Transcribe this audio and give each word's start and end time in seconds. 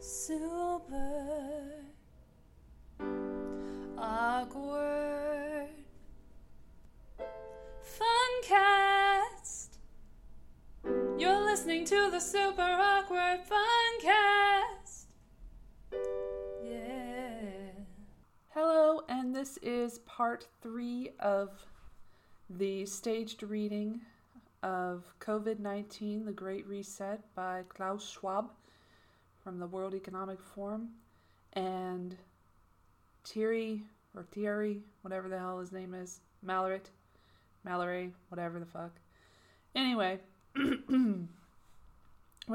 Super 0.00 1.84
awkward 3.98 5.70
funcast. 7.82 9.78
You're 11.18 11.44
listening 11.44 11.84
to 11.86 12.10
the 12.12 12.20
Super 12.20 12.62
Awkward 12.62 13.40
Funcast. 13.50 15.06
Yeah. 16.64 17.72
Hello, 18.50 19.02
and 19.08 19.34
this 19.34 19.58
is 19.62 19.98
part 20.00 20.46
three 20.62 21.10
of 21.18 21.66
the 22.48 22.86
staged 22.86 23.42
reading 23.42 24.00
of 24.62 25.12
COVID 25.18 25.58
19 25.58 26.24
The 26.24 26.32
Great 26.32 26.68
Reset 26.68 27.20
by 27.34 27.64
Klaus 27.68 28.08
Schwab 28.08 28.50
from 29.48 29.58
the 29.58 29.66
World 29.66 29.94
Economic 29.94 30.42
Forum 30.42 30.90
and 31.54 32.14
Thierry 33.24 33.82
or 34.14 34.22
Thierry, 34.22 34.82
whatever 35.00 35.30
the 35.30 35.38
hell 35.38 35.58
his 35.58 35.72
name 35.72 35.94
is, 35.94 36.20
Malloret, 36.46 36.90
Mallory, 37.64 38.12
whatever 38.28 38.60
the 38.60 38.66
fuck. 38.66 38.90
Anyway, 39.74 40.18
we're 40.54 41.24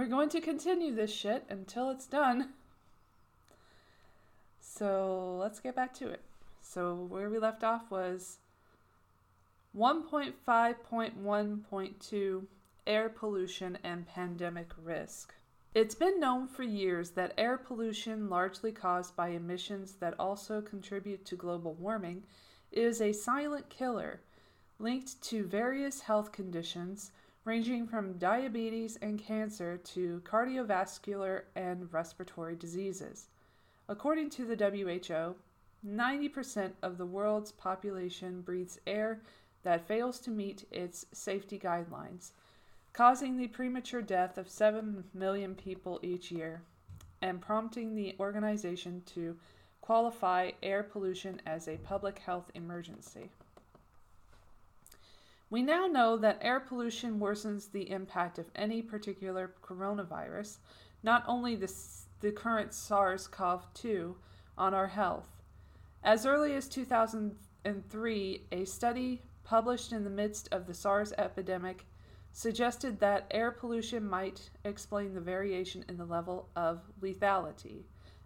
going 0.08 0.30
to 0.30 0.40
continue 0.40 0.94
this 0.94 1.12
shit 1.12 1.44
until 1.50 1.90
it's 1.90 2.06
done. 2.06 2.50
So 4.62 5.38
let's 5.40 5.60
get 5.60 5.76
back 5.76 5.96
to 5.96 6.10
it. 6.10 6.22
So 6.62 7.08
where 7.10 7.32
we 7.32 7.40
left 7.40 7.64
off 7.64 7.90
was 7.90 8.38
1.5.1.2 9.76 12.44
Air 12.86 13.08
pollution 13.10 13.80
and 13.84 14.06
pandemic 14.06 14.70
risk. 14.78 15.34
It's 15.74 15.96
been 15.96 16.20
known 16.20 16.48
for 16.48 16.62
years 16.62 17.10
that 17.12 17.34
air 17.36 17.58
pollution, 17.58 18.30
largely 18.30 18.72
caused 18.72 19.16
by 19.16 19.30
emissions 19.30 19.94
that 19.94 20.14
also 20.20 20.62
contribute 20.62 21.26
to 21.26 21.36
global 21.36 21.74
warming, 21.74 22.26
is 22.72 23.02
a 23.02 23.12
silent 23.12 23.70
killer 23.70 24.22
linked 24.78 25.20
to 25.24 25.48
various 25.48 26.02
health 26.02 26.32
conditions 26.32 27.12
ranging 27.44 27.88
from 27.88 28.20
diabetes 28.20 28.98
and 29.02 29.18
cancer 29.18 29.78
to 29.78 30.22
cardiovascular 30.24 31.46
and 31.56 31.92
respiratory 31.92 32.56
diseases. 32.56 33.30
According 33.90 34.30
to 34.32 34.46
the 34.46 34.56
WHO, 34.56 35.36
90% 35.84 36.74
of 36.84 37.00
the 37.00 37.06
world's 37.08 37.52
population 37.52 38.42
breathes 38.42 38.80
air 38.86 39.22
that 39.64 39.88
fails 39.88 40.20
to 40.20 40.30
meet 40.30 40.68
its 40.72 41.08
safety 41.14 41.58
guidelines, 41.58 42.32
causing 42.94 43.38
the 43.38 43.48
premature 43.48 44.02
death 44.02 44.38
of 44.38 44.48
7 44.48 45.04
million 45.14 45.56
people 45.56 46.00
each 46.04 46.32
year, 46.32 46.62
and 47.22 47.42
prompting 47.42 47.96
the 47.96 48.16
organization 48.20 49.02
to 49.06 49.36
qualify 49.82 50.52
air 50.62 50.84
pollution 50.84 51.42
as 51.46 51.68
a 51.68 51.78
public 51.78 52.20
health 52.20 52.52
emergency. 52.54 53.30
We 55.50 55.62
now 55.62 55.88
know 55.88 56.18
that 56.18 56.40
air 56.42 56.60
pollution 56.60 57.20
worsens 57.20 57.72
the 57.72 57.90
impact 57.92 58.40
of 58.40 58.50
any 58.56 58.82
particular 58.82 59.54
coronavirus, 59.64 60.58
not 61.04 61.24
only 61.28 61.56
the, 61.56 61.72
the 62.22 62.32
current 62.32 62.74
SARS 62.74 63.28
CoV 63.28 63.66
2, 63.74 64.16
on 64.58 64.74
our 64.74 64.88
health. 64.88 65.28
As 66.04 66.26
early 66.26 66.56
as 66.56 66.68
2003, 66.68 68.42
a 68.52 68.66
study 68.66 69.22
published 69.44 69.92
in 69.92 70.04
the 70.04 70.10
midst 70.10 70.48
of 70.52 70.68
the 70.68 70.74
SARS 70.74 71.14
epidemic 71.18 71.86
suggested 72.34 73.00
that 73.00 73.28
air 73.32 73.52
pollution 73.52 74.04
might 74.06 74.50
explain 74.66 75.14
the 75.14 75.22
variation 75.22 75.86
in 75.88 75.98
the 75.98 76.06
level 76.06 76.50
of 76.56 76.82
lethality, 77.00 77.84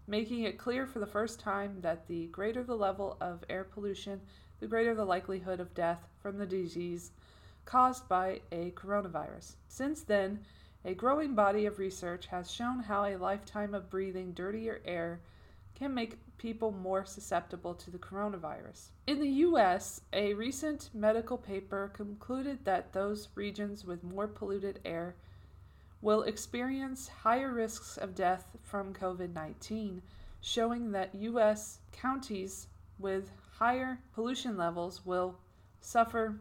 making 0.07 0.43
it 0.43 0.57
clear 0.57 0.87
for 0.87 0.99
the 0.99 1.05
first 1.05 1.41
time 1.41 1.81
that 1.81 2.07
the 2.07 2.27
greater 2.27 2.63
the 2.63 2.75
level 2.75 3.17
of 3.19 3.43
air 3.49 3.65
pollution, 3.65 4.21
the 4.61 4.67
greater 4.67 4.95
the 4.95 5.05
likelihood 5.05 5.59
of 5.59 5.75
death 5.75 6.07
from 6.21 6.37
the 6.37 6.45
disease 6.45 7.11
caused 7.65 8.07
by 8.07 8.39
a 8.53 8.71
coronavirus. 8.71 9.55
Since 9.67 10.03
then, 10.03 10.39
a 10.85 10.93
growing 10.93 11.35
body 11.35 11.65
of 11.65 11.79
research 11.79 12.27
has 12.27 12.49
shown 12.49 12.79
how 12.79 13.03
a 13.03 13.17
lifetime 13.17 13.75
of 13.75 13.89
breathing 13.89 14.31
dirtier 14.31 14.79
air 14.85 15.19
can 15.77 15.93
make 15.93 16.17
people 16.39 16.71
more 16.71 17.05
susceptible 17.05 17.75
to 17.75 17.91
the 17.91 17.99
coronavirus. 17.99 18.89
In 19.05 19.19
the 19.19 19.29
US, 19.45 20.01
a 20.11 20.33
recent 20.33 20.89
medical 20.91 21.37
paper 21.37 21.91
concluded 21.93 22.65
that 22.65 22.93
those 22.93 23.29
regions 23.35 23.85
with 23.85 24.03
more 24.03 24.27
polluted 24.27 24.79
air 24.83 25.15
will 26.01 26.23
experience 26.23 27.07
higher 27.07 27.53
risks 27.53 27.95
of 27.97 28.15
death 28.15 28.57
from 28.63 28.91
COVID 28.93 29.33
19, 29.33 30.01
showing 30.41 30.91
that 30.91 31.13
US 31.13 31.79
counties 31.91 32.67
with 32.97 33.29
higher 33.59 33.99
pollution 34.15 34.57
levels 34.57 35.05
will 35.05 35.35
suffer 35.79 36.39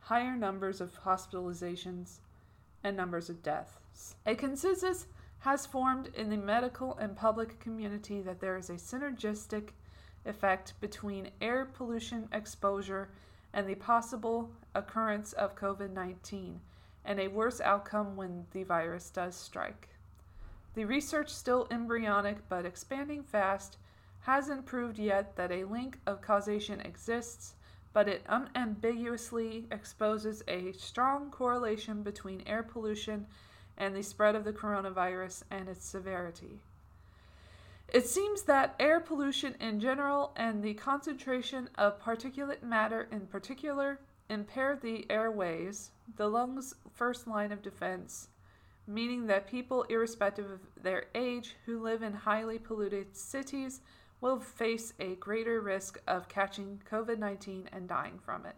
higher 0.00 0.34
numbers 0.34 0.80
of 0.80 1.02
hospitalizations 1.02 2.20
and 2.82 2.96
numbers 2.96 3.28
of 3.28 3.42
deaths. 3.42 4.14
A 4.24 4.34
consensus 4.34 5.06
has 5.40 5.66
formed 5.66 6.08
in 6.14 6.30
the 6.30 6.36
medical 6.36 6.96
and 6.98 7.16
public 7.16 7.58
community 7.60 8.20
that 8.22 8.40
there 8.40 8.56
is 8.56 8.70
a 8.70 8.74
synergistic 8.74 9.70
effect 10.24 10.74
between 10.80 11.30
air 11.40 11.64
pollution 11.64 12.28
exposure 12.32 13.08
and 13.52 13.68
the 13.68 13.74
possible 13.74 14.50
occurrence 14.74 15.32
of 15.34 15.56
COVID 15.56 15.92
19, 15.92 16.60
and 17.04 17.20
a 17.20 17.28
worse 17.28 17.60
outcome 17.60 18.16
when 18.16 18.44
the 18.52 18.64
virus 18.64 19.10
does 19.10 19.34
strike. 19.34 19.88
The 20.74 20.84
research, 20.84 21.30
still 21.30 21.66
embryonic 21.70 22.48
but 22.48 22.66
expanding 22.66 23.22
fast, 23.22 23.78
hasn't 24.20 24.66
proved 24.66 24.98
yet 24.98 25.36
that 25.36 25.52
a 25.52 25.64
link 25.64 25.98
of 26.06 26.20
causation 26.20 26.80
exists, 26.80 27.54
but 27.92 28.08
it 28.08 28.26
unambiguously 28.28 29.66
exposes 29.70 30.42
a 30.48 30.72
strong 30.72 31.30
correlation 31.30 32.02
between 32.02 32.42
air 32.46 32.62
pollution 32.62 33.26
and 33.78 33.94
the 33.94 34.02
spread 34.02 34.34
of 34.34 34.44
the 34.44 34.52
coronavirus 34.52 35.42
and 35.50 35.68
its 35.68 35.84
severity. 35.84 36.60
It 37.88 38.06
seems 38.06 38.42
that 38.42 38.74
air 38.80 39.00
pollution 39.00 39.54
in 39.60 39.78
general 39.80 40.32
and 40.36 40.62
the 40.62 40.74
concentration 40.74 41.70
of 41.76 42.00
particulate 42.00 42.62
matter 42.62 43.08
in 43.12 43.26
particular 43.26 44.00
impair 44.28 44.76
the 44.76 45.06
airways, 45.08 45.92
the 46.16 46.28
lungs' 46.28 46.74
first 46.92 47.28
line 47.28 47.52
of 47.52 47.62
defense, 47.62 48.28
meaning 48.86 49.26
that 49.26 49.46
people, 49.46 49.84
irrespective 49.84 50.50
of 50.50 50.60
their 50.82 51.04
age, 51.14 51.56
who 51.64 51.80
live 51.80 52.02
in 52.02 52.12
highly 52.12 52.58
polluted 52.58 53.16
cities 53.16 53.80
will 54.20 54.40
face 54.40 54.92
a 54.98 55.14
greater 55.16 55.60
risk 55.60 56.00
of 56.06 56.28
catching 56.28 56.80
COVID 56.90 57.18
19 57.18 57.68
and 57.72 57.88
dying 57.88 58.18
from 58.18 58.46
it. 58.46 58.56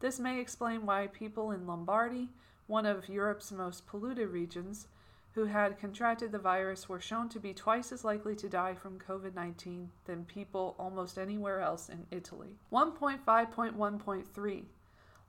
This 0.00 0.18
may 0.18 0.40
explain 0.40 0.84
why 0.84 1.06
people 1.06 1.52
in 1.52 1.66
Lombardy, 1.66 2.28
one 2.66 2.86
of 2.86 3.08
Europe's 3.08 3.52
most 3.52 3.86
polluted 3.86 4.28
regions, 4.28 4.88
who 5.32 5.44
had 5.44 5.78
contracted 5.78 6.32
the 6.32 6.38
virus 6.38 6.88
were 6.88 6.98
shown 6.98 7.28
to 7.28 7.38
be 7.38 7.52
twice 7.52 7.92
as 7.92 8.04
likely 8.04 8.34
to 8.34 8.48
die 8.48 8.74
from 8.74 8.98
COVID 8.98 9.34
19 9.34 9.90
than 10.06 10.24
people 10.24 10.74
almost 10.78 11.18
anywhere 11.18 11.60
else 11.60 11.90
in 11.90 12.06
Italy. 12.10 12.56
1.5.1.3 12.72 14.64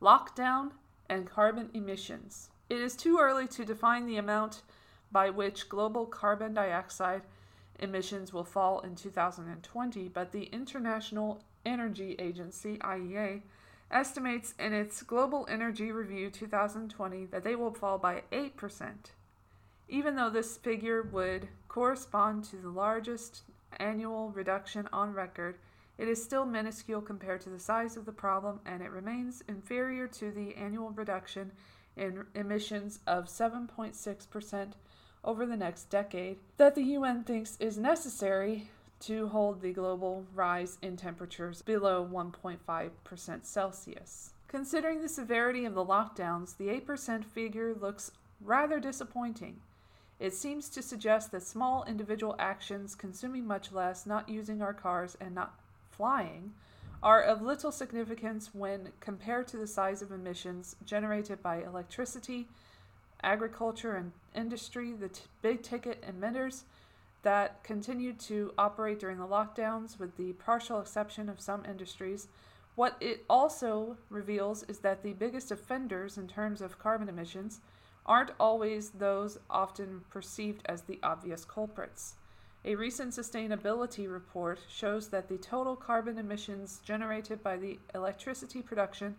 Lockdown 0.01 0.71
and 1.09 1.29
carbon 1.29 1.69
emissions. 1.73 2.49
It 2.69 2.79
is 2.79 2.95
too 2.95 3.17
early 3.19 3.47
to 3.49 3.65
define 3.65 4.05
the 4.05 4.17
amount 4.17 4.61
by 5.11 5.29
which 5.29 5.69
global 5.69 6.05
carbon 6.05 6.53
dioxide 6.53 7.23
emissions 7.79 8.33
will 8.33 8.43
fall 8.43 8.79
in 8.81 8.95
2020, 8.95 10.07
but 10.09 10.31
the 10.31 10.43
International 10.45 11.41
Energy 11.65 12.15
Agency, 12.19 12.77
IEA, 12.77 13.41
estimates 13.91 14.53
in 14.59 14.73
its 14.73 15.01
Global 15.03 15.47
Energy 15.49 15.91
Review 15.91 16.29
2020 16.29 17.25
that 17.25 17.43
they 17.43 17.55
will 17.55 17.73
fall 17.73 17.97
by 17.97 18.23
8%. 18.31 18.51
Even 19.89 20.15
though 20.15 20.29
this 20.29 20.57
figure 20.57 21.01
would 21.01 21.47
correspond 21.67 22.43
to 22.45 22.57
the 22.57 22.69
largest 22.69 23.43
annual 23.79 24.29
reduction 24.31 24.87
on 24.91 25.13
record, 25.13 25.55
it 25.97 26.07
is 26.07 26.21
still 26.21 26.45
minuscule 26.45 27.01
compared 27.01 27.41
to 27.41 27.49
the 27.49 27.59
size 27.59 27.97
of 27.97 28.05
the 28.05 28.11
problem 28.11 28.59
and 28.65 28.81
it 28.81 28.91
remains 28.91 29.43
inferior 29.47 30.07
to 30.07 30.31
the 30.31 30.55
annual 30.55 30.91
reduction 30.91 31.51
in 31.95 32.25
emissions 32.35 32.99
of 33.07 33.25
7.6% 33.25 34.73
over 35.23 35.45
the 35.45 35.57
next 35.57 35.89
decade 35.89 36.37
that 36.57 36.75
the 36.75 36.83
UN 36.83 37.23
thinks 37.23 37.57
is 37.59 37.77
necessary 37.77 38.69
to 39.01 39.27
hold 39.27 39.61
the 39.61 39.73
global 39.73 40.25
rise 40.33 40.77
in 40.81 40.97
temperatures 40.97 41.61
below 41.61 42.07
1.5% 42.11 43.45
Celsius. 43.45 44.31
Considering 44.47 45.01
the 45.01 45.09
severity 45.09 45.65
of 45.65 45.75
the 45.75 45.85
lockdowns, 45.85 46.57
the 46.57 46.67
8% 46.67 47.23
figure 47.25 47.73
looks 47.73 48.11
rather 48.41 48.79
disappointing. 48.79 49.57
It 50.19 50.33
seems 50.33 50.69
to 50.69 50.81
suggest 50.81 51.31
that 51.31 51.43
small 51.43 51.83
individual 51.85 52.35
actions, 52.39 52.95
consuming 52.95 53.45
much 53.45 53.71
less, 53.71 54.05
not 54.05 54.29
using 54.29 54.61
our 54.61 54.73
cars, 54.73 55.15
and 55.21 55.35
not 55.35 55.59
flying, 55.91 56.53
are 57.03 57.21
of 57.21 57.41
little 57.43 57.71
significance 57.71 58.49
when 58.53 58.91
compared 58.99 59.47
to 59.49 59.57
the 59.57 59.67
size 59.67 60.01
of 60.01 60.11
emissions 60.11 60.75
generated 60.85 61.43
by 61.43 61.61
electricity, 61.61 62.47
agriculture, 63.21 63.95
and 63.95 64.11
industry, 64.35 64.93
the 64.93 65.09
t- 65.09 65.21
big 65.41 65.61
ticket 65.61 66.03
emitters 66.03 66.63
that 67.27 67.61
continued 67.61 68.17
to 68.17 68.53
operate 68.57 68.99
during 68.99 69.17
the 69.17 69.27
lockdowns, 69.27 69.99
with 69.99 70.15
the 70.15 70.31
partial 70.31 70.79
exception 70.79 71.27
of 71.27 71.41
some 71.41 71.65
industries. 71.65 72.29
What 72.75 72.95
it 73.01 73.25
also 73.29 73.97
reveals 74.09 74.63
is 74.69 74.77
that 74.77 75.03
the 75.03 75.11
biggest 75.11 75.51
offenders 75.51 76.17
in 76.17 76.29
terms 76.29 76.61
of 76.61 76.79
carbon 76.79 77.09
emissions 77.09 77.59
aren't 78.05 78.31
always 78.39 78.91
those 78.91 79.37
often 79.49 80.05
perceived 80.09 80.61
as 80.67 80.83
the 80.83 80.99
obvious 81.03 81.43
culprits. 81.43 82.15
A 82.63 82.75
recent 82.75 83.11
sustainability 83.11 84.09
report 84.09 84.59
shows 84.69 85.09
that 85.09 85.27
the 85.27 85.37
total 85.37 85.75
carbon 85.75 86.17
emissions 86.17 86.79
generated 86.85 87.43
by 87.43 87.57
the 87.57 87.77
electricity 87.93 88.61
production 88.61 89.17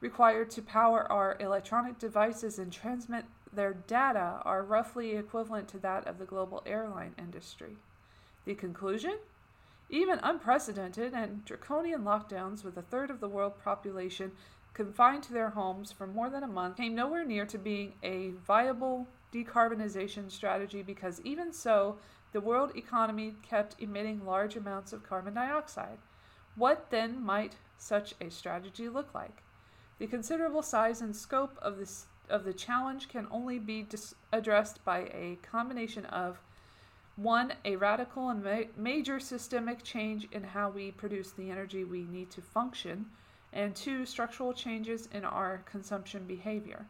required 0.00 0.50
to 0.52 0.62
power 0.62 1.12
our 1.12 1.36
electronic 1.40 1.98
devices 1.98 2.58
and 2.58 2.72
transmit 2.72 3.26
their 3.54 3.72
data 3.72 4.40
are 4.44 4.62
roughly 4.62 5.16
equivalent 5.16 5.68
to 5.68 5.78
that 5.78 6.06
of 6.06 6.18
the 6.18 6.24
global 6.24 6.62
airline 6.66 7.14
industry. 7.18 7.76
The 8.44 8.54
conclusion? 8.54 9.18
Even 9.90 10.18
unprecedented 10.22 11.12
and 11.14 11.44
draconian 11.44 12.02
lockdowns 12.02 12.64
with 12.64 12.76
a 12.76 12.82
third 12.82 13.10
of 13.10 13.20
the 13.20 13.28
world 13.28 13.54
population 13.62 14.32
confined 14.72 15.22
to 15.22 15.32
their 15.32 15.50
homes 15.50 15.92
for 15.92 16.06
more 16.06 16.28
than 16.28 16.42
a 16.42 16.48
month 16.48 16.76
came 16.76 16.94
nowhere 16.94 17.24
near 17.24 17.46
to 17.46 17.58
being 17.58 17.92
a 18.02 18.32
viable 18.46 19.06
decarbonization 19.32 20.30
strategy 20.30 20.82
because 20.82 21.20
even 21.22 21.52
so, 21.52 21.96
the 22.32 22.40
world 22.40 22.76
economy 22.76 23.34
kept 23.42 23.80
emitting 23.80 24.24
large 24.24 24.56
amounts 24.56 24.92
of 24.92 25.08
carbon 25.08 25.34
dioxide. 25.34 25.98
What 26.56 26.90
then 26.90 27.22
might 27.22 27.56
such 27.78 28.14
a 28.20 28.30
strategy 28.30 28.88
look 28.88 29.14
like? 29.14 29.42
The 29.98 30.06
considerable 30.08 30.62
size 30.62 31.00
and 31.00 31.14
scope 31.14 31.56
of 31.62 31.78
this 31.78 32.06
of 32.28 32.44
the 32.44 32.52
challenge 32.52 33.08
can 33.08 33.26
only 33.30 33.58
be 33.58 33.82
dis- 33.82 34.14
addressed 34.32 34.84
by 34.84 35.00
a 35.12 35.38
combination 35.42 36.04
of 36.06 36.38
one, 37.16 37.52
a 37.64 37.76
radical 37.76 38.28
and 38.28 38.42
ma- 38.42 38.68
major 38.76 39.20
systemic 39.20 39.82
change 39.82 40.26
in 40.32 40.42
how 40.42 40.68
we 40.70 40.90
produce 40.90 41.30
the 41.30 41.50
energy 41.50 41.84
we 41.84 42.02
need 42.04 42.30
to 42.30 42.42
function, 42.42 43.06
and 43.52 43.74
two, 43.76 44.04
structural 44.04 44.52
changes 44.52 45.08
in 45.12 45.24
our 45.24 45.58
consumption 45.58 46.26
behavior. 46.26 46.86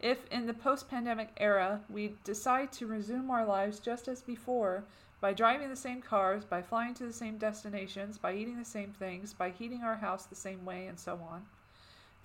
If 0.00 0.26
in 0.30 0.46
the 0.46 0.54
post 0.54 0.88
pandemic 0.88 1.30
era 1.36 1.80
we 1.88 2.16
decide 2.24 2.72
to 2.72 2.86
resume 2.86 3.30
our 3.30 3.44
lives 3.44 3.78
just 3.78 4.08
as 4.08 4.22
before, 4.22 4.84
by 5.20 5.32
driving 5.32 5.68
the 5.68 5.76
same 5.76 6.02
cars, 6.02 6.44
by 6.44 6.62
flying 6.62 6.94
to 6.94 7.04
the 7.04 7.12
same 7.12 7.38
destinations, 7.38 8.18
by 8.18 8.34
eating 8.34 8.58
the 8.58 8.64
same 8.64 8.92
things, 8.92 9.32
by 9.32 9.50
heating 9.50 9.82
our 9.82 9.96
house 9.96 10.26
the 10.26 10.34
same 10.34 10.64
way, 10.64 10.86
and 10.86 10.98
so 10.98 11.18
on, 11.28 11.46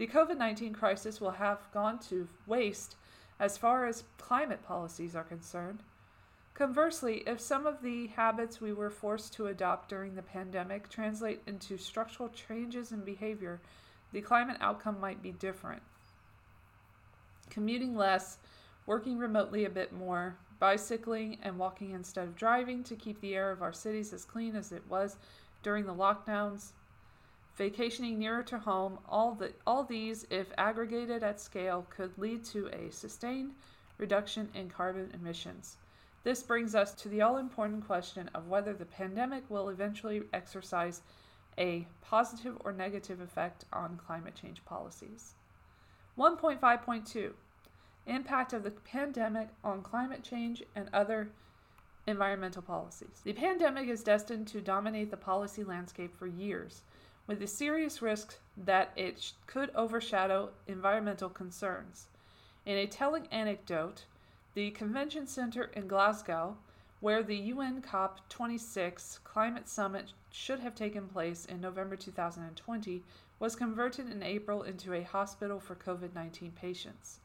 the 0.02 0.08
COVID 0.08 0.36
19 0.36 0.74
crisis 0.74 1.22
will 1.22 1.30
have 1.30 1.72
gone 1.72 2.00
to 2.00 2.28
waste 2.48 2.96
as 3.40 3.56
far 3.56 3.86
as 3.86 4.04
climate 4.18 4.64
policies 4.66 5.16
are 5.16 5.24
concerned. 5.24 5.84
Conversely, 6.56 7.22
if 7.28 7.40
some 7.40 7.68
of 7.68 7.84
the 7.84 8.08
habits 8.08 8.60
we 8.60 8.74
were 8.74 8.90
forced 8.90 9.32
to 9.34 9.46
adopt 9.46 9.90
during 9.90 10.16
the 10.16 10.24
pandemic 10.24 10.90
translate 10.90 11.44
into 11.46 11.78
structural 11.78 12.30
changes 12.30 12.92
in 12.92 13.02
behavior, 13.02 13.62
the 14.12 14.22
climate 14.22 14.58
outcome 14.60 15.00
might 15.00 15.22
be 15.22 15.34
different. 15.34 15.84
Commuting 17.52 17.96
less, 17.96 18.40
working 18.88 19.20
remotely 19.20 19.66
a 19.66 19.70
bit 19.70 19.94
more, 19.94 20.36
bicycling 20.58 21.38
and 21.44 21.60
walking 21.60 21.92
instead 21.92 22.28
of 22.28 22.36
driving 22.36 22.84
to 22.86 22.96
keep 22.96 23.22
the 23.22 23.36
air 23.36 23.52
of 23.52 23.62
our 23.62 23.72
cities 23.72 24.14
as 24.14 24.26
clean 24.26 24.56
as 24.56 24.72
it 24.72 24.82
was 24.90 25.18
during 25.62 25.86
the 25.86 25.94
lockdowns, 25.94 26.72
vacationing 27.62 28.18
nearer 28.18 28.42
to 28.42 28.58
home, 28.58 28.98
all, 29.08 29.36
the, 29.36 29.52
all 29.68 29.84
these, 29.84 30.26
if 30.32 30.48
aggregated 30.58 31.22
at 31.22 31.40
scale, 31.40 31.86
could 31.92 32.12
lead 32.18 32.44
to 32.44 32.68
a 32.70 32.92
sustained 32.92 33.52
reduction 34.00 34.50
in 34.56 34.68
carbon 34.68 35.12
emissions. 35.14 35.78
This 36.24 36.42
brings 36.42 36.74
us 36.74 36.96
to 36.96 37.08
the 37.08 37.22
all 37.22 37.38
important 37.38 37.86
question 37.86 38.32
of 38.34 38.48
whether 38.48 38.74
the 38.74 38.86
pandemic 38.86 39.44
will 39.48 39.70
eventually 39.70 40.24
exercise 40.34 41.04
a 41.56 41.86
positive 42.02 42.58
or 42.66 42.74
negative 42.74 43.22
effect 43.22 43.66
on 43.72 44.00
climate 44.08 44.34
change 44.34 44.66
policies. 44.66 45.36
1.5.2 46.18 47.32
Impact 48.08 48.54
of 48.54 48.64
the 48.64 48.72
pandemic 48.72 49.50
on 49.64 49.84
climate 49.84 50.24
change 50.24 50.64
and 50.76 50.90
other 50.94 51.30
environmental 52.08 52.64
policies. 52.64 53.22
The 53.24 53.34
pandemic 53.34 53.88
is 53.88 54.02
destined 54.02 54.48
to 54.48 54.62
dominate 54.62 55.12
the 55.12 55.18
policy 55.18 55.64
landscape 55.64 56.18
for 56.18 56.26
years 56.26 56.82
with 57.28 57.40
the 57.40 57.48
serious 57.48 58.02
risk 58.02 58.38
that 58.58 58.92
it 58.96 59.34
could 59.48 59.70
overshadow 59.76 60.50
environmental 60.68 61.30
concerns. 61.30 62.08
In 62.66 62.78
a 62.78 62.88
telling 62.88 63.28
anecdote, 63.28 64.06
the 64.54 64.72
Convention 64.72 65.28
Center 65.28 65.72
in 65.74 65.88
Glasgow, 65.88 66.58
where 67.00 67.24
the 67.24 67.38
UN 67.38 67.82
COP26 67.82 69.24
climate 69.24 69.68
summit 69.68 70.14
should 70.30 70.60
have 70.60 70.76
taken 70.76 71.08
place 71.08 71.46
in 71.46 71.62
November 71.62 71.96
2020, 71.96 73.04
was 73.40 73.56
converted 73.56 74.12
in 74.12 74.22
April 74.22 74.62
into 74.64 74.94
a 74.94 75.02
hospital 75.02 75.60
for 75.60 75.76
COVID 75.76 76.14
19 76.14 76.52
patients. 76.52 77.20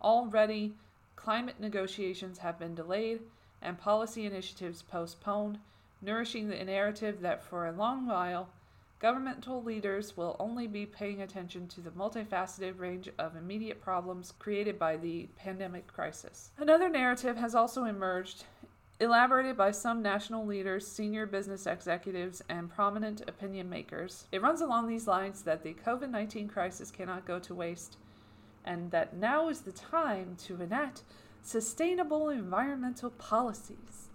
Already, 0.00 0.74
climate 1.16 1.58
negotiations 1.58 2.38
have 2.38 2.58
been 2.58 2.74
delayed 2.74 3.20
and 3.60 3.76
policy 3.76 4.24
initiatives 4.24 4.82
postponed, 4.82 5.58
nourishing 6.00 6.48
the 6.48 6.64
narrative 6.64 7.20
that 7.22 7.42
for 7.42 7.66
a 7.66 7.72
long 7.72 8.06
while 8.06 8.48
Governmental 9.00 9.62
leaders 9.62 10.16
will 10.16 10.34
only 10.40 10.66
be 10.66 10.84
paying 10.84 11.22
attention 11.22 11.68
to 11.68 11.80
the 11.80 11.90
multifaceted 11.90 12.80
range 12.80 13.08
of 13.18 13.36
immediate 13.36 13.80
problems 13.80 14.34
created 14.40 14.76
by 14.76 14.96
the 14.96 15.28
pandemic 15.36 15.86
crisis. 15.86 16.50
Another 16.58 16.88
narrative 16.88 17.36
has 17.36 17.54
also 17.54 17.84
emerged, 17.84 18.44
elaborated 18.98 19.56
by 19.56 19.70
some 19.70 20.02
national 20.02 20.44
leaders, 20.44 20.84
senior 20.84 21.26
business 21.26 21.64
executives, 21.64 22.42
and 22.48 22.74
prominent 22.74 23.20
opinion 23.28 23.70
makers. 23.70 24.26
It 24.32 24.42
runs 24.42 24.62
along 24.62 24.88
these 24.88 25.06
lines 25.06 25.42
that 25.42 25.62
the 25.62 25.74
COVID 25.74 26.10
19 26.10 26.48
crisis 26.48 26.90
cannot 26.90 27.24
go 27.24 27.38
to 27.38 27.54
waste, 27.54 27.98
and 28.64 28.90
that 28.90 29.14
now 29.14 29.48
is 29.48 29.60
the 29.60 29.70
time 29.70 30.36
to 30.46 30.60
enact 30.60 31.04
sustainable 31.40 32.30
environmental 32.30 33.10
policies. 33.10 34.08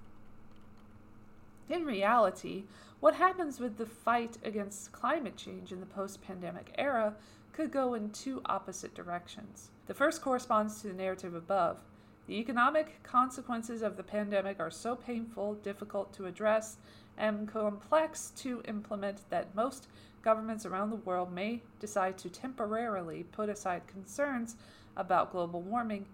In 1.70 1.86
reality, 1.86 2.66
what 3.04 3.16
happens 3.16 3.60
with 3.60 3.78
the 3.78 3.86
fight 3.86 4.38
against 4.46 4.94
climate 4.94 5.36
change 5.36 5.74
in 5.74 5.82
the 5.82 5.86
post 5.86 6.22
pandemic 6.22 6.74
era 6.78 7.14
could 7.52 7.70
go 7.70 7.96
in 7.96 8.10
two 8.12 8.42
opposite 8.46 8.96
directions. 8.96 9.72
The 9.88 9.94
first 9.94 10.22
corresponds 10.22 10.80
to 10.80 10.88
the 10.88 10.94
narrative 10.94 11.36
above. 11.36 11.82
The 12.28 12.36
economic 12.36 13.04
consequences 13.04 13.82
of 13.82 13.98
the 13.98 14.04
pandemic 14.04 14.62
are 14.62 14.72
so 14.72 14.96
painful, 14.96 15.56
difficult 15.56 16.14
to 16.14 16.28
address, 16.28 16.78
and 17.18 17.46
complex 17.46 18.32
to 18.38 18.64
implement 18.70 19.30
that 19.30 19.54
most 19.54 19.90
governments 20.22 20.66
around 20.66 20.90
the 20.90 20.96
world 20.96 21.30
may 21.30 21.62
decide 21.82 22.18
to 22.20 22.30
temporarily 22.30 23.24
put 23.34 23.50
aside 23.50 23.86
concerns 23.86 24.56
about 24.96 25.34
global 25.34 25.60
warming 25.60 26.06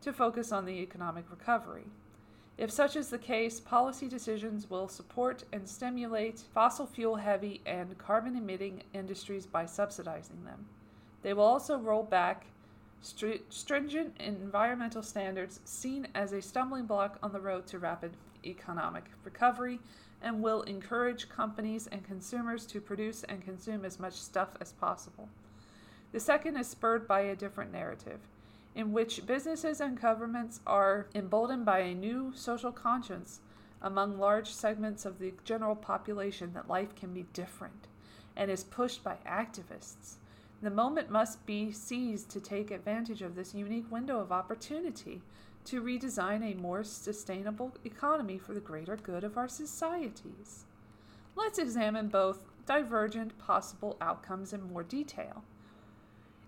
to 0.00 0.12
focus 0.12 0.50
on 0.50 0.64
the 0.66 0.80
economic 0.80 1.30
recovery. 1.30 1.84
If 2.62 2.70
such 2.70 2.94
is 2.94 3.08
the 3.08 3.18
case, 3.18 3.58
policy 3.58 4.06
decisions 4.06 4.70
will 4.70 4.86
support 4.86 5.42
and 5.52 5.68
stimulate 5.68 6.44
fossil 6.54 6.86
fuel 6.86 7.16
heavy 7.16 7.60
and 7.66 7.98
carbon 7.98 8.36
emitting 8.36 8.84
industries 8.94 9.46
by 9.46 9.66
subsidizing 9.66 10.44
them. 10.44 10.64
They 11.22 11.34
will 11.34 11.42
also 11.42 11.76
roll 11.76 12.04
back 12.04 12.46
stringent 13.00 14.14
environmental 14.20 15.02
standards 15.02 15.58
seen 15.64 16.06
as 16.14 16.30
a 16.30 16.40
stumbling 16.40 16.86
block 16.86 17.18
on 17.20 17.32
the 17.32 17.40
road 17.40 17.66
to 17.66 17.80
rapid 17.80 18.12
economic 18.44 19.06
recovery 19.24 19.80
and 20.22 20.40
will 20.40 20.62
encourage 20.62 21.28
companies 21.28 21.88
and 21.88 22.04
consumers 22.04 22.64
to 22.66 22.80
produce 22.80 23.24
and 23.24 23.42
consume 23.42 23.84
as 23.84 23.98
much 23.98 24.14
stuff 24.14 24.56
as 24.60 24.70
possible. 24.70 25.28
The 26.12 26.20
second 26.20 26.56
is 26.56 26.68
spurred 26.68 27.08
by 27.08 27.22
a 27.22 27.34
different 27.34 27.72
narrative 27.72 28.20
in 28.74 28.92
which 28.92 29.26
businesses 29.26 29.80
and 29.80 30.00
governments 30.00 30.60
are 30.66 31.06
emboldened 31.14 31.64
by 31.64 31.80
a 31.80 31.94
new 31.94 32.32
social 32.34 32.72
conscience 32.72 33.40
among 33.82 34.18
large 34.18 34.52
segments 34.52 35.04
of 35.04 35.18
the 35.18 35.34
general 35.44 35.76
population 35.76 36.52
that 36.54 36.68
life 36.68 36.94
can 36.94 37.12
be 37.12 37.26
different 37.32 37.88
and 38.36 38.50
is 38.50 38.64
pushed 38.64 39.04
by 39.04 39.16
activists. 39.26 40.14
The 40.62 40.70
moment 40.70 41.10
must 41.10 41.44
be 41.44 41.72
seized 41.72 42.30
to 42.30 42.40
take 42.40 42.70
advantage 42.70 43.20
of 43.20 43.34
this 43.34 43.54
unique 43.54 43.90
window 43.90 44.20
of 44.20 44.30
opportunity 44.30 45.20
to 45.64 45.82
redesign 45.82 46.42
a 46.42 46.60
more 46.60 46.84
sustainable 46.84 47.74
economy 47.84 48.38
for 48.38 48.54
the 48.54 48.60
greater 48.60 48.96
good 48.96 49.24
of 49.24 49.36
our 49.36 49.48
societies. 49.48 50.64
Let's 51.34 51.58
examine 51.58 52.08
both 52.08 52.44
divergent 52.66 53.36
possible 53.38 53.96
outcomes 54.00 54.52
in 54.52 54.62
more 54.62 54.82
detail. 54.82 55.42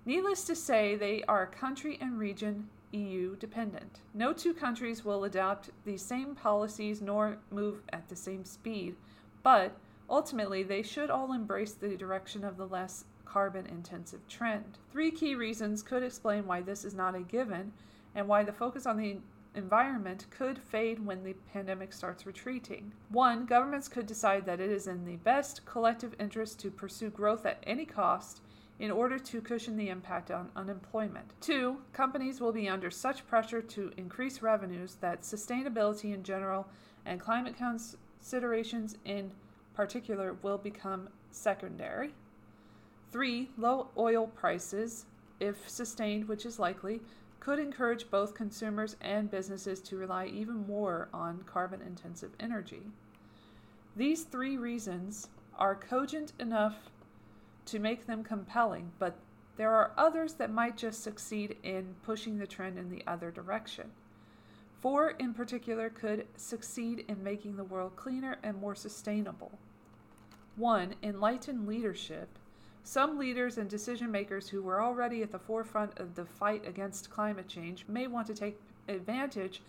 Needless 0.06 0.44
to 0.44 0.54
say, 0.54 0.96
they 0.96 1.23
are 1.25 1.46
country 1.46 1.96
and 2.00 2.18
region 2.18 2.68
EU 2.92 3.37
dependent. 3.37 4.00
No 4.12 4.32
two 4.32 4.54
countries 4.54 5.04
will 5.04 5.25
adopt 5.25 5.70
the 5.84 5.96
same 5.96 6.34
policies 6.34 7.00
nor 7.00 7.38
move 7.50 7.80
at 7.92 8.08
the 8.08 8.16
same 8.16 8.44
speed, 8.44 8.96
but 9.42 9.73
ultimately 10.08 10.62
they 10.62 10.82
should 10.82 11.11
all 11.11 11.32
embrace 11.32 11.73
the 11.73 11.96
direction 11.96 12.44
of 12.44 12.56
the 12.56 12.66
less 12.66 13.04
carbon 13.25 13.66
intensive 13.66 14.28
trend. 14.28 14.78
Three 14.92 15.11
key 15.11 15.34
reasons 15.34 15.82
could 15.82 16.02
explain 16.02 16.46
why 16.46 16.61
this 16.61 16.84
is 16.84 16.94
not 16.94 17.14
a 17.14 17.20
given 17.20 17.73
and 18.14 18.28
why 18.28 18.44
the 18.44 18.52
focus 18.52 18.87
on 18.87 18.96
the 18.96 19.16
environment 19.56 20.26
could 20.30 20.58
fade 20.58 21.04
when 21.04 21.25
the 21.25 21.34
pandemic 21.52 21.92
starts 21.92 22.26
retreating. 22.26 22.92
One, 23.08 23.46
governments 23.46 23.88
could 23.88 24.06
decide 24.06 24.46
that 24.46 24.61
it 24.61 24.70
is 24.70 24.87
in 24.87 25.04
the 25.04 25.16
best 25.16 25.64
collective 25.64 26.14
interest 26.20 26.61
to 26.61 26.70
pursue 26.70 27.11
growth 27.11 27.46
at 27.46 27.62
any 27.66 27.87
cost 27.87 28.42
in 28.81 28.90
order 28.90 29.19
to 29.19 29.40
cushion 29.40 29.76
the 29.76 29.88
impact 29.88 30.31
on 30.31 30.50
unemployment. 30.57 31.33
Two, 31.40 31.78
companies 31.93 32.40
will 32.40 32.52
be 32.52 32.69
under 32.69 32.90
such 32.90 33.26
pressure 33.26 33.62
to 33.62 33.93
increase 33.97 34.43
revenues 34.43 34.97
that 35.00 35.23
sustainability 35.23 36.12
in 36.12 36.23
general 36.23 36.66
and 37.07 37.21
climate 37.21 37.54
considerations 37.57 38.97
in 39.04 39.31
particular 39.75 40.37
will 40.43 40.59
become 40.59 41.09
secondary. 41.31 42.14
Three, 43.12 43.50
low 43.57 43.88
oil 43.97 44.26
prices, 44.26 45.07
if 45.38 45.69
sustained, 45.69 46.26
which 46.26 46.45
is 46.45 46.59
likely, 46.59 47.00
could 47.38 47.59
encourage 47.59 48.11
both 48.11 48.35
consumers 48.35 48.97
and 49.00 49.31
businesses 49.31 49.81
to 49.83 49.97
rely 49.97 50.26
even 50.26 50.66
more 50.66 51.09
on 51.12 51.45
carbon 51.47 51.83
intensive 51.83 52.33
energy. 52.40 52.83
These 53.97 54.25
three 54.25 54.57
reasons 54.57 55.28
are 55.59 55.76
cogent 55.76 56.33
enough 56.40 56.90
to 57.66 57.78
make 57.78 58.06
them 58.06 58.23
compelling, 58.23 58.92
but 58.99 59.16
there 59.56 59.73
are 59.73 59.92
others 59.97 60.35
that 60.35 60.52
might 60.52 60.76
just 60.76 61.02
succeed 61.02 61.56
in 61.62 61.94
pushing 62.02 62.38
the 62.38 62.47
trend 62.47 62.78
in 62.78 62.90
the 62.90 63.02
other 63.06 63.30
direction. 63.30 63.90
Four, 64.80 65.11
in 65.11 65.33
particular, 65.33 65.88
could 65.88 66.26
succeed 66.37 67.04
in 67.09 67.23
making 67.23 67.56
the 67.56 67.64
world 67.64 67.97
cleaner 67.97 68.37
and 68.42 68.61
more 68.61 68.75
sustainable. 68.75 69.59
One, 70.56 70.94
enlightened 71.02 71.66
leadership. 71.66 72.28
Some 72.83 73.18
leaders 73.18 73.56
and 73.56 73.71
decision 73.71 74.11
makers 74.11 74.49
who 74.49 74.62
were 74.62 74.83
already 74.83 75.23
at 75.23 75.33
the 75.33 75.38
forefront 75.38 75.99
of 75.99 76.14
the 76.14 76.26
fight 76.26 76.66
against 76.66 77.11
climate 77.11 77.49
change 77.49 77.87
may 77.88 78.06
want 78.06 78.26
to 78.26 78.35
take 78.35 78.61
advantage 78.88 79.62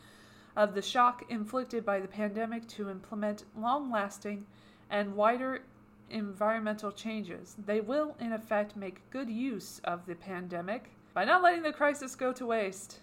of 0.55 0.73
the 0.73 0.81
shock 0.81 1.23
inflicted 1.29 1.85
by 1.85 1.99
the 1.99 2.07
pandemic 2.07 2.67
to 2.67 2.89
implement 2.89 3.45
long 3.57 3.89
lasting 3.89 4.45
and 4.89 5.15
wider 5.15 5.61
environmental 6.09 6.91
changes. 6.91 7.55
They 7.65 7.81
will, 7.81 8.15
in 8.19 8.33
effect, 8.33 8.75
make 8.75 9.09
good 9.09 9.29
use 9.29 9.81
of 9.83 10.05
the 10.05 10.15
pandemic 10.15 10.91
by 11.13 11.25
not 11.25 11.41
letting 11.41 11.63
the 11.63 11.73
crisis 11.73 12.15
go 12.15 12.33
to 12.33 12.45
waste. 12.45 12.99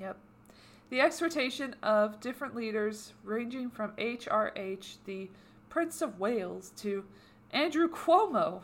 Yep. 0.00 0.18
The 0.90 1.00
exhortation 1.00 1.76
of 1.82 2.20
different 2.20 2.54
leaders, 2.54 3.14
ranging 3.24 3.70
from 3.70 3.92
HRH, 3.92 4.96
the 5.06 5.30
Prince 5.68 6.02
of 6.02 6.20
Wales, 6.20 6.72
to 6.76 7.04
Andrew 7.50 7.88
Cuomo, 7.88 8.62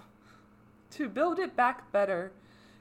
to 0.90 1.08
build 1.08 1.38
it 1.38 1.56
back 1.56 1.90
better, 1.92 2.32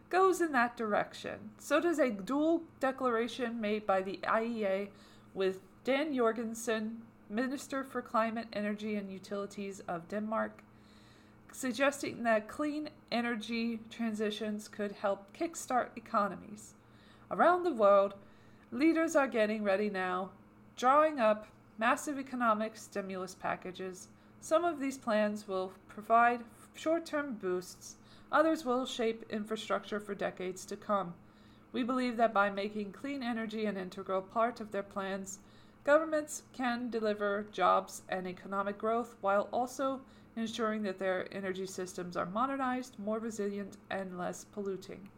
goes 0.10 0.42
in 0.42 0.52
that 0.52 0.76
direction. 0.76 1.52
So 1.58 1.80
does 1.80 2.00
a 2.00 2.10
dual 2.10 2.64
declaration 2.80 3.62
made 3.62 3.86
by 3.86 4.02
the 4.02 4.20
IEA 4.24 4.90
with 5.34 5.62
Dan 5.84 6.14
Jorgensen 6.14 7.04
Minister 7.30 7.84
for 7.84 8.02
Climate, 8.02 8.48
Energy 8.52 8.96
and 8.96 9.12
Utilities 9.12 9.82
of 9.88 10.08
Denmark, 10.08 10.64
suggesting 11.52 12.24
that 12.24 12.48
clean 12.48 12.90
energy 13.12 13.80
transitions 13.92 14.68
could 14.68 14.94
help 14.94 15.32
kickstart 15.38 15.90
economies. 15.96 16.74
Around 17.30 17.64
the 17.64 17.74
world, 17.74 18.16
leaders 18.72 19.16
are 19.16 19.28
getting 19.28 19.64
ready 19.64 19.92
now, 19.92 20.32
drawing 20.76 21.20
up 21.20 21.46
massive 21.78 22.18
economic 22.18 22.76
stimulus 22.76 23.36
packages. 23.36 24.08
Some 24.42 24.66
of 24.66 24.80
these 24.80 24.98
plans 24.98 25.48
will 25.48 25.72
provide 25.88 26.42
short 26.74 27.06
term 27.06 27.36
boosts, 27.36 27.98
others 28.32 28.66
will 28.66 28.88
shape 28.88 29.24
infrastructure 29.30 30.00
for 30.00 30.16
decades 30.16 30.66
to 30.66 30.76
come. 30.76 31.14
We 31.72 31.84
believe 31.84 32.18
that 32.18 32.34
by 32.34 32.50
making 32.50 32.94
clean 32.94 33.22
energy 33.22 33.66
an 33.66 33.78
integral 33.78 34.24
part 34.24 34.60
of 34.60 34.72
their 34.72 34.82
plans, 34.82 35.38
Governments 35.84 36.44
can 36.54 36.90
deliver 36.90 37.48
jobs 37.52 38.02
and 38.10 38.28
economic 38.28 38.78
growth 38.78 39.16
while 39.22 39.50
also 39.52 40.02
ensuring 40.36 40.84
that 40.84 41.00
their 41.00 41.28
energy 41.32 41.66
systems 41.66 42.16
are 42.16 42.26
modernized, 42.26 42.98
more 43.00 43.20
resilient, 43.20 43.78
and 43.90 44.18
less 44.18 44.46
polluting. 44.46 45.10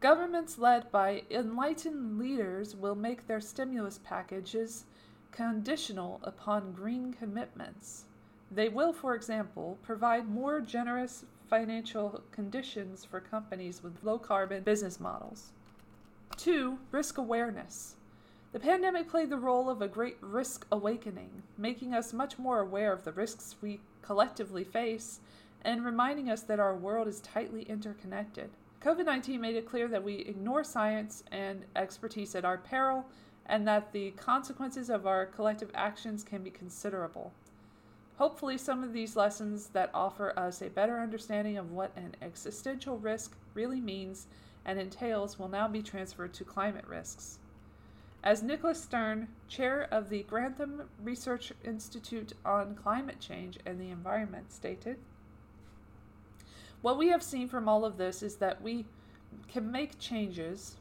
Governments 0.00 0.58
led 0.58 0.90
by 0.90 1.22
enlightened 1.30 2.18
leaders 2.18 2.74
will 2.74 2.96
make 2.96 3.26
their 3.26 3.40
stimulus 3.40 4.00
packages 4.02 4.84
conditional 5.30 6.20
upon 6.24 6.72
green 6.72 7.12
commitments. 7.12 8.04
They 8.50 8.68
will, 8.68 8.92
for 8.92 9.14
example, 9.14 9.78
provide 9.82 10.28
more 10.28 10.60
generous 10.60 11.24
financial 11.48 12.22
conditions 12.32 13.04
for 13.04 13.20
companies 13.20 13.82
with 13.82 14.02
low 14.02 14.18
carbon 14.18 14.62
business 14.62 14.98
models. 14.98 15.52
Two, 16.36 16.78
risk 16.90 17.18
awareness. 17.18 17.94
The 18.52 18.60
pandemic 18.60 19.08
played 19.08 19.30
the 19.30 19.38
role 19.38 19.70
of 19.70 19.80
a 19.80 19.88
great 19.88 20.18
risk 20.20 20.66
awakening, 20.70 21.42
making 21.56 21.94
us 21.94 22.12
much 22.12 22.38
more 22.38 22.60
aware 22.60 22.92
of 22.92 23.02
the 23.02 23.12
risks 23.12 23.56
we 23.62 23.80
collectively 24.02 24.62
face 24.62 25.20
and 25.62 25.82
reminding 25.82 26.28
us 26.28 26.42
that 26.42 26.60
our 26.60 26.76
world 26.76 27.08
is 27.08 27.22
tightly 27.22 27.62
interconnected. 27.62 28.50
COVID 28.82 29.06
19 29.06 29.40
made 29.40 29.56
it 29.56 29.66
clear 29.66 29.88
that 29.88 30.04
we 30.04 30.16
ignore 30.16 30.64
science 30.64 31.24
and 31.32 31.64
expertise 31.76 32.34
at 32.34 32.44
our 32.44 32.58
peril 32.58 33.06
and 33.46 33.66
that 33.66 33.90
the 33.92 34.10
consequences 34.12 34.90
of 34.90 35.06
our 35.06 35.24
collective 35.24 35.70
actions 35.74 36.22
can 36.22 36.42
be 36.42 36.50
considerable. 36.50 37.32
Hopefully, 38.16 38.58
some 38.58 38.84
of 38.84 38.92
these 38.92 39.16
lessons 39.16 39.68
that 39.68 39.90
offer 39.94 40.38
us 40.38 40.60
a 40.60 40.68
better 40.68 41.00
understanding 41.00 41.56
of 41.56 41.72
what 41.72 41.96
an 41.96 42.14
existential 42.20 42.98
risk 42.98 43.34
really 43.54 43.80
means 43.80 44.26
and 44.66 44.78
entails 44.78 45.38
will 45.38 45.48
now 45.48 45.66
be 45.66 45.82
transferred 45.82 46.34
to 46.34 46.44
climate 46.44 46.86
risks. 46.86 47.38
As 48.24 48.40
Nicholas 48.40 48.80
Stern, 48.80 49.26
chair 49.48 49.88
of 49.90 50.08
the 50.08 50.22
Grantham 50.22 50.88
Research 51.02 51.52
Institute 51.64 52.34
on 52.44 52.76
Climate 52.76 53.18
Change 53.18 53.58
and 53.66 53.80
the 53.80 53.90
Environment, 53.90 54.52
stated, 54.52 54.98
What 56.82 56.98
we 56.98 57.08
have 57.08 57.22
seen 57.22 57.48
from 57.48 57.68
all 57.68 57.84
of 57.84 57.96
this 57.96 58.22
is 58.22 58.36
that 58.36 58.62
we 58.62 58.84
can 59.48 59.72
make 59.72 59.98
changes. 59.98 60.76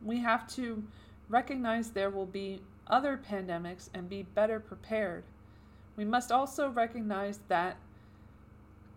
We 0.00 0.20
have 0.20 0.46
to 0.54 0.84
recognize 1.28 1.90
there 1.90 2.10
will 2.10 2.26
be 2.26 2.62
other 2.86 3.18
pandemics 3.18 3.88
and 3.92 4.08
be 4.08 4.22
better 4.22 4.60
prepared. 4.60 5.24
We 5.96 6.04
must 6.04 6.30
also 6.30 6.68
recognize 6.68 7.40
that 7.48 7.78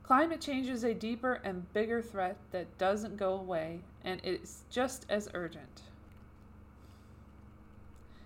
climate 0.04 0.42
change 0.42 0.68
is 0.68 0.84
a 0.84 0.94
deeper 0.94 1.42
and 1.44 1.72
bigger 1.74 2.04
threat 2.04 2.38
that 2.52 2.78
doesn't 2.78 3.18
go 3.18 3.34
away 3.34 3.80
and 4.04 4.22
it's 4.24 4.64
just 4.70 5.08
as 5.10 5.28
urgent. 5.34 5.82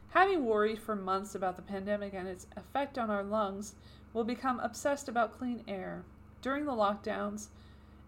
Having 0.09 0.45
worried 0.45 0.79
for 0.79 0.95
months 0.95 1.35
about 1.35 1.55
the 1.55 1.61
pandemic 1.61 2.13
and 2.13 2.27
its 2.27 2.47
effect 2.55 2.97
on 2.97 3.09
our 3.09 3.23
lungs, 3.23 3.75
we'll 4.13 4.23
become 4.23 4.59
obsessed 4.61 5.09
about 5.09 5.37
clean 5.37 5.63
air. 5.67 6.03
During 6.41 6.65
the 6.65 6.71
lockdowns, 6.71 7.49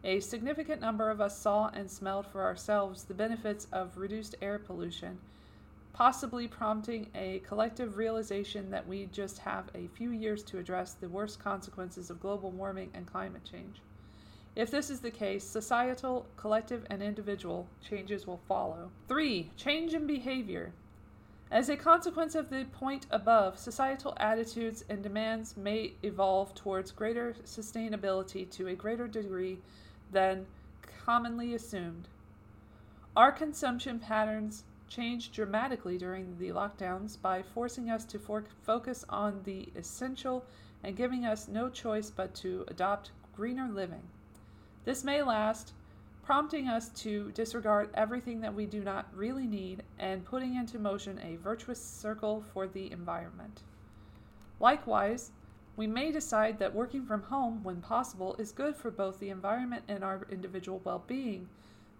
a 0.03 0.22
significant 0.22 0.79
number 0.79 1.10
of 1.10 1.20
us 1.20 1.38
saw 1.38 1.70
and 1.74 1.91
smelled 1.91 2.25
for 2.25 2.41
ourselves 2.41 3.03
the 3.03 3.13
benefits 3.13 3.68
of 3.74 3.98
reduced 3.98 4.36
air 4.41 4.58
pollution, 4.58 5.20
possibly 5.91 6.48
prompting 6.48 7.10
a 7.13 7.39
collective 7.39 7.98
realization 7.98 8.72
that 8.72 8.88
we 8.88 9.08
just 9.08 9.39
have 9.39 9.70
a 9.75 9.88
few 9.89 10.12
years 10.12 10.41
to 10.44 10.58
address 10.58 10.94
the 10.94 11.10
worst 11.10 11.39
consequences 11.39 12.10
of 12.10 12.22
global 12.22 12.51
warming 12.51 12.89
and 12.94 13.06
climate 13.06 13.44
change. 13.44 13.82
If 14.56 14.72
this 14.72 14.89
is 14.89 15.01
the 15.01 15.12
case, 15.12 15.44
societal, 15.44 16.25
collective, 16.38 16.86
and 16.89 17.03
individual 17.03 17.68
changes 17.88 18.25
will 18.25 18.41
follow. 18.48 18.89
3. 19.08 19.51
Change 19.58 19.94
in 19.94 20.08
behavior. 20.08 20.74
As 21.51 21.68
a 21.68 21.75
consequence 21.75 22.36
of 22.36 22.51
the 22.51 22.65
point 22.65 23.08
above, 23.10 23.58
societal 23.58 24.13
attitudes 24.18 24.86
and 24.88 25.01
demands 25.01 25.58
may 25.58 25.94
evolve 26.03 26.53
towards 26.53 26.91
greater 26.91 27.36
sustainability 27.44 28.48
to 28.51 28.68
a 28.68 28.75
greater 28.75 29.08
degree 29.08 29.58
than 30.12 30.46
commonly 31.06 31.56
assumed. 31.56 32.08
Our 33.18 33.32
consumption 33.32 33.98
patterns 33.98 34.63
changed 34.88 35.34
dramatically 35.34 35.98
during 35.98 36.38
the 36.38 36.50
lockdowns 36.50 37.20
by 37.20 37.41
forcing 37.41 37.89
us 37.89 38.06
to 38.06 38.20
for- 38.20 38.46
focus 38.62 39.03
on 39.10 39.41
the 39.44 39.70
essential 39.75 40.46
and 40.84 40.96
giving 40.96 41.25
us 41.25 41.48
no 41.48 41.68
choice 41.68 42.12
but 42.12 42.36
to 42.36 42.63
adopt 42.68 43.10
greener 43.36 43.68
living. 43.68 44.03
This 44.86 45.03
may 45.03 45.24
last 45.24 45.74
prompting 46.29 46.67
us 46.67 46.89
to 46.89 47.31
disregard 47.31 47.89
everything 47.95 48.39
that 48.39 48.53
we 48.53 48.67
do 48.67 48.83
not 48.83 49.07
really 49.15 49.48
need 49.48 49.81
and 49.98 50.24
putting 50.24 50.53
into 50.53 50.77
motion 50.77 51.19
a 51.24 51.38
virtuous 51.38 51.83
circle 51.83 52.43
for 52.53 52.67
the 52.67 52.91
environment. 52.91 53.63
Likewise, 54.59 55.31
we 55.75 55.88
may 55.88 56.12
decide 56.12 56.59
that 56.59 56.75
working 56.75 57.03
from 57.03 57.24
home, 57.24 57.63
when 57.63 57.81
possible, 57.81 58.36
is 58.38 58.51
good 58.51 58.75
for 58.75 58.91
both 58.91 59.19
the 59.19 59.31
environment 59.31 59.81
and 59.88 60.03
our 60.03 60.27
individual 60.29 60.79
well 60.83 61.03
being. 61.07 61.50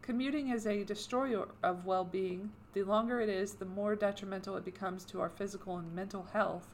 Commuting 0.04 0.50
is 0.50 0.68
a 0.68 0.84
destroyer 0.84 1.48
of 1.64 1.88
well 1.88 2.06
being. 2.06 2.52
The 2.74 2.84
longer 2.84 3.20
it 3.20 3.30
is, 3.30 3.56
the 3.56 3.66
more 3.66 3.96
detrimental 3.96 4.58
it 4.58 4.64
becomes 4.64 5.06
to 5.06 5.22
our 5.22 5.30
physical 5.30 5.78
and 5.78 5.92
mental 5.96 6.28
health. 6.34 6.68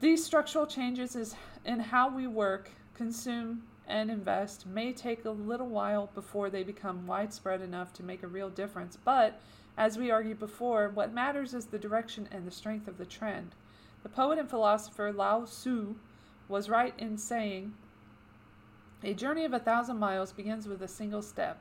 These 0.00 0.26
structural 0.26 0.66
changes 0.66 1.34
in 1.64 1.80
how 1.80 2.14
we 2.14 2.26
work, 2.26 2.68
consume, 2.92 3.62
and 3.88 4.10
invest 4.10 4.66
may 4.66 4.92
take 4.92 5.24
a 5.24 5.30
little 5.30 5.66
while 5.66 6.10
before 6.14 6.50
they 6.50 6.62
become 6.62 7.06
widespread 7.06 7.62
enough 7.62 7.92
to 7.94 8.02
make 8.04 8.22
a 8.22 8.28
real 8.28 8.50
difference, 8.50 8.96
but 9.02 9.40
as 9.78 9.96
we 9.96 10.10
argued 10.10 10.38
before, 10.38 10.90
what 10.90 11.14
matters 11.14 11.54
is 11.54 11.66
the 11.66 11.78
direction 11.78 12.28
and 12.30 12.46
the 12.46 12.50
strength 12.50 12.86
of 12.86 12.98
the 12.98 13.06
trend. 13.06 13.54
The 14.02 14.08
poet 14.08 14.38
and 14.38 14.50
philosopher 14.50 15.12
Lao 15.12 15.44
Tzu 15.44 15.94
was 16.48 16.68
right 16.68 16.94
in 16.98 17.16
saying, 17.16 17.74
A 19.02 19.14
journey 19.14 19.44
of 19.44 19.52
a 19.52 19.58
thousand 19.58 19.98
miles 19.98 20.32
begins 20.32 20.68
with 20.68 20.82
a 20.82 20.88
single 20.88 21.22
step. 21.22 21.60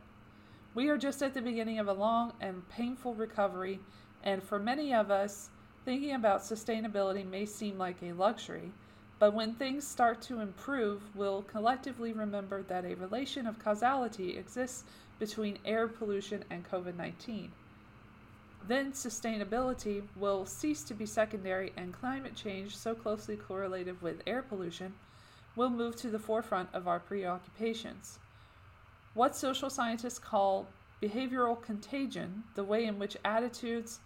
We 0.73 0.89
are 0.89 0.97
just 0.97 1.21
at 1.21 1.33
the 1.33 1.41
beginning 1.41 1.79
of 1.79 1.87
a 1.87 1.93
long 1.93 2.33
and 2.41 2.67
painful 2.69 3.13
recovery, 3.13 3.79
and 4.23 4.43
for 4.43 4.59
many 4.59 4.93
of 4.93 5.11
us, 5.11 5.49
thinking 5.85 6.13
about 6.13 6.41
sustainability 6.41 7.25
may 7.25 7.45
seem 7.45 7.77
like 7.77 8.01
a 8.01 8.13
luxury. 8.13 8.71
But 9.19 9.33
when 9.33 9.53
things 9.53 9.87
start 9.87 10.21
to 10.23 10.41
improve, 10.41 11.01
we'll 11.15 11.41
collectively 11.43 12.13
remember 12.13 12.61
that 12.63 12.85
a 12.85 12.95
relation 12.95 13.47
of 13.47 13.57
causality 13.57 14.37
exists 14.37 14.83
between 15.19 15.57
air 15.65 15.87
pollution 15.87 16.43
and 16.49 16.69
COVID 16.69 16.95
19. 16.95 17.51
Then 18.67 18.91
sustainability 18.91 20.03
will 20.15 20.45
cease 20.45 20.83
to 20.83 20.93
be 20.93 21.05
secondary, 21.05 21.71
and 21.77 21.93
climate 21.93 22.35
change, 22.35 22.75
so 22.75 22.93
closely 22.93 23.37
correlated 23.37 24.01
with 24.01 24.21
air 24.27 24.41
pollution, 24.41 24.93
will 25.55 25.69
move 25.69 25.95
to 25.95 26.09
the 26.09 26.19
forefront 26.19 26.69
of 26.73 26.87
our 26.87 26.99
preoccupations. 26.99 28.19
What 29.13 29.35
social 29.35 29.69
scientists 29.69 30.19
call 30.19 30.67
behavioral 31.01 31.59
contagion, 31.59 32.43
the 32.55 32.63
way 32.63 32.85
in 32.85 32.99
which 32.99 33.17
attitudes, 33.23 33.99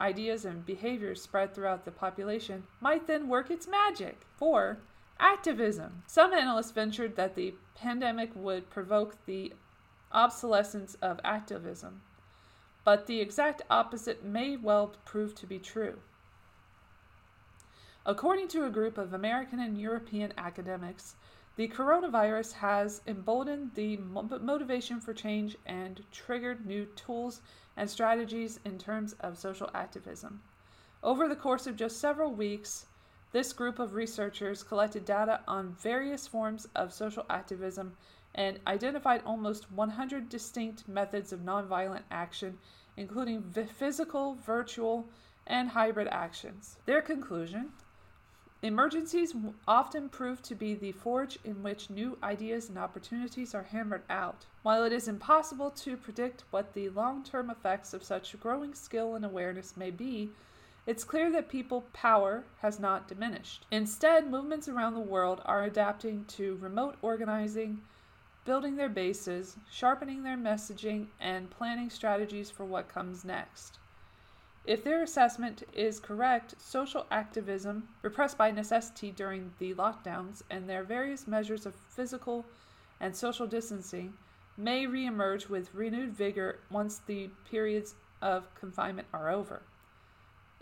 ideas, 0.00 0.44
and 0.44 0.64
behaviors 0.64 1.22
spread 1.22 1.54
throughout 1.54 1.84
the 1.84 1.90
population, 1.90 2.64
might 2.80 3.06
then 3.06 3.28
work 3.28 3.50
its 3.50 3.68
magic. 3.68 4.26
4. 4.36 4.78
Activism. 5.18 6.02
Some 6.06 6.32
analysts 6.32 6.70
ventured 6.70 7.16
that 7.16 7.34
the 7.34 7.54
pandemic 7.74 8.30
would 8.34 8.70
provoke 8.70 9.16
the 9.26 9.52
obsolescence 10.12 10.96
of 11.02 11.20
activism 11.22 12.00
but 12.84 13.06
the 13.06 13.20
exact 13.20 13.62
opposite 13.70 14.24
may 14.24 14.56
well 14.56 14.94
prove 15.04 15.34
to 15.34 15.46
be 15.46 15.58
true. 15.58 15.98
According 18.06 18.48
to 18.48 18.64
a 18.64 18.70
group 18.70 18.96
of 18.96 19.12
American 19.12 19.60
and 19.60 19.78
European 19.78 20.32
academics, 20.38 21.14
the 21.56 21.68
coronavirus 21.68 22.52
has 22.54 23.02
emboldened 23.06 23.72
the 23.74 23.98
motivation 23.98 25.00
for 25.00 25.12
change 25.12 25.56
and 25.66 26.02
triggered 26.10 26.64
new 26.64 26.86
tools 26.96 27.42
and 27.80 27.88
strategies 27.88 28.60
in 28.66 28.76
terms 28.76 29.14
of 29.20 29.38
social 29.38 29.70
activism. 29.72 30.42
Over 31.02 31.26
the 31.26 31.34
course 31.34 31.66
of 31.66 31.76
just 31.76 31.98
several 31.98 32.30
weeks, 32.30 32.84
this 33.32 33.54
group 33.54 33.78
of 33.78 33.94
researchers 33.94 34.62
collected 34.62 35.06
data 35.06 35.40
on 35.48 35.76
various 35.80 36.26
forms 36.26 36.68
of 36.76 36.92
social 36.92 37.24
activism 37.30 37.96
and 38.34 38.60
identified 38.66 39.22
almost 39.24 39.72
100 39.72 40.28
distinct 40.28 40.86
methods 40.88 41.32
of 41.32 41.40
nonviolent 41.40 42.02
action, 42.10 42.58
including 42.98 43.42
physical, 43.78 44.34
virtual, 44.34 45.08
and 45.46 45.70
hybrid 45.70 46.08
actions. 46.08 46.76
Their 46.84 47.00
conclusion 47.00 47.70
Emergencies 48.62 49.34
often 49.66 50.10
prove 50.10 50.42
to 50.42 50.54
be 50.54 50.74
the 50.74 50.92
forge 50.92 51.38
in 51.44 51.62
which 51.62 51.88
new 51.88 52.18
ideas 52.22 52.68
and 52.68 52.76
opportunities 52.76 53.54
are 53.54 53.62
hammered 53.62 54.02
out. 54.10 54.44
While 54.62 54.84
it 54.84 54.92
is 54.92 55.08
impossible 55.08 55.70
to 55.70 55.96
predict 55.96 56.44
what 56.50 56.74
the 56.74 56.90
long 56.90 57.24
term 57.24 57.48
effects 57.48 57.94
of 57.94 58.04
such 58.04 58.38
growing 58.38 58.74
skill 58.74 59.14
and 59.14 59.24
awareness 59.24 59.78
may 59.78 59.90
be, 59.90 60.30
it's 60.86 61.04
clear 61.04 61.30
that 61.32 61.48
people 61.48 61.86
power 61.94 62.44
has 62.58 62.78
not 62.78 63.08
diminished. 63.08 63.64
Instead, 63.70 64.30
movements 64.30 64.68
around 64.68 64.92
the 64.92 65.00
world 65.00 65.40
are 65.46 65.64
adapting 65.64 66.26
to 66.26 66.58
remote 66.60 66.96
organizing, 67.00 67.80
building 68.44 68.76
their 68.76 68.88
bases, 68.90 69.56
sharpening 69.70 70.22
their 70.22 70.36
messaging, 70.36 71.06
and 71.18 71.50
planning 71.50 71.88
strategies 71.88 72.50
for 72.50 72.66
what 72.66 72.88
comes 72.88 73.24
next. 73.24 73.79
If 74.66 74.84
their 74.84 75.02
assessment 75.02 75.62
is 75.72 76.00
correct, 76.00 76.54
social 76.58 77.06
activism, 77.10 77.88
repressed 78.02 78.36
by 78.36 78.50
necessity 78.50 79.10
during 79.10 79.52
the 79.58 79.74
lockdowns, 79.74 80.42
and 80.50 80.68
their 80.68 80.84
various 80.84 81.26
measures 81.26 81.66
of 81.66 81.74
physical 81.74 82.44
and 83.00 83.16
social 83.16 83.46
distancing 83.46 84.14
may 84.56 84.86
reemerge 84.86 85.48
with 85.48 85.74
renewed 85.74 86.12
vigor 86.12 86.58
once 86.70 86.98
the 86.98 87.30
periods 87.50 87.94
of 88.20 88.54
confinement 88.54 89.08
are 89.14 89.30
over. 89.30 89.62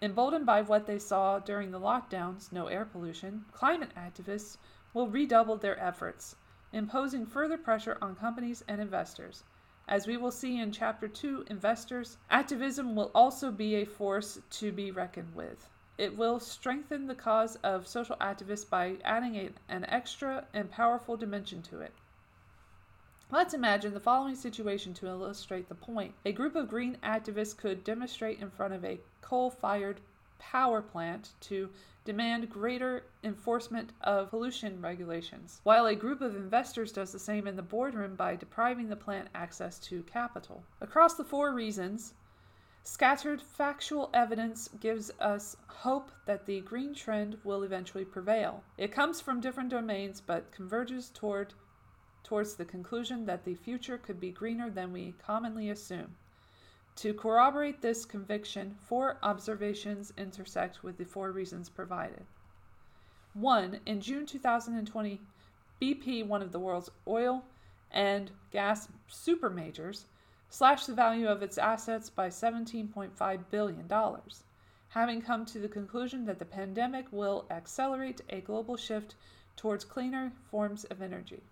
Emboldened 0.01 0.47
by 0.47 0.63
what 0.63 0.87
they 0.87 0.99
saw 0.99 1.41
during 1.41 1.73
the 1.73 1.81
lockdowns, 1.81 2.53
no 2.53 2.69
air 2.69 2.85
pollution, 2.85 3.45
climate 3.53 3.91
activists 3.97 4.57
will 4.95 5.09
redouble 5.09 5.57
their 5.57 5.79
efforts 5.81 6.37
imposing 6.73 7.27
further 7.27 7.57
pressure 7.57 7.97
on 8.01 8.15
companies 8.15 8.63
and 8.69 8.81
investors. 8.81 9.43
As 9.89 10.07
we 10.07 10.19
will 10.19 10.31
see 10.31 10.61
in 10.61 10.71
Chapter 10.71 11.09
2, 11.09 11.47
investors, 11.49 12.19
activism 12.31 12.95
will 12.95 13.11
also 13.15 13.51
be 13.51 13.77
a 13.77 13.87
force 13.87 14.39
to 14.51 14.71
be 14.71 14.91
reckoned 14.91 15.35
with. 15.35 15.71
It 15.97 16.15
will 16.15 16.39
strengthen 16.39 17.07
the 17.07 17.15
cause 17.15 17.57
of 17.65 17.89
social 17.89 18.17
activists 18.17 18.69
by 18.69 18.99
adding 19.03 19.37
a, 19.37 19.51
an 19.67 19.87
extra 19.87 20.45
and 20.53 20.71
powerful 20.71 21.17
dimension 21.17 21.63
to 21.63 21.81
it. 21.81 21.95
Let's 23.31 23.55
imagine 23.55 23.95
the 23.95 24.01
following 24.01 24.35
situation 24.35 24.93
to 24.95 25.07
illustrate 25.07 25.71
the 25.71 25.75
point. 25.75 26.15
A 26.27 26.33
group 26.33 26.55
of 26.55 26.69
green 26.69 26.99
activists 27.03 27.57
could 27.57 27.83
demonstrate 27.83 28.41
in 28.41 28.51
front 28.51 28.75
of 28.75 28.85
a 28.85 29.01
coal 29.23 29.51
fired 29.51 30.01
power 30.39 30.83
plant 30.83 31.31
to 31.41 31.71
demand 32.09 32.49
greater 32.49 33.05
enforcement 33.23 33.93
of 34.01 34.31
pollution 34.31 34.81
regulations, 34.81 35.61
while 35.65 35.85
a 35.85 35.95
group 35.95 36.23
of 36.23 36.35
investors 36.35 36.91
does 36.91 37.13
the 37.13 37.19
same 37.19 37.47
in 37.47 37.55
the 37.55 37.61
boardroom 37.61 38.17
by 38.17 38.35
depriving 38.35 38.89
the 38.89 38.97
plant 38.97 39.29
access 39.35 39.79
to 39.79 40.03
capital. 40.05 40.65
Across 40.81 41.17
the 41.17 41.25
four 41.25 41.53
reasons, 41.53 42.15
scattered 42.83 43.43
factual 43.43 44.09
evidence 44.15 44.71
gives 44.81 45.11
us 45.21 45.59
hope 45.67 46.11
that 46.25 46.47
the 46.47 46.63
green 46.63 46.95
trend 46.95 47.37
will 47.45 47.63
eventually 47.63 48.07
prevail. 48.07 48.65
It 48.79 48.91
comes 48.91 49.21
from 49.21 49.43
different 49.43 49.69
domains 49.69 50.23
but 50.23 50.51
converges 50.51 51.11
toward 51.11 51.53
towards 52.25 52.55
the 52.55 52.65
conclusion 52.65 53.27
that 53.27 53.45
the 53.45 53.55
future 53.55 53.99
could 53.99 54.19
be 54.19 54.31
greener 54.31 54.71
than 54.71 54.95
we 54.95 55.13
commonly 55.23 55.69
assume. 55.69 56.17
To 56.99 57.15
corroborate 57.15 57.81
this 57.81 58.05
conviction, 58.05 58.75
four 58.81 59.19
observations 59.23 60.13
intersect 60.19 60.83
with 60.83 60.99
the 60.99 61.05
four 61.05 61.31
reasons 61.31 61.69
provided. 61.69 62.25
1. 63.35 63.79
In 63.87 64.01
June 64.01 64.27
2020, 64.27 65.21
BP, 65.81 66.27
one 66.27 66.43
of 66.43 66.51
the 66.51 66.59
world's 66.59 66.91
oil 67.07 67.45
and 67.93 68.33
gas 68.51 68.89
supermajors, 69.09 70.07
slashed 70.51 70.89
the 70.89 70.93
value 70.93 71.29
of 71.29 71.41
its 71.41 71.57
assets 71.57 72.11
by 72.11 72.27
$17.5 72.31 73.45
billion, 73.49 73.89
having 74.89 75.23
come 75.23 75.47
to 75.47 75.61
the 75.61 75.69
conclusion 75.69 76.25
that 76.25 76.41
the 76.41 76.45
pandemic 76.45 77.07
will 77.13 77.47
accelerate 77.49 78.23
a 78.31 78.41
global 78.41 78.77
shift 78.77 79.15
towards 79.55 79.85
cleaner 79.85 80.33
forms 80.51 80.83
of 80.87 81.01
energy. 81.01 81.45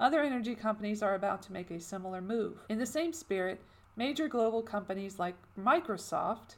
Other 0.00 0.22
energy 0.22 0.56
companies 0.56 1.04
are 1.04 1.14
about 1.14 1.40
to 1.42 1.52
make 1.52 1.70
a 1.70 1.78
similar 1.78 2.20
move. 2.20 2.58
In 2.68 2.78
the 2.78 2.86
same 2.86 3.12
spirit, 3.12 3.62
Major 3.96 4.28
global 4.28 4.62
companies 4.62 5.18
like 5.18 5.34
Microsoft 5.58 6.56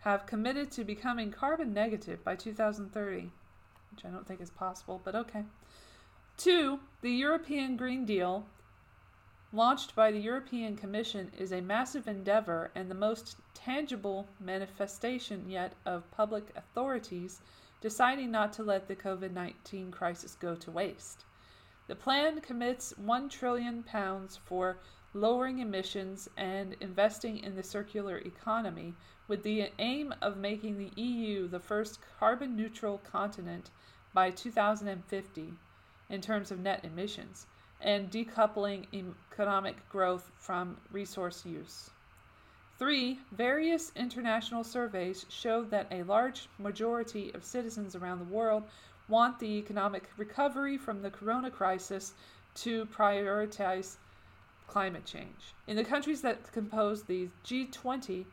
have 0.00 0.26
committed 0.26 0.70
to 0.70 0.84
becoming 0.84 1.32
carbon 1.32 1.72
negative 1.72 2.22
by 2.22 2.36
2030, 2.36 3.30
which 3.90 4.04
I 4.04 4.08
don't 4.08 4.26
think 4.26 4.40
is 4.40 4.50
possible, 4.50 5.00
but 5.04 5.16
okay. 5.16 5.44
Two, 6.36 6.80
the 7.00 7.10
European 7.10 7.76
Green 7.76 8.04
Deal, 8.04 8.46
launched 9.52 9.96
by 9.96 10.12
the 10.12 10.20
European 10.20 10.76
Commission, 10.76 11.32
is 11.36 11.50
a 11.50 11.60
massive 11.60 12.06
endeavor 12.06 12.70
and 12.74 12.90
the 12.90 12.94
most 12.94 13.36
tangible 13.54 14.28
manifestation 14.38 15.50
yet 15.50 15.72
of 15.84 16.10
public 16.12 16.44
authorities 16.54 17.40
deciding 17.80 18.30
not 18.30 18.52
to 18.52 18.62
let 18.62 18.86
the 18.86 18.96
COVID 18.96 19.32
19 19.32 19.90
crisis 19.90 20.34
go 20.34 20.54
to 20.54 20.70
waste. 20.70 21.24
The 21.88 21.94
plan 21.94 22.40
commits 22.40 22.96
1 22.98 23.28
trillion 23.28 23.82
pounds 23.82 24.36
for 24.44 24.78
lowering 25.16 25.58
emissions, 25.58 26.28
and 26.36 26.76
investing 26.80 27.38
in 27.38 27.56
the 27.56 27.62
circular 27.62 28.18
economy 28.18 28.94
with 29.28 29.42
the 29.42 29.70
aim 29.78 30.14
of 30.20 30.36
making 30.36 30.78
the 30.78 31.00
EU 31.00 31.48
the 31.48 31.58
first 31.58 31.98
carbon 32.18 32.54
neutral 32.54 32.98
continent 32.98 33.70
by 34.12 34.30
2050 34.30 35.52
in 36.10 36.20
terms 36.20 36.50
of 36.50 36.60
net 36.60 36.84
emissions 36.84 37.46
and 37.80 38.10
decoupling 38.10 38.86
economic 39.32 39.76
growth 39.88 40.30
from 40.38 40.76
resource 40.92 41.44
use. 41.44 41.90
Three, 42.78 43.18
various 43.32 43.92
international 43.96 44.64
surveys 44.64 45.24
show 45.28 45.64
that 45.64 45.86
a 45.90 46.02
large 46.02 46.48
majority 46.58 47.32
of 47.32 47.44
citizens 47.44 47.96
around 47.96 48.18
the 48.18 48.34
world 48.34 48.64
want 49.08 49.38
the 49.38 49.58
economic 49.58 50.10
recovery 50.16 50.76
from 50.76 51.00
the 51.00 51.10
corona 51.10 51.50
crisis 51.50 52.12
to 52.54 52.86
prioritize 52.86 53.96
climate 54.66 55.04
change. 55.04 55.54
In 55.66 55.76
the 55.76 55.84
countries 55.84 56.22
that 56.22 56.52
compose 56.52 57.02
the 57.02 57.28
G20, 57.44 58.24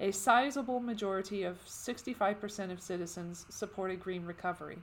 a 0.00 0.10
sizable 0.10 0.80
majority 0.80 1.44
of 1.44 1.64
65% 1.64 2.72
of 2.72 2.80
citizens 2.80 3.46
supported 3.48 4.00
green 4.00 4.24
recovery. 4.24 4.78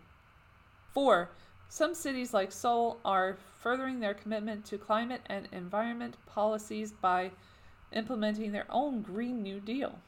4. 0.94 1.30
Some 1.68 1.94
cities 1.94 2.34
like 2.34 2.52
Seoul 2.52 3.00
are 3.06 3.38
furthering 3.60 4.00
their 4.00 4.14
commitment 4.14 4.66
to 4.66 4.78
climate 4.78 5.22
and 5.28 5.48
environment 5.52 6.18
policies 6.26 6.92
by 6.92 7.32
implementing 7.92 8.52
their 8.52 8.66
own 8.70 9.02
Green 9.02 9.44
New 9.44 9.60
Deal, 9.60 10.00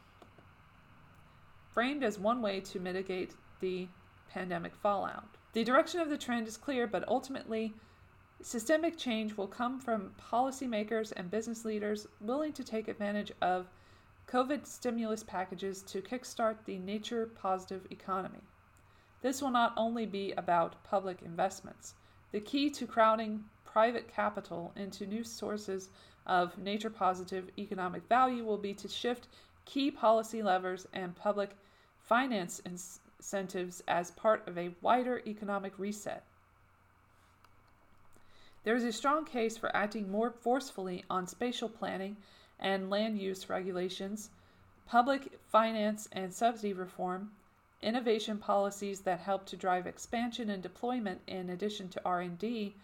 framed 1.72 2.04
as 2.04 2.18
one 2.18 2.42
way 2.42 2.60
to 2.62 2.80
mitigate 2.80 3.36
the 3.60 3.88
pandemic 4.30 4.76
fallout. 4.76 5.26
The 5.54 5.64
direction 5.64 6.00
of 6.00 6.10
the 6.10 6.18
trend 6.18 6.48
is 6.48 6.58
clear, 6.58 6.88
but 6.88 7.08
ultimately, 7.08 7.74
systemic 8.44 8.98
change 8.98 9.38
will 9.38 9.48
come 9.48 9.80
from 9.80 10.12
policymakers 10.32 11.14
and 11.16 11.30
business 11.30 11.66
leaders 11.66 12.08
willing 12.20 12.54
to 12.54 12.64
take 12.64 12.88
advantage 12.88 13.32
of 13.42 13.70
COVID 14.28 14.66
stimulus 14.66 15.24
packages 15.24 15.82
to 15.84 16.02
kickstart 16.02 16.58
the 16.66 16.80
nature 16.80 17.26
positive 17.26 17.86
economy. 17.92 18.42
This 19.22 19.42
will 19.42 19.52
not 19.52 19.74
only 19.78 20.06
be 20.06 20.32
about 20.34 20.84
public 20.84 21.22
investments. 21.22 21.94
The 22.32 22.40
key 22.40 22.70
to 22.72 22.88
crowding 22.88 23.44
private 23.66 24.08
capital 24.08 24.72
into 24.76 25.06
new 25.06 25.24
sources 25.24 25.90
of 26.26 26.58
nature 26.58 26.90
positive 26.90 27.50
economic 27.58 28.08
value 28.08 28.44
will 28.44 28.58
be 28.58 28.74
to 28.76 28.88
shift 28.88 29.28
key 29.66 29.92
policy 29.92 30.42
levers 30.42 30.88
and 30.94 31.16
public 31.16 31.52
finance 32.00 32.62
incentives 32.66 33.84
as 33.88 34.12
part 34.12 34.48
of 34.48 34.58
a 34.58 34.74
wider 34.82 35.22
economic 35.28 35.78
reset. 35.78 36.26
There 38.64 38.76
is 38.76 38.84
a 38.84 38.92
strong 38.92 39.26
case 39.26 39.58
for 39.58 39.76
acting 39.76 40.12
more 40.12 40.30
forcefully 40.30 41.04
on 41.10 41.26
spatial 41.26 41.68
planning 41.68 42.18
and 42.60 42.92
land 42.92 43.18
use 43.18 43.50
regulations, 43.50 44.30
public 44.86 45.40
finance 45.48 46.08
and 46.12 46.32
subsidy 46.32 46.74
reform, 46.74 47.32
innovation 47.82 48.38
policies 48.38 49.02
that 49.02 49.22
help 49.22 49.48
to 49.48 49.58
drive 49.58 49.88
expansion 49.88 50.50
and 50.52 50.62
deployment 50.62 51.22
in 51.26 51.50
addition 51.50 51.90
to 51.90 52.02
R&D, 52.06 52.76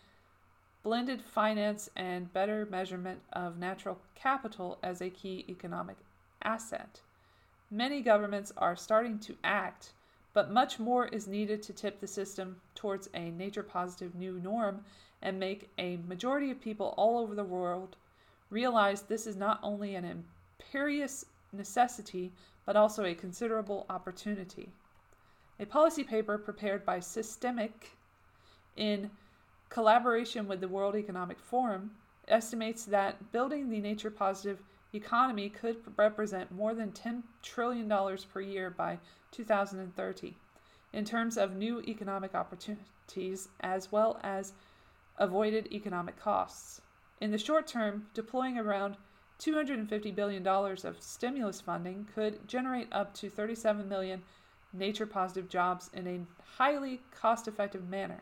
blended 0.82 1.22
finance 1.22 1.90
and 1.96 2.34
better 2.34 2.66
measurement 2.66 3.22
of 3.34 3.60
natural 3.60 4.00
capital 4.16 4.80
as 4.82 5.00
a 5.00 5.12
key 5.12 5.46
economic 5.48 5.98
asset. 6.42 7.02
Many 7.70 8.02
governments 8.02 8.52
are 8.58 8.76
starting 8.76 9.20
to 9.20 9.36
act, 9.44 9.92
but 10.34 10.50
much 10.50 10.80
more 10.80 11.08
is 11.08 11.28
needed 11.28 11.62
to 11.64 11.74
tip 11.74 12.00
the 12.00 12.08
system 12.08 12.62
towards 12.74 13.10
a 13.14 13.30
nature 13.30 13.64
positive 13.64 14.16
new 14.16 14.40
norm 14.40 14.84
and 15.22 15.40
make 15.40 15.70
a 15.78 15.98
majority 16.08 16.52
of 16.52 16.62
people 16.62 16.94
all 16.98 17.18
over 17.18 17.36
the 17.36 17.44
world 17.44 17.96
realize 18.50 19.02
this 19.02 19.28
is 19.28 19.36
not 19.36 19.60
only 19.64 19.96
an 19.96 20.24
imperious 20.60 21.26
necessity, 21.52 22.32
but 22.66 22.76
also 22.76 23.04
a 23.04 23.16
considerable 23.16 23.86
opportunity. 23.90 24.70
A 25.60 25.66
policy 25.66 26.04
paper 26.04 26.38
prepared 26.38 26.86
by 26.86 27.00
SYSTEMIQ 27.00 27.72
in 28.76 29.10
collaboration 29.70 30.48
with 30.48 30.62
the 30.62 30.68
World 30.68 30.96
Economic 30.96 31.40
Forum 31.40 31.92
estimates 32.28 32.86
that 32.86 33.32
building 33.32 33.70
the 33.70 33.82
nature 33.82 34.12
positive 34.12 34.60
economy 34.94 35.50
could 35.50 35.78
represent 35.98 36.52
more 36.52 36.74
than 36.74 36.92
$10 36.92 37.24
trillion 37.42 37.92
per 38.32 38.42
year 38.42 38.70
by 38.70 38.98
2030 39.32 40.36
in 40.94 41.06
terms 41.06 41.38
of 41.38 41.56
new 41.56 41.82
economic 41.82 42.34
opportunities 42.34 43.50
as 43.62 43.92
well 43.92 44.20
as 44.24 44.54
avoided 45.18 45.72
economic 45.72 46.20
costs. 46.20 46.82
In 47.20 47.32
the 47.32 47.38
short 47.38 47.68
term, 47.68 48.08
deploying 48.14 48.58
around 48.58 48.98
$250 49.40 50.16
billion 50.16 50.46
of 50.48 51.02
stimulus 51.02 51.62
funding 51.62 52.08
could 52.14 52.48
generate 52.48 52.88
up 52.92 53.14
to 53.16 53.30
37 53.30 53.88
million 53.88 54.24
nature 54.74 55.06
positive 55.06 55.50
jobs 55.50 55.90
in 55.94 56.08
a 56.08 56.22
highly 56.58 57.02
cost 57.12 57.48
effective 57.48 57.88
manner. 57.88 58.22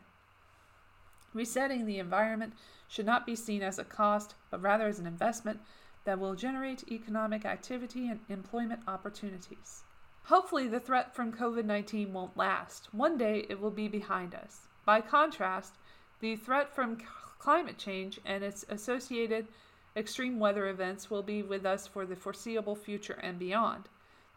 Resetting 1.33 1.85
the 1.85 1.99
environment 1.99 2.53
should 2.87 3.05
not 3.05 3.25
be 3.25 3.35
seen 3.35 3.61
as 3.61 3.79
a 3.79 3.83
cost, 3.83 4.35
but 4.49 4.61
rather 4.61 4.87
as 4.87 4.99
an 4.99 5.07
investment 5.07 5.59
that 6.05 6.19
will 6.19 6.35
generate 6.35 6.89
economic 6.89 7.45
activity 7.45 8.07
and 8.07 8.19
employment 8.29 8.81
opportunities. 8.87 9.83
Hopefully, 10.25 10.67
the 10.67 10.79
threat 10.79 11.13
from 11.13 11.33
COVID 11.33 11.65
19 11.65 12.13
won't 12.13 12.37
last. 12.37 12.93
One 12.93 13.17
day 13.17 13.45
it 13.49 13.59
will 13.59 13.71
be 13.71 13.87
behind 13.87 14.33
us. 14.33 14.61
By 14.85 15.01
contrast, 15.01 15.75
the 16.19 16.35
threat 16.35 16.73
from 16.73 16.97
climate 17.39 17.77
change 17.77 18.19
and 18.25 18.43
its 18.43 18.65
associated 18.69 19.47
extreme 19.95 20.39
weather 20.39 20.67
events 20.67 21.09
will 21.09 21.23
be 21.23 21.41
with 21.41 21.65
us 21.65 21.87
for 21.87 22.05
the 22.05 22.15
foreseeable 22.15 22.75
future 22.75 23.19
and 23.21 23.39
beyond. 23.39 23.87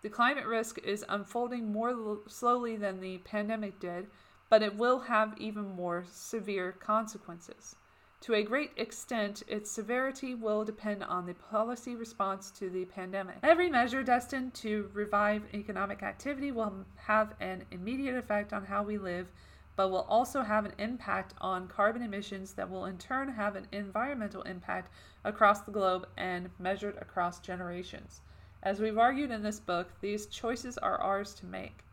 The 0.03 0.09
climate 0.09 0.47
risk 0.47 0.79
is 0.79 1.05
unfolding 1.09 1.73
more 1.73 1.91
l- 1.91 2.21
slowly 2.29 2.77
than 2.77 3.01
the 3.01 3.19
pandemic 3.19 3.81
did, 3.81 4.07
but 4.49 4.63
it 4.63 4.77
will 4.77 5.01
have 5.01 5.35
even 5.39 5.75
more 5.75 6.05
severe 6.11 6.73
consequences. 6.73 7.75
To 8.23 8.35
a 8.35 8.43
great 8.43 8.73
extent, 8.77 9.43
its 9.47 9.71
severity 9.71 10.35
will 10.35 10.65
depend 10.65 11.05
on 11.05 11.27
the 11.27 11.35
policy 11.35 11.95
response 11.95 12.51
to 12.53 12.69
the 12.69 12.85
pandemic. 12.85 13.37
Every 13.43 13.71
measure 13.71 14.03
destined 14.03 14.55
to 14.55 14.91
revive 14.93 15.43
economic 15.55 16.03
activity 16.03 16.51
will 16.51 16.85
have 16.97 17.35
an 17.41 17.65
immediate 17.71 18.17
effect 18.17 18.53
on 18.53 18.65
how 18.65 18.83
we 18.83 18.99
live, 18.99 19.31
but 19.79 19.93
will 19.93 20.07
also 20.09 20.43
have 20.43 20.65
an 20.65 20.73
impact 20.79 21.35
on 21.41 21.69
carbon 21.69 22.03
emissions 22.03 22.53
that 22.55 22.69
will 22.69 22.87
in 22.87 22.99
turn 22.99 23.29
have 23.29 23.55
an 23.55 23.65
environmental 23.71 24.43
impact 24.43 24.93
across 25.25 25.61
the 25.61 25.71
globe 25.71 26.05
and 26.17 26.51
measured 26.59 26.97
across 26.97 27.39
generations. 27.39 28.21
As 28.61 28.81
we've 28.81 28.99
argued 28.99 29.31
in 29.31 29.45
this 29.45 29.61
book, 29.61 29.93
these 30.01 30.27
choices 30.27 30.79
are 30.79 31.01
ours 31.01 31.33
to 31.35 31.47
make. 31.47 31.85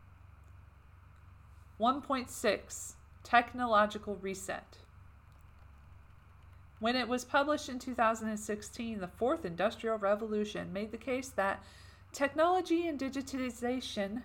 1.6 1.78 2.94
Technological 3.22 4.16
Reset. 4.16 4.78
When 6.80 6.96
it 6.96 7.06
was 7.06 7.24
published 7.24 7.68
in 7.68 7.78
2016, 7.78 8.98
the 8.98 9.06
Fourth 9.06 9.44
Industrial 9.44 9.96
Revolution 9.96 10.72
made 10.72 10.90
the 10.90 10.98
case 10.98 11.28
that 11.28 11.62
technology 12.12 12.88
and 12.88 12.98
digitization 12.98 14.22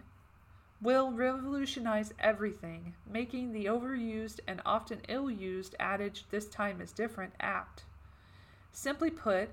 will 0.82 1.12
revolutionize 1.12 2.12
everything, 2.20 2.96
making 3.08 3.52
the 3.52 3.66
overused 3.66 4.40
and 4.48 4.62
often 4.66 5.00
ill 5.08 5.30
used 5.30 5.76
adage, 5.80 6.26
this 6.32 6.48
time 6.48 6.82
is 6.82 6.92
different, 6.92 7.34
apt. 7.40 7.84
Simply 8.72 9.12
put, 9.12 9.50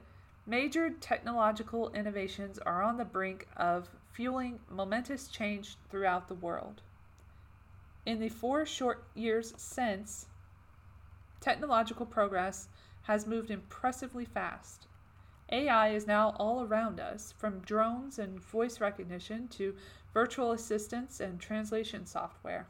major 0.47 0.91
technological 0.91 1.91
innovations 1.91 2.59
are 2.59 2.83
on 2.83 2.97
the 2.97 3.05
brink 3.05 3.47
of 3.57 3.91
fueling 4.11 4.59
momentous 4.71 5.29
change 5.29 5.77
throughout 5.91 6.29
the 6.29 6.35
world. 6.35 6.81
In 8.07 8.21
the 8.21 8.31
four 8.31 8.65
short 8.65 9.05
years 9.15 9.53
since, 9.59 10.27
technological 11.41 12.07
progress 12.07 12.69
has 13.03 13.27
moved 13.27 13.51
impressively 13.51 14.25
fast. 14.25 14.87
AI 15.51 15.89
is 15.89 16.07
now 16.07 16.35
all 16.39 16.63
around 16.63 17.01
us, 17.01 17.33
from 17.37 17.61
drones 17.61 18.19
and 18.19 18.41
voice 18.41 18.81
recognition 18.81 19.49
to 19.49 19.75
virtual 20.13 20.53
assistants 20.53 21.21
and 21.21 21.41
translation 21.41 22.07
software. 22.07 22.67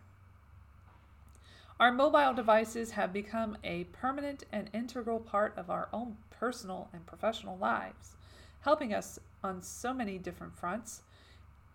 Our 1.81 1.93
mobile 1.93 2.35
devices 2.35 2.93
have 2.93 3.13
become 3.13 3.57
a 3.63 3.85
permanent 3.85 4.45
and 4.51 4.69
integral 4.73 5.21
part 5.21 5.57
of 5.57 5.71
our 5.71 5.89
own 5.93 6.17
personal 6.31 6.89
and 6.93 7.07
professional 7.07 7.57
lives, 7.57 8.17
helping 8.61 8.93
us 8.93 9.19
on 9.45 9.63
so 9.63 9.95
many 9.95 10.19
different 10.19 10.57
fronts, 10.57 11.03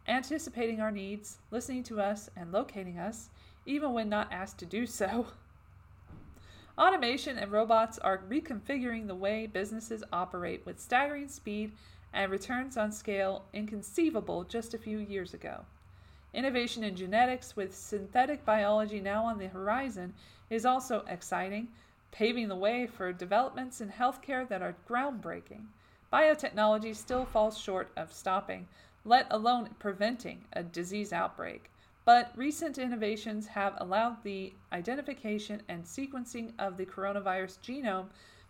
anticipating 0.05 0.81
our 0.81 0.91
needs, 0.91 1.37
listening 1.51 1.83
to 1.83 2.01
us, 2.01 2.29
and 2.35 2.51
locating 2.51 2.99
us, 2.99 3.29
even 3.65 3.93
when 3.93 4.09
not 4.09 4.31
asked 4.31 4.57
to 4.57 4.65
do 4.65 4.85
so. 4.85 5.27
Automation 6.77 7.37
and 7.37 7.51
robots 7.51 7.99
are 7.99 8.23
reconfiguring 8.29 9.07
the 9.07 9.15
way 9.15 9.45
businesses 9.45 10.03
operate 10.11 10.65
with 10.65 10.81
staggering 10.81 11.29
speed 11.29 11.71
and 12.13 12.31
returns 12.31 12.77
on 12.77 12.91
scale 12.91 13.45
inconceivable 13.53 14.43
just 14.43 14.73
a 14.73 14.77
few 14.77 14.99
years 14.99 15.33
ago. 15.33 15.65
Innovation 16.33 16.83
in 16.83 16.95
genetics, 16.95 17.55
with 17.55 17.75
synthetic 17.75 18.45
biology 18.45 18.99
now 18.99 19.25
on 19.25 19.37
the 19.37 19.47
horizon, 19.47 20.13
is 20.49 20.65
also 20.65 21.03
exciting, 21.07 21.67
paving 22.11 22.47
the 22.47 22.55
way 22.55 22.87
for 22.87 23.11
developments 23.11 23.81
in 23.81 23.89
healthcare 23.89 24.47
that 24.47 24.61
are 24.61 24.75
groundbreaking. 24.89 25.65
Biotechnology 26.11 26.95
still 26.95 27.25
falls 27.25 27.57
short 27.57 27.91
of 27.97 28.13
stopping, 28.13 28.67
let 29.05 29.27
alone 29.31 29.69
preventing, 29.79 30.45
a 30.53 30.63
disease 30.63 31.11
outbreak. 31.11 31.69
But 32.05 32.31
recent 32.35 32.77
innovations 32.77 33.47
have 33.47 33.73
allowed 33.77 34.23
the 34.23 34.53
identification 34.71 35.61
and 35.69 35.83
sequencing 35.83 36.51
of 36.59 36.77
the 36.77 36.85
coronavirus 36.85 37.59
genome 37.59 38.07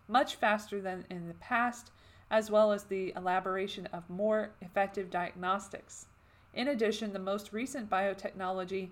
much 0.08 0.36
faster 0.36 0.80
than 0.80 1.04
in 1.08 1.28
the 1.28 1.34
past, 1.34 1.90
as 2.30 2.50
well 2.50 2.72
as 2.72 2.84
the 2.84 3.12
elaboration 3.16 3.86
of 3.92 4.08
more 4.08 4.50
effective 4.60 5.10
diagnostics. 5.10 6.06
In 6.52 6.68
addition, 6.68 7.12
the 7.12 7.18
most 7.18 7.52
recent 7.52 7.90
biotechnology 7.90 8.88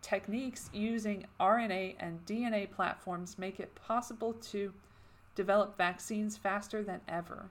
techniques 0.00 0.68
using 0.72 1.26
RNA 1.38 1.96
and 2.00 2.24
DNA 2.26 2.70
platforms 2.70 3.38
make 3.38 3.60
it 3.60 3.74
possible 3.74 4.32
to 4.34 4.72
develop 5.34 5.76
vaccines 5.78 6.36
faster 6.36 6.82
than 6.82 7.00
ever. 7.08 7.50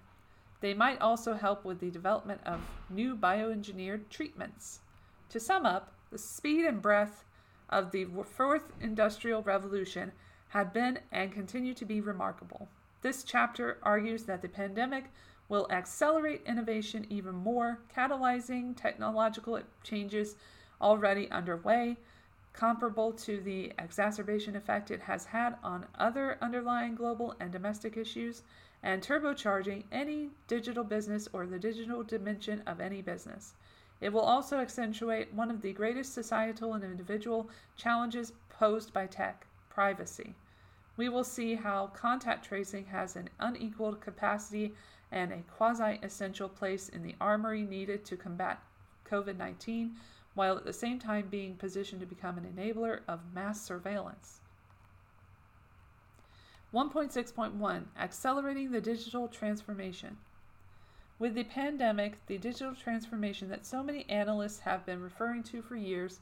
They 0.59 0.73
might 0.73 1.01
also 1.01 1.33
help 1.33 1.65
with 1.65 1.79
the 1.79 1.89
development 1.89 2.41
of 2.45 2.59
new 2.89 3.15
bioengineered 3.15 4.09
treatments. 4.09 4.81
To 5.29 5.39
sum 5.39 5.65
up, 5.65 5.91
the 6.11 6.17
speed 6.17 6.65
and 6.65 6.81
breadth 6.81 7.23
of 7.69 7.91
the 7.91 8.05
fourth 8.25 8.73
industrial 8.79 9.41
revolution 9.41 10.11
have 10.49 10.73
been 10.73 10.99
and 11.11 11.31
continue 11.31 11.73
to 11.73 11.85
be 11.85 12.01
remarkable. 12.01 12.67
This 13.01 13.23
chapter 13.23 13.77
argues 13.81 14.23
that 14.23 14.41
the 14.41 14.49
pandemic 14.49 15.05
will 15.49 15.67
accelerate 15.69 16.43
innovation 16.45 17.05
even 17.09 17.35
more, 17.35 17.79
catalyzing 17.93 18.75
technological 18.75 19.59
changes 19.83 20.35
already 20.79 21.29
underway, 21.31 21.97
comparable 22.53 23.11
to 23.13 23.41
the 23.41 23.73
exacerbation 23.79 24.55
effect 24.55 24.91
it 24.91 25.01
has 25.01 25.25
had 25.25 25.55
on 25.63 25.87
other 25.97 26.37
underlying 26.41 26.95
global 26.95 27.35
and 27.39 27.51
domestic 27.51 27.97
issues, 27.97 28.43
and 28.83 29.01
turbocharging 29.01 29.83
any 29.91 30.29
digital 30.47 30.83
business 30.83 31.27
or 31.33 31.45
the 31.45 31.59
digital 31.59 32.03
dimension 32.03 32.61
of 32.65 32.79
any 32.79 33.01
business. 33.01 33.53
It 33.99 34.11
will 34.11 34.21
also 34.21 34.57
accentuate 34.57 35.33
one 35.33 35.51
of 35.51 35.61
the 35.61 35.73
greatest 35.73 36.13
societal 36.13 36.73
and 36.73 36.83
individual 36.83 37.49
challenges 37.75 38.33
posed 38.49 38.93
by 38.93 39.05
tech 39.05 39.45
privacy. 39.69 40.33
We 40.97 41.09
will 41.09 41.23
see 41.23 41.55
how 41.55 41.87
contact 41.87 42.45
tracing 42.45 42.85
has 42.85 43.15
an 43.15 43.29
unequaled 43.39 44.01
capacity 44.01 44.75
and 45.11 45.31
a 45.31 45.43
quasi 45.43 45.99
essential 46.03 46.49
place 46.49 46.89
in 46.89 47.01
the 47.03 47.15
armory 47.19 47.63
needed 47.63 48.05
to 48.05 48.17
combat 48.17 48.61
COVID 49.09 49.37
19, 49.37 49.95
while 50.35 50.57
at 50.57 50.63
the 50.63 50.73
same 50.73 50.99
time 50.99 51.27
being 51.29 51.55
positioned 51.55 52.01
to 52.01 52.07
become 52.07 52.37
an 52.37 52.45
enabler 52.45 53.01
of 53.07 53.33
mass 53.33 53.61
surveillance. 53.61 54.41
1.6.1 56.73 57.83
Accelerating 57.99 58.71
the 58.71 58.79
Digital 58.79 59.27
Transformation. 59.27 60.17
With 61.19 61.35
the 61.35 61.43
pandemic, 61.43 62.25
the 62.27 62.37
digital 62.37 62.73
transformation 62.73 63.49
that 63.49 63.65
so 63.65 63.83
many 63.83 64.09
analysts 64.09 64.59
have 64.61 64.85
been 64.85 65.01
referring 65.01 65.43
to 65.43 65.61
for 65.61 65.75
years, 65.75 66.19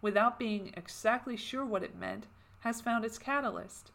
without 0.00 0.38
being 0.38 0.72
exactly 0.76 1.36
sure 1.36 1.64
what 1.64 1.82
it 1.82 1.94
meant, 1.94 2.26
has 2.60 2.80
found 2.80 3.04
its 3.04 3.18
catalyst. 3.18 3.90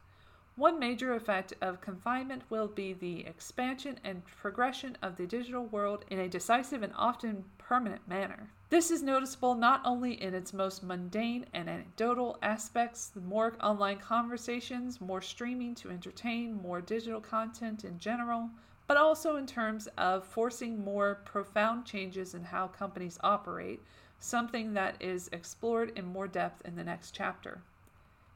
One 0.58 0.80
major 0.80 1.14
effect 1.14 1.54
of 1.62 1.82
confinement 1.82 2.42
will 2.50 2.68
be 2.68 2.92
the 2.92 3.28
expansion 3.28 4.00
and 4.04 4.26
progression 4.26 4.98
of 5.04 5.16
the 5.16 5.28
digital 5.28 5.68
world 5.68 6.04
in 6.10 6.18
a 6.18 6.28
decisive 6.28 6.82
and 6.82 6.94
often 6.98 7.46
permanent 7.60 8.08
manner. 8.08 8.50
This 8.72 8.90
is 8.90 9.04
noticeable 9.04 9.54
not 9.54 9.82
only 9.86 10.20
in 10.20 10.34
its 10.34 10.54
most 10.54 10.82
mundane 10.82 11.46
and 11.54 11.70
anecdotal 11.70 12.40
aspects, 12.42 13.12
more 13.24 13.54
online 13.62 14.00
conversations, 14.00 15.00
more 15.00 15.22
streaming 15.22 15.76
to 15.76 15.92
entertain, 15.92 16.60
more 16.60 16.82
digital 16.82 17.22
content 17.22 17.84
in 17.84 18.00
general, 18.00 18.50
but 18.88 18.98
also 18.98 19.36
in 19.36 19.46
terms 19.46 19.88
of 19.96 20.26
forcing 20.26 20.84
more 20.84 21.22
profound 21.24 21.86
changes 21.86 22.34
in 22.34 22.44
how 22.44 22.66
companies 22.66 23.20
operate, 23.22 23.84
something 24.20 24.74
that 24.74 25.00
is 25.00 25.30
explored 25.32 25.92
in 25.96 26.06
more 26.06 26.28
depth 26.28 26.66
in 26.66 26.76
the 26.76 26.84
next 26.84 27.12
chapter. 27.12 27.62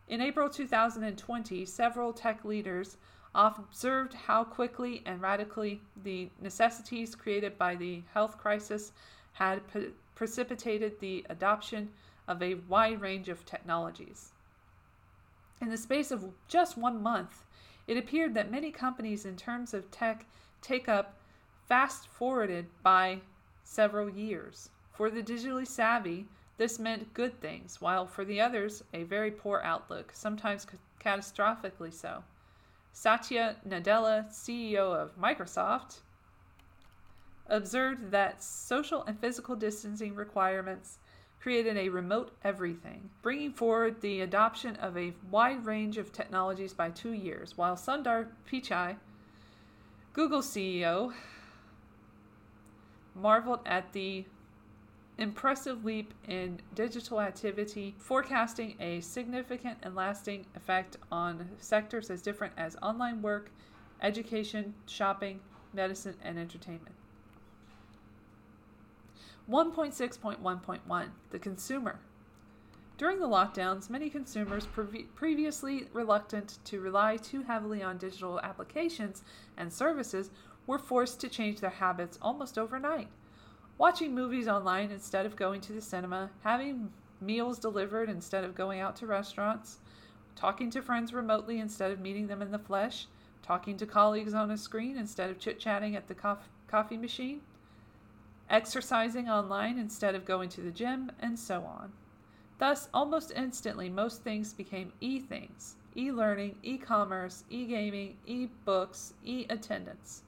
In 0.08 0.22
April 0.22 0.50
2020, 0.50 1.66
several 1.66 2.14
tech 2.14 2.44
leaders 2.44 2.98
observed 3.34 4.14
how 4.14 4.44
quickly 4.44 5.02
and 5.06 5.22
radically 5.22 5.82
the 6.04 6.30
necessities 6.42 7.16
created 7.16 7.58
by 7.58 7.76
the 7.76 8.02
health 8.14 8.38
crisis 8.38 8.92
had 9.34 9.66
pre- 9.68 9.92
precipitated 10.16 11.00
the 11.00 11.26
adoption 11.30 11.90
of 12.28 12.42
a 12.42 12.56
wide 12.68 13.02
range 13.02 13.30
of 13.30 13.46
technologies. 13.46 14.32
In 15.62 15.70
the 15.70 15.78
space 15.78 16.12
of 16.12 16.26
just 16.48 16.78
one 16.78 17.02
month, 17.02 17.44
it 17.88 17.98
appeared 17.98 18.34
that 18.34 18.52
many 18.52 18.72
companies, 18.72 19.26
in 19.26 19.36
terms 19.36 19.74
of 19.74 19.90
tech 19.92 20.26
take 20.62 20.90
up, 20.90 21.16
fast 21.68 22.08
forwarded 22.08 22.68
by 22.84 23.22
several 23.64 24.10
years. 24.10 24.70
For 24.92 25.10
the 25.10 25.24
digitally 25.24 25.68
savvy, 25.68 26.28
this 26.62 26.78
meant 26.78 27.12
good 27.16 27.42
things, 27.42 27.82
while 27.82 28.06
for 28.06 28.24
the 28.24 28.40
others, 28.40 28.84
a 28.94 29.02
very 29.02 29.32
poor 29.32 29.62
outlook, 29.64 30.12
sometimes 30.14 30.68
catastrophically 31.04 31.92
so. 31.92 32.24
Satya 32.94 33.56
Nadella, 33.68 34.30
CEO 34.30 34.96
of 34.96 35.20
Microsoft, 35.20 36.02
observed 37.48 38.12
that 38.12 38.44
social 38.44 39.02
and 39.06 39.20
physical 39.20 39.56
distancing 39.56 40.14
requirements 40.14 41.00
created 41.40 41.78
a 41.78 41.90
remote 41.90 42.32
everything, 42.44 43.10
bringing 43.24 43.52
forward 43.52 44.00
the 44.02 44.22
adoption 44.22 44.76
of 44.76 44.96
a 44.96 45.16
wide 45.32 45.66
range 45.66 45.98
of 45.98 46.14
technologies 46.14 46.74
by 46.74 46.92
two 46.92 47.14
years, 47.14 47.58
while 47.58 47.76
Sundar 47.76 48.28
Pichai, 48.48 48.98
Google 50.14 50.44
CEO, 50.44 51.12
marveled 53.16 53.62
at 53.66 53.92
the 53.94 54.26
impressive 55.18 55.86
leap 55.86 56.14
in 56.28 56.60
digital 56.74 57.22
activity, 57.22 57.96
forecasting 57.98 58.76
a 58.80 59.02
significant 59.02 59.78
and 59.84 59.96
lasting 59.96 60.46
effect 60.56 60.98
on 61.12 61.50
sectors 61.60 62.10
as 62.10 62.22
different 62.22 62.54
as 62.58 62.76
online 62.82 63.22
work, 63.22 63.52
education, 64.02 64.74
shopping, 64.88 65.40
medicine, 65.74 66.16
and 66.24 66.40
entertainment. 66.40 66.96
1.6.1.1 69.50 71.10
The 71.30 71.40
consumer. 71.40 72.00
During 72.98 73.20
the 73.20 73.28
lockdowns, 73.28 73.90
many 73.90 74.10
consumers, 74.10 74.68
pre- 74.68 75.04
previously 75.16 75.88
reluctant 75.92 76.60
to 76.66 76.80
rely 76.80 77.18
too 77.18 77.42
heavily 77.42 77.82
on 77.82 77.98
digital 77.98 78.40
applications 78.42 79.24
and 79.58 79.74
services, 79.74 80.30
were 80.68 80.78
forced 80.78 81.20
to 81.22 81.28
change 81.28 81.60
their 81.60 81.72
habits 81.72 82.20
almost 82.22 82.58
overnight 82.58 83.08
watching 83.82 84.14
movies 84.14 84.48
online 84.48 84.92
instead 84.92 85.26
of 85.26 85.36
going 85.36 85.60
to 85.60 85.74
the 85.74 85.82
cinema, 85.82 86.30
having 86.44 86.88
meals 87.20 87.58
delivered 87.58 88.10
instead 88.10 88.44
of 88.44 88.54
going 88.54 88.80
out 88.80 88.96
to 88.96 89.08
restaurants, 89.08 89.80
talking 90.36 90.70
to 90.70 90.84
friends 90.84 91.16
remotely 91.16 91.60
instead 91.60 91.90
of 91.90 92.00
meeting 92.00 92.28
them 92.28 92.44
in 92.44 92.52
the 92.52 92.60
flesh, 92.60 93.08
talking 93.42 93.76
to 93.76 93.88
colleagues 93.88 94.36
on 94.36 94.52
a 94.52 94.58
screen 94.58 94.98
instead 94.98 95.32
of 95.32 95.40
chit 95.40 95.60
chatting 95.60 95.96
at 95.96 96.08
the 96.08 96.14
cof- 96.14 96.46
coffee 96.68 96.96
machine, 96.96 97.42
exercising 98.52 99.28
online 99.28 99.80
instead 99.80 100.14
of 100.14 100.26
going 100.26 100.48
to 100.50 100.62
the 100.62 100.70
gym, 100.70 101.12
and 101.20 101.40
so 101.40 101.64
on. 101.64 101.92
Thus, 102.60 102.88
almost 102.94 103.34
instantly, 103.36 103.90
most 103.90 104.22
things 104.22 104.54
became 104.54 104.94
e 105.02 105.20
things 105.20 105.76
e 105.96 106.12
learning, 106.12 106.56
e 106.62 106.78
commerce, 106.78 107.46
e 107.50 107.66
gaming, 107.66 108.16
e 108.28 108.48
books, 108.64 109.16
e 109.26 109.48
attendance. 109.50 110.22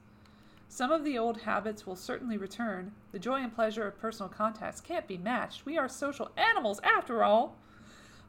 Some 0.73 0.91
of 0.91 1.03
the 1.03 1.19
old 1.19 1.41
habits 1.41 1.85
will 1.85 1.95
certainly 1.95 2.35
return. 2.35 2.93
The 3.11 3.19
joy 3.19 3.41
and 3.43 3.53
pleasure 3.53 3.85
of 3.85 3.99
personal 3.99 4.27
contacts 4.27 4.81
can't 4.81 5.05
be 5.05 5.19
matched. 5.19 5.67
We 5.67 5.77
are 5.77 5.87
social 5.87 6.31
animals 6.35 6.79
after 6.83 7.23
all. 7.23 7.59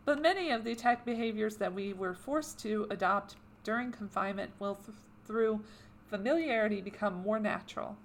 But 0.05 0.21
many 0.21 0.51
of 0.51 0.63
the 0.63 0.75
tech 0.75 1.07
behaviors 1.07 1.57
that 1.57 1.73
we 1.73 1.95
were 1.95 2.13
forced 2.13 2.59
to 2.59 2.87
adopt 2.91 3.37
during 3.63 3.93
confinement 3.93 4.51
will, 4.59 4.75
th- 4.75 4.95
through 5.25 5.65
familiarity, 6.11 6.83
become 6.83 7.15
more 7.15 7.41
natural. 7.41 7.97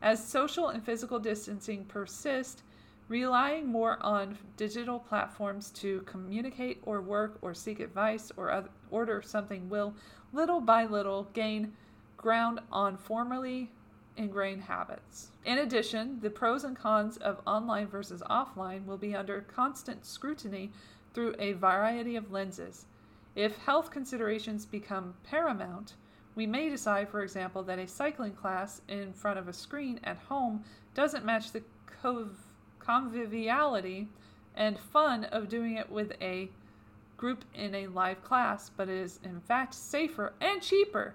As 0.00 0.26
social 0.26 0.68
and 0.68 0.82
physical 0.82 1.18
distancing 1.18 1.84
persist, 1.84 2.62
relying 3.06 3.66
more 3.66 3.98
on 4.00 4.38
digital 4.56 4.98
platforms 4.98 5.68
to 5.72 6.00
communicate 6.06 6.80
or 6.86 7.02
work 7.02 7.36
or 7.42 7.52
seek 7.52 7.80
advice 7.80 8.32
or 8.34 8.50
other, 8.50 8.70
order 8.90 9.20
something 9.20 9.68
will, 9.68 9.94
little 10.32 10.62
by 10.62 10.86
little, 10.86 11.24
gain 11.34 11.74
ground 12.18 12.60
on 12.70 12.98
formerly 12.98 13.70
ingrained 14.18 14.62
habits. 14.62 15.28
In 15.46 15.58
addition, 15.58 16.18
the 16.20 16.28
pros 16.28 16.64
and 16.64 16.76
cons 16.76 17.16
of 17.16 17.40
online 17.46 17.86
versus 17.86 18.22
offline 18.28 18.84
will 18.84 18.98
be 18.98 19.14
under 19.14 19.40
constant 19.42 20.04
scrutiny 20.04 20.72
through 21.14 21.34
a 21.38 21.52
variety 21.52 22.16
of 22.16 22.30
lenses. 22.30 22.84
If 23.34 23.56
health 23.58 23.90
considerations 23.90 24.66
become 24.66 25.14
paramount, 25.22 25.94
we 26.34 26.46
may 26.46 26.68
decide, 26.68 27.08
for 27.08 27.22
example, 27.22 27.62
that 27.64 27.78
a 27.78 27.86
cycling 27.86 28.32
class 28.32 28.82
in 28.88 29.12
front 29.12 29.38
of 29.38 29.48
a 29.48 29.52
screen 29.52 30.00
at 30.04 30.18
home 30.18 30.64
doesn't 30.94 31.24
match 31.24 31.52
the 31.52 31.62
conviviality 32.80 34.08
and 34.54 34.78
fun 34.78 35.24
of 35.24 35.48
doing 35.48 35.76
it 35.76 35.90
with 35.90 36.12
a 36.20 36.50
group 37.16 37.44
in 37.54 37.74
a 37.74 37.86
live 37.88 38.22
class, 38.22 38.70
but 38.76 38.88
is 38.88 39.20
in 39.24 39.40
fact 39.40 39.74
safer 39.74 40.32
and 40.40 40.62
cheaper 40.62 41.14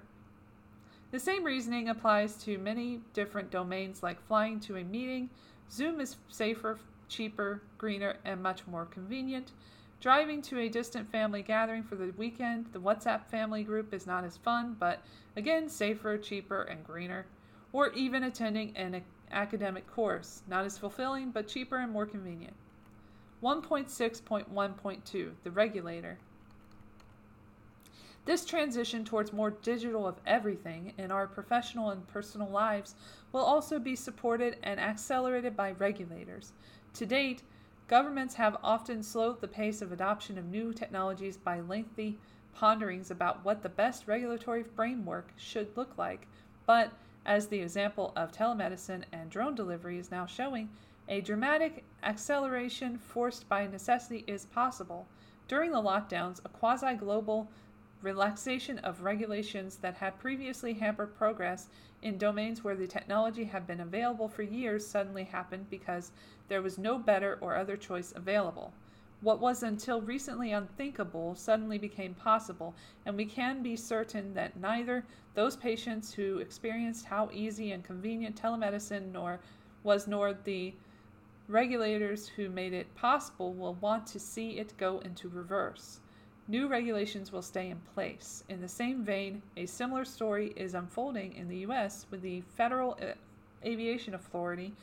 the 1.13 1.19
same 1.19 1.43
reasoning 1.43 1.89
applies 1.89 2.33
to 2.37 2.57
many 2.57 2.99
different 3.13 3.51
domains 3.51 4.01
like 4.01 4.19
flying 4.25 4.59
to 4.59 4.77
a 4.77 4.83
meeting. 4.83 5.29
Zoom 5.69 6.01
is 6.01 6.15
safer, 6.27 6.79
cheaper, 7.07 7.61
greener, 7.77 8.15
and 8.25 8.41
much 8.41 8.65
more 8.65 8.85
convenient. 8.85 9.51
Driving 10.01 10.41
to 10.41 10.57
a 10.57 10.69
distant 10.69 11.11
family 11.11 11.43
gathering 11.43 11.83
for 11.83 11.95
the 11.95 12.11
weekend, 12.17 12.65
the 12.73 12.79
WhatsApp 12.79 13.27
family 13.27 13.63
group 13.63 13.93
is 13.93 14.07
not 14.07 14.23
as 14.23 14.37
fun, 14.37 14.75
but 14.79 15.03
again, 15.35 15.69
safer, 15.69 16.17
cheaper, 16.17 16.63
and 16.63 16.83
greener. 16.83 17.27
Or 17.73 17.91
even 17.91 18.23
attending 18.23 18.75
an 18.75 19.03
academic 19.29 19.85
course, 19.85 20.41
not 20.47 20.65
as 20.65 20.79
fulfilling, 20.79 21.29
but 21.29 21.47
cheaper 21.47 21.77
and 21.77 21.91
more 21.91 22.07
convenient. 22.07 22.55
1.6.1.2 23.43 25.31
The 25.43 25.51
Regulator 25.51 26.17
this 28.25 28.45
transition 28.45 29.03
towards 29.03 29.33
more 29.33 29.51
digital 29.51 30.07
of 30.07 30.19
everything 30.25 30.93
in 30.97 31.11
our 31.11 31.27
professional 31.27 31.89
and 31.89 32.07
personal 32.07 32.49
lives 32.49 32.95
will 33.31 33.41
also 33.41 33.79
be 33.79 33.95
supported 33.95 34.57
and 34.63 34.79
accelerated 34.79 35.57
by 35.57 35.71
regulators. 35.71 36.53
To 36.93 37.05
date, 37.05 37.43
governments 37.87 38.35
have 38.35 38.57
often 38.63 39.03
slowed 39.03 39.41
the 39.41 39.47
pace 39.47 39.81
of 39.81 39.91
adoption 39.91 40.37
of 40.37 40.45
new 40.45 40.71
technologies 40.73 41.35
by 41.35 41.59
lengthy 41.59 42.17
ponderings 42.53 43.11
about 43.11 43.43
what 43.43 43.61
the 43.61 43.69
best 43.69 44.07
regulatory 44.07 44.63
framework 44.63 45.33
should 45.35 45.75
look 45.75 45.97
like, 45.97 46.27
but 46.65 46.93
as 47.25 47.47
the 47.47 47.59
example 47.59 48.13
of 48.15 48.31
telemedicine 48.31 49.03
and 49.11 49.29
drone 49.29 49.55
delivery 49.55 49.97
is 49.97 50.11
now 50.11 50.25
showing, 50.25 50.69
a 51.09 51.21
dramatic 51.21 51.83
acceleration 52.03 52.97
forced 52.97 53.49
by 53.49 53.67
necessity 53.67 54.23
is 54.27 54.45
possible. 54.45 55.07
During 55.47 55.71
the 55.71 55.81
lockdowns, 55.81 56.39
a 56.45 56.49
quasi 56.49 56.95
global 56.95 57.49
relaxation 58.03 58.77
of 58.79 59.01
regulations 59.01 59.77
that 59.77 59.95
had 59.95 60.19
previously 60.19 60.73
hampered 60.73 61.15
progress 61.15 61.69
in 62.01 62.17
domains 62.17 62.63
where 62.63 62.75
the 62.75 62.85
technology 62.85 63.45
had 63.45 63.65
been 63.65 63.79
available 63.79 64.27
for 64.27 64.43
years 64.43 64.85
suddenly 64.85 65.23
happened 65.23 65.69
because 65.69 66.11
there 66.49 66.61
was 66.61 66.77
no 66.77 66.99
better 66.99 67.37
or 67.39 67.55
other 67.55 67.77
choice 67.77 68.13
available. 68.15 68.73
What 69.21 69.39
was 69.39 69.63
until 69.63 70.01
recently 70.01 70.51
unthinkable 70.51 71.33
suddenly 71.35 71.77
became 71.77 72.13
possible, 72.13 72.75
and 73.05 73.15
we 73.15 73.23
can 73.25 73.63
be 73.63 73.77
certain 73.77 74.33
that 74.33 74.59
neither 74.59 75.05
those 75.33 75.55
patients 75.55 76.13
who 76.13 76.39
experienced 76.39 77.05
how 77.05 77.29
easy 77.31 77.71
and 77.71 77.85
convenient 77.85 78.39
telemedicine 78.39 79.13
nor 79.13 79.39
was 79.81 80.07
nor 80.07 80.33
the 80.33 80.73
regulators 81.47 82.27
who 82.27 82.49
made 82.49 82.73
it 82.73 82.93
possible 82.95 83.53
will 83.53 83.75
want 83.75 84.05
to 84.07 84.19
see 84.19 84.59
it 84.59 84.77
go 84.77 84.99
into 84.99 85.29
reverse. 85.29 86.01
New 86.47 86.67
regulations 86.67 87.31
will 87.31 87.41
stay 87.41 87.69
in 87.69 87.79
place. 87.93 88.43
In 88.49 88.59
the 88.59 88.67
same 88.67 89.01
vein, 89.01 89.41
a 89.55 89.65
similar 89.65 90.03
story 90.03 90.51
is 90.57 90.73
unfolding 90.73 91.33
in 91.33 91.47
the 91.47 91.59
US 91.59 92.05
with 92.11 92.21
the 92.21 92.41
Federal 92.57 92.97
uh, 93.01 93.13
Aviation 93.63 94.13
Authority, 94.13 94.73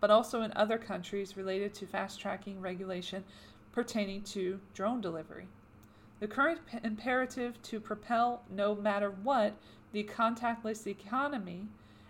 but 0.00 0.10
also 0.10 0.42
in 0.42 0.52
other 0.52 0.78
countries 0.78 1.36
related 1.36 1.74
to 1.74 1.86
fast 1.86 2.20
tracking 2.20 2.60
regulation 2.60 3.24
pertaining 3.72 4.22
to 4.22 4.60
drone 4.74 5.00
delivery. 5.00 5.48
The 6.20 6.28
current 6.28 6.60
p- 6.66 6.78
imperative 6.84 7.60
to 7.62 7.80
propel, 7.80 8.42
no 8.48 8.76
matter 8.76 9.10
what, 9.10 9.54
the 9.90 10.04
contactless 10.04 10.86
economy 10.86 11.66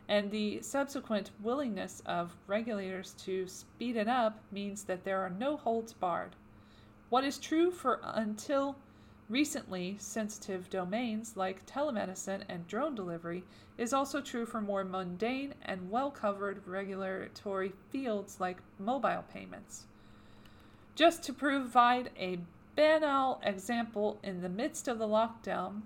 and 0.07 0.31
the 0.31 0.61
subsequent 0.61 1.31
willingness 1.43 2.03
of 2.05 2.37
regulators 2.47 3.15
to 3.25 3.47
speed 3.47 3.97
it 3.97 4.09
up 4.09 4.43
means 4.53 4.83
that 4.85 5.05
there 5.05 5.21
are 5.21 5.31
no 5.31 5.57
holds 5.57 5.95
barred. 5.95 6.37
What 7.09 7.25
is 7.25 7.39
true 7.39 7.71
for 7.71 8.01
until 8.03 8.77
recently 9.29 9.97
sensitive 9.99 10.71
domains 10.71 11.37
like 11.37 11.67
telemedicine 11.67 12.43
and 12.49 12.67
drone 12.67 12.95
delivery 12.95 13.45
is 13.77 13.93
also 13.93 14.21
true 14.21 14.47
for 14.47 14.61
more 14.61 14.85
mundane 14.85 15.55
and 15.63 15.91
well 15.91 16.11
covered 16.11 16.67
regulatory 16.67 17.73
fields 17.91 18.41
like 18.41 18.59
mobile 18.79 19.25
payments. 19.33 19.87
Just 20.95 21.23
to 21.25 21.33
provide 21.33 22.11
a 22.19 22.39
banal 22.75 23.41
example, 23.43 24.19
in 24.23 24.41
the 24.41 24.49
midst 24.49 24.89
of 24.89 24.99
the 24.99 25.07
lockdown 25.07 25.83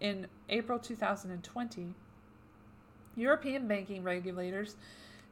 in 0.00 0.26
April 0.48 0.78
2020, 0.78 1.94
European 3.16 3.68
banking 3.68 4.02
regulators 4.02 4.76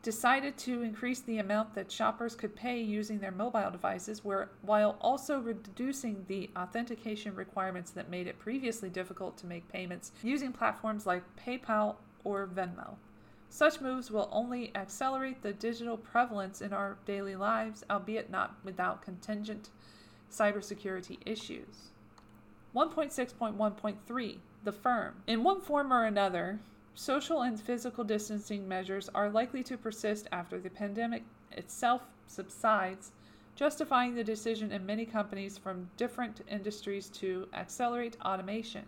decided 0.02 0.56
to 0.56 0.82
increase 0.82 1.20
the 1.20 1.38
amount 1.38 1.74
that 1.74 1.90
shoppers 1.90 2.34
could 2.34 2.54
pay 2.54 2.80
using 2.80 3.18
their 3.18 3.32
mobile 3.32 3.70
devices 3.70 4.24
where, 4.24 4.48
while 4.62 4.96
also 5.00 5.40
reducing 5.40 6.24
the 6.28 6.50
authentication 6.56 7.34
requirements 7.34 7.90
that 7.90 8.10
made 8.10 8.26
it 8.26 8.38
previously 8.38 8.88
difficult 8.88 9.36
to 9.36 9.46
make 9.46 9.68
payments 9.72 10.12
using 10.22 10.52
platforms 10.52 11.06
like 11.06 11.22
PayPal 11.36 11.96
or 12.24 12.46
Venmo. 12.46 12.94
Such 13.50 13.80
moves 13.80 14.10
will 14.10 14.28
only 14.30 14.70
accelerate 14.76 15.42
the 15.42 15.52
digital 15.52 15.96
prevalence 15.96 16.60
in 16.60 16.72
our 16.72 16.98
daily 17.06 17.34
lives, 17.34 17.82
albeit 17.90 18.30
not 18.30 18.56
without 18.62 19.02
contingent 19.02 19.70
cybersecurity 20.30 21.18
issues. 21.24 21.90
1.6.1.3 22.74 24.38
The 24.64 24.72
Firm. 24.72 25.14
In 25.26 25.42
one 25.42 25.60
form 25.60 25.92
or 25.92 26.04
another, 26.04 26.60
social 26.98 27.42
and 27.42 27.60
physical 27.60 28.02
distancing 28.02 28.66
measures 28.66 29.08
are 29.14 29.30
likely 29.30 29.62
to 29.62 29.78
persist 29.78 30.26
after 30.32 30.58
the 30.58 30.68
pandemic 30.68 31.22
itself 31.52 32.02
subsides, 32.26 33.12
justifying 33.54 34.16
the 34.16 34.24
decision 34.24 34.72
in 34.72 34.84
many 34.84 35.06
companies 35.06 35.56
from 35.56 35.88
different 35.96 36.40
industries 36.50 37.08
to 37.08 37.46
accelerate 37.54 38.16
automation. 38.24 38.82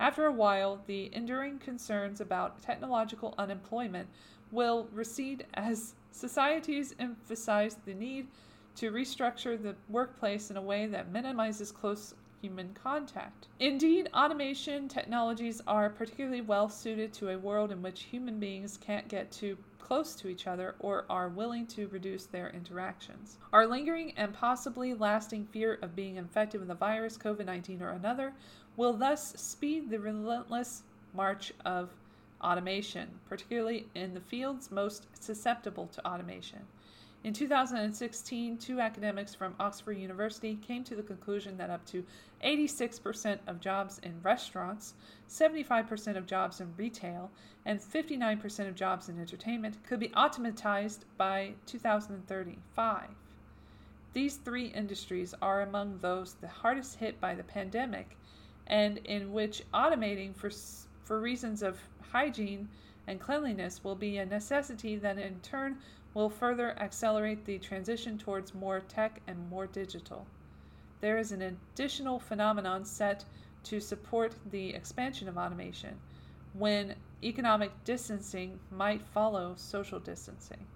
After 0.00 0.24
a 0.24 0.32
while, 0.32 0.80
the 0.86 1.14
enduring 1.14 1.58
concerns 1.58 2.22
about 2.22 2.62
technological 2.62 3.34
unemployment 3.36 4.08
will 4.50 4.88
recede 4.90 5.44
as 5.52 5.92
societies 6.12 6.94
emphasize 6.98 7.76
the 7.84 7.92
need 7.92 8.26
to 8.76 8.90
restructure 8.90 9.62
the 9.62 9.76
workplace 9.90 10.50
in 10.50 10.56
a 10.56 10.62
way 10.62 10.86
that 10.86 11.12
minimizes 11.12 11.70
close 11.70 12.14
human 12.44 12.74
contact. 12.74 13.48
Indeed, 13.58 14.10
automation 14.12 14.86
technologies 14.86 15.62
are 15.66 15.88
particularly 15.88 16.42
well 16.42 16.68
suited 16.68 17.10
to 17.14 17.30
a 17.30 17.38
world 17.38 17.72
in 17.72 17.80
which 17.80 18.02
human 18.02 18.38
beings 18.38 18.76
can't 18.76 19.08
get 19.08 19.32
too 19.32 19.56
close 19.78 20.14
to 20.16 20.28
each 20.28 20.46
other 20.46 20.74
or 20.78 21.06
are 21.08 21.30
willing 21.30 21.66
to 21.68 21.88
reduce 21.88 22.26
their 22.26 22.50
interactions. 22.50 23.38
Our 23.50 23.66
lingering 23.66 24.12
and 24.18 24.34
possibly 24.34 24.92
lasting 24.92 25.46
fear 25.46 25.78
of 25.80 25.96
being 25.96 26.16
infected 26.16 26.60
with 26.60 26.70
a 26.70 26.74
virus, 26.74 27.16
COVID 27.16 27.46
19 27.46 27.80
or 27.80 27.88
another, 27.88 28.34
will 28.76 28.92
thus 28.92 29.32
speed 29.40 29.88
the 29.88 29.98
relentless 29.98 30.82
march 31.14 31.50
of 31.64 31.88
automation, 32.42 33.08
particularly 33.26 33.86
in 33.94 34.12
the 34.12 34.20
fields 34.20 34.70
most 34.70 35.06
susceptible 35.18 35.86
to 35.86 36.06
automation. 36.06 36.60
In 37.24 37.32
2016, 37.32 38.58
two 38.58 38.80
academics 38.80 39.34
from 39.34 39.54
Oxford 39.58 39.94
University 39.94 40.56
came 40.56 40.84
to 40.84 40.94
the 40.94 41.02
conclusion 41.02 41.56
that 41.56 41.70
up 41.70 41.86
to 41.86 42.04
86% 42.44 43.38
of 43.46 43.60
jobs 43.60 43.98
in 44.02 44.20
restaurants, 44.22 44.92
75% 45.30 46.18
of 46.18 46.26
jobs 46.26 46.60
in 46.60 46.74
retail, 46.76 47.30
and 47.64 47.80
59% 47.80 48.68
of 48.68 48.74
jobs 48.74 49.08
in 49.08 49.18
entertainment 49.18 49.82
could 49.88 50.00
be 50.00 50.10
automatized 50.10 51.00
by 51.16 51.54
2035. 51.64 53.08
These 54.12 54.36
three 54.36 54.66
industries 54.66 55.34
are 55.40 55.62
among 55.62 56.00
those 56.00 56.34
the 56.34 56.48
hardest 56.48 56.96
hit 56.96 57.18
by 57.22 57.34
the 57.34 57.42
pandemic 57.42 58.18
and 58.66 58.98
in 58.98 59.32
which 59.32 59.62
automating 59.72 60.36
for, 60.36 60.50
for 61.04 61.20
reasons 61.20 61.62
of 61.62 61.80
hygiene 62.12 62.68
and 63.06 63.18
cleanliness 63.18 63.82
will 63.82 63.96
be 63.96 64.18
a 64.18 64.26
necessity 64.26 64.96
that 64.96 65.18
in 65.18 65.40
turn 65.40 65.78
will 66.14 66.30
further 66.30 66.78
accelerate 66.78 67.44
the 67.44 67.58
transition 67.58 68.16
towards 68.16 68.54
more 68.54 68.80
tech 68.80 69.20
and 69.26 69.50
more 69.50 69.66
digital. 69.66 70.26
There 71.00 71.18
is 71.18 71.32
an 71.32 71.42
additional 71.42 72.18
phenomenon 72.18 72.84
set 72.84 73.24
to 73.64 73.80
support 73.80 74.34
the 74.50 74.70
expansion 74.70 75.28
of 75.28 75.36
automation 75.36 75.98
when 76.52 76.94
economic 77.22 77.72
distancing 77.84 78.58
might 78.70 79.02
follow 79.02 79.54
social 79.56 79.98
distancing. 79.98 80.66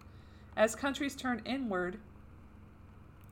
As 0.56 0.74
countries 0.74 1.14
turn 1.14 1.40
inward 1.44 1.98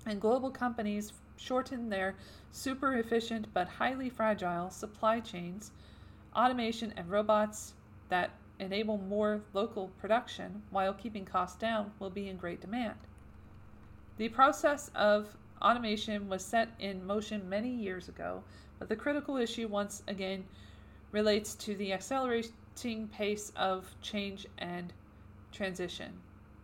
and 0.06 0.20
global 0.20 0.50
companies 0.50 1.12
shorten 1.36 1.88
their 1.88 2.14
super 2.52 2.94
efficient 2.94 3.48
but 3.52 3.66
highly 3.66 4.08
fragile 4.08 4.70
supply 4.70 5.20
chains, 5.20 5.72
automation, 6.34 6.92
and 6.96 7.10
robots 7.10 7.74
that 8.08 8.30
enable 8.58 8.98
more 8.98 9.42
local 9.52 9.88
production 10.00 10.62
while 10.70 10.92
keeping 10.94 11.24
costs 11.24 11.58
down 11.58 11.92
will 11.98 12.10
be 12.10 12.28
in 12.28 12.36
great 12.36 12.60
demand. 12.60 12.96
The 14.16 14.28
process 14.28 14.90
of 14.94 15.36
automation 15.60 16.28
was 16.28 16.44
set 16.44 16.68
in 16.78 17.06
motion 17.06 17.48
many 17.48 17.70
years 17.70 18.08
ago, 18.08 18.42
but 18.78 18.88
the 18.88 18.96
critical 18.96 19.36
issue 19.36 19.68
once 19.68 20.02
again 20.06 20.44
relates 21.12 21.54
to 21.54 21.74
the 21.74 21.92
accelerating 21.92 23.08
pace 23.12 23.52
of 23.56 23.94
change 24.00 24.46
and 24.58 24.92
transition. 25.52 26.12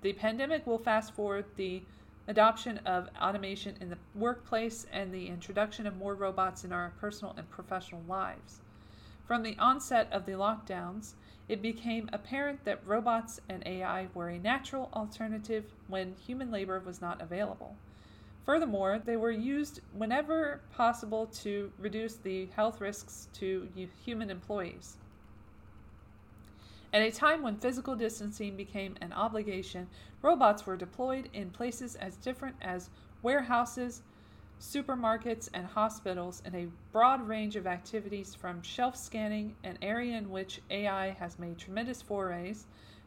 The 0.02 0.12
pandemic 0.12 0.66
will 0.66 0.78
fast 0.78 1.14
forward 1.14 1.44
the 1.56 1.82
adoption 2.28 2.78
of 2.86 3.08
automation 3.20 3.76
in 3.80 3.90
the 3.90 3.98
workplace, 4.14 4.86
and 4.92 5.12
the 5.12 5.26
introduction 5.26 5.86
of 5.86 5.96
more 5.96 6.14
robots 6.14 6.64
in 6.64 6.72
our 6.72 6.92
personal 7.00 7.34
and 7.36 7.48
professional 7.50 8.02
lives. 8.06 8.60
From 9.26 9.42
the 9.42 9.56
onset 9.58 10.08
of 10.12 10.26
the 10.26 10.32
lockdowns, 10.32 11.14
it 11.52 11.60
became 11.60 12.08
apparent 12.14 12.64
that 12.64 12.80
robots 12.86 13.38
and 13.46 13.62
AI 13.66 14.08
were 14.14 14.30
a 14.30 14.38
natural 14.38 14.88
alternative 14.94 15.66
when 15.86 16.14
human 16.14 16.50
labor 16.50 16.80
was 16.80 17.02
not 17.02 17.20
available. 17.20 17.76
Furthermore, 18.46 18.98
they 19.04 19.18
were 19.18 19.30
used 19.30 19.80
whenever 19.92 20.62
possible 20.72 21.26
to 21.26 21.70
reduce 21.78 22.14
the 22.14 22.46
health 22.56 22.80
risks 22.80 23.28
to 23.34 23.68
human 24.02 24.30
employees. 24.30 24.96
At 26.90 27.02
a 27.02 27.12
time 27.12 27.42
when 27.42 27.58
physical 27.58 27.96
distancing 27.96 28.56
became 28.56 28.96
an 29.02 29.12
obligation, 29.12 29.88
robots 30.22 30.64
were 30.64 30.78
deployed 30.78 31.28
in 31.34 31.50
places 31.50 31.96
as 31.96 32.16
different 32.16 32.56
as 32.62 32.88
warehouses, 33.22 34.00
supermarkets, 34.62 35.48
and 35.52 35.66
hospitals 35.66 36.40
in 36.46 36.54
a 36.54 36.68
broad 36.92 37.26
range 37.26 37.56
of 37.56 37.66
activities 37.66 38.32
from 38.32 38.62
shelf 38.62 38.96
scanning, 38.96 39.56
an 39.64 39.76
area 39.82 40.16
in 40.16 40.30
which 40.30 40.60
AI 40.70 41.10
has 41.10 41.36
made 41.36 41.58
tremendous 41.58 42.00
forays, 42.00 42.66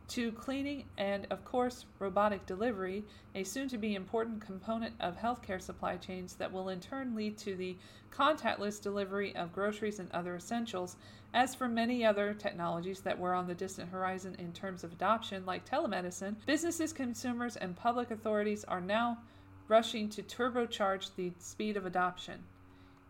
to 0.10 0.34
cleaning 0.34 0.84
and, 0.98 1.26
of 1.32 1.46
course, 1.46 1.86
robotic 1.98 2.46
delivery, 2.46 3.06
a 3.34 3.44
soon 3.44 3.70
to 3.70 3.78
be 3.78 3.96
important 3.96 4.46
component 4.46 4.94
of 5.00 5.18
healthcare 5.18 5.62
supply 5.62 5.96
chains 5.96 6.36
that 6.36 6.52
will 6.52 6.68
in 6.68 6.80
turn 6.82 7.16
lead 7.16 7.38
to 7.38 7.56
the 7.56 7.78
contactless 8.12 8.82
delivery 8.82 9.34
of 9.36 9.54
groceries 9.54 10.00
and 10.00 10.12
other 10.12 10.36
essentials. 10.36 10.98
As 11.34 11.56
for 11.56 11.70
many 11.70 12.06
other 12.06 12.34
technologies 12.34 13.00
that 13.02 13.18
were 13.18 13.34
on 13.34 13.48
the 13.48 13.56
distant 13.56 13.90
horizon 13.90 14.36
in 14.40 14.52
terms 14.52 14.84
of 14.84 14.92
adoption, 14.92 15.46
like 15.46 15.68
telemedicine, 15.68 16.36
businesses, 16.46 16.92
consumers, 16.92 17.56
and 17.56 17.76
public 17.78 18.12
authorities 18.12 18.66
are 18.66 18.82
now 18.82 19.18
rushing 19.68 20.10
to 20.10 20.22
turbocharge 20.22 21.10
the 21.16 21.34
speed 21.40 21.78
of 21.78 21.86
adoption. 21.86 22.44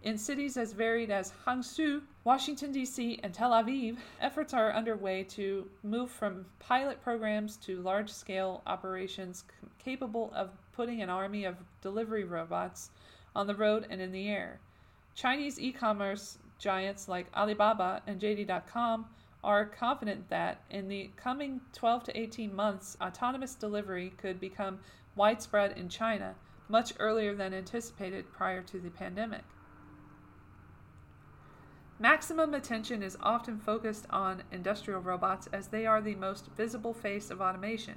In 0.03 0.17
cities 0.19 0.55
as 0.55 0.71
varied 0.71 1.09
as 1.09 1.33
Hangzhou, 1.47 2.03
Washington, 2.23 2.71
D.C., 2.71 3.19
and 3.23 3.33
Tel 3.33 3.51
Aviv, 3.51 3.97
efforts 4.21 4.53
are 4.53 4.71
underway 4.71 5.23
to 5.23 5.67
move 5.81 6.11
from 6.11 6.45
pilot 6.59 7.01
programs 7.01 7.57
to 7.57 7.81
large 7.81 8.11
scale 8.11 8.61
operations 8.67 9.45
capable 9.79 10.31
of 10.35 10.51
putting 10.73 11.01
an 11.01 11.09
army 11.09 11.43
of 11.43 11.55
delivery 11.81 12.23
robots 12.23 12.91
on 13.35 13.47
the 13.47 13.55
road 13.55 13.87
and 13.89 13.99
in 13.99 14.11
the 14.11 14.29
air. 14.29 14.59
Chinese 15.15 15.59
e 15.59 15.71
commerce 15.71 16.37
giants 16.59 17.07
like 17.07 17.25
Alibaba 17.35 18.03
and 18.05 18.21
JD.com 18.21 19.07
are 19.43 19.65
confident 19.65 20.29
that 20.29 20.61
in 20.69 20.87
the 20.87 21.09
coming 21.15 21.61
12 21.73 22.03
to 22.05 22.19
18 22.19 22.55
months, 22.55 22.95
autonomous 23.01 23.55
delivery 23.55 24.13
could 24.17 24.39
become 24.39 24.79
widespread 25.15 25.77
in 25.77 25.89
China 25.89 26.35
much 26.67 26.93
earlier 26.99 27.35
than 27.35 27.53
anticipated 27.53 28.31
prior 28.31 28.61
to 28.61 28.79
the 28.79 28.89
pandemic. 28.89 29.43
Maximum 31.97 32.53
attention 32.53 33.01
is 33.01 33.17
often 33.21 33.57
focused 33.57 34.05
on 34.09 34.43
industrial 34.51 34.99
robots 34.99 35.47
as 35.53 35.67
they 35.67 35.85
are 35.85 36.01
the 36.01 36.15
most 36.15 36.47
visible 36.57 36.93
face 36.93 37.31
of 37.31 37.39
automation. 37.39 37.95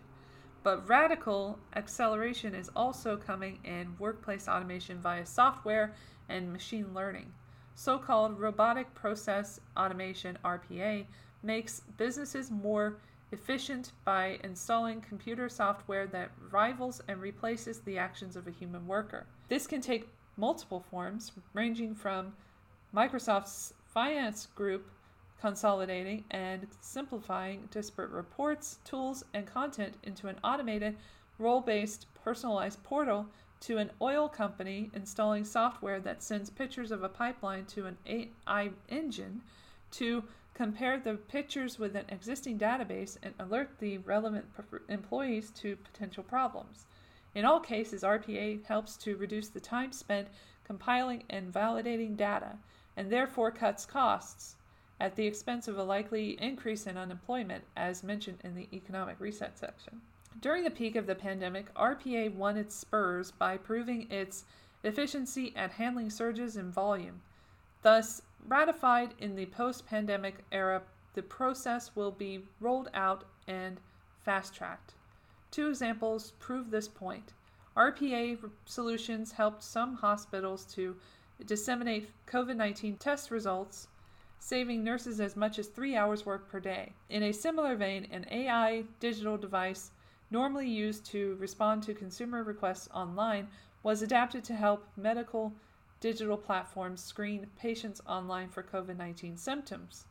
But 0.62 0.88
radical 0.88 1.58
acceleration 1.74 2.54
is 2.54 2.70
also 2.76 3.16
coming 3.16 3.58
in 3.64 3.96
workplace 3.98 4.48
automation 4.48 5.00
via 5.00 5.26
software 5.26 5.94
and 6.28 6.52
machine 6.52 6.94
learning. 6.94 7.32
So 7.74 7.98
called 7.98 8.38
robotic 8.38 8.94
process 8.94 9.60
automation 9.76 10.38
RPA 10.44 11.06
makes 11.42 11.80
businesses 11.96 12.50
more 12.50 12.98
efficient 13.32 13.92
by 14.04 14.38
installing 14.42 15.00
computer 15.00 15.48
software 15.48 16.06
that 16.06 16.30
rivals 16.50 17.02
and 17.08 17.20
replaces 17.20 17.80
the 17.80 17.98
actions 17.98 18.36
of 18.36 18.46
a 18.46 18.52
human 18.52 18.86
worker. 18.86 19.26
This 19.48 19.66
can 19.66 19.80
take 19.80 20.08
multiple 20.36 20.84
forms, 20.90 21.32
ranging 21.52 21.94
from 21.94 22.32
Microsoft's 22.94 23.74
finance 23.86 24.46
group 24.54 24.90
consolidating 25.40 26.24
and 26.30 26.66
simplifying 26.80 27.68
disparate 27.70 28.10
reports, 28.10 28.78
tools, 28.84 29.24
and 29.34 29.46
content 29.46 29.94
into 30.02 30.26
an 30.28 30.36
automated, 30.42 30.96
role 31.38 31.60
based, 31.60 32.06
personalized 32.24 32.82
portal 32.82 33.26
to 33.60 33.78
an 33.78 33.90
oil 34.00 34.28
company 34.28 34.90
installing 34.94 35.44
software 35.44 36.00
that 36.00 36.22
sends 36.22 36.50
pictures 36.50 36.90
of 36.90 37.02
a 37.02 37.08
pipeline 37.08 37.64
to 37.66 37.86
an 37.86 37.96
AI 38.06 38.70
engine 38.88 39.42
to 39.90 40.22
compare 40.58 40.98
the 40.98 41.14
pictures 41.14 41.78
with 41.78 41.94
an 41.94 42.04
existing 42.08 42.58
database 42.58 43.16
and 43.22 43.32
alert 43.38 43.70
the 43.78 43.96
relevant 43.98 44.44
employees 44.88 45.52
to 45.52 45.76
potential 45.76 46.24
problems. 46.24 46.86
In 47.36 47.44
all 47.44 47.60
cases, 47.60 48.02
RPA 48.02 48.64
helps 48.64 48.96
to 48.96 49.16
reduce 49.16 49.50
the 49.50 49.60
time 49.60 49.92
spent 49.92 50.26
compiling 50.64 51.22
and 51.30 51.52
validating 51.52 52.16
data 52.16 52.56
and 52.96 53.08
therefore 53.08 53.52
cuts 53.52 53.86
costs 53.86 54.56
at 54.98 55.14
the 55.14 55.28
expense 55.28 55.68
of 55.68 55.78
a 55.78 55.84
likely 55.84 56.30
increase 56.42 56.88
in 56.88 56.98
unemployment, 56.98 57.62
as 57.76 58.02
mentioned 58.02 58.38
in 58.42 58.56
the 58.56 58.66
economic 58.72 59.14
reset 59.20 59.56
section. 59.56 60.00
During 60.40 60.64
the 60.64 60.70
peak 60.70 60.96
of 60.96 61.06
the 61.06 61.14
pandemic, 61.14 61.72
RPA 61.74 62.34
won 62.34 62.56
its 62.56 62.74
spurs 62.74 63.30
by 63.30 63.58
proving 63.58 64.10
its 64.10 64.44
efficiency 64.82 65.52
at 65.54 65.70
handling 65.70 66.10
surges 66.10 66.56
in 66.56 66.72
volume. 66.72 67.20
Thus, 67.82 68.22
ratified 68.46 69.14
in 69.18 69.34
the 69.34 69.46
post 69.46 69.86
pandemic 69.86 70.44
era, 70.52 70.82
the 71.14 71.22
process 71.22 71.96
will 71.96 72.10
be 72.10 72.44
rolled 72.60 72.90
out 72.94 73.24
and 73.46 73.80
fast 74.24 74.54
tracked. 74.54 74.94
Two 75.50 75.68
examples 75.68 76.32
prove 76.38 76.70
this 76.70 76.88
point. 76.88 77.32
RPA 77.76 78.38
solutions 78.66 79.32
helped 79.32 79.62
some 79.62 79.94
hospitals 79.94 80.64
to 80.74 80.96
disseminate 81.46 82.10
COVID 82.26 82.56
19 82.56 82.96
test 82.96 83.30
results, 83.30 83.88
saving 84.40 84.82
nurses 84.82 85.20
as 85.20 85.36
much 85.36 85.58
as 85.58 85.68
three 85.68 85.96
hours' 85.96 86.26
work 86.26 86.48
per 86.50 86.60
day. 86.60 86.92
In 87.08 87.22
a 87.22 87.32
similar 87.32 87.76
vein, 87.76 88.06
an 88.10 88.26
AI 88.30 88.84
digital 89.00 89.36
device 89.36 89.92
normally 90.30 90.68
used 90.68 91.06
to 91.06 91.36
respond 91.40 91.82
to 91.84 91.94
consumer 91.94 92.42
requests 92.42 92.88
online 92.92 93.48
was 93.82 94.02
adapted 94.02 94.44
to 94.44 94.54
help 94.54 94.86
medical 94.96 95.52
digital 96.00 96.36
platforms 96.36 97.02
screen 97.02 97.46
patients 97.58 98.00
online 98.06 98.48
for 98.48 98.62
COVID 98.62 98.96
19 98.96 99.36
symptoms. 99.36 100.06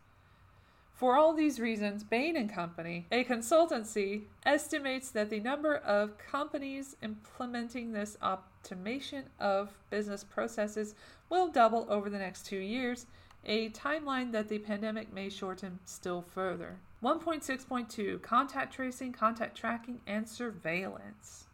For 0.93 1.15
all 1.15 1.33
these 1.33 1.59
reasons, 1.59 2.03
Bain 2.03 2.35
and 2.35 2.51
Company, 2.51 3.05
a 3.11 3.23
consultancy, 3.23 4.23
estimates 4.47 5.11
that 5.11 5.29
the 5.29 5.39
number 5.39 5.75
of 5.75 6.17
companies 6.17 6.95
implementing 7.03 7.91
this 7.91 8.17
optimization 8.23 9.25
of 9.39 9.77
business 9.91 10.23
processes 10.23 10.95
will 11.29 11.49
double 11.49 11.85
over 11.87 12.09
the 12.09 12.17
next 12.17 12.47
2 12.47 12.57
years, 12.57 13.05
a 13.45 13.69
timeline 13.69 14.31
that 14.31 14.49
the 14.49 14.57
pandemic 14.57 15.13
may 15.13 15.29
shorten 15.29 15.79
still 15.85 16.23
further. 16.23 16.79
1.6.2 17.03 18.19
Contact 18.23 18.73
tracing, 18.73 19.13
contact 19.13 19.55
tracking, 19.55 20.01
and 20.07 20.27
surveillance. 20.27 21.46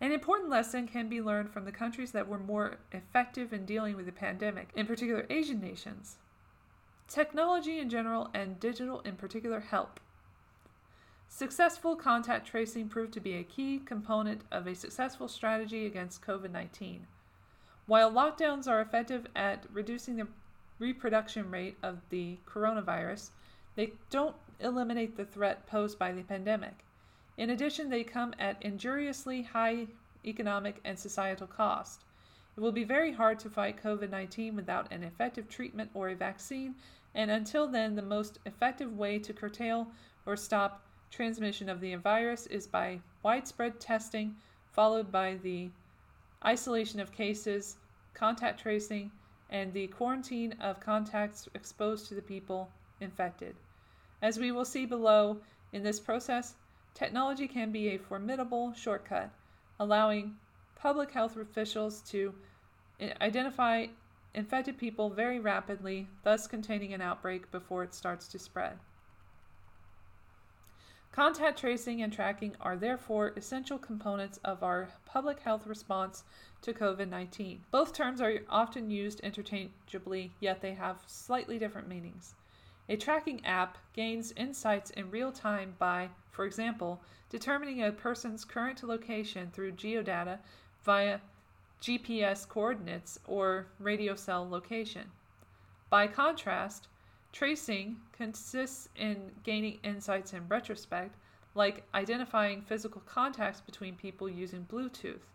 An 0.00 0.12
important 0.12 0.48
lesson 0.48 0.86
can 0.86 1.08
be 1.08 1.20
learned 1.20 1.50
from 1.50 1.64
the 1.64 1.72
countries 1.72 2.12
that 2.12 2.28
were 2.28 2.38
more 2.38 2.76
effective 2.92 3.52
in 3.52 3.64
dealing 3.64 3.96
with 3.96 4.06
the 4.06 4.12
pandemic, 4.12 4.70
in 4.76 4.86
particular 4.86 5.26
Asian 5.28 5.60
nations. 5.60 6.18
Technology 7.08 7.80
in 7.80 7.88
general 7.88 8.30
and 8.32 8.60
digital 8.60 9.00
in 9.00 9.16
particular 9.16 9.60
help. 9.60 9.98
Successful 11.28 11.96
contact 11.96 12.46
tracing 12.46 12.88
proved 12.88 13.12
to 13.12 13.20
be 13.20 13.34
a 13.34 13.42
key 13.42 13.78
component 13.78 14.42
of 14.52 14.66
a 14.66 14.74
successful 14.74 15.26
strategy 15.26 15.84
against 15.84 16.22
COVID 16.22 16.50
19. 16.50 17.06
While 17.86 18.12
lockdowns 18.12 18.68
are 18.68 18.80
effective 18.80 19.26
at 19.34 19.66
reducing 19.72 20.16
the 20.16 20.28
reproduction 20.78 21.50
rate 21.50 21.76
of 21.82 22.00
the 22.10 22.38
coronavirus, 22.46 23.30
they 23.74 23.92
don't 24.10 24.36
eliminate 24.60 25.16
the 25.16 25.24
threat 25.24 25.66
posed 25.66 25.98
by 25.98 26.12
the 26.12 26.22
pandemic. 26.22 26.84
In 27.38 27.50
addition, 27.50 27.88
they 27.88 28.02
come 28.02 28.34
at 28.36 28.60
injuriously 28.62 29.42
high 29.42 29.86
economic 30.24 30.80
and 30.84 30.98
societal 30.98 31.46
cost. 31.46 32.04
It 32.56 32.60
will 32.60 32.72
be 32.72 32.82
very 32.82 33.12
hard 33.12 33.38
to 33.38 33.48
fight 33.48 33.80
COVID 33.80 34.10
19 34.10 34.56
without 34.56 34.90
an 34.92 35.04
effective 35.04 35.48
treatment 35.48 35.92
or 35.94 36.08
a 36.08 36.16
vaccine, 36.16 36.74
and 37.14 37.30
until 37.30 37.68
then, 37.68 37.94
the 37.94 38.02
most 38.02 38.40
effective 38.44 38.98
way 38.98 39.20
to 39.20 39.32
curtail 39.32 39.86
or 40.26 40.36
stop 40.36 40.82
transmission 41.12 41.68
of 41.68 41.80
the 41.80 41.94
virus 41.94 42.46
is 42.46 42.66
by 42.66 42.98
widespread 43.22 43.78
testing, 43.78 44.34
followed 44.72 45.12
by 45.12 45.36
the 45.36 45.70
isolation 46.44 46.98
of 46.98 47.12
cases, 47.12 47.76
contact 48.14 48.58
tracing, 48.58 49.12
and 49.48 49.72
the 49.72 49.86
quarantine 49.86 50.56
of 50.60 50.80
contacts 50.80 51.48
exposed 51.54 52.08
to 52.08 52.14
the 52.14 52.22
people 52.22 52.68
infected. 53.00 53.54
As 54.20 54.40
we 54.40 54.50
will 54.50 54.64
see 54.64 54.86
below, 54.86 55.38
in 55.72 55.84
this 55.84 56.00
process, 56.00 56.56
technology 56.98 57.46
can 57.46 57.70
be 57.70 57.88
a 57.88 57.98
formidable 57.98 58.72
shortcut, 58.72 59.30
allowing 59.78 60.34
public 60.74 61.12
health 61.12 61.36
officials 61.36 62.00
to 62.00 62.34
eh, 62.98 63.12
identify 63.20 63.86
infected 64.34 64.76
people 64.76 65.08
very 65.08 65.38
rapidly, 65.38 66.08
thus 66.24 66.48
containing 66.48 66.92
an 66.92 67.00
outbreak 67.00 67.50
before 67.52 67.84
it 67.84 67.94
starts 67.94 68.26
to 68.28 68.38
spread. 68.38 68.78
Contact 71.12 71.58
tracing 71.58 72.02
and 72.02 72.12
tracking 72.12 72.54
are 72.60 72.76
therefore 72.76 73.32
essential 73.36 73.78
components 73.78 74.38
of 74.44 74.62
our 74.62 74.88
public 75.04 75.40
health 75.40 75.66
response 75.66 76.24
to 76.62 76.72
COVID 76.72 77.08
19. 77.08 77.62
Both 77.70 77.92
terms 77.92 78.20
are 78.20 78.40
often 78.48 78.90
used 78.90 79.20
interchangeably, 79.20 80.32
yet 80.40 80.60
they 80.60 80.74
have 80.74 80.98
slightly 81.06 81.58
different 81.58 81.88
meanings. 81.88 82.34
A 82.90 82.96
tracking 82.96 83.44
app 83.44 83.76
gains 83.92 84.32
insights 84.32 84.90
in 84.90 85.10
real 85.10 85.30
time 85.30 85.74
by, 85.78 86.08
for 86.30 86.46
example, 86.46 87.02
determining 87.28 87.82
a 87.82 87.92
person's 87.92 88.46
current 88.46 88.82
location 88.82 89.50
through 89.50 89.72
geodata 89.72 90.38
via 90.84 91.20
GPS 91.82 92.48
coordinates, 92.48 93.20
or 93.26 93.66
radio 93.78 94.14
cell 94.14 94.48
location. 94.48 95.10
By 95.90 96.06
contrast, 96.06 96.88
tracing 97.32 98.00
consists 98.12 98.88
in 98.96 99.32
gaining 99.42 99.78
insights 99.84 100.32
in 100.32 100.48
retrospect, 100.48 101.14
like 101.54 101.84
identifying 101.94 102.62
physical 102.62 103.02
contacts 103.02 103.60
between 103.60 103.96
people 103.96 104.28
using 104.28 104.64
Bluetooth. 104.64 105.26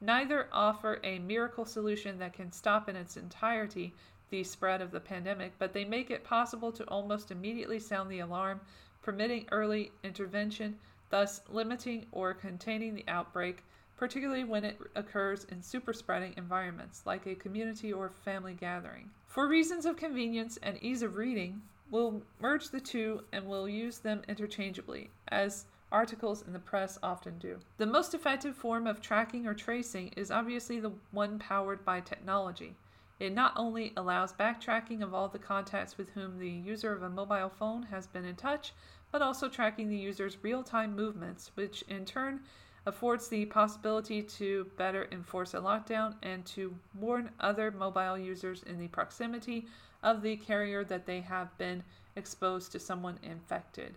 Neither 0.00 0.48
offer 0.52 1.00
a 1.02 1.20
miracle 1.20 1.64
solution 1.64 2.18
that 2.18 2.32
can 2.34 2.52
stop 2.52 2.88
in 2.88 2.96
its 2.96 3.16
entirety 3.16 3.94
the 4.32 4.42
spread 4.42 4.80
of 4.80 4.90
the 4.90 4.98
pandemic, 4.98 5.52
but 5.58 5.74
they 5.74 5.84
make 5.84 6.10
it 6.10 6.24
possible 6.24 6.72
to 6.72 6.84
almost 6.88 7.30
immediately 7.30 7.78
sound 7.78 8.10
the 8.10 8.20
alarm 8.20 8.60
permitting 9.02 9.46
early 9.52 9.92
intervention, 10.02 10.78
thus 11.10 11.42
limiting 11.50 12.06
or 12.12 12.32
containing 12.32 12.94
the 12.94 13.04
outbreak, 13.08 13.62
particularly 13.96 14.42
when 14.42 14.64
it 14.64 14.78
occurs 14.96 15.44
in 15.50 15.62
super 15.62 15.92
spreading 15.92 16.32
environments 16.38 17.02
like 17.04 17.26
a 17.26 17.34
community 17.34 17.92
or 17.92 18.10
family 18.24 18.54
gathering. 18.54 19.10
For 19.26 19.46
reasons 19.46 19.84
of 19.84 19.96
convenience 19.96 20.58
and 20.62 20.82
ease 20.82 21.02
of 21.02 21.16
reading, 21.16 21.60
we'll 21.90 22.22
merge 22.40 22.70
the 22.70 22.80
two 22.80 23.24
and 23.32 23.46
we'll 23.46 23.68
use 23.68 23.98
them 23.98 24.22
interchangeably, 24.28 25.10
as 25.28 25.66
articles 25.92 26.42
in 26.46 26.54
the 26.54 26.58
press 26.58 26.98
often 27.02 27.38
do. 27.38 27.58
The 27.76 27.84
most 27.84 28.14
effective 28.14 28.56
form 28.56 28.86
of 28.86 29.02
tracking 29.02 29.46
or 29.46 29.52
tracing 29.52 30.08
is 30.16 30.30
obviously 30.30 30.80
the 30.80 30.92
one 31.10 31.38
powered 31.38 31.84
by 31.84 32.00
technology. 32.00 32.74
It 33.22 33.32
not 33.32 33.52
only 33.54 33.92
allows 33.96 34.32
backtracking 34.32 35.00
of 35.00 35.14
all 35.14 35.28
the 35.28 35.38
contacts 35.38 35.96
with 35.96 36.10
whom 36.10 36.40
the 36.40 36.50
user 36.50 36.92
of 36.92 37.04
a 37.04 37.08
mobile 37.08 37.50
phone 37.50 37.84
has 37.84 38.08
been 38.08 38.24
in 38.24 38.34
touch, 38.34 38.72
but 39.12 39.22
also 39.22 39.48
tracking 39.48 39.88
the 39.88 39.96
user's 39.96 40.42
real 40.42 40.64
time 40.64 40.96
movements, 40.96 41.52
which 41.54 41.82
in 41.82 42.04
turn 42.04 42.40
affords 42.84 43.28
the 43.28 43.46
possibility 43.46 44.24
to 44.24 44.66
better 44.76 45.06
enforce 45.12 45.54
a 45.54 45.58
lockdown 45.58 46.16
and 46.20 46.44
to 46.46 46.74
warn 46.98 47.30
other 47.38 47.70
mobile 47.70 48.18
users 48.18 48.64
in 48.64 48.80
the 48.80 48.88
proximity 48.88 49.68
of 50.02 50.22
the 50.22 50.34
carrier 50.34 50.82
that 50.82 51.06
they 51.06 51.20
have 51.20 51.56
been 51.58 51.84
exposed 52.16 52.72
to 52.72 52.80
someone 52.80 53.20
infected. 53.22 53.94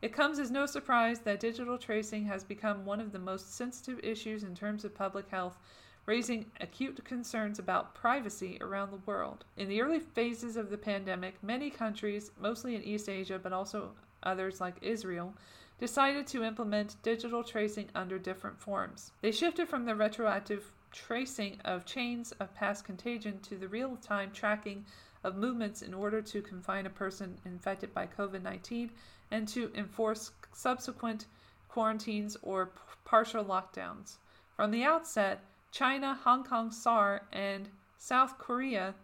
It 0.00 0.12
comes 0.12 0.38
as 0.38 0.52
no 0.52 0.66
surprise 0.66 1.18
that 1.20 1.40
digital 1.40 1.76
tracing 1.76 2.26
has 2.26 2.44
become 2.44 2.84
one 2.84 3.00
of 3.00 3.10
the 3.10 3.18
most 3.18 3.52
sensitive 3.52 3.98
issues 4.04 4.44
in 4.44 4.54
terms 4.54 4.84
of 4.84 4.94
public 4.94 5.28
health, 5.30 5.58
raising 6.06 6.46
acute 6.60 7.02
concerns 7.04 7.58
about 7.58 7.94
privacy 7.94 8.58
around 8.60 8.90
the 8.90 9.00
world. 9.06 9.44
In 9.56 9.68
the 9.68 9.80
early 9.80 10.00
phases 10.00 10.56
of 10.56 10.70
the 10.70 10.78
pandemic, 10.78 11.42
many 11.42 11.70
countries, 11.70 12.30
mostly 12.40 12.74
in 12.74 12.82
East 12.82 13.08
Asia 13.08 13.38
but 13.42 13.52
also 13.52 13.92
others 14.22 14.60
like 14.60 14.76
Israel, 14.82 15.34
decided 15.78 16.26
to 16.26 16.44
implement 16.44 17.02
digital 17.02 17.42
tracing 17.42 17.88
under 17.94 18.18
different 18.18 18.60
forms. 18.60 19.10
They 19.22 19.32
shifted 19.32 19.68
from 19.68 19.84
the 19.84 19.94
retroactive 19.94 20.72
tracing 20.92 21.58
of 21.64 21.84
chains 21.84 22.32
of 22.32 22.54
past 22.54 22.84
contagion 22.84 23.40
to 23.40 23.56
the 23.56 23.68
real 23.68 23.96
time 23.96 24.30
tracking 24.32 24.84
of 25.24 25.36
movements 25.36 25.82
in 25.82 25.92
order 25.92 26.22
to 26.22 26.42
confine 26.42 26.86
a 26.86 26.90
person 26.90 27.38
infected 27.44 27.92
by 27.92 28.06
COVID 28.06 28.42
19 28.42 28.90
and 29.30 29.48
to 29.48 29.72
enforce 29.74 30.30
subsequent 30.52 31.26
quarantines 31.68 32.36
or 32.42 32.70
partial 33.04 33.44
lockdowns. 33.44 34.18
From 34.54 34.70
the 34.70 34.84
outset, 34.84 35.42
China, 35.74 36.16
Hong 36.22 36.44
Kong, 36.44 36.70
SAR, 36.70 37.22
and 37.32 37.68
South 37.98 38.38
Korea 38.38 38.94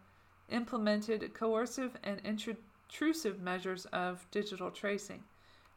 implemented 0.51 1.35
coercive 1.35 1.97
and 2.05 2.21
intrusive 2.25 3.41
measures 3.41 3.87
of 3.87 4.25
digital 4.31 4.71
tracing. 4.71 5.25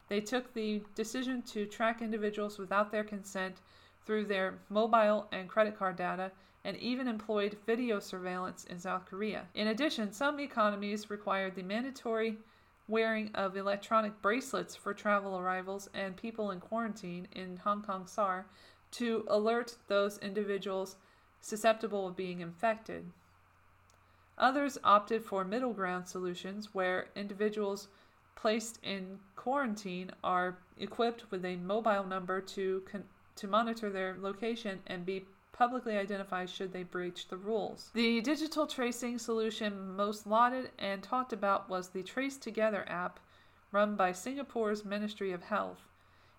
They 0.06 0.20
took 0.20 0.54
the 0.54 0.82
decision 0.94 1.42
to 1.42 1.66
track 1.66 2.00
individuals 2.00 2.58
without 2.58 2.92
their 2.92 3.02
consent 3.02 3.56
through 4.06 4.26
their 4.26 4.54
mobile 4.68 5.26
and 5.32 5.48
credit 5.48 5.76
card 5.76 5.96
data 5.96 6.30
and 6.62 6.76
even 6.76 7.08
employed 7.08 7.56
video 7.66 7.98
surveillance 7.98 8.62
in 8.62 8.78
South 8.78 9.04
Korea. 9.04 9.46
In 9.56 9.66
addition, 9.66 10.12
some 10.12 10.38
economies 10.38 11.10
required 11.10 11.56
the 11.56 11.64
mandatory 11.64 12.38
wearing 12.86 13.32
of 13.34 13.56
electronic 13.56 14.22
bracelets 14.22 14.76
for 14.76 14.94
travel 14.94 15.38
arrivals 15.38 15.88
and 15.92 16.16
people 16.16 16.52
in 16.52 16.60
quarantine 16.60 17.26
in 17.32 17.56
Hong 17.64 17.82
Kong 17.82 18.06
SAR 18.06 18.46
to 18.96 19.24
alert 19.28 19.76
those 19.88 20.18
individuals 20.18 20.96
susceptible 21.40 22.08
of 22.08 22.16
being 22.16 22.40
infected. 22.40 23.04
Others 24.38 24.78
opted 24.82 25.24
for 25.24 25.44
middle 25.44 25.72
ground 25.72 26.08
solutions 26.08 26.74
where 26.74 27.06
individuals 27.14 27.88
placed 28.34 28.78
in 28.82 29.18
quarantine 29.36 30.10
are 30.22 30.58
equipped 30.78 31.30
with 31.30 31.44
a 31.44 31.56
mobile 31.56 32.04
number 32.04 32.40
to 32.40 32.82
con- 32.90 33.04
to 33.36 33.48
monitor 33.48 33.90
their 33.90 34.16
location 34.20 34.80
and 34.86 35.04
be 35.04 35.24
publicly 35.52 35.96
identified 35.96 36.50
should 36.50 36.72
they 36.72 36.82
breach 36.82 37.28
the 37.28 37.36
rules. 37.36 37.90
The 37.94 38.20
digital 38.20 38.66
tracing 38.66 39.18
solution 39.18 39.94
most 39.94 40.26
lauded 40.26 40.70
and 40.78 41.02
talked 41.02 41.32
about 41.32 41.68
was 41.68 41.88
the 41.88 42.02
Trace 42.02 42.36
Together 42.36 42.84
app 42.88 43.20
run 43.70 43.96
by 43.96 44.12
Singapore's 44.12 44.84
Ministry 44.84 45.32
of 45.32 45.44
Health. 45.44 45.80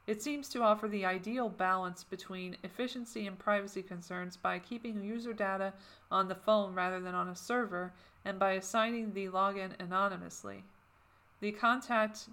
It 0.08 0.22
seems 0.22 0.50
to 0.50 0.62
offer 0.62 0.88
the 0.88 1.06
ideal 1.06 1.50
balance 1.50 2.04
between 2.04 2.58
efficiency 2.64 3.26
and 3.26 3.40
privacy 3.40 3.82
concerns 3.82 4.38
by 4.38 4.60
keeping 4.60 5.04
user 5.04 5.34
data 5.34 5.74
on 6.12 6.28
the 6.28 6.36
phone 6.36 6.76
rather 6.76 7.00
than 7.00 7.16
on 7.16 7.28
a 7.28 7.36
server 7.36 7.92
and 8.24 8.38
by 8.38 8.52
assigning 8.52 9.14
the 9.14 9.30
login 9.30 9.72
anonymously. 9.80 10.64
The 11.40 11.52
contact 11.52 12.30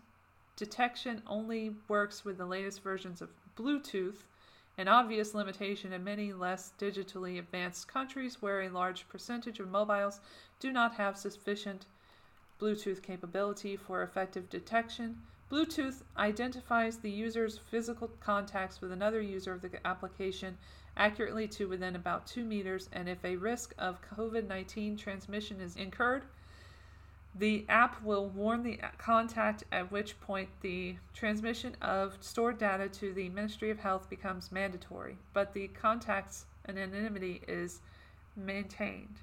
detection 0.56 1.22
only 1.26 1.74
works 1.88 2.24
with 2.24 2.36
the 2.36 2.46
latest 2.46 2.82
versions 2.82 3.22
of 3.22 3.30
Bluetooth, 3.56 4.24
an 4.76 4.88
obvious 4.88 5.34
limitation 5.34 5.92
in 5.92 6.04
many 6.04 6.32
less 6.32 6.72
digitally 6.78 7.38
advanced 7.38 7.88
countries 7.88 8.40
where 8.40 8.62
a 8.62 8.68
large 8.68 9.08
percentage 9.08 9.60
of 9.60 9.70
mobiles 9.70 10.20
do 10.60 10.70
not 10.72 10.94
have 10.94 11.16
sufficient 11.16 11.86
Bluetooth 12.60 13.02
capability 13.02 13.76
for 13.76 14.02
effective 14.02 14.50
detection. 14.50 15.22
Bluetooth 15.52 16.00
identifies 16.16 16.96
the 16.96 17.10
user's 17.10 17.58
physical 17.58 18.08
contacts 18.20 18.80
with 18.80 18.90
another 18.90 19.20
user 19.20 19.52
of 19.52 19.60
the 19.60 19.86
application 19.86 20.56
accurately 20.96 21.46
to 21.46 21.68
within 21.68 21.94
about 21.94 22.26
2 22.26 22.42
meters, 22.42 22.88
and 22.90 23.06
if 23.06 23.22
a 23.22 23.36
risk 23.36 23.74
of 23.76 24.00
COVID 24.16 24.48
19 24.48 24.96
transmission 24.96 25.60
is 25.60 25.76
incurred, 25.76 26.22
the 27.34 27.66
app 27.68 28.02
will 28.02 28.28
warn 28.30 28.62
the 28.62 28.80
contact 28.96 29.64
at 29.70 29.92
which 29.92 30.18
point 30.22 30.48
the 30.62 30.96
transmission 31.12 31.76
of 31.82 32.16
stored 32.20 32.56
data 32.56 32.88
to 32.88 33.12
the 33.12 33.28
Ministry 33.28 33.70
of 33.70 33.78
Health 33.78 34.08
becomes 34.08 34.52
mandatory, 34.52 35.18
but 35.34 35.52
the 35.52 35.68
contact's 35.68 36.46
anonymity 36.66 37.42
is 37.46 37.82
maintained. 38.36 39.20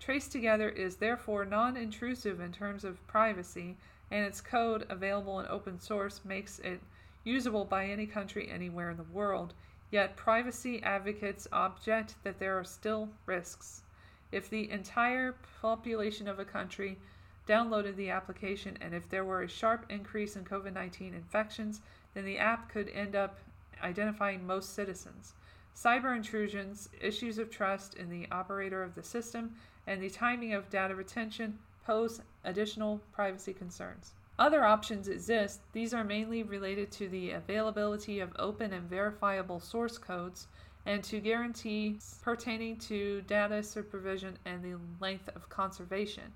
Trace 0.00 0.26
Together 0.26 0.68
is 0.68 0.96
therefore 0.96 1.44
non 1.44 1.76
intrusive 1.76 2.40
in 2.40 2.50
terms 2.50 2.82
of 2.82 3.04
privacy, 3.06 3.76
and 4.10 4.24
its 4.24 4.40
code, 4.40 4.86
available 4.88 5.40
in 5.40 5.46
open 5.48 5.78
source, 5.78 6.20
makes 6.24 6.58
it 6.60 6.80
usable 7.24 7.64
by 7.64 7.86
any 7.86 8.06
country 8.06 8.48
anywhere 8.50 8.90
in 8.90 8.96
the 8.96 9.02
world. 9.04 9.54
Yet, 9.90 10.16
privacy 10.16 10.82
advocates 10.82 11.48
object 11.52 12.14
that 12.22 12.38
there 12.38 12.58
are 12.58 12.64
still 12.64 13.08
risks. 13.26 13.82
If 14.30 14.50
the 14.50 14.70
entire 14.70 15.34
population 15.60 16.28
of 16.28 16.38
a 16.38 16.44
country 16.44 16.98
downloaded 17.46 17.96
the 17.96 18.10
application, 18.10 18.76
and 18.80 18.94
if 18.94 19.08
there 19.08 19.24
were 19.24 19.42
a 19.42 19.48
sharp 19.48 19.86
increase 19.88 20.36
in 20.36 20.44
COVID 20.44 20.74
19 20.74 21.14
infections, 21.14 21.80
then 22.14 22.24
the 22.24 22.38
app 22.38 22.68
could 22.68 22.88
end 22.90 23.16
up 23.16 23.38
identifying 23.82 24.46
most 24.46 24.74
citizens. 24.74 25.34
Cyber 25.74 26.14
intrusions, 26.14 26.88
issues 27.00 27.38
of 27.38 27.50
trust 27.50 27.94
in 27.94 28.10
the 28.10 28.26
operator 28.30 28.82
of 28.82 28.94
the 28.94 29.02
system, 29.02 29.54
and 29.86 30.02
the 30.02 30.10
timing 30.10 30.52
of 30.52 30.68
data 30.68 30.94
retention 30.94 31.58
pose 31.88 32.20
additional 32.44 33.00
privacy 33.12 33.54
concerns. 33.54 34.12
Other 34.38 34.62
options 34.62 35.08
exist. 35.08 35.60
These 35.72 35.94
are 35.94 36.04
mainly 36.04 36.42
related 36.42 36.92
to 36.92 37.08
the 37.08 37.30
availability 37.30 38.20
of 38.20 38.36
open 38.38 38.74
and 38.74 38.90
verifiable 38.90 39.58
source 39.58 39.96
codes 39.96 40.48
and 40.84 41.02
to 41.04 41.18
guarantees 41.18 42.20
pertaining 42.22 42.76
to 42.76 43.22
data 43.22 43.62
supervision 43.62 44.38
and 44.44 44.62
the 44.62 44.78
length 45.00 45.30
of 45.34 45.48
conservation. 45.48 46.34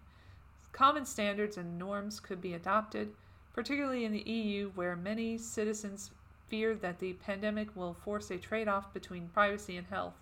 Common 0.72 1.04
standards 1.04 1.58
and 1.58 1.78
norms 1.78 2.18
could 2.18 2.40
be 2.40 2.54
adopted, 2.54 3.12
particularly 3.52 4.06
in 4.06 4.12
the 4.12 4.28
EU, 4.30 4.70
where 4.74 4.96
many 4.96 5.36
citizens 5.36 6.12
fear 6.46 6.74
that 6.76 6.98
the 6.98 7.12
pandemic 7.12 7.76
will 7.76 7.92
force 7.92 8.30
a 8.30 8.38
trade 8.38 8.68
off 8.68 8.94
between 8.94 9.28
privacy 9.28 9.76
and 9.76 9.86
health. 9.88 10.14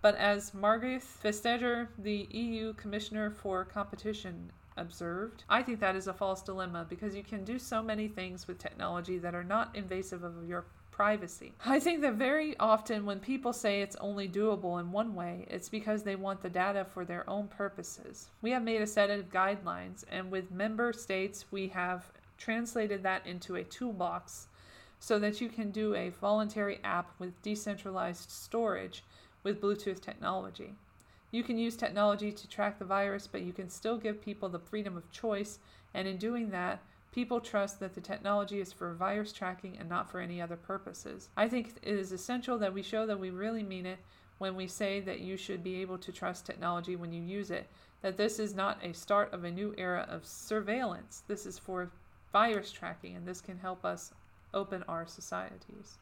But 0.00 0.14
as 0.16 0.52
Margrethe 0.52 1.02
Vestager, 1.22 1.88
the 1.98 2.28
EU 2.30 2.72
Commissioner 2.74 3.30
for 3.30 3.64
Competition, 3.64 4.52
observed, 4.78 5.44
I 5.48 5.62
think 5.62 5.80
that 5.80 5.96
is 5.96 6.06
a 6.06 6.12
false 6.12 6.40
dilemma 6.40 6.86
because 6.88 7.14
you 7.14 7.22
can 7.22 7.44
do 7.44 7.58
so 7.58 7.82
many 7.82 8.08
things 8.08 8.46
with 8.46 8.58
technology 8.58 9.18
that 9.18 9.34
are 9.34 9.44
not 9.44 9.74
invasive 9.74 10.22
of 10.22 10.46
your 10.46 10.64
privacy. 10.92 11.52
I 11.64 11.78
think 11.78 12.00
that 12.02 12.14
very 12.14 12.56
often 12.58 13.04
when 13.04 13.20
people 13.20 13.52
say 13.52 13.82
it's 13.82 13.96
only 13.96 14.28
doable 14.28 14.80
in 14.80 14.90
one 14.90 15.14
way, 15.14 15.46
it's 15.48 15.68
because 15.68 16.02
they 16.02 16.16
want 16.16 16.42
the 16.42 16.48
data 16.48 16.84
for 16.84 17.04
their 17.04 17.28
own 17.28 17.48
purposes. 17.48 18.28
We 18.42 18.50
have 18.50 18.62
made 18.62 18.80
a 18.80 18.86
set 18.86 19.10
of 19.10 19.30
guidelines, 19.30 20.04
and 20.10 20.30
with 20.30 20.50
member 20.50 20.92
states, 20.92 21.44
we 21.50 21.68
have 21.68 22.06
translated 22.36 23.02
that 23.02 23.26
into 23.26 23.56
a 23.56 23.64
toolbox 23.64 24.46
so 25.00 25.18
that 25.20 25.40
you 25.40 25.48
can 25.48 25.70
do 25.70 25.94
a 25.94 26.10
voluntary 26.10 26.80
app 26.82 27.10
with 27.18 27.40
decentralized 27.42 28.30
storage 28.30 29.04
with 29.42 29.60
Bluetooth 29.60 30.00
technology. 30.00 30.74
You 31.30 31.42
can 31.42 31.58
use 31.58 31.76
technology 31.76 32.32
to 32.32 32.48
track 32.48 32.78
the 32.78 32.84
virus, 32.84 33.26
but 33.26 33.42
you 33.42 33.52
can 33.52 33.68
still 33.68 33.98
give 33.98 34.22
people 34.22 34.48
the 34.48 34.58
freedom 34.58 34.96
of 34.96 35.10
choice, 35.10 35.58
and 35.94 36.08
in 36.08 36.16
doing 36.16 36.50
that, 36.50 36.82
people 37.12 37.40
trust 37.40 37.80
that 37.80 37.94
the 37.94 38.00
technology 38.00 38.60
is 38.60 38.72
for 38.72 38.94
virus 38.94 39.32
tracking 39.32 39.76
and 39.78 39.88
not 39.88 40.10
for 40.10 40.20
any 40.20 40.40
other 40.40 40.56
purposes. 40.56 41.28
I 41.36 41.48
think 41.48 41.74
it 41.82 41.98
is 41.98 42.12
essential 42.12 42.58
that 42.58 42.72
we 42.72 42.82
show 42.82 43.06
that 43.06 43.20
we 43.20 43.30
really 43.30 43.62
mean 43.62 43.86
it 43.86 43.98
when 44.38 44.54
we 44.54 44.66
say 44.66 45.00
that 45.00 45.20
you 45.20 45.36
should 45.36 45.64
be 45.64 45.80
able 45.80 45.98
to 45.98 46.12
trust 46.12 46.46
technology 46.46 46.96
when 46.96 47.12
you 47.12 47.22
use 47.22 47.50
it, 47.50 47.68
that 48.02 48.16
this 48.16 48.38
is 48.38 48.54
not 48.54 48.78
a 48.82 48.92
start 48.94 49.32
of 49.32 49.44
a 49.44 49.50
new 49.50 49.74
era 49.76 50.06
of 50.08 50.24
surveillance. 50.24 51.24
This 51.26 51.44
is 51.44 51.58
for 51.58 51.90
virus 52.32 52.70
tracking, 52.70 53.16
and 53.16 53.26
this 53.26 53.40
can 53.40 53.58
help 53.58 53.84
us 53.84 54.12
open 54.54 54.84
our 54.88 55.06
societies. 55.06 55.98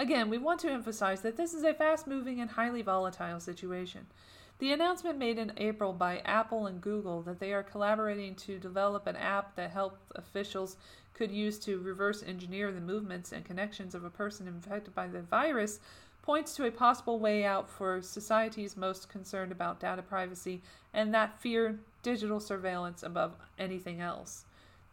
Again, 0.00 0.30
we 0.30 0.38
want 0.38 0.60
to 0.60 0.70
emphasize 0.70 1.22
that 1.22 1.36
this 1.36 1.52
is 1.52 1.64
a 1.64 1.74
fast 1.74 2.06
moving 2.06 2.40
and 2.40 2.50
highly 2.50 2.82
volatile 2.82 3.40
situation. 3.40 4.06
The 4.60 4.72
announcement 4.72 5.18
made 5.18 5.38
in 5.38 5.52
April 5.56 5.92
by 5.92 6.18
Apple 6.18 6.66
and 6.66 6.80
Google 6.80 7.20
that 7.22 7.40
they 7.40 7.52
are 7.52 7.64
collaborating 7.64 8.36
to 8.36 8.60
develop 8.60 9.08
an 9.08 9.16
app 9.16 9.56
that 9.56 9.72
health 9.72 9.98
officials 10.14 10.76
could 11.14 11.32
use 11.32 11.58
to 11.60 11.80
reverse 11.80 12.22
engineer 12.22 12.70
the 12.70 12.80
movements 12.80 13.32
and 13.32 13.44
connections 13.44 13.94
of 13.94 14.04
a 14.04 14.10
person 14.10 14.46
infected 14.46 14.94
by 14.94 15.08
the 15.08 15.22
virus 15.22 15.80
points 16.22 16.54
to 16.54 16.66
a 16.66 16.70
possible 16.70 17.18
way 17.18 17.44
out 17.44 17.68
for 17.68 18.00
societies 18.00 18.76
most 18.76 19.08
concerned 19.08 19.50
about 19.50 19.80
data 19.80 20.02
privacy 20.02 20.60
and 20.94 21.12
that 21.12 21.40
fear 21.40 21.78
digital 22.02 22.38
surveillance 22.38 23.02
above 23.02 23.34
anything 23.58 24.00
else. 24.00 24.44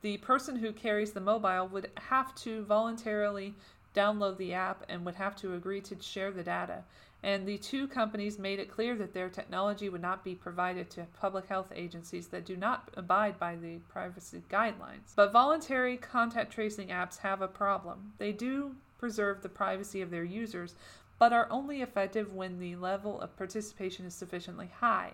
The 0.02 0.18
person 0.18 0.56
who 0.58 0.72
carries 0.72 1.14
the 1.14 1.22
mobile 1.22 1.68
would 1.68 1.90
have 1.96 2.36
to 2.36 2.64
voluntarily 2.64 3.56
download 3.96 4.38
the 4.38 4.54
app 4.54 4.84
and 4.90 5.06
would 5.06 5.16
have 5.16 5.36
to 5.38 5.56
agree 5.56 5.82
to 5.82 6.02
share 6.02 6.32
the 6.32 6.44
data. 6.44 6.84
And 7.24 7.48
the 7.48 7.58
two 7.58 7.88
companies 7.88 8.38
made 8.38 8.60
it 8.60 8.70
clear 8.70 8.96
that 8.98 9.14
their 9.14 9.30
technology 9.30 9.90
would 9.90 10.02
not 10.02 10.24
be 10.24 10.36
provided 10.36 10.92
to 10.92 11.08
public 11.20 11.48
health 11.48 11.72
agencies 11.74 12.28
that 12.28 12.46
do 12.46 12.56
not 12.56 12.90
abide 12.96 13.40
by 13.40 13.56
the 13.56 13.78
privacy 13.90 14.44
guidelines. 14.48 15.16
But 15.16 15.32
voluntary 15.32 15.98
contact 15.98 16.54
tracing 16.54 16.90
apps 16.90 17.18
have 17.20 17.42
a 17.42 17.48
problem. 17.48 18.14
They 18.20 18.32
do 18.32 18.76
preserve 19.00 19.42
the 19.42 19.50
privacy 19.50 20.02
of 20.02 20.12
their 20.12 20.24
users, 20.24 20.76
but 21.18 21.34
are 21.34 21.48
only 21.50 21.82
effective 21.82 22.34
when 22.34 22.60
the 22.60 22.76
level 22.76 23.20
of 23.20 23.36
participation 23.38 24.06
is 24.06 24.14
sufficiently 24.14 24.70
high. 24.80 25.14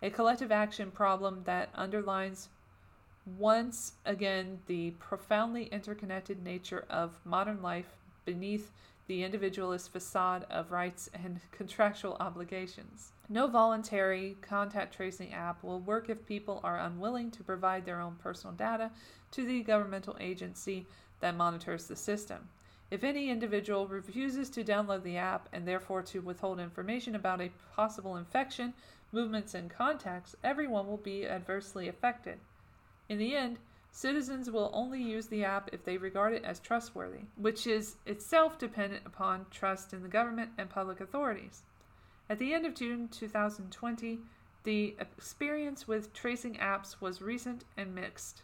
A 0.00 0.10
collective 0.10 0.50
action 0.50 0.90
problem 0.90 1.42
that 1.44 1.68
underlines 1.74 2.48
once 3.38 3.92
again 4.04 4.58
the 4.66 4.90
profoundly 4.92 5.64
interconnected 5.66 6.42
nature 6.42 6.84
of 6.88 7.20
modern 7.24 7.62
life 7.62 7.94
beneath 8.24 8.70
the 9.06 9.24
individualist 9.24 9.92
facade 9.92 10.46
of 10.50 10.72
rights 10.72 11.10
and 11.12 11.40
contractual 11.50 12.16
obligations. 12.20 13.12
No 13.28 13.46
voluntary 13.46 14.36
contact 14.40 14.94
tracing 14.94 15.32
app 15.32 15.62
will 15.62 15.80
work 15.80 16.08
if 16.08 16.26
people 16.26 16.60
are 16.62 16.78
unwilling 16.78 17.30
to 17.32 17.42
provide 17.42 17.84
their 17.84 18.00
own 18.00 18.16
personal 18.22 18.54
data 18.54 18.90
to 19.32 19.44
the 19.44 19.62
governmental 19.62 20.16
agency 20.20 20.86
that 21.20 21.36
monitors 21.36 21.86
the 21.86 21.96
system. 21.96 22.48
If 22.90 23.04
any 23.04 23.30
individual 23.30 23.86
refuses 23.86 24.50
to 24.50 24.62
download 24.62 25.02
the 25.02 25.16
app 25.16 25.48
and 25.50 25.66
therefore 25.66 26.02
to 26.02 26.20
withhold 26.20 26.60
information 26.60 27.14
about 27.14 27.40
a 27.40 27.50
possible 27.74 28.16
infection, 28.16 28.74
movements, 29.12 29.54
and 29.54 29.70
contacts, 29.70 30.36
everyone 30.44 30.86
will 30.86 30.98
be 30.98 31.26
adversely 31.26 31.88
affected. 31.88 32.38
In 33.08 33.16
the 33.16 33.34
end, 33.34 33.56
citizens 33.92 34.50
will 34.50 34.70
only 34.72 35.00
use 35.00 35.26
the 35.26 35.44
app 35.44 35.68
if 35.72 35.84
they 35.84 35.98
regard 35.98 36.32
it 36.32 36.44
as 36.44 36.58
trustworthy, 36.58 37.20
which 37.36 37.66
is 37.66 37.96
itself 38.06 38.58
dependent 38.58 39.02
upon 39.06 39.46
trust 39.50 39.92
in 39.92 40.02
the 40.02 40.08
government 40.08 40.50
and 40.58 40.68
public 40.68 41.00
authorities. 41.00 41.62
At 42.28 42.38
the 42.38 42.54
end 42.54 42.64
of 42.64 42.74
June 42.74 43.08
2020, 43.08 44.18
the 44.64 44.96
experience 44.98 45.86
with 45.86 46.14
tracing 46.14 46.54
apps 46.54 47.00
was 47.00 47.20
recent 47.20 47.64
and 47.76 47.94
mixed. 47.94 48.42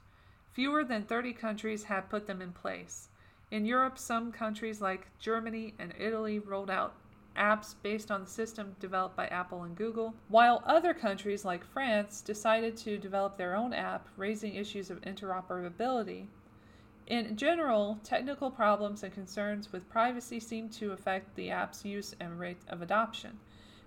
Fewer 0.53 0.85
than 0.85 1.05
30 1.05 1.33
countries 1.33 1.85
had 1.85 2.11
put 2.11 2.27
them 2.27 2.43
in 2.43 2.53
place. 2.53 3.09
In 3.51 3.65
Europe, 3.65 3.99
some 3.99 4.31
countries 4.31 4.83
like 4.83 5.07
Germany 5.19 5.75
and 5.79 5.95
Italy 5.99 6.39
rolled 6.39 6.71
out 6.71 6.95
apps 7.39 7.75
based 7.83 8.11
on 8.11 8.23
the 8.23 8.31
system 8.31 8.75
developed 8.81 9.17
by 9.17 9.27
Apple 9.29 9.63
and 9.63 9.77
Google, 9.77 10.15
while 10.29 10.63
other 10.67 10.93
countries 10.93 11.45
like 11.45 11.65
France 11.65 12.21
decided 12.21 12.77
to 12.79 12.99
develop 12.99 13.37
their 13.37 13.55
own 13.55 13.73
app, 13.73 14.09
raising 14.17 14.55
issues 14.55 14.91
of 14.91 15.01
interoperability. 15.03 16.27
In 17.07 17.37
general, 17.37 17.99
technical 18.05 18.51
problems 18.51 19.03
and 19.03 19.15
concerns 19.15 19.73
with 19.73 19.89
privacy 19.89 20.41
seem 20.41 20.69
to 20.71 20.93
affect 20.93 21.35
the 21.37 21.51
app's 21.51 21.85
use 21.85 22.15
and 22.21 22.39
rate 22.39 22.61
of 22.69 22.83
adoption. 22.83 23.39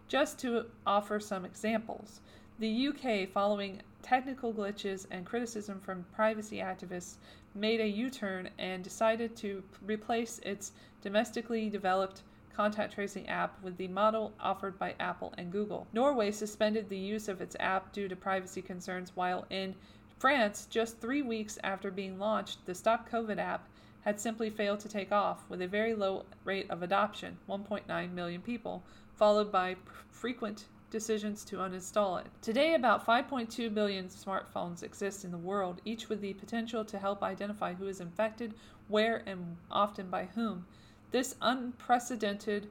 Just 0.08 0.40
to 0.40 0.66
offer 0.88 1.20
some 1.20 1.46
examples, 1.46 2.22
the 2.58 2.88
UK, 2.88 3.30
following 3.30 3.82
technical 4.02 4.54
glitches 4.54 5.06
and 5.12 5.26
criticism 5.26 5.80
from 5.80 6.06
privacy 6.16 6.58
activists, 6.58 7.18
made 7.54 7.80
a 7.80 7.88
U 7.88 8.10
turn 8.10 8.50
and 8.58 8.84
decided 8.84 9.36
to 9.38 9.64
replace 9.86 10.40
its 10.40 10.72
domestically 11.02 11.70
developed 11.70 12.24
contact 12.62 12.94
tracing 12.94 13.28
app 13.28 13.60
with 13.64 13.76
the 13.78 13.88
model 13.88 14.32
offered 14.40 14.78
by 14.78 14.94
Apple 15.00 15.34
and 15.36 15.52
Google. 15.52 15.88
Norway 15.94 16.30
suspended 16.30 16.88
the 16.88 16.96
use 16.96 17.28
of 17.28 17.42
its 17.42 17.56
app 17.60 17.92
due 17.92 18.08
to 18.08 18.16
privacy 18.16 18.62
concerns, 18.62 19.14
while 19.16 19.48
in 19.50 19.74
France, 20.20 20.68
just 20.70 21.02
three 21.02 21.24
weeks 21.24 21.58
after 21.64 21.90
being 21.90 22.20
launched, 22.20 22.64
the 22.68 22.76
Stop 22.76 23.10
COVID 23.10 23.40
app 23.40 23.68
had 24.02 24.20
simply 24.20 24.52
failed 24.52 24.80
to 24.82 24.88
take 24.88 25.12
off 25.12 25.44
with 25.50 25.60
a 25.64 25.68
very 25.68 25.96
low 25.96 26.24
rate 26.46 26.70
of 26.70 26.84
adoption 26.84 27.36
1.9 27.50 28.14
million 28.14 28.42
people, 28.42 28.84
followed 29.16 29.52
by 29.52 29.76
frequent 30.12 30.66
decisions 30.92 31.44
to 31.46 31.56
uninstall 31.56 32.22
it. 32.22 32.28
Today, 32.44 32.76
about 32.76 33.04
5.2 33.04 33.74
billion 33.74 34.08
smartphones 34.08 34.84
exist 34.84 35.26
in 35.26 35.32
the 35.32 35.38
world, 35.40 35.82
each 35.84 36.10
with 36.10 36.22
the 36.22 36.36
potential 36.36 36.86
to 36.86 37.00
help 37.00 37.24
identify 37.24 37.74
who 37.74 37.88
is 37.88 38.00
infected, 38.00 38.54
where, 38.88 39.24
and 39.26 39.58
often 39.72 40.12
by 40.12 40.26
whom. 40.36 40.68
This 41.12 41.36
unprecedented 41.42 42.70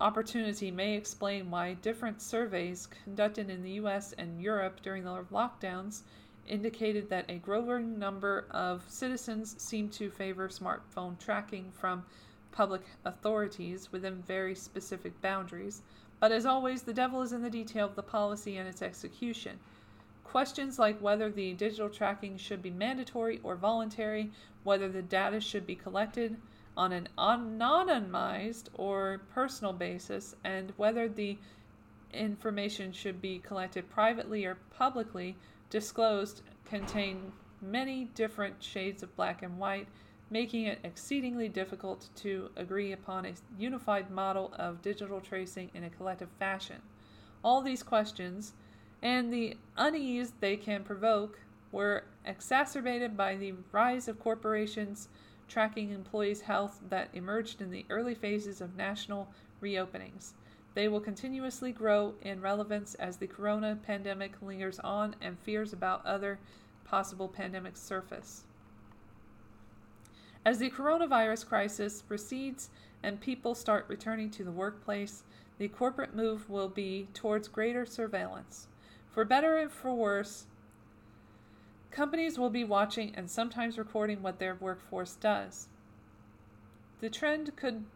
opportunity 0.00 0.70
may 0.70 0.94
explain 0.96 1.50
why 1.50 1.74
different 1.74 2.22
surveys 2.22 2.86
conducted 2.86 3.50
in 3.50 3.64
the 3.64 3.72
US 3.72 4.12
and 4.12 4.40
Europe 4.40 4.80
during 4.82 5.02
the 5.02 5.24
lockdowns 5.32 6.02
indicated 6.46 7.10
that 7.10 7.28
a 7.28 7.38
growing 7.38 7.98
number 7.98 8.46
of 8.52 8.84
citizens 8.88 9.60
seem 9.60 9.88
to 9.88 10.10
favor 10.10 10.48
smartphone 10.48 11.18
tracking 11.18 11.72
from 11.72 12.04
public 12.52 12.82
authorities 13.04 13.90
within 13.90 14.22
very 14.22 14.54
specific 14.54 15.20
boundaries, 15.20 15.82
but 16.20 16.30
as 16.30 16.46
always, 16.46 16.82
the 16.82 16.94
devil 16.94 17.20
is 17.20 17.32
in 17.32 17.42
the 17.42 17.50
detail 17.50 17.86
of 17.86 17.96
the 17.96 18.02
policy 18.02 18.56
and 18.56 18.68
its 18.68 18.80
execution. 18.80 19.58
Questions 20.22 20.78
like 20.78 21.00
whether 21.00 21.30
the 21.30 21.52
digital 21.54 21.90
tracking 21.90 22.36
should 22.36 22.62
be 22.62 22.70
mandatory 22.70 23.40
or 23.42 23.56
voluntary, 23.56 24.30
whether 24.62 24.88
the 24.88 25.02
data 25.02 25.40
should 25.40 25.66
be 25.66 25.74
collected 25.74 26.36
on 26.76 26.92
an 26.92 27.08
anonymized 27.18 28.68
or 28.74 29.22
personal 29.34 29.72
basis, 29.72 30.34
and 30.44 30.72
whether 30.76 31.08
the 31.08 31.38
information 32.12 32.92
should 32.92 33.20
be 33.20 33.38
collected 33.38 33.88
privately 33.90 34.44
or 34.44 34.56
publicly 34.76 35.36
disclosed 35.70 36.42
contain 36.64 37.32
many 37.60 38.04
different 38.14 38.62
shades 38.62 39.02
of 39.02 39.14
black 39.16 39.42
and 39.42 39.58
white 39.58 39.88
making 40.30 40.64
it 40.64 40.80
exceedingly 40.82 41.48
difficult 41.48 42.08
to 42.16 42.50
agree 42.56 42.92
upon 42.92 43.24
a 43.24 43.32
unified 43.58 44.10
model 44.10 44.52
of 44.58 44.82
digital 44.82 45.20
tracing 45.20 45.70
in 45.74 45.84
a 45.84 45.90
collective 45.90 46.28
fashion. 46.38 46.76
All 47.44 47.62
these 47.62 47.82
questions, 47.82 48.52
and 49.02 49.32
the 49.32 49.56
unease 49.76 50.32
they 50.40 50.56
can 50.56 50.82
provoke, 50.82 51.38
were 51.70 52.04
exacerbated 52.24 53.16
by 53.16 53.36
the 53.36 53.54
rise 53.70 54.08
of 54.08 54.18
corporations 54.18 55.08
tracking 55.48 55.90
employees' 55.90 56.42
health 56.42 56.80
that 56.88 57.08
emerged 57.12 57.60
in 57.60 57.70
the 57.70 57.86
early 57.90 58.14
phases 58.14 58.60
of 58.60 58.76
national 58.76 59.28
reopenings. 59.62 60.32
They 60.74 60.88
will 60.88 61.00
continuously 61.00 61.72
grow 61.72 62.14
in 62.20 62.40
relevance 62.40 62.94
as 62.96 63.16
the 63.16 63.26
corona 63.26 63.78
pandemic 63.82 64.42
lingers 64.42 64.78
on 64.80 65.16
and 65.20 65.38
fears 65.38 65.72
about 65.72 66.04
other 66.04 66.38
possible 66.84 67.28
pandemics 67.28 67.78
surface. 67.78 68.44
As 70.44 70.58
the 70.58 70.70
coronavirus 70.70 71.46
crisis 71.46 72.04
recedes 72.08 72.70
and 73.02 73.20
people 73.20 73.54
start 73.54 73.86
returning 73.88 74.30
to 74.30 74.44
the 74.44 74.52
workplace, 74.52 75.24
the 75.58 75.68
corporate 75.68 76.14
move 76.14 76.48
will 76.50 76.68
be 76.68 77.08
towards 77.14 77.48
greater 77.48 77.86
surveillance. 77.86 78.68
For 79.10 79.24
better 79.24 79.56
and 79.56 79.70
for 79.70 79.94
worse, 79.94 80.46
companies 81.96 82.38
will 82.38 82.50
be 82.50 82.62
watching 82.62 83.10
and 83.14 83.30
sometimes 83.30 83.78
recording 83.78 84.22
what 84.22 84.38
their 84.38 84.54
workforce 84.56 85.14
does. 85.14 85.68
The 87.00 87.08
trend 87.08 87.56
could 87.56 87.86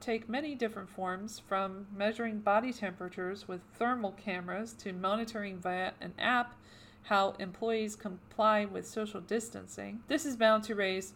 take 0.00 0.26
many 0.26 0.54
different 0.54 0.88
forms, 0.88 1.38
from 1.38 1.86
measuring 1.94 2.38
body 2.38 2.72
temperatures 2.72 3.46
with 3.46 3.60
thermal 3.74 4.12
cameras 4.12 4.72
to 4.72 4.94
monitoring 4.94 5.58
via 5.58 5.92
an 6.00 6.14
app 6.18 6.54
how 7.02 7.34
employees 7.38 7.94
comply 7.94 8.64
with 8.64 8.88
social 8.88 9.20
distancing. 9.20 10.00
This 10.08 10.24
is 10.24 10.36
bound 10.36 10.64
to 10.64 10.74
raise 10.74 11.12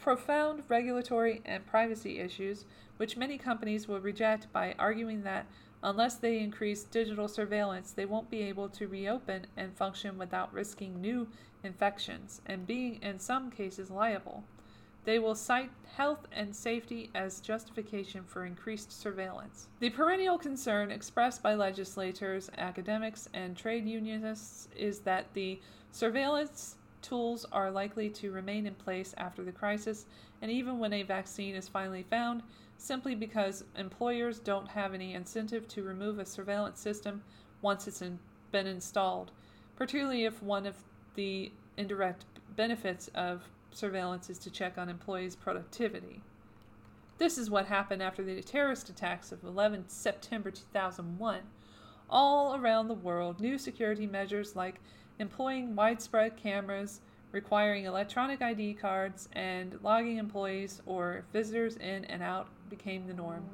profound 0.00 0.62
regulatory 0.68 1.42
and 1.44 1.66
privacy 1.66 2.20
issues, 2.20 2.66
which 2.98 3.16
many 3.16 3.36
companies 3.36 3.88
will 3.88 3.98
reject 3.98 4.46
by 4.52 4.76
arguing 4.78 5.24
that 5.24 5.46
unless 5.82 6.16
they 6.16 6.38
increase 6.38 6.84
digital 6.84 7.28
surveillance, 7.28 7.92
they 7.92 8.04
won't 8.04 8.30
be 8.30 8.42
able 8.42 8.68
to 8.70 8.88
reopen 8.88 9.46
and 9.56 9.76
function 9.76 10.18
without 10.18 10.52
risking 10.52 11.00
new 11.00 11.28
infections 11.62 12.40
and 12.46 12.66
being, 12.66 13.00
in 13.02 13.18
some 13.18 13.50
cases, 13.50 13.90
liable. 13.90 14.44
They 15.04 15.18
will 15.18 15.34
cite 15.34 15.70
health 15.96 16.26
and 16.32 16.54
safety 16.54 17.10
as 17.14 17.40
justification 17.40 18.24
for 18.24 18.44
increased 18.44 18.92
surveillance. 18.92 19.68
The 19.80 19.90
perennial 19.90 20.36
concern 20.36 20.90
expressed 20.90 21.42
by 21.42 21.54
legislators, 21.54 22.50
academics, 22.58 23.28
and 23.32 23.56
trade 23.56 23.86
unionists 23.86 24.68
is 24.76 25.00
that 25.00 25.32
the 25.32 25.60
surveillance 25.92 26.76
tools 27.00 27.46
are 27.52 27.70
likely 27.70 28.10
to 28.10 28.32
remain 28.32 28.66
in 28.66 28.74
place 28.74 29.14
after 29.16 29.44
the 29.44 29.52
crisis, 29.52 30.04
and 30.42 30.50
even 30.50 30.78
when 30.78 30.92
a 30.92 31.04
vaccine 31.04 31.54
is 31.54 31.68
finally 31.68 32.02
found, 32.02 32.42
simply 32.78 33.14
because 33.14 33.64
employers 33.76 34.38
don't 34.38 34.68
have 34.68 34.94
any 34.94 35.12
incentive 35.14 35.68
to 35.68 35.82
remove 35.82 36.18
a 36.18 36.24
surveillance 36.24 36.80
system 36.80 37.22
once 37.60 37.86
it's 37.86 38.00
in, 38.00 38.18
been 38.52 38.66
installed, 38.66 39.32
particularly 39.76 40.24
if 40.24 40.42
one 40.42 40.64
of 40.64 40.76
the 41.14 41.52
indirect 41.76 42.24
benefits 42.56 43.08
of 43.14 43.42
surveillance 43.72 44.30
is 44.30 44.38
to 44.38 44.50
check 44.50 44.78
on 44.78 44.88
employees' 44.88 45.36
productivity. 45.36 46.22
This 47.18 47.36
is 47.36 47.50
what 47.50 47.66
happened 47.66 48.02
after 48.02 48.22
the 48.22 48.40
terrorist 48.42 48.88
attacks 48.88 49.32
of 49.32 49.42
11 49.42 49.88
September 49.88 50.52
2001. 50.52 51.40
All 52.08 52.54
around 52.54 52.86
the 52.86 52.94
world, 52.94 53.40
new 53.40 53.58
security 53.58 54.06
measures 54.06 54.54
like 54.54 54.80
employing 55.18 55.74
widespread 55.74 56.36
cameras, 56.36 57.00
requiring 57.32 57.84
electronic 57.84 58.40
ID 58.40 58.74
cards, 58.74 59.28
and 59.32 59.78
logging 59.82 60.16
employees 60.16 60.80
or 60.86 61.24
visitors 61.32 61.76
in 61.76 62.04
and 62.04 62.22
out 62.22 62.48
became 62.68 63.06
the 63.06 63.14
norm. 63.14 63.44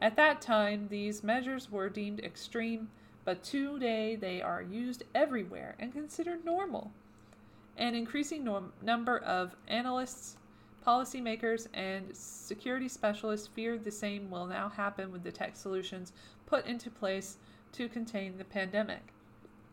At 0.00 0.16
that 0.16 0.40
time, 0.40 0.88
these 0.88 1.22
measures 1.22 1.70
were 1.70 1.88
deemed 1.88 2.20
extreme, 2.20 2.90
but 3.24 3.44
today 3.44 4.16
they 4.16 4.42
are 4.42 4.60
used 4.60 5.04
everywhere 5.14 5.76
and 5.78 5.92
considered 5.92 6.44
normal. 6.44 6.90
An 7.76 7.94
increasing 7.94 8.44
norm- 8.44 8.72
number 8.82 9.18
of 9.18 9.54
analysts, 9.68 10.36
policymakers, 10.84 11.68
and 11.72 12.14
security 12.16 12.88
specialists 12.88 13.46
fear 13.46 13.78
the 13.78 13.90
same 13.90 14.30
will 14.30 14.46
now 14.46 14.68
happen 14.68 15.12
with 15.12 15.22
the 15.22 15.32
tech 15.32 15.56
solutions 15.56 16.12
put 16.46 16.66
into 16.66 16.90
place 16.90 17.38
to 17.72 17.88
contain 17.88 18.36
the 18.36 18.44
pandemic. 18.44 19.12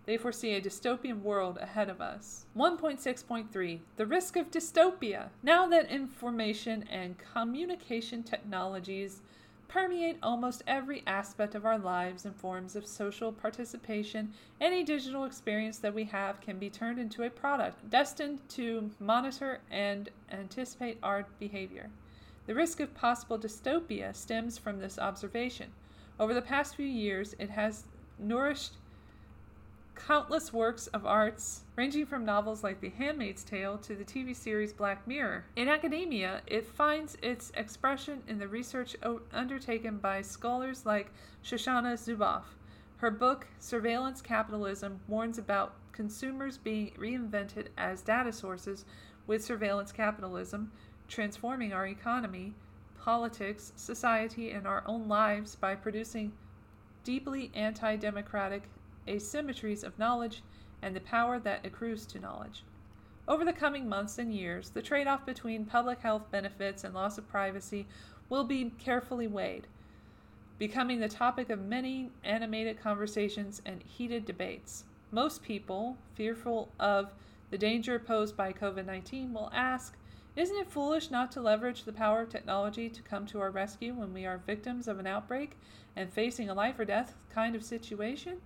They 0.09 0.17
foresee 0.17 0.55
a 0.55 0.59
dystopian 0.59 1.21
world 1.21 1.59
ahead 1.61 1.87
of 1.87 2.01
us. 2.01 2.47
1.6.3 2.57 3.79
The 3.95 4.07
risk 4.07 4.37
of 4.37 4.49
dystopia. 4.49 5.29
Now 5.43 5.67
that 5.67 5.91
information 5.91 6.83
and 6.89 7.15
communication 7.19 8.23
technologies 8.23 9.21
permeate 9.67 10.17
almost 10.23 10.63
every 10.65 11.03
aspect 11.05 11.53
of 11.53 11.63
our 11.63 11.77
lives 11.77 12.25
and 12.25 12.35
forms 12.35 12.75
of 12.75 12.87
social 12.87 13.31
participation, 13.31 14.33
any 14.59 14.83
digital 14.83 15.25
experience 15.25 15.77
that 15.77 15.93
we 15.93 16.05
have 16.05 16.41
can 16.41 16.57
be 16.57 16.71
turned 16.71 16.97
into 16.97 17.21
a 17.21 17.29
product 17.29 17.87
destined 17.91 18.39
to 18.49 18.89
monitor 18.99 19.59
and 19.69 20.09
anticipate 20.31 20.97
our 21.03 21.27
behavior. 21.37 21.87
The 22.47 22.55
risk 22.55 22.79
of 22.79 22.95
possible 22.95 23.37
dystopia 23.37 24.15
stems 24.15 24.57
from 24.57 24.79
this 24.79 24.97
observation. 24.97 25.69
Over 26.19 26.33
the 26.33 26.41
past 26.41 26.75
few 26.75 26.87
years, 26.87 27.35
it 27.37 27.51
has 27.51 27.83
nourished 28.17 28.71
countless 30.07 30.53
works 30.53 30.87
of 30.87 31.05
arts, 31.05 31.61
ranging 31.75 32.05
from 32.05 32.25
novels 32.25 32.63
like 32.63 32.79
The 32.79 32.89
Handmaid's 32.89 33.43
Tale 33.43 33.77
to 33.79 33.95
the 33.95 34.05
TV 34.05 34.35
series 34.35 34.73
Black 34.73 35.05
Mirror. 35.05 35.45
In 35.55 35.67
academia, 35.67 36.41
it 36.47 36.65
finds 36.65 37.17
its 37.21 37.51
expression 37.55 38.23
in 38.27 38.39
the 38.39 38.47
research 38.47 38.95
undertaken 39.33 39.97
by 39.97 40.21
scholars 40.21 40.85
like 40.85 41.11
Shoshana 41.43 41.93
Zuboff. 41.93 42.43
Her 42.97 43.11
book, 43.11 43.47
Surveillance 43.59 44.21
Capitalism, 44.21 44.99
warns 45.07 45.37
about 45.37 45.75
consumers 45.91 46.57
being 46.57 46.91
reinvented 46.97 47.67
as 47.77 48.01
data 48.01 48.31
sources 48.31 48.85
with 49.27 49.43
surveillance 49.43 49.91
capitalism, 49.91 50.71
transforming 51.07 51.73
our 51.73 51.85
economy, 51.85 52.53
politics, 52.99 53.73
society, 53.75 54.51
and 54.51 54.65
our 54.65 54.83
own 54.85 55.07
lives 55.07 55.55
by 55.55 55.75
producing 55.75 56.31
deeply 57.03 57.51
anti 57.53 57.95
democratic 57.95 58.63
asymmetries 59.09 59.83
of 59.83 59.99
knowledge 59.99 60.41
and 60.81 60.95
the 60.95 61.01
power 61.01 61.39
that 61.39 61.65
accrues 61.65 62.05
to 62.05 62.19
knowledge. 62.19 62.63
Over 63.27 63.45
the 63.45 63.53
coming 63.53 63.87
months 63.87 64.17
and 64.17 64.33
years, 64.33 64.69
the 64.69 64.81
trade 64.81 65.07
off 65.07 65.25
between 65.25 65.65
public 65.65 65.99
health 65.99 66.31
benefits 66.31 66.83
and 66.83 66.93
loss 66.93 67.17
of 67.17 67.29
privacy 67.29 67.87
will 68.29 68.43
be 68.43 68.71
carefully 68.79 69.27
weighed, 69.27 69.67
becoming 70.57 70.99
the 70.99 71.09
topic 71.09 71.49
of 71.49 71.59
many 71.59 72.11
animated 72.23 72.81
conversations 72.81 73.61
and 73.65 73.83
heated 73.83 74.25
debates. 74.25 74.85
Most 75.11 75.43
people, 75.43 75.97
fearful 76.15 76.69
of 76.79 77.13
the 77.51 77.57
danger 77.57 77.99
posed 77.99 78.37
by 78.37 78.53
COVID 78.53 78.85
19, 78.85 79.33
will 79.33 79.51
ask 79.53 79.95
Isn't 80.35 80.57
it 80.57 80.71
foolish 80.71 81.11
not 81.11 81.31
to 81.33 81.41
leverage 81.41 81.83
the 81.83 81.93
power 81.93 82.21
of 82.21 82.29
technology 82.29 82.89
to 82.89 83.01
come 83.01 83.25
to 83.27 83.39
our 83.41 83.51
rescue 83.51 83.93
when 83.93 84.13
we 84.13 84.25
are 84.25 84.37
victims 84.37 84.87
of 84.87 84.99
an 84.99 85.07
outbreak 85.07 85.57
and 85.95 86.11
facing 86.11 86.49
a 86.49 86.53
life 86.53 86.79
or 86.79 86.85
death 86.85 87.15
kind 87.29 87.55
of 87.55 87.63
situation? 87.63 88.37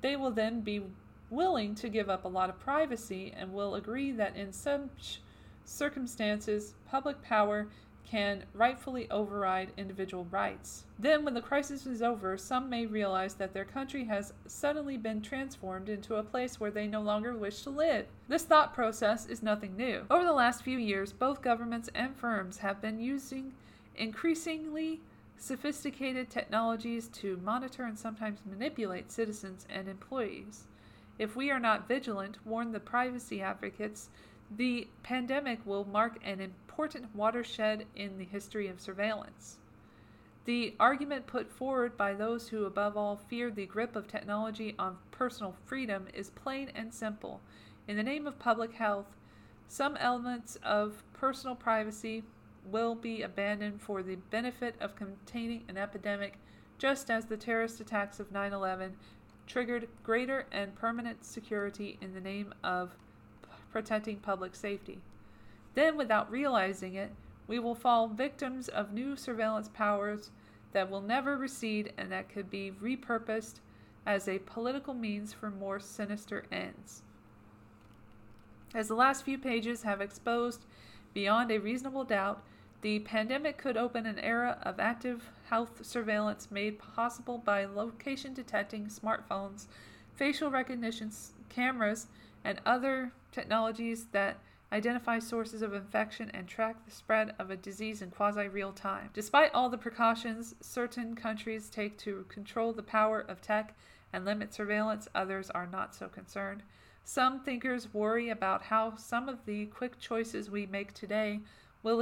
They 0.00 0.16
will 0.16 0.30
then 0.30 0.60
be 0.60 0.82
willing 1.28 1.74
to 1.76 1.88
give 1.88 2.10
up 2.10 2.24
a 2.24 2.28
lot 2.28 2.50
of 2.50 2.58
privacy 2.58 3.32
and 3.36 3.52
will 3.52 3.74
agree 3.74 4.10
that 4.12 4.36
in 4.36 4.52
such 4.52 5.20
circumstances, 5.64 6.74
public 6.90 7.22
power 7.22 7.68
can 8.10 8.42
rightfully 8.54 9.08
override 9.08 9.70
individual 9.76 10.26
rights. 10.32 10.82
Then, 10.98 11.24
when 11.24 11.34
the 11.34 11.40
crisis 11.40 11.86
is 11.86 12.02
over, 12.02 12.36
some 12.36 12.68
may 12.68 12.84
realize 12.84 13.34
that 13.34 13.54
their 13.54 13.64
country 13.64 14.04
has 14.04 14.32
suddenly 14.46 14.96
been 14.96 15.22
transformed 15.22 15.88
into 15.88 16.16
a 16.16 16.24
place 16.24 16.58
where 16.58 16.72
they 16.72 16.88
no 16.88 17.02
longer 17.02 17.36
wish 17.36 17.62
to 17.62 17.70
live. 17.70 18.06
This 18.26 18.42
thought 18.42 18.74
process 18.74 19.26
is 19.26 19.44
nothing 19.44 19.76
new. 19.76 20.06
Over 20.10 20.24
the 20.24 20.32
last 20.32 20.64
few 20.64 20.76
years, 20.76 21.12
both 21.12 21.40
governments 21.40 21.88
and 21.94 22.16
firms 22.16 22.58
have 22.58 22.82
been 22.82 22.98
using 22.98 23.52
increasingly 23.94 25.00
sophisticated 25.40 26.28
technologies 26.28 27.08
to 27.08 27.40
monitor 27.42 27.84
and 27.84 27.98
sometimes 27.98 28.40
manipulate 28.44 29.10
citizens 29.10 29.66
and 29.70 29.88
employees. 29.88 30.68
If 31.18 31.34
we 31.34 31.50
are 31.50 31.58
not 31.58 31.88
vigilant, 31.88 32.38
warn 32.44 32.72
the 32.72 32.80
privacy 32.80 33.42
advocates, 33.42 34.10
the 34.54 34.86
pandemic 35.02 35.64
will 35.64 35.84
mark 35.84 36.18
an 36.22 36.40
important 36.40 37.14
watershed 37.14 37.86
in 37.96 38.18
the 38.18 38.24
history 38.24 38.68
of 38.68 38.80
surveillance. 38.80 39.58
The 40.44 40.74
argument 40.78 41.26
put 41.26 41.50
forward 41.50 41.96
by 41.96 42.14
those 42.14 42.48
who, 42.48 42.64
above 42.64 42.96
all, 42.96 43.16
fear 43.16 43.50
the 43.50 43.66
grip 43.66 43.96
of 43.96 44.08
technology 44.08 44.74
on 44.78 44.98
personal 45.10 45.54
freedom 45.64 46.08
is 46.12 46.30
plain 46.30 46.70
and 46.74 46.92
simple. 46.92 47.40
In 47.86 47.96
the 47.96 48.02
name 48.02 48.26
of 48.26 48.38
public 48.38 48.74
health, 48.74 49.16
some 49.68 49.96
elements 49.96 50.58
of 50.62 51.02
personal 51.12 51.54
privacy 51.54 52.24
will 52.64 52.94
be 52.94 53.22
abandoned 53.22 53.80
for 53.80 54.02
the 54.02 54.16
benefit 54.16 54.74
of 54.80 54.96
containing 54.96 55.64
an 55.68 55.76
epidemic, 55.76 56.38
just 56.78 57.10
as 57.10 57.26
the 57.26 57.36
terrorist 57.36 57.80
attacks 57.80 58.20
of 58.20 58.32
9 58.32 58.52
11 58.52 58.96
triggered 59.46 59.88
greater 60.04 60.46
and 60.52 60.74
permanent 60.76 61.24
security 61.24 61.98
in 62.00 62.14
the 62.14 62.20
name 62.20 62.54
of 62.62 62.90
protecting 63.72 64.16
public 64.16 64.54
safety. 64.54 64.98
Then, 65.74 65.96
without 65.96 66.30
realizing 66.30 66.94
it, 66.94 67.10
we 67.46 67.58
will 67.58 67.74
fall 67.74 68.08
victims 68.08 68.68
of 68.68 68.92
new 68.92 69.16
surveillance 69.16 69.68
powers 69.68 70.30
that 70.72 70.88
will 70.88 71.00
never 71.00 71.36
recede 71.36 71.92
and 71.98 72.12
that 72.12 72.28
could 72.28 72.48
be 72.48 72.70
repurposed 72.70 73.54
as 74.06 74.28
a 74.28 74.38
political 74.40 74.94
means 74.94 75.32
for 75.32 75.50
more 75.50 75.80
sinister 75.80 76.44
ends. 76.52 77.02
As 78.72 78.86
the 78.86 78.94
last 78.94 79.24
few 79.24 79.36
pages 79.36 79.82
have 79.82 80.00
exposed 80.00 80.64
beyond 81.12 81.50
a 81.50 81.58
reasonable 81.58 82.04
doubt, 82.04 82.42
the 82.82 83.00
pandemic 83.00 83.58
could 83.58 83.76
open 83.76 84.06
an 84.06 84.18
era 84.18 84.58
of 84.62 84.80
active 84.80 85.30
health 85.48 85.84
surveillance 85.84 86.50
made 86.50 86.78
possible 86.78 87.38
by 87.38 87.64
location 87.64 88.32
detecting 88.32 88.86
smartphones, 88.86 89.66
facial 90.14 90.50
recognition 90.50 91.10
cameras, 91.48 92.06
and 92.44 92.60
other 92.64 93.12
technologies 93.32 94.06
that 94.12 94.38
identify 94.72 95.18
sources 95.18 95.62
of 95.62 95.74
infection 95.74 96.30
and 96.32 96.46
track 96.46 96.84
the 96.84 96.90
spread 96.90 97.34
of 97.38 97.50
a 97.50 97.56
disease 97.56 98.02
in 98.02 98.10
quasi 98.10 98.48
real 98.48 98.72
time. 98.72 99.10
Despite 99.12 99.52
all 99.52 99.68
the 99.68 99.76
precautions 99.76 100.54
certain 100.60 101.14
countries 101.14 101.68
take 101.68 101.98
to 101.98 102.24
control 102.28 102.72
the 102.72 102.82
power 102.82 103.20
of 103.20 103.42
tech 103.42 103.74
and 104.12 104.24
limit 104.24 104.54
surveillance, 104.54 105.08
others 105.14 105.50
are 105.50 105.66
not 105.66 105.94
so 105.94 106.08
concerned. 106.08 106.62
Some 107.04 107.40
thinkers 107.40 107.92
worry 107.92 108.30
about 108.30 108.62
how 108.62 108.96
some 108.96 109.28
of 109.28 109.44
the 109.44 109.66
quick 109.66 109.98
choices 109.98 110.50
we 110.50 110.66
make 110.66 110.94
today 110.94 111.40
will 111.82 112.00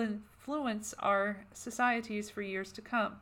influence 0.49 0.95
our 1.01 1.45
societies 1.53 2.31
for 2.31 2.41
years 2.41 2.73
to 2.73 2.81
come. 2.81 3.17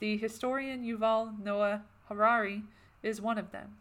The 0.00 0.16
historian 0.16 0.82
Yuval 0.82 1.38
Noah 1.38 1.82
Harari 2.08 2.64
is 3.00 3.20
one 3.20 3.38
of 3.38 3.52
them. 3.52 3.76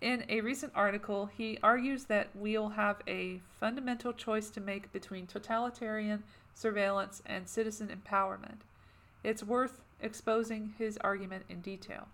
In 0.00 0.24
a 0.30 0.40
recent 0.40 0.72
article, 0.74 1.26
he 1.26 1.58
argues 1.62 2.04
that 2.04 2.30
we'll 2.34 2.70
have 2.70 3.02
a 3.06 3.42
fundamental 3.60 4.14
choice 4.14 4.48
to 4.50 4.62
make 4.62 4.92
between 4.92 5.26
totalitarian 5.26 6.22
surveillance 6.54 7.22
and 7.26 7.46
citizen 7.46 7.88
empowerment. 7.88 8.60
It's 9.22 9.42
worth 9.42 9.82
exposing 10.00 10.72
his 10.78 10.96
argument 11.02 11.44
in 11.50 11.60
detail. 11.60 12.08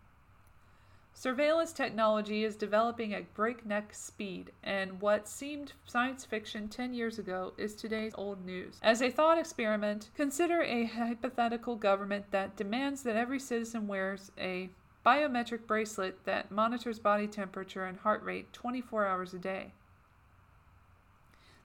Surveillance 1.13 1.73
technology 1.73 2.45
is 2.45 2.57
developing 2.57 3.13
at 3.13 3.35
breakneck 3.35 3.93
speed, 3.93 4.53
and 4.63 5.01
what 5.03 5.29
seemed 5.29 5.75
science 5.85 6.25
fiction 6.25 6.69
10 6.69 6.95
years 6.95 7.19
ago 7.19 7.53
is 7.59 7.75
today's 7.75 8.15
old 8.17 8.45
news. 8.45 8.79
As 8.83 9.03
a 9.03 9.11
thought 9.11 9.37
experiment, 9.37 10.11
consider 10.15 10.63
a 10.63 10.87
hypothetical 10.87 11.77
government 11.77 12.25
that 12.31 12.57
demands 12.57 13.03
that 13.03 13.17
every 13.17 13.39
citizen 13.39 13.87
wears 13.87 14.33
a 14.39 14.71
biometric 15.05 15.67
bracelet 15.67 16.25
that 16.25 16.51
monitors 16.51 16.99
body 16.99 17.27
temperature 17.27 17.85
and 17.85 17.99
heart 17.99 18.23
rate 18.23 18.53
24 18.53 19.07
hours 19.07 19.35
a 19.35 19.39
day. 19.39 19.73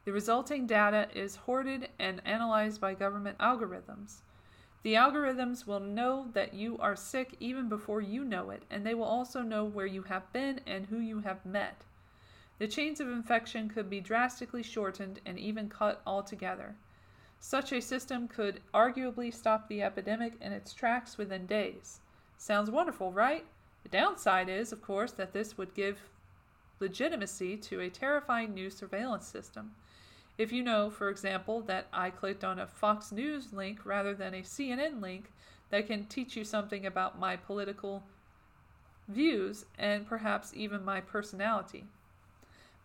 The 0.06 0.12
resulting 0.12 0.68
data 0.68 1.08
is 1.16 1.36
hoarded 1.36 1.89
and 1.98 2.22
analyzed 2.26 2.80
by 2.80 2.93
government 2.93 3.38
algorithms. 3.39 4.18
The 4.86 4.93
algorithms 4.93 5.65
will 5.65 5.79
know 5.79 6.27
that 6.33 6.53
you 6.53 6.77
are 6.77 6.95
sick 6.95 7.36
even 7.39 7.69
before 7.69 8.01
you 8.01 8.23
know 8.23 8.51
it, 8.51 8.61
and 8.69 8.86
they 8.86 8.93
will 8.93 9.05
also 9.05 9.41
know 9.41 9.65
where 9.65 9.88
you 9.88 10.03
have 10.03 10.31
been 10.31 10.61
and 10.67 10.86
who 10.86 10.99
you 10.99 11.21
have 11.21 11.43
met. 11.43 11.86
The 12.59 12.67
chains 12.67 12.99
of 12.99 13.09
infection 13.09 13.67
could 13.67 13.89
be 13.89 13.99
drastically 13.99 14.61
shortened 14.61 15.21
and 15.25 15.39
even 15.39 15.69
cut 15.69 16.03
altogether. 16.05 16.75
Such 17.39 17.71
a 17.71 17.81
system 17.81 18.27
could 18.27 18.61
arguably 18.75 19.33
stop 19.33 19.67
the 19.67 19.81
epidemic 19.81 20.33
in 20.39 20.51
its 20.51 20.71
tracks 20.71 21.17
within 21.17 21.47
days. 21.47 22.01
Sounds 22.38 22.69
wonderful, 22.69 23.11
right? 23.11 23.43
The 23.81 23.89
downside 23.89 24.49
is, 24.49 24.71
of 24.71 24.83
course, 24.83 25.13
that 25.13 25.33
this 25.33 25.57
would 25.57 25.73
give 25.73 25.97
legitimacy 26.79 27.57
to 27.57 27.79
a 27.79 27.89
terrifying 27.89 28.53
new 28.53 28.69
surveillance 28.69 29.25
system. 29.25 29.71
If 30.38 30.51
you 30.51 30.63
know, 30.63 30.89
for 30.89 31.09
example, 31.09 31.61
that 31.61 31.88
I 31.93 32.09
clicked 32.09 32.43
on 32.43 32.59
a 32.59 32.67
Fox 32.67 33.11
News 33.11 33.53
link 33.53 33.86
rather 33.86 34.13
than 34.13 34.33
a 34.33 34.41
CNN 34.41 35.01
link 35.01 35.31
that 35.69 35.88
can 35.88 36.05
teach 36.05 36.36
you 36.36 36.43
something 36.43 36.86
about 36.86 37.19
my 37.19 37.36
political 37.36 38.03
views 39.07 39.65
and 39.77 40.07
perhaps 40.07 40.51
even 40.53 40.83
my 40.83 40.99
personality. 40.99 41.86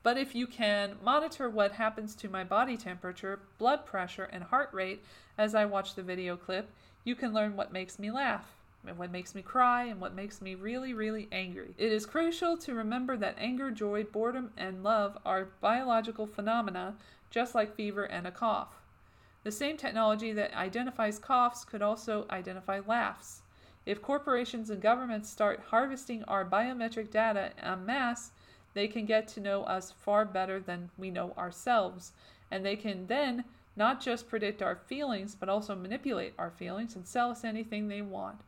But 0.03 0.17
if 0.17 0.35
you 0.35 0.47
can 0.47 0.97
monitor 1.05 1.51
what 1.51 1.73
happens 1.73 2.15
to 2.17 2.29
my 2.29 2.45
body 2.45 2.77
temperature, 2.77 3.41
blood 3.59 3.85
pressure, 3.85 4.25
and 4.25 4.45
heart 4.45 4.71
rate 4.73 5.03
as 5.37 5.55
I 5.55 5.67
watch 5.67 5.95
the 5.95 6.03
video 6.03 6.37
clip, 6.37 6.71
you 7.05 7.15
can 7.15 7.35
learn 7.35 7.57
what 7.57 7.73
makes 7.73 7.99
me 7.99 8.11
laugh, 8.11 8.55
and 8.87 8.97
what 8.97 9.11
makes 9.11 9.35
me 9.35 9.43
cry, 9.43 9.85
and 9.85 10.01
what 10.01 10.15
makes 10.15 10.41
me 10.41 10.55
really, 10.55 10.95
really 10.95 11.29
angry. 11.31 11.75
It 11.77 11.93
is 11.93 12.07
crucial 12.07 12.57
to 12.59 12.75
remember 12.75 13.17
that 13.19 13.37
anger, 13.39 13.71
joy, 13.71 14.05
boredom, 14.05 14.53
and 14.57 14.83
love 14.83 15.19
are 15.25 15.49
biological 15.61 16.27
phenomena 16.27 16.95
just 17.31 17.55
like 17.55 17.75
fever 17.75 18.05
and 18.05 18.27
a 18.27 18.31
cough. 18.31 18.83
The 19.43 19.53
same 19.53 19.77
technology 19.77 20.33
that 20.33 20.55
identifies 20.55 21.19
coughs 21.19 21.65
could 21.65 21.81
also 21.81 22.27
identify 22.31 22.81
laughs. 22.87 23.43
If 23.87 24.03
corporations 24.03 24.69
and 24.69 24.83
governments 24.83 25.31
start 25.31 25.65
harvesting 25.69 26.23
our 26.25 26.45
biometric 26.45 27.11
data 27.11 27.53
en 27.63 27.87
masse, 27.87 28.33
they 28.75 28.87
can 28.87 29.07
get 29.07 29.27
to 29.29 29.41
know 29.41 29.65
us 29.65 29.91
far 29.91 30.25
better 30.25 30.61
than 30.61 30.91
we 30.99 31.11
know 31.11 31.33
ourselves, 31.39 32.13
and 32.51 32.65
they 32.65 32.77
can 32.77 33.07
then 33.07 33.45
not 33.77 34.01
just 34.01 34.29
predict 34.29 34.61
our 34.61 34.77
feelings, 34.77 35.35
but 35.35 35.49
also 35.49 35.75
manipulate 35.75 36.35
our 36.39 36.51
feelings 36.51 36.95
and 36.95 37.07
sell 37.07 37.31
us 37.31 37.45
anything 37.45 37.89
they 37.89 38.03
want, 38.03 38.41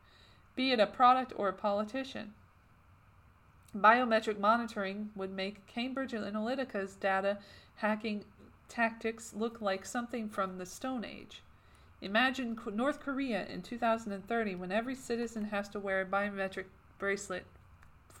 be 0.55 0.71
it 0.71 0.79
a 0.79 0.85
product 0.85 1.33
or 1.35 1.49
a 1.49 1.53
politician. 1.53 2.33
Biometric 3.75 4.39
monitoring 4.39 5.09
would 5.15 5.31
make 5.31 5.65
Cambridge 5.65 6.11
Analytica's 6.11 6.93
data 6.95 7.39
hacking 7.77 8.23
tactics 8.73 9.35
look 9.35 9.61
like 9.61 9.85
something 9.85 10.27
from 10.27 10.57
the 10.57 10.65
Stone 10.65 11.05
Age. 11.05 11.43
Imagine 12.01 12.59
North 12.73 12.99
Korea 12.99 13.45
in 13.45 13.61
2030 13.61 14.55
when 14.55 14.71
every 14.71 14.95
citizen 14.95 15.45
has 15.45 15.69
to 15.69 15.79
wear 15.79 16.01
a 16.01 16.05
biometric 16.05 16.65
bracelet 16.97 17.45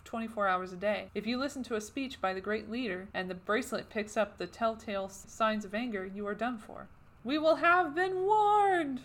24 0.05 0.47
hours 0.47 0.71
a 0.71 0.75
day. 0.75 1.09
If 1.15 1.25
you 1.25 1.39
listen 1.39 1.63
to 1.63 1.75
a 1.75 1.81
speech 1.81 2.21
by 2.21 2.35
the 2.35 2.41
great 2.41 2.69
leader 2.69 3.07
and 3.15 3.29
the 3.29 3.35
bracelet 3.35 3.89
picks 3.89 4.15
up 4.15 4.37
the 4.37 4.45
telltale 4.45 5.09
signs 5.09 5.65
of 5.65 5.73
anger, 5.73 6.05
you 6.05 6.27
are 6.27 6.35
done 6.35 6.59
for. 6.59 6.87
We 7.23 7.39
will 7.39 7.55
have 7.55 7.95
been 7.95 8.23
warned! 8.23 9.01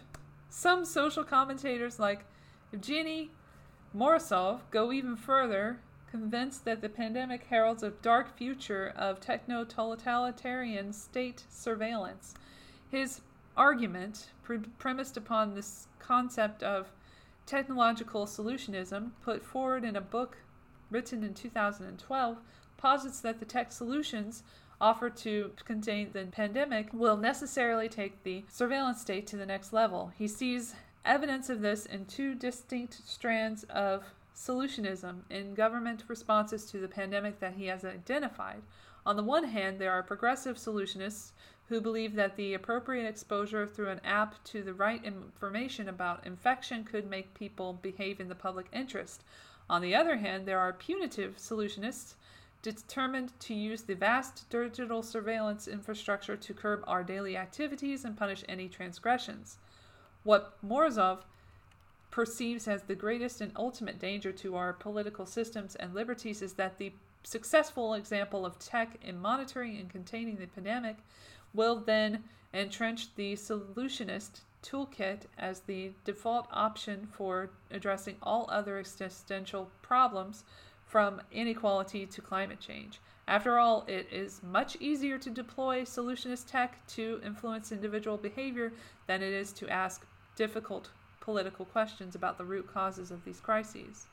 Some 0.51 0.85
social 0.85 1.25
commentators 1.25 1.99
like 1.99 2.27
Evgeny 2.77 3.31
Morozov 3.97 4.61
go 4.71 4.93
even 4.93 5.17
further 5.17 5.79
convinced 6.11 6.65
that 6.65 6.81
the 6.81 6.89
pandemic 6.89 7.45
heralds 7.45 7.83
a 7.83 7.91
dark 7.91 8.37
future 8.37 8.93
of 8.97 9.21
techno 9.21 9.65
totalitarian 9.65 10.93
state 10.93 11.45
surveillance. 11.49 12.35
His 12.91 13.21
argument, 13.57 14.31
pre- 14.43 14.59
premised 14.79 15.17
upon 15.17 15.55
this 15.55 15.87
concept 15.99 16.63
of 16.63 16.93
technological 17.47 18.27
solutionism, 18.27 19.11
put 19.23 19.43
forward 19.43 19.85
in 19.85 19.97
a 19.97 20.01
book 20.01 20.39
written 20.91 21.23
in 21.23 21.35
2012, 21.35 22.39
posits 22.77 23.21
that 23.21 23.41
the 23.41 23.45
tech 23.45 23.73
solutions 23.73 24.43
offered 24.81 25.17
to 25.17 25.51
contain 25.65 26.11
the 26.13 26.25
pandemic 26.27 26.89
will 26.93 27.17
necessarily 27.17 27.89
take 27.89 28.23
the 28.23 28.45
surveillance 28.49 29.01
state 29.01 29.27
to 29.27 29.37
the 29.37 29.47
next 29.47 29.73
level. 29.73 30.13
He 30.17 30.29
sees 30.29 30.75
evidence 31.05 31.51
of 31.51 31.61
this 31.61 31.87
in 31.87 32.05
two 32.05 32.35
distinct 32.35 33.01
strands 33.07 33.65
of 33.65 34.05
solutionism 34.39 35.23
in 35.31 35.55
government 35.55 36.05
responses 36.07 36.65
to 36.67 36.79
the 36.79 36.89
pandemic 36.89 37.41
that 37.41 37.55
he 37.55 37.67
has 37.67 37.85
identified. 37.85 38.63
On 39.05 39.17
the 39.17 39.23
one 39.23 39.45
hand, 39.45 39.79
there 39.79 39.93
are 39.93 40.03
progressive 40.03 40.57
solutionists 40.57 41.33
who 41.69 41.81
believe 41.81 42.15
that 42.15 42.37
the 42.37 42.55
appropriate 42.55 43.07
exposure 43.07 43.67
through 43.67 43.89
an 43.89 44.01
app 44.05 44.43
to 44.45 44.63
the 44.63 44.73
right 44.73 45.05
information 45.05 45.89
about 45.89 46.25
infection 46.27 46.85
could 46.85 47.11
make 47.11 47.35
people 47.35 47.79
behave 47.83 48.21
in 48.21 48.29
the 48.29 48.35
public 48.35 48.67
interest. 48.73 49.25
On 49.69 49.83
the 49.83 49.95
other 49.95 50.17
hand, 50.17 50.47
there 50.47 50.61
are 50.61 50.73
punitive 50.73 51.37
solutionists 51.37 52.15
determined 52.63 53.39
to 53.41 53.55
use 53.55 53.83
the 53.83 53.95
vast 53.95 54.49
digital 54.51 55.03
surveillance 55.03 55.69
infrastructure 55.69 56.37
to 56.37 56.55
curb 56.55 56.83
our 56.87 57.03
daily 57.03 57.37
activities 57.37 58.05
and 58.05 58.17
punish 58.17 58.45
any 58.49 58.69
transgressions. 58.69 59.59
What 60.23 60.57
Morozov 60.67 61.19
perceives 62.19 62.67
as 62.67 62.83
the 62.83 62.97
greatest 62.97 63.41
and 63.41 63.53
ultimate 63.55 64.01
danger 64.01 64.33
to 64.33 64.57
our 64.57 64.73
political 64.73 65.25
systems 65.25 65.77
and 65.77 65.95
liberties 65.95 66.43
is 66.43 66.55
that 66.55 66.77
the 66.77 66.93
successful 67.23 67.95
example 67.95 68.45
of 68.45 68.59
tech 68.59 68.99
in 69.03 69.17
monitoring 69.17 69.79
and 69.79 69.89
containing 69.89 70.35
the 70.35 70.47
pandemic 70.49 70.97
will 71.55 71.77
then 71.77 72.25
entrench 72.53 73.15
the 73.15 73.35
solutionist 73.35 74.41
toolkit 74.65 75.27
as 75.39 75.61
the 75.61 75.93
default 76.05 76.49
option 76.51 77.07
for 77.13 77.51
addressing 77.71 78.17
all 78.21 78.49
other 78.51 78.81
existential 78.81 79.71
problems 79.81 80.43
from 80.87 81.23
inequality 81.31 82.05
to 82.05 82.21
climate 82.21 82.59
change. 82.59 82.99
After 83.29 83.61
all, 83.61 83.85
it 83.87 84.09
is 84.11 84.43
much 84.43 84.77
easier 84.81 85.19
to 85.19 85.31
deploy 85.31 85.83
solutionist 85.83 86.51
tech 86.51 86.85
to 86.97 87.21
influence 87.25 87.71
individual 87.71 88.17
behavior 88.17 88.73
than 89.07 89.23
it 89.23 89.33
is 89.33 89.53
to 89.53 89.69
ask 89.69 90.05
difficult 90.35 90.91
political 91.29 91.67
questions 91.67 92.15
about 92.15 92.39
the 92.39 92.45
root 92.45 92.67
causes 92.73 93.11
of 93.11 93.23
these 93.23 93.39
crises. 93.39 94.07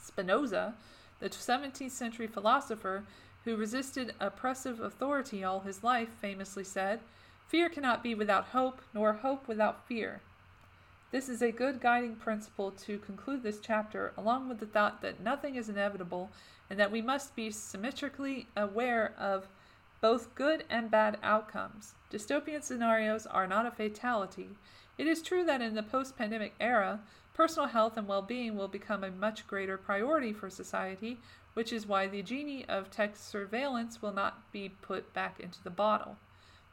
Spinoza, 0.00 0.74
the 1.18 1.28
17th 1.28 1.90
century 1.90 2.28
philosopher 2.28 3.02
who 3.44 3.56
resisted 3.56 4.14
oppressive 4.20 4.78
authority 4.78 5.42
all 5.42 5.58
his 5.58 5.82
life, 5.82 6.10
famously 6.20 6.62
said, 6.62 7.00
Fear 7.48 7.70
cannot 7.70 8.04
be 8.04 8.14
without 8.14 8.44
hope, 8.44 8.82
nor 8.94 9.14
hope 9.14 9.48
without 9.48 9.84
fear. 9.88 10.20
This 11.10 11.28
is 11.28 11.42
a 11.42 11.50
good 11.50 11.80
guiding 11.80 12.14
principle 12.14 12.70
to 12.70 12.98
conclude 12.98 13.42
this 13.42 13.58
chapter, 13.60 14.12
along 14.16 14.48
with 14.48 14.60
the 14.60 14.66
thought 14.66 15.02
that 15.02 15.18
nothing 15.18 15.56
is 15.56 15.68
inevitable 15.68 16.30
and 16.70 16.78
that 16.78 16.92
we 16.92 17.02
must 17.02 17.34
be 17.34 17.50
symmetrically 17.50 18.46
aware 18.56 19.12
of 19.18 19.48
both 20.00 20.32
good 20.36 20.62
and 20.70 20.88
bad 20.88 21.18
outcomes. 21.20 21.94
Dystopian 22.12 22.62
scenarios 22.62 23.26
are 23.26 23.48
not 23.48 23.66
a 23.66 23.72
fatality, 23.72 24.50
it 25.00 25.06
is 25.06 25.22
true 25.22 25.46
that 25.46 25.62
in 25.62 25.74
the 25.74 25.82
post 25.82 26.18
pandemic 26.18 26.52
era, 26.60 27.00
personal 27.32 27.70
health 27.70 27.96
and 27.96 28.06
well 28.06 28.20
being 28.20 28.54
will 28.54 28.68
become 28.68 29.02
a 29.02 29.10
much 29.10 29.46
greater 29.46 29.78
priority 29.78 30.30
for 30.30 30.50
society, 30.50 31.18
which 31.54 31.72
is 31.72 31.86
why 31.86 32.06
the 32.06 32.20
genie 32.20 32.66
of 32.68 32.90
tech 32.90 33.16
surveillance 33.16 34.02
will 34.02 34.12
not 34.12 34.52
be 34.52 34.68
put 34.68 35.14
back 35.14 35.40
into 35.40 35.62
the 35.62 35.70
bottle. 35.70 36.18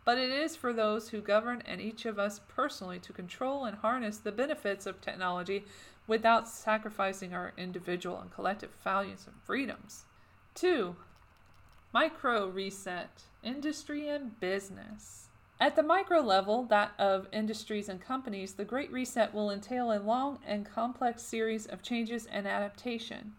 But 0.03 0.17
it 0.17 0.30
is 0.30 0.57
for 0.57 0.73
those 0.73 1.07
who 1.07 1.21
govern 1.21 1.63
and 1.65 1.80
each 1.80 2.05
of 2.05 2.19
us 2.19 2.41
personally 2.49 2.99
to 2.99 3.13
control 3.13 3.63
and 3.63 3.78
harness 3.78 4.17
the 4.17 4.34
benefits 4.34 4.86
of 4.86 4.99
technology 4.99 5.63
without 6.05 6.49
sacrificing 6.49 7.34
our 7.34 7.53
individual 7.55 8.19
and 8.19 8.30
collective 8.30 8.71
values 8.84 9.23
and 9.25 9.38
freedoms. 9.41 10.03
2. 10.55 10.97
Micro 11.93 12.49
reset 12.49 13.21
industry 13.41 14.09
and 14.09 14.38
business. 14.41 15.26
At 15.60 15.76
the 15.76 15.82
micro 15.82 16.20
level, 16.20 16.66
that 16.66 16.91
of 16.99 17.28
industries 17.32 17.89
and 17.89 17.99
companies, 17.99 18.53
the 18.53 18.64
Great 18.64 18.91
Reset 18.91 19.34
will 19.34 19.49
entail 19.49 19.91
a 19.91 19.97
long 19.97 20.38
and 20.45 20.64
complex 20.64 21.24
series 21.24 21.66
of 21.66 21.82
changes 21.82 22.28
and 22.28 22.47
adaptation. 22.47 23.34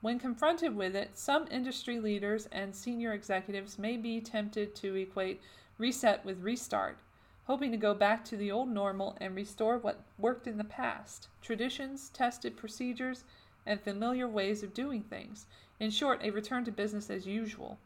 When 0.00 0.18
confronted 0.18 0.74
with 0.74 0.96
it, 0.96 1.16
some 1.16 1.46
industry 1.48 2.00
leaders 2.00 2.46
and 2.50 2.74
senior 2.74 3.12
executives 3.12 3.78
may 3.78 3.96
be 3.96 4.20
tempted 4.20 4.74
to 4.76 4.96
equate 4.96 5.40
reset 5.78 6.24
with 6.24 6.42
restart, 6.42 6.98
hoping 7.44 7.70
to 7.70 7.76
go 7.76 7.94
back 7.94 8.24
to 8.24 8.36
the 8.36 8.50
old 8.50 8.68
normal 8.68 9.16
and 9.20 9.36
restore 9.36 9.78
what 9.78 10.02
worked 10.18 10.48
in 10.48 10.58
the 10.58 10.64
past 10.64 11.28
traditions, 11.40 12.08
tested 12.08 12.56
procedures, 12.56 13.22
and 13.64 13.80
familiar 13.80 14.26
ways 14.26 14.64
of 14.64 14.74
doing 14.74 15.02
things. 15.02 15.46
In 15.78 15.90
short, 15.90 16.20
a 16.24 16.30
return 16.30 16.64
to 16.64 16.72
business 16.72 17.10
as 17.10 17.26
usual. 17.26 17.78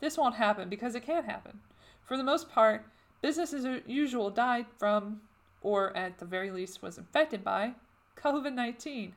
This 0.00 0.18
won't 0.18 0.34
happen 0.34 0.68
because 0.68 0.94
it 0.94 1.04
can't 1.04 1.24
happen. 1.24 1.60
For 2.06 2.16
the 2.16 2.24
most 2.24 2.48
part, 2.48 2.86
business 3.20 3.52
as 3.52 3.66
usual 3.86 4.30
died 4.30 4.66
from, 4.78 5.20
or 5.60 5.94
at 5.96 6.18
the 6.18 6.24
very 6.24 6.50
least 6.50 6.80
was 6.80 6.98
infected 6.98 7.42
by, 7.42 7.74
COVID 8.16 8.54
19. 8.54 9.14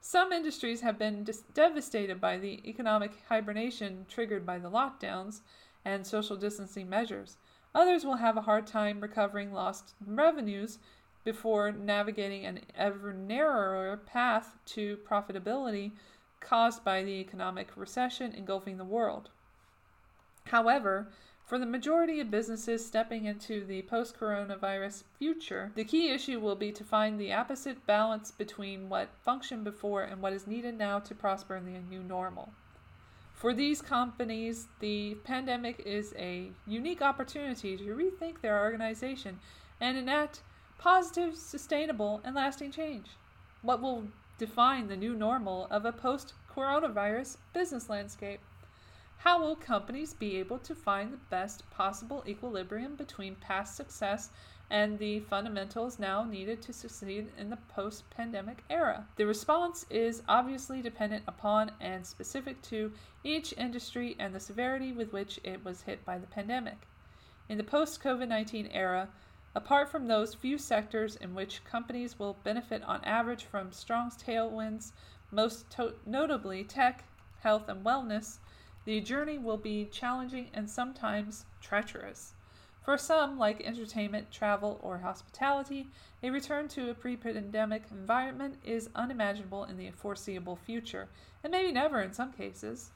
Some 0.00 0.32
industries 0.32 0.80
have 0.80 0.98
been 0.98 1.22
dis- 1.22 1.44
devastated 1.54 2.20
by 2.20 2.38
the 2.38 2.60
economic 2.68 3.12
hibernation 3.28 4.06
triggered 4.08 4.44
by 4.44 4.58
the 4.58 4.70
lockdowns, 4.70 5.42
and 5.84 6.06
social 6.06 6.36
distancing 6.36 6.88
measures. 6.88 7.36
Others 7.74 8.04
will 8.04 8.16
have 8.16 8.36
a 8.36 8.42
hard 8.42 8.66
time 8.66 9.00
recovering 9.00 9.52
lost 9.52 9.94
revenues 10.04 10.78
before 11.24 11.70
navigating 11.70 12.44
an 12.44 12.60
ever 12.76 13.12
narrower 13.12 13.96
path 13.96 14.56
to 14.66 14.96
profitability 15.08 15.92
caused 16.40 16.84
by 16.84 17.02
the 17.02 17.20
economic 17.20 17.76
recession 17.76 18.32
engulfing 18.32 18.76
the 18.76 18.84
world. 18.84 19.30
However, 20.46 21.08
for 21.44 21.58
the 21.58 21.66
majority 21.66 22.20
of 22.20 22.30
businesses 22.30 22.86
stepping 22.86 23.24
into 23.26 23.64
the 23.64 23.82
post 23.82 24.18
coronavirus 24.18 25.04
future, 25.18 25.72
the 25.74 25.84
key 25.84 26.10
issue 26.10 26.40
will 26.40 26.56
be 26.56 26.72
to 26.72 26.84
find 26.84 27.18
the 27.18 27.32
opposite 27.32 27.86
balance 27.86 28.30
between 28.30 28.88
what 28.88 29.08
functioned 29.22 29.64
before 29.64 30.02
and 30.02 30.22
what 30.22 30.32
is 30.32 30.46
needed 30.46 30.78
now 30.78 30.98
to 31.00 31.14
prosper 31.14 31.56
in 31.56 31.64
the 31.64 31.78
new 31.78 32.02
normal. 32.02 32.52
For 33.34 33.52
these 33.52 33.82
companies, 33.82 34.68
the 34.78 35.16
pandemic 35.24 35.82
is 35.84 36.14
a 36.16 36.52
unique 36.66 37.02
opportunity 37.02 37.76
to 37.76 37.96
rethink 37.96 38.40
their 38.40 38.60
organization 38.60 39.40
and 39.80 39.98
enact 39.98 40.42
positive, 40.78 41.36
sustainable, 41.36 42.20
and 42.24 42.36
lasting 42.36 42.70
change. 42.70 43.06
What 43.62 43.82
will 43.82 44.08
define 44.38 44.86
the 44.86 44.96
new 44.96 45.14
normal 45.14 45.66
of 45.70 45.84
a 45.84 45.92
post 45.92 46.34
coronavirus 46.54 47.36
business 47.52 47.88
landscape? 47.88 48.40
How 49.22 49.40
will 49.40 49.54
companies 49.54 50.14
be 50.14 50.36
able 50.38 50.58
to 50.58 50.74
find 50.74 51.12
the 51.12 51.16
best 51.30 51.70
possible 51.70 52.24
equilibrium 52.26 52.96
between 52.96 53.36
past 53.36 53.76
success 53.76 54.30
and 54.68 54.98
the 54.98 55.20
fundamentals 55.20 56.00
now 56.00 56.24
needed 56.24 56.60
to 56.62 56.72
succeed 56.72 57.30
in 57.38 57.48
the 57.48 57.58
post 57.68 58.10
pandemic 58.10 58.64
era? 58.68 59.06
The 59.14 59.26
response 59.26 59.86
is 59.88 60.24
obviously 60.26 60.82
dependent 60.82 61.22
upon 61.28 61.70
and 61.80 62.04
specific 62.04 62.60
to 62.62 62.90
each 63.22 63.54
industry 63.56 64.16
and 64.18 64.34
the 64.34 64.40
severity 64.40 64.90
with 64.90 65.12
which 65.12 65.38
it 65.44 65.64
was 65.64 65.82
hit 65.82 66.04
by 66.04 66.18
the 66.18 66.26
pandemic. 66.26 66.88
In 67.48 67.58
the 67.58 67.62
post 67.62 68.02
COVID 68.02 68.26
19 68.26 68.70
era, 68.72 69.08
Apart 69.54 69.88
from 69.88 70.08
those 70.08 70.34
few 70.34 70.58
sectors 70.58 71.14
in 71.14 71.32
which 71.32 71.62
companies 71.62 72.18
will 72.18 72.38
benefit 72.42 72.82
on 72.82 73.04
average 73.04 73.44
from 73.44 73.70
strong 73.70 74.10
tailwinds, 74.10 74.90
most 75.30 75.70
to- 75.70 75.94
notably 76.04 76.64
tech, 76.64 77.04
health, 77.42 77.68
and 77.68 77.84
wellness, 77.84 78.38
the 78.84 79.00
journey 79.00 79.38
will 79.38 79.56
be 79.56 79.84
challenging 79.84 80.50
and 80.52 80.68
sometimes 80.68 81.44
treacherous. 81.60 82.34
For 82.84 82.98
some, 82.98 83.38
like 83.38 83.60
entertainment, 83.60 84.32
travel, 84.32 84.80
or 84.82 84.98
hospitality, 84.98 85.86
a 86.20 86.30
return 86.30 86.66
to 86.68 86.90
a 86.90 86.94
pre 86.94 87.16
pandemic 87.16 87.84
environment 87.92 88.58
is 88.64 88.90
unimaginable 88.96 89.64
in 89.64 89.76
the 89.76 89.90
foreseeable 89.92 90.56
future, 90.56 91.08
and 91.44 91.52
maybe 91.52 91.70
never 91.70 92.00
in 92.00 92.12
some 92.12 92.32
cases. 92.32 92.90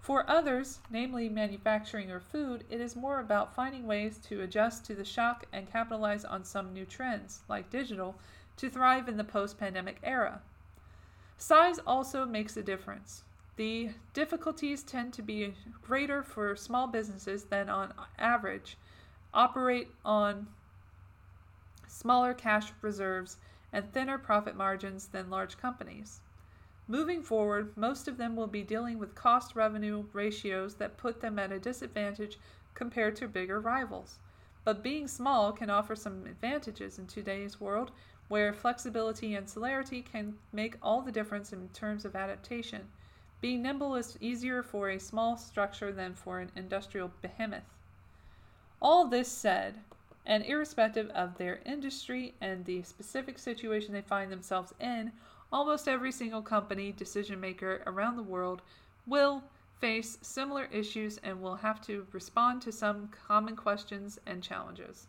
For 0.00 0.28
others, 0.28 0.80
namely 0.90 1.28
manufacturing 1.28 2.10
or 2.10 2.20
food, 2.20 2.64
it 2.70 2.80
is 2.80 2.96
more 2.96 3.20
about 3.20 3.54
finding 3.54 3.86
ways 3.86 4.18
to 4.28 4.40
adjust 4.40 4.84
to 4.86 4.94
the 4.94 5.04
shock 5.04 5.44
and 5.52 5.70
capitalize 5.70 6.24
on 6.24 6.44
some 6.44 6.72
new 6.72 6.86
trends, 6.86 7.42
like 7.48 7.70
digital, 7.70 8.16
to 8.56 8.70
thrive 8.70 9.08
in 9.08 9.16
the 9.16 9.24
post 9.24 9.58
pandemic 9.58 9.98
era. 10.02 10.40
Size 11.36 11.78
also 11.86 12.24
makes 12.24 12.56
a 12.56 12.62
difference. 12.62 13.24
The 13.56 13.90
difficulties 14.14 14.82
tend 14.82 15.12
to 15.14 15.22
be 15.22 15.54
greater 15.82 16.22
for 16.22 16.56
small 16.56 16.86
businesses 16.86 17.44
than 17.44 17.68
on 17.68 17.92
average, 18.18 18.78
operate 19.34 19.88
on 20.04 20.46
smaller 21.86 22.32
cash 22.32 22.72
reserves 22.80 23.36
and 23.72 23.92
thinner 23.92 24.18
profit 24.18 24.56
margins 24.56 25.08
than 25.08 25.28
large 25.28 25.58
companies. 25.58 26.20
Moving 26.88 27.22
forward, 27.22 27.76
most 27.76 28.08
of 28.08 28.16
them 28.16 28.36
will 28.36 28.46
be 28.46 28.62
dealing 28.62 28.98
with 28.98 29.14
cost 29.14 29.54
revenue 29.54 30.04
ratios 30.12 30.74
that 30.76 30.96
put 30.96 31.20
them 31.20 31.38
at 31.38 31.52
a 31.52 31.58
disadvantage 31.58 32.38
compared 32.74 33.16
to 33.16 33.28
bigger 33.28 33.60
rivals. 33.60 34.18
But 34.64 34.82
being 34.82 35.08
small 35.08 35.52
can 35.52 35.70
offer 35.70 35.94
some 35.94 36.26
advantages 36.26 36.98
in 36.98 37.06
today's 37.06 37.60
world 37.60 37.90
where 38.28 38.52
flexibility 38.52 39.34
and 39.34 39.48
celerity 39.48 40.02
can 40.02 40.38
make 40.52 40.76
all 40.82 41.02
the 41.02 41.12
difference 41.12 41.52
in 41.52 41.68
terms 41.68 42.04
of 42.04 42.16
adaptation. 42.16 42.88
Being 43.42 43.62
nimble 43.62 43.96
is 43.96 44.16
easier 44.20 44.62
for 44.62 44.88
a 44.88 45.00
small 45.00 45.36
structure 45.36 45.92
than 45.92 46.14
for 46.14 46.38
an 46.38 46.52
industrial 46.54 47.10
behemoth. 47.22 47.64
All 48.80 49.08
this 49.08 49.26
said, 49.26 49.80
and 50.24 50.44
irrespective 50.44 51.10
of 51.10 51.36
their 51.36 51.58
industry 51.66 52.34
and 52.40 52.64
the 52.64 52.84
specific 52.84 53.40
situation 53.40 53.92
they 53.92 54.00
find 54.00 54.30
themselves 54.30 54.72
in, 54.78 55.10
almost 55.52 55.88
every 55.88 56.12
single 56.12 56.40
company 56.40 56.92
decision 56.92 57.40
maker 57.40 57.82
around 57.84 58.14
the 58.14 58.22
world 58.22 58.62
will 59.08 59.42
face 59.80 60.18
similar 60.22 60.68
issues 60.70 61.18
and 61.24 61.42
will 61.42 61.56
have 61.56 61.80
to 61.86 62.06
respond 62.12 62.62
to 62.62 62.70
some 62.70 63.08
common 63.08 63.56
questions 63.56 64.20
and 64.24 64.40
challenges. 64.40 65.08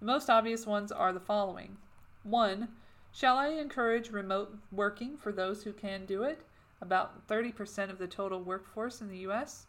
The 0.00 0.06
most 0.06 0.28
obvious 0.28 0.66
ones 0.66 0.90
are 0.90 1.12
the 1.12 1.20
following 1.20 1.76
1. 2.24 2.66
Shall 3.12 3.36
I 3.36 3.50
encourage 3.50 4.10
remote 4.10 4.58
working 4.72 5.16
for 5.16 5.30
those 5.30 5.62
who 5.62 5.72
can 5.72 6.06
do 6.06 6.24
it? 6.24 6.44
About 6.80 7.26
30% 7.26 7.90
of 7.90 7.98
the 7.98 8.06
total 8.06 8.42
workforce 8.42 9.00
in 9.00 9.08
the 9.08 9.18
US. 9.18 9.66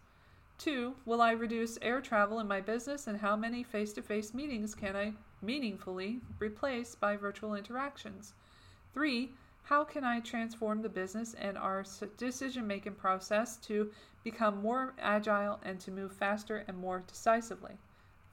2. 0.60 0.96
Will 1.06 1.22
I 1.22 1.32
reduce 1.32 1.80
air 1.82 2.02
travel 2.02 2.40
in 2.40 2.48
my 2.48 2.62
business 2.62 3.08
and 3.08 3.18
how 3.20 3.36
many 3.36 3.64
face 3.64 3.94
to 3.94 4.02
face 4.02 4.34
meetings 4.34 4.76
can 4.76 4.96
I 4.96 5.14
meaningfully 5.42 6.22
replace 6.38 6.96
by 6.96 7.16
virtual 7.16 7.56
interactions? 7.56 8.34
3. 8.94 9.34
How 9.64 9.84
can 9.84 10.04
I 10.04 10.20
transform 10.20 10.82
the 10.82 10.90
business 10.90 11.34
and 11.36 11.58
our 11.58 11.86
decision 12.18 12.68
making 12.68 12.96
process 12.96 13.58
to 13.58 13.92
become 14.24 14.62
more 14.62 14.94
agile 15.00 15.60
and 15.64 15.80
to 15.82 15.92
move 15.92 16.12
faster 16.12 16.66
and 16.68 16.78
more 16.78 17.04
decisively? 17.08 17.78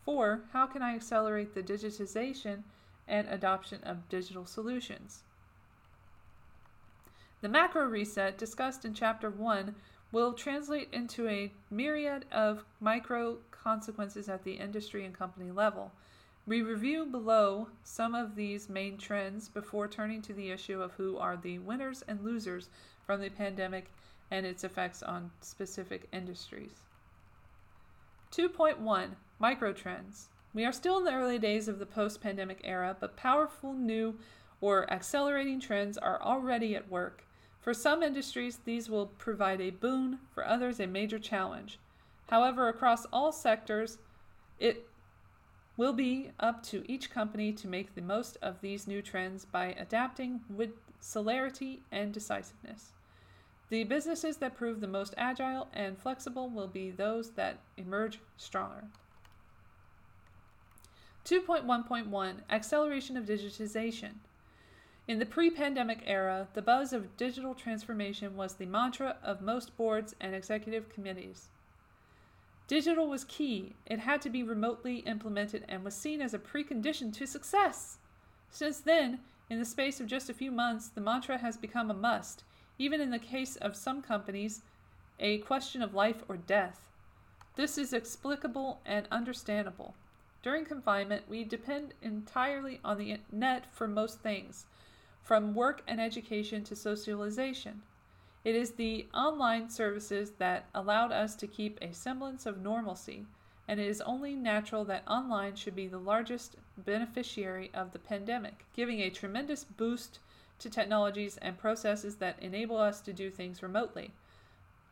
Four, 0.04 0.44
how 0.52 0.66
can 0.66 0.82
I 0.82 0.94
accelerate 0.94 1.54
the 1.54 1.62
digitization 1.62 2.62
and 3.06 3.28
adoption 3.28 3.82
of 3.84 4.08
digital 4.08 4.46
solutions? 4.46 5.24
The 7.46 7.52
macro 7.52 7.84
reset 7.84 8.38
discussed 8.38 8.84
in 8.84 8.92
Chapter 8.92 9.30
1 9.30 9.76
will 10.10 10.32
translate 10.32 10.88
into 10.92 11.28
a 11.28 11.52
myriad 11.70 12.24
of 12.32 12.64
micro 12.80 13.38
consequences 13.52 14.28
at 14.28 14.42
the 14.42 14.54
industry 14.54 15.04
and 15.04 15.14
company 15.14 15.52
level. 15.52 15.92
We 16.44 16.62
review 16.62 17.06
below 17.06 17.68
some 17.84 18.16
of 18.16 18.34
these 18.34 18.68
main 18.68 18.98
trends 18.98 19.48
before 19.48 19.86
turning 19.86 20.22
to 20.22 20.32
the 20.32 20.50
issue 20.50 20.82
of 20.82 20.94
who 20.94 21.18
are 21.18 21.36
the 21.36 21.60
winners 21.60 22.02
and 22.08 22.24
losers 22.24 22.68
from 23.06 23.20
the 23.20 23.30
pandemic 23.30 23.92
and 24.28 24.44
its 24.44 24.64
effects 24.64 25.04
on 25.04 25.30
specific 25.40 26.08
industries. 26.12 26.82
2.1 28.32 29.10
Micro 29.38 29.72
Trends. 29.72 30.30
We 30.52 30.64
are 30.64 30.72
still 30.72 30.98
in 30.98 31.04
the 31.04 31.14
early 31.14 31.38
days 31.38 31.68
of 31.68 31.78
the 31.78 31.86
post 31.86 32.20
pandemic 32.20 32.62
era, 32.64 32.96
but 32.98 33.16
powerful 33.16 33.72
new 33.72 34.18
or 34.60 34.90
accelerating 34.90 35.60
trends 35.60 35.96
are 35.96 36.20
already 36.20 36.74
at 36.74 36.90
work. 36.90 37.22
For 37.66 37.74
some 37.74 38.04
industries, 38.04 38.60
these 38.64 38.88
will 38.88 39.06
provide 39.06 39.60
a 39.60 39.70
boon, 39.70 40.20
for 40.32 40.46
others, 40.46 40.78
a 40.78 40.86
major 40.86 41.18
challenge. 41.18 41.80
However, 42.28 42.68
across 42.68 43.06
all 43.06 43.32
sectors, 43.32 43.98
it 44.60 44.88
will 45.76 45.92
be 45.92 46.30
up 46.38 46.62
to 46.66 46.84
each 46.88 47.10
company 47.10 47.52
to 47.54 47.66
make 47.66 47.96
the 47.96 48.02
most 48.02 48.38
of 48.40 48.60
these 48.60 48.86
new 48.86 49.02
trends 49.02 49.44
by 49.44 49.74
adapting 49.80 50.42
with 50.48 50.74
celerity 51.00 51.82
and 51.90 52.14
decisiveness. 52.14 52.92
The 53.68 53.82
businesses 53.82 54.36
that 54.36 54.56
prove 54.56 54.80
the 54.80 54.86
most 54.86 55.12
agile 55.16 55.66
and 55.72 55.98
flexible 55.98 56.48
will 56.48 56.68
be 56.68 56.92
those 56.92 57.30
that 57.30 57.58
emerge 57.76 58.20
stronger. 58.36 58.84
2.1.1 61.24 62.34
Acceleration 62.48 63.16
of 63.16 63.24
Digitization. 63.24 64.12
In 65.08 65.20
the 65.20 65.26
pre 65.26 65.50
pandemic 65.50 66.02
era, 66.04 66.48
the 66.54 66.62
buzz 66.62 66.92
of 66.92 67.16
digital 67.16 67.54
transformation 67.54 68.34
was 68.34 68.54
the 68.54 68.66
mantra 68.66 69.18
of 69.22 69.40
most 69.40 69.76
boards 69.76 70.16
and 70.20 70.34
executive 70.34 70.88
committees. 70.88 71.48
Digital 72.66 73.06
was 73.06 73.22
key. 73.24 73.76
It 73.86 74.00
had 74.00 74.20
to 74.22 74.30
be 74.30 74.42
remotely 74.42 74.96
implemented 74.98 75.64
and 75.68 75.84
was 75.84 75.94
seen 75.94 76.20
as 76.20 76.34
a 76.34 76.40
precondition 76.40 77.14
to 77.14 77.26
success. 77.26 77.98
Since 78.50 78.80
then, 78.80 79.20
in 79.48 79.60
the 79.60 79.64
space 79.64 80.00
of 80.00 80.08
just 80.08 80.28
a 80.28 80.34
few 80.34 80.50
months, 80.50 80.88
the 80.88 81.00
mantra 81.00 81.38
has 81.38 81.56
become 81.56 81.88
a 81.88 81.94
must, 81.94 82.42
even 82.76 83.00
in 83.00 83.10
the 83.10 83.20
case 83.20 83.54
of 83.54 83.76
some 83.76 84.02
companies, 84.02 84.62
a 85.20 85.38
question 85.38 85.82
of 85.82 85.94
life 85.94 86.24
or 86.28 86.36
death. 86.36 86.88
This 87.54 87.78
is 87.78 87.92
explicable 87.92 88.80
and 88.84 89.06
understandable. 89.12 89.94
During 90.42 90.64
confinement, 90.64 91.28
we 91.28 91.44
depend 91.44 91.94
entirely 92.02 92.80
on 92.84 92.98
the 92.98 93.20
net 93.30 93.66
for 93.72 93.86
most 93.86 94.18
things, 94.18 94.66
from 95.26 95.54
work 95.54 95.82
and 95.88 96.00
education 96.00 96.62
to 96.62 96.76
socialization. 96.76 97.82
It 98.44 98.54
is 98.54 98.70
the 98.70 99.08
online 99.12 99.68
services 99.68 100.30
that 100.38 100.66
allowed 100.72 101.10
us 101.10 101.34
to 101.34 101.48
keep 101.48 101.78
a 101.82 101.92
semblance 101.92 102.46
of 102.46 102.62
normalcy, 102.62 103.26
and 103.66 103.80
it 103.80 103.88
is 103.88 104.00
only 104.02 104.36
natural 104.36 104.84
that 104.84 105.02
online 105.08 105.56
should 105.56 105.74
be 105.74 105.88
the 105.88 105.98
largest 105.98 106.54
beneficiary 106.78 107.72
of 107.74 107.90
the 107.90 107.98
pandemic, 107.98 108.66
giving 108.72 109.00
a 109.00 109.10
tremendous 109.10 109.64
boost 109.64 110.20
to 110.60 110.70
technologies 110.70 111.38
and 111.38 111.58
processes 111.58 112.14
that 112.16 112.40
enable 112.40 112.76
us 112.76 113.00
to 113.00 113.12
do 113.12 113.28
things 113.28 113.64
remotely. 113.64 114.12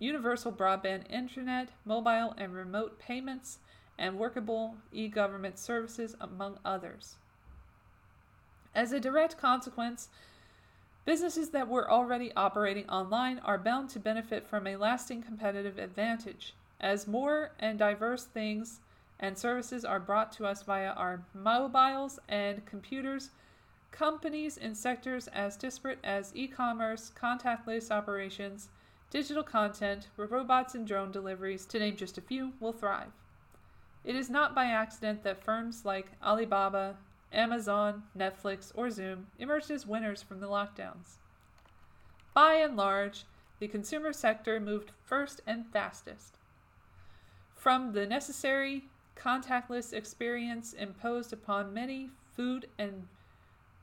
universal 0.01 0.51
broadband 0.51 1.09
internet, 1.09 1.69
mobile 1.85 2.35
and 2.37 2.53
remote 2.53 2.99
payments, 2.99 3.61
and 3.97 4.19
workable 4.19 4.75
e 4.93 5.07
government 5.07 5.61
services, 5.61 6.17
among 6.21 6.59
others. 6.65 7.19
As 8.75 8.93
a 8.93 8.99
direct 8.99 9.39
consequence, 9.39 10.09
businesses 11.05 11.51
that 11.51 11.69
were 11.69 11.91
already 11.91 12.33
operating 12.35 12.89
online 12.89 13.39
are 13.39 13.59
bound 13.59 13.89
to 13.91 14.01
benefit 14.01 14.47
from 14.47 14.67
a 14.67 14.77
lasting 14.77 15.23
competitive 15.23 15.79
advantage. 15.79 16.55
As 16.81 17.07
more 17.07 17.53
and 17.61 17.79
diverse 17.79 18.25
things 18.25 18.81
and 19.21 19.39
services 19.39 19.85
are 19.85 20.01
brought 20.01 20.33
to 20.33 20.47
us 20.47 20.63
via 20.63 20.91
our 20.91 21.23
mobiles 21.33 22.19
and 22.29 22.67
computers, 22.67 23.31
companies 23.93 24.57
in 24.57 24.75
sectors 24.75 25.29
as 25.29 25.57
disparate 25.57 26.01
as 26.03 26.33
e 26.35 26.49
commerce, 26.49 27.13
contactless 27.15 27.93
operations, 27.93 28.69
digital 29.09 29.45
content, 29.45 30.09
robots, 30.17 30.75
and 30.75 30.85
drone 30.85 31.13
deliveries, 31.13 31.65
to 31.67 31.79
name 31.79 31.97
just 31.97 32.19
a 32.19 32.21
few, 32.21 32.53
will 32.59 32.73
thrive. 32.73 33.13
It 34.03 34.17
is 34.17 34.29
not 34.29 34.53
by 34.53 34.67
accident 34.67 35.23
that 35.23 35.45
firms 35.45 35.85
like 35.85 36.11
Alibaba, 36.21 36.97
Amazon, 37.35 38.05
Netflix, 38.17 38.73
or 38.75 38.91
Zoom 38.91 39.27
emerged 39.39 39.71
as 39.71 39.87
winners 39.87 40.23
from 40.23 40.41
the 40.41 40.49
lockdowns. 40.49 41.19
By 42.33 42.55
and 42.55 42.77
large, 42.77 43.25
the 43.59 43.69
consumer 43.69 44.13
sector 44.13 44.59
moved 44.61 44.93
first 45.05 45.41
and 45.47 45.67
fastest. 45.67 46.39
From 47.55 47.93
the 47.93 48.07
necessary 48.07 48.85
contactless 49.17 49.93
experience 49.93 50.73
imposed 50.73 51.33
upon 51.33 51.73
many 51.73 52.11
food 52.37 52.69
and 52.79 53.07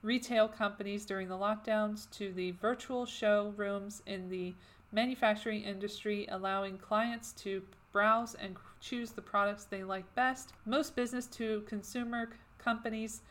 retail 0.02 0.48
companies 0.48 1.06
during 1.06 1.28
the 1.28 1.38
lockdowns 1.38 2.10
to 2.12 2.34
the 2.34 2.52
virtual 2.52 3.06
showrooms 3.06 4.02
in 4.06 4.30
the 4.30 4.54
manufacturing 4.92 5.64
industry, 5.64 6.28
allowing 6.30 6.78
clients 6.78 7.32
to 7.34 7.62
browse 7.92 8.36
and 8.36 8.56
choose 8.80 9.12
the 9.12 9.22
products 9.22 9.66
they 9.66 9.84
like 9.84 10.14
best. 10.16 10.54
Most 10.66 10.96
business 10.96 11.28
to 11.28 11.62
consumer 11.68 12.30
companies 12.58 13.22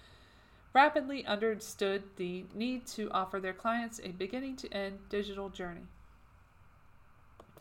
rapidly 0.72 1.24
understood 1.26 2.02
the 2.16 2.44
need 2.54 2.86
to 2.86 3.10
offer 3.10 3.40
their 3.40 3.52
clients 3.52 4.00
a 4.02 4.10
beginning 4.10 4.56
to 4.56 4.72
end 4.72 4.98
digital 5.08 5.48
journey. 5.48 5.86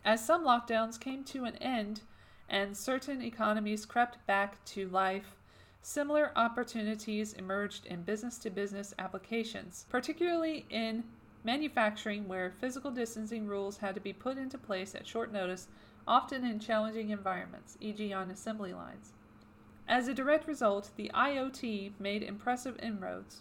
As 0.04 0.24
some 0.24 0.44
lockdowns 0.44 0.98
came 0.98 1.24
to 1.24 1.44
an 1.44 1.56
end 1.56 2.02
and 2.48 2.76
certain 2.76 3.22
economies 3.22 3.84
crept 3.84 4.24
back 4.26 4.64
to 4.66 4.88
life, 4.88 5.36
similar 5.82 6.32
opportunities 6.36 7.32
emerged 7.34 7.86
in 7.86 8.02
business 8.02 8.38
to 8.38 8.50
business 8.50 8.94
applications, 8.98 9.86
particularly 9.88 10.66
in 10.70 11.04
manufacturing, 11.44 12.28
where 12.28 12.52
physical 12.60 12.90
distancing 12.90 13.46
rules 13.46 13.78
had 13.78 13.94
to 13.94 14.00
be 14.00 14.12
put 14.12 14.36
into 14.36 14.58
place 14.58 14.94
at 14.94 15.06
short 15.06 15.32
notice, 15.32 15.68
often 16.06 16.44
in 16.44 16.58
challenging 16.58 17.10
environments, 17.10 17.76
e.g., 17.80 18.12
on 18.12 18.30
assembly 18.30 18.72
lines. 18.72 19.12
As 19.90 20.06
a 20.06 20.14
direct 20.14 20.46
result, 20.46 20.90
the 20.94 21.10
IoT 21.12 21.94
made 21.98 22.22
impressive 22.22 22.78
inroads. 22.80 23.40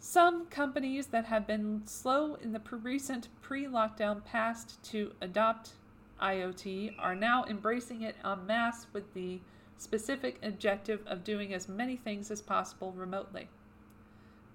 Some 0.00 0.46
companies 0.46 1.08
that 1.08 1.26
have 1.26 1.46
been 1.46 1.82
slow 1.84 2.36
in 2.36 2.52
the 2.52 2.62
recent 2.70 3.28
pre 3.42 3.66
lockdown 3.66 4.24
past 4.24 4.82
to 4.84 5.12
adopt 5.20 5.74
IoT 6.22 6.94
are 6.98 7.14
now 7.14 7.44
embracing 7.44 8.00
it 8.00 8.16
en 8.24 8.46
masse 8.46 8.86
with 8.94 9.12
the 9.12 9.40
specific 9.76 10.38
objective 10.42 11.06
of 11.06 11.22
doing 11.22 11.52
as 11.52 11.68
many 11.68 11.96
things 11.96 12.30
as 12.30 12.40
possible 12.40 12.92
remotely. 12.92 13.50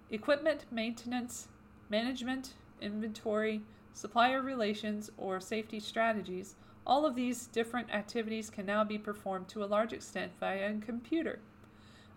Equipment 0.10 0.66
maintenance, 0.72 1.48
management, 1.92 2.56
inventory, 2.82 3.62
supplier 3.94 4.42
relations, 4.42 5.12
or 5.16 5.40
safety 5.40 5.80
strategies 5.80 6.56
all 6.86 7.06
of 7.06 7.16
these 7.16 7.48
different 7.48 7.94
activities 7.94 8.50
can 8.50 8.66
now 8.66 8.84
be 8.84 8.98
performed 8.98 9.48
to 9.50 9.64
a 9.64 9.66
large 9.66 9.94
extent 9.94 10.32
via 10.40 10.70
a 10.70 10.80
computer. 10.80 11.40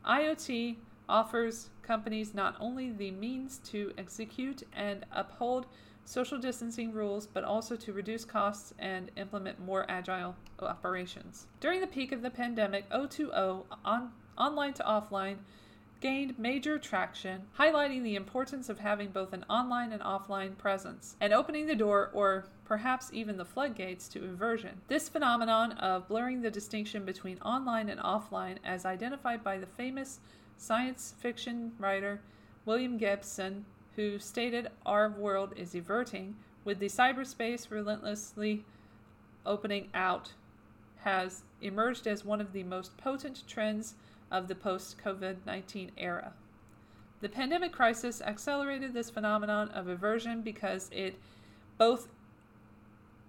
IoT 0.04 0.76
offers 1.08 1.70
companies 1.82 2.34
not 2.34 2.56
only 2.60 2.90
the 2.90 3.10
means 3.12 3.58
to 3.58 3.92
execute 3.96 4.62
and 4.74 5.04
uphold 5.12 5.66
social 6.04 6.38
distancing 6.38 6.92
rules, 6.92 7.26
but 7.26 7.44
also 7.44 7.76
to 7.76 7.92
reduce 7.92 8.24
costs 8.24 8.72
and 8.78 9.10
implement 9.16 9.58
more 9.60 9.84
agile 9.88 10.36
operations. 10.60 11.46
During 11.60 11.80
the 11.80 11.86
peak 11.86 12.12
of 12.12 12.22
the 12.22 12.30
pandemic, 12.30 12.88
O2O, 12.90 13.64
on, 13.84 14.12
online 14.38 14.72
to 14.74 14.84
offline, 14.84 15.38
gained 16.00 16.38
major 16.38 16.78
traction, 16.78 17.42
highlighting 17.58 18.02
the 18.02 18.14
importance 18.14 18.68
of 18.68 18.78
having 18.78 19.08
both 19.08 19.32
an 19.32 19.44
online 19.48 19.92
and 19.92 20.02
offline 20.02 20.56
presence, 20.56 21.16
and 21.20 21.32
opening 21.32 21.66
the 21.66 21.74
door 21.74 22.10
or 22.12 22.44
perhaps 22.66 23.10
even 23.12 23.36
the 23.36 23.44
floodgates 23.44 24.08
to 24.08 24.20
eversion. 24.20 24.74
This 24.88 25.08
phenomenon 25.08 25.72
of 25.72 26.08
blurring 26.08 26.42
the 26.42 26.50
distinction 26.50 27.04
between 27.04 27.38
online 27.38 27.88
and 27.88 28.00
offline, 28.00 28.58
as 28.64 28.84
identified 28.84 29.44
by 29.44 29.58
the 29.58 29.66
famous 29.66 30.20
science 30.56 31.14
fiction 31.18 31.72
writer 31.78 32.20
William 32.64 32.98
Gibson, 32.98 33.64
who 33.94 34.18
stated 34.18 34.68
our 34.84 35.08
world 35.08 35.54
is 35.56 35.74
everting, 35.74 36.34
with 36.64 36.78
the 36.80 36.86
cyberspace 36.86 37.70
relentlessly 37.70 38.64
opening 39.44 39.88
out, 39.94 40.32
has 40.98 41.42
emerged 41.62 42.06
as 42.06 42.24
one 42.24 42.40
of 42.40 42.52
the 42.52 42.64
most 42.64 42.96
potent 42.96 43.44
trends 43.46 43.94
of 44.30 44.48
the 44.48 44.54
post 44.54 44.96
COVID 45.02 45.36
19 45.46 45.92
era. 45.96 46.32
The 47.20 47.28
pandemic 47.28 47.72
crisis 47.72 48.20
accelerated 48.20 48.92
this 48.92 49.08
phenomenon 49.08 49.68
of 49.70 49.86
eversion 49.86 50.42
because 50.42 50.90
it 50.92 51.18
both 51.78 52.08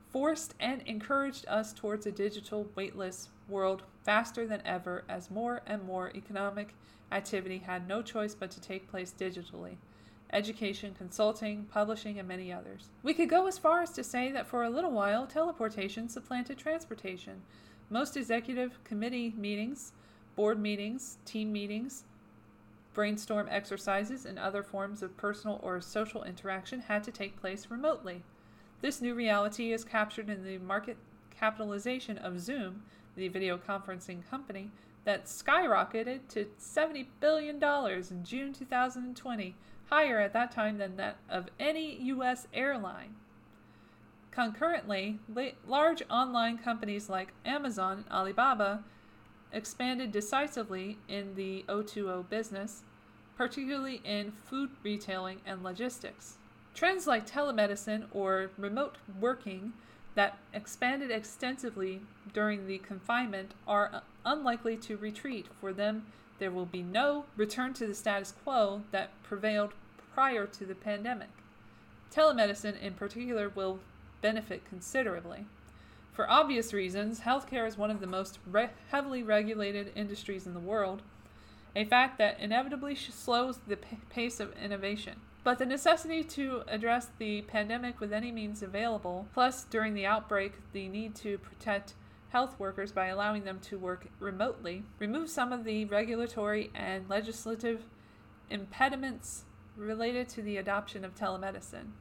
forced 0.10 0.54
and 0.60 0.82
encouraged 0.84 1.46
us 1.48 1.74
towards 1.74 2.06
a 2.06 2.12
digital, 2.12 2.68
weightless 2.76 3.30
world 3.48 3.84
faster 4.04 4.46
than 4.46 4.62
ever 4.66 5.04
as 5.08 5.32
more 5.32 5.62
and 5.66 5.84
more 5.84 6.12
economic 6.16 6.74
activity 7.12 7.60
had 7.60 7.88
no 7.88 8.02
choice 8.02 8.36
but 8.36 8.52
to 8.52 8.62
take 8.62 8.90
place 8.90 9.14
digitally 9.18 9.78
education, 10.34 10.94
consulting, 10.98 11.66
publishing, 11.72 12.20
and 12.20 12.28
many 12.28 12.52
others. 12.52 12.90
We 13.02 13.14
could 13.14 13.30
go 13.30 13.48
as 13.48 13.58
far 13.58 13.82
as 13.82 13.92
to 13.92 14.04
say 14.04 14.30
that 14.34 14.46
for 14.46 14.64
a 14.64 14.70
little 14.70 14.92
while, 14.92 15.26
teleportation 15.26 16.10
supplanted 16.10 16.58
transportation. 16.58 17.44
Most 17.90 18.18
executive 18.18 18.84
committee 18.84 19.34
meetings 19.38 19.94
Board 20.38 20.60
meetings, 20.60 21.18
team 21.26 21.52
meetings, 21.52 22.04
brainstorm 22.94 23.48
exercises, 23.50 24.24
and 24.24 24.38
other 24.38 24.62
forms 24.62 25.02
of 25.02 25.18
personal 25.18 25.60
or 25.64 25.82
social 25.82 26.24
interaction 26.24 26.82
had 26.82 27.04
to 27.06 27.12
take 27.12 27.42
place 27.42 27.72
remotely. 27.72 28.22
This 28.80 29.02
new 29.02 29.16
reality 29.16 29.72
is 29.72 29.84
captured 29.84 30.30
in 30.30 30.44
the 30.44 30.60
market 30.60 30.98
capitalization 31.32 32.18
of 32.20 32.40
Zoom, 32.40 32.84
the 33.16 33.28
video 33.28 33.58
conferencing 33.58 34.28
company, 34.30 34.70
that 35.04 35.26
skyrocketed 35.26 36.20
to 36.30 36.46
$70 36.60 37.08
billion 37.20 37.64
in 37.64 38.24
June 38.24 38.54
2020, 38.54 39.56
higher 39.90 40.20
at 40.20 40.34
that 40.34 40.52
time 40.52 40.78
than 40.78 40.96
that 40.98 41.18
of 41.28 41.48
any 41.60 41.96
U.S. 42.04 42.48
airline. 42.54 43.16
Concurrently, 44.30 45.18
large 45.66 46.04
online 46.10 46.60
companies 46.60 47.10
like 47.10 47.34
Amazon 47.46 48.04
and 48.06 48.12
Alibaba 48.12 48.84
expanded 49.52 50.12
decisively 50.12 51.00
in 51.08 51.34
the 51.34 51.66
O2O 51.68 52.30
business, 52.30 52.84
particularly 53.36 54.02
in 54.04 54.32
food 54.32 54.70
retailing 54.84 55.42
and 55.46 55.64
logistics. 55.64 56.36
Trends 56.78 57.08
like 57.08 57.26
telemedicine 57.26 58.06
or 58.12 58.52
remote 58.56 58.98
working 59.20 59.74
that 60.14 60.38
expanded 60.54 61.10
extensively 61.10 62.02
during 62.34 62.68
the 62.68 62.78
confinement 62.78 63.56
are 63.68 64.04
unlikely 64.24 64.78
to 64.78 64.96
retreat. 64.96 65.48
For 65.60 65.74
them, 65.74 66.06
there 66.38 66.52
will 66.52 66.68
be 66.68 66.84
no 66.84 67.26
return 67.36 67.74
to 67.74 67.88
the 67.88 67.96
status 67.96 68.32
quo 68.44 68.84
that 68.92 69.10
prevailed 69.24 69.74
prior 70.14 70.46
to 70.46 70.66
the 70.68 70.76
pandemic. 70.76 71.30
Telemedicine, 72.14 72.80
in 72.80 72.94
particular, 72.94 73.50
will 73.50 73.80
benefit 74.22 74.64
considerably. 74.64 75.48
For 76.14 76.30
obvious 76.30 76.74
reasons, 76.74 77.22
healthcare 77.22 77.68
is 77.68 77.76
one 77.76 77.90
of 77.90 78.02
the 78.02 78.06
most 78.06 78.38
re- 78.46 78.70
heavily 78.92 79.24
regulated 79.24 79.92
industries 79.96 80.46
in 80.46 80.54
the 80.54 80.60
world, 80.60 81.02
a 81.76 81.86
fact 81.86 82.20
that 82.20 82.40
inevitably 82.40 82.94
slows 82.94 83.58
the 83.68 83.78
p- 83.78 83.98
pace 84.12 84.40
of 84.40 84.56
innovation. 84.64 85.22
But 85.48 85.60
the 85.60 85.66
necessity 85.66 86.26
to 86.26 86.64
address 86.68 87.08
the 87.20 87.42
pandemic 87.44 88.02
with 88.02 88.12
any 88.12 88.34
means 88.34 88.62
available, 88.62 89.30
plus 89.34 89.64
during 89.64 89.94
the 89.94 90.06
outbreak, 90.06 90.56
the 90.74 90.90
need 90.90 91.16
to 91.16 91.38
protect 91.38 91.94
health 92.32 92.60
workers 92.60 92.92
by 92.92 93.06
allowing 93.06 93.46
them 93.46 93.62
to 93.62 93.80
work 93.80 94.08
remotely, 94.20 94.84
removes 95.00 95.32
some 95.32 95.54
of 95.54 95.64
the 95.64 95.86
regulatory 95.86 96.70
and 96.76 97.10
legislative 97.10 97.84
impediments 98.50 99.46
related 99.78 100.28
to 100.28 100.42
the 100.42 100.58
adoption 100.58 101.06
of 101.06 101.16
telemedicine. 101.16 101.92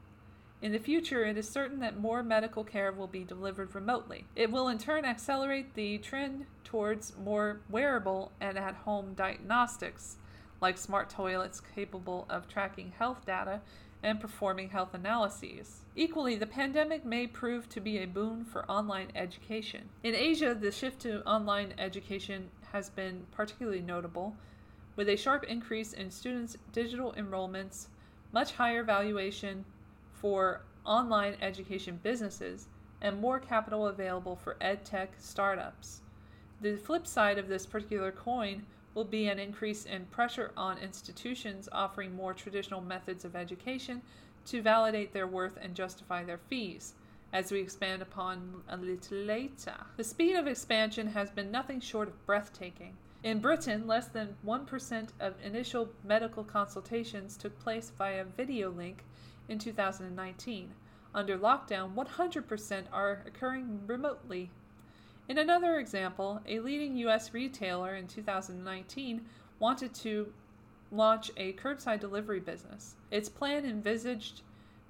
In 0.61 0.73
the 0.73 0.81
future, 0.81 1.25
it 1.25 1.39
is 1.39 1.49
certain 1.49 1.79
that 1.79 2.01
more 2.01 2.25
medical 2.25 2.65
care 2.65 2.91
will 2.91 3.07
be 3.07 3.23
delivered 3.23 3.77
remotely. 3.77 4.25
It 4.35 4.51
will 4.51 4.67
in 4.67 4.79
turn 4.79 5.05
accelerate 5.05 5.75
the 5.75 5.99
trend 5.99 6.47
towards 6.65 7.17
more 7.17 7.61
wearable 7.71 8.33
and 8.41 8.59
at 8.59 8.75
home 8.75 9.15
diagnostics, 9.15 10.17
like 10.61 10.79
smart 10.79 11.11
toilets 11.11 11.61
capable 11.75 12.27
of 12.31 12.49
tracking 12.49 12.93
health 12.99 13.27
data 13.27 13.61
and 14.03 14.21
performing 14.21 14.71
health 14.71 14.95
analyses. 14.95 15.81
Equally, 15.95 16.37
the 16.37 16.47
pandemic 16.47 17.05
may 17.05 17.27
prove 17.27 17.69
to 17.71 17.81
be 17.81 17.99
a 17.99 18.07
boon 18.07 18.45
for 18.45 18.71
online 18.71 19.09
education. 19.15 19.89
In 20.03 20.15
Asia, 20.15 20.55
the 20.55 20.71
shift 20.71 21.01
to 21.03 21.27
online 21.27 21.75
education 21.79 22.51
has 22.73 22.91
been 22.91 23.27
particularly 23.33 23.81
notable, 23.81 24.37
with 24.95 25.09
a 25.09 25.17
sharp 25.17 25.45
increase 25.45 25.93
in 25.93 26.11
students' 26.11 26.57
digital 26.73 27.15
enrollments, 27.19 27.87
much 28.33 28.53
higher 28.53 28.83
valuation 28.83 29.65
for 30.13 30.63
online 30.85 31.37
education 31.41 31.99
businesses, 32.03 32.69
and 33.01 33.21
more 33.21 33.39
capital 33.39 33.87
available 33.89 34.37
for 34.37 34.57
edtech 34.61 35.09
startups. 35.19 36.01
The 36.61 36.77
flip 36.77 37.07
side 37.07 37.39
of 37.39 37.49
this 37.49 37.67
particular 37.67 38.11
coin 38.11 38.65
will 38.97 39.05
be 39.05 39.29
an 39.29 39.39
increase 39.39 39.85
in 39.85 40.07
pressure 40.07 40.51
on 40.57 40.79
institutions 40.79 41.69
offering 41.71 42.17
more 42.17 42.33
traditional 42.33 42.81
methods 42.81 43.27
of 43.27 43.37
education 43.37 44.01
to 44.47 44.63
validate 44.63 45.13
their 45.13 45.27
worth 45.27 45.59
and 45.61 45.75
justify 45.75 46.25
their 46.25 46.39
fees, 46.49 46.95
as 47.33 47.53
we 47.53 47.61
expand 47.61 48.01
upon 48.01 48.63
a 48.71 48.77
little 48.77 49.19
later. 49.19 49.75
The 49.99 50.05
speed 50.05 50.35
of 50.35 50.47
expansion 50.47 51.09
has 51.09 51.31
been 51.31 51.51
nothing 51.51 51.79
short 51.81 52.09
of 52.09 52.27
breathtaking. 52.27 52.97
In 53.23 53.41
Britain, 53.41 53.87
less 53.87 54.09
than 54.09 54.37
1% 54.47 55.09
of 55.21 55.35
initial 55.45 55.91
medical 56.03 56.45
consultations 56.45 57.37
took 57.37 57.59
place 57.59 57.93
via 57.99 58.25
video 58.25 58.71
link 58.71 59.05
in 59.49 59.59
2019. 59.59 60.71
Under 61.15 61.37
lockdown, 61.37 61.95
100% 61.95 62.85
are 62.93 63.23
occurring 63.27 63.81
remotely 63.87 64.51
in 65.29 65.39
another 65.39 65.79
example, 65.79 66.41
a 66.47 66.61
leading 66.61 66.97
U.S. 66.99 67.35
retailer 67.35 67.95
in 67.95 68.07
2019 68.07 69.25
wanted 69.59 69.95
to 69.95 70.33
launch 70.93 71.31
a 71.37 71.53
curbside 71.55 72.01
delivery 72.01 72.41
business. 72.41 72.95
Its 73.11 73.29
plan 73.29 73.65
envisaged 73.65 74.43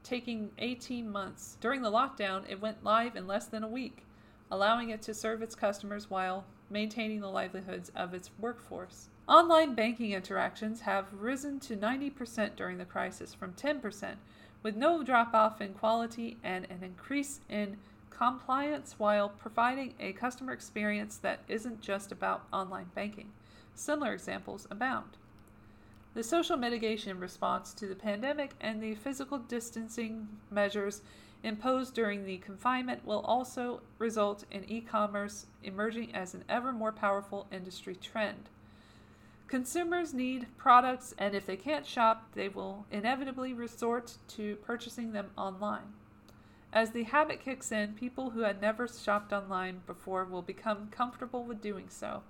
taking 0.03 0.51
18 0.59 1.11
months. 1.11 1.57
During 1.61 1.83
the 1.83 1.91
lockdown, 1.91 2.45
it 2.49 2.61
went 2.61 2.85
live 2.85 3.17
in 3.17 3.27
less 3.27 3.47
than 3.47 3.65
a 3.65 3.69
week, 3.69 4.05
allowing 4.51 4.91
it 4.91 5.03
to 5.03 5.15
serve 5.15 5.43
its 5.43 5.55
customers 5.55 6.11
while 6.11 6.45
maintaining 6.71 7.21
the 7.21 7.31
livelihoods 7.31 7.91
of 7.97 8.15
its 8.15 8.31
workforce. 8.39 9.09
Online 9.29 9.75
banking 9.75 10.13
interactions 10.13 10.83
have 10.83 11.07
risen 11.13 11.59
to 11.61 11.77
90% 11.77 12.55
during 12.55 12.79
the 12.79 12.85
crisis 12.85 13.35
from 13.35 13.53
10%, 13.55 14.15
with 14.63 14.77
no 14.77 15.03
drop 15.03 15.35
off 15.35 15.61
in 15.61 15.75
quality 15.75 16.37
and 16.45 16.67
an 16.71 16.83
increase 16.83 17.41
in 17.49 17.77
compliance 18.17 18.95
while 18.99 19.29
providing 19.29 19.95
a 20.01 20.13
customer 20.13 20.53
experience 20.53 21.19
that 21.19 21.41
isn't 21.49 21.81
just 21.81 22.11
about 22.13 22.47
online 22.53 22.91
banking. 22.95 23.31
Similar 23.75 24.15
examples 24.15 24.67
abound. 24.71 25.19
The 26.15 26.23
social 26.23 26.57
mitigation 26.57 27.21
response 27.21 27.75
to 27.75 27.87
the 27.87 27.95
pandemic 27.95 28.53
and 28.61 28.83
the 28.83 28.95
physical 28.95 29.39
distancing 29.39 30.29
measures 30.51 31.03
imposed 31.43 31.95
during 31.95 32.25
the 32.25 32.39
confinement 32.39 33.05
will 33.05 33.21
also 33.21 33.83
result 33.99 34.45
in 34.51 34.65
e 34.65 34.81
commerce 34.81 35.47
emerging 35.63 36.15
as 36.15 36.33
an 36.33 36.43
ever 36.49 36.73
more 36.73 36.93
powerful 36.93 37.47
industry 37.53 37.95
trend. 37.95 38.49
Consumers 39.47 40.15
need 40.15 40.47
products, 40.57 41.15
and 41.19 41.35
if 41.35 41.45
they 41.45 41.57
can't 41.57 41.87
shop, 41.87 42.27
they 42.35 42.49
will 42.49 42.87
inevitably 42.91 43.53
resort 43.53 44.17
to 44.29 44.57
purchasing 44.57 45.13
them 45.13 45.31
online. 45.37 45.93
As 46.77 46.91
the 46.91 47.05
habit 47.05 47.41
kicks 47.41 47.73
in, 47.73 47.95
people 47.95 48.29
who 48.29 48.41
had 48.41 48.61
never 48.61 48.87
shopped 48.87 49.33
online 49.33 49.81
before 49.87 50.27
will 50.27 50.43
become 50.43 50.89
comfortable 50.91 51.43
with 51.43 51.63
doing 51.63 51.89
so. 51.89 52.23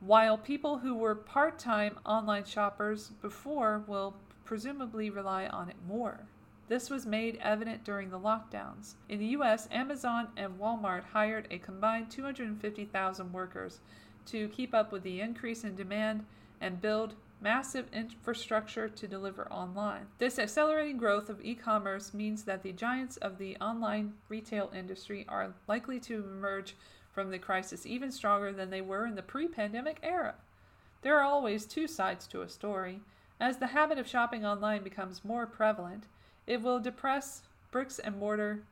While 0.00 0.36
people 0.36 0.76
who 0.76 0.94
were 0.94 1.14
part 1.14 1.58
time 1.58 1.98
online 2.04 2.44
shoppers 2.44 3.12
before 3.22 3.82
will 3.86 4.14
presumably 4.44 5.08
rely 5.08 5.46
on 5.46 5.70
it 5.70 5.76
more. 5.88 6.26
This 6.68 6.90
was 6.90 7.06
made 7.06 7.38
evident 7.40 7.82
during 7.82 8.10
the 8.10 8.20
lockdowns. 8.20 8.96
In 9.08 9.20
the 9.20 9.38
US, 9.38 9.68
Amazon 9.70 10.28
and 10.36 10.58
Walmart 10.58 11.04
hired 11.04 11.46
a 11.50 11.56
combined 11.56 12.10
250,000 12.10 13.32
workers 13.32 13.80
to 14.26 14.48
keep 14.48 14.74
up 14.74 14.92
with 14.92 15.02
the 15.02 15.22
increase 15.22 15.64
in 15.64 15.74
demand 15.76 16.26
and 16.60 16.82
build 16.82 17.14
massive 17.44 17.86
infrastructure 17.92 18.88
to 18.88 19.06
deliver 19.06 19.46
online. 19.52 20.06
This 20.16 20.38
accelerating 20.38 20.96
growth 20.96 21.28
of 21.28 21.44
e 21.44 21.54
commerce 21.54 22.14
means 22.14 22.42
that 22.44 22.62
the 22.62 22.72
giants 22.72 23.18
of 23.18 23.36
the 23.36 23.54
online 23.58 24.14
retail 24.30 24.72
industry 24.74 25.26
are 25.28 25.52
likely 25.68 26.00
to 26.00 26.24
emerge 26.24 26.74
from 27.12 27.30
the 27.30 27.38
crisis 27.38 27.84
even 27.84 28.10
stronger 28.10 28.50
than 28.50 28.70
they 28.70 28.80
were 28.80 29.04
in 29.04 29.14
the 29.14 29.22
pre 29.22 29.46
pandemic 29.46 30.00
era. 30.02 30.36
There 31.02 31.18
are 31.18 31.22
always 31.22 31.66
two 31.66 31.86
sides 31.86 32.26
to 32.28 32.40
a 32.40 32.48
story. 32.48 33.02
As 33.38 33.58
the 33.58 33.66
habit 33.66 33.98
of 33.98 34.08
shopping 34.08 34.46
online 34.46 34.82
becomes 34.82 35.22
more 35.22 35.46
prevalent, 35.46 36.04
it 36.46 36.62
will 36.62 36.80
depress 36.80 37.42
bricks 37.70 37.98
and 37.98 38.16
mortar, 38.16 38.62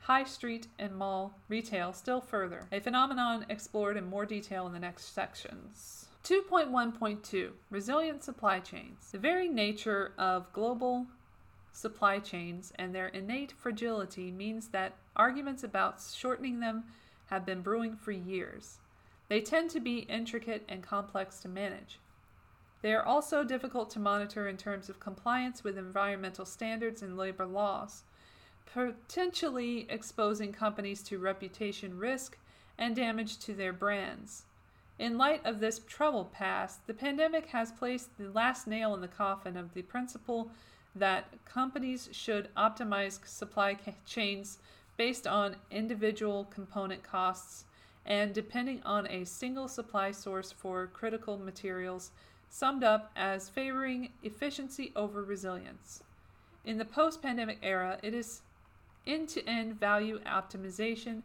high 0.00 0.24
street, 0.24 0.66
and 0.78 0.94
mall 0.94 1.32
retail 1.48 1.94
still 1.94 2.20
further, 2.20 2.66
a 2.70 2.80
phenomenon 2.80 3.46
explored 3.48 3.96
in 3.96 4.04
more 4.04 4.26
detail 4.26 4.66
in 4.66 4.74
the 4.74 4.78
next 4.78 5.14
sections. 5.14 6.08
2.1.2 6.24 7.50
Resilient 7.68 8.22
Supply 8.22 8.60
Chains. 8.60 9.10
The 9.10 9.18
very 9.18 9.48
nature 9.48 10.12
of 10.16 10.52
global 10.52 11.08
supply 11.72 12.20
chains 12.20 12.72
and 12.78 12.94
their 12.94 13.08
innate 13.08 13.50
fragility 13.50 14.30
means 14.30 14.68
that 14.68 14.94
arguments 15.16 15.64
about 15.64 16.00
shortening 16.00 16.60
them 16.60 16.84
have 17.26 17.44
been 17.44 17.60
brewing 17.60 17.96
for 17.96 18.12
years. 18.12 18.78
They 19.28 19.40
tend 19.40 19.70
to 19.70 19.80
be 19.80 20.00
intricate 20.00 20.64
and 20.68 20.80
complex 20.80 21.40
to 21.40 21.48
manage. 21.48 21.98
They 22.82 22.94
are 22.94 23.04
also 23.04 23.42
difficult 23.42 23.90
to 23.90 23.98
monitor 23.98 24.46
in 24.46 24.56
terms 24.56 24.88
of 24.88 25.00
compliance 25.00 25.64
with 25.64 25.76
environmental 25.76 26.44
standards 26.44 27.02
and 27.02 27.16
labor 27.16 27.46
laws, 27.46 28.04
potentially 28.72 29.86
exposing 29.88 30.52
companies 30.52 31.02
to 31.04 31.18
reputation 31.18 31.98
risk 31.98 32.38
and 32.78 32.94
damage 32.94 33.38
to 33.40 33.54
their 33.54 33.72
brands. 33.72 34.44
In 34.98 35.18
light 35.18 35.44
of 35.44 35.60
this 35.60 35.80
troubled 35.80 36.32
past, 36.32 36.86
the 36.86 36.94
pandemic 36.94 37.46
has 37.46 37.72
placed 37.72 38.16
the 38.18 38.30
last 38.30 38.66
nail 38.66 38.94
in 38.94 39.00
the 39.00 39.08
coffin 39.08 39.56
of 39.56 39.74
the 39.74 39.82
principle 39.82 40.50
that 40.94 41.44
companies 41.44 42.08
should 42.12 42.54
optimize 42.54 43.26
supply 43.26 43.76
chains 44.04 44.58
based 44.96 45.26
on 45.26 45.56
individual 45.70 46.44
component 46.44 47.02
costs 47.02 47.64
and 48.04 48.34
depending 48.34 48.82
on 48.84 49.06
a 49.08 49.24
single 49.24 49.68
supply 49.68 50.10
source 50.10 50.52
for 50.52 50.88
critical 50.88 51.38
materials, 51.38 52.10
summed 52.50 52.84
up 52.84 53.10
as 53.16 53.48
favoring 53.48 54.10
efficiency 54.22 54.92
over 54.96 55.22
resilience. 55.22 56.02
In 56.64 56.78
the 56.78 56.84
post 56.84 57.22
pandemic 57.22 57.58
era, 57.62 57.98
it 58.02 58.12
is 58.12 58.42
end 59.06 59.28
to 59.30 59.48
end 59.48 59.78
value 59.78 60.20
optimization 60.20 61.22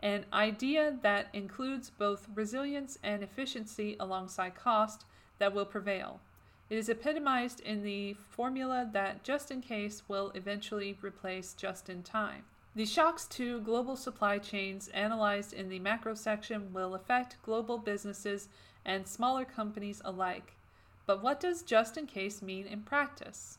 an 0.00 0.24
idea 0.32 0.96
that 1.02 1.28
includes 1.32 1.90
both 1.90 2.28
resilience 2.34 2.98
and 3.02 3.22
efficiency 3.22 3.96
alongside 3.98 4.54
cost 4.54 5.04
that 5.38 5.54
will 5.54 5.64
prevail. 5.64 6.20
It 6.68 6.76
is 6.76 6.88
epitomized 6.88 7.60
in 7.60 7.82
the 7.82 8.14
formula 8.14 8.88
that 8.92 9.22
just 9.22 9.50
in 9.50 9.60
case 9.60 10.02
will 10.08 10.32
eventually 10.34 10.98
replace 11.00 11.54
just 11.54 11.88
in 11.88 12.02
time. 12.02 12.44
The 12.74 12.84
shocks 12.84 13.26
to 13.28 13.60
global 13.60 13.96
supply 13.96 14.38
chains 14.38 14.88
analyzed 14.88 15.52
in 15.54 15.68
the 15.68 15.78
macro 15.78 16.14
section 16.14 16.72
will 16.72 16.94
affect 16.94 17.40
global 17.42 17.78
businesses 17.78 18.48
and 18.84 19.06
smaller 19.06 19.44
companies 19.44 20.02
alike. 20.04 20.56
But 21.06 21.22
what 21.22 21.40
does 21.40 21.62
just 21.62 21.96
in 21.96 22.06
case 22.06 22.42
mean 22.42 22.66
in 22.66 22.82
practice? 22.82 23.58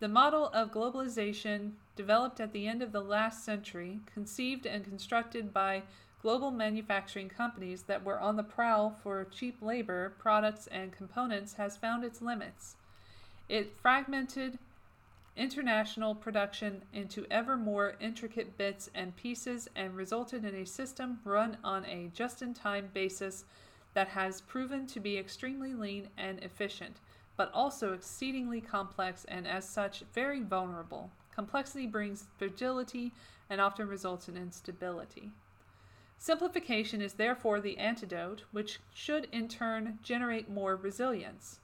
The 0.00 0.08
model 0.08 0.46
of 0.48 0.72
globalization, 0.72 1.72
developed 1.98 2.38
at 2.38 2.52
the 2.52 2.68
end 2.68 2.80
of 2.80 2.92
the 2.92 3.02
last 3.02 3.44
century, 3.44 3.98
conceived 4.06 4.64
and 4.64 4.84
constructed 4.84 5.52
by 5.52 5.82
global 6.22 6.52
manufacturing 6.52 7.28
companies 7.28 7.82
that 7.82 8.04
were 8.04 8.20
on 8.20 8.36
the 8.36 8.42
prowl 8.44 8.96
for 9.02 9.24
cheap 9.24 9.60
labor, 9.60 10.14
products, 10.20 10.68
and 10.68 10.92
components, 10.92 11.54
has 11.54 11.76
found 11.76 12.04
its 12.04 12.22
limits. 12.22 12.76
It 13.48 13.76
fragmented 13.82 14.60
international 15.36 16.14
production 16.14 16.82
into 16.92 17.26
ever 17.32 17.56
more 17.56 17.96
intricate 18.00 18.56
bits 18.56 18.88
and 18.94 19.16
pieces 19.16 19.68
and 19.74 19.96
resulted 19.96 20.44
in 20.44 20.54
a 20.54 20.64
system 20.64 21.18
run 21.24 21.56
on 21.64 21.84
a 21.84 22.12
just 22.14 22.42
in 22.42 22.54
time 22.54 22.90
basis 22.94 23.44
that 23.94 24.06
has 24.06 24.40
proven 24.40 24.86
to 24.86 25.00
be 25.00 25.18
extremely 25.18 25.74
lean 25.74 26.08
and 26.16 26.38
efficient 26.44 27.00
but 27.38 27.50
also 27.54 27.92
exceedingly 27.92 28.60
complex 28.60 29.24
and 29.28 29.46
as 29.46 29.66
such 29.66 30.02
very 30.12 30.42
vulnerable. 30.42 31.08
Complexity 31.38 31.86
brings 31.86 32.24
fragility 32.36 33.12
and 33.48 33.60
often 33.60 33.86
results 33.86 34.28
in 34.28 34.36
instability. 34.36 35.30
Simplification 36.18 37.00
is 37.00 37.12
therefore 37.12 37.60
the 37.60 37.78
antidote, 37.78 38.42
which 38.50 38.80
should 38.92 39.28
in 39.30 39.46
turn 39.46 40.00
generate 40.02 40.50
more 40.50 40.74
resilience. 40.74 41.60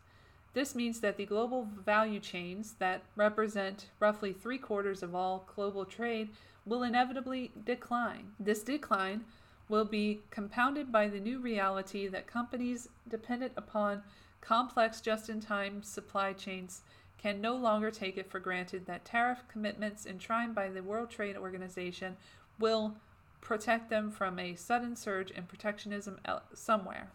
This 0.53 0.77
means 0.77 1.01
that 1.01 1.17
the 1.17 1.27
global 1.27 1.67
value 1.85 2.21
chains 2.21 2.75
that 2.79 3.03
represent 3.17 3.87
roughly 3.99 4.33
three 4.33 4.59
quarters 4.59 5.03
of 5.03 5.13
all 5.13 5.45
global 5.57 5.85
trade 5.85 6.29
will 6.65 6.85
inevitably 6.85 7.51
decline. 7.65 8.31
This 8.39 8.63
decline 8.63 9.25
will 9.69 9.85
be 9.85 10.21
compounded 10.31 10.93
by 10.93 11.09
the 11.09 11.19
new 11.19 11.41
reality 11.41 12.07
that 12.07 12.29
companies 12.29 12.91
dependent 13.09 13.55
upon 13.57 14.05
complex 14.41 15.01
just 15.01 15.29
in 15.29 15.41
time 15.41 15.83
supply 15.83 16.33
chains 16.33 16.83
can 17.25 17.41
no 17.41 17.57
longer 17.57 17.91
take 17.91 18.19
it 18.19 18.31
for 18.31 18.39
granted 18.39 18.85
that 18.85 19.03
tariff 19.03 19.39
commitments 19.49 20.05
enshrined 20.05 20.55
by 20.55 20.69
the 20.69 20.83
World 20.83 21.09
Trade 21.09 21.39
Organization 21.39 22.19
will 22.59 22.97
protect 23.41 23.89
them 23.89 24.11
from 24.11 24.39
a 24.39 24.55
sudden 24.55 24.95
surge 24.95 25.31
in 25.31 25.45
protectionism 25.45 26.19
somewhere. 26.53 27.09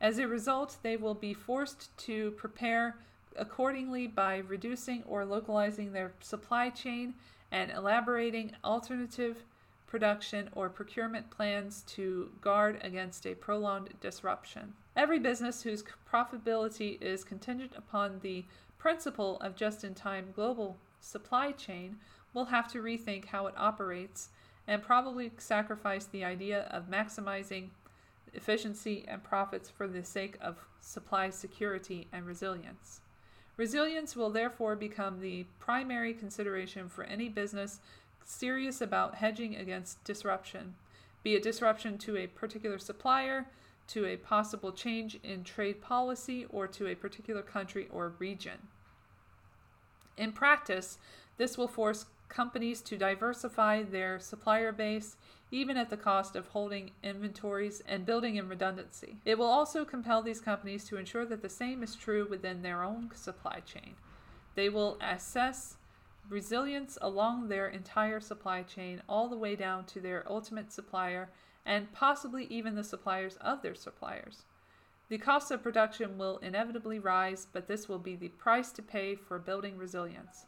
As 0.00 0.16
a 0.16 0.26
result, 0.26 0.78
they 0.82 0.96
will 0.96 1.12
be 1.12 1.34
forced 1.34 1.94
to 1.98 2.30
prepare 2.30 2.96
accordingly 3.36 4.06
by 4.06 4.38
reducing 4.38 5.02
or 5.02 5.26
localizing 5.26 5.92
their 5.92 6.14
supply 6.20 6.70
chain 6.70 7.12
and 7.52 7.70
elaborating 7.70 8.52
alternative 8.64 9.44
production 9.86 10.48
or 10.54 10.70
procurement 10.70 11.28
plans 11.30 11.82
to 11.82 12.30
guard 12.40 12.80
against 12.82 13.26
a 13.26 13.34
prolonged 13.34 13.92
disruption. 14.00 14.72
Every 14.96 15.18
business 15.18 15.62
whose 15.62 15.84
profitability 16.10 17.00
is 17.00 17.24
contingent 17.24 17.72
upon 17.76 18.20
the 18.20 18.44
principle 18.78 19.38
of 19.40 19.56
just 19.56 19.84
in 19.84 19.94
time 19.94 20.32
global 20.34 20.76
supply 21.00 21.52
chain 21.52 21.96
will 22.34 22.46
have 22.46 22.70
to 22.72 22.82
rethink 22.82 23.26
how 23.26 23.46
it 23.46 23.54
operates 23.56 24.30
and 24.66 24.82
probably 24.82 25.32
sacrifice 25.38 26.06
the 26.06 26.24
idea 26.24 26.62
of 26.70 26.90
maximizing 26.90 27.68
efficiency 28.32 29.04
and 29.08 29.22
profits 29.22 29.68
for 29.68 29.88
the 29.88 30.04
sake 30.04 30.36
of 30.40 30.56
supply 30.80 31.30
security 31.30 32.06
and 32.12 32.26
resilience. 32.26 33.00
Resilience 33.56 34.16
will 34.16 34.30
therefore 34.30 34.76
become 34.76 35.20
the 35.20 35.44
primary 35.58 36.14
consideration 36.14 36.88
for 36.88 37.04
any 37.04 37.28
business 37.28 37.80
serious 38.24 38.80
about 38.80 39.16
hedging 39.16 39.56
against 39.56 40.02
disruption, 40.04 40.74
be 41.22 41.34
it 41.34 41.42
disruption 41.42 41.98
to 41.98 42.16
a 42.16 42.26
particular 42.26 42.78
supplier, 42.78 43.46
to 43.90 44.06
a 44.06 44.16
possible 44.16 44.72
change 44.72 45.18
in 45.22 45.44
trade 45.44 45.80
policy, 45.80 46.46
or 46.50 46.66
to 46.68 46.86
a 46.86 46.94
particular 46.94 47.42
country 47.42 47.88
or 47.90 48.14
region. 48.18 48.68
In 50.16 50.32
practice, 50.32 50.98
this 51.36 51.56
will 51.56 51.68
force 51.68 52.06
companies 52.28 52.80
to 52.82 52.96
diversify 52.96 53.82
their 53.82 54.20
supplier 54.20 54.72
base 54.72 55.16
even 55.50 55.76
at 55.76 55.90
the 55.90 55.96
cost 55.96 56.36
of 56.36 56.46
holding 56.48 56.92
inventories 57.02 57.82
and 57.88 58.06
building 58.06 58.36
in 58.36 58.48
redundancy. 58.48 59.16
It 59.24 59.36
will 59.36 59.46
also 59.46 59.84
compel 59.84 60.22
these 60.22 60.40
companies 60.40 60.84
to 60.84 60.96
ensure 60.96 61.24
that 61.26 61.42
the 61.42 61.48
same 61.48 61.82
is 61.82 61.96
true 61.96 62.26
within 62.28 62.62
their 62.62 62.84
own 62.84 63.10
supply 63.14 63.60
chain. 63.66 63.94
They 64.54 64.68
will 64.68 64.96
assess 65.00 65.76
resilience 66.28 66.96
along 67.02 67.48
their 67.48 67.66
entire 67.66 68.20
supply 68.20 68.62
chain, 68.62 69.02
all 69.08 69.28
the 69.28 69.36
way 69.36 69.56
down 69.56 69.84
to 69.86 70.00
their 70.00 70.24
ultimate 70.30 70.72
supplier, 70.72 71.30
and 71.70 71.92
possibly 71.92 72.46
even 72.46 72.74
the 72.74 72.82
suppliers 72.82 73.36
of 73.40 73.62
their 73.62 73.76
suppliers. 73.76 74.42
The 75.08 75.18
cost 75.18 75.52
of 75.52 75.62
production 75.62 76.18
will 76.18 76.38
inevitably 76.38 76.98
rise, 76.98 77.46
but 77.52 77.68
this 77.68 77.88
will 77.88 78.00
be 78.00 78.16
the 78.16 78.30
price 78.30 78.72
to 78.72 78.82
pay 78.82 79.14
for 79.14 79.38
building 79.38 79.76
resilience. 79.76 80.46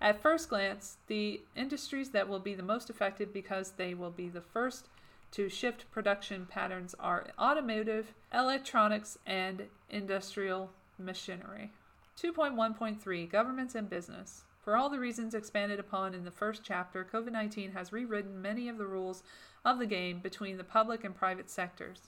At 0.00 0.22
first 0.22 0.48
glance, 0.48 0.96
the 1.08 1.42
industries 1.54 2.08
that 2.10 2.26
will 2.26 2.40
be 2.40 2.54
the 2.54 2.62
most 2.62 2.88
affected 2.88 3.34
because 3.34 3.72
they 3.72 3.92
will 3.92 4.10
be 4.10 4.30
the 4.30 4.40
first 4.40 4.88
to 5.32 5.50
shift 5.50 5.90
production 5.90 6.46
patterns 6.46 6.94
are 6.98 7.26
automotive, 7.38 8.14
electronics, 8.32 9.18
and 9.26 9.64
industrial 9.90 10.70
machinery. 10.98 11.70
2.1.3 12.18 13.30
Governments 13.30 13.74
and 13.74 13.90
Business. 13.90 14.44
For 14.66 14.74
all 14.74 14.90
the 14.90 14.98
reasons 14.98 15.32
expanded 15.32 15.78
upon 15.78 16.12
in 16.12 16.24
the 16.24 16.30
first 16.32 16.62
chapter, 16.64 17.04
COVID 17.04 17.30
19 17.30 17.70
has 17.72 17.92
rewritten 17.92 18.42
many 18.42 18.68
of 18.68 18.78
the 18.78 18.86
rules 18.86 19.22
of 19.66 19.80
the 19.80 19.86
game 19.86 20.20
between 20.20 20.56
the 20.56 20.64
public 20.64 21.02
and 21.02 21.14
private 21.14 21.50
sectors. 21.50 22.02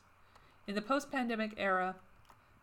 In 0.68 0.76
the 0.76 0.80
post 0.80 1.10
pandemic 1.10 1.54
era, 1.56 1.96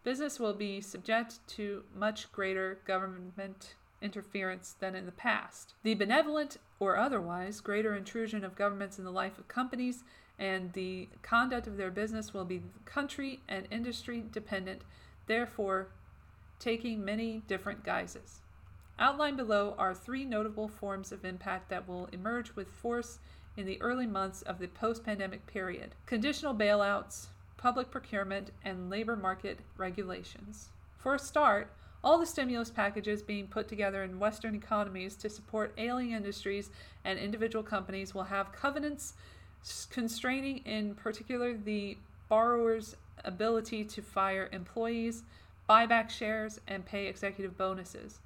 business 0.05 0.39
will 0.39 0.53
be 0.53 0.79
subject 0.79 1.45
to 1.49 1.83
much 1.93 2.31
greater 2.31 2.79
government 2.87 3.75
interference 4.01 4.75
than 4.79 4.95
in 4.95 5.05
the 5.05 5.11
past. 5.11 5.73
The 5.83 5.95
benevolent 5.95 6.57
or 6.79 6.95
otherwise 6.95 7.59
greater 7.59 7.93
intrusion 7.93 8.45
of 8.45 8.55
governments 8.55 8.97
in 8.97 9.03
the 9.03 9.11
life 9.11 9.37
of 9.37 9.49
companies 9.49 10.03
and 10.39 10.71
the 10.73 11.09
conduct 11.21 11.67
of 11.67 11.75
their 11.75 11.91
business 11.91 12.33
will 12.33 12.45
be 12.45 12.61
country 12.85 13.41
and 13.49 13.67
industry 13.71 14.23
dependent, 14.31 14.81
therefore, 15.27 15.87
taking 16.59 17.03
many 17.03 17.41
different 17.47 17.83
guises. 17.83 18.41
Outlined 18.97 19.37
below 19.37 19.75
are 19.77 19.93
three 19.93 20.23
notable 20.23 20.69
forms 20.69 21.11
of 21.11 21.25
impact 21.25 21.69
that 21.69 21.87
will 21.87 22.07
emerge 22.13 22.55
with 22.55 22.69
force 22.69 23.19
in 23.57 23.65
the 23.65 23.81
early 23.81 24.07
months 24.07 24.41
of 24.43 24.59
the 24.59 24.67
post 24.67 25.03
pandemic 25.03 25.45
period 25.47 25.95
conditional 26.05 26.53
bailouts, 26.53 27.27
public 27.57 27.89
procurement, 27.89 28.51
and 28.63 28.89
labor 28.89 29.15
market 29.15 29.59
regulations. 29.77 30.69
For 30.97 31.15
a 31.15 31.19
start, 31.19 31.71
all 32.03 32.19
the 32.19 32.25
stimulus 32.25 32.69
packages 32.69 33.23
being 33.23 33.47
put 33.47 33.67
together 33.67 34.03
in 34.03 34.19
Western 34.19 34.53
economies 34.53 35.15
to 35.15 35.29
support 35.29 35.73
ailing 35.77 36.11
industries 36.11 36.69
and 37.03 37.17
individual 37.17 37.63
companies 37.63 38.13
will 38.13 38.23
have 38.23 38.51
covenants 38.51 39.13
constraining, 39.89 40.59
in 40.59 40.93
particular, 40.93 41.55
the 41.57 41.97
borrower's 42.29 42.95
ability 43.23 43.83
to 43.85 44.01
fire 44.01 44.49
employees, 44.51 45.23
buy 45.65 45.85
back 45.85 46.11
shares, 46.11 46.59
and 46.67 46.85
pay 46.85 47.07
executive 47.07 47.57
bonuses. 47.57 48.19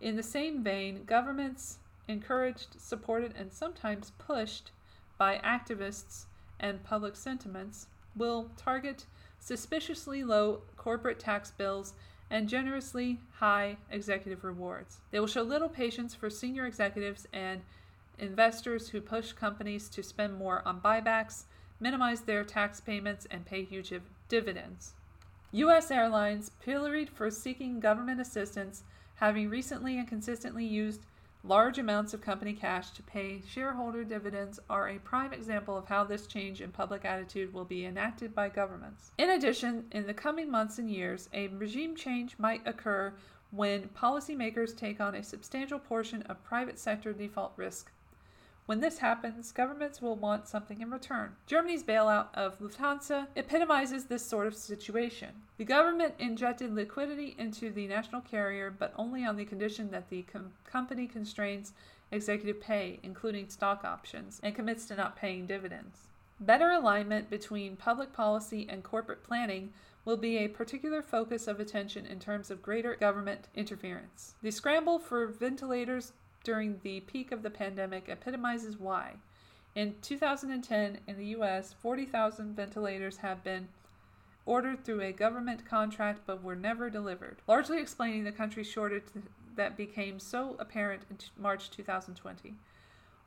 In 0.00 0.16
the 0.16 0.22
same 0.22 0.64
vein, 0.64 1.04
governments, 1.04 1.78
encouraged, 2.10 2.78
supported, 2.78 3.34
and 3.36 3.52
sometimes 3.52 4.12
pushed 4.18 4.72
by 5.16 5.38
activists 5.38 6.24
and 6.58 6.82
public 6.84 7.16
sentiments, 7.16 7.86
will 8.16 8.50
target 8.56 9.06
suspiciously 9.38 10.22
low 10.22 10.62
corporate 10.76 11.18
tax 11.18 11.50
bills 11.52 11.94
and 12.30 12.48
generously 12.48 13.18
high 13.34 13.76
executive 13.90 14.44
rewards. 14.44 15.00
They 15.10 15.20
will 15.20 15.26
show 15.26 15.42
little 15.42 15.68
patience 15.68 16.14
for 16.14 16.30
senior 16.30 16.66
executives 16.66 17.26
and 17.32 17.62
investors 18.18 18.88
who 18.88 19.00
push 19.00 19.32
companies 19.32 19.88
to 19.88 20.02
spend 20.02 20.34
more 20.34 20.62
on 20.66 20.80
buybacks, 20.80 21.44
minimize 21.80 22.20
their 22.20 22.44
tax 22.44 22.80
payments, 22.80 23.26
and 23.30 23.46
pay 23.46 23.64
huge 23.64 23.92
dividends. 24.28 24.94
U.S. 25.52 25.90
airlines, 25.90 26.50
pilloried 26.60 27.10
for 27.10 27.30
seeking 27.30 27.80
government 27.80 28.20
assistance, 28.20 28.84
having 29.16 29.50
recently 29.50 29.98
and 29.98 30.06
consistently 30.06 30.64
used 30.64 31.00
Large 31.42 31.78
amounts 31.78 32.12
of 32.12 32.20
company 32.20 32.52
cash 32.52 32.90
to 32.90 33.02
pay 33.02 33.42
shareholder 33.48 34.04
dividends 34.04 34.60
are 34.68 34.88
a 34.88 34.98
prime 34.98 35.32
example 35.32 35.76
of 35.76 35.86
how 35.86 36.04
this 36.04 36.26
change 36.26 36.60
in 36.60 36.70
public 36.70 37.06
attitude 37.06 37.54
will 37.54 37.64
be 37.64 37.86
enacted 37.86 38.34
by 38.34 38.50
governments. 38.50 39.12
In 39.16 39.30
addition, 39.30 39.86
in 39.90 40.06
the 40.06 40.12
coming 40.12 40.50
months 40.50 40.78
and 40.78 40.90
years, 40.90 41.30
a 41.32 41.48
regime 41.48 41.96
change 41.96 42.38
might 42.38 42.66
occur 42.66 43.14
when 43.50 43.88
policymakers 43.88 44.76
take 44.76 45.00
on 45.00 45.14
a 45.14 45.22
substantial 45.22 45.78
portion 45.78 46.22
of 46.22 46.44
private 46.44 46.78
sector 46.78 47.12
default 47.14 47.54
risk 47.56 47.90
when 48.70 48.78
this 48.78 48.98
happens, 48.98 49.50
governments 49.50 50.00
will 50.00 50.14
want 50.14 50.46
something 50.46 50.80
in 50.80 50.92
return. 50.92 51.34
Germany's 51.44 51.82
bailout 51.82 52.28
of 52.34 52.60
Lufthansa 52.60 53.26
epitomizes 53.34 54.04
this 54.04 54.24
sort 54.24 54.46
of 54.46 54.54
situation. 54.54 55.30
The 55.56 55.64
government 55.64 56.14
injected 56.20 56.72
liquidity 56.72 57.34
into 57.36 57.72
the 57.72 57.88
national 57.88 58.20
carrier, 58.20 58.70
but 58.70 58.94
only 58.96 59.24
on 59.24 59.34
the 59.34 59.44
condition 59.44 59.90
that 59.90 60.08
the 60.08 60.22
com- 60.22 60.52
company 60.64 61.08
constrains 61.08 61.72
executive 62.12 62.60
pay, 62.60 63.00
including 63.02 63.48
stock 63.48 63.84
options, 63.84 64.38
and 64.44 64.54
commits 64.54 64.86
to 64.86 64.94
not 64.94 65.16
paying 65.16 65.46
dividends. 65.46 66.06
Better 66.38 66.70
alignment 66.70 67.28
between 67.28 67.74
public 67.74 68.12
policy 68.12 68.68
and 68.70 68.84
corporate 68.84 69.24
planning 69.24 69.72
will 70.04 70.16
be 70.16 70.38
a 70.38 70.48
particular 70.48 71.02
focus 71.02 71.48
of 71.48 71.58
attention 71.58 72.06
in 72.06 72.20
terms 72.20 72.52
of 72.52 72.62
greater 72.62 72.94
government 72.94 73.48
interference. 73.56 74.34
The 74.42 74.52
scramble 74.52 75.00
for 75.00 75.26
ventilators 75.26 76.12
during 76.44 76.80
the 76.82 77.00
peak 77.00 77.32
of 77.32 77.42
the 77.42 77.50
pandemic 77.50 78.08
epitomizes 78.08 78.78
why. 78.78 79.14
In 79.74 79.94
2010, 80.02 80.98
in 81.06 81.16
the 81.16 81.26
US, 81.36 81.72
40,000 81.72 82.56
ventilators 82.56 83.18
have 83.18 83.44
been 83.44 83.68
ordered 84.46 84.84
through 84.84 85.00
a 85.00 85.12
government 85.12 85.64
contract 85.64 86.20
but 86.26 86.42
were 86.42 86.56
never 86.56 86.90
delivered, 86.90 87.38
largely 87.46 87.80
explaining 87.80 88.24
the 88.24 88.32
country's 88.32 88.66
shortage 88.66 89.04
that 89.54 89.76
became 89.76 90.18
so 90.18 90.56
apparent 90.58 91.02
in 91.10 91.18
March 91.36 91.70
2020. 91.70 92.54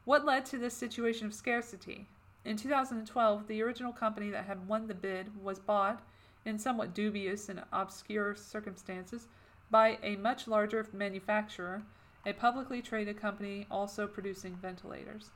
What 0.06 0.26
led 0.26 0.46
to 0.48 0.58
this 0.58 0.74
situation 0.74 1.28
of 1.28 1.34
scarcity? 1.34 2.08
In 2.44 2.58
2012, 2.58 3.48
the 3.48 3.62
original 3.62 3.94
company 3.94 4.30
that 4.32 4.46
had 4.46 4.68
won 4.68 4.88
the 4.88 4.94
bid 4.94 5.42
was 5.42 5.60
bought, 5.60 6.02
in 6.46 6.60
somewhat 6.60 6.94
dubious 6.94 7.48
and 7.48 7.64
obscure 7.72 8.36
circumstances, 8.36 9.28
by 9.72 9.98
a 10.04 10.18
much 10.18 10.46
larger 10.46 10.86
manufacturer 10.92 11.84
a 12.26 12.34
publicly 12.34 12.82
traded 12.82 13.20
company 13.20 13.68
also 13.70 14.08
producing 14.08 14.56
ventilators. 14.56 15.32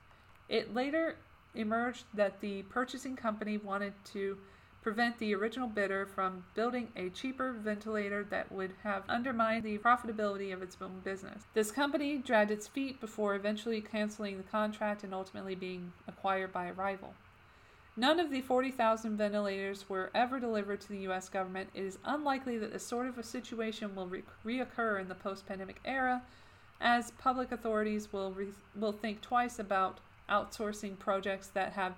It 0.49 0.73
later 0.73 1.17
emerged 1.55 2.05
that 2.13 2.39
the 2.39 2.63
purchasing 2.63 3.15
company 3.15 3.57
wanted 3.57 3.93
to 4.13 4.37
prevent 4.81 5.17
the 5.17 5.35
original 5.35 5.67
bidder 5.67 6.05
from 6.05 6.45
building 6.55 6.87
a 6.95 7.09
cheaper 7.09 7.51
ventilator 7.51 8.23
that 8.23 8.49
would 8.51 8.71
have 8.83 9.03
undermined 9.09 9.63
the 9.63 9.77
profitability 9.79 10.53
of 10.53 10.61
its 10.61 10.77
own 10.81 11.01
business. 11.03 11.43
This 11.53 11.71
company 11.71 12.19
dragged 12.19 12.51
its 12.51 12.67
feet 12.67 13.01
before 13.01 13.35
eventually 13.35 13.81
canceling 13.81 14.37
the 14.37 14.43
contract 14.43 15.03
and 15.03 15.13
ultimately 15.13 15.55
being 15.55 15.91
acquired 16.07 16.53
by 16.53 16.67
a 16.67 16.73
rival. 16.73 17.13
None 17.97 18.19
of 18.19 18.29
the 18.29 18.41
40,000 18.41 19.17
ventilators 19.17 19.89
were 19.89 20.11
ever 20.13 20.39
delivered 20.39 20.79
to 20.81 20.89
the 20.89 20.99
U.S. 20.99 21.27
government. 21.27 21.69
It 21.73 21.83
is 21.83 21.97
unlikely 22.05 22.57
that 22.59 22.71
this 22.71 22.85
sort 22.85 23.07
of 23.07 23.17
a 23.17 23.23
situation 23.23 23.95
will 23.95 24.07
re- 24.07 24.23
reoccur 24.45 25.01
in 25.01 25.09
the 25.09 25.15
post 25.15 25.47
pandemic 25.47 25.81
era, 25.83 26.21
as 26.79 27.11
public 27.11 27.51
authorities 27.51 28.11
will, 28.13 28.31
re- 28.31 28.47
will 28.75 28.91
think 28.91 29.21
twice 29.21 29.59
about 29.59 29.99
outsourcing 30.29 30.97
projects 30.99 31.47
that 31.47 31.73
have 31.73 31.95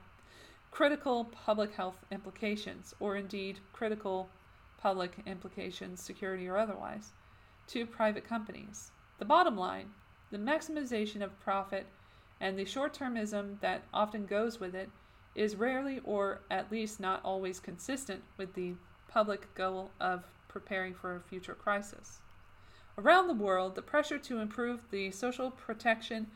critical 0.72 1.26
public 1.26 1.74
health 1.74 2.06
implications, 2.12 2.94
or 3.00 3.16
indeed 3.16 3.60
critical 3.74 4.30
public 4.78 5.14
implications, 5.26 6.02
security 6.02 6.48
or 6.48 6.58
otherwise, 6.58 7.12
to 7.68 7.86
private 7.86 8.24
companies. 8.24 8.92
The 9.18 9.26
bottom 9.26 9.58
line 9.58 9.90
the 10.32 10.38
maximization 10.38 11.24
of 11.24 11.40
profit 11.40 11.88
and 12.40 12.58
the 12.58 12.66
short 12.66 12.94
termism 12.94 13.60
that 13.62 13.84
often 13.94 14.26
goes 14.26 14.60
with 14.60 14.76
it 14.76 14.90
is 15.36 15.56
rarely 15.56 16.02
or 16.04 16.42
at 16.52 16.72
least 16.72 17.00
not 17.00 17.22
always 17.24 17.60
consistent 17.60 18.24
with 18.38 18.54
the 18.54 18.74
public 19.08 19.54
goal 19.56 19.90
of 20.00 20.24
preparing 20.48 20.94
for 20.94 21.16
a 21.16 21.20
future 21.20 21.56
crisis. 21.56 22.20
Around 22.98 23.28
the 23.28 23.34
world, 23.34 23.76
the 23.76 23.82
pressure 23.82 24.18
to 24.18 24.40
improve 24.40 24.90
the 24.92 25.12
social 25.12 25.52
protection 25.52 26.28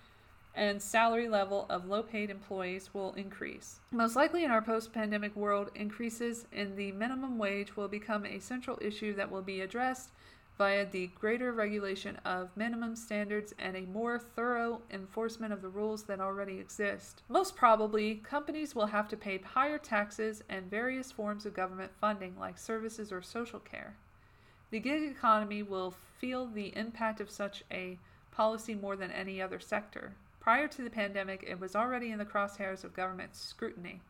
and 0.56 0.82
salary 0.82 1.28
level 1.28 1.66
of 1.70 1.88
low 1.88 2.04
paid 2.04 2.30
employees 2.30 2.94
will 2.94 3.14
increase. 3.14 3.80
Most 3.92 4.16
likely 4.16 4.44
in 4.44 4.52
our 4.52 4.62
post 4.62 4.94
pandemic 4.94 5.36
world, 5.36 5.72
increases 5.76 6.46
in 6.52 6.76
the 6.76 6.92
minimum 6.92 7.38
wage 7.38 7.76
will 7.76 7.88
become 7.88 8.26
a 8.26 8.40
central 8.40 8.78
issue 8.82 9.14
that 9.16 9.32
will 9.32 9.42
be 9.42 9.62
addressed 9.62 10.12
via 10.58 10.86
the 10.86 11.08
greater 11.20 11.52
regulation 11.52 12.16
of 12.26 12.56
minimum 12.56 12.96
standards 12.96 13.56
and 13.58 13.76
a 13.76 13.82
more 13.88 14.20
thorough 14.20 14.82
enforcement 14.92 15.52
of 15.52 15.62
the 15.64 15.70
rules 15.70 16.04
that 16.04 16.20
already 16.20 16.60
exist. 16.60 17.24
Most 17.28 17.56
probably, 17.56 18.16
companies 18.16 18.76
will 18.76 18.86
have 18.86 19.08
to 19.10 19.18
pay 19.18 19.40
higher 19.40 19.80
taxes 19.80 20.44
and 20.50 20.70
various 20.70 21.12
forms 21.12 21.48
of 21.48 21.56
government 21.56 21.92
funding 22.00 22.38
like 22.40 22.60
services 22.60 23.12
or 23.12 23.22
social 23.22 23.60
care. 23.60 23.96
The 24.74 24.80
gig 24.80 25.04
economy 25.04 25.62
will 25.62 25.94
feel 26.18 26.48
the 26.48 26.76
impact 26.76 27.22
of 27.22 27.30
such 27.30 27.64
a 27.72 28.00
policy 28.32 28.74
more 28.74 28.96
than 28.96 29.12
any 29.12 29.40
other 29.40 29.60
sector. 29.60 30.14
Prior 30.40 30.68
to 30.68 30.82
the 30.82 30.90
pandemic, 30.90 31.44
it 31.48 31.60
was 31.60 31.76
already 31.76 32.10
in 32.10 32.18
the 32.18 32.26
crosshairs 32.26 32.84
of 32.84 32.96
government 32.96 33.36
scrutiny. 33.36 34.02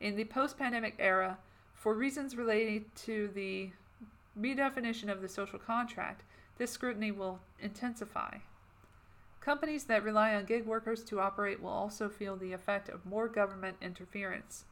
In 0.00 0.16
the 0.16 0.24
post 0.24 0.58
pandemic 0.58 0.96
era, 0.98 1.38
for 1.76 1.94
reasons 1.94 2.34
related 2.36 2.92
to 3.04 3.28
the 3.36 3.70
redefinition 4.36 5.12
of 5.12 5.22
the 5.22 5.28
social 5.28 5.60
contract, 5.60 6.24
this 6.58 6.72
scrutiny 6.72 7.12
will 7.12 7.38
intensify. 7.60 8.38
Companies 9.40 9.84
that 9.84 10.02
rely 10.02 10.34
on 10.34 10.44
gig 10.44 10.66
workers 10.66 11.04
to 11.04 11.20
operate 11.20 11.62
will 11.62 11.70
also 11.70 12.08
feel 12.08 12.34
the 12.34 12.52
effect 12.52 12.88
of 12.88 13.06
more 13.06 13.28
government 13.28 13.76
interference, 13.80 14.64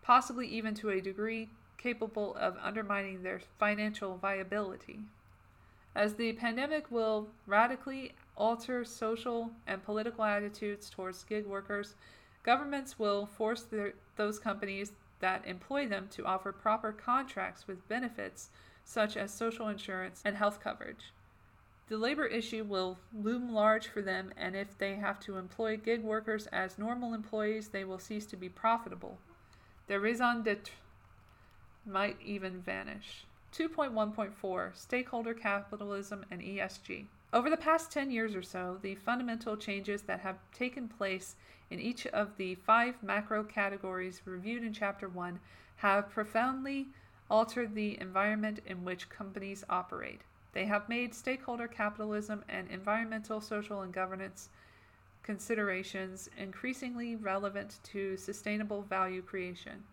possibly 0.00 0.46
even 0.46 0.74
to 0.74 0.90
a 0.90 1.00
degree 1.00 1.48
capable 1.80 2.36
of 2.36 2.56
undermining 2.62 3.22
their 3.22 3.40
financial 3.58 4.16
viability. 4.16 5.00
As 5.94 6.14
the 6.14 6.32
pandemic 6.34 6.90
will 6.90 7.28
radically 7.46 8.12
alter 8.36 8.84
social 8.84 9.50
and 9.66 9.84
political 9.84 10.24
attitudes 10.24 10.88
towards 10.88 11.24
gig 11.24 11.46
workers, 11.46 11.94
governments 12.42 12.98
will 12.98 13.26
force 13.26 13.62
their, 13.62 13.94
those 14.16 14.38
companies 14.38 14.92
that 15.18 15.46
employ 15.46 15.86
them 15.86 16.08
to 16.12 16.24
offer 16.24 16.52
proper 16.52 16.92
contracts 16.92 17.66
with 17.66 17.88
benefits 17.88 18.50
such 18.84 19.16
as 19.16 19.32
social 19.32 19.68
insurance 19.68 20.22
and 20.24 20.36
health 20.36 20.60
coverage. 20.62 21.12
The 21.88 21.98
labor 21.98 22.26
issue 22.26 22.62
will 22.62 22.98
loom 23.12 23.52
large 23.52 23.88
for 23.88 24.00
them, 24.00 24.32
and 24.36 24.54
if 24.54 24.78
they 24.78 24.94
have 24.94 25.18
to 25.20 25.36
employ 25.36 25.76
gig 25.76 26.02
workers 26.02 26.46
as 26.52 26.78
normal 26.78 27.14
employees, 27.14 27.68
they 27.68 27.84
will 27.84 27.98
cease 27.98 28.26
to 28.26 28.36
be 28.36 28.48
profitable. 28.48 29.18
Their 29.88 29.98
raison 29.98 30.42
d'etre 30.42 30.72
might 31.86 32.16
even 32.24 32.60
vanish. 32.60 33.24
2.1.4 33.52 34.76
Stakeholder 34.76 35.34
Capitalism 35.34 36.24
and 36.30 36.40
ESG. 36.40 37.06
Over 37.32 37.50
the 37.50 37.56
past 37.56 37.90
10 37.92 38.10
years 38.10 38.34
or 38.34 38.42
so, 38.42 38.78
the 38.82 38.94
fundamental 38.96 39.56
changes 39.56 40.02
that 40.02 40.20
have 40.20 40.38
taken 40.52 40.88
place 40.88 41.36
in 41.70 41.78
each 41.78 42.06
of 42.08 42.36
the 42.36 42.56
five 42.56 43.02
macro 43.02 43.44
categories 43.44 44.22
reviewed 44.24 44.64
in 44.64 44.72
Chapter 44.72 45.08
1 45.08 45.38
have 45.76 46.10
profoundly 46.10 46.88
altered 47.30 47.74
the 47.74 47.98
environment 48.00 48.60
in 48.66 48.84
which 48.84 49.08
companies 49.08 49.64
operate. 49.70 50.22
They 50.52 50.66
have 50.66 50.88
made 50.88 51.14
stakeholder 51.14 51.68
capitalism 51.68 52.44
and 52.48 52.68
environmental, 52.68 53.40
social, 53.40 53.82
and 53.82 53.92
governance 53.92 54.48
considerations 55.22 56.28
increasingly 56.36 57.14
relevant 57.14 57.78
to 57.84 58.16
sustainable 58.16 58.82
value 58.82 59.22
creation. 59.22 59.84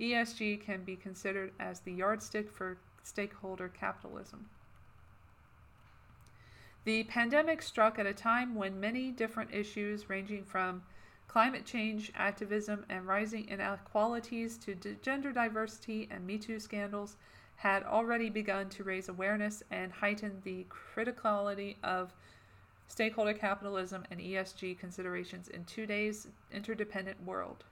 ESG 0.00 0.60
can 0.60 0.84
be 0.84 0.96
considered 0.96 1.52
as 1.60 1.80
the 1.80 1.92
yardstick 1.92 2.50
for 2.50 2.78
stakeholder 3.02 3.68
capitalism. 3.68 4.48
The 6.84 7.04
pandemic 7.04 7.62
struck 7.62 7.98
at 7.98 8.06
a 8.06 8.14
time 8.14 8.54
when 8.54 8.80
many 8.80 9.12
different 9.12 9.54
issues, 9.54 10.08
ranging 10.10 10.44
from 10.44 10.82
climate 11.28 11.64
change 11.64 12.12
activism 12.14 12.84
and 12.88 13.06
rising 13.06 13.48
inequalities 13.48 14.58
to 14.58 14.74
gender 14.74 15.32
diversity 15.32 16.08
and 16.10 16.26
Me 16.26 16.38
Too 16.38 16.58
scandals 16.58 17.16
had 17.56 17.84
already 17.84 18.28
begun 18.28 18.68
to 18.70 18.84
raise 18.84 19.08
awareness 19.08 19.62
and 19.70 19.92
heighten 19.92 20.40
the 20.42 20.66
criticality 20.68 21.76
of 21.84 22.12
stakeholder 22.88 23.32
capitalism 23.32 24.04
and 24.10 24.20
ESG 24.20 24.78
considerations 24.78 25.48
in 25.48 25.64
today's 25.64 26.26
interdependent 26.52 27.22
world. 27.24 27.64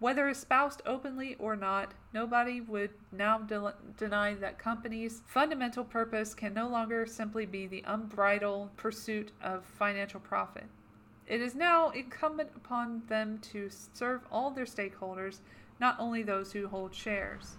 Whether 0.00 0.28
espoused 0.28 0.80
openly 0.86 1.34
or 1.40 1.56
not, 1.56 1.92
nobody 2.14 2.60
would 2.60 2.90
now 3.10 3.38
de- 3.38 3.74
deny 3.96 4.34
that 4.34 4.58
companies' 4.58 5.22
fundamental 5.26 5.84
purpose 5.84 6.34
can 6.34 6.54
no 6.54 6.68
longer 6.68 7.04
simply 7.04 7.46
be 7.46 7.66
the 7.66 7.82
unbridled 7.84 8.76
pursuit 8.76 9.32
of 9.42 9.64
financial 9.64 10.20
profit. 10.20 10.66
It 11.26 11.40
is 11.40 11.56
now 11.56 11.90
incumbent 11.90 12.50
upon 12.54 13.02
them 13.08 13.38
to 13.52 13.68
serve 13.92 14.22
all 14.30 14.52
their 14.52 14.64
stakeholders, 14.64 15.40
not 15.80 15.96
only 15.98 16.22
those 16.22 16.52
who 16.52 16.68
hold 16.68 16.94
shares. 16.94 17.56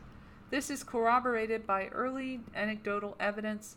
This 0.50 0.70
is 0.70 0.84
corroborated 0.84 1.68
by 1.68 1.88
early 1.88 2.40
anecdotal 2.56 3.18
evidence 3.20 3.76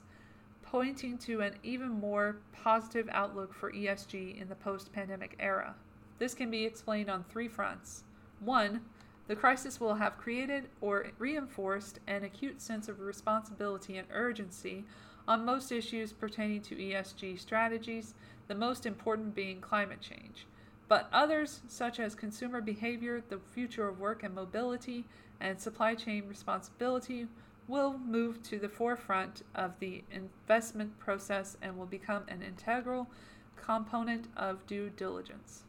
pointing 0.62 1.18
to 1.18 1.40
an 1.40 1.55
even 1.62 1.90
more 1.90 2.36
positive 2.52 3.09
outlook 3.12 3.52
for 3.52 3.72
ESG 3.72 4.40
in 4.40 4.48
the 4.48 4.55
post 4.55 4.93
pandemic 4.93 5.36
era. 5.39 5.74
This 6.18 6.32
can 6.32 6.51
be 6.51 6.64
explained 6.64 7.10
on 7.10 7.24
three 7.24 7.48
fronts. 7.48 8.05
One, 8.44 8.81
the 9.28 9.36
crisis 9.36 9.78
will 9.78 9.94
have 9.94 10.19
created 10.19 10.69
or 10.81 11.06
reinforced 11.19 12.01
an 12.09 12.24
acute 12.24 12.60
sense 12.60 12.89
of 12.89 12.98
responsibility 12.98 13.97
and 13.97 14.09
urgency 14.12 14.85
on 15.28 15.44
most 15.44 15.70
issues 15.70 16.12
pertaining 16.12 16.62
to 16.62 16.74
ESG 16.74 17.39
strategies 17.39 18.14
the 18.48 18.55
most 18.56 18.85
important 18.85 19.35
being 19.36 19.60
climate 19.60 20.01
change. 20.01 20.47
But 20.89 21.09
others, 21.12 21.60
such 21.69 22.01
as 22.01 22.16
consumer 22.16 22.60
behavior, 22.60 23.23
the 23.28 23.39
future 23.55 23.86
of 23.86 24.01
work 24.01 24.24
and 24.24 24.35
mobility, 24.35 25.05
and 25.40 25.60
supply 25.60 25.94
chain 25.94 26.28
responsibility, 26.28 27.28
will 27.69 27.97
move 27.97 28.43
to 28.43 28.59
the 28.59 28.69
forefront 28.69 29.43
of 29.55 29.78
the 29.78 30.02
investment 30.10 30.98
process 30.98 31.56
and 31.62 31.78
will 31.78 31.86
become 31.86 32.24
an 32.27 32.43
integral 32.43 33.09
component 33.56 34.27
of 34.36 34.66
due 34.66 34.90
diligence. 34.90 35.62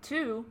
Two, 0.00 0.46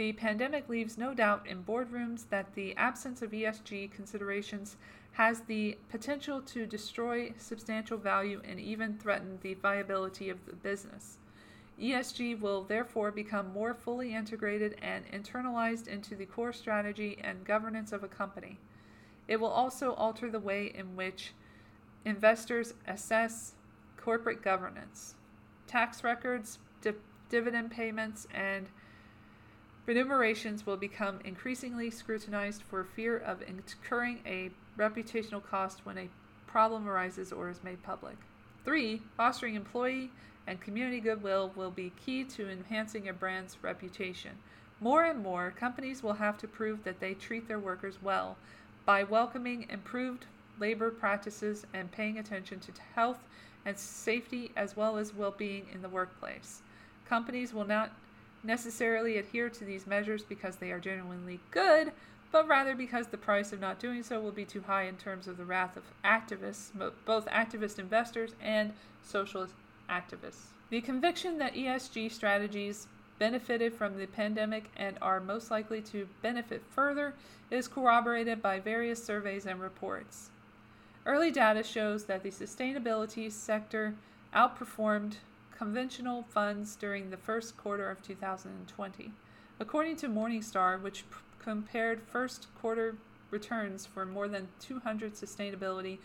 the 0.00 0.12
pandemic 0.12 0.66
leaves 0.70 0.96
no 0.96 1.12
doubt 1.12 1.46
in 1.46 1.62
boardrooms 1.62 2.24
that 2.30 2.54
the 2.54 2.74
absence 2.78 3.20
of 3.20 3.32
ESG 3.32 3.92
considerations 3.92 4.78
has 5.12 5.40
the 5.42 5.76
potential 5.90 6.40
to 6.40 6.64
destroy 6.64 7.30
substantial 7.36 7.98
value 7.98 8.40
and 8.42 8.58
even 8.58 8.96
threaten 8.96 9.38
the 9.42 9.52
viability 9.52 10.30
of 10.30 10.46
the 10.46 10.54
business. 10.54 11.18
ESG 11.78 12.40
will 12.40 12.62
therefore 12.62 13.10
become 13.10 13.52
more 13.52 13.74
fully 13.74 14.14
integrated 14.14 14.74
and 14.80 15.04
internalized 15.12 15.86
into 15.86 16.16
the 16.16 16.24
core 16.24 16.54
strategy 16.54 17.18
and 17.22 17.44
governance 17.44 17.92
of 17.92 18.02
a 18.02 18.08
company. 18.08 18.58
It 19.28 19.38
will 19.38 19.48
also 19.48 19.92
alter 19.92 20.30
the 20.30 20.40
way 20.40 20.72
in 20.74 20.96
which 20.96 21.34
investors 22.06 22.72
assess 22.88 23.52
corporate 23.98 24.40
governance. 24.40 25.16
Tax 25.66 26.02
records, 26.02 26.58
di- 26.80 26.94
dividend 27.28 27.70
payments, 27.70 28.26
and 28.32 28.70
remunerations 29.86 30.66
will 30.66 30.76
become 30.76 31.20
increasingly 31.24 31.90
scrutinized 31.90 32.62
for 32.62 32.84
fear 32.84 33.16
of 33.16 33.42
incurring 33.42 34.20
a 34.26 34.50
reputational 34.78 35.42
cost 35.42 35.80
when 35.84 35.98
a 35.98 36.08
problem 36.46 36.88
arises 36.88 37.32
or 37.32 37.48
is 37.48 37.62
made 37.62 37.82
public. 37.82 38.16
Three, 38.64 39.02
fostering 39.16 39.54
employee 39.54 40.10
and 40.46 40.60
community 40.60 41.00
goodwill 41.00 41.52
will 41.54 41.70
be 41.70 41.92
key 42.04 42.24
to 42.24 42.50
enhancing 42.50 43.08
a 43.08 43.12
brand's 43.12 43.56
reputation. 43.62 44.32
More 44.80 45.04
and 45.04 45.22
more, 45.22 45.50
companies 45.50 46.02
will 46.02 46.14
have 46.14 46.38
to 46.38 46.48
prove 46.48 46.84
that 46.84 47.00
they 47.00 47.14
treat 47.14 47.46
their 47.46 47.58
workers 47.58 47.98
well 48.02 48.36
by 48.84 49.02
welcoming 49.02 49.66
improved 49.68 50.26
labor 50.58 50.90
practices 50.90 51.66
and 51.72 51.92
paying 51.92 52.18
attention 52.18 52.60
to 52.60 52.72
health 52.94 53.18
and 53.64 53.78
safety 53.78 54.50
as 54.56 54.76
well 54.76 54.96
as 54.96 55.14
well 55.14 55.34
being 55.36 55.66
in 55.72 55.82
the 55.82 55.88
workplace. 55.88 56.62
Companies 57.08 57.52
will 57.52 57.66
not 57.66 57.92
necessarily 58.42 59.18
adhere 59.18 59.48
to 59.50 59.64
these 59.64 59.86
measures 59.86 60.22
because 60.22 60.56
they 60.56 60.70
are 60.70 60.80
genuinely 60.80 61.40
good, 61.50 61.92
but 62.32 62.46
rather 62.46 62.74
because 62.74 63.08
the 63.08 63.16
price 63.16 63.52
of 63.52 63.60
not 63.60 63.78
doing 63.78 64.02
so 64.02 64.20
will 64.20 64.30
be 64.30 64.44
too 64.44 64.62
high 64.62 64.84
in 64.84 64.96
terms 64.96 65.26
of 65.26 65.36
the 65.36 65.44
wrath 65.44 65.76
of 65.76 65.82
activists, 66.04 66.70
both 67.04 67.26
activist 67.26 67.78
investors 67.78 68.34
and 68.40 68.72
socialist 69.02 69.54
activists. 69.88 70.50
The 70.70 70.80
conviction 70.80 71.38
that 71.38 71.54
ESG 71.54 72.12
strategies 72.12 72.86
benefited 73.18 73.74
from 73.74 73.98
the 73.98 74.06
pandemic 74.06 74.70
and 74.76 74.96
are 75.02 75.20
most 75.20 75.50
likely 75.50 75.82
to 75.82 76.08
benefit 76.22 76.62
further 76.70 77.14
is 77.50 77.68
corroborated 77.68 78.40
by 78.40 78.60
various 78.60 79.04
surveys 79.04 79.46
and 79.46 79.60
reports. 79.60 80.30
Early 81.04 81.30
data 81.30 81.62
shows 81.62 82.04
that 82.04 82.22
the 82.22 82.30
sustainability 82.30 83.30
sector 83.30 83.94
outperformed 84.34 85.16
conventional 85.60 86.22
funds 86.22 86.74
during 86.74 87.10
the 87.10 87.18
first 87.18 87.54
quarter 87.54 87.90
of 87.90 88.00
2020. 88.00 89.12
According 89.60 89.94
to 89.96 90.08
Morningstar, 90.08 90.80
which 90.80 91.04
p- 91.10 91.16
compared 91.38 92.00
first 92.00 92.46
quarter 92.58 92.96
returns 93.30 93.84
for 93.84 94.06
more 94.06 94.26
than 94.26 94.48
200 94.60 95.12
sustainability 95.12 95.98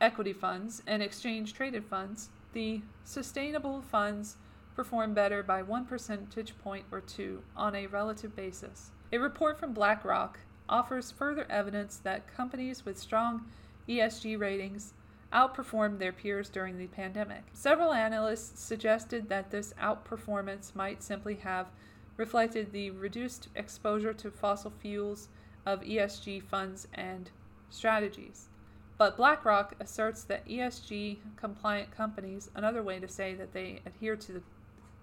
equity 0.00 0.32
funds 0.32 0.84
and 0.86 1.02
exchange 1.02 1.52
traded 1.52 1.84
funds, 1.84 2.28
the 2.52 2.80
sustainable 3.02 3.82
funds 3.82 4.36
perform 4.76 5.14
better 5.14 5.42
by 5.42 5.62
one 5.62 5.84
percentage 5.84 6.56
point 6.62 6.84
or 6.92 7.00
two 7.00 7.42
on 7.56 7.74
a 7.74 7.88
relative 7.88 8.36
basis. 8.36 8.92
A 9.12 9.18
report 9.18 9.58
from 9.58 9.74
BlackRock 9.74 10.38
offers 10.68 11.10
further 11.10 11.44
evidence 11.50 11.96
that 12.04 12.32
companies 12.32 12.84
with 12.84 12.96
strong 12.96 13.46
ESG 13.88 14.38
ratings 14.38 14.92
outperformed 15.32 15.98
their 15.98 16.12
peers 16.12 16.48
during 16.48 16.76
the 16.78 16.88
pandemic. 16.88 17.44
Several 17.52 17.92
analysts 17.92 18.60
suggested 18.60 19.28
that 19.28 19.50
this 19.50 19.72
outperformance 19.80 20.74
might 20.74 21.02
simply 21.02 21.36
have 21.36 21.68
reflected 22.16 22.72
the 22.72 22.90
reduced 22.90 23.48
exposure 23.54 24.12
to 24.12 24.30
fossil 24.30 24.70
fuels 24.70 25.28
of 25.64 25.80
ESG 25.82 26.42
funds 26.42 26.88
and 26.94 27.30
strategies. 27.70 28.48
But 28.98 29.16
BlackRock 29.16 29.76
asserts 29.80 30.24
that 30.24 30.46
ESG 30.46 31.18
compliant 31.36 31.90
companies, 31.90 32.50
another 32.54 32.82
way 32.82 32.98
to 32.98 33.08
say 33.08 33.34
that 33.34 33.52
they 33.52 33.80
adhere 33.86 34.16
to 34.16 34.32
the 34.32 34.42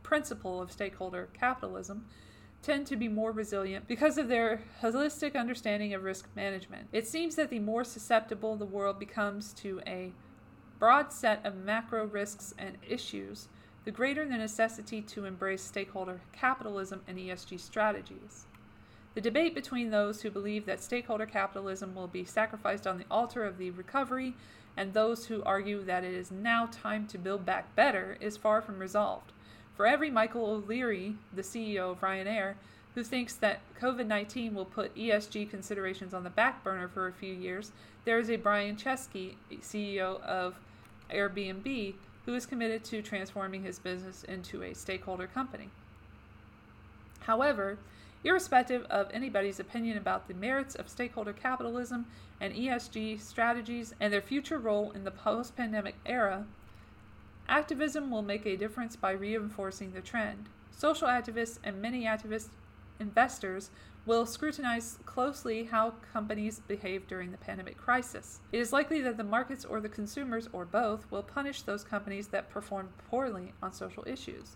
principle 0.03 0.61
of 0.61 0.71
stakeholder 0.71 1.29
capitalism, 1.33 2.05
tend 2.61 2.87
to 2.87 2.95
be 2.95 3.07
more 3.07 3.31
resilient 3.31 3.87
because 3.87 4.17
of 4.17 4.27
their 4.27 4.61
holistic 4.81 5.35
understanding 5.35 5.93
of 5.93 6.03
risk 6.03 6.27
management. 6.35 6.87
It 6.91 7.07
seems 7.07 7.35
that 7.35 7.49
the 7.49 7.59
more 7.59 7.83
susceptible 7.83 8.55
the 8.55 8.65
world 8.65 8.99
becomes 8.99 9.53
to 9.53 9.81
a 9.87 10.11
broad 10.79 11.11
set 11.11 11.45
of 11.45 11.55
macro 11.55 12.05
risks 12.05 12.53
and 12.57 12.77
issues, 12.87 13.47
the 13.85 13.91
greater 13.91 14.25
the 14.25 14.37
necessity 14.37 15.01
to 15.01 15.25
embrace 15.25 15.63
stakeholder 15.63 16.21
capitalism 16.33 17.01
and 17.07 17.17
ESG 17.17 17.59
strategies. 17.59 18.47
The 19.15 19.21
debate 19.21 19.55
between 19.55 19.89
those 19.89 20.21
who 20.21 20.29
believe 20.29 20.65
that 20.65 20.83
stakeholder 20.83 21.25
capitalism 21.25 21.95
will 21.95 22.07
be 22.07 22.23
sacrificed 22.23 22.85
on 22.85 22.99
the 22.99 23.05
altar 23.09 23.43
of 23.43 23.57
the 23.57 23.71
recovery 23.71 24.35
and 24.75 24.93
those 24.93 25.25
who 25.25 25.41
argue 25.43 25.83
that 25.85 26.03
it 26.03 26.13
is 26.13 26.31
now 26.31 26.67
time 26.71 27.07
to 27.07 27.17
build 27.17 27.43
back 27.43 27.75
better 27.75 28.15
is 28.21 28.37
far 28.37 28.61
from 28.61 28.77
resolved. 28.77 29.33
For 29.77 29.85
every 29.85 30.09
Michael 30.09 30.47
O'Leary, 30.47 31.15
the 31.31 31.43
CEO 31.43 31.91
of 31.91 32.01
Ryanair, 32.01 32.55
who 32.95 33.03
thinks 33.03 33.35
that 33.35 33.59
COVID 33.79 34.07
19 34.07 34.55
will 34.55 34.65
put 34.65 34.95
ESG 34.95 35.51
considerations 35.51 36.15
on 36.15 36.23
the 36.23 36.31
back 36.31 36.63
burner 36.63 36.87
for 36.87 37.05
a 37.05 37.13
few 37.13 37.31
years, 37.31 37.71
there 38.03 38.17
is 38.17 38.31
a 38.31 38.37
Brian 38.37 38.75
Chesky, 38.75 39.35
CEO 39.61 40.19
of 40.23 40.55
Airbnb, 41.11 41.93
who 42.25 42.33
is 42.33 42.47
committed 42.47 42.83
to 42.85 43.03
transforming 43.03 43.61
his 43.61 43.77
business 43.77 44.23
into 44.23 44.63
a 44.63 44.73
stakeholder 44.73 45.27
company. 45.27 45.69
However, 47.19 47.77
irrespective 48.23 48.83
of 48.85 49.11
anybody's 49.13 49.59
opinion 49.59 49.95
about 49.95 50.27
the 50.27 50.33
merits 50.33 50.73
of 50.73 50.89
stakeholder 50.89 51.33
capitalism 51.33 52.07
and 52.41 52.51
ESG 52.51 53.21
strategies 53.21 53.93
and 53.99 54.11
their 54.11 54.21
future 54.23 54.57
role 54.57 54.89
in 54.89 55.03
the 55.03 55.11
post 55.11 55.55
pandemic 55.55 55.95
era, 56.03 56.45
Activism 57.49 58.11
will 58.11 58.21
make 58.21 58.45
a 58.45 58.57
difference 58.57 58.95
by 58.95 59.11
reinforcing 59.11 59.93
the 59.93 60.01
trend. 60.01 60.49
Social 60.69 61.07
activists 61.07 61.59
and 61.63 61.81
many 61.81 62.03
activist 62.03 62.49
investors 62.99 63.69
will 64.05 64.25
scrutinize 64.25 64.99
closely 65.05 65.65
how 65.65 65.93
companies 66.13 66.61
behave 66.67 67.07
during 67.07 67.31
the 67.31 67.37
pandemic 67.37 67.77
crisis. 67.77 68.39
It 68.51 68.59
is 68.59 68.71
likely 68.73 69.01
that 69.01 69.17
the 69.17 69.23
markets 69.23 69.65
or 69.65 69.81
the 69.81 69.89
consumers, 69.89 70.47
or 70.53 70.65
both, 70.65 71.09
will 71.11 71.23
punish 71.23 71.61
those 71.61 71.83
companies 71.83 72.27
that 72.27 72.49
perform 72.49 72.89
poorly 73.09 73.53
on 73.61 73.73
social 73.73 74.03
issues. 74.07 74.55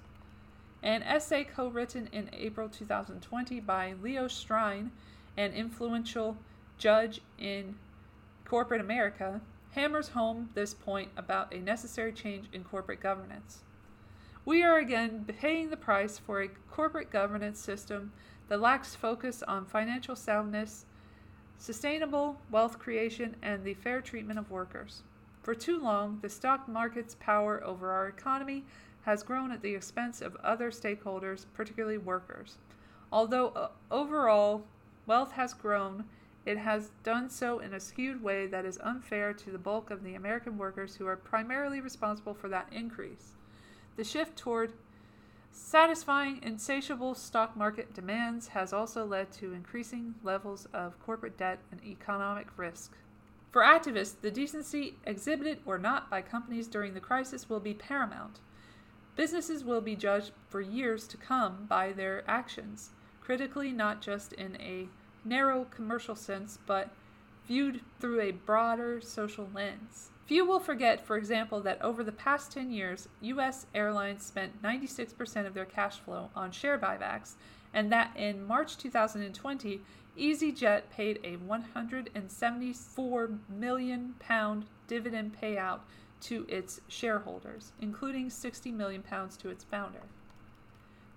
An 0.84 1.04
essay 1.04 1.44
co 1.44 1.68
written 1.68 2.08
in 2.12 2.30
April 2.34 2.70
2020 2.70 3.60
by 3.60 3.94
Leo 4.02 4.26
Strine, 4.28 4.90
an 5.38 5.54
influential 5.54 6.38
judge 6.78 7.22
in 7.38 7.76
corporate 8.46 8.82
America, 8.82 9.42
hammers 9.72 10.10
home 10.10 10.50
this 10.54 10.74
point 10.74 11.10
about 11.16 11.54
a 11.54 11.60
necessary 11.60 12.12
change 12.12 12.48
in 12.54 12.64
corporate 12.64 13.00
governance. 13.00 13.60
We 14.44 14.64
are 14.64 14.78
again 14.78 15.26
paying 15.40 15.70
the 15.70 15.78
price 15.78 16.18
for 16.18 16.42
a 16.42 16.50
corporate 16.70 17.12
governance 17.12 17.60
system 17.60 18.12
that 18.48 18.60
lacks 18.60 18.96
focus 18.96 19.44
on 19.44 19.66
financial 19.66 20.16
soundness, 20.16 20.86
sustainable 21.58 22.42
wealth 22.50 22.80
creation, 22.80 23.36
and 23.42 23.64
the 23.64 23.76
fair 23.76 24.02
treatment 24.02 24.40
of 24.40 24.50
workers. 24.50 25.04
For 25.44 25.56
too 25.56 25.80
long, 25.80 26.20
the 26.22 26.30
stock 26.30 26.68
market's 26.68 27.16
power 27.20 27.64
over 27.64 27.92
our 27.92 28.08
economy 28.08 28.64
has 29.04 29.24
grown 29.24 29.52
at 29.52 29.62
the 29.62 29.74
expense 29.74 30.22
of 30.22 30.36
other 30.38 30.70
stakeholders, 30.70 31.46
particularly 31.54 31.98
workers. 31.98 32.58
Although 33.12 33.50
uh, 33.50 33.70
overall 33.90 34.64
wealth 35.06 35.32
has 35.34 35.54
grown, 35.54 36.06
it 36.46 36.58
has 36.58 36.92
done 37.04 37.30
so 37.30 37.60
in 37.60 37.74
a 37.74 37.80
skewed 37.80 38.24
way 38.24 38.48
that 38.48 38.66
is 38.66 38.80
unfair 38.82 39.34
to 39.34 39.52
the 39.52 39.60
bulk 39.60 39.92
of 39.92 40.04
the 40.04 40.16
American 40.16 40.58
workers 40.58 40.96
who 40.96 41.06
are 41.06 41.16
primarily 41.16 41.80
responsible 41.80 42.34
for 42.34 42.50
that 42.50 42.68
increase. 42.72 43.34
The 43.96 44.04
shift 44.04 44.38
toward 44.38 44.74
satisfying 45.52 46.42
insatiable 46.42 47.14
stock 47.14 47.56
market 47.56 47.94
demands 47.94 48.50
has 48.50 48.74
also 48.74 49.06
led 49.06 49.32
to 49.34 49.54
increasing 49.54 50.16
levels 50.24 50.68
of 50.74 51.00
corporate 51.00 51.38
debt 51.38 51.60
and 51.72 51.84
economic 51.84 52.48
risk. 52.58 52.94
For 53.52 53.62
activists, 53.62 54.16
the 54.22 54.32
decency 54.32 54.96
exhibited 55.06 55.60
or 55.66 55.78
not 55.78 56.10
by 56.10 56.22
companies 56.22 56.68
during 56.68 56.94
the 56.94 57.02
crisis 57.02 57.50
will 57.50 57.60
be 57.60 57.74
paramount. 57.74 58.40
Businesses 59.16 59.64
will 59.64 59.82
be 59.82 59.96
judged 59.96 60.32
for 60.48 60.62
years 60.62 61.06
to 61.08 61.18
come 61.18 61.66
by 61.68 61.92
their 61.92 62.24
actions, 62.30 62.92
critically 63.20 63.74
not 63.74 64.02
just 64.02 64.32
in 64.34 64.56
a 64.62 64.88
narrow 65.24 65.66
commercial 65.66 66.16
sense, 66.16 66.58
but 66.66 66.90
viewed 67.48 67.82
through 68.00 68.22
a 68.22 68.32
broader 68.32 69.02
social 69.02 69.50
lens. 69.54 70.10
Few 70.26 70.46
will 70.46 70.60
forget, 70.60 71.06
for 71.06 71.18
example, 71.18 71.60
that 71.62 71.82
over 71.82 72.04
the 72.04 72.12
past 72.12 72.52
10 72.54 72.72
years, 72.72 73.10
U.S. 73.22 73.66
airlines 73.76 74.24
spent 74.24 74.62
96% 74.62 75.46
of 75.46 75.54
their 75.54 75.66
cash 75.66 76.00
flow 76.00 76.30
on 76.36 76.52
share 76.52 76.80
buybacks, 76.80 77.34
and 77.74 77.92
that 77.92 78.16
in 78.16 78.46
March 78.46 78.78
2020, 78.78 79.82
EasyJet 80.18 80.84
paid 80.90 81.20
a 81.24 81.36
174 81.38 83.30
million 83.50 84.16
pound 84.20 84.66
dividend 84.88 85.36
payout 85.42 85.80
to 86.22 86.46
its 86.48 86.80
shareholders, 86.88 87.72
including 87.82 88.30
60 88.30 88.72
million 88.72 89.02
pounds 89.02 89.36
to 89.38 89.50
its 89.50 89.64
founder. 89.64 90.04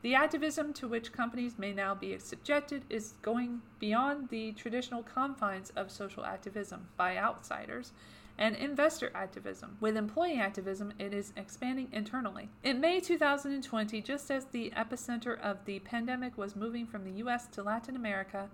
The 0.05 0.15
activism 0.15 0.75
to 0.75 0.87
which 0.87 1.15
companies 1.15 1.59
may 1.59 1.73
now 1.73 1.95
be 1.95 2.19
subjected 2.19 2.85
is 2.91 3.15
going 3.23 3.63
beyond 3.79 4.29
the 4.29 4.53
traditional 4.53 5.03
confines 5.03 5.71
of 5.71 5.91
social 5.91 6.27
activism 6.27 6.89
by 6.99 7.17
outsiders 7.17 7.93
and 8.37 8.55
investor 8.55 9.11
activism. 9.15 9.79
With 9.81 9.97
employee 9.97 10.39
activism, 10.39 10.93
it 10.99 11.15
is 11.15 11.33
expanding 11.39 11.89
internally. 11.91 12.51
In 12.63 12.83
May 12.83 13.01
2020, 13.01 14.03
just 14.03 14.31
as 14.31 14.45
the 14.45 14.75
epicenter 14.77 15.41
of 15.41 15.65
the 15.65 15.79
pandemic 15.79 16.37
was 16.37 16.55
moving 16.55 16.87
from 16.87 17.05
the 17.05 17.23
US 17.23 17.47
to 17.47 17.63
Latin 17.63 17.97
America, 17.97 18.51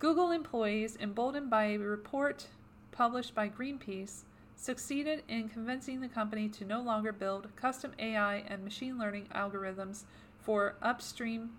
Google 0.00 0.32
employees, 0.32 0.98
emboldened 1.00 1.48
by 1.48 1.64
a 1.64 1.78
report 1.78 2.48
published 2.92 3.34
by 3.34 3.48
Greenpeace, 3.48 4.24
succeeded 4.56 5.22
in 5.28 5.48
convincing 5.48 6.00
the 6.00 6.08
company 6.08 6.48
to 6.48 6.64
no 6.64 6.80
longer 6.80 7.12
build 7.12 7.54
custom 7.56 7.92
AI 7.98 8.36
and 8.48 8.64
machine 8.64 8.98
learning 8.98 9.28
algorithms 9.34 10.04
for 10.46 10.76
upstream 10.80 11.50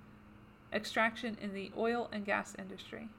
extraction 0.71 1.37
in 1.41 1.53
the 1.53 1.71
oil 1.77 2.07
and 2.13 2.23
gas 2.23 2.55
industry. 2.57 3.09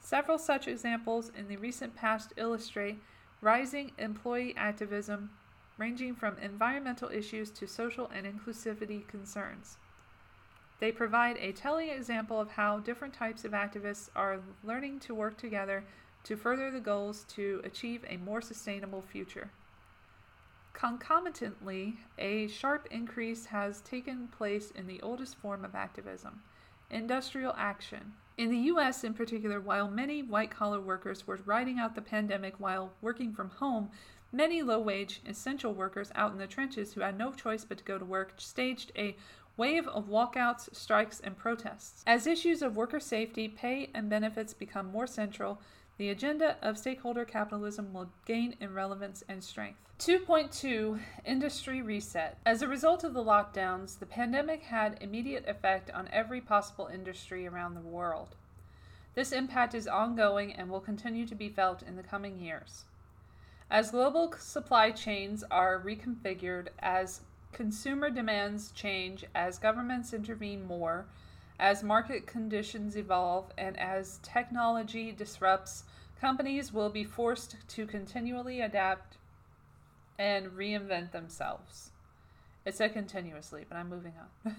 Several 0.00 0.38
such 0.38 0.66
examples 0.66 1.30
in 1.36 1.48
the 1.48 1.58
recent 1.58 1.94
past 1.94 2.32
illustrate 2.38 2.98
rising 3.42 3.92
employee 3.98 4.54
activism 4.56 5.30
ranging 5.76 6.14
from 6.14 6.38
environmental 6.38 7.10
issues 7.10 7.50
to 7.50 7.66
social 7.66 8.10
and 8.12 8.26
inclusivity 8.26 9.06
concerns. 9.06 9.76
They 10.80 10.92
provide 10.92 11.36
a 11.36 11.52
telling 11.52 11.90
example 11.90 12.40
of 12.40 12.50
how 12.52 12.78
different 12.78 13.12
types 13.12 13.44
of 13.44 13.52
activists 13.52 14.08
are 14.16 14.40
learning 14.64 15.00
to 15.00 15.14
work 15.14 15.36
together 15.36 15.84
to 16.24 16.36
further 16.36 16.70
the 16.70 16.80
goals 16.80 17.24
to 17.34 17.60
achieve 17.64 18.02
a 18.08 18.16
more 18.16 18.40
sustainable 18.40 19.02
future. 19.02 19.50
Concomitantly, 20.78 21.96
a 22.18 22.46
sharp 22.46 22.86
increase 22.92 23.46
has 23.46 23.80
taken 23.80 24.28
place 24.28 24.70
in 24.70 24.86
the 24.86 25.02
oldest 25.02 25.34
form 25.34 25.64
of 25.64 25.74
activism 25.74 26.40
industrial 26.88 27.52
action. 27.58 28.12
In 28.36 28.48
the 28.48 28.70
US, 28.72 29.02
in 29.02 29.12
particular, 29.12 29.60
while 29.60 29.90
many 29.90 30.22
white 30.22 30.52
collar 30.52 30.80
workers 30.80 31.26
were 31.26 31.40
riding 31.44 31.80
out 31.80 31.96
the 31.96 32.00
pandemic 32.00 32.54
while 32.60 32.92
working 33.00 33.32
from 33.32 33.50
home, 33.50 33.90
many 34.30 34.62
low 34.62 34.78
wage, 34.78 35.20
essential 35.26 35.74
workers 35.74 36.12
out 36.14 36.30
in 36.30 36.38
the 36.38 36.46
trenches 36.46 36.92
who 36.92 37.00
had 37.00 37.18
no 37.18 37.32
choice 37.32 37.64
but 37.64 37.78
to 37.78 37.84
go 37.84 37.98
to 37.98 38.04
work 38.04 38.34
staged 38.36 38.92
a 38.94 39.16
wave 39.56 39.88
of 39.88 40.08
walkouts, 40.08 40.72
strikes, 40.72 41.18
and 41.18 41.36
protests. 41.36 42.04
As 42.06 42.24
issues 42.24 42.62
of 42.62 42.76
worker 42.76 43.00
safety, 43.00 43.48
pay, 43.48 43.90
and 43.92 44.08
benefits 44.08 44.54
become 44.54 44.92
more 44.92 45.08
central, 45.08 45.60
the 45.98 46.10
agenda 46.10 46.56
of 46.62 46.78
stakeholder 46.78 47.24
capitalism 47.24 47.92
will 47.92 48.08
gain 48.24 48.54
in 48.60 48.72
relevance 48.72 49.22
and 49.28 49.42
strength. 49.42 49.80
2.2 49.98 51.00
Industry 51.24 51.82
Reset. 51.82 52.38
As 52.46 52.62
a 52.62 52.68
result 52.68 53.02
of 53.02 53.14
the 53.14 53.24
lockdowns, 53.24 53.98
the 53.98 54.06
pandemic 54.06 54.62
had 54.62 54.96
immediate 55.00 55.44
effect 55.48 55.90
on 55.90 56.08
every 56.12 56.40
possible 56.40 56.86
industry 56.86 57.48
around 57.48 57.74
the 57.74 57.80
world. 57.80 58.36
This 59.16 59.32
impact 59.32 59.74
is 59.74 59.88
ongoing 59.88 60.52
and 60.52 60.70
will 60.70 60.80
continue 60.80 61.26
to 61.26 61.34
be 61.34 61.48
felt 61.48 61.82
in 61.82 61.96
the 61.96 62.04
coming 62.04 62.38
years. 62.38 62.84
As 63.68 63.90
global 63.90 64.32
supply 64.38 64.92
chains 64.92 65.42
are 65.50 65.82
reconfigured, 65.84 66.68
as 66.78 67.22
consumer 67.52 68.08
demands 68.08 68.70
change, 68.70 69.24
as 69.34 69.58
governments 69.58 70.12
intervene 70.12 70.64
more, 70.64 71.06
as 71.58 71.82
market 71.82 72.26
conditions 72.26 72.96
evolve, 72.96 73.52
and 73.58 73.78
as 73.78 74.20
technology 74.22 75.12
disrupts, 75.12 75.84
companies 76.20 76.72
will 76.72 76.90
be 76.90 77.04
forced 77.04 77.56
to 77.68 77.86
continually 77.86 78.60
adapt 78.60 79.16
and 80.18 80.48
reinvent 80.48 81.12
themselves. 81.12 81.90
It 82.64 82.74
said 82.74 82.92
continuously, 82.92 83.64
but 83.68 83.76
I'm 83.76 83.88
moving 83.88 84.14
on. 84.44 84.54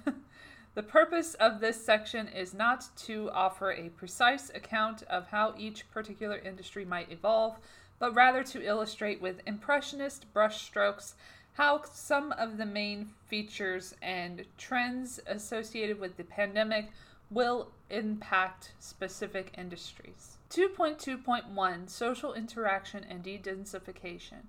the 0.75 0.83
purpose 0.83 1.35
of 1.35 1.59
this 1.59 1.83
section 1.83 2.27
is 2.27 2.53
not 2.53 2.87
to 3.05 3.29
offer 3.31 3.71
a 3.71 3.89
precise 3.89 4.49
account 4.53 5.03
of 5.03 5.27
how 5.27 5.53
each 5.57 5.89
particular 5.91 6.37
industry 6.37 6.85
might 6.85 7.11
evolve, 7.11 7.57
but 7.99 8.15
rather 8.15 8.43
to 8.43 8.65
illustrate 8.65 9.21
with 9.21 9.41
impressionist 9.45 10.25
brushstrokes 10.33 11.13
how 11.59 11.81
some 11.91 12.31
of 12.37 12.55
the 12.55 12.65
main 12.65 13.09
features 13.27 13.93
and 14.01 14.45
trends 14.57 15.19
associated 15.27 15.99
with 15.99 16.15
the 16.15 16.23
pandemic 16.23 16.89
will 17.29 17.69
impact 17.89 18.71
specific 18.79 19.53
industries. 19.57 20.37
2.2.1 20.51 21.89
Social 21.89 22.33
interaction 22.33 23.03
and 23.03 23.21
de-densification 23.21 24.45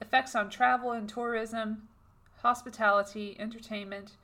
effects 0.00 0.34
on 0.34 0.50
travel 0.50 0.90
and 0.90 1.08
tourism, 1.08 1.86
hospitality, 2.38 3.36
entertainment, 3.38 4.16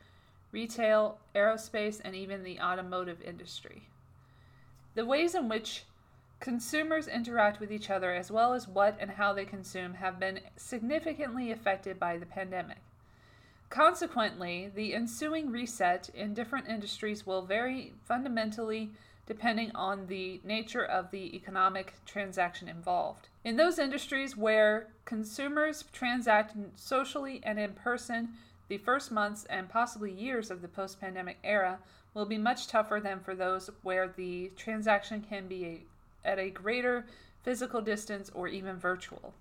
retail, 0.51 1.19
aerospace, 1.37 2.01
and 2.05 2.17
even 2.17 2.43
the 2.43 2.59
automotive 2.59 3.23
industry. 3.23 3.83
The 4.97 5.07
ways 5.07 5.37
in 5.37 5.49
which 5.49 5.85
consumers 6.41 7.09
interact 7.09 7.61
with 7.61 7.73
each 7.73 7.91
other, 7.91 8.15
as 8.15 8.31
well 8.31 8.55
as 8.55 8.69
what 8.69 8.97
and 9.01 9.13
how 9.13 9.33
they 9.33 9.45
consume, 9.45 9.95
have 9.95 10.21
been 10.21 10.41
significantly 10.57 11.51
affected 11.51 11.99
by 11.99 12.17
the 12.17 12.27
pandemic. 12.27 12.79
Consequently, 13.71 14.71
the 14.75 14.95
ensuing 14.95 15.51
reset 15.51 16.09
in 16.15 16.35
different 16.35 16.69
industries 16.69 17.27
will 17.27 17.43
vary 17.43 17.93
fundamentally 18.05 18.91
depending 19.27 19.71
on 19.75 20.07
the 20.07 20.41
nature 20.43 20.85
of 20.85 21.11
the 21.11 21.37
economic 21.37 21.93
transaction 22.07 22.67
involved. 22.67 23.29
In 23.45 23.57
those 23.57 23.79
industries 23.79 24.39
where 24.39 24.89
consumers 25.05 25.85
transact 25.93 26.57
socially 26.77 27.41
and 27.43 27.59
in 27.59 27.75
person, 27.75 28.31
the 28.69 28.79
first 28.79 29.13
months 29.13 29.45
and 29.51 29.69
possibly 29.69 30.11
years 30.11 30.51
of 30.51 30.63
the 30.63 30.69
post 30.69 30.99
pandemic 30.99 31.37
era 31.45 31.79
will 32.15 32.25
be 32.25 32.39
much 32.39 32.69
tougher 32.69 33.01
than 33.03 33.21
for 33.21 33.35
those 33.35 33.69
where 33.83 34.09
the 34.09 34.51
transaction 34.57 35.23
can 35.29 35.47
be 35.47 35.87
at 36.25 36.39
a 36.39 36.51
greater 36.51 37.07
physical 37.43 37.81
distance 37.81 38.31
or 38.35 38.49
even 38.49 38.77
virtual. 38.77 39.35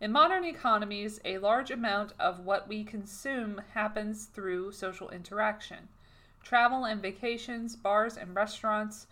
In 0.00 0.12
modern 0.12 0.44
economies, 0.44 1.20
a 1.24 1.38
large 1.38 1.70
amount 1.70 2.12
of 2.18 2.40
what 2.40 2.68
we 2.68 2.84
consume 2.84 3.62
happens 3.72 4.26
through 4.26 4.72
social 4.72 5.08
interaction. 5.10 5.88
Travel 6.42 6.84
and 6.84 7.00
vacations, 7.00 7.76
bars 7.76 8.16
and 8.16 8.34
restaurants, 8.34 9.06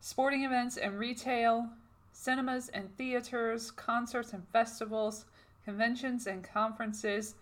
sporting 0.00 0.44
events 0.44 0.76
and 0.76 0.98
retail, 0.98 1.70
cinemas 2.12 2.68
and 2.68 2.96
theaters, 2.96 3.70
concerts 3.70 4.32
and 4.32 4.46
festivals, 4.48 5.24
conventions 5.64 6.26
and 6.26 6.44
conferences, 6.44 7.34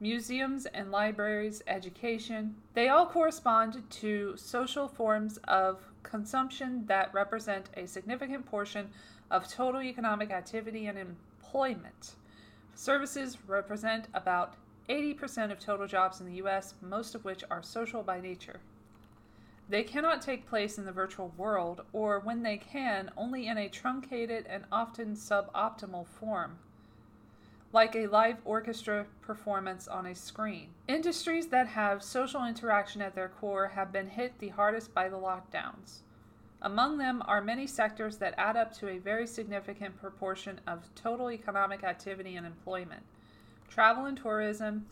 museums 0.00 0.66
and 0.66 0.90
libraries, 0.90 1.62
education, 1.66 2.54
they 2.74 2.88
all 2.88 3.06
correspond 3.06 3.82
to 3.90 4.36
social 4.36 4.86
forms 4.86 5.38
of 5.48 5.87
consumption 6.02 6.84
that 6.86 7.12
represent 7.12 7.68
a 7.76 7.86
significant 7.86 8.46
portion 8.46 8.90
of 9.30 9.48
total 9.48 9.82
economic 9.82 10.30
activity 10.30 10.86
and 10.86 10.98
employment. 10.98 12.14
Services 12.74 13.38
represent 13.46 14.08
about 14.14 14.54
80% 14.88 15.52
of 15.52 15.58
total 15.58 15.86
jobs 15.86 16.20
in 16.20 16.26
the 16.26 16.42
US, 16.44 16.74
most 16.80 17.14
of 17.14 17.24
which 17.24 17.44
are 17.50 17.62
social 17.62 18.02
by 18.02 18.20
nature. 18.20 18.60
They 19.68 19.82
cannot 19.82 20.22
take 20.22 20.48
place 20.48 20.78
in 20.78 20.86
the 20.86 20.92
virtual 20.92 21.32
world, 21.36 21.82
or 21.92 22.20
when 22.20 22.42
they 22.42 22.56
can, 22.56 23.10
only 23.16 23.48
in 23.48 23.58
a 23.58 23.68
truncated 23.68 24.46
and 24.46 24.64
often 24.72 25.14
suboptimal 25.14 26.06
form, 26.06 26.58
like 27.72 27.94
a 27.94 28.06
live 28.06 28.38
orchestra 28.44 29.06
performance 29.20 29.86
on 29.86 30.06
a 30.06 30.14
screen. 30.14 30.68
Industries 30.86 31.48
that 31.48 31.68
have 31.68 32.02
social 32.02 32.46
interaction 32.46 33.02
at 33.02 33.14
their 33.14 33.28
core 33.28 33.68
have 33.68 33.92
been 33.92 34.08
hit 34.08 34.38
the 34.38 34.48
hardest 34.48 34.94
by 34.94 35.08
the 35.08 35.16
lockdowns. 35.16 36.00
Among 36.62 36.98
them 36.98 37.22
are 37.26 37.40
many 37.40 37.66
sectors 37.66 38.16
that 38.16 38.34
add 38.36 38.56
up 38.56 38.72
to 38.78 38.88
a 38.88 38.98
very 38.98 39.26
significant 39.26 40.00
proportion 40.00 40.60
of 40.66 40.88
total 40.94 41.30
economic 41.30 41.84
activity 41.84 42.36
and 42.36 42.46
employment 42.46 43.02
travel 43.68 44.06
and 44.06 44.16
tourism, 44.16 44.86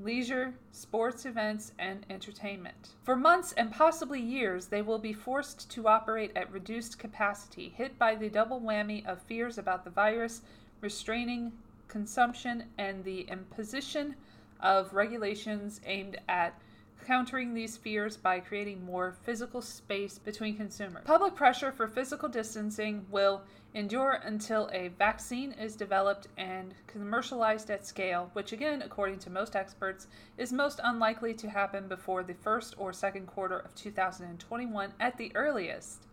leisure, 0.00 0.54
sports 0.70 1.26
events, 1.26 1.72
and 1.78 2.06
entertainment. 2.08 2.90
For 3.02 3.16
months 3.16 3.52
and 3.52 3.72
possibly 3.72 4.20
years, 4.20 4.66
they 4.66 4.80
will 4.80 4.98
be 4.98 5.12
forced 5.12 5.68
to 5.72 5.88
operate 5.88 6.30
at 6.36 6.50
reduced 6.52 7.00
capacity, 7.00 7.68
hit 7.68 7.98
by 7.98 8.14
the 8.14 8.28
double 8.28 8.60
whammy 8.60 9.04
of 9.04 9.20
fears 9.22 9.58
about 9.58 9.84
the 9.84 9.90
virus, 9.90 10.42
restraining 10.80 11.52
consumption, 11.92 12.64
and 12.78 13.04
the 13.04 13.20
imposition 13.22 14.16
of 14.60 14.94
regulations 14.94 15.80
aimed 15.84 16.18
at 16.28 16.58
countering 17.06 17.52
these 17.52 17.76
fears 17.76 18.16
by 18.16 18.40
creating 18.40 18.84
more 18.84 19.12
physical 19.24 19.60
space 19.60 20.18
between 20.18 20.56
consumers. 20.56 21.04
Public 21.04 21.34
pressure 21.34 21.70
for 21.72 21.86
physical 21.88 22.28
distancing 22.28 23.04
will 23.10 23.42
endure 23.74 24.20
until 24.24 24.70
a 24.72 24.88
vaccine 24.88 25.52
is 25.52 25.76
developed 25.76 26.28
and 26.38 26.74
commercialized 26.86 27.70
at 27.70 27.86
scale, 27.86 28.30
which, 28.32 28.52
again, 28.52 28.82
according 28.82 29.18
to 29.18 29.30
most 29.30 29.56
experts, 29.56 30.06
is 30.38 30.52
most 30.52 30.80
unlikely 30.84 31.34
to 31.34 31.50
happen 31.50 31.88
before 31.88 32.22
the 32.22 32.34
first 32.34 32.74
or 32.78 32.92
second 32.92 33.26
quarter 33.26 33.58
of 33.58 33.74
2021 33.74 34.92
at 35.00 35.18
the 35.18 35.32
earliest. 35.34 36.06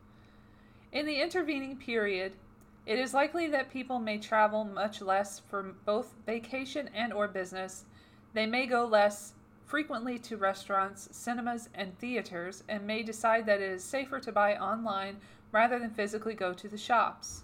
In 0.91 1.05
the 1.05 1.21
intervening 1.21 1.77
period, 1.77 2.33
it 2.89 2.97
is 2.97 3.13
likely 3.13 3.45
that 3.45 3.69
people 3.69 3.99
may 3.99 4.17
travel 4.17 4.63
much 4.63 4.99
less 4.99 5.37
for 5.37 5.75
both 5.85 6.15
vacation 6.25 6.89
and 6.95 7.13
or 7.13 7.27
business. 7.27 7.85
They 8.33 8.47
may 8.47 8.65
go 8.65 8.83
less 8.83 9.33
frequently 9.63 10.17
to 10.17 10.37
restaurants, 10.37 11.07
cinemas, 11.11 11.69
and 11.75 11.95
theaters 11.99 12.63
and 12.67 12.87
may 12.87 13.03
decide 13.03 13.45
that 13.45 13.61
it 13.61 13.69
is 13.69 13.83
safer 13.83 14.19
to 14.21 14.31
buy 14.31 14.55
online 14.55 15.17
rather 15.51 15.77
than 15.77 15.91
physically 15.91 16.33
go 16.33 16.51
to 16.51 16.67
the 16.67 16.79
shops. 16.79 17.43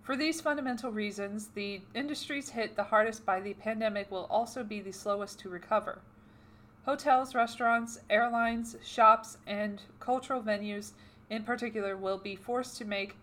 For 0.00 0.14
these 0.14 0.40
fundamental 0.40 0.92
reasons, 0.92 1.48
the 1.48 1.80
industries 1.92 2.50
hit 2.50 2.76
the 2.76 2.84
hardest 2.84 3.26
by 3.26 3.40
the 3.40 3.54
pandemic 3.54 4.12
will 4.12 4.28
also 4.30 4.62
be 4.62 4.78
the 4.80 4.92
slowest 4.92 5.40
to 5.40 5.48
recover. 5.48 6.02
Hotels, 6.84 7.34
restaurants, 7.34 7.98
airlines, 8.08 8.76
shops, 8.84 9.38
and 9.44 9.82
cultural 9.98 10.40
venues 10.40 10.92
in 11.28 11.42
particular 11.42 11.96
will 11.96 12.18
be 12.18 12.36
forced 12.36 12.78
to 12.78 12.84
make 12.84 13.16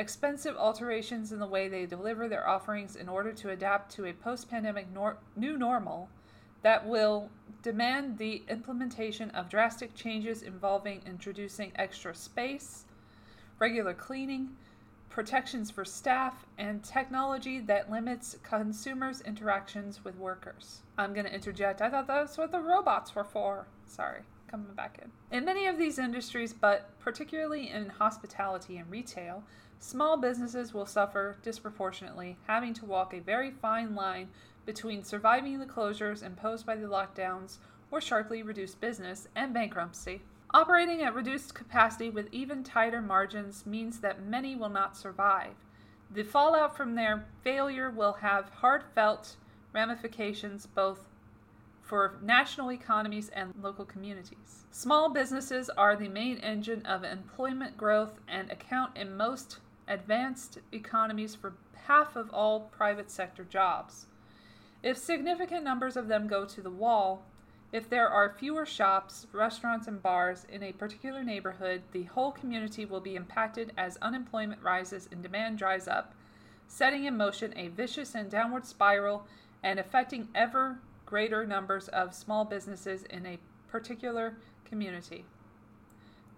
expensive 0.00 0.56
alterations 0.56 1.30
in 1.30 1.38
the 1.38 1.46
way 1.46 1.68
they 1.68 1.84
deliver 1.84 2.26
their 2.26 2.48
offerings 2.48 2.96
in 2.96 3.06
order 3.06 3.32
to 3.32 3.50
adapt 3.50 3.92
to 3.92 4.06
a 4.06 4.12
post 4.14 4.48
pandemic 4.48 4.86
nor- 4.92 5.18
new 5.36 5.58
normal 5.58 6.08
that 6.62 6.86
will 6.86 7.28
demand 7.62 8.16
the 8.16 8.42
implementation 8.48 9.30
of 9.30 9.50
drastic 9.50 9.94
changes 9.94 10.40
involving 10.40 11.02
introducing 11.06 11.70
extra 11.76 12.14
space, 12.14 12.86
regular 13.58 13.92
cleaning, 13.92 14.48
protections 15.10 15.70
for 15.70 15.84
staff, 15.84 16.46
and 16.56 16.82
technology 16.82 17.58
that 17.60 17.90
limits 17.90 18.36
consumers' 18.42 19.20
interactions 19.20 20.02
with 20.02 20.16
workers. 20.16 20.80
I'm 20.96 21.12
going 21.12 21.26
to 21.26 21.34
interject. 21.34 21.82
I 21.82 21.90
thought 21.90 22.06
that's 22.06 22.38
what 22.38 22.52
the 22.52 22.60
robots 22.60 23.14
were 23.14 23.24
for. 23.24 23.66
Sorry, 23.84 24.20
coming 24.48 24.72
back 24.74 24.98
in. 25.02 25.10
In 25.36 25.44
many 25.44 25.66
of 25.66 25.76
these 25.76 25.98
industries, 25.98 26.54
but 26.54 26.98
particularly 27.00 27.68
in 27.68 27.90
hospitality 27.90 28.78
and 28.78 28.90
retail, 28.90 29.42
small 29.80 30.16
businesses 30.16 30.72
will 30.72 30.86
suffer 30.86 31.38
disproportionately, 31.42 32.36
having 32.46 32.72
to 32.74 32.84
walk 32.84 33.12
a 33.12 33.20
very 33.20 33.50
fine 33.50 33.94
line 33.94 34.28
between 34.64 35.02
surviving 35.02 35.58
the 35.58 35.66
closures 35.66 36.22
imposed 36.22 36.64
by 36.64 36.76
the 36.76 36.86
lockdowns 36.86 37.56
or 37.90 38.00
sharply 38.00 38.42
reduced 38.42 38.80
business 38.80 39.26
and 39.34 39.52
bankruptcy. 39.52 40.22
Operating 40.52 41.02
at 41.02 41.14
reduced 41.14 41.54
capacity 41.54 42.10
with 42.10 42.28
even 42.32 42.62
tighter 42.62 43.00
margins 43.00 43.64
means 43.64 44.00
that 44.00 44.22
many 44.22 44.54
will 44.54 44.68
not 44.68 44.96
survive. 44.96 45.54
The 46.10 46.24
fallout 46.24 46.76
from 46.76 46.94
their 46.94 47.24
failure 47.42 47.90
will 47.90 48.14
have 48.14 48.50
heartfelt 48.50 49.36
ramifications 49.72 50.66
both 50.66 51.06
for 51.82 52.18
national 52.22 52.70
economies 52.72 53.30
and 53.30 53.52
local 53.60 53.84
communities. 53.84 54.64
Small 54.70 55.08
businesses 55.08 55.68
are 55.70 55.96
the 55.96 56.08
main 56.08 56.38
engine 56.38 56.86
of 56.86 57.02
employment 57.02 57.76
growth 57.76 58.20
and 58.28 58.50
account 58.50 58.96
in 58.96 59.16
most 59.16 59.58
advanced 59.90 60.58
economies 60.72 61.34
for 61.34 61.52
half 61.86 62.16
of 62.16 62.30
all 62.30 62.60
private 62.60 63.10
sector 63.10 63.44
jobs. 63.44 64.06
If 64.82 64.96
significant 64.96 65.64
numbers 65.64 65.96
of 65.96 66.08
them 66.08 66.28
go 66.28 66.46
to 66.46 66.62
the 66.62 66.70
wall, 66.70 67.26
if 67.72 67.90
there 67.90 68.08
are 68.08 68.34
fewer 68.38 68.64
shops, 68.64 69.26
restaurants, 69.32 69.86
and 69.86 70.02
bars 70.02 70.46
in 70.48 70.62
a 70.62 70.72
particular 70.72 71.22
neighborhood, 71.22 71.82
the 71.92 72.04
whole 72.04 72.32
community 72.32 72.84
will 72.84 73.00
be 73.00 73.16
impacted 73.16 73.72
as 73.76 73.98
unemployment 74.00 74.62
rises 74.62 75.08
and 75.12 75.22
demand 75.22 75.58
dries 75.58 75.86
up, 75.86 76.14
setting 76.66 77.04
in 77.04 77.16
motion 77.16 77.52
a 77.56 77.68
vicious 77.68 78.14
and 78.14 78.30
downward 78.30 78.64
spiral 78.64 79.26
and 79.62 79.78
affecting 79.78 80.28
ever 80.34 80.78
greater 81.04 81.44
numbers 81.44 81.88
of 81.88 82.14
small 82.14 82.44
businesses 82.44 83.02
in 83.04 83.26
a 83.26 83.38
particular 83.68 84.36
community. 84.64 85.24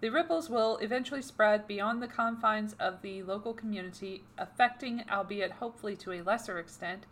The 0.03 0.11
ripples 0.11 0.49
will 0.49 0.75
eventually 0.79 1.21
spread 1.21 1.65
beyond 1.65 2.03
the 2.03 2.09
confines 2.09 2.73
of 2.73 3.01
the 3.01 3.23
local 3.23 3.53
community, 3.53 4.25
affecting, 4.37 5.05
albeit 5.09 5.53
hopefully 5.53 5.95
to 5.95 6.11
a 6.11 6.21
lesser 6.21 6.59
extent, 6.59 7.05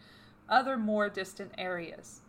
other 0.49 0.75
more 0.75 1.07
distant 1.07 1.53
areas. 1.57 2.19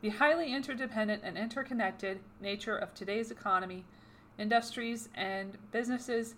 The 0.00 0.08
highly 0.08 0.50
interdependent 0.50 1.24
and 1.24 1.36
interconnected 1.36 2.20
nature 2.40 2.74
of 2.74 2.94
today's 2.94 3.30
economy, 3.30 3.84
industries, 4.38 5.10
and 5.14 5.58
businesses 5.72 6.36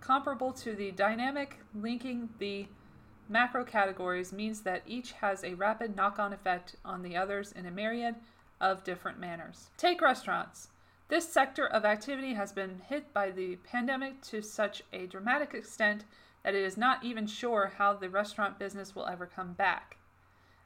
comparable 0.00 0.54
to 0.54 0.74
the 0.74 0.92
dynamic 0.92 1.58
linking 1.74 2.30
the 2.38 2.68
macro 3.28 3.64
categories 3.64 4.32
means 4.32 4.62
that 4.62 4.80
each 4.86 5.12
has 5.12 5.44
a 5.44 5.52
rapid 5.52 5.94
knock 5.94 6.18
on 6.18 6.32
effect 6.32 6.76
on 6.86 7.02
the 7.02 7.18
others 7.18 7.52
in 7.52 7.66
a 7.66 7.70
myriad 7.70 8.14
of 8.62 8.82
different 8.82 9.20
manners. 9.20 9.68
Take 9.76 10.00
restaurants. 10.00 10.68
This 11.08 11.28
sector 11.28 11.66
of 11.66 11.84
activity 11.84 12.34
has 12.34 12.52
been 12.52 12.80
hit 12.88 13.12
by 13.12 13.30
the 13.30 13.56
pandemic 13.56 14.22
to 14.22 14.42
such 14.42 14.82
a 14.92 15.06
dramatic 15.06 15.54
extent 15.54 16.04
that 16.42 16.54
it 16.54 16.64
is 16.64 16.76
not 16.76 17.04
even 17.04 17.26
sure 17.26 17.72
how 17.76 17.94
the 17.94 18.08
restaurant 18.08 18.58
business 18.58 18.94
will 18.94 19.06
ever 19.06 19.26
come 19.26 19.52
back. 19.52 19.96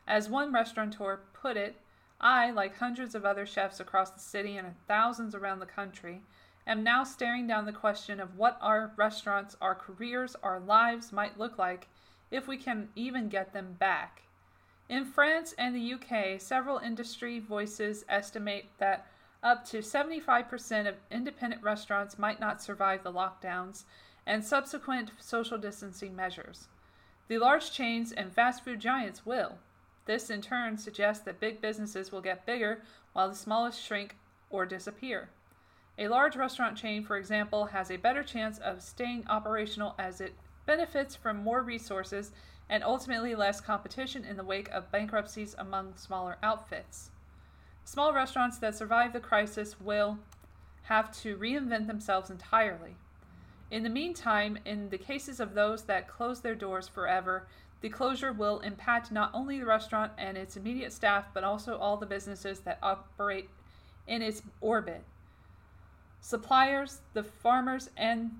As 0.07 0.31
one 0.31 0.53
restaurateur 0.53 1.21
put 1.33 1.57
it, 1.57 1.81
I, 2.21 2.51
like 2.51 2.79
hundreds 2.79 3.15
of 3.15 3.25
other 3.25 3.45
chefs 3.45 3.81
across 3.81 4.11
the 4.11 4.21
city 4.21 4.57
and 4.57 4.75
thousands 4.87 5.35
around 5.35 5.59
the 5.59 5.67
country, 5.67 6.23
am 6.67 6.83
now 6.83 7.05
staring 7.05 7.47
down 7.47 7.67
the 7.67 7.73
question 7.73 8.21
of 8.21 8.37
what 8.37 8.59
our 8.61 8.93
restaurants, 8.97 9.57
our 9.61 9.75
careers, 9.75 10.37
our 10.43 10.61
lives 10.61 11.13
might 11.13 11.39
look 11.39 11.59
like 11.59 11.89
if 12.31 12.49
we 12.49 12.57
can 12.57 12.89
even 12.95 13.29
get 13.29 13.53
them 13.53 13.77
back. 13.79 14.23
In 14.89 15.05
France 15.05 15.55
and 15.59 15.75
the 15.75 15.95
UK, 15.95 16.41
several 16.41 16.79
industry 16.79 17.39
voices 17.39 18.05
estimate 18.09 18.67
that 18.79 19.07
up 19.43 19.65
to 19.67 19.79
75% 19.79 20.89
of 20.89 20.97
independent 21.11 21.63
restaurants 21.63 22.19
might 22.19 22.41
not 22.41 22.63
survive 22.63 23.03
the 23.03 23.13
lockdowns 23.13 23.85
and 24.27 24.45
subsequent 24.45 25.13
social 25.19 25.59
distancing 25.59 26.17
measures. 26.17 26.69
The 27.29 27.39
large 27.39 27.73
chains 27.73 28.13
and 28.13 28.33
fast 28.33 28.65
food 28.65 28.81
giants 28.81 29.27
will. 29.27 29.59
This 30.07 30.31
in 30.31 30.41
turn 30.43 30.79
suggests 30.79 31.25
that 31.25 31.41
big 31.41 31.61
businesses 31.61 32.13
will 32.13 32.21
get 32.21 32.47
bigger 32.47 32.83
while 33.13 33.29
the 33.29 33.35
smallest 33.35 33.83
shrink 33.83 34.17
or 34.51 34.67
disappear. 34.67 35.29
A 35.99 36.09
large 36.09 36.37
restaurant 36.37 36.77
chain, 36.77 37.03
for 37.03 37.17
example, 37.17 37.67
has 37.67 37.91
a 37.91 37.97
better 37.97 38.23
chance 38.23 38.59
of 38.59 38.83
staying 38.83 39.27
operational 39.29 39.95
as 39.99 40.21
it 40.21 40.35
benefits 40.67 41.17
from 41.17 41.39
more 41.39 41.63
resources 41.63 42.33
and 42.69 42.85
ultimately 42.85 43.35
less 43.35 43.61
competition 43.61 44.25
in 44.25 44.37
the 44.37 44.45
wake 44.45 44.69
of 44.71 44.91
bankruptcies 44.91 45.55
among 45.59 45.97
smaller 45.97 46.37
outfits. 46.43 47.11
Small 47.87 48.13
restaurants 48.13 48.59
that 48.59 48.75
survive 48.75 49.13
the 49.13 49.21
crisis 49.21 49.81
will 49.81 50.19
have 50.83 51.13
to 51.23 51.37
reinvent 51.37 51.87
themselves 51.87 52.31
entirely. 52.31 52.97
In 53.71 53.85
the 53.85 53.89
meantime, 53.89 54.59
in 54.65 54.89
the 54.89 54.99
cases 54.99 55.39
of 55.39 55.55
those 55.55 55.85
that 55.85 56.09
close 56.09 56.41
their 56.41 56.57
doors 56.57 56.89
forever, 56.89 57.47
the 57.83 57.89
closure 57.89 58.33
will 58.33 58.59
impact 58.59 59.13
not 59.13 59.31
only 59.33 59.61
the 59.61 59.67
restaurant 59.67 60.11
and 60.19 60.37
its 60.37 60.57
immediate 60.57 60.93
staff, 60.93 61.27
but 61.33 61.45
also 61.45 61.79
all 61.79 61.97
the 61.97 62.07
businesses 62.07 62.59
that 62.61 62.81
operate 62.83 63.49
in 64.09 64.21
its 64.21 64.43
orbit 64.61 65.05
suppliers, 66.21 67.03
the 67.13 67.23
farmers, 67.23 67.89
and 67.97 68.33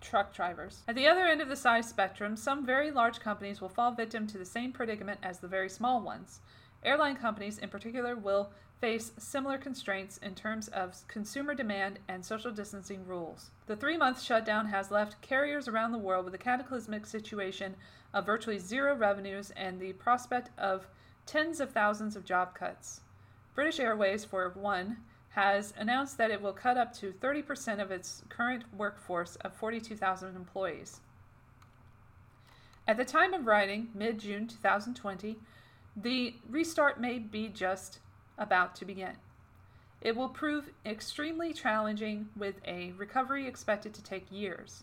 truck 0.00 0.32
drivers. 0.32 0.84
At 0.86 0.94
the 0.94 1.08
other 1.08 1.26
end 1.26 1.40
of 1.40 1.48
the 1.48 1.56
size 1.56 1.88
spectrum, 1.88 2.36
some 2.36 2.64
very 2.64 2.92
large 2.92 3.18
companies 3.18 3.60
will 3.60 3.68
fall 3.68 3.90
victim 3.90 4.28
to 4.28 4.38
the 4.38 4.44
same 4.44 4.70
predicament 4.70 5.18
as 5.24 5.40
the 5.40 5.48
very 5.48 5.68
small 5.68 6.00
ones. 6.00 6.38
Airline 6.84 7.16
companies, 7.16 7.58
in 7.58 7.68
particular, 7.68 8.14
will 8.14 8.52
face 8.82 9.12
similar 9.16 9.58
constraints 9.58 10.18
in 10.18 10.34
terms 10.34 10.66
of 10.66 11.06
consumer 11.06 11.54
demand 11.54 12.00
and 12.08 12.24
social 12.24 12.50
distancing 12.50 13.06
rules. 13.06 13.52
The 13.66 13.76
three 13.76 13.96
month 13.96 14.20
shutdown 14.20 14.66
has 14.66 14.90
left 14.90 15.22
carriers 15.22 15.68
around 15.68 15.92
the 15.92 15.98
world 15.98 16.24
with 16.24 16.34
a 16.34 16.38
cataclysmic 16.38 17.06
situation 17.06 17.76
of 18.12 18.26
virtually 18.26 18.58
zero 18.58 18.96
revenues 18.96 19.52
and 19.56 19.78
the 19.78 19.92
prospect 19.92 20.50
of 20.58 20.88
tens 21.26 21.60
of 21.60 21.70
thousands 21.70 22.16
of 22.16 22.24
job 22.24 22.56
cuts. 22.56 23.02
British 23.54 23.78
Airways, 23.78 24.24
for 24.24 24.50
one, 24.56 24.96
has 25.28 25.72
announced 25.78 26.18
that 26.18 26.32
it 26.32 26.42
will 26.42 26.52
cut 26.52 26.76
up 26.76 26.92
to 26.94 27.12
30% 27.12 27.80
of 27.80 27.92
its 27.92 28.24
current 28.30 28.64
workforce 28.76 29.36
of 29.36 29.54
42,000 29.54 30.34
employees. 30.34 31.00
At 32.88 32.96
the 32.96 33.04
time 33.04 33.32
of 33.32 33.46
writing, 33.46 33.90
mid 33.94 34.18
June 34.18 34.48
2020, 34.48 35.38
the 35.94 36.34
restart 36.50 37.00
may 37.00 37.20
be 37.20 37.46
just 37.46 38.00
about 38.38 38.74
to 38.76 38.84
begin. 38.84 39.16
It 40.00 40.16
will 40.16 40.28
prove 40.28 40.70
extremely 40.84 41.52
challenging 41.52 42.28
with 42.36 42.56
a 42.66 42.92
recovery 42.96 43.46
expected 43.46 43.94
to 43.94 44.02
take 44.02 44.26
years. 44.30 44.82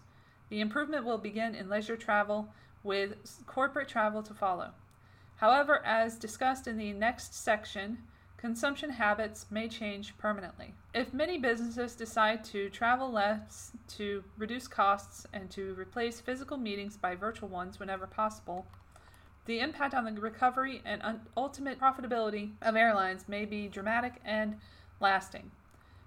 The 0.49 0.61
improvement 0.61 1.05
will 1.05 1.17
begin 1.17 1.55
in 1.55 1.69
leisure 1.69 1.97
travel, 1.97 2.49
with 2.83 3.43
corporate 3.45 3.89
travel 3.89 4.23
to 4.23 4.33
follow. 4.33 4.71
However, 5.37 5.85
as 5.85 6.17
discussed 6.17 6.67
in 6.67 6.77
the 6.77 6.93
next 6.93 7.33
section, 7.33 7.99
consumption 8.37 8.91
habits 8.91 9.45
may 9.51 9.67
change 9.67 10.17
permanently. 10.17 10.73
If 10.93 11.13
many 11.13 11.37
businesses 11.37 11.95
decide 11.95 12.43
to 12.45 12.69
travel 12.69 13.11
less 13.11 13.71
to 13.97 14.23
reduce 14.37 14.67
costs 14.67 15.27
and 15.33 15.49
to 15.51 15.73
replace 15.75 16.21
physical 16.21 16.57
meetings 16.57 16.97
by 16.97 17.15
virtual 17.15 17.49
ones 17.49 17.79
whenever 17.79 18.07
possible, 18.07 18.65
the 19.49 19.59
impact 19.61 19.95
on 19.95 20.05
the 20.05 20.21
recovery 20.21 20.79
and 20.85 21.01
ultimate 21.35 21.79
profitability 21.79 22.51
of 22.61 22.75
airlines 22.75 23.27
may 23.27 23.45
be 23.45 23.67
dramatic 23.67 24.13
and 24.23 24.55
lasting. 24.99 25.49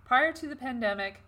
Prior 0.04 0.32
to 0.32 0.46
the 0.46 0.54
pandemic, 0.54 1.22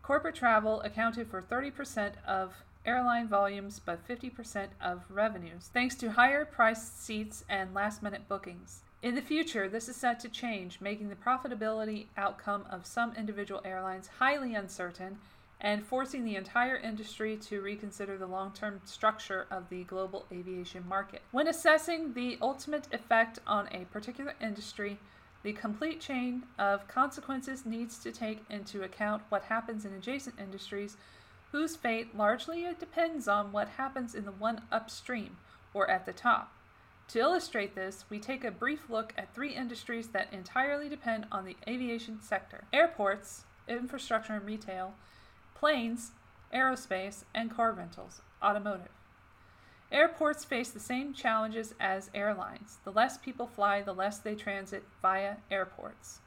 corporate 0.00 0.36
travel 0.36 0.80
accounted 0.82 1.26
for 1.26 1.42
30% 1.42 2.12
of 2.24 2.54
airline 2.86 3.26
volumes 3.26 3.80
but 3.84 4.06
50% 4.06 4.68
of 4.80 5.02
revenues, 5.10 5.70
thanks 5.74 5.96
to 5.96 6.12
higher 6.12 6.44
priced 6.44 7.04
seats 7.04 7.44
and 7.48 7.74
last 7.74 8.00
minute 8.00 8.28
bookings. 8.28 8.82
In 9.02 9.16
the 9.16 9.20
future, 9.20 9.68
this 9.68 9.88
is 9.88 9.96
set 9.96 10.20
to 10.20 10.28
change, 10.28 10.80
making 10.80 11.08
the 11.08 11.16
profitability 11.16 12.06
outcome 12.16 12.64
of 12.70 12.86
some 12.86 13.12
individual 13.16 13.60
airlines 13.64 14.08
highly 14.20 14.54
uncertain 14.54 15.18
and 15.60 15.84
forcing 15.84 16.24
the 16.24 16.36
entire 16.36 16.76
industry 16.76 17.36
to 17.36 17.60
reconsider 17.60 18.16
the 18.16 18.26
long 18.26 18.52
term 18.52 18.80
structure 18.84 19.46
of 19.50 19.68
the 19.68 19.84
global 19.84 20.26
aviation 20.32 20.86
market. 20.88 21.22
When 21.30 21.48
assessing 21.48 22.14
the 22.14 22.38
ultimate 22.40 22.88
effect 22.92 23.38
on 23.46 23.68
a 23.72 23.84
particular 23.86 24.34
industry, 24.40 24.98
the 25.42 25.52
complete 25.52 26.00
chain 26.00 26.44
of 26.58 26.88
consequences 26.88 27.64
needs 27.64 27.98
to 27.98 28.12
take 28.12 28.44
into 28.50 28.82
account 28.82 29.22
what 29.28 29.44
happens 29.44 29.84
in 29.84 29.92
adjacent 29.92 30.38
industries 30.38 30.96
whose 31.52 31.76
fate 31.76 32.16
largely 32.16 32.66
depends 32.78 33.26
on 33.26 33.52
what 33.52 33.68
happens 33.70 34.14
in 34.14 34.24
the 34.24 34.32
one 34.32 34.62
upstream 34.70 35.36
or 35.74 35.90
at 35.90 36.06
the 36.06 36.12
top. 36.12 36.52
To 37.08 37.18
illustrate 37.18 37.74
this, 37.74 38.04
we 38.08 38.20
take 38.20 38.44
a 38.44 38.52
brief 38.52 38.88
look 38.88 39.12
at 39.18 39.34
three 39.34 39.52
industries 39.54 40.08
that 40.08 40.32
entirely 40.32 40.88
depend 40.88 41.26
on 41.32 41.44
the 41.44 41.56
aviation 41.66 42.20
sector 42.22 42.64
airports, 42.72 43.42
infrastructure 43.66 44.34
and 44.34 44.46
retail, 44.46 44.94
planes, 45.60 46.12
aerospace, 46.54 47.24
and 47.34 47.54
car 47.54 47.72
rentals, 47.72 48.22
automotive. 48.42 48.88
Airports 49.92 50.42
face 50.42 50.70
the 50.70 50.80
same 50.80 51.12
challenges 51.12 51.74
as 51.78 52.08
airlines. 52.14 52.78
The 52.82 52.92
less 52.92 53.18
people 53.18 53.46
fly, 53.46 53.82
the 53.82 53.92
less 53.92 54.16
they 54.16 54.34
transit 54.34 54.84
via 55.02 55.36
airports. 55.50 56.20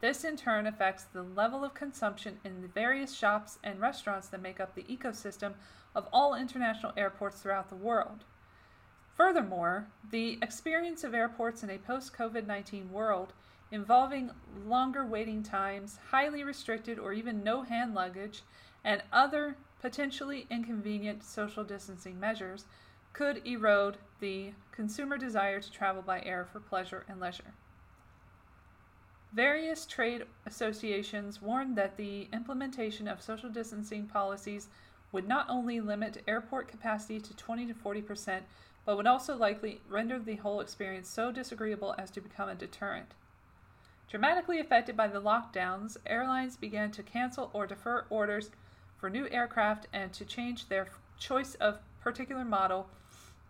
This 0.00 0.22
in 0.22 0.36
turn 0.36 0.68
affects 0.68 1.02
the 1.02 1.24
level 1.24 1.64
of 1.64 1.74
consumption 1.74 2.38
in 2.44 2.62
the 2.62 2.68
various 2.68 3.12
shops 3.12 3.58
and 3.64 3.80
restaurants 3.80 4.28
that 4.28 4.40
make 4.40 4.60
up 4.60 4.76
the 4.76 4.84
ecosystem 4.84 5.54
of 5.92 6.06
all 6.12 6.36
international 6.36 6.92
airports 6.96 7.40
throughout 7.40 7.70
the 7.70 7.74
world. 7.74 8.22
Furthermore, 9.16 9.88
the 10.12 10.38
experience 10.42 11.02
of 11.02 11.12
airports 11.12 11.64
in 11.64 11.70
a 11.70 11.78
post 11.78 12.12
COVID 12.12 12.46
19 12.46 12.92
world 12.92 13.32
involving 13.70 14.30
longer 14.66 15.04
waiting 15.04 15.42
times, 15.42 15.98
highly 16.10 16.44
restricted 16.44 16.98
or 16.98 17.12
even 17.12 17.42
no 17.42 17.62
hand 17.62 17.94
luggage, 17.94 18.42
and 18.86 19.02
other 19.12 19.56
potentially 19.82 20.46
inconvenient 20.48 21.22
social 21.24 21.64
distancing 21.64 22.18
measures 22.18 22.64
could 23.12 23.44
erode 23.44 23.96
the 24.20 24.52
consumer 24.70 25.18
desire 25.18 25.60
to 25.60 25.72
travel 25.72 26.02
by 26.02 26.22
air 26.22 26.46
for 26.50 26.60
pleasure 26.60 27.04
and 27.08 27.20
leisure. 27.20 27.52
Various 29.32 29.84
trade 29.84 30.24
associations 30.46 31.42
warned 31.42 31.76
that 31.76 31.96
the 31.96 32.28
implementation 32.32 33.08
of 33.08 33.20
social 33.20 33.50
distancing 33.50 34.06
policies 34.06 34.68
would 35.12 35.26
not 35.26 35.46
only 35.48 35.80
limit 35.80 36.22
airport 36.28 36.68
capacity 36.68 37.20
to 37.20 37.36
20 37.36 37.66
to 37.66 37.74
40 37.74 38.02
percent, 38.02 38.44
but 38.84 38.96
would 38.96 39.06
also 39.06 39.36
likely 39.36 39.80
render 39.88 40.18
the 40.18 40.36
whole 40.36 40.60
experience 40.60 41.08
so 41.08 41.32
disagreeable 41.32 41.94
as 41.98 42.10
to 42.12 42.20
become 42.20 42.48
a 42.48 42.54
deterrent. 42.54 43.14
Dramatically 44.08 44.60
affected 44.60 44.96
by 44.96 45.08
the 45.08 45.20
lockdowns, 45.20 45.96
airlines 46.06 46.56
began 46.56 46.92
to 46.92 47.02
cancel 47.02 47.50
or 47.52 47.66
defer 47.66 48.04
orders 48.08 48.50
for 48.98 49.10
new 49.10 49.28
aircraft 49.30 49.86
and 49.92 50.12
to 50.12 50.24
change 50.24 50.68
their 50.68 50.88
choice 51.18 51.54
of 51.56 51.78
particular 52.00 52.44
model, 52.44 52.88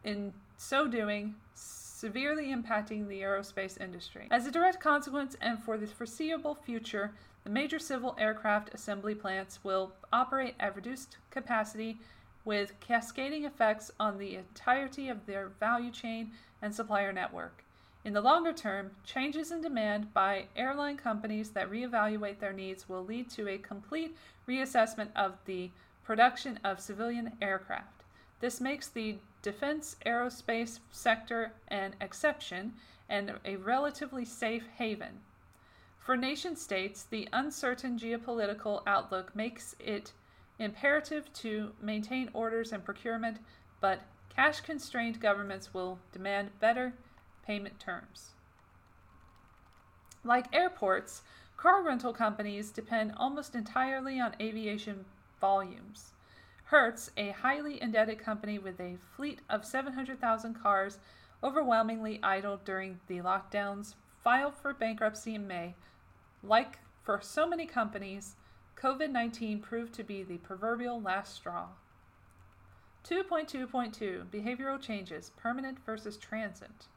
in 0.04 0.32
so 0.56 0.86
doing, 0.86 1.34
severely 1.54 2.54
impacting 2.54 3.08
the 3.08 3.20
aerospace 3.20 3.80
industry. 3.80 4.28
As 4.30 4.46
a 4.46 4.50
direct 4.50 4.80
consequence, 4.80 5.36
and 5.40 5.62
for 5.62 5.76
the 5.76 5.86
foreseeable 5.86 6.54
future, 6.54 7.12
the 7.44 7.50
major 7.50 7.78
civil 7.78 8.16
aircraft 8.18 8.74
assembly 8.74 9.14
plants 9.14 9.60
will 9.62 9.92
operate 10.12 10.54
at 10.58 10.74
reduced 10.74 11.16
capacity 11.30 11.98
with 12.44 12.78
cascading 12.80 13.44
effects 13.44 13.90
on 14.00 14.18
the 14.18 14.36
entirety 14.36 15.08
of 15.08 15.26
their 15.26 15.48
value 15.60 15.90
chain 15.90 16.30
and 16.62 16.74
supplier 16.74 17.12
network. 17.12 17.64
In 18.06 18.12
the 18.12 18.20
longer 18.20 18.52
term, 18.52 18.92
changes 19.02 19.50
in 19.50 19.62
demand 19.62 20.14
by 20.14 20.46
airline 20.54 20.96
companies 20.96 21.50
that 21.50 21.68
reevaluate 21.68 22.38
their 22.38 22.52
needs 22.52 22.88
will 22.88 23.04
lead 23.04 23.28
to 23.30 23.48
a 23.48 23.58
complete 23.58 24.16
reassessment 24.46 25.08
of 25.16 25.32
the 25.44 25.72
production 26.04 26.60
of 26.62 26.78
civilian 26.78 27.32
aircraft. 27.42 28.04
This 28.38 28.60
makes 28.60 28.86
the 28.86 29.16
defense 29.42 29.96
aerospace 30.06 30.78
sector 30.92 31.50
an 31.66 31.96
exception 32.00 32.74
and 33.08 33.40
a 33.44 33.56
relatively 33.56 34.24
safe 34.24 34.68
haven. 34.78 35.18
For 35.98 36.16
nation 36.16 36.54
states, 36.54 37.02
the 37.02 37.28
uncertain 37.32 37.98
geopolitical 37.98 38.84
outlook 38.86 39.34
makes 39.34 39.74
it 39.80 40.12
imperative 40.60 41.32
to 41.40 41.72
maintain 41.82 42.30
orders 42.32 42.70
and 42.70 42.84
procurement, 42.84 43.38
but 43.80 44.02
cash 44.32 44.60
constrained 44.60 45.18
governments 45.18 45.74
will 45.74 45.98
demand 46.12 46.50
better 46.60 46.94
payment 47.46 47.78
terms. 47.78 48.30
Like 50.24 50.54
airports, 50.54 51.22
car 51.56 51.82
rental 51.82 52.12
companies 52.12 52.70
depend 52.70 53.12
almost 53.16 53.54
entirely 53.54 54.18
on 54.18 54.34
aviation 54.40 55.04
volumes. 55.40 56.12
Hertz, 56.64 57.10
a 57.16 57.30
highly 57.30 57.80
indebted 57.80 58.18
company 58.18 58.58
with 58.58 58.80
a 58.80 58.98
fleet 59.14 59.40
of 59.48 59.64
700,000 59.64 60.54
cars 60.54 60.98
overwhelmingly 61.42 62.18
idle 62.22 62.60
during 62.64 62.98
the 63.06 63.18
lockdowns, 63.18 63.94
filed 64.24 64.56
for 64.56 64.74
bankruptcy 64.74 65.36
in 65.36 65.46
May. 65.46 65.74
Like 66.42 66.80
for 67.04 67.20
so 67.22 67.46
many 67.46 67.66
companies, 67.66 68.34
COVID 68.76 69.10
19 69.10 69.60
proved 69.60 69.94
to 69.94 70.02
be 70.02 70.22
the 70.24 70.38
proverbial 70.38 71.00
last 71.00 71.34
straw. 71.34 71.68
2.2.2 73.08 74.26
Behavioral 74.26 74.80
changes, 74.80 75.30
permanent 75.36 75.78
versus 75.86 76.16
transient. 76.16 76.88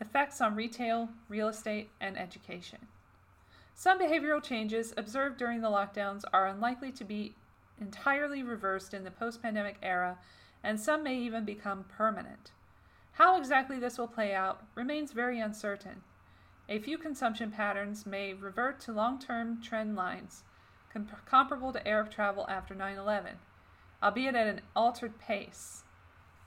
Effects 0.00 0.40
on 0.40 0.54
retail, 0.54 1.10
real 1.28 1.48
estate, 1.48 1.90
and 2.00 2.18
education. 2.18 2.88
Some 3.74 3.98
behavioral 3.98 4.42
changes 4.42 4.94
observed 4.96 5.36
during 5.36 5.60
the 5.60 5.68
lockdowns 5.68 6.24
are 6.32 6.46
unlikely 6.46 6.90
to 6.92 7.04
be 7.04 7.34
entirely 7.80 8.42
reversed 8.42 8.94
in 8.94 9.04
the 9.04 9.10
post 9.10 9.42
pandemic 9.42 9.76
era, 9.82 10.18
and 10.62 10.80
some 10.80 11.02
may 11.02 11.16
even 11.16 11.44
become 11.44 11.84
permanent. 11.84 12.52
How 13.12 13.36
exactly 13.36 13.78
this 13.78 13.98
will 13.98 14.08
play 14.08 14.34
out 14.34 14.64
remains 14.74 15.12
very 15.12 15.40
uncertain. 15.40 16.02
A 16.68 16.78
few 16.78 16.96
consumption 16.96 17.50
patterns 17.50 18.06
may 18.06 18.32
revert 18.32 18.80
to 18.80 18.92
long 18.92 19.18
term 19.18 19.60
trend 19.60 19.96
lines 19.96 20.44
comp- 20.92 21.26
comparable 21.26 21.72
to 21.72 21.86
air 21.86 22.04
travel 22.04 22.46
after 22.48 22.74
9 22.74 22.96
11, 22.96 23.32
albeit 24.02 24.34
at 24.34 24.46
an 24.46 24.60
altered 24.74 25.18
pace. 25.18 25.84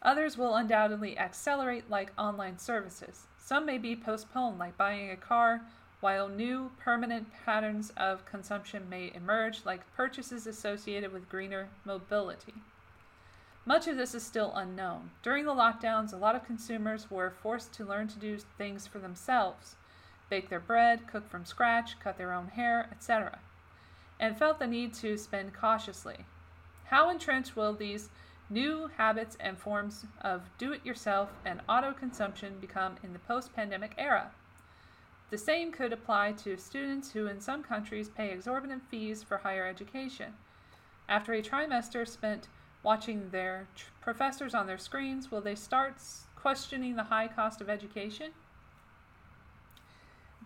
Others 0.01 0.37
will 0.37 0.55
undoubtedly 0.55 1.17
accelerate, 1.17 1.89
like 1.89 2.11
online 2.17 2.57
services. 2.57 3.27
Some 3.45 3.65
may 3.65 3.77
be 3.77 3.93
postponed, 3.93 4.57
like 4.57 4.77
buying 4.77 5.11
a 5.11 5.17
car, 5.17 5.63
while 5.99 6.29
new 6.29 6.71
permanent 6.79 7.27
patterns 7.45 7.91
of 7.97 8.25
consumption 8.25 8.89
may 8.89 9.11
emerge, 9.13 9.65
like 9.65 9.93
purchases 9.97 10.47
associated 10.47 11.11
with 11.11 11.27
greener 11.27 11.67
mobility. 11.83 12.53
Much 13.65 13.85
of 13.85 13.97
this 13.97 14.15
is 14.15 14.23
still 14.23 14.53
unknown. 14.55 15.11
During 15.21 15.45
the 15.45 15.53
lockdowns, 15.53 16.13
a 16.13 16.17
lot 16.17 16.35
of 16.35 16.45
consumers 16.45 17.11
were 17.11 17.33
forced 17.41 17.73
to 17.73 17.85
learn 17.85 18.07
to 18.09 18.19
do 18.19 18.37
things 18.57 18.87
for 18.87 18.99
themselves 18.99 19.75
bake 20.29 20.49
their 20.49 20.59
bread, 20.59 21.05
cook 21.05 21.29
from 21.29 21.45
scratch, 21.45 21.99
cut 21.99 22.17
their 22.17 22.33
own 22.33 22.47
hair, 22.47 22.87
etc., 22.91 23.39
and 24.19 24.37
felt 24.37 24.57
the 24.57 24.65
need 24.65 24.93
to 24.93 25.17
spend 25.17 25.53
cautiously. 25.53 26.25
How 26.85 27.09
entrenched 27.09 27.55
will 27.55 27.73
these 27.73 28.09
new 28.53 28.89
habits 28.97 29.35
and 29.39 29.57
forms 29.57 30.05
of 30.21 30.43
do 30.57 30.71
it 30.71 30.85
yourself 30.85 31.29
and 31.43 31.61
auto 31.67 31.91
consumption 31.91 32.59
become 32.61 32.95
in 33.03 33.11
the 33.11 33.19
post 33.19 33.53
pandemic 33.55 33.95
era? 33.97 34.31
The 35.31 35.37
same 35.39 35.71
could 35.71 35.91
apply 35.91 36.33
to 36.43 36.57
students 36.57 37.11
who, 37.11 37.25
in 37.25 37.41
some 37.41 37.63
countries, 37.63 38.09
pay 38.09 38.29
exorbitant 38.29 38.83
fees 38.87 39.23
for 39.23 39.37
higher 39.37 39.65
education. 39.65 40.33
After 41.09 41.33
a 41.33 41.41
trimester 41.41 42.07
spent 42.07 42.47
watching 42.83 43.31
their 43.31 43.67
tr- 43.75 43.85
professors 44.01 44.53
on 44.53 44.67
their 44.67 44.77
screens, 44.77 45.31
will 45.31 45.41
they 45.41 45.55
start 45.55 45.95
questioning 46.35 46.95
the 46.95 47.05
high 47.05 47.27
cost 47.27 47.61
of 47.61 47.69
education? 47.69 48.31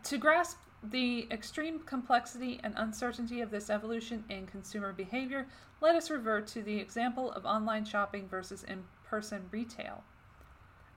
To 0.04 0.18
grasp 0.18 0.58
the 0.82 1.28
extreme 1.30 1.80
complexity 1.80 2.62
and 2.64 2.74
uncertainty 2.78 3.42
of 3.42 3.52
this 3.52 3.70
evolution 3.70 4.24
in 4.30 4.48
consumer 4.48 4.94
behavior, 4.94 5.48
let 5.82 5.96
us 5.96 6.10
revert 6.10 6.48
to 6.48 6.62
the 6.62 6.80
example 6.80 7.32
of 7.32 7.46
online 7.46 7.86
shopping 7.86 8.28
versus 8.28 8.64
in 8.64 8.84
person 9.06 9.46
retail. 9.52 10.04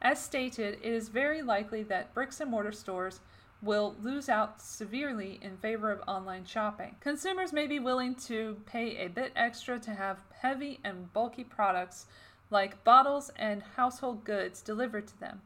As 0.02 0.18
stated, 0.18 0.78
it 0.82 0.92
is 0.92 1.08
very 1.08 1.42
likely 1.42 1.82
that 1.84 2.14
bricks 2.14 2.40
and 2.40 2.50
mortar 2.50 2.72
stores 2.72 3.20
will 3.62 3.94
lose 4.02 4.28
out 4.28 4.60
severely 4.62 5.38
in 5.42 5.58
favor 5.58 5.92
of 5.92 6.00
online 6.08 6.46
shopping. 6.46 6.96
Consumers 7.00 7.52
may 7.52 7.66
be 7.66 7.78
willing 7.78 8.14
to 8.14 8.56
pay 8.64 8.96
a 8.96 9.08
bit 9.08 9.32
extra 9.36 9.78
to 9.78 9.90
have 9.90 10.20
heavy 10.40 10.80
and 10.82 11.12
bulky 11.12 11.44
products 11.44 12.06
like 12.50 12.82
bottles 12.84 13.30
and 13.36 13.62
household 13.76 14.24
goods 14.24 14.62
delivered 14.62 15.06
to 15.06 15.20
them. 15.20 15.42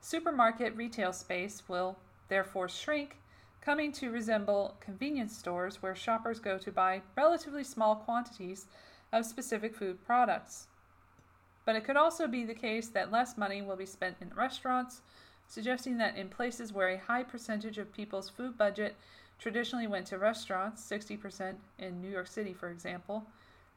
Supermarket 0.00 0.74
retail 0.74 1.12
space 1.12 1.62
will 1.68 1.98
therefore 2.28 2.68
shrink, 2.68 3.18
coming 3.60 3.92
to 3.92 4.10
resemble 4.10 4.76
convenience 4.80 5.36
stores 5.36 5.82
where 5.82 5.94
shoppers 5.94 6.40
go 6.40 6.56
to 6.58 6.72
buy 6.72 7.02
relatively 7.16 7.64
small 7.64 7.96
quantities 7.96 8.66
of 9.12 9.26
specific 9.26 9.74
food 9.74 10.04
products. 10.04 10.68
But 11.66 11.76
it 11.76 11.84
could 11.84 11.96
also 11.96 12.26
be 12.26 12.44
the 12.44 12.54
case 12.54 12.88
that 12.88 13.12
less 13.12 13.36
money 13.36 13.60
will 13.60 13.76
be 13.76 13.86
spent 13.86 14.16
in 14.20 14.30
restaurants, 14.34 15.02
suggesting 15.46 15.98
that 15.98 16.16
in 16.16 16.28
places 16.28 16.72
where 16.72 16.88
a 16.88 16.98
high 16.98 17.22
percentage 17.22 17.76
of 17.76 17.92
people's 17.92 18.30
food 18.30 18.56
budget 18.56 18.96
traditionally 19.38 19.86
went 19.86 20.06
to 20.06 20.18
restaurants, 20.18 20.82
60% 20.88 21.56
in 21.78 22.00
New 22.00 22.10
York 22.10 22.26
City, 22.26 22.52
for 22.52 22.70
example, 22.70 23.26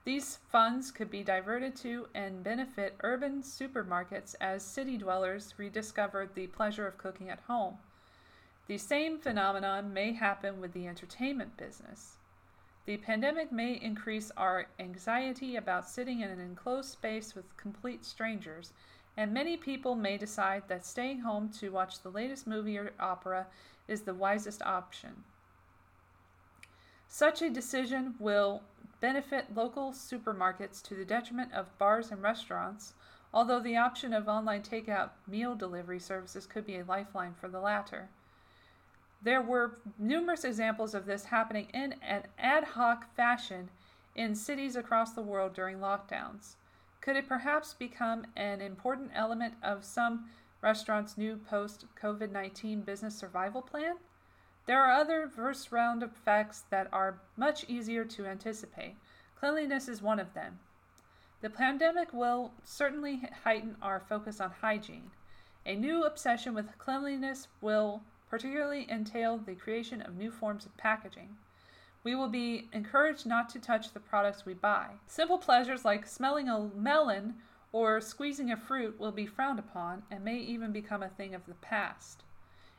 these 0.06 0.40
funds 0.50 0.92
could 0.92 1.10
be 1.10 1.24
diverted 1.24 1.76
to 1.78 2.08
and 2.14 2.44
benefit 2.44 2.96
urban 3.02 3.42
supermarkets 3.42 4.36
as 4.42 4.62
city 4.62 4.98
dwellers 4.98 5.54
rediscovered 5.58 6.36
the 6.36 6.48
pleasure 6.48 6.86
of 6.86 6.98
cooking 6.98 7.30
at 7.30 7.40
home. 7.48 7.78
The 8.68 8.78
same 8.78 9.20
phenomenon 9.20 9.94
may 9.94 10.14
happen 10.14 10.62
with 10.62 10.72
the 10.72 10.88
entertainment 10.88 11.58
business. 11.58 12.18
The 12.86 12.98
pandemic 12.98 13.52
may 13.52 13.74
increase 13.74 14.32
our 14.38 14.68
anxiety 14.80 15.56
about 15.56 15.90
sitting 15.90 16.22
in 16.22 16.30
an 16.30 16.40
enclosed 16.40 16.90
space 16.90 17.36
with 17.36 17.58
complete 17.58 18.06
strangers, 18.06 18.72
and 19.18 19.34
many 19.34 19.58
people 19.58 19.96
may 19.96 20.18
decide 20.18 20.64
that 20.68 20.86
staying 20.86 21.20
home 21.20 21.50
to 21.60 21.72
watch 21.72 22.02
the 22.02 22.10
latest 22.10 22.48
movie 22.48 22.78
or 22.78 22.94
opera 23.00 23.48
is 23.88 24.02
the 24.02 24.14
wisest 24.14 24.62
option. 24.64 25.24
Such 27.08 27.42
a 27.42 27.50
decision 27.50 28.16
will 28.18 28.64
benefit 29.02 29.56
local 29.56 29.92
supermarkets 29.92 30.82
to 30.84 30.96
the 30.96 31.06
detriment 31.06 31.54
of 31.54 31.78
bars 31.78 32.12
and 32.12 32.22
restaurants, 32.22 32.94
although 33.34 33.60
the 33.60 33.78
option 33.78 34.14
of 34.14 34.30
online 34.30 34.64
takeout 34.64 35.10
meal 35.28 35.54
delivery 35.54 36.00
services 36.00 36.46
could 36.46 36.66
be 36.66 36.78
a 36.78 36.86
lifeline 36.86 37.34
for 37.34 37.50
the 37.50 37.60
latter. 37.60 38.10
There 39.24 39.42
were 39.42 39.78
numerous 39.98 40.44
examples 40.44 40.94
of 40.94 41.06
this 41.06 41.26
happening 41.26 41.70
in 41.74 41.96
an 42.02 42.24
ad 42.38 42.66
hoc 42.66 43.16
fashion 43.16 43.70
in 44.16 44.36
cities 44.36 44.76
across 44.76 45.14
the 45.14 45.22
world 45.22 45.54
during 45.54 45.78
lockdowns. 45.78 46.56
Could 47.00 47.16
it 47.16 47.28
perhaps 47.28 47.74
become 47.74 48.26
an 48.36 48.60
important 48.60 49.12
element 49.16 49.54
of 49.64 49.86
some 49.86 50.30
restaurants' 50.62 51.18
new 51.18 51.38
post 51.38 51.86
COVID 52.02 52.32
19 52.32 52.82
business 52.82 53.16
survival 53.16 53.62
plan? 53.62 53.96
There 54.66 54.82
are 54.82 54.92
other 54.92 55.30
first 55.30 55.72
round 55.72 56.04
effects 56.04 56.64
that 56.70 56.90
are 56.92 57.20
much 57.38 57.66
easier 57.70 58.04
to 58.04 58.26
anticipate. 58.26 58.96
Cleanliness 59.40 59.88
is 59.88 60.02
one 60.02 60.20
of 60.20 60.34
them. 60.34 60.60
The 61.40 61.50
pandemic 61.50 62.14
will 62.14 62.52
certainly 62.64 63.24
heighten 63.44 63.78
our 63.82 64.02
focus 64.02 64.42
on 64.42 64.52
hygiene. 64.62 65.12
A 65.66 65.76
new 65.76 66.04
obsession 66.04 66.54
with 66.54 66.78
cleanliness 66.78 67.48
will 67.62 68.04
particularly 68.34 68.88
entail 68.90 69.38
the 69.38 69.54
creation 69.54 70.02
of 70.02 70.18
new 70.18 70.32
forms 70.32 70.66
of 70.66 70.76
packaging. 70.76 71.38
We 72.04 72.16
will 72.16 72.30
be 72.30 72.68
encouraged 72.74 73.28
not 73.28 73.48
to 73.50 73.60
touch 73.60 73.94
the 73.94 74.00
products 74.00 74.44
we 74.44 74.56
buy. 74.56 74.88
Simple 75.06 75.38
pleasures 75.38 75.86
like 75.86 76.08
smelling 76.08 76.50
a 76.50 76.72
melon 76.76 77.36
or 77.72 78.02
squeezing 78.02 78.50
a 78.50 78.58
fruit 78.58 79.00
will 79.00 79.12
be 79.12 79.28
frowned 79.28 79.60
upon 79.60 80.02
and 80.10 80.26
may 80.26 80.38
even 80.38 80.72
become 80.72 81.04
a 81.04 81.10
thing 81.10 81.36
of 81.36 81.46
the 81.46 81.54
past. 81.54 82.24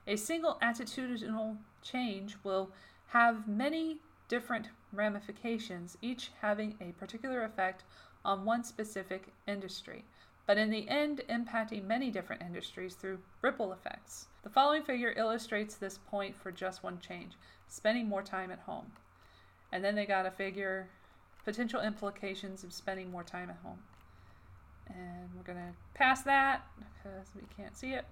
A 0.08 0.16
single 0.16 0.58
attitudinal 0.60 1.58
change 1.82 2.36
will 2.42 2.70
have 3.10 3.46
many 3.46 3.98
different 4.26 4.70
ramifications, 4.92 5.96
each 6.02 6.32
having 6.40 6.74
a 6.80 6.98
particular 6.98 7.44
effect 7.44 7.84
on 8.24 8.44
one 8.44 8.64
specific 8.64 9.28
industry, 9.46 10.02
but 10.46 10.58
in 10.58 10.70
the 10.70 10.88
end 10.88 11.22
impacting 11.28 11.84
many 11.84 12.10
different 12.10 12.42
industries 12.42 12.94
through 12.94 13.18
ripple 13.42 13.72
effects. 13.72 14.26
The 14.42 14.50
following 14.50 14.82
figure 14.82 15.14
illustrates 15.16 15.74
this 15.74 15.98
point 15.98 16.36
for 16.36 16.52
just 16.52 16.82
one 16.82 16.98
change 17.00 17.32
spending 17.68 18.08
more 18.08 18.22
time 18.22 18.50
at 18.50 18.60
home. 18.60 18.92
And 19.72 19.82
then 19.82 19.94
they 19.94 20.06
got 20.06 20.26
a 20.26 20.30
figure 20.30 20.88
potential 21.44 21.80
implications 21.80 22.64
of 22.64 22.72
spending 22.72 23.10
more 23.10 23.24
time 23.24 23.50
at 23.50 23.58
home. 23.62 23.78
And 24.88 25.30
we're 25.34 25.42
going 25.42 25.58
to 25.58 25.74
pass 25.94 26.22
that 26.22 26.66
because 26.78 27.28
we 27.34 27.42
can't 27.56 27.76
see 27.76 27.92
it. 27.92 28.04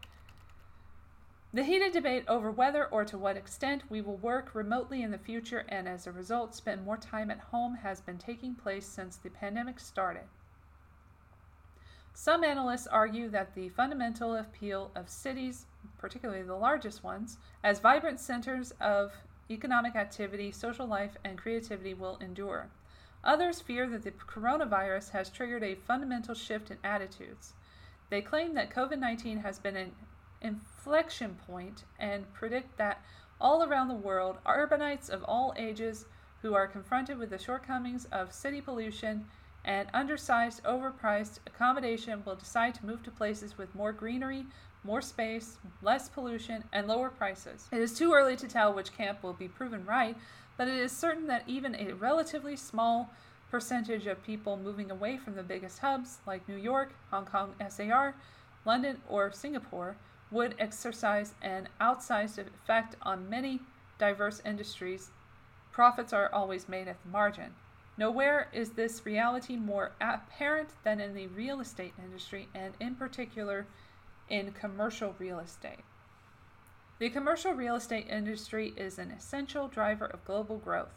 The 1.54 1.64
heated 1.64 1.92
debate 1.92 2.24
over 2.28 2.50
whether 2.50 2.86
or 2.86 3.04
to 3.04 3.18
what 3.18 3.36
extent 3.36 3.82
we 3.90 4.00
will 4.00 4.16
work 4.16 4.54
remotely 4.54 5.02
in 5.02 5.10
the 5.10 5.18
future 5.18 5.66
and 5.68 5.86
as 5.86 6.06
a 6.06 6.12
result 6.12 6.54
spend 6.54 6.84
more 6.84 6.96
time 6.96 7.30
at 7.30 7.40
home 7.40 7.74
has 7.82 8.00
been 8.00 8.16
taking 8.16 8.54
place 8.54 8.86
since 8.86 9.16
the 9.16 9.28
pandemic 9.28 9.78
started. 9.78 10.24
Some 12.14 12.44
analysts 12.44 12.86
argue 12.86 13.28
that 13.30 13.54
the 13.54 13.70
fundamental 13.70 14.34
appeal 14.34 14.90
of 14.94 15.08
cities, 15.08 15.66
particularly 15.98 16.42
the 16.42 16.54
largest 16.54 17.02
ones, 17.02 17.38
as 17.64 17.80
vibrant 17.80 18.20
centers 18.20 18.72
of 18.80 19.12
economic 19.50 19.96
activity, 19.96 20.52
social 20.52 20.86
life, 20.86 21.16
and 21.24 21.38
creativity 21.38 21.94
will 21.94 22.18
endure. 22.20 22.68
Others 23.24 23.60
fear 23.60 23.88
that 23.88 24.02
the 24.02 24.10
coronavirus 24.10 25.10
has 25.10 25.30
triggered 25.30 25.62
a 25.62 25.74
fundamental 25.74 26.34
shift 26.34 26.70
in 26.70 26.78
attitudes. 26.84 27.54
They 28.10 28.20
claim 28.20 28.54
that 28.54 28.70
COVID 28.70 28.98
19 28.98 29.38
has 29.38 29.58
been 29.58 29.76
an 29.76 29.92
inflection 30.40 31.36
point 31.46 31.84
and 31.98 32.32
predict 32.34 32.76
that 32.76 33.02
all 33.40 33.62
around 33.64 33.88
the 33.88 33.94
world, 33.94 34.38
urbanites 34.44 35.08
of 35.08 35.24
all 35.24 35.54
ages 35.56 36.04
who 36.42 36.54
are 36.54 36.66
confronted 36.66 37.18
with 37.18 37.30
the 37.30 37.38
shortcomings 37.38 38.04
of 38.06 38.32
city 38.32 38.60
pollution 38.60 39.26
and 39.64 39.88
undersized, 39.94 40.62
overpriced 40.64 41.38
accommodation 41.46 42.22
will 42.24 42.34
decide 42.34 42.74
to 42.74 42.86
move 42.86 43.02
to 43.04 43.10
places 43.10 43.56
with 43.56 43.74
more 43.74 43.92
greenery, 43.92 44.46
more 44.84 45.00
space, 45.00 45.56
less 45.82 46.08
pollution, 46.08 46.64
and 46.72 46.88
lower 46.88 47.10
prices. 47.10 47.68
It 47.72 47.80
is 47.80 47.96
too 47.96 48.12
early 48.12 48.36
to 48.36 48.48
tell 48.48 48.72
which 48.72 48.96
camp 48.96 49.22
will 49.22 49.32
be 49.32 49.48
proven 49.48 49.84
right, 49.86 50.16
but 50.56 50.68
it 50.68 50.76
is 50.76 50.92
certain 50.92 51.26
that 51.28 51.44
even 51.46 51.74
a 51.76 51.92
relatively 51.94 52.56
small 52.56 53.10
percentage 53.50 54.06
of 54.06 54.24
people 54.24 54.56
moving 54.56 54.90
away 54.90 55.18
from 55.18 55.34
the 55.34 55.42
biggest 55.42 55.78
hubs 55.78 56.18
like 56.26 56.48
New 56.48 56.56
York, 56.56 56.92
Hong 57.10 57.26
Kong 57.26 57.54
SAR, 57.68 58.14
London, 58.64 58.98
or 59.08 59.30
Singapore 59.30 59.96
would 60.30 60.54
exercise 60.58 61.34
an 61.42 61.68
outsized 61.80 62.38
effect 62.38 62.96
on 63.02 63.28
many 63.28 63.60
diverse 63.98 64.40
industries. 64.44 65.10
Profits 65.70 66.12
are 66.12 66.30
always 66.32 66.68
made 66.68 66.88
at 66.88 66.96
the 67.02 67.10
margin. 67.10 67.54
Nowhere 67.98 68.48
is 68.52 68.70
this 68.70 69.04
reality 69.04 69.56
more 69.56 69.92
apparent 70.00 70.70
than 70.82 71.00
in 71.00 71.14
the 71.14 71.26
real 71.26 71.60
estate 71.60 71.92
industry, 72.02 72.48
and 72.54 72.74
in 72.80 72.94
particular 72.94 73.66
in 74.28 74.52
commercial 74.52 75.14
real 75.18 75.38
estate. 75.38 75.84
The 76.98 77.10
commercial 77.10 77.52
real 77.52 77.76
estate 77.76 78.06
industry 78.08 78.72
is 78.76 78.98
an 78.98 79.10
essential 79.10 79.68
driver 79.68 80.06
of 80.06 80.24
global 80.24 80.56
growth. 80.56 80.94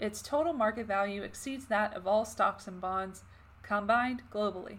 Its 0.00 0.20
total 0.20 0.52
market 0.52 0.86
value 0.86 1.22
exceeds 1.22 1.66
that 1.66 1.94
of 1.94 2.06
all 2.06 2.24
stocks 2.24 2.66
and 2.66 2.80
bonds 2.80 3.22
combined 3.62 4.22
globally. 4.32 4.78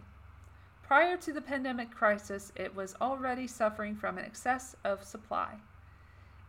Prior 0.83 1.17
to 1.17 1.33
the 1.33 1.41
pandemic 1.41 1.91
crisis, 1.91 2.51
it 2.55 2.75
was 2.75 2.95
already 3.01 3.47
suffering 3.47 3.95
from 3.95 4.17
an 4.17 4.25
excess 4.25 4.75
of 4.83 5.03
supply. 5.03 5.55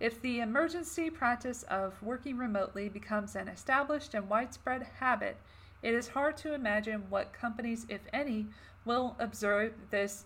If 0.00 0.20
the 0.20 0.40
emergency 0.40 1.10
practice 1.10 1.64
of 1.64 2.02
working 2.02 2.36
remotely 2.36 2.88
becomes 2.88 3.34
an 3.34 3.48
established 3.48 4.14
and 4.14 4.28
widespread 4.28 4.86
habit, 5.00 5.36
it 5.82 5.94
is 5.94 6.08
hard 6.08 6.36
to 6.38 6.54
imagine 6.54 7.06
what 7.08 7.32
companies, 7.32 7.86
if 7.88 8.02
any, 8.12 8.46
will 8.84 9.16
observe 9.18 9.74
this 9.90 10.24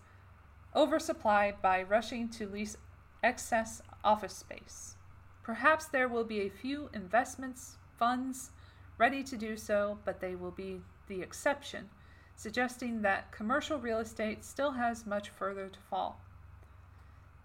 oversupply 0.75 1.55
by 1.63 1.83
rushing 1.83 2.29
to 2.31 2.49
lease 2.49 2.77
excess 3.23 3.83
office 4.05 4.35
space. 4.35 4.97
Perhaps 5.43 5.87
there 5.87 6.09
will 6.09 6.25
be 6.25 6.41
a 6.41 6.51
few 6.51 6.89
investments 6.93 7.77
funds 7.99 8.51
ready 8.99 9.23
to 9.23 9.37
do 9.37 9.57
so, 9.57 9.99
but 10.05 10.21
they 10.21 10.35
will 10.35 10.51
be 10.51 10.81
the 11.09 11.23
exception 11.23 11.89
suggesting 12.37 13.03
that 13.03 13.31
commercial 13.31 13.79
real 13.79 13.99
estate 13.99 14.45
still 14.45 14.73
has 14.73 15.07
much 15.07 15.29
further 15.29 15.69
to 15.69 15.79
fall. 15.79 16.21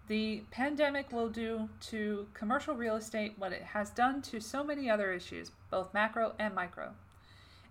The 0.08 0.42
pandemic 0.50 1.12
will 1.12 1.28
do 1.28 1.68
to 1.88 2.26
commercial 2.34 2.74
real 2.74 2.96
estate 2.96 3.34
what 3.36 3.52
it 3.52 3.62
has 3.62 3.90
done 3.90 4.22
to 4.22 4.40
so 4.40 4.64
many 4.64 4.88
other 4.88 5.12
issues, 5.12 5.52
both 5.70 5.94
macro 5.94 6.34
and 6.38 6.54
micro. 6.54 6.94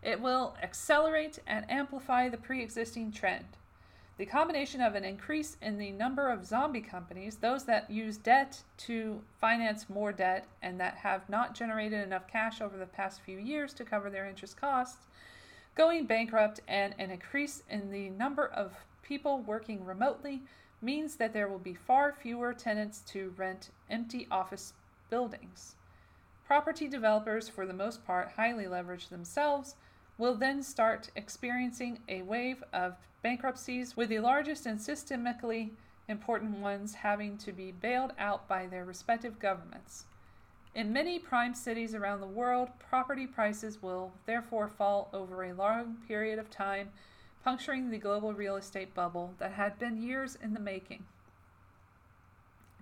It 0.03 0.21
will 0.21 0.55
accelerate 0.61 1.39
and 1.47 1.69
amplify 1.69 2.29
the 2.29 2.37
pre 2.37 2.61
existing 2.61 3.11
trend. 3.11 3.45
The 4.17 4.25
combination 4.25 4.81
of 4.81 4.95
an 4.95 5.03
increase 5.03 5.57
in 5.61 5.77
the 5.77 5.91
number 5.91 6.29
of 6.29 6.45
zombie 6.45 6.81
companies, 6.81 7.37
those 7.37 7.65
that 7.65 7.89
use 7.89 8.17
debt 8.17 8.63
to 8.77 9.21
finance 9.39 9.89
more 9.89 10.11
debt 10.11 10.47
and 10.61 10.79
that 10.79 10.95
have 10.95 11.29
not 11.29 11.53
generated 11.53 12.03
enough 12.03 12.27
cash 12.27 12.61
over 12.61 12.77
the 12.77 12.85
past 12.85 13.21
few 13.21 13.37
years 13.37 13.73
to 13.73 13.83
cover 13.83 14.09
their 14.09 14.27
interest 14.27 14.59
costs, 14.59 15.07
Going 15.77 16.07
bankrupt 16.07 16.59
and 16.67 16.95
an 16.97 17.11
increase 17.11 17.61
in 17.69 17.91
the 17.91 18.09
number 18.09 18.47
of 18.47 18.73
people 19.03 19.37
working 19.37 19.85
remotely 19.85 20.41
means 20.81 21.15
that 21.15 21.33
there 21.33 21.47
will 21.47 21.59
be 21.59 21.73
far 21.73 22.11
fewer 22.11 22.53
tenants 22.53 22.99
to 23.07 23.33
rent 23.37 23.69
empty 23.89 24.27
office 24.29 24.73
buildings. 25.09 25.75
Property 26.45 26.87
developers, 26.87 27.49
for 27.49 27.65
the 27.65 27.73
most 27.73 28.05
part 28.05 28.31
highly 28.35 28.65
leveraged 28.65 29.09
themselves, 29.09 29.75
will 30.17 30.35
then 30.35 30.63
start 30.63 31.09
experiencing 31.15 31.99
a 32.07 32.21
wave 32.21 32.63
of 32.73 32.95
bankruptcies, 33.21 33.97
with 33.97 34.09
the 34.09 34.19
largest 34.19 34.65
and 34.65 34.79
systemically 34.79 35.71
important 36.07 36.59
ones 36.59 36.95
having 36.95 37.37
to 37.37 37.51
be 37.51 37.71
bailed 37.71 38.13
out 38.17 38.47
by 38.47 38.65
their 38.65 38.85
respective 38.85 39.39
governments. 39.39 40.05
In 40.73 40.93
many 40.93 41.19
prime 41.19 41.53
cities 41.53 41.95
around 41.95 42.21
the 42.21 42.27
world, 42.27 42.69
property 42.79 43.25
prices 43.25 43.81
will 43.81 44.11
therefore 44.25 44.67
fall 44.67 45.09
over 45.11 45.43
a 45.43 45.53
long 45.53 45.97
period 46.07 46.39
of 46.39 46.49
time, 46.49 46.89
puncturing 47.47 47.89
the 47.89 47.97
global 47.97 48.33
real 48.33 48.57
estate 48.57 48.93
bubble 48.93 49.33
that 49.37 49.53
had 49.53 49.79
been 49.79 50.01
years 50.01 50.37
in 50.43 50.53
the 50.53 50.59
making. 50.59 51.05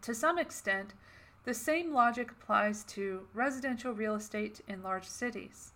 To 0.02 0.16
some 0.16 0.40
extent, 0.40 0.96
the 1.44 1.54
same 1.54 1.94
logic 1.94 2.32
applies 2.32 2.84
to 2.86 3.28
residential 3.36 3.94
real 3.94 4.16
estate 4.16 4.62
in 4.68 4.82
large 4.82 5.06
cities. 5.06 5.74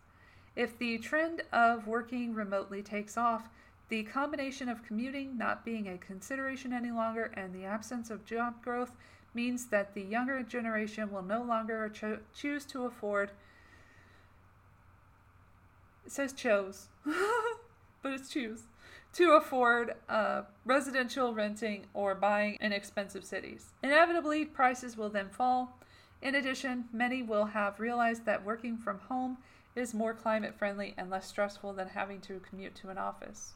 If 0.56 0.76
the 0.76 0.98
trend 0.98 1.44
of 1.54 1.86
working 1.86 2.34
remotely 2.34 2.82
takes 2.82 3.16
off, 3.16 3.48
the 3.90 4.02
combination 4.06 4.68
of 4.68 4.84
commuting 4.84 5.38
not 5.38 5.64
being 5.64 5.88
a 5.88 6.00
consideration 6.00 6.74
any 6.74 6.90
longer 6.90 7.32
and 7.36 7.54
the 7.54 7.66
absence 7.66 8.10
of 8.10 8.26
job 8.26 8.60
growth 8.64 8.94
means 9.36 9.68
that 9.68 9.94
the 9.94 10.02
younger 10.02 10.42
generation 10.42 11.12
will 11.12 11.22
no 11.22 11.44
longer 11.44 11.90
cho- 11.90 12.22
choose 12.34 12.66
to 12.66 12.86
afford. 12.86 13.30
It 16.08 16.12
says 16.12 16.34
chose, 16.34 16.88
but 17.06 18.14
it's 18.14 18.30
choose 18.30 18.64
to 19.14 19.32
afford 19.32 19.96
uh, 20.08 20.44
residential 20.66 21.34
renting 21.34 21.86
or 21.94 22.14
buying 22.16 22.58
in 22.62 22.72
expensive 22.72 23.26
cities. 23.26 23.74
Inevitably, 23.82 24.46
prices 24.46 24.98
will 24.98 25.10
then 25.10 25.30
fall. 25.30 25.78
In 26.22 26.36
addition, 26.36 26.86
many 26.94 27.24
will 27.24 27.46
have 27.46 27.80
realized 27.80 28.26
that 28.26 28.46
working 28.46 28.78
from 28.78 29.00
home 29.00 29.38
is 29.76 29.94
more 29.94 30.14
climate 30.14 30.56
friendly 30.58 30.94
and 30.98 31.10
less 31.10 31.28
stressful 31.28 31.74
than 31.74 31.90
having 31.90 32.22
to 32.22 32.40
commute 32.40 32.76
to 32.76 32.90
an 32.90 32.98
office. 32.98 33.54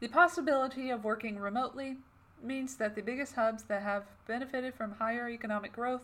The 0.00 0.08
possibility 0.08 0.90
of 0.90 1.04
working 1.04 1.38
remotely 1.38 1.96
means 2.42 2.76
that 2.76 2.94
the 2.94 3.02
biggest 3.02 3.34
hubs 3.34 3.62
that 3.64 3.82
have 3.82 4.04
benefited 4.26 4.74
from 4.74 4.92
higher 4.92 5.28
economic 5.28 5.72
growth 5.72 6.02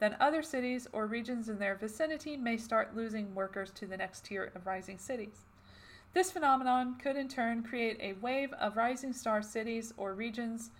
than 0.00 0.16
other 0.20 0.42
cities 0.42 0.86
or 0.92 1.06
regions 1.06 1.48
in 1.48 1.58
their 1.58 1.74
vicinity 1.74 2.36
may 2.36 2.56
start 2.56 2.94
losing 2.94 3.34
workers 3.34 3.70
to 3.70 3.86
the 3.86 3.96
next 3.96 4.26
tier 4.26 4.52
of 4.54 4.66
rising 4.66 4.98
cities. 4.98 5.46
This 6.14 6.30
phenomenon 6.30 6.96
could 7.02 7.16
in 7.16 7.28
turn 7.28 7.62
create 7.62 7.98
a 8.00 8.20
wave 8.20 8.52
of 8.54 8.76
rising 8.76 9.12
star 9.12 9.40
cities 9.42 9.94
or 9.96 10.12
regions, 10.12 10.70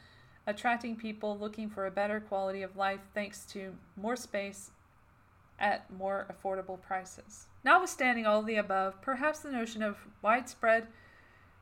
attracting 0.46 0.96
people 0.96 1.38
looking 1.38 1.70
for 1.70 1.86
a 1.86 1.90
better 1.90 2.20
quality 2.20 2.62
of 2.62 2.76
life 2.76 3.00
thanks 3.14 3.46
to 3.46 3.74
more 3.96 4.16
space 4.16 4.72
at 5.58 5.90
more 5.90 6.26
affordable 6.30 6.80
prices. 6.80 7.46
Notwithstanding 7.64 8.26
all 8.26 8.42
the 8.42 8.56
above, 8.56 9.00
perhaps 9.00 9.38
the 9.40 9.52
notion 9.52 9.82
of 9.82 9.96
widespread 10.20 10.88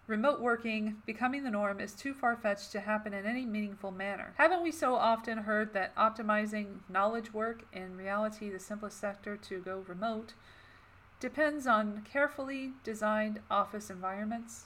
remote 0.06 0.40
working 0.40 0.96
becoming 1.06 1.44
the 1.44 1.50
norm 1.50 1.78
is 1.78 1.92
too 1.92 2.12
far 2.12 2.36
fetched 2.36 2.72
to 2.72 2.80
happen 2.80 3.14
in 3.14 3.24
any 3.24 3.46
meaningful 3.46 3.92
manner. 3.92 4.34
Haven't 4.36 4.64
we 4.64 4.72
so 4.72 4.96
often 4.96 5.38
heard 5.38 5.72
that 5.74 5.94
optimizing 5.94 6.80
knowledge 6.88 7.32
work, 7.32 7.64
in 7.72 7.96
reality 7.96 8.50
the 8.50 8.58
simplest 8.58 8.98
sector 8.98 9.36
to 9.36 9.60
go 9.60 9.84
remote, 9.86 10.34
depends 11.20 11.66
on 11.66 12.02
carefully 12.10 12.72
designed 12.82 13.40
office 13.50 13.90
environments? 13.90 14.64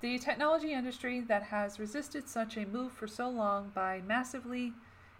The 0.00 0.18
technology 0.18 0.72
industry 0.72 1.20
that 1.20 1.44
has 1.44 1.78
resisted 1.78 2.28
such 2.28 2.56
a 2.56 2.66
move 2.66 2.92
for 2.92 3.06
so 3.06 3.28
long 3.28 3.70
by 3.74 4.02
massively 4.06 4.72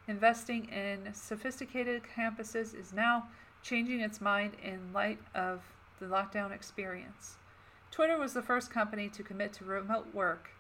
investing 0.09 0.69
in 0.69 1.13
sophisticated 1.15 2.03
campuses 2.17 2.79
is 2.79 2.93
now 2.93 3.29
changing 3.63 4.01
its 4.01 4.21
mind 4.21 4.53
in 4.63 4.93
light 4.93 5.19
of 5.35 5.63
the 6.01 6.07
lockdown 6.07 6.53
experience. 6.53 7.37
Twitter 7.91 8.19
was 8.19 8.33
the 8.33 8.43
first 8.43 8.71
company 8.71 9.09
to 9.09 9.23
commit 9.23 9.53
to 9.55 9.65
remote 9.65 10.13
work. 10.13 10.51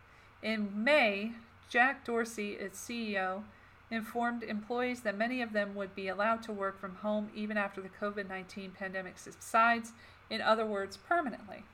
In 0.43 0.70
May, 0.85 1.32
Jack 1.69 2.05
Dorsey, 2.05 2.53
its 2.53 2.78
CEO, 2.78 3.43
informed 3.95 4.43
employees 4.43 5.01
that 5.01 5.16
many 5.16 5.41
of 5.41 5.53
them 5.53 5.75
would 5.75 5.95
be 5.95 6.09
allowed 6.09 6.43
to 6.43 6.53
work 6.53 6.79
from 6.79 6.97
home 6.97 7.31
even 7.35 7.57
after 7.57 7.81
the 7.81 7.89
COVID 7.89 8.29
19 8.29 8.73
pandemic 8.73 9.19
subsides, 9.19 9.93
in 10.29 10.41
other 10.41 10.66
words, 10.66 10.97
permanently. 10.97 11.65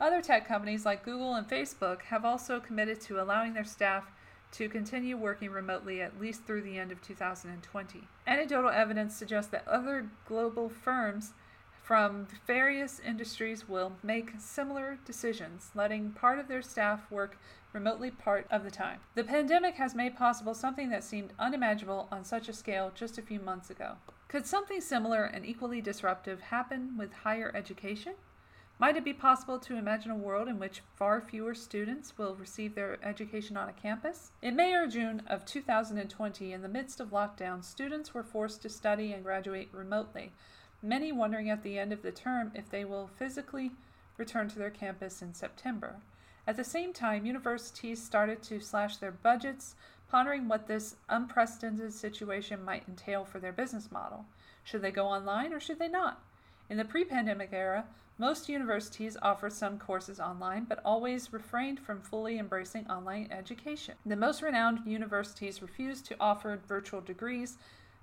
Other 0.00 0.22
tech 0.22 0.48
companies 0.48 0.86
like 0.86 1.04
Google 1.04 1.34
and 1.34 1.46
Facebook 1.46 2.02
have 2.02 2.24
also 2.24 2.58
committed 2.58 3.00
to 3.02 3.20
allowing 3.20 3.52
their 3.52 3.64
staff 3.64 4.10
to 4.52 4.68
continue 4.68 5.16
working 5.16 5.50
remotely 5.50 6.00
at 6.00 6.20
least 6.20 6.44
through 6.44 6.62
the 6.62 6.78
end 6.78 6.90
of 6.90 7.02
2020. 7.02 8.08
Anecdotal 8.26 8.70
evidence 8.70 9.14
suggests 9.14 9.50
that 9.50 9.68
other 9.68 10.08
global 10.26 10.68
firms 10.68 11.34
from 11.90 12.28
various 12.46 13.00
industries 13.04 13.68
will 13.68 13.90
make 14.00 14.30
similar 14.38 14.96
decisions, 15.04 15.72
letting 15.74 16.12
part 16.12 16.38
of 16.38 16.46
their 16.46 16.62
staff 16.62 17.00
work 17.10 17.36
remotely 17.72 18.12
part 18.12 18.46
of 18.48 18.62
the 18.62 18.70
time. 18.70 19.00
The 19.16 19.24
pandemic 19.24 19.74
has 19.74 19.92
made 19.92 20.16
possible 20.16 20.54
something 20.54 20.88
that 20.90 21.02
seemed 21.02 21.32
unimaginable 21.36 22.06
on 22.12 22.22
such 22.22 22.48
a 22.48 22.52
scale 22.52 22.92
just 22.94 23.18
a 23.18 23.22
few 23.22 23.40
months 23.40 23.70
ago. 23.70 23.94
Could 24.28 24.46
something 24.46 24.80
similar 24.80 25.24
and 25.24 25.44
equally 25.44 25.80
disruptive 25.80 26.40
happen 26.42 26.96
with 26.96 27.12
higher 27.12 27.50
education? 27.56 28.14
Might 28.78 28.96
it 28.96 29.04
be 29.04 29.12
possible 29.12 29.58
to 29.58 29.76
imagine 29.76 30.12
a 30.12 30.16
world 30.16 30.46
in 30.46 30.60
which 30.60 30.82
far 30.94 31.20
fewer 31.20 31.56
students 31.56 32.16
will 32.16 32.36
receive 32.36 32.76
their 32.76 32.98
education 33.04 33.56
on 33.56 33.68
a 33.68 33.72
campus? 33.72 34.30
In 34.40 34.54
May 34.54 34.74
or 34.74 34.86
June 34.86 35.24
of 35.26 35.44
2020, 35.44 36.52
in 36.52 36.62
the 36.62 36.68
midst 36.68 37.00
of 37.00 37.10
lockdown, 37.10 37.64
students 37.64 38.14
were 38.14 38.22
forced 38.22 38.62
to 38.62 38.68
study 38.68 39.12
and 39.12 39.24
graduate 39.24 39.70
remotely, 39.72 40.32
many 40.82 41.12
wondering 41.12 41.50
at 41.50 41.62
the 41.62 41.78
end 41.78 41.92
of 41.92 42.02
the 42.02 42.12
term 42.12 42.52
if 42.54 42.70
they 42.70 42.84
will 42.84 43.10
physically 43.18 43.72
return 44.16 44.48
to 44.48 44.58
their 44.58 44.70
campus 44.70 45.22
in 45.22 45.34
September. 45.34 45.96
At 46.46 46.56
the 46.56 46.64
same 46.64 46.92
time, 46.92 47.26
universities 47.26 48.02
started 48.02 48.42
to 48.44 48.60
slash 48.60 48.96
their 48.96 49.12
budgets, 49.12 49.74
pondering 50.10 50.48
what 50.48 50.66
this 50.66 50.96
unprecedented 51.08 51.92
situation 51.92 52.64
might 52.64 52.88
entail 52.88 53.24
for 53.24 53.38
their 53.38 53.52
business 53.52 53.90
model. 53.90 54.24
Should 54.64 54.82
they 54.82 54.90
go 54.90 55.06
online 55.06 55.52
or 55.52 55.60
should 55.60 55.78
they 55.78 55.88
not? 55.88 56.22
In 56.68 56.76
the 56.76 56.84
pre 56.84 57.04
pandemic 57.04 57.50
era, 57.52 57.84
most 58.18 58.50
universities 58.50 59.16
offered 59.22 59.54
some 59.54 59.78
courses 59.78 60.20
online, 60.20 60.64
but 60.64 60.80
always 60.84 61.32
refrained 61.32 61.80
from 61.80 62.02
fully 62.02 62.38
embracing 62.38 62.86
online 62.90 63.28
education. 63.30 63.94
The 64.04 64.14
most 64.14 64.42
renowned 64.42 64.80
universities 64.84 65.62
refused 65.62 66.04
to 66.06 66.16
offer 66.20 66.60
virtual 66.68 67.00
degrees 67.00 67.56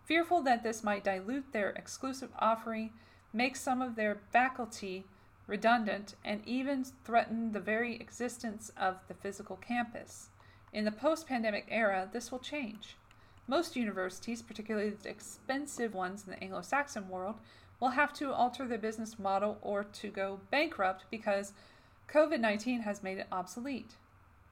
fearful 0.07 0.41
that 0.41 0.63
this 0.63 0.83
might 0.83 1.03
dilute 1.03 1.51
their 1.51 1.69
exclusive 1.71 2.29
offering, 2.39 2.91
make 3.33 3.55
some 3.55 3.81
of 3.81 3.95
their 3.95 4.17
faculty 4.31 5.03
redundant, 5.45 6.15
and 6.25 6.41
even 6.45 6.85
threaten 7.03 7.51
the 7.51 7.59
very 7.59 7.95
existence 7.95 8.71
of 8.77 8.97
the 9.07 9.13
physical 9.13 9.57
campus. 9.57 10.29
In 10.73 10.85
the 10.85 10.91
post 10.91 11.27
pandemic 11.27 11.67
era, 11.69 12.09
this 12.11 12.31
will 12.31 12.39
change. 12.39 12.95
Most 13.47 13.75
universities, 13.75 14.41
particularly 14.41 14.89
the 14.89 15.09
expensive 15.09 15.93
ones 15.93 16.23
in 16.25 16.31
the 16.31 16.43
Anglo 16.43 16.61
Saxon 16.61 17.07
world, 17.07 17.35
will 17.79 17.89
have 17.89 18.11
to 18.13 18.33
alter 18.33 18.67
their 18.67 18.77
business 18.77 19.19
model 19.19 19.57
or 19.61 19.83
to 19.83 20.09
go 20.09 20.39
bankrupt 20.51 21.05
because 21.11 21.53
COVID 22.09 22.39
19 22.39 22.81
has 22.81 23.03
made 23.03 23.17
it 23.17 23.27
obsolete. 23.31 23.95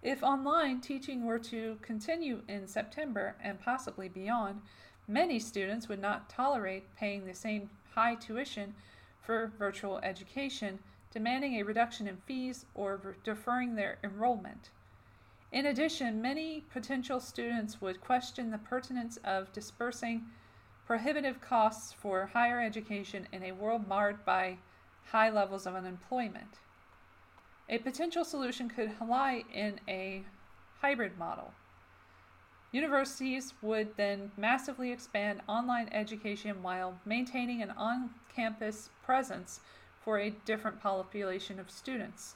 If 0.02 0.22
online 0.22 0.82
teaching 0.82 1.26
were 1.26 1.40
to 1.40 1.78
continue 1.82 2.44
in 2.48 2.68
September 2.68 3.36
and 3.42 3.60
possibly 3.60 4.08
beyond, 4.08 4.62
Many 5.08 5.40
students 5.40 5.88
would 5.88 6.02
not 6.02 6.30
tolerate 6.30 6.96
paying 6.96 7.26
the 7.26 7.34
same 7.34 7.70
high 7.94 8.16
tuition 8.16 8.74
for 9.22 9.52
virtual 9.60 10.00
education, 10.00 10.80
demanding 11.12 11.56
a 11.56 11.64
reduction 11.64 12.08
in 12.08 12.18
fees 12.18 12.66
or 12.74 13.16
deferring 13.24 13.76
their 13.76 14.00
enrollment. 14.04 14.72
In 15.52 15.68
addition, 15.68 16.22
many 16.22 16.64
potential 16.72 17.20
students 17.20 17.80
would 17.80 18.02
question 18.02 18.52
the 18.52 18.58
pertinence 18.58 19.18
of 19.24 19.54
dispersing 19.54 20.26
prohibitive 20.86 21.40
costs 21.40 21.94
for 21.94 22.26
higher 22.28 22.60
education 22.60 23.28
in 23.32 23.44
a 23.44 23.52
world 23.52 23.88
marred 23.88 24.26
by 24.26 24.58
high 25.12 25.30
levels 25.30 25.66
of 25.66 25.76
unemployment. 25.76 26.60
A 27.70 27.78
potential 27.78 28.24
solution 28.24 28.70
could 28.70 28.92
lie 29.00 29.44
in 29.54 29.80
a 29.88 30.24
hybrid 30.82 31.18
model. 31.18 31.54
Universities 32.76 33.54
would 33.62 33.96
then 33.96 34.32
massively 34.36 34.92
expand 34.92 35.40
online 35.48 35.88
education 35.94 36.62
while 36.62 37.00
maintaining 37.06 37.62
an 37.62 37.72
on 37.78 38.10
campus 38.36 38.90
presence 39.02 39.62
for 40.02 40.20
a 40.20 40.36
different 40.44 40.82
population 40.82 41.58
of 41.58 41.72
students. 41.72 42.36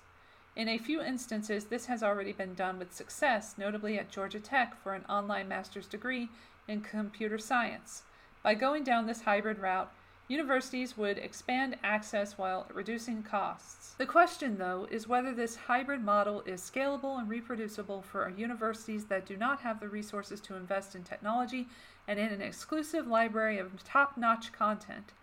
In 0.55 0.69
a 0.69 0.77
few 0.77 1.01
instances, 1.01 1.65
this 1.65 1.87
has 1.87 2.01
already 2.01 2.31
been 2.31 2.53
done 2.53 2.79
with 2.79 2.93
success, 2.93 3.55
notably 3.57 3.99
at 3.99 4.09
Georgia 4.09 4.39
Tech 4.39 4.81
for 4.81 4.93
an 4.93 5.03
online 5.09 5.49
master's 5.49 5.87
degree 5.87 6.29
in 6.69 6.79
computer 6.79 7.37
science. 7.37 8.03
By 8.41 8.53
going 8.53 8.85
down 8.85 9.07
this 9.07 9.23
hybrid 9.23 9.59
route, 9.59 9.91
Universities 10.29 10.95
would 10.95 11.17
expand 11.17 11.75
access 11.83 12.37
while 12.37 12.67
reducing 12.71 13.23
costs. 13.23 13.95
The 13.97 14.05
question, 14.05 14.59
though, 14.59 14.87
is 14.91 15.07
whether 15.07 15.33
this 15.33 15.55
hybrid 15.55 16.05
model 16.05 16.43
is 16.45 16.61
scalable 16.61 17.17
and 17.17 17.27
reproducible 17.27 18.03
for 18.03 18.31
universities 18.37 19.05
that 19.05 19.25
do 19.25 19.35
not 19.35 19.61
have 19.61 19.79
the 19.79 19.89
resources 19.89 20.39
to 20.41 20.55
invest 20.55 20.93
in 20.93 21.01
technology 21.01 21.67
and 22.07 22.19
in 22.19 22.27
an 22.27 22.43
exclusive 22.43 23.07
library 23.07 23.57
of 23.57 23.83
top 23.83 24.17
notch 24.17 24.51
content. 24.51 25.13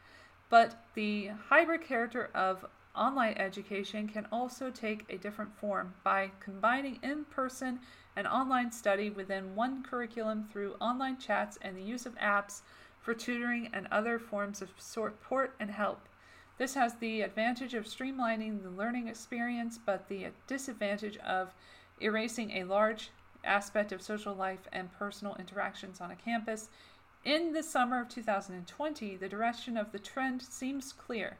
But 0.50 0.82
the 0.94 1.30
hybrid 1.50 1.82
character 1.82 2.28
of 2.34 2.66
online 2.96 3.34
education 3.34 4.08
can 4.08 4.26
also 4.32 4.70
take 4.70 5.04
a 5.08 5.18
different 5.18 5.56
form 5.56 5.94
by 6.02 6.32
combining 6.40 6.98
in 7.04 7.26
person 7.26 7.78
and 8.16 8.26
online 8.26 8.72
study 8.72 9.10
within 9.10 9.54
one 9.54 9.84
curriculum 9.84 10.48
through 10.50 10.74
online 10.80 11.18
chats 11.18 11.58
and 11.62 11.76
the 11.76 11.82
use 11.82 12.06
of 12.06 12.18
apps 12.18 12.62
for 13.06 13.14
tutoring 13.14 13.70
and 13.72 13.86
other 13.92 14.18
forms 14.18 14.60
of 14.60 14.68
support 14.78 15.54
and 15.60 15.70
help. 15.70 16.08
This 16.58 16.74
has 16.74 16.96
the 16.96 17.20
advantage 17.20 17.72
of 17.72 17.84
streamlining 17.84 18.64
the 18.64 18.70
learning 18.70 19.06
experience, 19.06 19.78
but 19.78 20.08
the 20.08 20.26
disadvantage 20.48 21.16
of 21.18 21.54
erasing 22.00 22.50
a 22.50 22.64
large 22.64 23.10
aspect 23.44 23.92
of 23.92 24.02
social 24.02 24.34
life 24.34 24.66
and 24.72 24.92
personal 24.92 25.36
interactions 25.38 26.00
on 26.00 26.10
a 26.10 26.16
campus. 26.16 26.68
In 27.24 27.52
the 27.52 27.62
summer 27.62 28.00
of 28.00 28.08
2020, 28.08 29.14
the 29.14 29.28
direction 29.28 29.76
of 29.76 29.92
the 29.92 30.00
trend 30.00 30.42
seems 30.42 30.92
clear. 30.92 31.36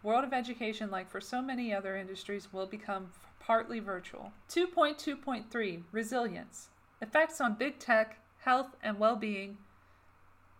The 0.00 0.08
world 0.08 0.24
of 0.24 0.32
education, 0.32 0.90
like 0.90 1.10
for 1.10 1.20
so 1.20 1.42
many 1.42 1.74
other 1.74 1.98
industries, 1.98 2.50
will 2.50 2.66
become 2.66 3.12
partly 3.40 3.78
virtual. 3.78 4.32
2.2.3 4.48 5.82
Resilience 5.92 6.68
Effects 7.02 7.42
on 7.42 7.56
big 7.56 7.78
tech, 7.78 8.20
health, 8.38 8.74
and 8.82 8.98
well 8.98 9.16
being 9.16 9.58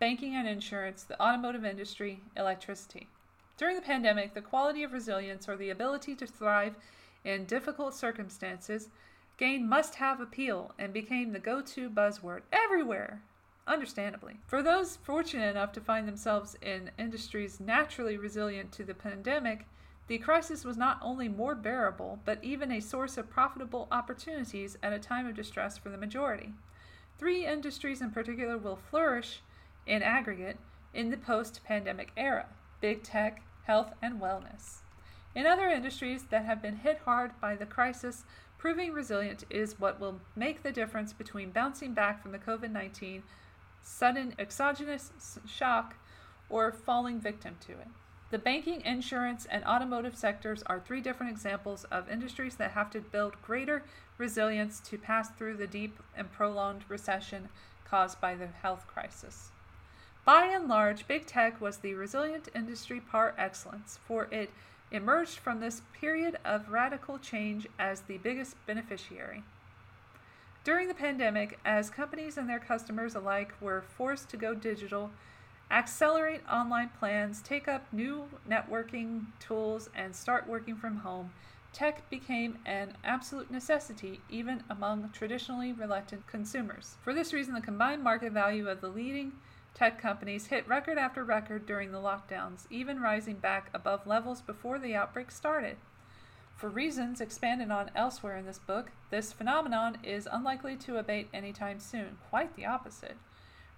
banking 0.01 0.35
and 0.35 0.47
insurance, 0.47 1.03
the 1.03 1.21
automotive 1.21 1.63
industry, 1.63 2.21
electricity. 2.35 3.07
During 3.55 3.75
the 3.75 3.83
pandemic, 3.83 4.33
the 4.33 4.41
quality 4.41 4.81
of 4.81 4.93
resilience 4.93 5.47
or 5.47 5.55
the 5.55 5.69
ability 5.69 6.15
to 6.15 6.25
thrive 6.25 6.73
in 7.23 7.45
difficult 7.45 7.93
circumstances 7.93 8.89
gained 9.37 9.69
must 9.69 9.93
have 9.95 10.19
appeal 10.19 10.73
and 10.79 10.91
became 10.91 11.33
the 11.33 11.39
go 11.39 11.61
to 11.61 11.87
buzzword 11.87 12.41
everywhere, 12.51 13.21
understandably. 13.67 14.39
For 14.47 14.63
those 14.63 14.97
fortunate 14.97 15.51
enough 15.51 15.71
to 15.73 15.79
find 15.79 16.07
themselves 16.07 16.57
in 16.63 16.89
industries 16.97 17.59
naturally 17.59 18.17
resilient 18.17 18.71
to 18.71 18.83
the 18.83 18.95
pandemic, 18.95 19.67
the 20.07 20.17
crisis 20.17 20.65
was 20.65 20.77
not 20.77 20.97
only 21.03 21.29
more 21.29 21.53
bearable, 21.53 22.17
but 22.25 22.43
even 22.43 22.71
a 22.71 22.79
source 22.79 23.19
of 23.19 23.29
profitable 23.29 23.87
opportunities 23.91 24.79
at 24.81 24.93
a 24.93 24.99
time 24.99 25.27
of 25.27 25.35
distress 25.35 25.77
for 25.77 25.89
the 25.89 25.97
majority. 25.97 26.53
Three 27.19 27.45
industries 27.45 28.01
in 28.01 28.09
particular 28.09 28.57
will 28.57 28.77
flourish 28.89 29.41
in 29.85 30.03
aggregate 30.03 30.57
in 30.93 31.09
the 31.09 31.17
post 31.17 31.61
pandemic 31.63 32.11
era 32.17 32.47
big 32.81 33.03
tech, 33.03 33.43
health, 33.65 33.93
and 34.01 34.19
wellness. 34.19 34.79
In 35.35 35.45
other 35.45 35.69
industries 35.69 36.23
that 36.23 36.45
have 36.45 36.61
been 36.61 36.77
hit 36.77 36.99
hard 37.05 37.31
by 37.39 37.55
the 37.55 37.65
crisis, 37.65 38.25
proving 38.57 38.91
resilient 38.91 39.45
is 39.49 39.79
what 39.79 39.99
will 39.99 40.19
make 40.35 40.63
the 40.63 40.71
difference 40.71 41.13
between 41.13 41.51
bouncing 41.51 41.93
back 41.93 42.21
from 42.21 42.31
the 42.31 42.39
COVID 42.39 42.71
19 42.71 43.23
sudden 43.83 44.33
exogenous 44.37 45.39
shock 45.47 45.95
or 46.49 46.71
falling 46.71 47.19
victim 47.19 47.55
to 47.61 47.71
it. 47.73 47.87
The 48.29 48.37
banking, 48.37 48.81
insurance, 48.81 49.45
and 49.45 49.63
automotive 49.65 50.15
sectors 50.15 50.63
are 50.65 50.79
three 50.79 51.01
different 51.01 51.31
examples 51.31 51.83
of 51.85 52.09
industries 52.09 52.55
that 52.55 52.71
have 52.71 52.89
to 52.91 53.01
build 53.01 53.41
greater 53.41 53.83
resilience 54.17 54.79
to 54.81 54.97
pass 54.97 55.29
through 55.31 55.57
the 55.57 55.67
deep 55.67 55.99
and 56.15 56.31
prolonged 56.31 56.85
recession 56.87 57.49
caused 57.83 58.21
by 58.21 58.35
the 58.35 58.47
health 58.47 58.87
crisis. 58.87 59.49
By 60.23 60.45
and 60.45 60.67
large, 60.67 61.07
big 61.07 61.25
tech 61.25 61.59
was 61.59 61.77
the 61.77 61.95
resilient 61.95 62.47
industry 62.53 62.99
par 62.99 63.33
excellence, 63.37 63.99
for 64.05 64.25
it 64.25 64.51
emerged 64.91 65.39
from 65.39 65.59
this 65.59 65.81
period 65.99 66.37
of 66.45 66.69
radical 66.69 67.17
change 67.17 67.67
as 67.79 68.01
the 68.01 68.19
biggest 68.19 68.55
beneficiary. 68.67 69.43
During 70.63 70.87
the 70.87 70.93
pandemic, 70.93 71.59
as 71.65 71.89
companies 71.89 72.37
and 72.37 72.47
their 72.47 72.59
customers 72.59 73.15
alike 73.15 73.53
were 73.59 73.81
forced 73.81 74.29
to 74.29 74.37
go 74.37 74.53
digital, 74.53 75.09
accelerate 75.71 76.41
online 76.47 76.89
plans, 76.99 77.41
take 77.41 77.67
up 77.67 77.91
new 77.91 78.27
networking 78.47 79.25
tools, 79.39 79.89
and 79.95 80.15
start 80.15 80.47
working 80.47 80.75
from 80.75 80.97
home, 80.97 81.31
tech 81.73 82.07
became 82.11 82.59
an 82.65 82.93
absolute 83.03 83.49
necessity 83.49 84.21
even 84.29 84.63
among 84.69 85.09
traditionally 85.13 85.73
reluctant 85.73 86.27
consumers. 86.27 86.97
For 87.01 87.11
this 87.11 87.33
reason, 87.33 87.55
the 87.55 87.61
combined 87.61 88.03
market 88.03 88.33
value 88.33 88.69
of 88.69 88.81
the 88.81 88.89
leading 88.89 89.31
tech 89.73 89.99
companies 89.99 90.47
hit 90.47 90.67
record 90.67 90.97
after 90.97 91.23
record 91.23 91.65
during 91.65 91.91
the 91.91 91.97
lockdowns, 91.97 92.65
even 92.69 92.99
rising 92.99 93.35
back 93.35 93.69
above 93.73 94.05
levels 94.05 94.41
before 94.41 94.77
the 94.79 94.95
outbreak 94.95 95.31
started. 95.31 95.77
For 96.55 96.69
reasons 96.69 97.21
expanded 97.21 97.71
on 97.71 97.89
elsewhere 97.95 98.37
in 98.37 98.45
this 98.45 98.59
book, 98.59 98.91
this 99.09 99.33
phenomenon 99.33 99.97
is 100.03 100.27
unlikely 100.31 100.75
to 100.77 100.97
abate 100.97 101.29
anytime 101.33 101.79
soon, 101.79 102.17
quite 102.29 102.55
the 102.55 102.65
opposite. 102.65 103.17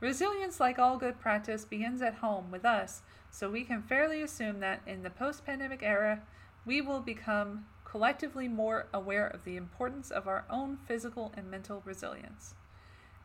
Resilience, 0.01 0.59
like 0.59 0.77
all 0.77 0.97
good 0.97 1.19
practice, 1.21 1.63
begins 1.63 2.01
at 2.01 2.15
home 2.15 2.51
with 2.51 2.65
us, 2.65 3.03
so 3.31 3.49
we 3.49 3.63
can 3.63 3.81
fairly 3.81 4.21
assume 4.21 4.59
that 4.59 4.81
in 4.85 5.03
the 5.03 5.09
post 5.09 5.45
pandemic 5.45 5.81
era, 5.81 6.23
we 6.65 6.81
will 6.81 6.99
become 6.99 7.65
collectively 7.85 8.49
more 8.49 8.87
aware 8.93 9.27
of 9.27 9.45
the 9.45 9.55
importance 9.55 10.11
of 10.11 10.27
our 10.27 10.43
own 10.49 10.77
physical 10.87 11.31
and 11.37 11.49
mental 11.49 11.81
resilience. 11.85 12.55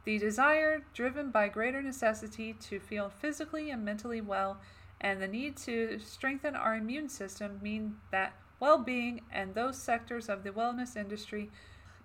The 0.09 0.19
desire, 0.19 0.85
driven 0.95 1.31
by 1.31 1.49
greater 1.49 1.83
necessity 1.83 2.55
to 2.55 2.81
feel 2.81 3.11
physically 3.11 3.69
and 3.69 3.85
mentally 3.85 4.23
well, 4.23 4.57
and 5.03 5.21
the 5.21 5.29
need 5.29 5.59
to 5.59 5.99
strengthen 5.99 6.57
our 6.57 6.75
immune 6.77 7.11
system 7.11 7.61
mean 7.63 7.99
that 8.11 8.33
well 8.59 8.79
being 8.79 9.21
and 9.31 9.55
those 9.55 9.77
sectors 9.77 10.31
of 10.31 10.45
the 10.45 10.51
wellness 10.51 10.97
industry 10.97 11.51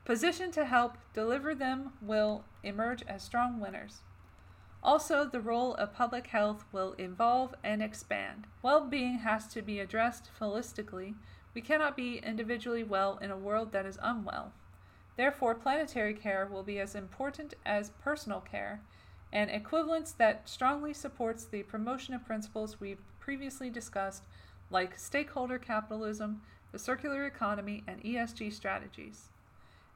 positioned 0.03 0.51
to 0.51 0.65
help 0.65 0.97
deliver 1.13 1.55
them 1.55 1.93
will 2.01 2.43
emerge 2.61 3.03
as 3.03 3.23
strong 3.23 3.61
winners. 3.61 4.01
Also, 4.83 5.23
the 5.23 5.39
role 5.39 5.73
of 5.75 5.93
public 5.93 6.27
health 6.27 6.65
will 6.73 6.95
evolve 6.97 7.55
and 7.63 7.81
expand. 7.81 8.47
Well 8.61 8.81
being 8.81 9.19
has 9.19 9.47
to 9.53 9.61
be 9.61 9.79
addressed 9.79 10.29
holistically. 10.41 11.15
We 11.53 11.61
cannot 11.61 11.95
be 11.95 12.17
individually 12.17 12.83
well 12.83 13.17
in 13.21 13.31
a 13.31 13.37
world 13.37 13.71
that 13.71 13.85
is 13.85 13.97
unwell. 14.01 14.51
Therefore, 15.15 15.53
planetary 15.53 16.13
care 16.13 16.47
will 16.51 16.63
be 16.63 16.79
as 16.79 16.95
important 16.95 17.53
as 17.65 17.91
personal 18.01 18.41
care, 18.41 18.81
an 19.31 19.49
equivalence 19.49 20.11
that 20.13 20.47
strongly 20.49 20.93
supports 20.93 21.45
the 21.45 21.63
promotion 21.63 22.13
of 22.13 22.25
principles 22.25 22.79
we've 22.79 23.01
previously 23.19 23.69
discussed, 23.69 24.23
like 24.69 24.97
stakeholder 24.97 25.59
capitalism, 25.59 26.41
the 26.71 26.79
circular 26.79 27.25
economy, 27.25 27.83
and 27.87 28.03
ESG 28.03 28.51
strategies. 28.51 29.29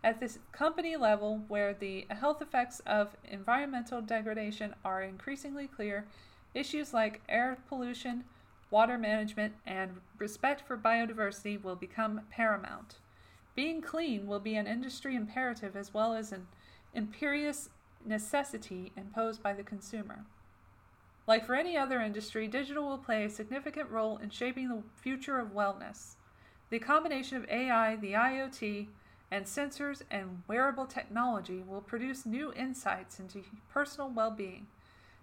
At 0.03 0.19
this 0.19 0.38
company 0.52 0.95
level, 0.95 1.44
where 1.48 1.73
the 1.73 2.06
health 2.10 2.41
effects 2.41 2.80
of 2.81 3.18
environmental 3.26 4.02
degradation 4.02 4.76
are 4.85 5.02
increasingly 5.02 5.68
clear, 5.68 6.06
issues 6.53 6.94
like 6.94 7.22
air 7.27 7.57
pollution, 7.68 8.23
water 8.69 8.98
management, 8.98 9.53
and 9.65 9.99
respect 10.19 10.61
for 10.61 10.77
biodiversity 10.77 11.61
will 11.61 11.76
become 11.76 12.22
paramount. 12.30 12.98
Being 13.57 13.81
clean 13.81 14.27
will 14.27 14.39
be 14.39 14.55
an 14.55 14.67
industry 14.67 15.15
imperative 15.15 15.75
as 15.75 15.91
well 15.91 16.13
as 16.13 16.31
an 16.31 16.45
imperious 16.93 17.69
necessity 18.05 18.91
imposed 18.95 19.41
by 19.41 19.53
the 19.53 19.63
consumer. 19.63 20.25
Like 21.25 21.43
for 21.43 21.55
any 21.55 21.75
other 21.75 21.99
industry, 21.99 22.47
digital 22.47 22.88
will 22.88 22.99
play 22.99 23.25
a 23.25 23.31
significant 23.31 23.89
role 23.89 24.17
in 24.17 24.29
shaping 24.29 24.69
the 24.69 24.84
future 24.95 25.39
of 25.39 25.55
wellness. 25.55 26.17
The 26.69 26.77
combination 26.77 27.35
of 27.38 27.49
AI, 27.49 27.95
the 27.95 28.13
IoT, 28.13 28.89
and 29.31 29.45
sensors 29.45 30.03
and 30.11 30.43
wearable 30.47 30.85
technology 30.85 31.63
will 31.67 31.81
produce 31.81 32.27
new 32.27 32.53
insights 32.53 33.19
into 33.19 33.41
personal 33.73 34.11
well 34.11 34.29
being. 34.29 34.67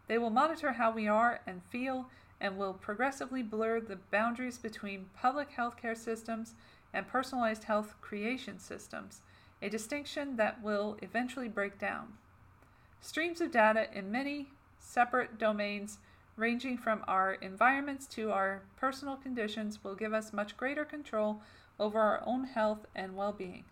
They 0.09 0.19
will 0.19 0.31
monitor 0.31 0.73
how 0.73 0.91
we 0.91 1.07
are 1.07 1.41
and 1.47 1.63
feel 1.71 2.11
and 2.41 2.59
will 2.59 2.75
progressively 2.75 3.45
blur 3.45 3.79
the 3.79 4.01
boundaries 4.11 4.59
between 4.59 5.07
public 5.17 5.53
healthcare 5.57 5.97
systems 5.97 6.55
and 6.95 7.07
personalized 7.09 7.65
health 7.65 7.95
creation 8.01 8.59
systems, 8.59 9.21
a 9.61 9.69
distinction 9.69 10.37
that 10.37 10.63
will 10.63 10.97
eventually 11.03 11.49
break 11.49 11.79
down. 11.79 12.15
Streams 13.01 13.41
of 13.41 13.51
data 13.51 13.87
in 13.93 14.11
many 14.11 14.49
separate 14.79 15.39
domains, 15.39 15.99
ranging 16.37 16.79
from 16.79 17.05
our 17.07 17.35
environments 17.35 18.07
to 18.07 18.31
our 18.31 18.63
personal 18.77 19.17
conditions, 19.17 19.83
will 19.85 19.95
give 19.95 20.15
us 20.15 20.33
much 20.33 20.57
greater 20.57 20.85
control 20.85 21.41
over 21.79 21.99
our 21.99 22.23
own 22.25 22.45
health 22.45 22.87
and 22.95 23.17
well 23.17 23.33
being. 23.33 23.65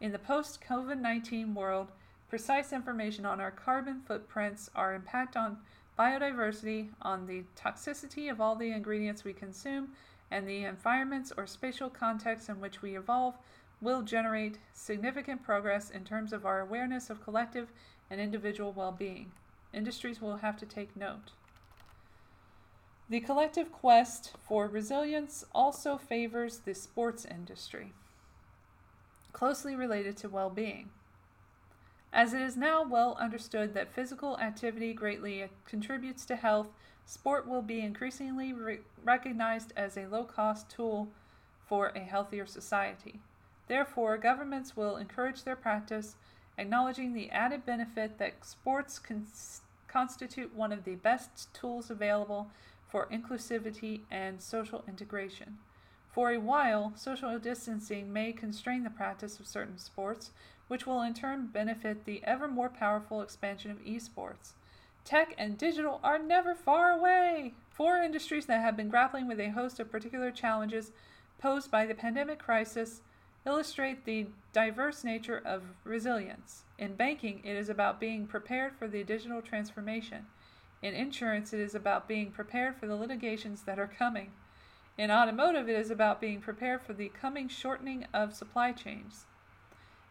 In 0.00 0.12
the 0.12 0.18
post 0.18 0.60
COVID 0.68 1.00
19 1.00 1.54
world, 1.54 1.88
precise 2.28 2.72
information 2.72 3.24
on 3.24 3.40
our 3.40 3.50
carbon 3.50 4.00
footprints, 4.06 4.70
our 4.74 4.94
impact 4.94 5.36
on 5.36 5.58
biodiversity, 5.98 6.88
on 7.02 7.26
the 7.26 7.44
toxicity 7.56 8.30
of 8.30 8.40
all 8.40 8.56
the 8.56 8.72
ingredients 8.72 9.24
we 9.24 9.32
consume, 9.32 9.88
and 10.32 10.48
the 10.48 10.64
environments 10.64 11.30
or 11.36 11.46
spatial 11.46 11.90
contexts 11.90 12.48
in 12.48 12.58
which 12.58 12.80
we 12.80 12.96
evolve 12.96 13.36
will 13.82 14.00
generate 14.02 14.58
significant 14.72 15.42
progress 15.42 15.90
in 15.90 16.04
terms 16.04 16.32
of 16.32 16.46
our 16.46 16.60
awareness 16.60 17.10
of 17.10 17.22
collective 17.22 17.68
and 18.10 18.20
individual 18.20 18.72
well 18.72 18.92
being. 18.92 19.30
Industries 19.74 20.20
will 20.22 20.38
have 20.38 20.56
to 20.56 20.66
take 20.66 20.96
note. 20.96 21.32
The 23.10 23.20
collective 23.20 23.70
quest 23.70 24.32
for 24.38 24.68
resilience 24.68 25.44
also 25.54 25.98
favors 25.98 26.58
the 26.58 26.74
sports 26.74 27.26
industry, 27.26 27.92
closely 29.32 29.76
related 29.76 30.16
to 30.18 30.30
well 30.30 30.50
being. 30.50 30.88
As 32.10 32.32
it 32.32 32.40
is 32.40 32.56
now 32.56 32.82
well 32.82 33.16
understood 33.20 33.74
that 33.74 33.92
physical 33.92 34.38
activity 34.38 34.94
greatly 34.94 35.46
contributes 35.66 36.24
to 36.26 36.36
health 36.36 36.68
sport 37.12 37.46
will 37.46 37.60
be 37.60 37.80
increasingly 37.80 38.54
re- 38.54 38.78
recognized 39.04 39.70
as 39.76 39.98
a 39.98 40.06
low 40.06 40.24
cost 40.24 40.70
tool 40.70 41.08
for 41.66 41.88
a 41.88 41.98
healthier 42.00 42.46
society. 42.46 43.20
Therefore, 43.68 44.16
governments 44.16 44.78
will 44.78 44.96
encourage 44.96 45.44
their 45.44 45.54
practice, 45.54 46.16
acknowledging 46.56 47.12
the 47.12 47.28
added 47.30 47.66
benefit 47.66 48.16
that 48.16 48.46
sports 48.46 48.98
constitute 49.88 50.54
one 50.54 50.72
of 50.72 50.84
the 50.84 50.94
best 50.94 51.52
tools 51.52 51.90
available 51.90 52.50
for 52.88 53.06
inclusivity 53.12 54.00
and 54.10 54.40
social 54.40 54.82
integration. 54.88 55.58
For 56.10 56.30
a 56.30 56.40
while, 56.40 56.94
social 56.96 57.38
distancing 57.38 58.10
may 58.10 58.32
constrain 58.32 58.84
the 58.84 58.90
practice 58.90 59.38
of 59.38 59.46
certain 59.46 59.76
sports, 59.76 60.30
which 60.68 60.86
will 60.86 61.02
in 61.02 61.12
turn 61.12 61.48
benefit 61.48 62.06
the 62.06 62.22
ever 62.24 62.48
more 62.48 62.70
powerful 62.70 63.20
expansion 63.20 63.70
of 63.70 63.84
esports. 63.84 64.54
Tech 65.04 65.34
and 65.36 65.58
digital 65.58 66.00
are 66.02 66.18
never 66.18 66.54
far 66.54 66.92
away. 66.92 67.54
Four 67.70 67.98
industries 67.98 68.46
that 68.46 68.60
have 68.60 68.76
been 68.76 68.88
grappling 68.88 69.26
with 69.26 69.40
a 69.40 69.50
host 69.50 69.80
of 69.80 69.90
particular 69.90 70.30
challenges 70.30 70.92
posed 71.38 71.70
by 71.70 71.86
the 71.86 71.94
pandemic 71.94 72.38
crisis 72.38 73.02
illustrate 73.44 74.04
the 74.04 74.26
diverse 74.52 75.02
nature 75.02 75.42
of 75.44 75.62
resilience. 75.84 76.62
In 76.78 76.94
banking, 76.94 77.40
it 77.44 77.56
is 77.56 77.68
about 77.68 77.98
being 77.98 78.26
prepared 78.26 78.76
for 78.76 78.86
the 78.86 79.02
digital 79.02 79.42
transformation. 79.42 80.26
In 80.82 80.94
insurance, 80.94 81.52
it 81.52 81.60
is 81.60 81.74
about 81.74 82.06
being 82.06 82.30
prepared 82.30 82.76
for 82.76 82.86
the 82.86 82.94
litigations 82.96 83.62
that 83.62 83.78
are 83.78 83.88
coming. 83.88 84.30
In 84.96 85.10
automotive, 85.10 85.68
it 85.68 85.76
is 85.76 85.90
about 85.90 86.20
being 86.20 86.40
prepared 86.40 86.82
for 86.82 86.92
the 86.92 87.08
coming 87.08 87.48
shortening 87.48 88.06
of 88.12 88.34
supply 88.34 88.72
chains. 88.72 89.26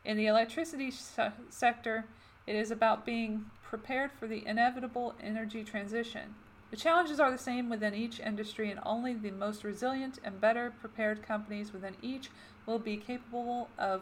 In 0.03 0.17
the 0.17 0.27
electricity 0.27 0.91
se- 0.91 1.31
sector, 1.49 2.05
it 2.47 2.55
is 2.55 2.71
about 2.71 3.05
being 3.05 3.45
prepared 3.71 4.11
for 4.11 4.27
the 4.27 4.45
inevitable 4.45 5.15
energy 5.23 5.63
transition. 5.63 6.35
The 6.71 6.75
challenges 6.75 7.21
are 7.21 7.31
the 7.31 7.37
same 7.37 7.69
within 7.69 7.95
each 7.95 8.19
industry, 8.19 8.69
and 8.69 8.81
only 8.85 9.13
the 9.13 9.31
most 9.31 9.63
resilient 9.63 10.19
and 10.25 10.41
better 10.41 10.73
prepared 10.81 11.23
companies 11.23 11.71
within 11.71 11.95
each 12.01 12.29
will 12.65 12.79
be 12.79 12.97
capable 12.97 13.69
of 13.79 14.01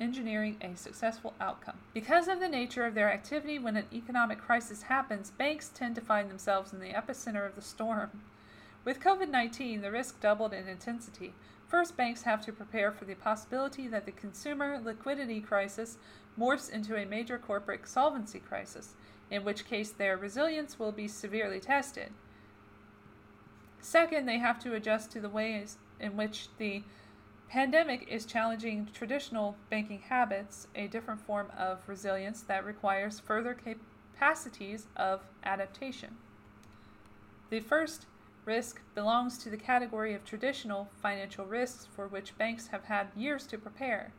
engineering 0.00 0.56
a 0.60 0.76
successful 0.76 1.32
outcome. 1.40 1.78
Because 1.92 2.26
of 2.26 2.40
the 2.40 2.48
nature 2.48 2.84
of 2.86 2.96
their 2.96 3.12
activity, 3.12 3.56
when 3.56 3.76
an 3.76 3.86
economic 3.92 4.38
crisis 4.38 4.82
happens, 4.82 5.30
banks 5.30 5.70
tend 5.72 5.94
to 5.94 6.00
find 6.00 6.28
themselves 6.28 6.72
in 6.72 6.80
the 6.80 6.92
epicenter 6.92 7.46
of 7.46 7.54
the 7.54 7.62
storm. 7.62 8.10
With 8.84 8.98
COVID 8.98 9.28
19, 9.30 9.80
the 9.80 9.92
risk 9.92 10.20
doubled 10.20 10.52
in 10.52 10.66
intensity. 10.66 11.34
First, 11.68 11.96
banks 11.96 12.22
have 12.22 12.44
to 12.46 12.52
prepare 12.52 12.90
for 12.90 13.04
the 13.04 13.14
possibility 13.14 13.86
that 13.86 14.06
the 14.06 14.12
consumer 14.12 14.80
liquidity 14.82 15.40
crisis 15.40 15.98
morphs 16.38 16.70
into 16.70 16.96
a 16.96 17.06
major 17.06 17.38
corporate 17.38 17.86
solvency 17.88 18.40
crisis, 18.40 18.94
in 19.30 19.44
which 19.44 19.66
case 19.66 19.90
their 19.90 20.16
resilience 20.16 20.78
will 20.78 20.92
be 20.92 21.08
severely 21.08 21.60
tested. 21.60 22.12
Second, 23.80 24.26
they 24.26 24.38
have 24.38 24.58
to 24.60 24.74
adjust 24.74 25.10
to 25.12 25.20
the 25.20 25.28
ways 25.28 25.76
in 26.00 26.16
which 26.16 26.48
the 26.58 26.82
pandemic 27.48 28.06
is 28.08 28.24
challenging 28.24 28.88
traditional 28.92 29.56
banking 29.70 30.00
habits, 30.00 30.66
a 30.74 30.86
different 30.86 31.20
form 31.20 31.48
of 31.56 31.88
resilience 31.88 32.42
that 32.42 32.64
requires 32.64 33.20
further 33.20 33.54
capacities 33.54 34.86
of 34.96 35.20
adaptation. 35.44 36.16
The 37.50 37.60
first 37.60 38.06
risk 38.44 38.80
belongs 38.94 39.38
to 39.38 39.50
the 39.50 39.56
category 39.56 40.14
of 40.14 40.24
traditional 40.24 40.88
financial 41.00 41.44
risks 41.44 41.86
for 41.94 42.08
which 42.08 42.36
banks 42.36 42.68
have 42.68 42.84
had 42.84 43.08
years 43.14 43.46
to 43.46 43.58
prepare. 43.58 44.12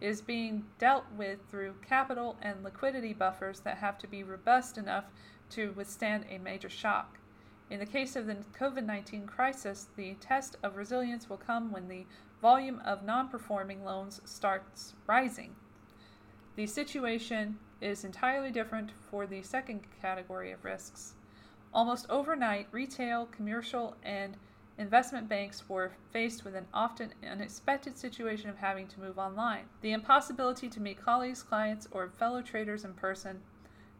Is 0.00 0.20
being 0.20 0.64
dealt 0.78 1.04
with 1.16 1.40
through 1.50 1.74
capital 1.86 2.36
and 2.40 2.62
liquidity 2.62 3.12
buffers 3.12 3.60
that 3.60 3.78
have 3.78 3.98
to 3.98 4.06
be 4.06 4.22
robust 4.22 4.78
enough 4.78 5.06
to 5.50 5.72
withstand 5.72 6.24
a 6.30 6.38
major 6.38 6.68
shock. 6.68 7.18
In 7.70 7.80
the 7.80 7.86
case 7.86 8.16
of 8.16 8.26
the 8.26 8.36
COVID 8.58 8.84
19 8.84 9.26
crisis, 9.26 9.88
the 9.96 10.14
test 10.14 10.56
of 10.62 10.76
resilience 10.76 11.28
will 11.28 11.36
come 11.36 11.70
when 11.70 11.88
the 11.88 12.06
volume 12.40 12.80
of 12.84 13.02
non 13.02 13.28
performing 13.28 13.84
loans 13.84 14.20
starts 14.24 14.94
rising. 15.06 15.54
The 16.56 16.66
situation 16.66 17.58
is 17.80 18.04
entirely 18.04 18.50
different 18.50 18.92
for 19.10 19.26
the 19.26 19.42
second 19.42 19.82
category 20.00 20.50
of 20.50 20.64
risks. 20.64 21.14
Almost 21.72 22.06
overnight, 22.08 22.68
retail, 22.72 23.26
commercial, 23.26 23.96
and 24.02 24.36
investment 24.78 25.28
banks 25.28 25.68
were 25.68 25.92
faced 26.12 26.44
with 26.44 26.54
an 26.54 26.66
often 26.72 27.12
unexpected 27.28 27.98
situation 27.98 28.48
of 28.48 28.56
having 28.56 28.86
to 28.86 29.00
move 29.00 29.18
online. 29.18 29.64
The 29.82 29.92
impossibility 29.92 30.68
to 30.68 30.80
meet 30.80 31.04
colleagues, 31.04 31.42
clients, 31.42 31.88
or 31.90 32.08
fellow 32.08 32.40
traders 32.40 32.84
in 32.84 32.94
person, 32.94 33.40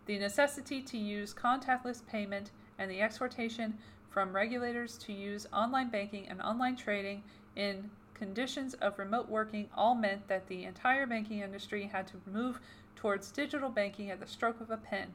the 0.06 0.18
necessity 0.18 0.80
to 0.82 0.96
use 0.96 1.34
contactless 1.34 2.06
payment, 2.06 2.52
and 2.78 2.90
the 2.90 3.00
exhortation 3.00 3.76
from 4.08 4.34
regulators 4.34 4.96
to 4.98 5.12
use 5.12 5.46
online 5.52 5.90
banking 5.90 6.28
and 6.28 6.40
online 6.40 6.76
trading 6.76 7.24
in 7.56 7.90
conditions 8.14 8.74
of 8.74 8.98
remote 8.98 9.28
working 9.28 9.68
all 9.76 9.94
meant 9.94 10.26
that 10.28 10.46
the 10.46 10.64
entire 10.64 11.06
banking 11.06 11.40
industry 11.40 11.86
had 11.92 12.06
to 12.06 12.14
move 12.26 12.60
towards 12.96 13.30
digital 13.30 13.68
banking 13.68 14.10
at 14.10 14.20
the 14.20 14.26
stroke 14.26 14.60
of 14.60 14.70
a 14.70 14.76
pen. 14.76 15.08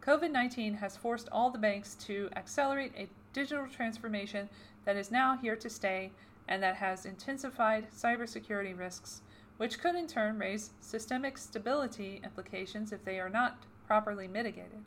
COVID 0.00 0.32
19 0.32 0.74
has 0.74 0.96
forced 0.96 1.28
all 1.30 1.50
the 1.50 1.58
banks 1.58 1.94
to 2.06 2.28
accelerate 2.34 2.92
a 2.96 3.08
digital 3.32 3.66
transformation 3.68 4.48
that 4.84 4.96
is 4.96 5.10
now 5.10 5.36
here 5.36 5.56
to 5.56 5.70
stay 5.70 6.10
and 6.48 6.62
that 6.62 6.76
has 6.76 7.06
intensified 7.06 7.90
cybersecurity 7.90 8.76
risks, 8.76 9.22
which 9.56 9.78
could 9.78 9.94
in 9.94 10.06
turn 10.06 10.38
raise 10.38 10.70
systemic 10.80 11.38
stability 11.38 12.20
implications 12.24 12.92
if 12.92 13.04
they 13.04 13.20
are 13.20 13.30
not 13.30 13.62
properly 13.86 14.26
mitigated. 14.26 14.84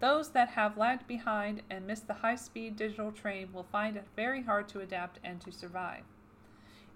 Those 0.00 0.30
that 0.30 0.50
have 0.50 0.78
lagged 0.78 1.06
behind 1.06 1.62
and 1.68 1.86
missed 1.86 2.06
the 2.06 2.14
high 2.14 2.36
speed 2.36 2.76
digital 2.76 3.10
train 3.10 3.52
will 3.52 3.64
find 3.64 3.96
it 3.96 4.06
very 4.14 4.42
hard 4.42 4.68
to 4.68 4.80
adapt 4.80 5.18
and 5.24 5.40
to 5.40 5.50
survive. 5.50 6.04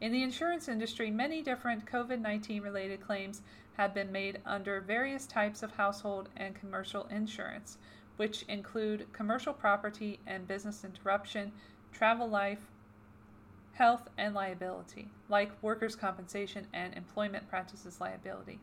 In 0.00 0.12
the 0.12 0.22
insurance 0.22 0.68
industry, 0.68 1.10
many 1.10 1.42
different 1.42 1.86
COVID 1.86 2.20
19 2.20 2.62
related 2.62 3.00
claims 3.00 3.42
have 3.74 3.94
been 3.94 4.12
made 4.12 4.40
under 4.44 4.80
various 4.80 5.26
types 5.26 5.62
of 5.62 5.72
household 5.72 6.28
and 6.36 6.54
commercial 6.54 7.06
insurance, 7.06 7.78
which 8.16 8.42
include 8.44 9.12
commercial 9.12 9.52
property 9.52 10.20
and 10.26 10.46
business 10.46 10.84
interruption, 10.84 11.52
travel 11.93 12.28
life, 12.28 12.70
health, 13.74 14.09
and 14.19 14.35
liability, 14.35 15.09
like 15.28 15.62
workers' 15.62 15.97
compensation 15.97 16.66
and 16.73 16.94
employment 16.94 17.48
practices 17.48 18.01
liability. 18.01 18.59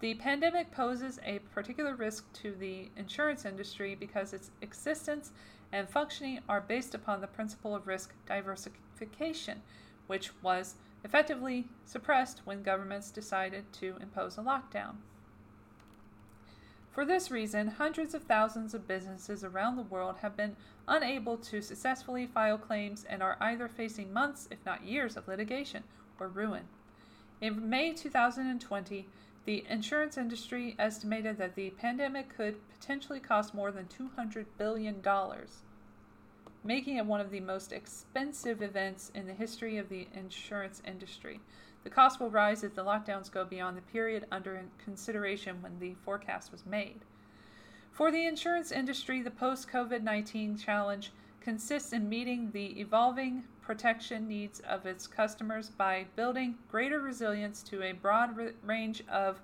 The 0.00 0.14
pandemic 0.14 0.72
poses 0.72 1.20
a 1.24 1.38
particular 1.54 1.94
risk 1.94 2.32
to 2.42 2.52
the 2.52 2.90
insurance 2.96 3.44
industry 3.44 3.94
because 3.94 4.32
its 4.32 4.50
existence 4.60 5.30
and 5.70 5.88
functioning 5.88 6.40
are 6.48 6.60
based 6.60 6.94
upon 6.94 7.20
the 7.20 7.26
principle 7.26 7.74
of 7.74 7.86
risk 7.86 8.12
diversification, 8.26 9.62
which 10.08 10.30
was 10.42 10.74
effectively 11.04 11.68
suppressed 11.84 12.42
when 12.44 12.62
governments 12.62 13.10
decided 13.10 13.72
to 13.74 13.96
impose 14.00 14.36
a 14.38 14.42
lockdown. 14.42 14.96
For 16.90 17.06
this 17.06 17.30
reason, 17.30 17.68
hundreds 17.68 18.12
of 18.12 18.24
thousands 18.24 18.74
of 18.74 18.86
businesses 18.86 19.42
around 19.42 19.76
the 19.76 19.82
world 19.82 20.16
have 20.20 20.36
been 20.36 20.56
unable 20.88 21.36
to 21.36 21.60
successfully 21.60 22.26
file 22.26 22.58
claims 22.58 23.04
and 23.08 23.22
are 23.22 23.36
either 23.40 23.68
facing 23.68 24.12
months, 24.12 24.48
if 24.50 24.64
not 24.64 24.84
years, 24.84 25.16
of 25.16 25.28
litigation 25.28 25.84
or 26.18 26.28
ruin. 26.28 26.64
In 27.40 27.68
May 27.68 27.92
2020, 27.92 29.06
the 29.44 29.64
insurance 29.68 30.16
industry 30.16 30.76
estimated 30.78 31.38
that 31.38 31.56
the 31.56 31.70
pandemic 31.70 32.36
could 32.36 32.56
potentially 32.72 33.18
cost 33.18 33.54
more 33.54 33.72
than 33.72 33.86
$200 33.86 34.44
billion, 34.56 35.02
making 36.62 36.96
it 36.96 37.06
one 37.06 37.20
of 37.20 37.30
the 37.30 37.40
most 37.40 37.72
expensive 37.72 38.62
events 38.62 39.10
in 39.14 39.26
the 39.26 39.32
history 39.32 39.78
of 39.78 39.88
the 39.88 40.06
insurance 40.14 40.80
industry. 40.86 41.40
The 41.82 41.90
cost 41.90 42.20
will 42.20 42.30
rise 42.30 42.62
if 42.62 42.76
the 42.76 42.84
lockdowns 42.84 43.32
go 43.32 43.44
beyond 43.44 43.76
the 43.76 43.82
period 43.82 44.26
under 44.30 44.62
consideration 44.84 45.60
when 45.60 45.80
the 45.80 45.94
forecast 46.04 46.52
was 46.52 46.64
made. 46.64 47.00
For 47.92 48.10
the 48.10 48.26
insurance 48.26 48.72
industry, 48.72 49.20
the 49.20 49.30
post 49.30 49.68
COVID 49.68 50.02
19 50.02 50.56
challenge 50.56 51.12
consists 51.42 51.92
in 51.92 52.08
meeting 52.08 52.50
the 52.52 52.80
evolving 52.80 53.44
protection 53.60 54.26
needs 54.26 54.60
of 54.60 54.86
its 54.86 55.06
customers 55.06 55.68
by 55.68 56.06
building 56.16 56.56
greater 56.70 57.00
resilience 57.00 57.62
to 57.64 57.82
a 57.82 57.92
broad 57.92 58.38
r- 58.38 58.52
range 58.64 59.04
of 59.08 59.42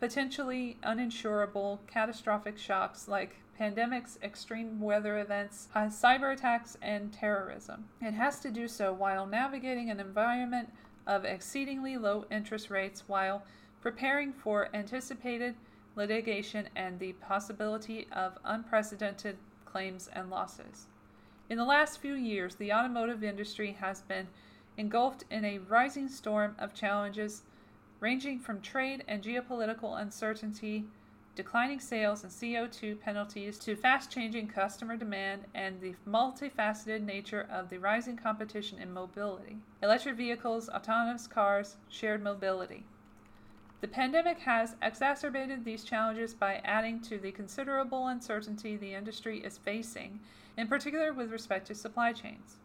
potentially 0.00 0.78
uninsurable 0.82 1.80
catastrophic 1.86 2.56
shocks 2.56 3.08
like 3.08 3.36
pandemics, 3.60 4.20
extreme 4.22 4.80
weather 4.80 5.18
events, 5.18 5.68
uh, 5.74 5.82
cyber 5.82 6.32
attacks, 6.32 6.78
and 6.80 7.12
terrorism. 7.12 7.88
It 8.00 8.14
has 8.14 8.40
to 8.40 8.50
do 8.50 8.68
so 8.68 8.94
while 8.94 9.26
navigating 9.26 9.90
an 9.90 10.00
environment 10.00 10.72
of 11.06 11.26
exceedingly 11.26 11.98
low 11.98 12.24
interest 12.30 12.70
rates 12.70 13.04
while 13.06 13.44
preparing 13.82 14.32
for 14.32 14.70
anticipated 14.74 15.56
litigation 15.94 16.68
and 16.74 16.98
the 16.98 17.12
possibility 17.14 18.06
of 18.12 18.38
unprecedented 18.44 19.36
claims 19.64 20.08
and 20.12 20.30
losses. 20.30 20.86
In 21.48 21.58
the 21.58 21.64
last 21.64 21.98
few 21.98 22.14
years, 22.14 22.54
the 22.54 22.72
automotive 22.72 23.22
industry 23.22 23.72
has 23.80 24.00
been 24.02 24.28
engulfed 24.76 25.24
in 25.30 25.44
a 25.44 25.58
rising 25.58 26.08
storm 26.08 26.54
of 26.58 26.74
challenges 26.74 27.42
ranging 28.00 28.38
from 28.38 28.60
trade 28.60 29.04
and 29.06 29.22
geopolitical 29.22 30.00
uncertainty, 30.00 30.84
declining 31.36 31.78
sales 31.78 32.24
and 32.24 32.32
CO2 32.32 33.00
penalties, 33.00 33.58
to 33.58 33.76
fast 33.76 34.10
changing 34.10 34.48
customer 34.48 34.96
demand 34.96 35.42
and 35.54 35.80
the 35.80 35.94
multifaceted 36.08 37.02
nature 37.02 37.46
of 37.50 37.70
the 37.70 37.78
rising 37.78 38.16
competition 38.16 38.78
in 38.78 38.92
mobility 38.92 39.56
electric 39.82 40.16
vehicles, 40.16 40.68
autonomous 40.68 41.26
cars, 41.26 41.76
shared 41.88 42.22
mobility. 42.22 42.84
The 43.82 43.88
pandemic 43.88 44.38
has 44.38 44.76
exacerbated 44.80 45.64
these 45.64 45.82
challenges 45.82 46.34
by 46.34 46.60
adding 46.64 47.00
to 47.00 47.18
the 47.18 47.32
considerable 47.32 48.06
uncertainty 48.06 48.76
the 48.76 48.94
industry 48.94 49.40
is 49.40 49.58
facing, 49.58 50.20
in 50.56 50.68
particular 50.68 51.12
with 51.12 51.32
respect 51.32 51.66
to 51.66 51.74
supply 51.74 52.12
chains. 52.12 52.58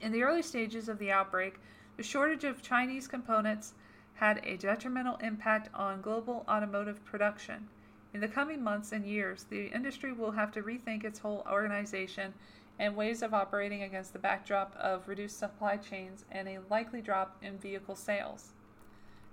In 0.00 0.10
the 0.10 0.24
early 0.24 0.42
stages 0.42 0.88
of 0.88 0.98
the 0.98 1.12
outbreak, 1.12 1.60
the 1.96 2.02
shortage 2.02 2.42
of 2.42 2.62
Chinese 2.62 3.06
components 3.06 3.74
had 4.14 4.44
a 4.44 4.56
detrimental 4.56 5.18
impact 5.18 5.68
on 5.72 6.00
global 6.00 6.44
automotive 6.48 7.04
production. 7.04 7.68
In 8.12 8.20
the 8.20 8.26
coming 8.26 8.60
months 8.64 8.90
and 8.90 9.06
years, 9.06 9.44
the 9.44 9.66
industry 9.66 10.12
will 10.12 10.32
have 10.32 10.50
to 10.50 10.62
rethink 10.64 11.04
its 11.04 11.20
whole 11.20 11.46
organization 11.48 12.34
and 12.80 12.96
ways 12.96 13.22
of 13.22 13.32
operating 13.32 13.84
against 13.84 14.14
the 14.14 14.18
backdrop 14.18 14.74
of 14.76 15.06
reduced 15.06 15.38
supply 15.38 15.76
chains 15.76 16.24
and 16.32 16.48
a 16.48 16.58
likely 16.68 17.00
drop 17.00 17.36
in 17.40 17.56
vehicle 17.56 17.94
sales. 17.94 18.48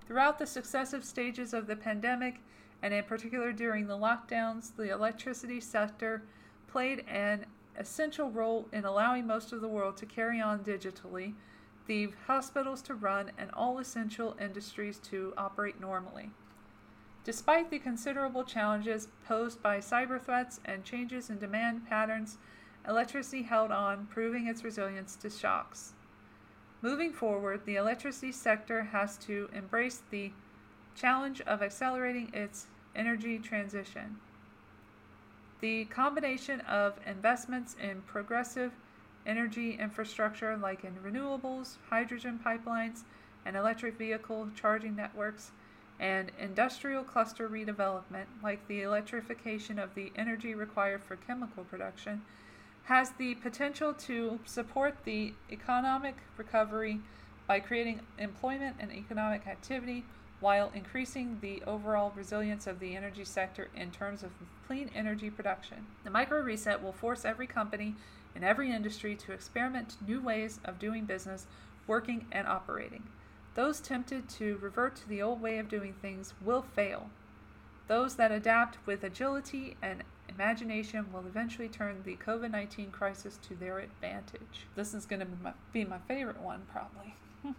Throughout 0.08 0.40
the 0.40 0.48
successive 0.48 1.04
stages 1.04 1.54
of 1.54 1.68
the 1.68 1.76
pandemic, 1.76 2.40
and 2.82 2.94
in 2.94 3.04
particular 3.04 3.52
during 3.52 3.88
the 3.88 3.98
lockdowns, 3.98 4.74
the 4.74 4.90
electricity 4.90 5.60
sector 5.60 6.24
played 6.68 7.04
an 7.10 7.46
essential 7.78 8.32
role 8.32 8.70
in 8.72 8.86
allowing 8.86 9.28
most 9.28 9.52
of 9.52 9.60
the 9.60 9.68
world 9.68 9.98
to 9.98 10.06
carry 10.06 10.40
on 10.40 10.64
digitally, 10.64 11.34
the 11.88 12.10
hospitals 12.26 12.82
to 12.84 12.94
run, 12.94 13.32
and 13.38 13.52
all 13.52 13.80
essential 13.80 14.38
industries 14.40 14.98
to 15.00 15.34
operate 15.38 15.82
normally. 15.82 16.32
Despite 17.26 17.70
the 17.70 17.80
considerable 17.80 18.46
challenges 18.46 19.10
posed 19.26 19.62
by 19.62 19.80
cyber 19.80 20.22
threats 20.22 20.62
and 20.64 20.86
changes 20.86 21.30
in 21.30 21.40
demand 21.40 21.86
patterns, 21.86 22.38
electricity 22.88 23.44
held 23.44 23.72
on, 23.72 24.06
proving 24.06 24.48
its 24.48 24.64
resilience 24.64 25.18
to 25.18 25.30
shocks. 25.30 25.94
Moving 26.82 27.12
forward, 27.12 27.62
the 27.66 27.76
electricity 27.76 28.32
sector 28.32 28.84
has 28.84 29.18
to 29.18 29.50
embrace 29.54 30.02
the 30.12 30.32
challenge 30.96 31.42
of 31.42 31.62
accelerating 31.64 32.32
its 32.34 32.68
energy 32.96 33.40
transition. 33.40 34.18
The 35.60 35.86
combination 35.86 36.62
of 36.62 37.00
investments 37.06 37.76
in 37.82 38.02
progressive 38.04 38.74
energy 39.26 39.72
infrastructure 39.80 40.56
like 40.56 40.84
in 40.84 40.96
renewables, 40.98 41.78
hydrogen 41.90 42.40
pipelines, 42.44 43.02
and 43.44 43.56
electric 43.56 43.98
vehicle 43.98 44.50
charging 44.56 44.96
networks, 44.96 45.52
and 46.00 46.32
industrial 46.40 47.04
cluster 47.04 47.50
redevelopment 47.50 48.26
like 48.44 48.68
the 48.68 48.84
electrification 48.84 49.80
of 49.80 49.96
the 49.96 50.12
energy 50.16 50.54
required 50.54 51.04
for 51.04 51.16
chemical 51.16 51.64
production, 51.64 52.22
has 52.88 53.12
the 53.18 53.36
potential 53.36 53.94
to 53.94 54.40
support 54.46 54.96
the 55.04 55.34
economic 55.52 56.16
recovery 56.38 57.02
by 57.46 57.60
creating 57.60 58.00
employment 58.18 58.78
and 58.80 58.94
economic 58.94 59.46
activity 59.46 60.06
while 60.40 60.72
increasing 60.74 61.38
the 61.42 61.62
overall 61.68 62.14
resilience 62.16 62.66
of 62.66 62.80
the 62.80 62.96
energy 62.96 63.26
sector 63.26 63.68
in 63.76 63.92
terms 63.92 64.24
of 64.24 64.32
clean 64.68 64.90
energy 64.96 65.30
production. 65.30 65.86
The 66.06 66.12
micro 66.12 66.40
reset 66.40 66.82
will 66.82 66.94
force 66.94 67.26
every 67.26 67.46
company 67.48 67.96
in 68.34 68.44
every 68.46 68.72
industry 68.72 69.18
to 69.18 69.34
experiment 69.34 69.98
new 70.08 70.22
ways 70.22 70.62
of 70.64 70.80
doing 70.80 71.04
business, 71.04 71.46
working, 71.88 72.26
and 72.32 72.48
operating. 72.48 73.04
Those 73.56 73.82
tempted 73.82 74.30
to 74.30 74.60
revert 74.62 74.96
to 74.98 75.10
the 75.10 75.22
old 75.22 75.42
way 75.42 75.58
of 75.58 75.68
doing 75.68 75.94
things 76.02 76.36
will 76.42 76.62
fail. 76.62 77.10
Those 77.90 78.16
that 78.16 78.32
adapt 78.32 78.78
with 78.86 79.04
agility 79.04 79.76
and 79.82 80.04
imagination 80.38 81.12
will 81.12 81.26
eventually 81.26 81.68
turn 81.68 82.04
the 82.04 82.16
COVID 82.16 82.52
19 82.52 82.92
crisis 82.92 83.40
to 83.48 83.56
their 83.56 83.80
advantage. 83.80 84.68
This 84.76 84.94
is 84.94 85.06
going 85.06 85.22
to 85.22 85.54
be 85.74 85.84
my, 85.84 85.98
favorite 86.08 86.40
one, 86.40 86.62
probably. 86.72 87.16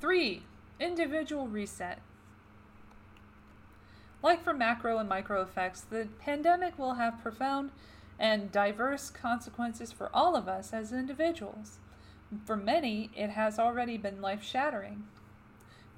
Three, 0.00 0.42
individual 0.80 1.46
reset. 1.48 2.00
Like 4.22 4.42
for 4.42 4.54
macro 4.54 4.96
and 4.96 5.08
micro 5.08 5.42
effects, 5.42 5.82
the 5.82 6.08
pandemic 6.18 6.78
will 6.78 6.94
have 6.94 7.22
profound 7.22 7.70
and 8.18 8.50
diverse 8.50 9.10
consequences 9.10 9.92
for 9.92 10.08
all 10.14 10.34
of 10.34 10.48
us 10.48 10.72
as 10.72 10.92
individuals. 10.92 11.78
For 12.46 12.56
many, 12.56 13.10
it 13.14 13.30
has 13.30 13.58
already 13.58 13.98
been 13.98 14.22
life 14.22 14.42
shattering. 14.42 15.04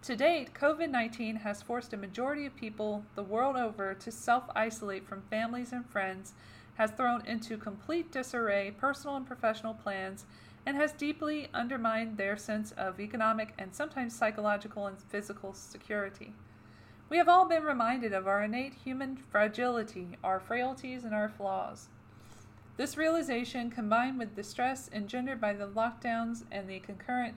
To 0.02 0.14
date, 0.14 0.54
COVID 0.54 0.90
19 0.90 1.36
has 1.36 1.62
forced 1.62 1.92
a 1.92 1.96
majority 1.96 2.46
of 2.46 2.54
people 2.54 3.04
the 3.14 3.22
world 3.22 3.56
over 3.56 3.94
to 3.94 4.10
self 4.12 4.44
isolate 4.54 5.06
from 5.06 5.22
families 5.22 5.72
and 5.72 5.84
friends, 5.84 6.32
has 6.74 6.92
thrown 6.92 7.26
into 7.26 7.56
complete 7.56 8.12
disarray 8.12 8.70
personal 8.70 9.16
and 9.16 9.26
professional 9.26 9.74
plans, 9.74 10.24
and 10.64 10.76
has 10.76 10.92
deeply 10.92 11.48
undermined 11.52 12.16
their 12.16 12.36
sense 12.36 12.72
of 12.72 13.00
economic 13.00 13.54
and 13.58 13.74
sometimes 13.74 14.14
psychological 14.14 14.86
and 14.86 14.98
physical 14.98 15.54
security. 15.54 16.32
We 17.08 17.18
have 17.18 17.28
all 17.28 17.46
been 17.46 17.62
reminded 17.62 18.12
of 18.12 18.26
our 18.26 18.42
innate 18.42 18.74
human 18.74 19.16
fragility, 19.16 20.18
our 20.24 20.40
frailties, 20.40 21.04
and 21.04 21.14
our 21.14 21.28
flaws. 21.28 21.88
This 22.76 22.96
realization, 22.96 23.70
combined 23.70 24.18
with 24.18 24.34
the 24.34 24.42
stress 24.42 24.90
engendered 24.92 25.40
by 25.40 25.52
the 25.52 25.68
lockdowns 25.68 26.42
and 26.50 26.68
the 26.68 26.80
concurrent 26.80 27.36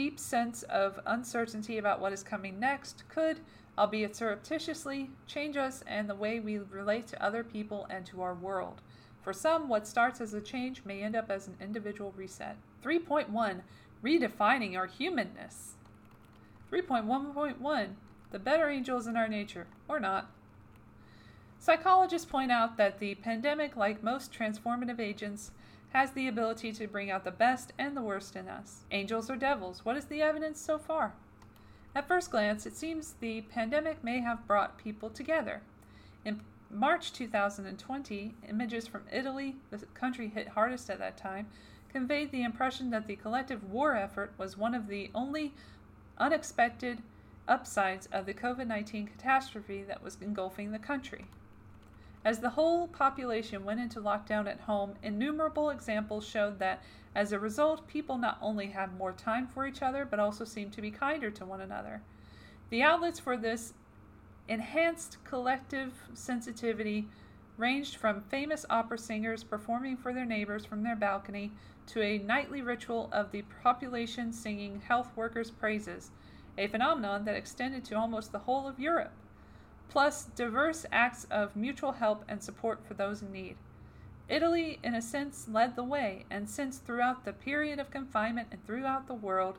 deep 0.00 0.18
sense 0.18 0.62
of 0.62 0.98
uncertainty 1.04 1.76
about 1.76 2.00
what 2.00 2.10
is 2.10 2.22
coming 2.22 2.58
next, 2.58 3.04
could, 3.10 3.38
albeit 3.76 4.16
surreptitiously, 4.16 5.10
change 5.26 5.58
us 5.58 5.84
and 5.86 6.08
the 6.08 6.14
way 6.14 6.40
we 6.40 6.56
relate 6.56 7.06
to 7.06 7.22
other 7.22 7.44
people 7.44 7.86
and 7.90 8.06
to 8.06 8.22
our 8.22 8.32
world. 8.32 8.80
For 9.20 9.34
some, 9.34 9.68
what 9.68 9.86
starts 9.86 10.22
as 10.22 10.32
a 10.32 10.40
change 10.40 10.86
may 10.86 11.02
end 11.02 11.14
up 11.14 11.30
as 11.30 11.48
an 11.48 11.56
individual 11.60 12.14
reset. 12.16 12.56
3.1 12.82 13.60
Redefining 14.02 14.74
our 14.74 14.86
humanness. 14.86 15.74
3.1.1 16.72 17.88
The 18.30 18.38
better 18.38 18.70
angels 18.70 19.06
in 19.06 19.18
our 19.18 19.28
nature, 19.28 19.66
or 19.86 20.00
not. 20.00 20.30
Psychologists 21.58 22.26
point 22.26 22.50
out 22.50 22.78
that 22.78 23.00
the 23.00 23.16
pandemic, 23.16 23.76
like 23.76 24.02
most 24.02 24.32
transformative 24.32 24.98
agents, 24.98 25.50
has 25.90 26.12
the 26.12 26.28
ability 26.28 26.72
to 26.72 26.86
bring 26.86 27.10
out 27.10 27.24
the 27.24 27.30
best 27.30 27.72
and 27.78 27.96
the 27.96 28.02
worst 28.02 28.36
in 28.36 28.48
us. 28.48 28.84
Angels 28.90 29.28
or 29.28 29.36
devils, 29.36 29.84
what 29.84 29.96
is 29.96 30.06
the 30.06 30.22
evidence 30.22 30.60
so 30.60 30.78
far? 30.78 31.14
At 31.94 32.06
first 32.06 32.30
glance, 32.30 32.66
it 32.66 32.76
seems 32.76 33.14
the 33.14 33.40
pandemic 33.42 34.04
may 34.04 34.20
have 34.20 34.46
brought 34.46 34.78
people 34.78 35.10
together. 35.10 35.62
In 36.24 36.40
March 36.70 37.12
2020, 37.12 38.34
images 38.48 38.86
from 38.86 39.02
Italy, 39.10 39.56
the 39.70 39.78
country 39.94 40.28
hit 40.28 40.48
hardest 40.48 40.88
at 40.88 41.00
that 41.00 41.16
time, 41.16 41.48
conveyed 41.88 42.30
the 42.30 42.44
impression 42.44 42.90
that 42.90 43.08
the 43.08 43.16
collective 43.16 43.64
war 43.64 43.96
effort 43.96 44.32
was 44.38 44.56
one 44.56 44.74
of 44.74 44.86
the 44.86 45.10
only 45.12 45.52
unexpected 46.18 47.02
upsides 47.48 48.08
of 48.12 48.26
the 48.26 48.34
COVID 48.34 48.68
19 48.68 49.08
catastrophe 49.08 49.82
that 49.82 50.04
was 50.04 50.16
engulfing 50.20 50.70
the 50.70 50.78
country. 50.78 51.24
As 52.24 52.40
the 52.40 52.50
whole 52.50 52.86
population 52.86 53.64
went 53.64 53.80
into 53.80 54.00
lockdown 54.00 54.46
at 54.46 54.60
home, 54.60 54.94
innumerable 55.02 55.70
examples 55.70 56.26
showed 56.26 56.58
that 56.58 56.82
as 57.14 57.32
a 57.32 57.38
result, 57.38 57.88
people 57.88 58.18
not 58.18 58.38
only 58.42 58.68
had 58.68 58.96
more 58.96 59.12
time 59.12 59.46
for 59.46 59.66
each 59.66 59.82
other, 59.82 60.04
but 60.04 60.20
also 60.20 60.44
seemed 60.44 60.72
to 60.74 60.82
be 60.82 60.90
kinder 60.90 61.30
to 61.30 61.46
one 61.46 61.60
another. 61.60 62.02
The 62.68 62.82
outlets 62.82 63.18
for 63.18 63.36
this 63.36 63.72
Enhanced 64.50 65.16
collective 65.22 66.02
sensitivity 66.12 67.08
ranged 67.56 67.94
from 67.94 68.22
famous 68.22 68.66
opera 68.68 68.98
singers 68.98 69.44
performing 69.44 69.96
for 69.96 70.12
their 70.12 70.24
neighbors 70.24 70.64
from 70.64 70.82
their 70.82 70.96
balcony 70.96 71.52
to 71.86 72.02
a 72.02 72.18
nightly 72.18 72.60
ritual 72.60 73.08
of 73.12 73.30
the 73.30 73.42
population 73.62 74.32
singing 74.32 74.80
health 74.80 75.12
workers' 75.14 75.52
praises, 75.52 76.10
a 76.58 76.66
phenomenon 76.66 77.24
that 77.26 77.36
extended 77.36 77.84
to 77.84 77.94
almost 77.96 78.32
the 78.32 78.40
whole 78.40 78.66
of 78.66 78.80
Europe, 78.80 79.12
plus 79.90 80.24
diverse 80.36 80.86
acts 80.92 81.26
of 81.30 81.54
mutual 81.56 81.92
help 81.92 82.24
and 82.28 82.42
support 82.42 82.80
for 82.86 82.94
those 82.94 83.20
in 83.20 83.32
need. 83.32 83.56
Italy, 84.28 84.78
in 84.84 84.94
a 84.94 85.02
sense, 85.02 85.48
led 85.50 85.74
the 85.74 85.82
way, 85.82 86.24
and 86.30 86.48
since 86.48 86.78
throughout 86.78 87.24
the 87.24 87.32
period 87.32 87.80
of 87.80 87.90
confinement 87.90 88.48
and 88.52 88.64
throughout 88.64 89.08
the 89.08 89.14
world, 89.14 89.58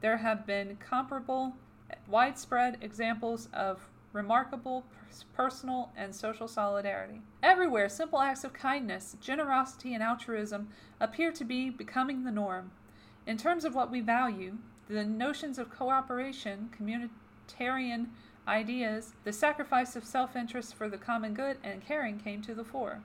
there 0.00 0.18
have 0.18 0.46
been 0.46 0.76
comparable, 0.76 1.56
widespread 2.08 2.78
examples 2.80 3.48
of 3.52 3.88
remarkable 4.12 4.84
personal 5.34 5.90
and 5.96 6.14
social 6.14 6.46
solidarity. 6.46 7.20
Everywhere, 7.42 7.88
simple 7.88 8.20
acts 8.20 8.44
of 8.44 8.52
kindness, 8.52 9.16
generosity, 9.20 9.92
and 9.92 10.02
altruism 10.02 10.68
appear 11.00 11.32
to 11.32 11.44
be 11.44 11.68
becoming 11.68 12.22
the 12.22 12.30
norm. 12.30 12.70
In 13.26 13.36
terms 13.36 13.64
of 13.64 13.74
what 13.74 13.90
we 13.90 14.00
value, 14.00 14.58
the 14.88 15.04
notions 15.04 15.58
of 15.58 15.70
cooperation, 15.70 16.70
communitarian 16.78 18.06
ideas, 18.46 19.12
the 19.24 19.32
sacrifice 19.32 19.96
of 19.96 20.04
self 20.04 20.36
interest 20.36 20.74
for 20.74 20.88
the 20.88 20.98
common 20.98 21.34
good, 21.34 21.56
and 21.62 21.84
caring 21.84 22.18
came 22.18 22.42
to 22.42 22.54
the 22.54 22.64
fore. 22.64 23.00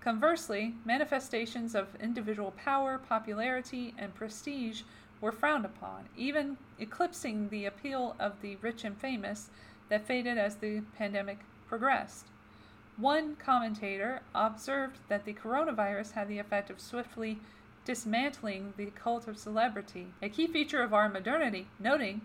Conversely, 0.00 0.74
manifestations 0.84 1.74
of 1.74 1.94
individual 2.00 2.52
power, 2.52 2.98
popularity, 2.98 3.94
and 3.98 4.14
prestige 4.14 4.82
were 5.20 5.32
frowned 5.32 5.64
upon, 5.64 6.08
even 6.16 6.56
eclipsing 6.78 7.48
the 7.48 7.66
appeal 7.66 8.16
of 8.18 8.40
the 8.40 8.56
rich 8.56 8.84
and 8.84 8.96
famous 8.96 9.50
that 9.90 10.06
faded 10.06 10.38
as 10.38 10.56
the 10.56 10.82
pandemic 10.96 11.40
progressed. 11.68 12.26
One 12.96 13.36
commentator 13.36 14.22
observed 14.34 14.98
that 15.08 15.24
the 15.24 15.34
coronavirus 15.34 16.12
had 16.12 16.28
the 16.28 16.38
effect 16.38 16.70
of 16.70 16.80
swiftly 16.80 17.38
dismantling 17.84 18.74
the 18.76 18.86
cult 18.86 19.26
of 19.26 19.38
celebrity, 19.38 20.08
a 20.22 20.28
key 20.28 20.46
feature 20.46 20.82
of 20.82 20.94
our 20.94 21.08
modernity, 21.08 21.66
noting 21.78 22.20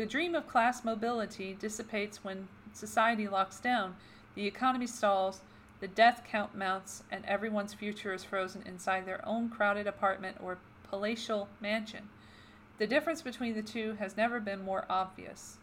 the 0.00 0.06
dream 0.06 0.34
of 0.34 0.48
class 0.48 0.82
mobility 0.82 1.56
dissipates 1.60 2.24
when 2.24 2.48
society 2.72 3.28
locks 3.28 3.60
down, 3.60 3.94
the 4.34 4.44
economy 4.44 4.88
stalls, 4.88 5.40
the 5.78 5.86
death 5.86 6.22
count 6.28 6.52
mounts, 6.52 7.04
and 7.12 7.24
everyone's 7.26 7.74
future 7.74 8.12
is 8.12 8.24
frozen 8.24 8.64
inside 8.66 9.06
their 9.06 9.24
own 9.24 9.48
crowded 9.48 9.86
apartment 9.86 10.36
or 10.42 10.58
palatial 10.90 11.48
mansion. 11.60 12.08
The 12.78 12.88
difference 12.88 13.22
between 13.22 13.54
the 13.54 13.62
two 13.62 13.94
has 14.00 14.16
never 14.16 14.40
been 14.40 14.64
more 14.64 14.84
obvious. 14.90 15.58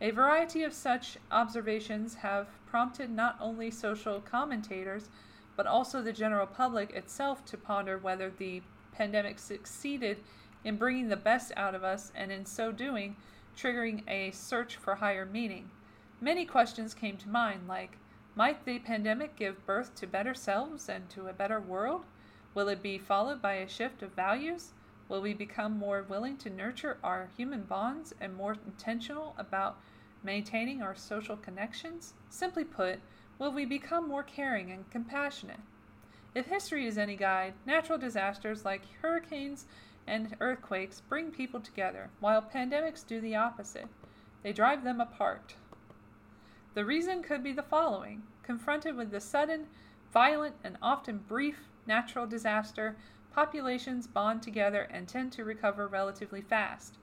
A 0.00 0.12
variety 0.12 0.62
of 0.62 0.72
such 0.72 1.18
observations 1.32 2.14
have 2.14 2.46
prompted 2.66 3.10
not 3.10 3.36
only 3.40 3.72
social 3.72 4.20
commentators, 4.20 5.08
but 5.56 5.66
also 5.66 6.00
the 6.00 6.12
general 6.12 6.46
public 6.46 6.92
itself 6.92 7.44
to 7.46 7.56
ponder 7.56 7.98
whether 7.98 8.30
the 8.30 8.62
pandemic 8.92 9.40
succeeded 9.40 10.18
in 10.62 10.76
bringing 10.76 11.08
the 11.08 11.16
best 11.16 11.50
out 11.56 11.74
of 11.74 11.82
us 11.82 12.12
and 12.14 12.30
in 12.30 12.46
so 12.46 12.70
doing, 12.70 13.16
triggering 13.56 14.02
a 14.08 14.30
search 14.32 14.76
for 14.76 14.96
higher 14.96 15.26
meaning. 15.26 15.70
Many 16.20 16.44
questions 16.44 16.94
came 16.94 17.16
to 17.18 17.28
mind, 17.28 17.68
like 17.68 17.98
Might 18.34 18.64
the 18.64 18.78
pandemic 18.78 19.36
give 19.36 19.66
birth 19.66 19.94
to 19.96 20.06
better 20.06 20.34
selves 20.34 20.88
and 20.88 21.08
to 21.10 21.28
a 21.28 21.32
better 21.32 21.60
world? 21.60 22.04
Will 22.54 22.68
it 22.68 22.82
be 22.82 22.98
followed 22.98 23.42
by 23.42 23.54
a 23.54 23.68
shift 23.68 24.02
of 24.02 24.12
values? 24.12 24.72
Will 25.08 25.20
we 25.20 25.34
become 25.34 25.78
more 25.78 26.02
willing 26.02 26.36
to 26.38 26.50
nurture 26.50 26.98
our 27.02 27.28
human 27.36 27.62
bonds 27.62 28.14
and 28.20 28.34
more 28.34 28.56
intentional 28.66 29.34
about 29.36 29.78
maintaining 30.22 30.82
our 30.82 30.94
social 30.94 31.36
connections? 31.36 32.14
Simply 32.30 32.64
put, 32.64 33.00
will 33.38 33.52
we 33.52 33.64
become 33.64 34.08
more 34.08 34.22
caring 34.22 34.70
and 34.70 34.88
compassionate? 34.90 35.60
If 36.34 36.46
history 36.46 36.86
is 36.86 36.98
any 36.98 37.16
guide, 37.16 37.54
natural 37.66 37.98
disasters 37.98 38.64
like 38.64 38.82
hurricanes 39.02 39.66
and 40.06 40.36
earthquakes 40.40 41.00
bring 41.00 41.30
people 41.30 41.60
together, 41.60 42.10
while 42.20 42.42
pandemics 42.42 43.06
do 43.06 43.20
the 43.20 43.36
opposite. 43.36 43.88
They 44.42 44.52
drive 44.52 44.84
them 44.84 45.00
apart. 45.00 45.54
The 46.74 46.84
reason 46.84 47.22
could 47.22 47.42
be 47.42 47.52
the 47.52 47.62
following 47.62 48.22
confronted 48.42 48.94
with 48.96 49.10
the 49.10 49.20
sudden, 49.20 49.66
violent, 50.12 50.56
and 50.62 50.76
often 50.82 51.18
brief 51.18 51.68
natural 51.86 52.26
disaster, 52.26 52.96
populations 53.34 54.06
bond 54.06 54.42
together 54.42 54.82
and 54.90 55.08
tend 55.08 55.32
to 55.32 55.44
recover 55.44 55.88
relatively 55.88 56.40
fast. 56.40 56.98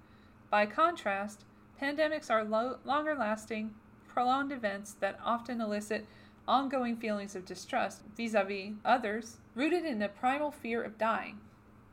By 0.49 0.65
contrast, 0.65 1.45
pandemics 1.81 2.29
are 2.29 2.43
lo- 2.43 2.77
longer 2.85 3.15
lasting, 3.15 3.73
prolonged 4.07 4.51
events 4.51 4.93
that 4.99 5.19
often 5.23 5.59
elicit 5.59 6.05
ongoing 6.47 6.97
feelings 6.97 7.35
of 7.35 7.45
distrust 7.45 8.03
vis 8.15 8.33
a 8.33 8.43
vis 8.43 8.73
others, 8.83 9.37
rooted 9.55 9.85
in 9.85 10.01
a 10.01 10.09
primal 10.09 10.51
fear 10.51 10.81
of 10.81 10.97
dying. 10.97 11.39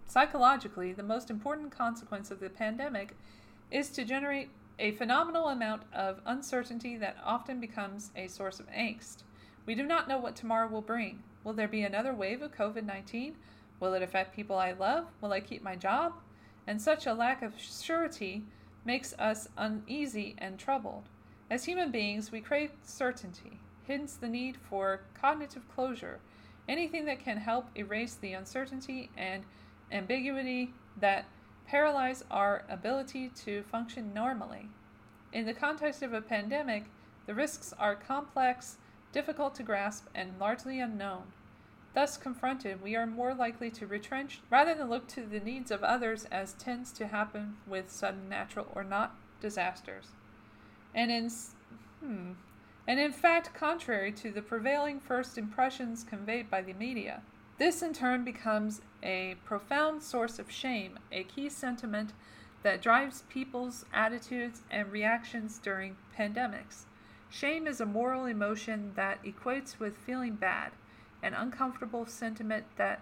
Psychologically, 0.09 0.95
the 0.95 1.03
most 1.03 1.29
important 1.29 1.71
consequence 1.71 2.31
of 2.31 2.41
the 2.41 2.49
pandemic 2.49 3.15
is 3.71 3.91
to 3.91 4.07
generate 4.07 4.49
a 4.79 4.93
phenomenal 4.93 5.49
amount 5.49 5.83
of 5.93 6.23
uncertainty 6.25 6.97
that 6.97 7.19
often 7.23 7.61
becomes 7.61 8.11
a 8.17 8.27
source 8.27 8.59
of 8.59 8.71
angst. 8.71 9.25
We 9.67 9.75
do 9.75 9.83
not 9.83 10.09
know 10.09 10.19
what 10.19 10.35
tomorrow 10.35 10.67
will 10.67 10.81
bring. 10.81 11.23
Will 11.45 11.53
there 11.53 11.69
be 11.69 11.83
another 11.83 12.15
wave 12.15 12.41
of 12.41 12.55
COVID 12.55 12.85
19? 12.85 13.37
Will 13.81 13.93
it 13.93 14.03
affect 14.03 14.35
people 14.35 14.57
I 14.57 14.73
love? 14.73 15.09
Will 15.21 15.33
I 15.33 15.41
keep 15.41 15.63
my 15.63 15.77
job? 15.77 16.15
And 16.67 16.81
such 16.81 17.07
a 17.07 17.13
lack 17.13 17.43
of 17.43 17.61
surety 17.61 18.45
makes 18.87 19.13
us 19.19 19.49
uneasy 19.59 20.35
and 20.39 20.59
troubled. 20.59 21.11
As 21.51 21.67
human 21.67 21.91
beings, 21.91 22.33
we 22.33 22.41
crave 22.41 22.71
certainty, 22.83 23.61
hence 23.87 24.15
the 24.15 24.29
need 24.29 24.57
for 24.57 25.03
cognitive 25.13 25.69
closure, 25.69 26.21
anything 26.67 27.05
that 27.05 27.23
can 27.23 27.37
help 27.37 27.69
erase 27.77 28.15
the 28.15 28.33
uncertainty 28.33 29.11
and 29.19 29.45
ambiguity 29.93 30.73
that 31.01 31.27
paralyze 31.67 32.25
our 32.31 32.65
ability 32.69 33.31
to 33.45 33.63
function 33.65 34.13
normally. 34.15 34.69
In 35.33 35.45
the 35.45 35.55
context 35.55 36.03
of 36.03 36.15
a 36.15 36.23
pandemic, 36.23 36.85
the 37.27 37.35
risks 37.35 37.75
are 37.79 37.95
complex, 37.95 38.79
difficult 39.13 39.55
to 39.57 39.63
grasp, 39.63 40.07
and 40.15 40.39
largely 40.41 40.81
unknown. 40.81 41.25
Thus, 41.95 42.17
confronted, 42.17 42.83
we 42.83 42.97
are 42.97 43.07
more 43.07 43.35
likely 43.35 43.71
to 43.73 43.87
retrench 43.87 44.41
rather 44.51 44.75
than 44.75 44.89
look 44.89 45.09
to 45.09 45.27
the 45.27 45.41
needs 45.41 45.71
of 45.71 45.83
others, 45.83 46.27
as 46.27 46.53
tends 46.55 46.93
to 46.93 47.09
happen 47.09 47.57
with 47.67 47.91
sudden 47.91 48.29
natural 48.29 48.67
or 48.75 48.85
not 48.85 49.17
disasters. 49.41 50.09
And 50.95 51.11
in, 51.11 51.31
hmm, 52.01 52.33
and 52.87 53.01
in 53.01 53.13
fact, 53.13 53.53
contrary 53.53 54.13
to 54.13 54.31
the 54.31 54.43
prevailing 54.43 55.01
first 55.01 55.37
impressions 55.37 56.05
conveyed 56.05 56.49
by 56.51 56.63
the 56.63 56.73
media. 56.73 57.23
This 57.59 57.83
in 57.83 57.93
turn 57.93 58.23
becomes 58.23 58.83
a 59.03 59.35
profound 59.45 60.05
source 60.05 60.39
of 60.39 60.49
shame, 60.49 60.97
a 61.11 61.25
key 61.25 61.49
sentiment 61.49 62.13
that 62.63 62.81
drives 62.81 63.25
people's 63.29 63.85
attitudes 63.93 64.63
and 64.71 64.93
reactions 64.93 65.59
during 65.59 65.97
pandemics. 66.17 66.85
Shame 67.29 67.67
is 67.67 67.81
a 67.81 67.87
moral 67.87 68.27
emotion 68.27 68.93
that 68.95 69.21
equates 69.25 69.81
with 69.81 69.97
feeling 69.97 70.37
bad, 70.37 70.71
an 71.21 71.35
uncomfortable 71.35 72.07
sentiment 72.07 72.65
that 72.77 73.01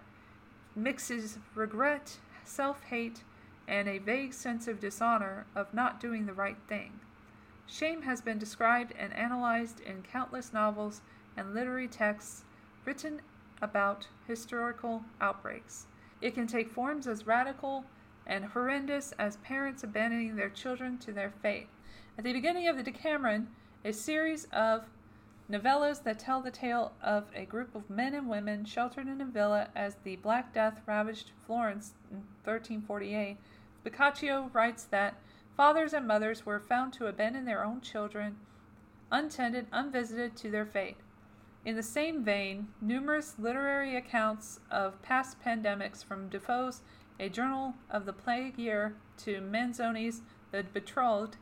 mixes 0.75 1.39
regret, 1.55 2.17
self 2.43 2.83
hate, 2.85 3.25
and 3.69 3.87
a 3.87 3.99
vague 3.99 4.33
sense 4.33 4.67
of 4.67 4.81
dishonor 4.81 5.45
of 5.55 5.75
not 5.75 6.01
doing 6.01 6.25
the 6.25 6.33
right 6.33 6.59
thing. 6.67 7.01
Shame 7.67 8.03
has 8.03 8.23
been 8.23 8.39
described 8.39 8.95
and 8.99 9.13
analyzed 9.13 9.81
in 9.81 10.03
countless 10.03 10.55
novels 10.55 11.03
and 11.37 11.53
literary 11.53 11.89
texts 11.89 12.45
written 12.87 13.21
about 13.63 14.09
historical 14.27 15.05
outbreaks. 15.21 15.87
It 16.21 16.35
can 16.35 16.47
take 16.47 16.71
forms 16.71 17.07
as 17.07 17.27
radical 17.27 17.85
and 18.27 18.45
horrendous 18.45 19.13
as 19.19 19.37
parents 19.39 19.85
abandoning 19.85 20.37
their 20.37 20.49
children 20.49 20.99
to 20.99 21.13
their 21.13 21.31
fate. 21.31 21.69
At 22.19 22.25
the 22.25 22.33
beginning 22.33 22.67
of 22.69 22.77
the 22.77 22.83
Decameron, 22.83 23.49
a 23.85 23.93
series 23.93 24.47
of 24.47 24.85
novellas 25.51 26.03
that 26.03 26.19
tell 26.19 26.41
the 26.41 26.51
tale 26.51 26.93
of 27.03 27.31
a 27.35 27.45
group 27.45 27.75
of 27.75 27.89
men 27.89 28.15
and 28.15 28.29
women 28.29 28.65
sheltered 28.65 29.07
in 29.07 29.21
a 29.21 29.25
villa 29.25 29.69
as 29.77 29.97
the 30.03 30.17
Black 30.17 30.53
Death 30.53 30.81
ravaged 30.87 31.31
Florence 31.47 31.95
in 32.11 32.17
1348, 32.45 33.37
Boccaccio 33.85 34.51
writes 34.53 34.85
that 34.85 35.15
fathers 35.57 35.93
and 35.93 36.07
mothers 36.07 36.45
were 36.45 36.59
found 36.59 36.93
to 36.95 37.07
abandon 37.07 37.45
their 37.45 37.65
own 37.65 37.81
children 37.81 38.37
untended, 39.13 39.69
unvisited 39.73 40.37
to 40.37 40.51
their 40.51 40.67
fate. 40.67 40.97
In 41.67 41.75
the 41.75 41.83
same 41.83 42.23
vein, 42.23 42.69
numerous 42.81 43.35
literary 43.41 43.97
accounts 43.97 44.61
of 44.71 45.03
past 45.03 45.43
pandemics 45.43 46.05
from 46.05 46.29
Defoe's 46.29 46.83
A 47.19 47.29
Journal 47.29 47.75
of 47.91 48.07
the 48.07 48.13
Plague 48.13 48.57
Year 48.57 48.95
to 49.25 49.41
Manzoni's 49.41 50.23
The 50.53 50.63
Betrothed 50.63 51.39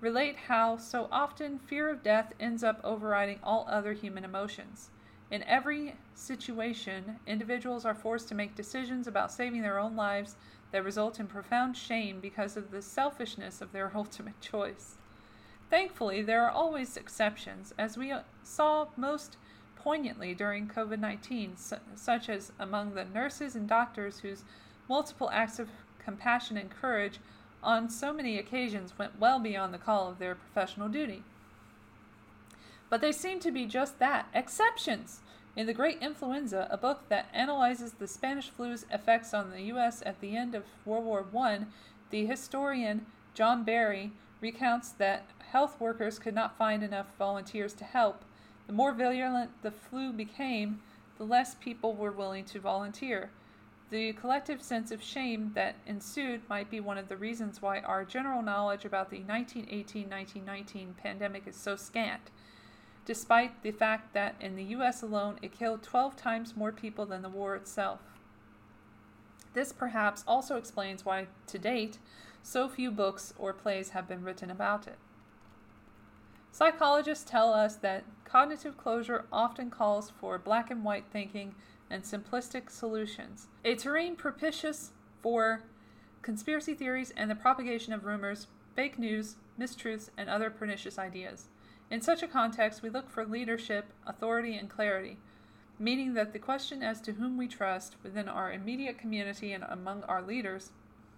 relate 0.00 0.36
how 0.46 0.76
so 0.76 1.08
often 1.10 1.58
fear 1.58 1.88
of 1.88 2.04
death 2.04 2.34
ends 2.38 2.62
up 2.62 2.80
overriding 2.84 3.40
all 3.42 3.66
other 3.68 3.94
human 3.94 4.24
emotions. 4.24 4.90
In 5.28 5.42
every 5.42 5.96
situation, 6.14 7.18
individuals 7.26 7.84
are 7.84 7.96
forced 7.96 8.28
to 8.28 8.36
make 8.36 8.54
decisions 8.54 9.08
about 9.08 9.32
saving 9.32 9.62
their 9.62 9.80
own 9.80 9.96
lives 9.96 10.36
that 10.70 10.84
result 10.84 11.18
in 11.18 11.26
profound 11.26 11.76
shame 11.76 12.20
because 12.20 12.56
of 12.56 12.70
the 12.70 12.80
selfishness 12.80 13.60
of 13.60 13.72
their 13.72 13.90
ultimate 13.96 14.40
choice. 14.40 14.98
Thankfully, 15.70 16.22
there 16.22 16.44
are 16.44 16.50
always 16.50 16.96
exceptions, 16.96 17.74
as 17.76 17.98
we 17.98 18.14
saw 18.42 18.86
most 18.96 19.36
poignantly 19.82 20.34
during 20.34 20.68
COVID 20.68 20.98
19, 20.98 21.56
such 21.94 22.28
as 22.28 22.52
among 22.58 22.94
the 22.94 23.04
nurses 23.04 23.54
and 23.54 23.68
doctors 23.68 24.20
whose 24.20 24.44
multiple 24.88 25.30
acts 25.32 25.58
of 25.58 25.68
compassion 26.04 26.56
and 26.56 26.70
courage 26.70 27.20
on 27.62 27.88
so 27.88 28.12
many 28.12 28.38
occasions 28.38 28.98
went 28.98 29.18
well 29.18 29.38
beyond 29.38 29.74
the 29.74 29.78
call 29.78 30.08
of 30.08 30.18
their 30.18 30.34
professional 30.34 30.88
duty. 30.88 31.22
But 32.90 33.00
they 33.00 33.12
seem 33.12 33.40
to 33.40 33.50
be 33.50 33.66
just 33.66 33.98
that 33.98 34.26
exceptions. 34.34 35.20
In 35.56 35.66
The 35.66 35.74
Great 35.74 36.00
Influenza, 36.00 36.68
a 36.70 36.76
book 36.76 37.08
that 37.08 37.28
analyzes 37.34 37.92
the 37.92 38.06
Spanish 38.06 38.48
flu's 38.48 38.86
effects 38.92 39.34
on 39.34 39.50
the 39.50 39.62
U.S. 39.62 40.02
at 40.06 40.20
the 40.20 40.36
end 40.36 40.54
of 40.54 40.64
World 40.84 41.04
War 41.04 41.26
I, 41.36 41.60
the 42.10 42.26
historian 42.26 43.06
John 43.34 43.64
Barry 43.64 44.12
recounts 44.40 44.90
that 44.90 45.26
health 45.50 45.80
workers 45.80 46.18
could 46.18 46.34
not 46.34 46.56
find 46.56 46.82
enough 46.82 47.08
volunteers 47.18 47.74
to 47.74 47.84
help, 47.84 48.24
the 48.68 48.74
more 48.74 48.92
virulent 48.92 49.50
the 49.62 49.70
flu 49.70 50.12
became, 50.12 50.80
the 51.16 51.24
less 51.24 51.54
people 51.54 51.94
were 51.94 52.12
willing 52.12 52.44
to 52.44 52.60
volunteer. 52.60 53.30
The 53.90 54.12
collective 54.12 54.62
sense 54.62 54.90
of 54.90 55.02
shame 55.02 55.52
that 55.54 55.76
ensued 55.86 56.42
might 56.50 56.70
be 56.70 56.78
one 56.78 56.98
of 56.98 57.08
the 57.08 57.16
reasons 57.16 57.62
why 57.62 57.80
our 57.80 58.04
general 58.04 58.42
knowledge 58.42 58.84
about 58.84 59.08
the 59.08 59.20
1918 59.20 60.02
1919 60.10 60.94
pandemic 61.02 61.46
is 61.46 61.56
so 61.56 61.76
scant, 61.76 62.30
despite 63.06 63.62
the 63.62 63.70
fact 63.70 64.12
that 64.12 64.34
in 64.38 64.54
the 64.54 64.64
US 64.64 65.02
alone 65.02 65.38
it 65.40 65.58
killed 65.58 65.82
12 65.82 66.14
times 66.14 66.54
more 66.54 66.70
people 66.70 67.06
than 67.06 67.22
the 67.22 67.30
war 67.30 67.56
itself. 67.56 68.00
This 69.54 69.72
perhaps 69.72 70.24
also 70.28 70.56
explains 70.56 71.06
why, 71.06 71.28
to 71.46 71.58
date, 71.58 71.98
so 72.42 72.68
few 72.68 72.90
books 72.90 73.32
or 73.38 73.54
plays 73.54 73.90
have 73.90 74.06
been 74.06 74.22
written 74.22 74.50
about 74.50 74.86
it. 74.86 74.98
Psychologists 76.52 77.24
tell 77.24 77.54
us 77.54 77.76
that 77.76 78.04
cognitive 78.28 78.76
closure 78.76 79.24
often 79.32 79.70
calls 79.70 80.10
for 80.10 80.38
black 80.38 80.70
and 80.70 80.84
white 80.84 81.04
thinking 81.10 81.54
and 81.90 82.02
simplistic 82.02 82.70
solutions, 82.70 83.46
a 83.64 83.74
terrain 83.74 84.14
propitious 84.14 84.92
for 85.22 85.62
conspiracy 86.22 86.74
theories 86.74 87.12
and 87.16 87.30
the 87.30 87.34
propagation 87.34 87.92
of 87.92 88.04
rumors, 88.04 88.46
fake 88.76 88.98
news, 88.98 89.36
mistruths, 89.58 90.10
and 90.16 90.28
other 90.28 90.50
pernicious 90.50 90.98
ideas. 90.98 91.48
In 91.90 92.02
such 92.02 92.22
a 92.22 92.28
context, 92.28 92.82
we 92.82 92.90
look 92.90 93.08
for 93.08 93.24
leadership, 93.24 93.86
authority, 94.06 94.56
and 94.56 94.68
clarity, 94.68 95.16
meaning 95.78 96.12
that 96.14 96.32
the 96.34 96.38
question 96.38 96.82
as 96.82 97.00
to 97.00 97.12
whom 97.12 97.38
we 97.38 97.48
trust 97.48 97.96
within 98.02 98.28
our 98.28 98.52
immediate 98.52 98.98
community 98.98 99.52
and 99.52 99.64
among 99.64 100.02
our 100.02 100.20
leaders 100.20 100.70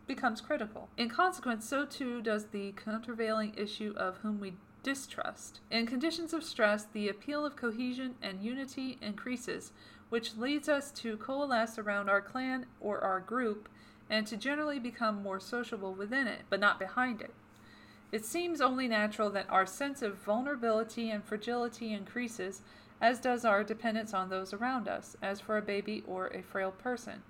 becomes 0.06 0.40
critical. 0.40 0.88
In 0.96 1.08
consequence, 1.08 1.68
so 1.68 1.84
too 1.84 2.22
does 2.22 2.46
the 2.46 2.72
countervailing 2.72 3.54
issue 3.56 3.94
of 3.96 4.18
whom 4.18 4.38
we 4.38 4.54
distrust. 4.82 5.60
In 5.70 5.86
conditions 5.86 6.32
of 6.32 6.44
stress, 6.44 6.84
the 6.84 7.08
appeal 7.08 7.44
of 7.44 7.56
cohesion 7.56 8.14
and 8.22 8.42
unity 8.42 8.98
increases, 9.00 9.72
which 10.08 10.36
leads 10.36 10.68
us 10.68 10.90
to 10.92 11.16
coalesce 11.16 11.78
around 11.78 12.08
our 12.08 12.20
clan 12.20 12.66
or 12.80 13.00
our 13.00 13.20
group 13.20 13.68
and 14.08 14.26
to 14.26 14.36
generally 14.36 14.78
become 14.78 15.22
more 15.22 15.38
sociable 15.38 15.94
within 15.94 16.26
it, 16.26 16.40
but 16.50 16.60
not 16.60 16.78
behind 16.78 17.20
it. 17.20 17.32
It 18.12 18.24
seems 18.24 18.60
only 18.60 18.88
natural 18.88 19.30
that 19.30 19.48
our 19.48 19.66
sense 19.66 20.02
of 20.02 20.16
vulnerability 20.16 21.10
and 21.10 21.22
fragility 21.22 21.92
increases, 21.92 22.62
as 23.00 23.20
does 23.20 23.44
our 23.44 23.62
dependence 23.62 24.12
on 24.12 24.28
those 24.28 24.52
around 24.52 24.88
us, 24.88 25.16
as 25.22 25.40
for 25.40 25.56
a 25.56 25.62
baby 25.62 26.02
or 26.08 26.26
a 26.28 26.42
frail 26.42 26.72
person. 26.72 27.22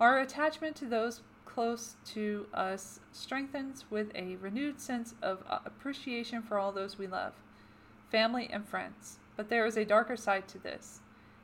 Our 0.00 0.18
attachment 0.18 0.74
to 0.76 0.86
those 0.86 1.20
close 1.52 1.96
to 2.06 2.46
us 2.54 3.00
strengthens 3.12 3.84
with 3.90 4.10
a 4.14 4.36
renewed 4.36 4.80
sense 4.80 5.14
of 5.20 5.42
uh, 5.48 5.58
appreciation 5.66 6.42
for 6.42 6.58
all 6.58 6.72
those 6.72 6.98
we 6.98 7.06
love, 7.06 7.34
family 8.10 8.48
and 8.50 8.66
friends. 8.66 9.18
But 9.36 9.48
there 9.48 9.66
is 9.66 9.76
a 9.76 9.84
darker 9.84 10.16
side 10.16 10.48
to 10.48 10.58
this. 10.58 11.00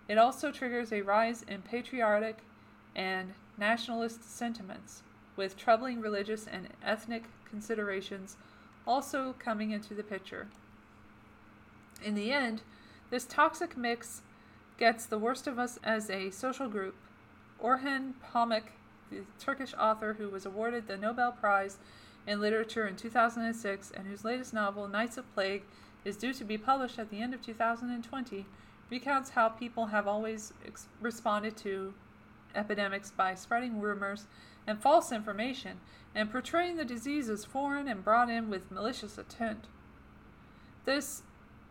It 0.08 0.16
also 0.16 0.50
triggers 0.50 0.92
a 0.92 1.02
rise 1.02 1.44
in 1.46 1.62
patriotic 1.62 2.38
and 2.96 3.34
nationalist 3.58 4.24
sentiments, 4.24 5.02
with 5.36 5.56
troubling 5.56 6.00
religious 6.00 6.46
and 6.46 6.68
ethnic 6.82 7.24
considerations 7.48 8.36
also 8.86 9.34
coming 9.38 9.70
into 9.70 9.94
the 9.94 10.02
picture. 10.02 10.48
In 12.02 12.14
the 12.14 12.32
end, 12.32 12.62
this 13.10 13.26
toxic 13.26 13.76
mix 13.76 14.22
gets 14.78 15.04
the 15.04 15.18
worst 15.18 15.46
of 15.46 15.58
us 15.58 15.78
as 15.82 16.08
a 16.08 16.30
social 16.30 16.68
group 16.68 16.94
Orhan 17.62 18.12
Pamuk, 18.32 18.62
the 19.10 19.22
Turkish 19.38 19.74
author 19.78 20.14
who 20.14 20.28
was 20.28 20.46
awarded 20.46 20.86
the 20.86 20.96
Nobel 20.96 21.32
Prize 21.32 21.78
in 22.26 22.40
Literature 22.40 22.86
in 22.86 22.96
2006 22.96 23.90
and 23.90 24.06
whose 24.06 24.24
latest 24.24 24.52
novel, 24.52 24.86
Nights 24.86 25.16
of 25.16 25.32
Plague, 25.34 25.62
is 26.04 26.16
due 26.16 26.34
to 26.34 26.44
be 26.44 26.58
published 26.58 26.98
at 26.98 27.10
the 27.10 27.20
end 27.20 27.34
of 27.34 27.42
2020, 27.42 28.46
recounts 28.90 29.30
how 29.30 29.48
people 29.48 29.86
have 29.86 30.06
always 30.06 30.52
ex- 30.66 30.86
responded 31.00 31.56
to 31.56 31.94
epidemics 32.54 33.10
by 33.10 33.34
spreading 33.34 33.80
rumors 33.80 34.26
and 34.66 34.80
false 34.80 35.12
information 35.12 35.80
and 36.14 36.30
portraying 36.30 36.76
the 36.76 36.84
disease 36.84 37.28
as 37.28 37.44
foreign 37.44 37.88
and 37.88 38.04
brought 38.04 38.30
in 38.30 38.50
with 38.50 38.70
malicious 38.70 39.18
intent. 39.18 39.66
This 40.84 41.22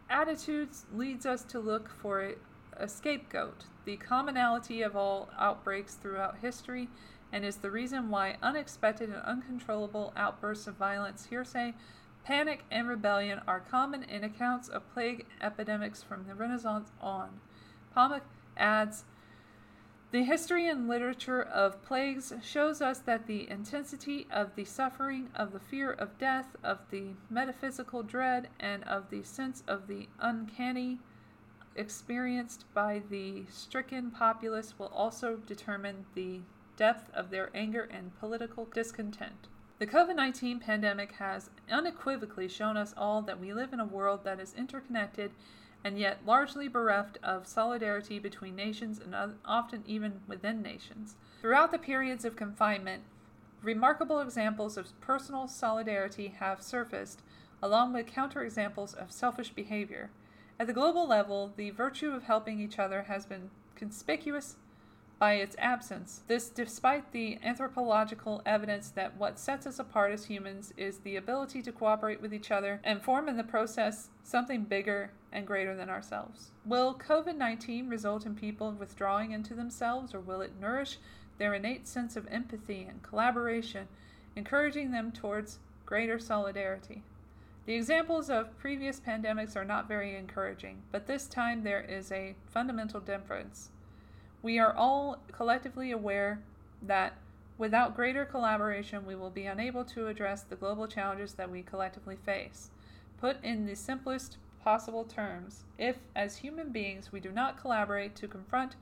attitude 0.10 0.70
leads 0.94 1.26
us 1.26 1.44
to 1.46 1.60
look 1.60 1.90
for 1.90 2.22
a, 2.22 2.36
a 2.74 2.88
scapegoat, 2.88 3.66
the 3.86 3.98
commonality 3.98 4.82
of 4.82 4.96
all 4.96 5.30
outbreaks 5.38 5.96
throughout 5.96 6.38
history, 6.42 6.88
and 7.32 7.46
is 7.46 7.58
the 7.58 7.72
reason 7.72 8.10
why 8.10 8.38
unexpected 8.42 9.10
and 9.10 9.22
uncontrollable 9.24 10.14
outbursts 10.16 10.68
of 10.68 10.76
violence, 10.76 11.28
hearsay, 11.30 11.74
panic, 12.24 12.64
and 12.72 12.88
rebellion 12.88 13.42
are 13.48 13.60
common 13.60 14.04
in 14.04 14.24
accounts 14.24 14.68
of 14.68 14.92
plague 14.94 15.26
epidemics 15.42 16.04
from 16.04 16.26
the 16.28 16.36
Renaissance 16.36 16.92
on. 17.02 17.40
Pamuk 17.96 18.22
adds, 18.56 19.06
the 20.12 20.24
history 20.24 20.70
and 20.70 20.88
literature 20.88 21.42
of 21.42 21.84
plagues 21.84 22.32
shows 22.42 22.82
us 22.82 23.00
that 23.00 23.28
the 23.28 23.50
intensity 23.50 24.26
of 24.32 24.56
the 24.56 24.64
suffering, 24.64 25.30
of 25.36 25.52
the 25.52 25.60
fear 25.60 25.92
of 25.92 26.18
death, 26.18 26.56
of 26.64 26.80
the 26.92 27.10
metaphysical 27.30 28.04
dread, 28.04 28.48
and 28.58 28.86
of 28.86 29.10
the 29.10 29.24
sense 29.24 29.64
of 29.68 29.88
the 29.88 30.08
uncanny 30.20 31.00
experienced 31.76 32.66
by 32.74 33.02
the 33.10 33.44
stricken 33.50 34.10
populace 34.10 34.80
will 34.80 34.88
also 34.88 35.36
determine 35.46 36.06
the 36.16 36.40
depth 36.78 37.14
of 37.14 37.30
their 37.30 37.50
anger 37.54 37.90
and 37.92 38.18
political 38.20 38.66
discontent. 38.66 39.48
The 39.80 39.88
COVID 39.88 40.16
19 40.16 40.60
pandemic 40.60 41.14
has 41.14 41.50
unequivocally 41.70 42.48
shown 42.48 42.78
us 42.78 42.94
all 42.96 43.22
that 43.24 43.40
we 43.40 43.54
live 43.54 43.74
in 43.74 43.80
a 43.80 43.86
world 43.86 44.24
that 44.24 44.40
is 44.40 44.56
interconnected 44.56 45.32
and 45.84 46.00
yet 46.00 46.26
largely 46.26 46.68
bereft 46.68 47.18
of 47.22 47.48
solidarity 47.48 48.18
between 48.20 48.56
nations 48.56 49.00
and 49.00 49.16
often 49.46 49.84
even 49.86 50.22
within 50.28 50.62
nations. 50.62 51.16
Throughout 51.42 51.72
the 51.72 51.78
periods 51.78 52.26
of 52.26 52.36
confinement, 52.36 53.04
remarkable 53.62 54.20
examples 54.20 54.78
of 54.78 55.00
personal 55.00 55.48
solidarity 55.48 56.30
have 56.40 56.64
surfaced, 56.64 57.22
along 57.62 57.94
with 57.94 58.08
counterexamples 58.08 58.96
of 58.96 59.12
selfish 59.12 59.52
behavior. 59.52 60.10
At 60.60 60.66
the 60.66 60.74
global 60.74 61.08
level, 61.08 61.54
the 61.56 61.70
virtue 61.70 62.12
of 62.12 62.24
helping 62.24 62.60
each 62.60 62.80
other 62.80 63.04
has 63.04 63.26
been 63.26 63.52
conspicuous 63.76 64.56
by 65.20 65.34
its 65.34 65.56
absence. 65.58 66.22
This 66.28 66.50
despite 66.50 67.12
the 67.12 67.40
anthropological 67.44 68.42
evidence 68.46 68.90
that 68.90 69.18
what 69.18 69.40
sets 69.40 69.66
us 69.66 69.80
apart 69.80 70.12
as 70.12 70.26
humans 70.26 70.74
is 70.78 71.00
the 71.00 71.16
ability 71.16 71.62
to 71.64 71.72
cooperate 71.72 72.22
with 72.22 72.34
each 72.34 72.52
other 72.52 72.80
and 72.84 73.02
form 73.02 73.28
in 73.28 73.38
the 73.38 73.44
process 73.44 74.10
something 74.24 74.64
bigger 74.64 75.12
and 75.32 75.48
greater 75.48 75.76
than 75.76 75.90
ourselves. 75.90 76.52
Will 76.66 76.94
COVID 76.94 77.36
19 77.36 77.90
result 77.90 78.26
in 78.26 78.36
people 78.36 78.72
withdrawing 78.72 79.32
into 79.32 79.54
themselves, 79.54 80.14
or 80.14 80.20
will 80.20 80.42
it 80.42 80.60
nourish 80.60 80.98
their 81.38 81.54
innate 81.54 81.88
sense 81.88 82.16
of 82.16 82.28
empathy 82.30 82.86
and 82.88 83.02
collaboration, 83.04 83.88
encouraging 84.36 84.92
them 84.92 85.12
towards 85.12 85.60
greater 85.86 86.20
solidarity? 86.20 87.02
The 87.66 87.76
examples 87.76 88.30
of 88.30 88.58
previous 88.60 89.00
pandemics 89.00 89.56
are 89.58 89.66
not 89.66 89.90
very 89.90 90.16
encouraging, 90.16 90.84
but 90.92 91.06
this 91.06 91.28
time 91.28 91.64
there 91.64 91.82
is 91.82 92.12
a 92.12 92.36
fundamental 92.48 93.02
difference. 93.02 93.72
We 94.48 94.60
are 94.60 94.74
all 94.74 95.18
collectively 95.34 95.92
aware 95.92 96.40
that 96.82 97.18
without 97.58 97.98
greater 97.98 98.24
collaboration, 98.24 99.06
we 99.06 99.14
will 99.14 99.30
be 99.30 99.46
unable 99.46 99.84
to 99.84 100.08
address 100.08 100.42
the 100.42 100.56
global 100.56 100.88
challenges 100.88 101.34
that 101.34 101.52
we 101.52 101.64
collectively 101.64 102.16
face. 102.16 102.70
Put 103.20 103.44
in 103.44 103.66
the 103.66 103.76
simplest 103.76 104.38
possible 104.64 105.04
terms, 105.04 105.66
if, 105.78 105.98
as 106.16 106.38
human 106.38 106.70
beings, 106.72 107.12
we 107.12 107.20
do 107.20 107.30
not 107.30 107.60
collaborate 107.60 108.16
to 108.16 108.28
confront 108.30 108.78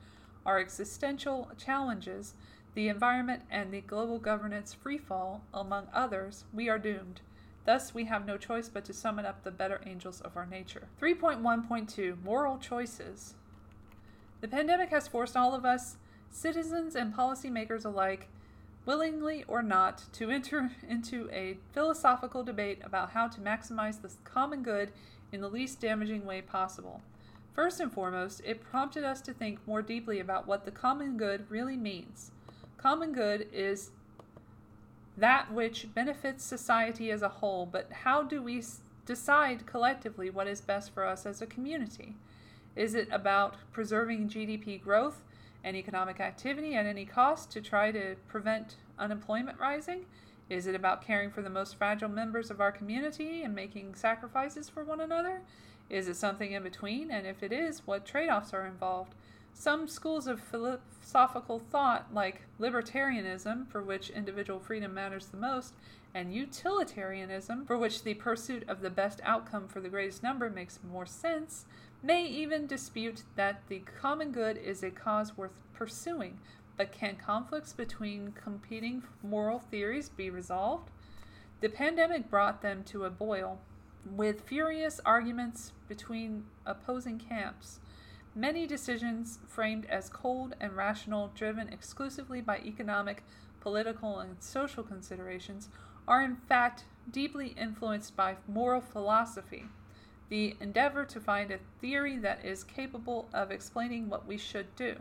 our 0.46 0.60
existential 0.60 1.50
challenges, 1.58 2.34
the 2.74 2.86
environment, 2.86 3.42
and 3.50 3.72
the 3.74 3.80
global 3.80 4.20
governance 4.20 4.76
freefall, 4.84 5.40
among 5.52 5.88
others, 5.92 6.44
we 6.54 6.68
are 6.68 6.78
doomed. 6.78 7.22
Thus, 7.64 7.92
we 7.92 8.04
have 8.04 8.24
no 8.24 8.36
choice 8.36 8.68
but 8.68 8.84
to 8.84 8.92
summon 8.92 9.26
up 9.26 9.42
the 9.42 9.50
better 9.50 9.80
angels 9.84 10.20
of 10.20 10.36
our 10.36 10.46
nature. 10.46 10.86
3.1.2 11.02 12.22
Moral 12.22 12.56
Choices 12.58 13.34
the 14.46 14.56
pandemic 14.56 14.90
has 14.90 15.08
forced 15.08 15.36
all 15.36 15.56
of 15.56 15.64
us, 15.64 15.96
citizens 16.30 16.94
and 16.94 17.12
policymakers 17.12 17.84
alike, 17.84 18.28
willingly 18.84 19.42
or 19.48 19.60
not, 19.60 20.04
to 20.12 20.30
enter 20.30 20.70
into 20.88 21.28
a 21.32 21.58
philosophical 21.72 22.44
debate 22.44 22.78
about 22.84 23.10
how 23.10 23.26
to 23.26 23.40
maximize 23.40 24.00
the 24.00 24.12
common 24.22 24.62
good 24.62 24.92
in 25.32 25.40
the 25.40 25.48
least 25.48 25.80
damaging 25.80 26.24
way 26.24 26.40
possible. 26.40 27.02
First 27.54 27.80
and 27.80 27.92
foremost, 27.92 28.40
it 28.44 28.62
prompted 28.62 29.02
us 29.02 29.20
to 29.22 29.32
think 29.32 29.58
more 29.66 29.82
deeply 29.82 30.20
about 30.20 30.46
what 30.46 30.64
the 30.64 30.70
common 30.70 31.16
good 31.16 31.50
really 31.50 31.76
means. 31.76 32.30
Common 32.78 33.12
good 33.12 33.48
is 33.52 33.90
that 35.16 35.52
which 35.52 35.92
benefits 35.92 36.44
society 36.44 37.10
as 37.10 37.22
a 37.22 37.28
whole, 37.28 37.66
but 37.66 37.90
how 37.90 38.22
do 38.22 38.40
we 38.40 38.62
decide 39.06 39.66
collectively 39.66 40.30
what 40.30 40.46
is 40.46 40.60
best 40.60 40.94
for 40.94 41.04
us 41.04 41.26
as 41.26 41.42
a 41.42 41.46
community? 41.46 42.14
Is 42.76 42.94
it 42.94 43.08
about 43.10 43.56
preserving 43.72 44.28
GDP 44.28 44.80
growth 44.80 45.24
and 45.64 45.74
economic 45.74 46.20
activity 46.20 46.74
at 46.74 46.86
any 46.86 47.06
cost 47.06 47.50
to 47.52 47.62
try 47.62 47.90
to 47.90 48.16
prevent 48.28 48.76
unemployment 48.98 49.58
rising? 49.58 50.04
Is 50.48 50.66
it 50.66 50.74
about 50.76 51.02
caring 51.02 51.30
for 51.30 51.42
the 51.42 51.50
most 51.50 51.76
fragile 51.76 52.08
members 52.08 52.50
of 52.50 52.60
our 52.60 52.70
community 52.70 53.42
and 53.42 53.54
making 53.54 53.94
sacrifices 53.94 54.68
for 54.68 54.84
one 54.84 55.00
another? 55.00 55.40
Is 55.88 56.06
it 56.06 56.16
something 56.16 56.52
in 56.52 56.62
between? 56.62 57.10
And 57.10 57.26
if 57.26 57.42
it 57.42 57.52
is, 57.52 57.86
what 57.86 58.04
trade 58.04 58.28
offs 58.28 58.52
are 58.52 58.66
involved? 58.66 59.14
Some 59.54 59.88
schools 59.88 60.26
of 60.26 60.38
philosophical 60.38 61.58
thought, 61.58 62.12
like 62.12 62.42
libertarianism, 62.60 63.68
for 63.68 63.82
which 63.82 64.10
individual 64.10 64.60
freedom 64.60 64.92
matters 64.92 65.26
the 65.26 65.38
most, 65.38 65.72
and 66.14 66.34
utilitarianism, 66.34 67.64
for 67.64 67.78
which 67.78 68.02
the 68.02 68.14
pursuit 68.14 68.68
of 68.68 68.82
the 68.82 68.90
best 68.90 69.20
outcome 69.24 69.66
for 69.66 69.80
the 69.80 69.88
greatest 69.88 70.22
number 70.22 70.50
makes 70.50 70.78
more 70.88 71.06
sense, 71.06 71.64
may 72.06 72.24
even 72.24 72.68
dispute 72.68 73.24
that 73.34 73.60
the 73.68 73.80
common 74.00 74.30
good 74.30 74.56
is 74.56 74.84
a 74.84 74.90
cause 74.92 75.36
worth 75.36 75.58
pursuing. 75.74 76.38
But 76.76 76.92
can 76.92 77.16
conflicts 77.16 77.72
between 77.72 78.30
competing 78.32 79.02
moral 79.24 79.58
theories 79.58 80.08
be 80.08 80.30
resolved? 80.30 80.90
The 81.60 81.68
pandemic 81.68 82.30
brought 82.30 82.62
them 82.62 82.84
to 82.84 83.06
a 83.06 83.10
boil, 83.10 83.58
with 84.04 84.42
furious 84.42 85.00
arguments 85.04 85.72
between 85.88 86.44
opposing 86.64 87.18
camps. 87.18 87.80
Many 88.36 88.68
decisions 88.68 89.40
framed 89.48 89.86
as 89.86 90.08
cold 90.08 90.54
and 90.60 90.76
rational, 90.76 91.32
driven 91.34 91.68
exclusively 91.70 92.40
by 92.40 92.58
economic, 92.58 93.24
political, 93.60 94.20
and 94.20 94.36
social 94.38 94.84
considerations, 94.84 95.70
are 96.06 96.22
in 96.22 96.36
fact 96.36 96.84
deeply 97.10 97.48
influenced 97.58 98.14
by 98.14 98.36
moral 98.46 98.80
philosophy 98.80 99.64
the 100.28 100.56
endeavor 100.60 101.04
to 101.04 101.20
find 101.20 101.50
a 101.50 101.58
theory 101.80 102.16
that 102.18 102.44
is 102.44 102.64
capable 102.64 103.28
of 103.32 103.50
explaining 103.50 104.08
what 104.08 104.26
we 104.26 104.36
should 104.36 104.74
do. 104.76 104.96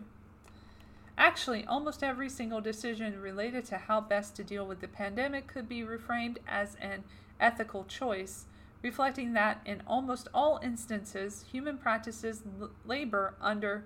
Actually, 1.17 1.65
almost 1.65 2.03
every 2.03 2.29
single 2.29 2.59
decision 2.59 3.21
related 3.21 3.63
to 3.65 3.77
how 3.77 4.01
best 4.01 4.35
to 4.35 4.43
deal 4.43 4.65
with 4.65 4.81
the 4.81 4.87
pandemic 4.87 5.47
could 5.47 5.69
be 5.69 5.81
reframed 5.81 6.37
as 6.47 6.75
an 6.81 7.03
ethical 7.39 7.85
choice, 7.85 8.45
reflecting 8.81 9.33
that 9.33 9.61
in 9.65 9.81
almost 9.87 10.27
all 10.33 10.59
instances, 10.61 11.45
human 11.51 11.77
practices 11.77 12.43
l- 12.61 12.69
labor 12.85 13.33
under 13.41 13.85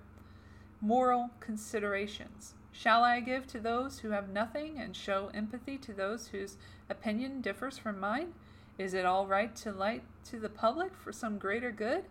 moral 0.80 1.30
considerations. 1.38 2.54
Shall 2.72 3.04
I 3.04 3.20
give 3.20 3.46
to 3.48 3.60
those 3.60 4.00
who 4.00 4.10
have 4.10 4.28
nothing 4.28 4.78
and 4.78 4.96
show 4.96 5.30
empathy 5.32 5.78
to 5.78 5.92
those 5.92 6.28
whose 6.28 6.56
opinion 6.88 7.40
differs 7.40 7.78
from 7.78 8.00
mine? 8.00 8.32
Is 8.80 8.94
it 8.94 9.04
all 9.04 9.26
right 9.26 9.54
to 9.56 9.72
light 9.72 10.04
to 10.30 10.40
the 10.40 10.48
public 10.48 10.96
for 10.96 11.12
some 11.12 11.36
greater 11.36 11.70
good? 11.70 12.04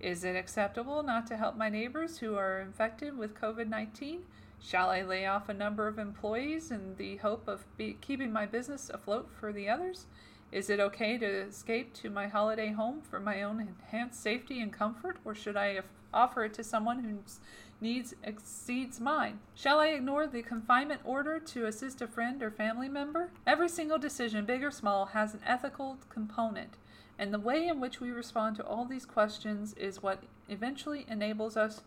Is 0.00 0.24
it 0.24 0.34
acceptable 0.34 1.04
not 1.04 1.24
to 1.28 1.36
help 1.36 1.56
my 1.56 1.68
neighbors 1.68 2.18
who 2.18 2.34
are 2.34 2.58
infected 2.58 3.16
with 3.16 3.40
COVID 3.40 3.68
19? 3.68 4.22
Shall 4.60 4.90
I 4.90 5.02
lay 5.02 5.24
off 5.26 5.48
a 5.48 5.54
number 5.54 5.86
of 5.86 6.00
employees 6.00 6.72
in 6.72 6.96
the 6.96 7.18
hope 7.18 7.46
of 7.46 7.64
be- 7.76 7.96
keeping 8.00 8.32
my 8.32 8.44
business 8.44 8.90
afloat 8.92 9.30
for 9.38 9.52
the 9.52 9.68
others? 9.68 10.06
Is 10.50 10.68
it 10.68 10.80
okay 10.80 11.16
to 11.16 11.26
escape 11.26 11.94
to 11.94 12.10
my 12.10 12.26
holiday 12.26 12.72
home 12.72 13.02
for 13.02 13.20
my 13.20 13.44
own 13.44 13.60
enhanced 13.60 14.20
safety 14.20 14.60
and 14.60 14.72
comfort, 14.72 15.18
or 15.24 15.32
should 15.32 15.56
I 15.56 15.82
offer 16.12 16.44
it 16.44 16.54
to 16.54 16.64
someone 16.64 17.04
who's 17.04 17.38
needs 17.80 18.14
exceeds 18.22 19.00
mine. 19.00 19.38
Shall 19.54 19.80
I 19.80 19.88
ignore 19.88 20.26
the 20.26 20.42
confinement 20.42 21.00
order 21.04 21.38
to 21.38 21.66
assist 21.66 22.00
a 22.00 22.06
friend 22.06 22.42
or 22.42 22.50
family 22.50 22.88
member? 22.88 23.30
Every 23.46 23.68
single 23.68 23.98
decision, 23.98 24.44
big 24.44 24.64
or 24.64 24.70
small, 24.70 25.06
has 25.06 25.34
an 25.34 25.40
ethical 25.46 25.98
component, 26.08 26.76
and 27.18 27.32
the 27.32 27.38
way 27.38 27.66
in 27.66 27.80
which 27.80 28.00
we 28.00 28.10
respond 28.10 28.56
to 28.56 28.66
all 28.66 28.84
these 28.84 29.06
questions 29.06 29.74
is 29.74 30.02
what 30.02 30.22
eventually 30.48 31.06
enables 31.08 31.56
us 31.56 31.82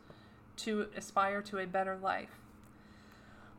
to 0.58 0.88
aspire 0.96 1.42
to 1.42 1.58
a 1.58 1.66
better 1.66 1.98
life. 1.98 2.40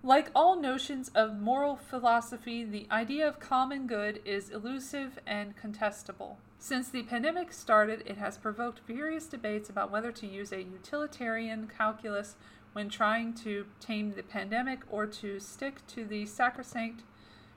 Like 0.02 0.30
all 0.34 0.58
notions 0.58 1.10
of 1.14 1.38
moral 1.38 1.76
philosophy, 1.76 2.64
the 2.64 2.86
idea 2.90 3.28
of 3.28 3.38
common 3.38 3.86
good 3.86 4.20
is 4.24 4.48
elusive 4.48 5.18
and 5.26 5.54
contestable. 5.56 6.36
Since 6.62 6.90
the 6.90 7.04
pandemic 7.04 7.54
started, 7.54 8.02
it 8.04 8.18
has 8.18 8.36
provoked 8.36 8.82
various 8.86 9.26
debates 9.26 9.70
about 9.70 9.90
whether 9.90 10.12
to 10.12 10.26
use 10.26 10.52
a 10.52 10.62
utilitarian 10.62 11.66
calculus 11.74 12.36
when 12.74 12.90
trying 12.90 13.32
to 13.36 13.64
tame 13.80 14.12
the 14.12 14.22
pandemic 14.22 14.80
or 14.90 15.06
to 15.06 15.40
stick 15.40 15.84
to 15.88 16.04
the 16.04 16.26
sacrosanct 16.26 17.02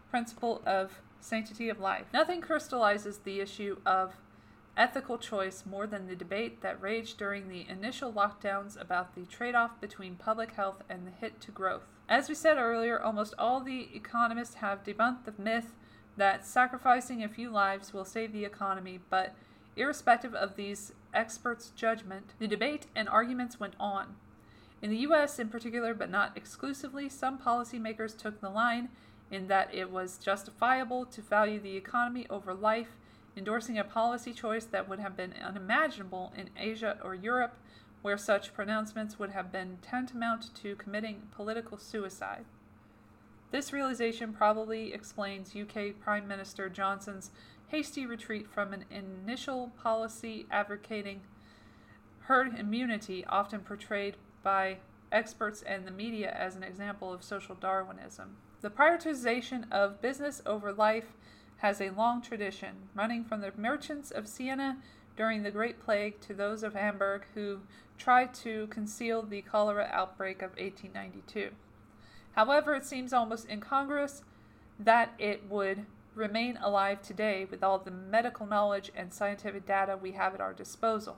principle 0.10 0.62
of 0.66 1.02
sanctity 1.20 1.68
of 1.68 1.82
life. 1.82 2.06
Nothing 2.14 2.40
crystallizes 2.40 3.18
the 3.20 3.42
issue 3.42 3.78
of 3.86 4.16
ethical 4.78 5.18
choice 5.18 5.66
more 5.66 5.86
than 5.86 6.08
the 6.08 6.16
debate 6.16 6.62
that 6.62 6.82
raged 6.82 7.18
during 7.18 7.50
the 7.50 7.68
initial 7.68 8.12
lockdowns 8.12 8.80
about 8.80 9.16
the 9.16 9.26
trade 9.26 9.54
off 9.54 9.82
between 9.82 10.16
public 10.16 10.54
health 10.54 10.82
and 10.90 11.06
the 11.06 11.12
hit 11.12 11.42
to 11.42 11.52
growth. 11.52 11.84
As 12.08 12.30
we 12.30 12.36
said 12.36 12.58
earlier, 12.58 13.02
almost 13.02 13.34
all 13.38 13.60
the 13.60 13.90
economists 13.94 14.56
have 14.56 14.86
debunked 14.86 15.26
the 15.26 15.34
myth 15.38 15.76
that 16.18 16.46
sacrificing 16.46 17.24
a 17.24 17.30
few 17.30 17.50
lives 17.50 17.94
will 17.94 18.06
save 18.06 18.32
the 18.32 18.46
economy, 18.46 19.00
but 19.10 19.36
irrespective 19.76 20.36
of 20.36 20.56
these 20.56 20.94
experts' 21.14 21.72
judgment, 21.76 22.34
the 22.40 22.48
debate 22.48 22.88
and 22.96 23.10
arguments 23.10 23.60
went 23.60 23.76
on. 23.80 24.16
In 24.82 24.90
the 24.90 24.98
US 24.98 25.40
in 25.40 25.50
particular, 25.50 25.94
but 25.94 26.10
not 26.10 26.36
exclusively, 26.36 27.10
some 27.10 27.40
policymakers 27.40 28.18
took 28.18 28.42
the 28.42 28.50
line 28.50 28.90
in 29.32 29.48
that 29.48 29.74
it 29.74 29.90
was 29.90 30.18
justifiable 30.18 31.06
to 31.06 31.22
value 31.22 31.60
the 31.60 31.78
economy 31.78 32.28
over 32.30 32.54
life, 32.54 32.90
endorsing 33.36 33.80
a 33.80 33.84
policy 33.84 34.34
choice 34.34 34.66
that 34.66 34.88
would 34.88 35.00
have 35.00 35.18
been 35.18 35.34
unimaginable 35.44 36.34
in 36.38 36.50
Asia 36.58 37.00
or 37.04 37.16
Europe 37.16 37.56
where 38.04 38.18
such 38.18 38.54
pronouncements 38.54 39.18
would 39.18 39.32
have 39.32 39.52
been 39.52 39.78
tantamount 39.82 40.54
to 40.54 40.76
committing 40.76 41.22
political 41.32 41.78
suicide. 41.78 42.46
This 43.54 43.72
realization 43.72 44.34
probably 44.34 44.92
explains 44.92 45.56
UK 45.56 46.00
Prime 46.00 46.28
Minister 46.28 46.70
Johnson's 46.70 47.30
hasty 47.68 48.04
retreat 48.04 48.48
from 48.50 48.74
an 48.74 48.84
initial 48.90 49.72
policy 49.80 50.48
advocating 50.50 51.22
herd 52.22 52.58
immunity, 52.58 53.24
often 53.26 53.60
portrayed 53.60 54.16
by 54.42 54.78
experts 55.12 55.62
and 55.62 55.86
the 55.86 55.92
media 55.92 56.32
as 56.32 56.56
an 56.56 56.64
example 56.64 57.14
of 57.14 57.24
social 57.24 57.54
Darwinism. 57.54 58.38
The 58.62 58.72
prioritization 58.72 59.72
of 59.72 60.02
business 60.02 60.42
over 60.48 60.74
life 60.74 61.14
has 61.58 61.80
a 61.80 61.92
long 61.92 62.24
tradition, 62.24 62.90
running 62.96 63.24
from 63.24 63.42
the 63.42 63.52
merchants 63.56 64.10
of 64.10 64.28
Siena 64.28 64.78
during 65.16 65.44
the 65.44 65.52
Great 65.52 65.80
Plague 65.80 66.20
to 66.22 66.34
those 66.34 66.64
of 66.64 66.74
Hamburg 66.74 67.26
who 67.36 67.60
tried 68.00 68.34
to 68.34 68.66
conceal 68.72 69.22
the 69.22 69.44
cholera 69.44 69.88
outbreak 69.92 70.42
of 70.42 70.58
1892. 70.58 71.52
However, 72.34 72.76
it 72.76 72.86
seems 72.86 73.14
almost 73.14 73.50
incongruous 73.50 74.24
that 74.80 75.14
it 75.18 75.50
would 75.50 75.86
remain 76.16 76.58
alive 76.62 77.02
today 77.02 77.46
with 77.50 77.64
all 77.64 77.80
the 77.80 77.92
medical 77.92 78.46
knowledge 78.46 78.92
and 78.96 79.14
scientific 79.14 79.66
data 79.66 79.98
we 80.00 80.12
have 80.12 80.34
at 80.34 80.42
our 80.42 80.54
disposal. 80.54 81.18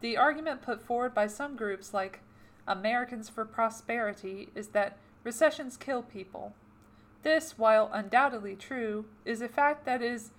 The 0.00 0.16
argument 0.16 0.62
put 0.62 0.82
forward 0.82 1.14
by 1.14 1.26
some 1.26 1.56
groups, 1.56 1.92
like 1.92 2.20
Americans 2.66 3.28
for 3.28 3.44
Prosperity, 3.44 4.48
is 4.54 4.68
that 4.68 4.96
recessions 5.24 5.76
kill 5.76 6.02
people. 6.02 6.54
This, 7.22 7.58
while 7.58 7.90
undoubtedly 7.92 8.56
true, 8.56 9.04
is 9.24 9.42
a 9.42 9.48
fact 9.48 9.84
that 9.84 10.02
is 10.02 10.30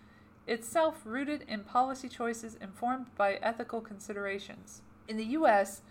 itself 0.47 1.01
rooted 1.05 1.45
in 1.47 1.63
policy 1.63 2.09
choices 2.09 2.57
informed 2.59 3.05
by 3.15 3.35
ethical 3.35 3.81
considerations. 3.81 4.81
In 5.07 5.17
the 5.17 5.25
US, 5.25 5.81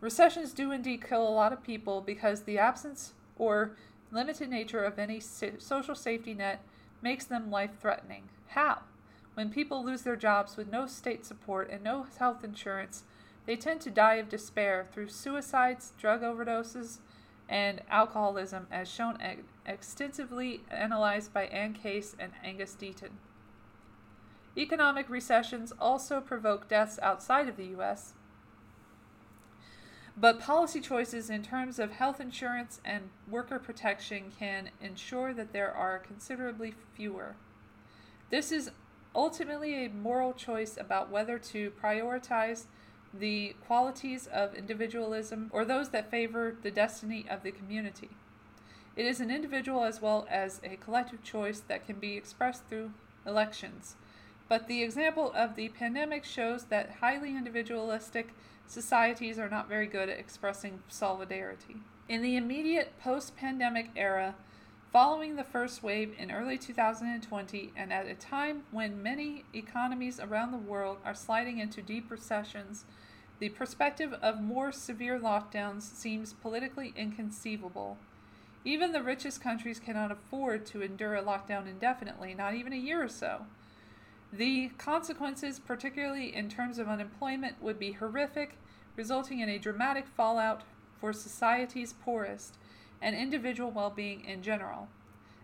recessions 0.00 0.52
do 0.52 0.72
indeed 0.72 1.06
kill 1.06 1.26
a 1.26 1.30
lot 1.30 1.52
of 1.52 1.62
people 1.62 2.00
because 2.00 2.42
the 2.42 2.58
absence 2.58 3.14
or 3.38 3.76
limited 4.10 4.50
nature 4.50 4.82
of 4.82 4.98
any 4.98 5.20
social 5.20 5.94
safety 5.94 6.34
net 6.34 6.62
makes 7.02 7.24
them 7.24 7.50
life 7.50 7.70
threatening. 7.80 8.28
How? 8.48 8.80
When 9.34 9.50
people 9.50 9.84
lose 9.84 10.02
their 10.02 10.16
jobs 10.16 10.56
with 10.56 10.70
no 10.70 10.86
state 10.86 11.24
support 11.24 11.70
and 11.70 11.82
no 11.82 12.06
health 12.18 12.42
insurance, 12.44 13.04
they 13.46 13.56
tend 13.56 13.80
to 13.82 13.90
die 13.90 14.14
of 14.14 14.28
despair 14.28 14.86
through 14.90 15.08
suicides, 15.08 15.92
drug 15.98 16.22
overdoses, 16.22 16.98
and 17.48 17.80
alcoholism, 17.88 18.66
as 18.70 18.88
shown 18.88 19.18
extensively 19.66 20.62
analyzed 20.70 21.32
by 21.32 21.46
Anne 21.46 21.72
Case 21.72 22.14
and 22.18 22.32
Angus 22.44 22.76
Deaton. 22.78 23.10
Economic 24.56 25.08
recessions 25.08 25.72
also 25.80 26.20
provoke 26.20 26.68
deaths 26.68 26.98
outside 27.02 27.48
of 27.48 27.56
the 27.56 27.66
U.S., 27.66 28.14
but 30.16 30.40
policy 30.40 30.80
choices 30.80 31.30
in 31.30 31.42
terms 31.42 31.78
of 31.78 31.92
health 31.92 32.20
insurance 32.20 32.80
and 32.84 33.10
worker 33.28 33.58
protection 33.58 34.32
can 34.38 34.70
ensure 34.80 35.32
that 35.32 35.52
there 35.52 35.72
are 35.72 35.98
considerably 35.98 36.74
fewer. 36.94 37.36
This 38.30 38.52
is 38.52 38.70
ultimately 39.14 39.84
a 39.84 39.90
moral 39.90 40.32
choice 40.32 40.76
about 40.76 41.10
whether 41.10 41.38
to 41.38 41.72
prioritize 41.82 42.64
the 43.12 43.56
qualities 43.66 44.28
of 44.28 44.54
individualism 44.54 45.50
or 45.52 45.64
those 45.64 45.88
that 45.88 46.10
favor 46.10 46.54
the 46.62 46.70
destiny 46.70 47.26
of 47.28 47.42
the 47.42 47.50
community. 47.50 48.10
It 48.96 49.06
is 49.06 49.20
an 49.20 49.30
individual 49.30 49.84
as 49.84 50.00
well 50.00 50.26
as 50.30 50.60
a 50.62 50.76
collective 50.76 51.22
choice 51.22 51.60
that 51.68 51.86
can 51.86 51.98
be 51.98 52.16
expressed 52.16 52.66
through 52.66 52.92
elections. 53.26 53.96
But 54.48 54.66
the 54.66 54.82
example 54.82 55.32
of 55.34 55.54
the 55.54 55.68
pandemic 55.70 56.24
shows 56.24 56.64
that 56.64 56.96
highly 57.00 57.36
individualistic 57.36 58.34
societies 58.70 59.36
are 59.36 59.48
not 59.48 59.68
very 59.68 59.86
good 59.88 60.08
at 60.08 60.18
expressing 60.18 60.80
solidarity. 60.88 61.76
In 62.08 62.22
the 62.22 62.36
immediate 62.36 62.92
post 63.02 63.36
pandemic 63.36 63.90
era, 63.96 64.36
following 64.92 65.34
the 65.34 65.44
first 65.44 65.82
wave 65.82 66.14
in 66.16 66.30
early 66.30 66.56
2020, 66.56 67.72
and 67.76 67.92
at 67.92 68.06
a 68.06 68.14
time 68.14 68.62
when 68.70 69.02
many 69.02 69.44
economies 69.52 70.20
around 70.20 70.52
the 70.52 70.58
world 70.58 70.98
are 71.04 71.14
sliding 71.14 71.58
into 71.58 71.82
deep 71.82 72.08
recessions, 72.12 72.84
the 73.40 73.48
perspective 73.48 74.12
of 74.22 74.40
more 74.40 74.70
severe 74.70 75.18
lockdowns 75.18 75.82
seems 75.82 76.32
politically 76.32 76.92
inconceivable. 76.96 77.98
Even 78.64 78.92
the 78.92 79.02
richest 79.02 79.40
countries 79.40 79.80
cannot 79.80 80.12
afford 80.12 80.64
to 80.66 80.82
endure 80.82 81.16
a 81.16 81.22
lockdown 81.22 81.66
indefinitely, 81.66 82.34
not 82.34 82.54
even 82.54 82.72
a 82.72 82.76
year 82.76 83.02
or 83.02 83.08
so. 83.08 83.46
The 84.32 84.68
consequences, 84.78 85.58
particularly 85.58 86.34
in 86.34 86.48
terms 86.48 86.78
of 86.78 86.88
unemployment, 86.88 87.60
would 87.60 87.78
be 87.78 87.92
horrific, 87.92 88.56
resulting 88.96 89.40
in 89.40 89.48
a 89.48 89.58
dramatic 89.58 90.06
fallout 90.06 90.62
for 91.00 91.12
society's 91.12 91.92
poorest 91.92 92.56
and 93.02 93.16
individual 93.16 93.70
well 93.70 93.90
being 93.90 94.24
in 94.24 94.42
general. 94.42 94.88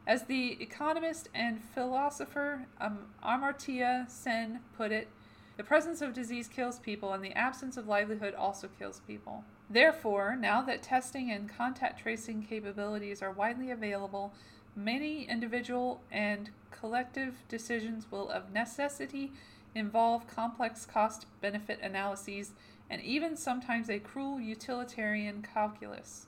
As 0.06 0.24
the 0.24 0.56
economist 0.62 1.28
and 1.34 1.60
philosopher 1.74 2.66
um, 2.81 2.98
Amartya 3.24 4.08
Sen 4.08 4.60
put 4.76 4.92
it, 4.92 5.08
the 5.56 5.65
presence 5.65 6.00
of 6.00 6.12
disease 6.12 6.48
kills 6.48 6.78
people, 6.78 7.12
and 7.12 7.24
the 7.24 7.32
absence 7.32 7.76
of 7.76 7.89
livelihood 7.89 8.34
also 8.34 8.68
kills 8.78 9.00
people. 9.06 9.42
Therefore, 9.68 10.36
now 10.36 10.62
that 10.62 10.82
testing 10.82 11.31
and 11.32 11.48
contact 11.48 12.00
tracing 12.00 12.42
capabilities 12.42 13.23
are 13.23 13.32
widely 13.32 13.70
available, 13.70 14.32
Many 14.77 15.23
individual 15.23 16.03
and 16.13 16.51
collective 16.71 17.37
decisions 17.49 18.13
will 18.13 18.29
of 18.29 18.53
necessity 18.53 19.33
involve 19.75 20.29
complex 20.29 20.85
cost 20.85 21.27
benefit 21.41 21.81
analyses 21.81 22.53
and 22.91 23.01
even 23.01 23.39
sometimes 23.39 23.89
a 23.89 23.99
cruel 23.99 24.39
utilitarian 24.39 25.43
calculus. 25.43 26.27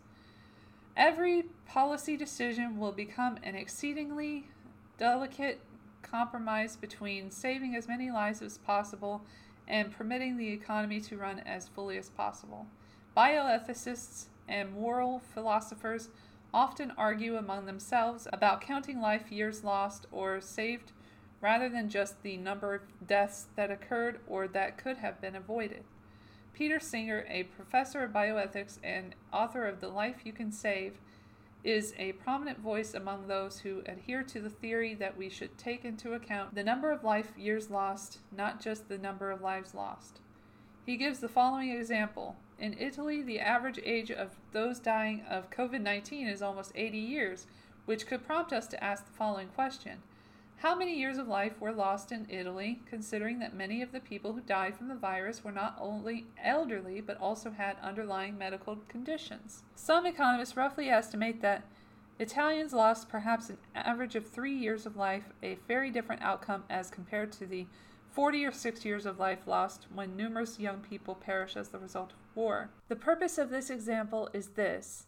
Every 0.97 1.45
policy 1.67 2.17
decision 2.17 2.79
will 2.79 2.93
become 2.93 3.39
an 3.43 3.55
exceedingly 3.55 4.49
delicate 4.97 5.61
compromise 6.03 6.75
between 6.75 7.31
saving 7.31 7.77
as 7.77 7.87
many 7.87 8.11
lives 8.11 8.41
as 8.41 8.57
possible 8.57 9.23
and 9.69 9.93
permitting 9.93 10.39
the 10.39 10.49
economy 10.49 11.01
to 11.03 11.19
run 11.19 11.41
as 11.41 11.69
fully 11.69 11.99
as 11.99 12.09
possible. 12.09 12.67
Bioethicists 13.15 14.27
and 14.49 14.73
moral 14.73 15.21
philosophers 15.35 16.09
often 16.53 16.93
argue 16.97 17.37
among 17.37 17.67
themselves 17.67 18.27
about 18.33 18.61
counting 18.61 19.01
life 19.01 19.31
years 19.31 19.65
lost 19.65 20.07
or 20.11 20.41
saved 20.41 20.93
rather 21.41 21.69
than 21.69 21.89
just 21.89 22.23
the 22.23 22.37
number 22.37 22.75
of 22.75 23.07
deaths 23.07 23.47
that 23.57 23.71
occurred 23.71 24.21
or 24.27 24.49
that 24.49 24.77
could 24.77 24.99
have 24.99 25.21
been 25.21 25.37
avoided. 25.37 25.85
Peter 26.53 26.81
Singer, 26.81 27.25
a 27.29 27.45
professor 27.45 28.03
of 28.03 28.13
bioethics 28.13 28.79
and 28.83 29.15
author 29.33 29.65
of 29.67 29.81
The 29.81 29.89
Life 29.89 30.23
You 30.25 30.33
Can 30.33 30.51
Save, 30.51 30.95
is 31.63 31.95
a 31.99 32.13
prominent 32.13 32.59
voice 32.59 32.95
among 32.95 33.27
those 33.27 33.61
who 33.61 33.83
adhere 33.87 34.23
to 34.23 34.41
the 34.41 34.51
theory 34.51 34.95
that 34.95 35.17
we 35.17 35.29
should 35.29 35.57
take 35.59 35.85
into 35.85 36.15
account 36.15 36.55
the 36.55 36.65
number 36.65 36.91
of 36.91 37.05
life 37.05 37.33
years 37.37 37.71
lost, 37.71 38.19
not 38.37 38.61
just 38.61 38.89
the 38.89 38.99
number 38.99 39.31
of 39.31 39.41
lives 39.41 39.75
lost. 39.75 40.21
He 40.87 40.97
gives 40.97 41.19
the 41.19 41.29
following 41.29 41.71
example 41.71 42.37
in 42.59 42.77
Italy, 42.79 43.23
the 43.23 43.41
average 43.41 43.79
age 43.85 44.11
of 44.11 44.31
those 44.53 44.81
dying 44.81 45.23
of 45.29 45.51
COVID 45.51 45.81
19 45.81 46.27
is 46.27 46.43
almost 46.43 46.73
80 46.75 46.99
years, 46.99 47.47
which 47.85 48.07
could 48.07 48.27
prompt 48.27 48.53
us 48.53 48.67
to 48.69 48.83
ask 48.83 49.07
the 49.07 49.13
following 49.13 49.49
question 49.49 50.03
How 50.57 50.75
many 50.75 50.99
years 50.99 51.19
of 51.19 51.29
life 51.29 51.61
were 51.61 51.73
lost 51.73 52.11
in 52.11 52.27
Italy, 52.29 52.81
considering 52.87 53.39
that 53.39 53.55
many 53.55 53.81
of 53.81 53.93
the 53.93 54.01
people 54.01 54.33
who 54.33 54.41
died 54.41 54.77
from 54.77 54.89
the 54.89 54.97
virus 54.97 55.45
were 55.45 55.53
not 55.53 55.77
only 55.81 56.27
elderly 56.43 57.01
but 57.01 57.21
also 57.21 57.53
had 57.53 57.77
underlying 57.81 58.37
medical 58.37 58.77
conditions? 58.89 59.63
Some 59.77 60.05
economists 60.05 60.57
roughly 60.57 60.89
estimate 60.89 61.41
that 61.43 61.63
Italians 62.19 62.73
lost 62.73 63.09
perhaps 63.09 63.49
an 63.49 63.59
average 63.77 64.17
of 64.17 64.27
three 64.27 64.57
years 64.57 64.85
of 64.85 64.97
life, 64.97 65.25
a 65.43 65.59
very 65.69 65.91
different 65.91 66.23
outcome 66.23 66.65
as 66.69 66.91
compared 66.91 67.31
to 67.33 67.47
the 67.47 67.67
40 68.19 68.47
or 68.47 68.51
60 68.51 68.89
years 68.89 69.07
of 69.07 69.21
life 69.21 69.47
lost 69.47 69.87
when 69.95 70.17
numerous 70.17 70.59
young 70.59 70.81
people 70.81 71.15
perish 71.15 71.57
as 71.57 71.69
the 71.69 71.79
result 71.79 72.11
of 72.11 72.37
war. 72.37 72.69
The 72.89 72.97
purpose 72.97 73.39
of 73.39 73.49
this 73.49 73.71
example 73.71 74.29
is 74.33 74.49
this. 74.49 75.07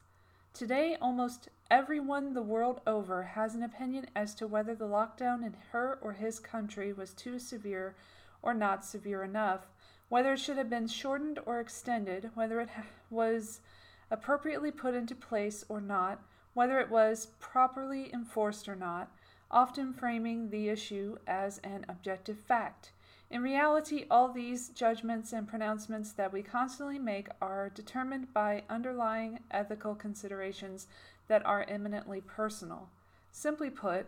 Today, 0.55 0.97
almost 1.03 1.49
everyone 1.73 2.35
the 2.35 2.41
world 2.41 2.81
over 2.87 3.25
has 3.25 3.57
an 3.57 3.65
opinion 3.65 4.07
as 4.15 4.33
to 4.37 4.47
whether 4.47 4.77
the 4.77 4.87
lockdown 4.87 5.45
in 5.45 5.57
her 5.73 5.99
or 6.01 6.13
his 6.13 6.39
country 6.39 6.93
was 6.93 7.13
too 7.13 7.41
severe 7.41 7.97
or 8.43 8.55
not 8.55 8.85
severe 8.85 9.25
enough, 9.25 9.67
whether 10.09 10.35
it 10.35 10.39
should 10.39 10.57
have 10.57 10.71
been 10.71 10.87
shortened 10.87 11.41
or 11.47 11.59
extended, 11.59 12.31
whether 12.35 12.61
it 12.61 12.69
was 13.11 13.61
appropriately 14.09 14.71
put 14.71 14.95
into 14.95 15.17
place 15.17 15.65
or 15.69 15.81
not, 15.81 16.23
whether 16.55 16.79
it 16.79 16.91
was 16.91 17.27
properly 17.41 18.09
enforced 18.15 18.69
or 18.69 18.77
not, 18.77 19.11
often 19.51 19.93
framing 19.93 20.51
the 20.51 20.69
issue 20.69 21.17
as 21.27 21.59
an 21.65 21.85
objective 21.89 22.39
fact. 22.39 22.93
In 23.31 23.43
reality, 23.43 24.07
all 24.11 24.33
these 24.33 24.71
judgments 24.71 25.33
and 25.33 25.47
pronouncements 25.47 26.11
that 26.13 26.33
we 26.33 26.43
constantly 26.43 26.99
make 26.99 27.29
are 27.41 27.71
determined 27.71 28.35
by 28.35 28.65
underlying 28.69 29.39
ethical 29.53 29.95
considerations 29.95 30.89
that 31.29 31.47
are 31.47 31.65
eminently 31.69 32.21
personal. 32.21 32.89
Simply 33.31 33.71
put, 33.71 34.07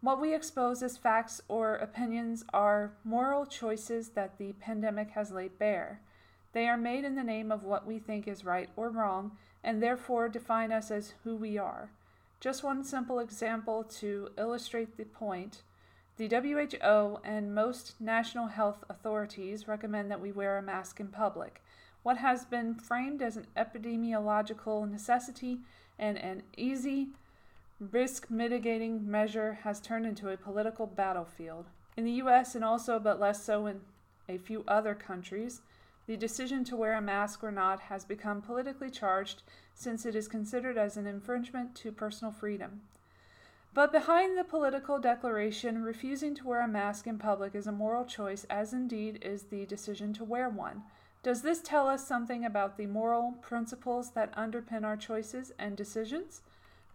what 0.00 0.20
we 0.20 0.34
expose 0.34 0.82
as 0.82 0.96
facts 0.96 1.40
or 1.46 1.76
opinions 1.76 2.44
are 2.52 2.92
moral 3.04 3.46
choices 3.46 4.10
that 4.10 4.38
the 4.38 4.52
pandemic 4.54 5.10
has 5.10 5.30
laid 5.30 5.56
bare. 5.58 6.00
They 6.52 6.68
are 6.68 6.76
made 6.76 7.04
in 7.04 7.14
the 7.14 7.22
name 7.22 7.52
of 7.52 7.62
what 7.62 7.86
we 7.86 8.00
think 8.00 8.26
is 8.26 8.44
right 8.44 8.68
or 8.76 8.90
wrong, 8.90 9.32
and 9.62 9.80
therefore 9.80 10.28
define 10.28 10.72
us 10.72 10.90
as 10.90 11.14
who 11.22 11.36
we 11.36 11.56
are. 11.56 11.90
Just 12.40 12.64
one 12.64 12.82
simple 12.84 13.20
example 13.20 13.84
to 14.00 14.30
illustrate 14.36 14.96
the 14.96 15.04
point. 15.04 15.62
The 16.16 16.28
WHO 16.28 17.18
and 17.24 17.54
most 17.54 18.00
national 18.00 18.46
health 18.46 18.84
authorities 18.88 19.66
recommend 19.66 20.10
that 20.12 20.20
we 20.20 20.30
wear 20.30 20.56
a 20.56 20.62
mask 20.62 21.00
in 21.00 21.08
public. 21.08 21.60
What 22.04 22.18
has 22.18 22.44
been 22.44 22.76
framed 22.76 23.20
as 23.20 23.36
an 23.36 23.48
epidemiological 23.56 24.88
necessity 24.88 25.58
and 25.98 26.16
an 26.18 26.44
easy 26.56 27.08
risk 27.80 28.30
mitigating 28.30 29.10
measure 29.10 29.54
has 29.64 29.80
turned 29.80 30.06
into 30.06 30.30
a 30.30 30.36
political 30.36 30.86
battlefield. 30.86 31.66
In 31.96 32.04
the 32.04 32.22
US 32.22 32.54
and 32.54 32.64
also, 32.64 33.00
but 33.00 33.18
less 33.18 33.42
so 33.42 33.66
in 33.66 33.80
a 34.28 34.38
few 34.38 34.62
other 34.68 34.94
countries, 34.94 35.62
the 36.06 36.16
decision 36.16 36.62
to 36.64 36.76
wear 36.76 36.94
a 36.94 37.00
mask 37.00 37.42
or 37.42 37.50
not 37.50 37.80
has 37.80 38.04
become 38.04 38.40
politically 38.40 38.90
charged 38.90 39.42
since 39.74 40.06
it 40.06 40.14
is 40.14 40.28
considered 40.28 40.78
as 40.78 40.96
an 40.96 41.06
infringement 41.06 41.74
to 41.76 41.90
personal 41.90 42.30
freedom. 42.30 42.82
But 43.74 43.90
behind 43.90 44.38
the 44.38 44.44
political 44.44 45.00
declaration, 45.00 45.82
refusing 45.82 46.36
to 46.36 46.46
wear 46.46 46.60
a 46.60 46.68
mask 46.68 47.08
in 47.08 47.18
public 47.18 47.56
is 47.56 47.66
a 47.66 47.72
moral 47.72 48.04
choice, 48.04 48.44
as 48.48 48.72
indeed 48.72 49.18
is 49.20 49.44
the 49.44 49.66
decision 49.66 50.12
to 50.14 50.22
wear 50.22 50.48
one. 50.48 50.84
Does 51.24 51.42
this 51.42 51.60
tell 51.60 51.88
us 51.88 52.06
something 52.06 52.44
about 52.44 52.76
the 52.76 52.86
moral 52.86 53.34
principles 53.42 54.10
that 54.10 54.34
underpin 54.36 54.84
our 54.84 54.96
choices 54.96 55.52
and 55.58 55.76
decisions? 55.76 56.42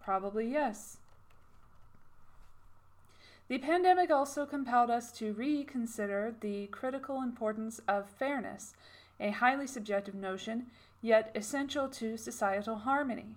Probably 0.01 0.49
yes. 0.49 0.97
The 3.49 3.57
pandemic 3.57 4.09
also 4.09 4.45
compelled 4.45 4.89
us 4.89 5.11
to 5.13 5.33
reconsider 5.33 6.33
the 6.39 6.67
critical 6.67 7.21
importance 7.21 7.81
of 7.89 8.07
fairness, 8.07 8.73
a 9.19 9.31
highly 9.31 9.67
subjective 9.67 10.15
notion, 10.15 10.67
yet 11.01 11.31
essential 11.35 11.89
to 11.89 12.15
societal 12.15 12.75
harmony. 12.75 13.35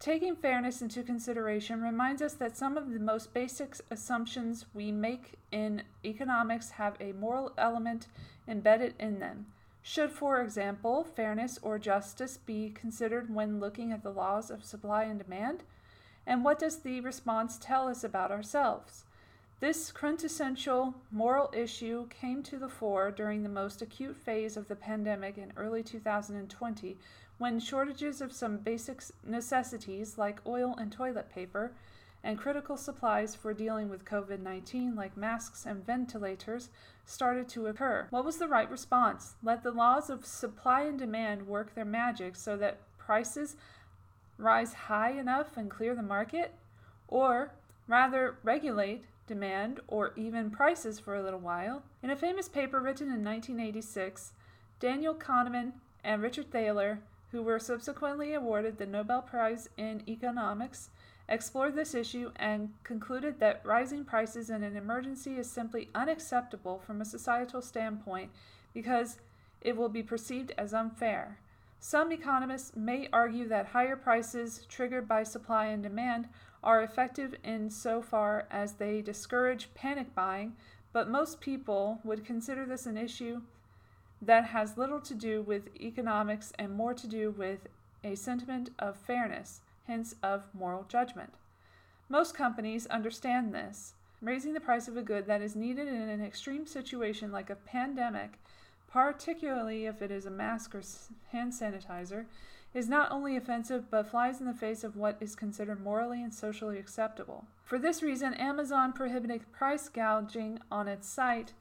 Taking 0.00 0.34
fairness 0.34 0.80
into 0.80 1.02
consideration 1.02 1.82
reminds 1.82 2.22
us 2.22 2.32
that 2.32 2.56
some 2.56 2.78
of 2.78 2.90
the 2.90 2.98
most 2.98 3.34
basic 3.34 3.76
assumptions 3.90 4.64
we 4.72 4.90
make 4.90 5.34
in 5.52 5.82
economics 6.02 6.70
have 6.70 6.96
a 6.98 7.12
moral 7.12 7.52
element 7.58 8.06
embedded 8.48 8.94
in 8.98 9.18
them. 9.18 9.44
Should, 9.82 10.10
for 10.10 10.40
example, 10.40 11.04
fairness 11.04 11.58
or 11.60 11.78
justice 11.78 12.38
be 12.38 12.70
considered 12.70 13.34
when 13.34 13.60
looking 13.60 13.92
at 13.92 14.02
the 14.02 14.10
laws 14.10 14.50
of 14.50 14.64
supply 14.64 15.04
and 15.04 15.22
demand? 15.22 15.64
And 16.26 16.44
what 16.44 16.58
does 16.58 16.78
the 16.78 17.02
response 17.02 17.58
tell 17.60 17.86
us 17.86 18.02
about 18.02 18.30
ourselves? 18.30 19.04
This 19.60 19.92
quintessential 19.92 20.94
moral 21.10 21.50
issue 21.52 22.08
came 22.08 22.42
to 22.44 22.58
the 22.58 22.70
fore 22.70 23.10
during 23.10 23.42
the 23.42 23.50
most 23.50 23.82
acute 23.82 24.16
phase 24.16 24.56
of 24.56 24.68
the 24.68 24.76
pandemic 24.76 25.36
in 25.36 25.52
early 25.58 25.82
2020 25.82 26.96
when 27.40 27.58
shortages 27.58 28.20
of 28.20 28.34
some 28.34 28.58
basic 28.58 29.02
necessities 29.26 30.18
like 30.18 30.46
oil 30.46 30.74
and 30.76 30.92
toilet 30.92 31.32
paper 31.32 31.72
and 32.22 32.36
critical 32.36 32.76
supplies 32.76 33.34
for 33.34 33.54
dealing 33.54 33.88
with 33.88 34.04
COVID 34.04 34.40
19, 34.40 34.94
like 34.94 35.16
masks 35.16 35.64
and 35.64 35.84
ventilators, 35.86 36.68
started 37.06 37.48
to 37.48 37.66
occur. 37.66 38.06
What 38.10 38.26
was 38.26 38.36
the 38.36 38.46
right 38.46 38.70
response? 38.70 39.36
Let 39.42 39.62
the 39.62 39.70
laws 39.70 40.10
of 40.10 40.26
supply 40.26 40.82
and 40.82 40.98
demand 40.98 41.46
work 41.46 41.74
their 41.74 41.86
magic 41.86 42.36
so 42.36 42.58
that 42.58 42.80
prices 42.98 43.56
rise 44.36 44.74
high 44.74 45.12
enough 45.12 45.56
and 45.56 45.70
clear 45.70 45.94
the 45.94 46.02
market? 46.02 46.54
Or 47.08 47.52
rather, 47.88 48.36
regulate 48.42 49.04
demand 49.26 49.80
or 49.88 50.12
even 50.14 50.50
prices 50.50 51.00
for 51.00 51.14
a 51.14 51.22
little 51.22 51.40
while? 51.40 51.84
In 52.02 52.10
a 52.10 52.16
famous 52.16 52.50
paper 52.50 52.80
written 52.80 53.06
in 53.06 53.24
1986, 53.24 54.32
Daniel 54.78 55.14
Kahneman 55.14 55.72
and 56.04 56.20
Richard 56.20 56.50
Thaler 56.50 57.00
who 57.32 57.42
were 57.42 57.58
subsequently 57.58 58.34
awarded 58.34 58.78
the 58.78 58.86
Nobel 58.86 59.22
Prize 59.22 59.68
in 59.76 60.02
Economics, 60.08 60.90
explored 61.28 61.76
this 61.76 61.94
issue 61.94 62.32
and 62.36 62.72
concluded 62.82 63.38
that 63.38 63.64
rising 63.64 64.04
prices 64.04 64.50
in 64.50 64.64
an 64.64 64.76
emergency 64.76 65.36
is 65.36 65.48
simply 65.48 65.88
unacceptable 65.94 66.78
from 66.78 67.00
a 67.00 67.04
societal 67.04 67.62
standpoint 67.62 68.30
because 68.74 69.18
it 69.60 69.76
will 69.76 69.88
be 69.88 70.02
perceived 70.02 70.52
as 70.58 70.74
unfair. 70.74 71.38
Some 71.78 72.12
economists 72.12 72.76
may 72.76 73.08
argue 73.12 73.48
that 73.48 73.66
higher 73.66 73.96
prices 73.96 74.66
triggered 74.68 75.06
by 75.06 75.22
supply 75.22 75.66
and 75.66 75.82
demand 75.82 76.28
are 76.62 76.82
effective 76.82 77.34
in 77.42 77.70
so 77.70 78.02
far 78.02 78.46
as 78.50 78.74
they 78.74 79.00
discourage 79.00 79.72
panic 79.74 80.14
buying, 80.14 80.56
but 80.92 81.08
most 81.08 81.40
people 81.40 82.00
would 82.04 82.24
consider 82.24 82.66
this 82.66 82.86
an 82.86 82.98
issue 82.98 83.40
that 84.22 84.46
has 84.46 84.76
little 84.76 85.00
to 85.00 85.14
do 85.14 85.42
with 85.42 85.74
economics 85.80 86.52
and 86.58 86.72
more 86.72 86.94
to 86.94 87.06
do 87.06 87.30
with 87.30 87.68
a 88.04 88.14
sentiment 88.14 88.70
of 88.78 88.96
fairness, 88.96 89.60
hence 89.86 90.14
of 90.22 90.44
moral 90.54 90.84
judgment. 90.88 91.34
Most 92.08 92.34
companies 92.34 92.86
understand 92.86 93.54
this. 93.54 93.94
Raising 94.20 94.52
the 94.52 94.60
price 94.60 94.88
of 94.88 94.96
a 94.96 95.02
good 95.02 95.26
that 95.26 95.40
is 95.40 95.56
needed 95.56 95.88
in 95.88 96.08
an 96.08 96.22
extreme 96.22 96.66
situation 96.66 97.32
like 97.32 97.48
a 97.48 97.54
pandemic, 97.54 98.38
particularly 98.90 99.86
if 99.86 100.02
it 100.02 100.10
is 100.10 100.26
a 100.26 100.30
mask 100.30 100.74
or 100.74 100.82
hand 101.32 101.52
sanitizer, 101.52 102.26
is 102.74 102.88
not 102.88 103.10
only 103.10 103.36
offensive 103.36 103.90
but 103.90 104.06
flies 104.10 104.40
in 104.40 104.46
the 104.46 104.54
face 104.54 104.84
of 104.84 104.96
what 104.96 105.16
is 105.20 105.34
considered 105.34 105.82
morally 105.82 106.22
and 106.22 106.34
socially 106.34 106.78
acceptable. 106.78 107.46
For 107.64 107.78
this 107.78 108.02
reason, 108.02 108.34
Amazon 108.34 108.92
prohibited 108.92 109.50
price 109.52 109.88
gouging 109.88 110.60
on 110.70 110.86
its 110.86 111.08
site 111.08 111.52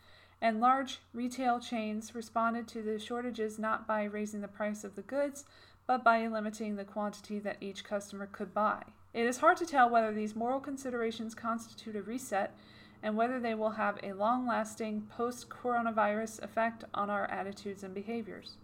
and 0.42 0.60
large 0.62 1.00
retail 1.14 1.60
chains 1.60 2.16
responded 2.16 2.68
to 2.68 2.82
the 2.82 3.00
shortages 3.00 3.60
not 3.60 3.88
by 3.88 4.04
raising 4.04 4.42
the 4.42 4.48
price 4.48 4.84
of 4.84 4.96
the 4.96 5.02
goods, 5.02 5.46
but 5.86 6.04
by 6.04 6.26
limiting 6.28 6.76
the 6.76 6.84
quantity 6.84 7.40
that 7.40 7.58
each 7.62 7.84
customer 7.84 8.28
could 8.32 8.54
buy. 8.54 8.84
It 9.14 9.26
is 9.26 9.40
hard 9.40 9.58
to 9.58 9.66
tell 9.66 9.90
whether 9.90 10.14
these 10.14 10.36
moral 10.36 10.60
considerations 10.60 11.34
constitute 11.34 11.96
a 11.96 12.02
reset 12.02 12.56
and 13.02 13.16
whether 13.16 13.40
they 13.40 13.56
will 13.56 13.72
have 13.72 13.98
a 14.04 14.14
long 14.14 14.46
lasting 14.46 15.08
post 15.10 15.50
coronavirus 15.50 16.42
effect 16.44 16.84
on 16.94 17.10
our 17.10 17.26
attitudes 17.26 17.84
and 17.84 17.94
behaviors. 17.94 18.58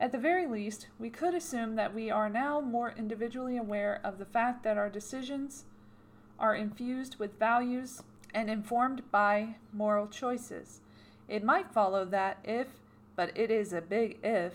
At 0.00 0.12
the 0.12 0.18
very 0.18 0.46
least, 0.46 0.88
we 0.98 1.08
could 1.08 1.34
assume 1.34 1.76
that 1.76 1.94
we 1.94 2.10
are 2.10 2.28
now 2.28 2.60
more 2.60 2.94
individually 2.96 3.56
aware 3.56 4.00
of 4.02 4.18
the 4.18 4.24
fact 4.24 4.64
that 4.64 4.76
our 4.76 4.90
decisions 4.90 5.64
are 6.38 6.54
infused 6.54 7.18
with 7.18 7.38
values 7.38 8.02
and 8.34 8.50
informed 8.50 9.02
by 9.10 9.54
moral 9.72 10.08
choices. 10.08 10.80
It 11.28 11.44
might 11.44 11.72
follow 11.72 12.04
that 12.04 12.38
if, 12.44 12.66
but 13.16 13.30
it 13.34 13.50
is 13.50 13.72
a 13.72 13.80
big 13.80 14.18
if, 14.22 14.52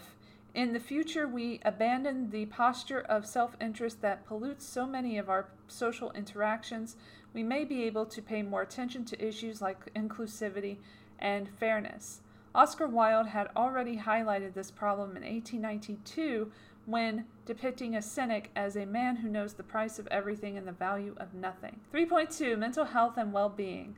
in 0.53 0.73
the 0.73 0.79
future 0.79 1.27
we 1.27 1.59
abandon 1.63 2.31
the 2.31 2.45
posture 2.47 3.01
of 3.01 3.25
self 3.25 3.55
interest 3.61 4.01
that 4.01 4.25
pollutes 4.25 4.65
so 4.65 4.85
many 4.85 5.17
of 5.17 5.29
our 5.29 5.47
social 5.67 6.11
interactions, 6.11 6.95
we 7.33 7.43
may 7.43 7.63
be 7.63 7.83
able 7.83 8.05
to 8.07 8.21
pay 8.21 8.41
more 8.41 8.63
attention 8.63 9.05
to 9.05 9.25
issues 9.25 9.61
like 9.61 9.93
inclusivity 9.93 10.77
and 11.19 11.47
fairness. 11.47 12.21
Oscar 12.55 12.87
Wilde 12.87 13.27
had 13.27 13.49
already 13.55 13.97
highlighted 13.97 14.53
this 14.53 14.71
problem 14.71 15.15
in 15.15 15.23
1892 15.23 16.51
when 16.89 17.25
depicting 17.45 17.95
a 17.95 18.01
cynic 18.01 18.49
as 18.55 18.75
a 18.75 18.85
man 18.85 19.17
who 19.17 19.29
knows 19.29 19.53
the 19.53 19.63
price 19.63 19.99
of 19.99 20.07
everything 20.07 20.57
and 20.57 20.67
the 20.67 20.71
value 20.71 21.13
of 21.17 21.33
nothing. 21.33 21.79
3.2 21.93 22.57
Mental 22.57 22.85
Health 22.85 23.17
and 23.17 23.31
Well 23.31 23.49
Being. 23.49 23.95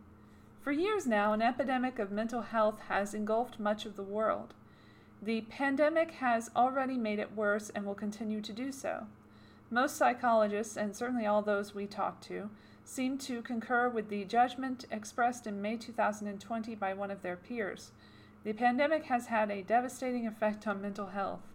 For 0.61 0.71
years 0.71 1.07
now, 1.07 1.33
an 1.33 1.41
epidemic 1.41 1.99
of 1.99 2.11
mental 2.11 2.41
health 2.41 2.79
has 2.87 3.13
engulfed 3.13 3.59
much 3.59 3.85
of 3.85 3.95
the 3.95 4.03
world. 4.03 4.53
The 5.21 5.41
pandemic 5.41 6.11
has 6.15 6.51
already 6.55 6.97
made 6.97 7.19
it 7.19 7.35
worse 7.35 7.69
and 7.69 7.85
will 7.85 7.95
continue 7.95 8.41
to 8.41 8.53
do 8.53 8.71
so. 8.71 9.07
Most 9.69 9.95
psychologists, 9.95 10.75
and 10.75 10.95
certainly 10.95 11.25
all 11.25 11.41
those 11.41 11.73
we 11.73 11.85
talk 11.85 12.19
to, 12.21 12.49
seem 12.83 13.17
to 13.19 13.41
concur 13.41 13.87
with 13.87 14.09
the 14.09 14.25
judgment 14.25 14.85
expressed 14.91 15.47
in 15.47 15.61
May 15.61 15.77
2020 15.77 16.75
by 16.75 16.93
one 16.93 17.09
of 17.09 17.21
their 17.21 17.37
peers. 17.37 17.91
The 18.43 18.53
pandemic 18.53 19.05
has 19.05 19.27
had 19.27 19.49
a 19.49 19.61
devastating 19.61 20.27
effect 20.27 20.67
on 20.67 20.81
mental 20.81 21.07
health. 21.07 21.50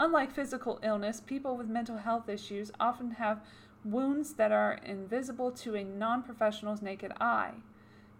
Unlike 0.00 0.30
physical 0.30 0.78
illness, 0.80 1.20
people 1.20 1.56
with 1.56 1.66
mental 1.66 1.96
health 1.96 2.28
issues 2.28 2.70
often 2.78 3.10
have 3.12 3.40
wounds 3.84 4.34
that 4.34 4.52
are 4.52 4.74
invisible 4.84 5.50
to 5.50 5.74
a 5.74 5.82
non 5.82 6.22
professional's 6.22 6.80
naked 6.80 7.12
eye. 7.20 7.54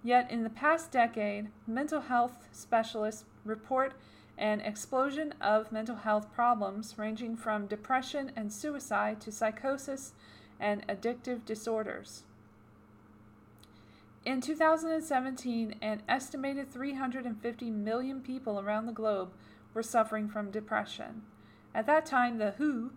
Yet, 0.03 0.29
in 0.29 0.43
the 0.43 0.51
past 0.51 0.91
decade, 0.91 1.51
mental 1.69 2.01
health 2.01 2.49
specialists 2.51 3.25
report 3.45 3.95
an 4.37 4.61
explosion 4.61 5.35
of 5.41 5.71
mental 5.71 5.95
health 5.95 6.33
problems 6.33 6.95
ranging 6.99 7.37
from 7.37 7.69
depression 7.69 8.33
and 8.35 8.53
suicide 8.53 9.21
to 9.21 9.31
psychosis 9.31 10.15
and 10.59 10.85
addictive 10.89 11.45
disorders. 11.45 12.25
In 14.25 14.41
2017, 14.41 15.77
an 15.81 16.03
estimated 16.09 16.73
350 16.73 17.71
million 17.71 18.21
people 18.21 18.59
around 18.59 18.87
the 18.87 18.93
globe 18.93 19.31
were 19.75 19.83
suffering 19.83 20.29
from 20.29 20.51
depression. 20.51 21.23
At 21.79 21.87
that 21.87 22.07
time, 22.07 22.39
the 22.39 22.51
WHO 22.51 22.91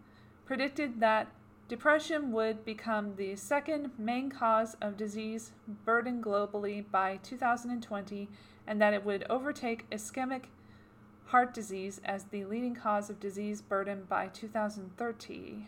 predicted 0.44 1.02
that 1.02 1.28
depression 1.68 2.32
would 2.32 2.66
become 2.66 3.16
the 3.16 3.36
second 3.36 3.92
main 3.96 4.32
cause 4.32 4.76
of 4.82 4.98
disease 4.98 5.52
burden 5.86 6.20
globally 6.20 6.84
by 6.90 7.20
2020 7.22 8.28
and 8.66 8.82
that 8.82 8.96
it 8.96 9.06
would 9.06 9.24
overtake 9.30 9.88
ischemic 9.92 10.46
heart 11.26 11.54
disease 11.54 12.02
as 12.04 12.24
the 12.24 12.44
leading 12.46 12.74
cause 12.74 13.12
of 13.12 13.20
disease 13.20 13.62
burden 13.62 14.06
by 14.10 14.30
2030. 14.30 15.68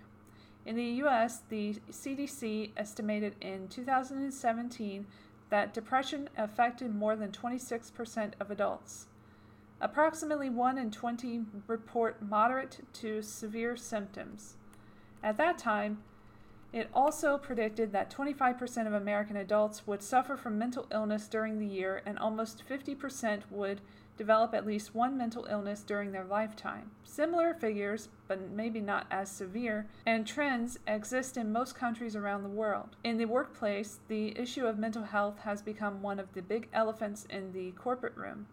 In 0.66 0.75
the 0.75 1.03
US, 1.03 1.43
the 1.50 1.75
CDC 1.92 2.72
estimated 2.75 3.35
in 3.40 3.67
2017 3.67 5.06
that 5.51 5.72
depression 5.72 6.30
affected 6.35 6.95
more 6.95 7.16
than 7.16 7.32
26% 7.32 8.33
of 8.40 8.50
adults. 8.50 9.06
Approximately 9.84 10.50
1 10.50 10.78
in 10.78 10.92
20 10.92 11.42
report 11.68 12.22
moderate 12.22 12.80
to 12.94 13.22
severe 13.22 13.76
symptoms. 13.76 14.56
At 15.22 15.36
that 15.36 15.58
time, 15.58 15.98
it 16.72 16.90
also 16.94 17.38
predicted 17.38 17.92
that 17.92 18.10
25% 18.10 18.88
of 18.88 18.94
American 18.94 19.36
adults 19.36 19.86
would 19.86 20.02
suffer 20.02 20.38
from 20.38 20.58
mental 20.58 20.88
illness 20.90 21.28
during 21.28 21.60
the 21.60 21.68
year, 21.68 22.02
and 22.06 22.18
almost 22.18 22.64
50% 22.66 23.42
would 23.52 23.82
develop 24.16 24.53
at 24.53 24.66
least 24.66 24.95
one 24.95 25.18
mental 25.18 25.48
illness 25.52 25.84
during 25.84 26.14
their 26.14 26.24
lifetime. 26.24 26.92
Similar 27.03 27.53
figures, 27.53 28.08
but 28.30 28.52
maybe 28.52 28.80
not 28.80 29.06
as 29.12 29.30
severe, 29.30 29.88
and 30.06 30.26
trends 30.26 30.80
exist 30.88 31.36
in 31.36 31.52
most 31.52 31.76
countries 31.76 32.16
around 32.16 32.44
the 32.44 32.50
world. 32.50 32.95
In 33.03 33.18
the 33.18 33.26
workplace, 33.26 34.00
the 34.08 34.40
issue 34.40 34.66
of 34.66 34.80
mental 34.80 35.03
health 35.03 35.40
has 35.40 35.62
become 35.62 36.02
one 36.02 36.22
of 36.22 36.32
the 36.32 36.42
big 36.42 36.70
elephants 36.72 37.28
in 37.30 37.52
the 37.52 37.72
corporate 37.72 38.16
room. 38.16 38.48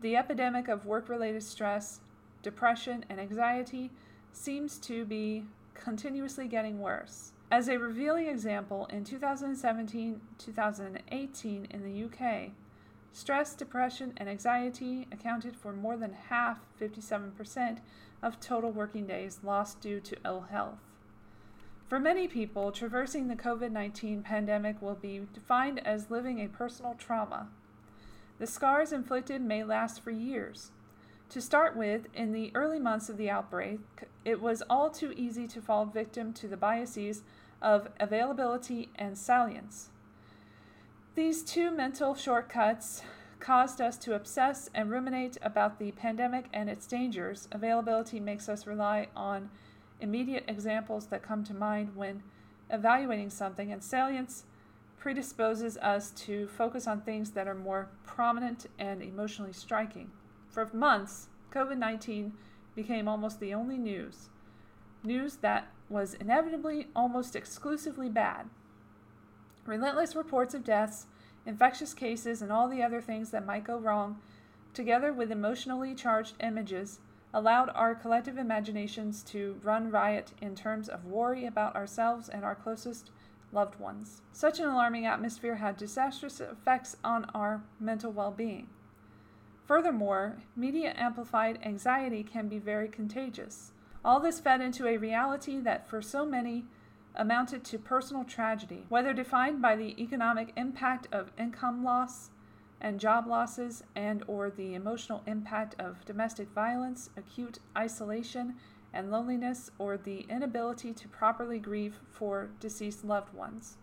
The 0.00 0.16
epidemic 0.16 0.68
of 0.68 0.86
work 0.86 1.08
related 1.08 1.42
stress, 1.42 2.00
depression, 2.42 3.04
and 3.08 3.20
anxiety 3.20 3.90
seems 4.32 4.78
to 4.78 5.04
be 5.04 5.44
continuously 5.74 6.46
getting 6.48 6.80
worse. 6.80 7.32
As 7.50 7.68
a 7.68 7.78
revealing 7.78 8.26
example, 8.26 8.86
in 8.86 9.04
2017 9.04 10.20
2018 10.38 11.66
in 11.70 11.82
the 11.84 12.04
UK, 12.04 12.50
stress, 13.12 13.54
depression, 13.54 14.12
and 14.16 14.28
anxiety 14.28 15.06
accounted 15.12 15.56
for 15.56 15.72
more 15.72 15.96
than 15.96 16.14
half, 16.28 16.58
57%, 16.80 17.78
of 18.22 18.40
total 18.40 18.72
working 18.72 19.06
days 19.06 19.40
lost 19.42 19.80
due 19.80 20.00
to 20.00 20.16
ill 20.24 20.46
health. 20.50 20.78
For 21.88 22.00
many 22.00 22.26
people, 22.26 22.72
traversing 22.72 23.28
the 23.28 23.36
COVID 23.36 23.70
19 23.70 24.22
pandemic 24.22 24.80
will 24.82 24.94
be 24.94 25.26
defined 25.32 25.86
as 25.86 26.10
living 26.10 26.40
a 26.40 26.48
personal 26.48 26.94
trauma. 26.98 27.48
The 28.38 28.46
scars 28.46 28.92
inflicted 28.92 29.42
may 29.42 29.62
last 29.64 30.00
for 30.00 30.10
years. 30.10 30.72
To 31.30 31.40
start 31.40 31.76
with, 31.76 32.06
in 32.14 32.32
the 32.32 32.50
early 32.54 32.78
months 32.78 33.08
of 33.08 33.16
the 33.16 33.30
outbreak, 33.30 33.80
it 34.24 34.40
was 34.40 34.62
all 34.68 34.90
too 34.90 35.12
easy 35.16 35.46
to 35.48 35.60
fall 35.60 35.86
victim 35.86 36.32
to 36.34 36.48
the 36.48 36.56
biases 36.56 37.22
of 37.62 37.88
availability 37.98 38.90
and 38.96 39.16
salience. 39.16 39.88
These 41.14 41.42
two 41.42 41.70
mental 41.70 42.14
shortcuts 42.14 43.02
caused 43.38 43.80
us 43.80 43.96
to 43.98 44.14
obsess 44.14 44.68
and 44.74 44.90
ruminate 44.90 45.38
about 45.42 45.78
the 45.78 45.92
pandemic 45.92 46.46
and 46.52 46.68
its 46.68 46.86
dangers. 46.86 47.48
Availability 47.52 48.18
makes 48.18 48.48
us 48.48 48.66
rely 48.66 49.08
on 49.14 49.50
immediate 50.00 50.44
examples 50.48 51.06
that 51.06 51.22
come 51.22 51.44
to 51.44 51.54
mind 51.54 51.94
when 51.94 52.22
evaluating 52.70 53.30
something, 53.30 53.70
and 53.70 53.82
salience 53.82 54.44
predisposes 55.04 55.76
us 55.82 56.12
to 56.12 56.46
focus 56.46 56.86
on 56.86 56.98
things 56.98 57.32
that 57.32 57.46
are 57.46 57.54
more 57.54 57.90
prominent 58.06 58.64
and 58.78 59.02
emotionally 59.02 59.52
striking. 59.52 60.10
For 60.48 60.70
months, 60.72 61.28
COVID 61.52 61.76
19 61.76 62.32
became 62.74 63.06
almost 63.06 63.38
the 63.38 63.52
only 63.52 63.76
news. 63.76 64.30
News 65.02 65.36
that 65.42 65.68
was 65.90 66.14
inevitably 66.14 66.86
almost 66.96 67.36
exclusively 67.36 68.08
bad. 68.08 68.48
Relentless 69.66 70.16
reports 70.16 70.54
of 70.54 70.64
deaths, 70.64 71.04
infectious 71.44 71.92
cases, 71.92 72.40
and 72.40 72.50
all 72.50 72.66
the 72.66 72.82
other 72.82 73.02
things 73.02 73.30
that 73.30 73.44
might 73.44 73.64
go 73.64 73.76
wrong, 73.76 74.22
together 74.72 75.12
with 75.12 75.30
emotionally 75.30 75.94
charged 75.94 76.36
images, 76.40 77.00
allowed 77.34 77.68
our 77.74 77.94
collective 77.94 78.38
imaginations 78.38 79.22
to 79.24 79.60
run 79.62 79.90
riot 79.90 80.32
in 80.40 80.54
terms 80.54 80.88
of 80.88 81.04
worry 81.04 81.44
about 81.44 81.76
ourselves 81.76 82.30
and 82.30 82.42
our 82.42 82.54
closest 82.54 83.10
loved 83.54 83.78
ones. 83.78 84.20
Such 84.32 84.58
an 84.58 84.66
alarming 84.66 85.06
atmosphere 85.06 85.56
had 85.56 85.76
disastrous 85.76 86.40
effects 86.40 86.96
on 87.04 87.24
our 87.34 87.62
mental 87.80 88.12
well 88.12 88.30
being. 88.30 88.68
Furthermore, 89.66 90.42
media 90.54 90.92
amplified 90.96 91.58
anxiety 91.62 92.22
can 92.22 92.48
be 92.48 92.58
very 92.58 92.88
contagious. 92.88 93.72
All 94.04 94.20
this 94.20 94.40
fed 94.40 94.60
into 94.60 94.86
a 94.86 94.98
reality 94.98 95.58
that 95.60 95.88
for 95.88 96.02
so 96.02 96.26
many 96.26 96.64
amounted 97.14 97.64
to 97.64 97.78
personal 97.78 98.24
tragedy, 98.24 98.84
whether 98.88 99.14
defined 99.14 99.62
by 99.62 99.76
the 99.76 100.00
economic 100.02 100.52
impact 100.56 101.06
of 101.12 101.32
income 101.38 101.82
loss 101.82 102.30
and 102.80 103.00
job 103.00 103.26
losses 103.26 103.82
and 103.94 104.22
or 104.26 104.50
the 104.50 104.74
emotional 104.74 105.22
impact 105.26 105.74
of 105.78 106.04
domestic 106.04 106.50
violence, 106.50 107.08
acute 107.16 107.58
isolation, 107.78 108.56
and 108.94 109.10
loneliness 109.10 109.70
or 109.78 109.96
the 109.96 110.24
inability 110.30 110.94
to 110.94 111.08
properly 111.08 111.58
grieve 111.58 112.00
for 112.10 112.50
deceased 112.60 113.04
loved 113.04 113.34
ones. 113.34 113.76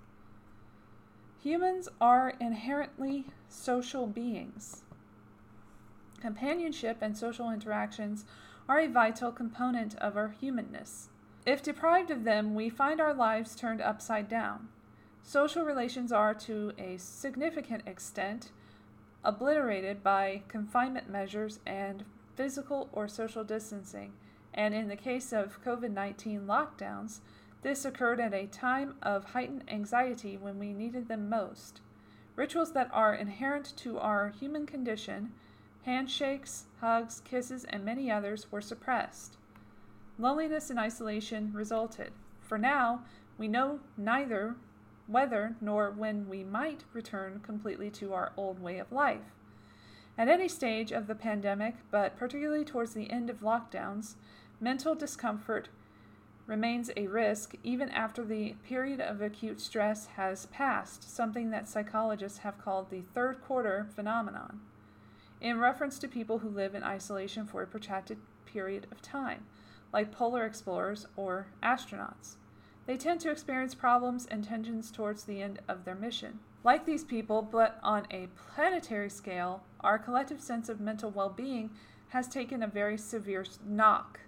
Humans 1.44 1.90
are 2.00 2.34
inherently 2.40 3.26
social 3.50 4.08
beings. 4.08 4.84
Companionship 6.20 6.98
and 7.02 7.18
social 7.18 7.52
interactions 7.52 8.26
are 8.70 8.80
a 8.80 8.88
vital 8.88 9.32
component 9.32 9.96
of 9.96 10.16
our 10.16 10.30
humanness. 10.30 11.10
If 11.46 11.64
deprived 11.64 12.12
of 12.12 12.24
them, 12.24 12.54
we 12.54 12.70
find 12.70 13.02
our 13.02 13.14
lives 13.14 13.56
turned 13.56 13.82
upside 13.82 14.30
down. 14.30 14.70
Social 15.24 15.64
relations 15.64 16.12
are, 16.12 16.34
to 16.36 16.74
a 16.78 16.98
significant 16.98 17.88
extent, 17.88 18.52
obliterated 19.24 20.04
by 20.04 20.44
confinement 20.48 21.10
measures 21.10 21.60
and 21.66 22.06
physical 22.36 22.90
or 22.92 23.08
social 23.08 23.44
distancing, 23.44 24.14
and 24.54 24.74
in 24.74 24.88
the 24.88 24.96
case 24.96 25.32
of 25.32 25.64
COVID 25.64 25.92
19 25.92 26.42
lockdowns, 26.42 27.20
this 27.62 27.86
occurred 27.86 28.20
at 28.20 28.34
a 28.34 28.48
time 28.48 28.96
of 29.02 29.26
heightened 29.26 29.64
anxiety 29.68 30.38
when 30.38 30.58
we 30.58 30.74
needed 30.74 31.08
them 31.08 31.30
most. 31.30 31.82
Rituals 32.36 32.74
that 32.74 32.90
are 32.92 33.14
inherent 33.14 33.76
to 33.78 34.00
our 34.00 34.30
human 34.30 34.66
condition, 34.66 35.32
handshakes, 35.84 36.66
hugs, 36.80 37.22
kisses, 37.24 37.66
and 37.66 37.86
many 37.86 38.10
others, 38.10 38.52
were 38.52 38.62
suppressed. 38.62 39.38
Loneliness 40.18 40.70
and 40.70 40.80
isolation 40.80 41.52
resulted. 41.54 42.12
For 42.42 42.58
now, 42.58 43.04
we 43.38 43.48
know 43.48 43.80
neither 43.98 44.56
whether 45.08 45.56
nor 45.62 45.92
when 45.92 46.30
we 46.30 46.44
might 46.44 46.84
return 46.94 47.42
completely 47.44 47.90
to 47.92 48.14
our 48.14 48.32
old 48.38 48.60
way 48.60 48.80
of 48.80 48.92
life. 48.92 49.34
At 50.18 50.28
any 50.28 50.48
stage 50.48 50.92
of 50.92 51.08
the 51.08 51.16
pandemic, 51.16 51.76
but 51.90 52.18
particularly 52.18 52.66
towards 52.66 52.94
the 52.94 53.10
end 53.10 53.30
of 53.30 53.42
lockdowns, 53.42 54.16
mental 54.62 54.96
discomfort 54.96 55.68
remains 56.48 56.90
a 56.96 57.08
risk 57.08 57.56
even 57.64 57.90
after 57.90 58.24
the 58.24 58.56
period 58.64 59.02
of 59.02 59.22
acute 59.22 59.60
stress 59.60 60.06
has 60.18 60.46
passed, 60.48 61.14
something 61.14 61.50
that 61.50 61.68
psychologists 61.68 62.40
have 62.40 62.58
called 62.58 62.90
the 62.90 63.02
third 63.14 63.42
quarter 63.42 63.88
phenomenon, 63.96 64.62
in 65.42 65.60
reference 65.60 66.00
to 66.00 66.08
people 66.08 66.40
who 66.40 66.50
live 66.50 66.76
in 66.76 66.84
isolation 66.84 67.46
for 67.46 67.62
a 67.62 67.68
protracted 67.68 68.18
period 68.46 68.88
of 68.92 69.02
time 69.02 69.46
like 69.94 70.12
polar 70.12 70.46
explorers 70.46 71.06
or 71.16 71.48
astronauts. 71.62 72.36
They 72.86 72.98
tend 72.98 73.20
to 73.22 73.32
experience 73.32 73.76
problems 73.76 74.26
and 74.26 74.44
tensions 74.44 74.92
towards 74.92 75.24
the 75.24 75.42
end 75.42 75.60
of 75.68 75.86
their 75.86 75.96
mission. 75.96 76.40
Like 76.64 76.86
these 76.86 77.04
people, 77.04 77.42
but 77.42 77.80
on 77.84 78.08
a 78.12 78.28
planetary 78.36 79.10
scale, 79.10 79.64
our 79.82 79.98
collective 80.00 80.42
sense 80.42 80.70
of 80.70 80.80
mental 80.80 81.12
well 81.12 81.30
being 81.30 81.72
has 82.10 82.28
taken 82.28 82.62
a 82.62 82.68
very 82.68 82.98
severe 82.98 83.46
knock. 83.66 84.20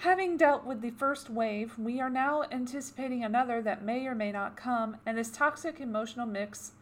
Having 0.00 0.36
dealt 0.36 0.64
with 0.64 0.82
the 0.82 0.90
first 0.90 1.30
wave, 1.30 1.78
we 1.78 2.00
are 2.00 2.10
now 2.10 2.44
anticipating 2.52 3.24
another 3.24 3.62
that 3.62 3.82
may 3.82 4.06
or 4.06 4.14
may 4.14 4.30
not 4.30 4.56
come, 4.56 4.98
and 5.06 5.16
this 5.16 5.30
toxic 5.30 5.80
emotional 5.80 6.26
mix 6.26 6.72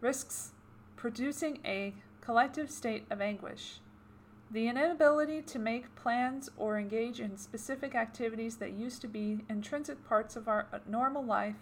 risks 0.00 0.52
producing 0.96 1.58
a 1.64 1.94
collective 2.20 2.70
state 2.70 3.04
of 3.10 3.20
anguish. 3.20 3.80
The 4.50 4.66
inability 4.66 5.42
to 5.42 5.58
make 5.58 5.94
plans 5.94 6.48
or 6.56 6.78
engage 6.78 7.20
in 7.20 7.36
specific 7.36 7.94
activities 7.94 8.56
that 8.56 8.72
used 8.72 9.02
to 9.02 9.08
be 9.08 9.44
intrinsic 9.50 10.02
parts 10.08 10.34
of 10.34 10.48
our 10.48 10.66
normal 10.88 11.24
life 11.24 11.56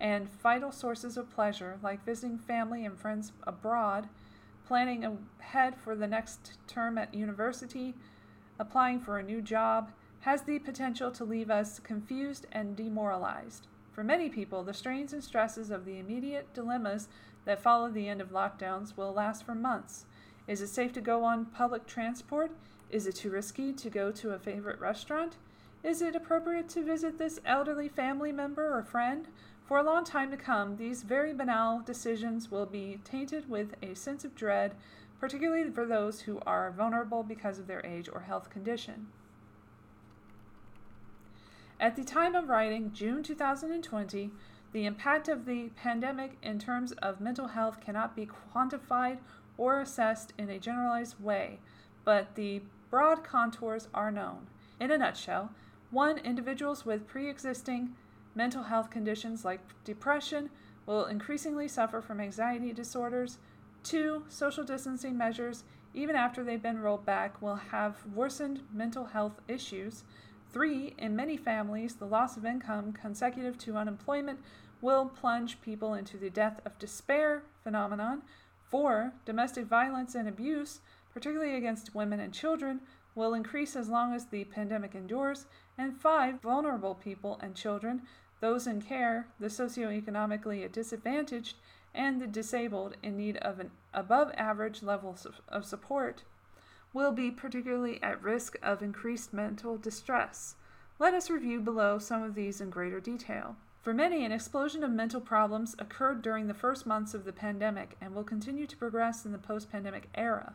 and 0.00 0.30
vital 0.40 0.72
sources 0.72 1.16
of 1.16 1.30
pleasure, 1.30 1.78
like 1.82 2.04
visiting 2.04 2.38
family 2.38 2.86
and 2.86 2.98
friends 2.98 3.32
abroad, 3.46 4.08
planning 4.66 5.18
ahead 5.40 5.76
for 5.76 5.94
the 5.94 6.06
next 6.06 6.58
term 6.66 6.96
at 6.96 7.12
university, 7.12 7.94
applying 8.58 8.98
for 8.98 9.18
a 9.18 9.22
new 9.22 9.42
job, 9.42 9.90
has 10.22 10.42
the 10.42 10.58
potential 10.60 11.10
to 11.10 11.24
leave 11.24 11.50
us 11.50 11.80
confused 11.80 12.46
and 12.52 12.76
demoralized. 12.76 13.66
For 13.92 14.04
many 14.04 14.28
people, 14.28 14.62
the 14.62 14.72
strains 14.72 15.12
and 15.12 15.22
stresses 15.22 15.70
of 15.70 15.84
the 15.84 15.98
immediate 15.98 16.54
dilemmas 16.54 17.08
that 17.44 17.60
follow 17.60 17.90
the 17.90 18.08
end 18.08 18.20
of 18.20 18.30
lockdowns 18.30 18.96
will 18.96 19.12
last 19.12 19.44
for 19.44 19.54
months. 19.54 20.06
Is 20.46 20.60
it 20.60 20.68
safe 20.68 20.92
to 20.92 21.00
go 21.00 21.24
on 21.24 21.46
public 21.46 21.86
transport? 21.86 22.52
Is 22.88 23.06
it 23.06 23.16
too 23.16 23.30
risky 23.30 23.72
to 23.72 23.90
go 23.90 24.12
to 24.12 24.30
a 24.30 24.38
favorite 24.38 24.80
restaurant? 24.80 25.36
Is 25.82 26.00
it 26.00 26.14
appropriate 26.14 26.68
to 26.70 26.84
visit 26.84 27.18
this 27.18 27.40
elderly 27.44 27.88
family 27.88 28.30
member 28.30 28.72
or 28.72 28.84
friend? 28.84 29.26
For 29.66 29.78
a 29.78 29.82
long 29.82 30.04
time 30.04 30.30
to 30.30 30.36
come, 30.36 30.76
these 30.76 31.02
very 31.02 31.32
banal 31.32 31.80
decisions 31.80 32.48
will 32.48 32.66
be 32.66 33.00
tainted 33.04 33.50
with 33.50 33.74
a 33.82 33.94
sense 33.94 34.24
of 34.24 34.36
dread, 34.36 34.76
particularly 35.18 35.68
for 35.70 35.84
those 35.84 36.20
who 36.20 36.38
are 36.46 36.70
vulnerable 36.70 37.24
because 37.24 37.58
of 37.58 37.66
their 37.66 37.84
age 37.84 38.08
or 38.12 38.20
health 38.20 38.50
condition. 38.50 39.08
At 41.82 41.96
the 41.96 42.04
time 42.04 42.36
of 42.36 42.48
writing, 42.48 42.92
June 42.92 43.24
2020, 43.24 44.30
the 44.70 44.86
impact 44.86 45.26
of 45.26 45.46
the 45.46 45.70
pandemic 45.70 46.38
in 46.40 46.60
terms 46.60 46.92
of 46.92 47.20
mental 47.20 47.48
health 47.48 47.80
cannot 47.80 48.14
be 48.14 48.24
quantified 48.54 49.18
or 49.58 49.80
assessed 49.80 50.32
in 50.38 50.48
a 50.48 50.60
generalized 50.60 51.20
way, 51.20 51.58
but 52.04 52.36
the 52.36 52.62
broad 52.88 53.24
contours 53.24 53.88
are 53.92 54.12
known. 54.12 54.46
In 54.78 54.92
a 54.92 54.98
nutshell, 54.98 55.50
1. 55.90 56.18
Individuals 56.18 56.86
with 56.86 57.08
pre 57.08 57.28
existing 57.28 57.96
mental 58.36 58.62
health 58.62 58.88
conditions 58.88 59.44
like 59.44 59.58
depression 59.82 60.50
will 60.86 61.06
increasingly 61.06 61.66
suffer 61.66 62.00
from 62.00 62.20
anxiety 62.20 62.72
disorders. 62.72 63.38
2. 63.82 64.26
Social 64.28 64.62
distancing 64.62 65.18
measures, 65.18 65.64
even 65.94 66.14
after 66.14 66.44
they've 66.44 66.62
been 66.62 66.80
rolled 66.80 67.04
back, 67.04 67.42
will 67.42 67.56
have 67.56 68.06
worsened 68.14 68.60
mental 68.72 69.06
health 69.06 69.40
issues. 69.48 70.04
Three, 70.52 70.94
in 70.98 71.16
many 71.16 71.38
families, 71.38 71.94
the 71.94 72.06
loss 72.06 72.36
of 72.36 72.44
income 72.44 72.92
consecutive 72.92 73.56
to 73.58 73.78
unemployment 73.78 74.40
will 74.82 75.06
plunge 75.06 75.62
people 75.62 75.94
into 75.94 76.18
the 76.18 76.28
death 76.28 76.60
of 76.66 76.78
despair 76.78 77.42
phenomenon. 77.62 78.22
Four, 78.62 79.14
domestic 79.24 79.64
violence 79.64 80.14
and 80.14 80.28
abuse, 80.28 80.80
particularly 81.14 81.56
against 81.56 81.94
women 81.94 82.20
and 82.20 82.34
children, 82.34 82.80
will 83.14 83.32
increase 83.32 83.76
as 83.76 83.88
long 83.88 84.12
as 84.12 84.26
the 84.26 84.44
pandemic 84.44 84.94
endures. 84.94 85.46
And 85.78 85.96
five, 85.98 86.42
vulnerable 86.42 86.94
people 86.94 87.38
and 87.42 87.54
children, 87.54 88.02
those 88.40 88.66
in 88.66 88.82
care, 88.82 89.28
the 89.40 89.46
socioeconomically 89.46 90.70
disadvantaged, 90.70 91.56
and 91.94 92.20
the 92.20 92.26
disabled 92.26 92.96
in 93.02 93.16
need 93.16 93.36
of 93.38 93.58
an 93.58 93.70
above 93.94 94.32
average 94.36 94.82
level 94.82 95.16
of 95.48 95.64
support 95.64 96.24
will 96.94 97.12
be 97.12 97.30
particularly 97.30 98.02
at 98.02 98.22
risk 98.22 98.56
of 98.62 98.82
increased 98.82 99.32
mental 99.32 99.76
distress. 99.76 100.56
Let 100.98 101.14
us 101.14 101.30
review 101.30 101.60
below 101.60 101.98
some 101.98 102.22
of 102.22 102.34
these 102.34 102.60
in 102.60 102.70
greater 102.70 103.00
detail. 103.00 103.56
For 103.82 103.92
many, 103.92 104.24
an 104.24 104.30
explosion 104.30 104.84
of 104.84 104.92
mental 104.92 105.20
problems 105.20 105.74
occurred 105.78 106.22
during 106.22 106.46
the 106.46 106.54
first 106.54 106.86
months 106.86 107.14
of 107.14 107.24
the 107.24 107.32
pandemic 107.32 107.96
and 108.00 108.14
will 108.14 108.22
continue 108.22 108.66
to 108.66 108.76
progress 108.76 109.24
in 109.24 109.32
the 109.32 109.38
post 109.38 109.72
pandemic 109.72 110.08
era. 110.14 110.54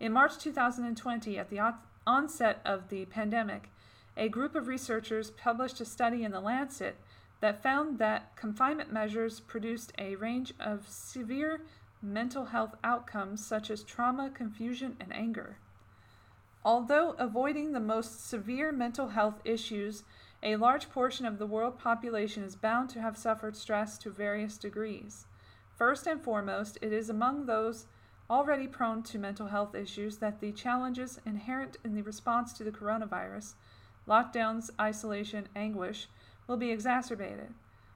In 0.00 0.12
March 0.12 0.38
2020, 0.38 1.38
at 1.38 1.50
the 1.50 1.74
onset 2.06 2.60
of 2.64 2.88
the 2.88 3.04
pandemic, 3.06 3.68
a 4.16 4.28
group 4.28 4.54
of 4.54 4.68
researchers 4.68 5.30
published 5.30 5.80
a 5.80 5.84
study 5.84 6.24
in 6.24 6.32
The 6.32 6.40
Lancet 6.40 6.96
that 7.40 7.62
found 7.62 7.98
that 7.98 8.34
confinement 8.36 8.92
measures 8.92 9.40
produced 9.40 9.92
a 9.98 10.14
range 10.16 10.54
of 10.58 10.88
severe 10.88 11.60
mental 12.00 12.46
health 12.46 12.76
outcomes 12.82 13.44
such 13.44 13.70
as 13.70 13.82
trauma, 13.82 14.30
confusion, 14.30 14.96
and 15.00 15.12
anger. 15.14 15.56
Although 16.64 17.10
avoiding 17.18 17.72
the 17.72 17.80
most 17.80 18.26
severe 18.26 18.72
mental 18.72 19.08
health 19.08 19.40
issues, 19.44 20.02
a 20.42 20.56
large 20.56 20.88
portion 20.90 21.26
of 21.26 21.38
the 21.38 21.46
world 21.46 21.78
population 21.78 22.42
is 22.42 22.56
bound 22.56 22.88
to 22.90 23.00
have 23.00 23.18
suffered 23.18 23.56
stress 23.56 23.98
to 23.98 24.10
various 24.10 24.56
degrees. 24.56 25.26
First 25.76 26.06
and 26.06 26.22
foremost, 26.22 26.78
it 26.80 26.92
is 26.92 27.10
among 27.10 27.46
those 27.46 27.86
already 28.30 28.66
prone 28.66 29.02
to 29.02 29.18
mental 29.18 29.48
health 29.48 29.74
issues 29.74 30.18
that 30.18 30.40
the 30.40 30.52
challenges 30.52 31.20
inherent 31.26 31.76
in 31.84 31.94
the 31.94 32.02
response 32.02 32.52
to 32.54 32.64
the 32.64 32.70
coronavirus, 32.70 33.54
lockdowns, 34.08 34.70
isolation, 34.80 35.48
anguish, 35.54 36.08
will 36.46 36.56
be 36.56 36.70
exacerbated. 36.70 37.52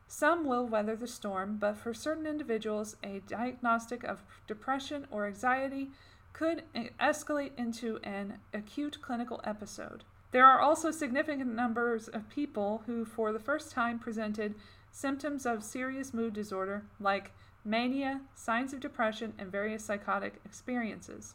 Some 0.06 0.44
will 0.44 0.66
weather 0.66 0.96
the 0.96 1.06
storm, 1.06 1.56
but 1.58 1.76
for 1.76 1.94
certain 1.94 2.26
individuals, 2.26 2.96
a 3.02 3.20
diagnostic 3.26 4.04
of 4.04 4.22
depression 4.46 5.06
or 5.10 5.26
anxiety 5.26 5.90
could 6.38 6.62
escalate 7.00 7.50
into 7.58 7.98
an 8.04 8.38
acute 8.54 8.96
clinical 9.02 9.40
episode. 9.42 10.04
There 10.30 10.46
are 10.46 10.60
also 10.60 10.92
significant 10.92 11.52
numbers 11.52 12.06
of 12.06 12.28
people 12.28 12.82
who, 12.86 13.04
for 13.04 13.32
the 13.32 13.40
first 13.40 13.72
time, 13.72 13.98
presented 13.98 14.54
symptoms 14.92 15.44
of 15.46 15.64
serious 15.64 16.14
mood 16.14 16.34
disorder 16.34 16.84
like 17.00 17.32
mania, 17.64 18.20
signs 18.36 18.72
of 18.72 18.78
depression, 18.78 19.34
and 19.36 19.50
various 19.50 19.84
psychotic 19.84 20.34
experiences. 20.44 21.34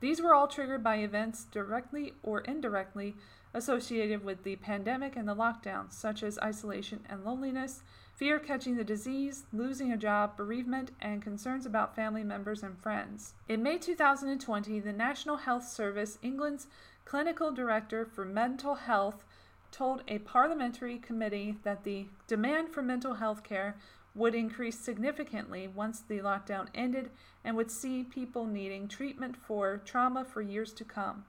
These 0.00 0.20
were 0.20 0.34
all 0.34 0.46
triggered 0.46 0.84
by 0.84 0.96
events 0.96 1.46
directly 1.46 2.12
or 2.22 2.40
indirectly 2.40 3.16
associated 3.54 4.22
with 4.22 4.44
the 4.44 4.56
pandemic 4.56 5.16
and 5.16 5.26
the 5.26 5.34
lockdowns, 5.34 5.94
such 5.94 6.22
as 6.22 6.38
isolation 6.40 7.00
and 7.08 7.24
loneliness, 7.24 7.82
fear 8.16 8.38
catching 8.38 8.76
the 8.76 8.84
disease, 8.84 9.44
losing 9.52 9.92
a 9.92 9.96
job, 9.96 10.36
bereavement, 10.36 10.92
and 11.00 11.20
concerns 11.20 11.66
about 11.66 11.96
family 11.96 12.22
members 12.22 12.62
and 12.62 12.78
friends. 12.78 13.34
In 13.48 13.62
May 13.62 13.78
2020, 13.78 14.80
the 14.80 14.92
National 14.92 15.36
Health 15.36 15.66
Service, 15.66 16.18
England's 16.22 16.68
clinical 17.04 17.50
director 17.50 18.04
for 18.04 18.24
mental 18.24 18.76
health, 18.76 19.24
told 19.72 20.04
a 20.06 20.18
parliamentary 20.18 20.98
committee 20.98 21.56
that 21.64 21.82
the 21.82 22.06
demand 22.28 22.68
for 22.68 22.82
mental 22.82 23.14
health 23.14 23.42
care 23.42 23.76
would 24.14 24.34
increase 24.34 24.78
significantly 24.78 25.66
once 25.66 26.00
the 26.00 26.20
lockdown 26.20 26.68
ended 26.72 27.10
and 27.42 27.56
would 27.56 27.70
see 27.70 28.04
people 28.04 28.46
needing 28.46 28.86
treatment 28.86 29.36
for 29.36 29.78
trauma 29.84 30.24
for 30.24 30.40
years 30.40 30.72
to 30.72 30.84
come. 30.84 31.24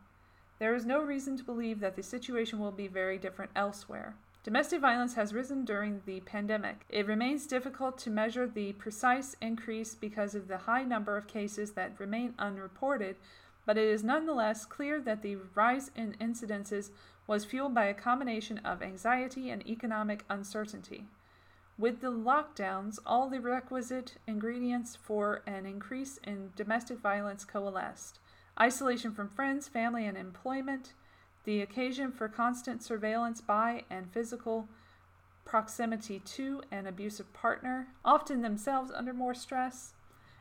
There 0.60 0.76
is 0.76 0.86
no 0.86 1.02
reason 1.02 1.36
to 1.38 1.44
believe 1.44 1.80
that 1.80 1.96
the 1.96 2.04
situation 2.04 2.60
will 2.60 2.72
be 2.72 2.88
very 2.88 3.18
different 3.18 3.52
elsewhere. 3.56 4.16
Domestic 4.46 4.80
violence 4.80 5.16
has 5.16 5.34
risen 5.34 5.66
during 5.66 6.04
the 6.06 6.20
pandemic. 6.20 6.86
It 6.88 7.08
remains 7.08 7.48
difficult 7.48 7.98
to 7.98 8.12
measure 8.12 8.46
the 8.46 8.74
precise 8.74 9.36
increase 9.42 9.96
because 9.96 10.36
of 10.36 10.48
the 10.48 10.60
high 10.70 10.84
number 10.84 11.18
of 11.18 11.26
cases 11.26 11.72
that 11.72 12.00
remain 12.00 12.36
unreported, 12.38 13.16
but 13.66 13.76
it 13.76 13.88
is 13.88 14.04
nonetheless 14.04 14.68
clear 14.68 15.02
that 15.02 15.24
the 15.24 15.38
rise 15.56 15.90
in 15.96 16.14
incidences 16.22 16.92
was 17.26 17.44
fueled 17.44 17.74
by 17.74 17.86
a 17.86 17.96
combination 17.96 18.60
of 18.60 18.84
anxiety 18.84 19.50
and 19.50 19.66
economic 19.66 20.24
uncertainty. 20.30 21.06
With 21.80 22.02
the 22.02 22.12
lockdowns, 22.12 23.00
all 23.04 23.28
the 23.28 23.42
requisite 23.42 24.14
ingredients 24.28 24.96
for 24.96 25.42
an 25.48 25.66
increase 25.66 26.20
in 26.24 26.52
domestic 26.56 27.00
violence 27.00 27.46
coalesced 27.46 28.20
isolation 28.62 29.12
from 29.12 29.28
friends, 29.28 29.68
family, 29.68 30.06
and 30.06 30.16
employment 30.16 30.94
the 31.46 31.62
occasion 31.62 32.12
for 32.12 32.28
constant 32.28 32.84
surveillance 32.84 33.40
by 33.40 33.84
and 33.90 34.12
physical 34.12 34.68
proximity 35.46 36.20
to 36.20 36.62
an 36.72 36.88
abusive 36.88 37.32
partner, 37.34 37.88
often 38.04 38.42
themselves 38.42 38.92
under 38.92 39.14
more 39.14 39.34
stress, 39.34 39.94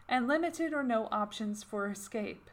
and 0.08 0.26
limited 0.26 0.72
or 0.72 0.82
no 0.82 1.08
options 1.12 1.62
for 1.62 1.86
escape. 1.88 2.50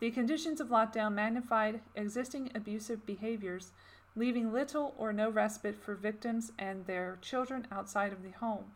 The 0.00 0.10
conditions 0.12 0.60
of 0.60 0.68
lockdown 0.68 1.14
magnified 1.14 1.80
existing 1.96 2.52
abusive 2.54 3.04
behaviors, 3.04 3.72
leaving 4.14 4.52
little 4.52 4.94
or 4.96 5.12
no 5.12 5.28
respite 5.28 5.76
for 5.76 5.94
victims 5.94 6.52
and 6.58 6.86
their 6.86 7.18
children 7.20 7.66
outside 7.72 8.12
of 8.12 8.22
the 8.22 8.30
home. 8.30 8.66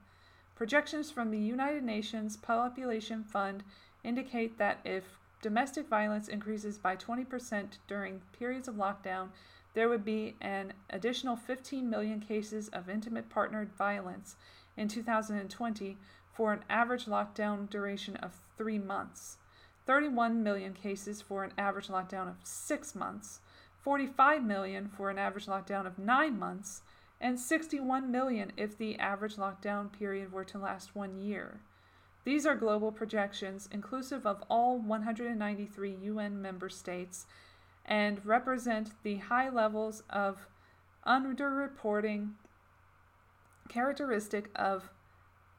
Projections 0.57 1.11
from 1.11 1.31
the 1.31 1.39
United 1.39 1.85
Nations 1.85 2.37
Population 2.37 3.25
Fund 3.25 3.63
indicate 4.05 4.59
that 4.59 4.81
if 4.85 5.19
domestic 5.43 5.89
violence 5.89 6.29
increases 6.29 6.79
by 6.79 6.97
20% 6.97 7.79
during 7.89 8.23
periods 8.39 8.69
of 8.69 8.77
lockdown, 8.77 9.29
there 9.75 9.89
would 9.89 10.05
be 10.05 10.37
an 10.41 10.73
additional 10.91 11.37
15 11.37 11.89
million 11.91 12.21
cases 12.21 12.69
of 12.69 12.89
intimate 12.89 13.29
partner 13.29 13.69
violence 13.77 14.37
in 14.77 14.89
2020 14.89 15.99
for 16.33 16.53
an 16.53 16.65
average 16.71 17.07
lockdown 17.07 17.69
duration 17.69 18.17
of 18.17 18.41
three 18.57 18.79
months, 18.79 19.37
31 19.87 20.43
million 20.43 20.73
cases 20.73 21.21
for 21.21 21.43
an 21.45 21.53
average 21.59 21.89
lockdown 21.89 22.29
of 22.29 22.37
six 22.45 22.95
months, 22.95 23.41
45 23.81 24.45
million 24.45 24.89
for 24.89 25.11
an 25.11 25.19
average 25.19 25.47
lockdown 25.47 25.87
of 25.87 25.99
nine 25.99 26.39
months, 26.39 26.83
and 27.21 27.39
61 27.39 28.11
million 28.11 28.53
if 28.57 28.79
the 28.79 28.99
average 28.99 29.37
lockdown 29.37 29.93
period 29.93 30.33
were 30.33 30.45
to 30.45 30.59
last 30.59 30.95
one 30.95 31.19
year. 31.19 31.61
These 32.25 32.47
are 32.47 32.55
global 32.55 32.93
projections 32.93 33.69
inclusive 33.73 34.27
of 34.27 34.45
all 34.49 34.79
193 34.79 35.97
UN 36.03 36.41
member 36.41 36.69
states 36.69 37.27
and 37.85 38.25
represent 38.25 38.91
the 39.03 39.17
high 39.17 39.49
levels 39.49 40.05
of 40.09 40.47
underreporting 41.07 42.33
characteristic 43.69 44.51
of 44.55 44.91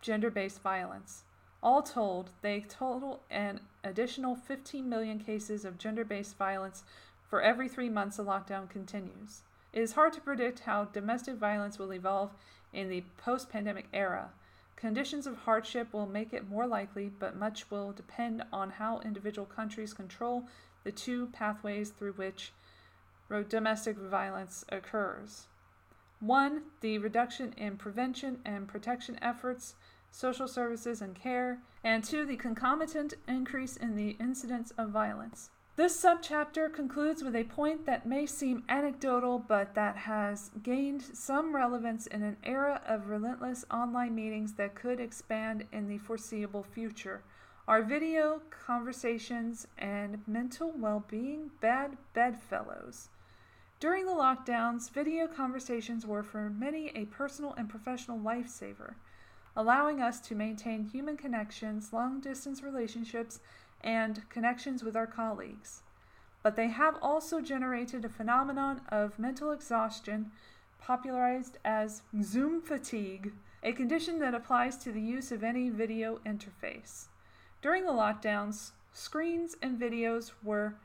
gender 0.01 0.29
based 0.29 0.61
violence. 0.61 1.23
All 1.61 1.81
told, 1.81 2.31
they 2.41 2.61
total 2.61 3.23
an 3.29 3.61
additional 3.83 4.35
15 4.35 4.87
million 4.87 5.19
cases 5.19 5.65
of 5.65 5.77
gender 5.77 6.05
based 6.05 6.37
violence 6.37 6.83
for 7.29 7.41
every 7.41 7.67
three 7.67 7.89
months 7.89 8.19
a 8.19 8.23
lockdown 8.23 8.69
continues. 8.69 9.41
It 9.71 9.81
is 9.81 9.93
hard 9.93 10.13
to 10.13 10.21
predict 10.21 10.59
how 10.61 10.85
domestic 10.85 11.35
violence 11.35 11.79
will 11.79 11.93
evolve 11.93 12.31
in 12.71 12.89
the 12.89 13.03
post 13.17 13.49
pandemic 13.49 13.87
era. 13.93 14.29
Conditions 14.75 15.25
of 15.27 15.37
hardship 15.37 15.93
will 15.93 16.07
make 16.07 16.33
it 16.33 16.49
more 16.49 16.67
likely, 16.67 17.09
but 17.09 17.35
much 17.35 17.69
will 17.71 17.91
depend 17.91 18.43
on 18.51 18.71
how 18.71 18.99
individual 18.99 19.45
countries 19.45 19.93
control 19.93 20.47
the 20.83 20.91
two 20.91 21.27
pathways 21.27 21.89
through 21.91 22.13
which 22.13 22.51
domestic 23.49 23.97
violence 23.97 24.65
occurs. 24.69 25.47
One, 26.19 26.63
the 26.81 26.97
reduction 26.99 27.53
in 27.53 27.77
prevention 27.77 28.39
and 28.45 28.67
protection 28.67 29.17
efforts, 29.21 29.75
social 30.11 30.47
services 30.47 31.01
and 31.01 31.15
care, 31.15 31.59
and 31.83 32.03
two, 32.03 32.25
the 32.25 32.37
concomitant 32.37 33.15
increase 33.27 33.75
in 33.75 33.95
the 33.95 34.11
incidence 34.19 34.71
of 34.77 34.89
violence. 34.89 35.49
This 35.75 35.99
subchapter 35.99 36.71
concludes 36.71 37.23
with 37.23 37.35
a 37.35 37.45
point 37.45 37.87
that 37.87 38.05
may 38.05 38.27
seem 38.27 38.63
anecdotal, 38.69 39.39
but 39.39 39.73
that 39.73 39.97
has 39.97 40.51
gained 40.61 41.01
some 41.01 41.55
relevance 41.55 42.05
in 42.05 42.21
an 42.21 42.37
era 42.43 42.79
of 42.85 43.09
relentless 43.09 43.65
online 43.71 44.13
meetings 44.13 44.53
that 44.53 44.75
could 44.75 44.99
expand 44.99 45.65
in 45.71 45.87
the 45.87 45.97
foreseeable 45.97 46.61
future. 46.61 47.23
Our 47.67 47.81
video 47.81 48.41
conversations 48.51 49.67
and 49.79 50.21
mental 50.27 50.71
well 50.77 51.05
being 51.07 51.49
bad 51.59 51.97
bedfellows. 52.13 53.09
During 53.79 54.05
the 54.05 54.11
lockdowns, 54.11 54.91
video 54.91 55.25
conversations 55.25 56.05
were 56.05 56.23
for 56.23 56.51
many 56.51 56.89
a 56.89 57.05
personal 57.05 57.55
and 57.57 57.67
professional 57.67 58.19
lifesaver, 58.19 58.93
allowing 59.55 60.01
us 60.01 60.19
to 60.21 60.35
maintain 60.35 60.83
human 60.83 61.17
connections, 61.17 61.91
long 61.91 62.19
distance 62.19 62.61
relationships, 62.61 63.39
and 63.83 64.27
connections 64.29 64.83
with 64.83 64.95
our 64.95 65.07
colleagues. 65.07 65.81
But 66.41 66.55
they 66.55 66.67
have 66.67 66.97
also 67.01 67.41
generated 67.41 68.03
a 68.03 68.09
phenomenon 68.09 68.81
of 68.89 69.17
mental 69.17 69.51
exhaustion, 69.51 70.31
popularized 70.79 71.57
as 71.63 72.01
Zoom 72.21 72.61
fatigue, 72.61 73.33
a 73.63 73.71
condition 73.71 74.19
that 74.19 74.35
applies 74.35 74.77
to 74.77 74.91
the 74.91 75.01
use 75.01 75.31
of 75.31 75.43
any 75.43 75.69
video 75.69 76.19
interface. 76.25 77.05
During 77.61 77.85
the 77.85 77.91
lockdowns, 77.91 78.71
screens 78.91 79.55
and 79.61 79.79
videos 79.79 80.31
were 80.43 80.75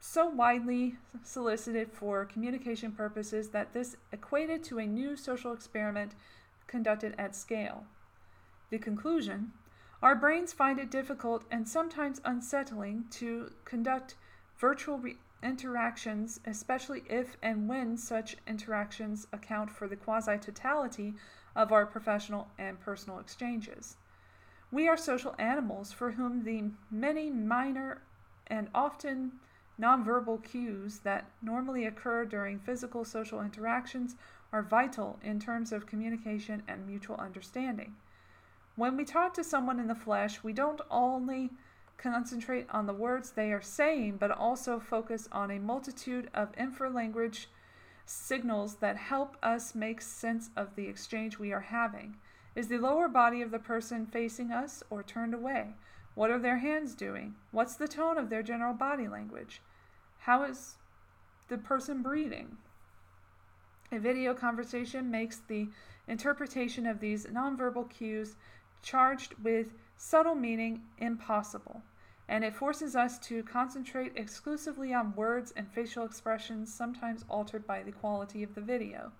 so 0.00 0.28
widely 0.28 0.96
solicited 1.24 1.90
for 1.92 2.24
communication 2.24 2.92
purposes 2.92 3.48
that 3.48 3.72
this 3.72 3.96
equated 4.12 4.62
to 4.64 4.78
a 4.78 4.86
new 4.86 5.16
social 5.16 5.52
experiment 5.52 6.12
conducted 6.66 7.14
at 7.18 7.34
scale. 7.34 7.84
The 8.70 8.78
conclusion 8.78 9.52
our 10.02 10.14
brains 10.14 10.52
find 10.52 10.78
it 10.78 10.90
difficult 10.90 11.44
and 11.50 11.68
sometimes 11.68 12.20
unsettling 12.24 13.04
to 13.10 13.52
conduct 13.64 14.14
virtual 14.56 14.98
re- 14.98 15.16
interactions, 15.42 16.40
especially 16.44 17.02
if 17.08 17.36
and 17.42 17.68
when 17.68 17.96
such 17.96 18.36
interactions 18.46 19.26
account 19.32 19.70
for 19.70 19.88
the 19.88 19.96
quasi 19.96 20.38
totality 20.38 21.14
of 21.56 21.72
our 21.72 21.86
professional 21.86 22.48
and 22.58 22.78
personal 22.80 23.18
exchanges. 23.18 23.96
We 24.70 24.86
are 24.86 24.96
social 24.96 25.34
animals 25.38 25.92
for 25.92 26.12
whom 26.12 26.44
the 26.44 26.70
many 26.90 27.30
minor 27.30 28.02
and 28.46 28.68
often 28.74 29.32
nonverbal 29.80 30.44
cues 30.44 31.00
that 31.00 31.30
normally 31.40 31.86
occur 31.86 32.24
during 32.24 32.58
physical 32.58 33.04
social 33.04 33.40
interactions 33.40 34.16
are 34.52 34.62
vital 34.62 35.18
in 35.22 35.40
terms 35.40 35.72
of 35.72 35.86
communication 35.86 36.62
and 36.68 36.86
mutual 36.86 37.16
understanding. 37.16 37.94
When 38.78 38.96
we 38.96 39.04
talk 39.04 39.34
to 39.34 39.42
someone 39.42 39.80
in 39.80 39.88
the 39.88 39.94
flesh, 39.96 40.44
we 40.44 40.52
don't 40.52 40.80
only 40.88 41.50
concentrate 41.96 42.68
on 42.70 42.86
the 42.86 42.92
words 42.92 43.32
they 43.32 43.50
are 43.52 43.60
saying, 43.60 44.18
but 44.18 44.30
also 44.30 44.78
focus 44.78 45.28
on 45.32 45.50
a 45.50 45.58
multitude 45.58 46.30
of 46.32 46.52
infralanguage 46.52 47.46
signals 48.06 48.76
that 48.76 48.96
help 48.96 49.36
us 49.42 49.74
make 49.74 50.00
sense 50.00 50.50
of 50.56 50.76
the 50.76 50.86
exchange 50.86 51.40
we 51.40 51.52
are 51.52 51.58
having. 51.58 52.18
Is 52.54 52.68
the 52.68 52.78
lower 52.78 53.08
body 53.08 53.42
of 53.42 53.50
the 53.50 53.58
person 53.58 54.06
facing 54.06 54.52
us 54.52 54.84
or 54.90 55.02
turned 55.02 55.34
away? 55.34 55.74
What 56.14 56.30
are 56.30 56.38
their 56.38 56.58
hands 56.58 56.94
doing? 56.94 57.34
What's 57.50 57.74
the 57.74 57.88
tone 57.88 58.16
of 58.16 58.30
their 58.30 58.44
general 58.44 58.74
body 58.74 59.08
language? 59.08 59.60
How 60.20 60.44
is 60.44 60.76
the 61.48 61.58
person 61.58 62.00
breathing? 62.00 62.58
A 63.90 63.98
video 63.98 64.34
conversation 64.34 65.10
makes 65.10 65.38
the 65.48 65.68
interpretation 66.06 66.86
of 66.86 67.00
these 67.00 67.26
nonverbal 67.26 67.88
cues 67.90 68.36
charged 68.82 69.34
with 69.42 69.72
subtle 69.96 70.34
meaning 70.34 70.82
impossible, 70.98 71.82
and 72.28 72.44
it 72.44 72.54
forces 72.54 72.94
us 72.94 73.18
to 73.18 73.42
concentrate 73.42 74.12
exclusively 74.16 74.92
on 74.92 75.14
words 75.14 75.52
and 75.56 75.70
facial 75.72 76.04
expressions, 76.04 76.72
sometimes 76.72 77.24
altered 77.28 77.66
by 77.66 77.82
the 77.82 77.92
quality 77.92 78.42
of 78.42 78.54
the 78.54 78.60
video. 78.60 79.12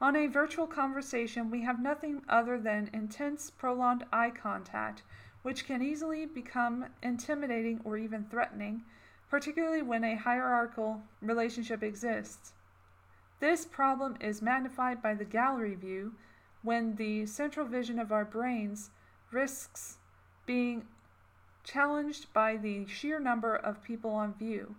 On 0.00 0.16
a 0.16 0.26
virtual 0.26 0.66
conversation, 0.66 1.50
we 1.50 1.62
have 1.62 1.80
nothing 1.80 2.22
other 2.28 2.58
than 2.58 2.90
intense, 2.92 3.50
prolonged 3.50 4.04
eye 4.12 4.30
contact, 4.30 5.02
which 5.42 5.66
can 5.66 5.82
easily 5.82 6.26
become 6.26 6.86
intimidating 7.02 7.80
or 7.84 7.96
even 7.96 8.24
threatening, 8.24 8.82
particularly 9.30 9.82
when 9.82 10.04
a 10.04 10.16
hierarchical 10.16 11.02
relationship 11.22 11.82
exists. 11.82 12.52
This 13.40 13.64
problem 13.64 14.16
is 14.20 14.42
magnified 14.42 15.00
by 15.00 15.14
the 15.14 15.24
gallery 15.24 15.74
view 15.74 16.14
when 16.64 16.96
the 16.96 17.26
central 17.26 17.66
vision 17.66 17.98
of 18.00 18.10
our 18.10 18.24
brains 18.24 18.90
risks 19.30 19.98
being 20.46 20.86
challenged 21.62 22.32
by 22.32 22.56
the 22.56 22.86
sheer 22.86 23.20
number 23.20 23.54
of 23.54 23.84
people 23.84 24.10
on 24.10 24.34
view. 24.34 24.74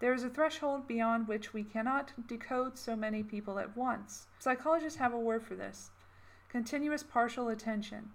There 0.00 0.12
is 0.12 0.24
a 0.24 0.28
threshold 0.28 0.86
beyond 0.86 1.26
which 1.26 1.52
we 1.52 1.64
cannot 1.64 2.12
decode 2.26 2.76
so 2.76 2.94
many 2.94 3.22
people 3.22 3.58
at 3.58 3.76
once. 3.76 4.26
Psychologists 4.38 4.98
have 4.98 5.14
a 5.14 5.18
word 5.18 5.42
for 5.42 5.54
this 5.54 5.90
continuous 6.48 7.02
partial 7.02 7.48
attention. 7.48 8.10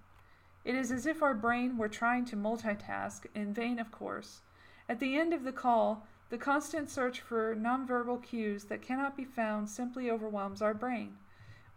It 0.65 0.75
is 0.75 0.91
as 0.91 1.05
if 1.05 1.21
our 1.21 1.33
brain 1.33 1.77
were 1.77 1.89
trying 1.89 2.25
to 2.25 2.35
multitask, 2.35 3.25
in 3.35 3.53
vain, 3.53 3.79
of 3.79 3.91
course. 3.91 4.41
At 4.89 4.99
the 4.99 5.17
end 5.17 5.33
of 5.33 5.43
the 5.43 5.51
call, 5.51 6.07
the 6.29 6.37
constant 6.37 6.89
search 6.89 7.21
for 7.21 7.55
nonverbal 7.55 8.23
cues 8.23 8.65
that 8.65 8.81
cannot 8.81 9.15
be 9.15 9.25
found 9.25 9.69
simply 9.69 10.09
overwhelms 10.09 10.61
our 10.61 10.73
brain. 10.73 11.17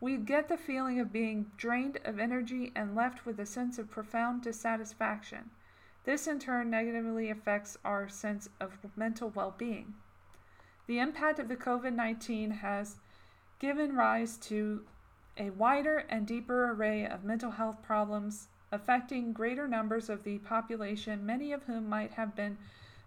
We 0.00 0.18
get 0.18 0.49
the 0.49 0.58
feeling 0.58 1.00
of 1.00 1.12
being 1.12 1.50
drained 1.57 1.99
of 2.05 2.18
energy 2.18 2.70
and 2.75 2.94
left 2.94 3.25
with 3.25 3.41
a 3.41 3.47
sense 3.47 3.78
of 3.78 3.91
profound 3.91 4.42
dissatisfaction. 4.42 5.50
This 6.05 6.26
in 6.26 6.39
turn 6.39 6.68
negatively 6.70 7.31
affects 7.31 7.78
our 7.84 8.08
sense 8.08 8.49
of 8.60 8.78
mental 8.97 9.31
well 9.31 9.55
being. 9.57 9.94
The 10.86 10.99
impact 10.99 11.39
of 11.39 11.49
the 11.49 11.57
COVID 11.57 11.94
19 11.94 12.50
has 12.50 12.97
given 13.58 13.97
rise 13.97 14.36
to 14.39 14.84
a 15.39 15.50
wider 15.50 16.05
and 16.08 16.26
deeper 16.26 16.70
array 16.70 17.07
of 17.07 17.25
mental 17.25 17.52
health 17.52 17.83
problems 17.83 18.49
affecting 18.70 19.33
greater 19.33 19.66
numbers 19.66 20.08
of 20.08 20.25
the 20.25 20.39
population, 20.39 21.25
many 21.25 21.52
of 21.52 21.65
whom 21.65 21.89
might 21.89 22.12
have 22.12 22.36
been 22.36 22.58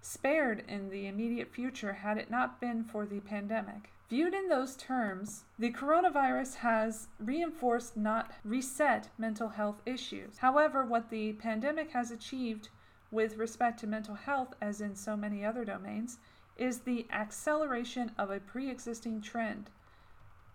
spared 0.02 0.64
in 0.68 0.90
the 0.90 1.08
immediate 1.08 1.54
future 1.54 1.94
had 1.94 2.18
it 2.18 2.32
not 2.32 2.60
been 2.60 2.84
for 2.84 3.06
the 3.06 3.20
pandemic. 3.20 3.92
Viewed 4.10 4.34
in 4.34 4.48
those 4.48 4.76
terms, 4.76 5.46
the 5.60 5.72
coronavirus 5.72 6.56
has 6.56 7.10
reinforced, 7.20 7.96
not 7.96 8.32
reset, 8.44 9.10
mental 9.20 9.50
health 9.50 9.84
issues. 9.86 10.40
However, 10.40 10.84
what 10.84 11.12
the 11.12 11.34
pandemic 11.34 11.92
has 11.92 12.10
achieved 12.10 12.70
with 13.12 13.38
respect 13.38 13.80
to 13.80 13.88
mental 13.88 14.16
health, 14.16 14.56
as 14.60 14.82
in 14.82 14.96
so 14.96 15.16
many 15.16 15.46
other 15.46 15.64
domains, 15.64 16.18
is 16.58 16.80
the 16.80 17.06
acceleration 17.12 18.12
of 18.18 18.32
a 18.32 18.40
pre 18.40 18.68
existing 18.70 19.22
trend. 19.22 19.70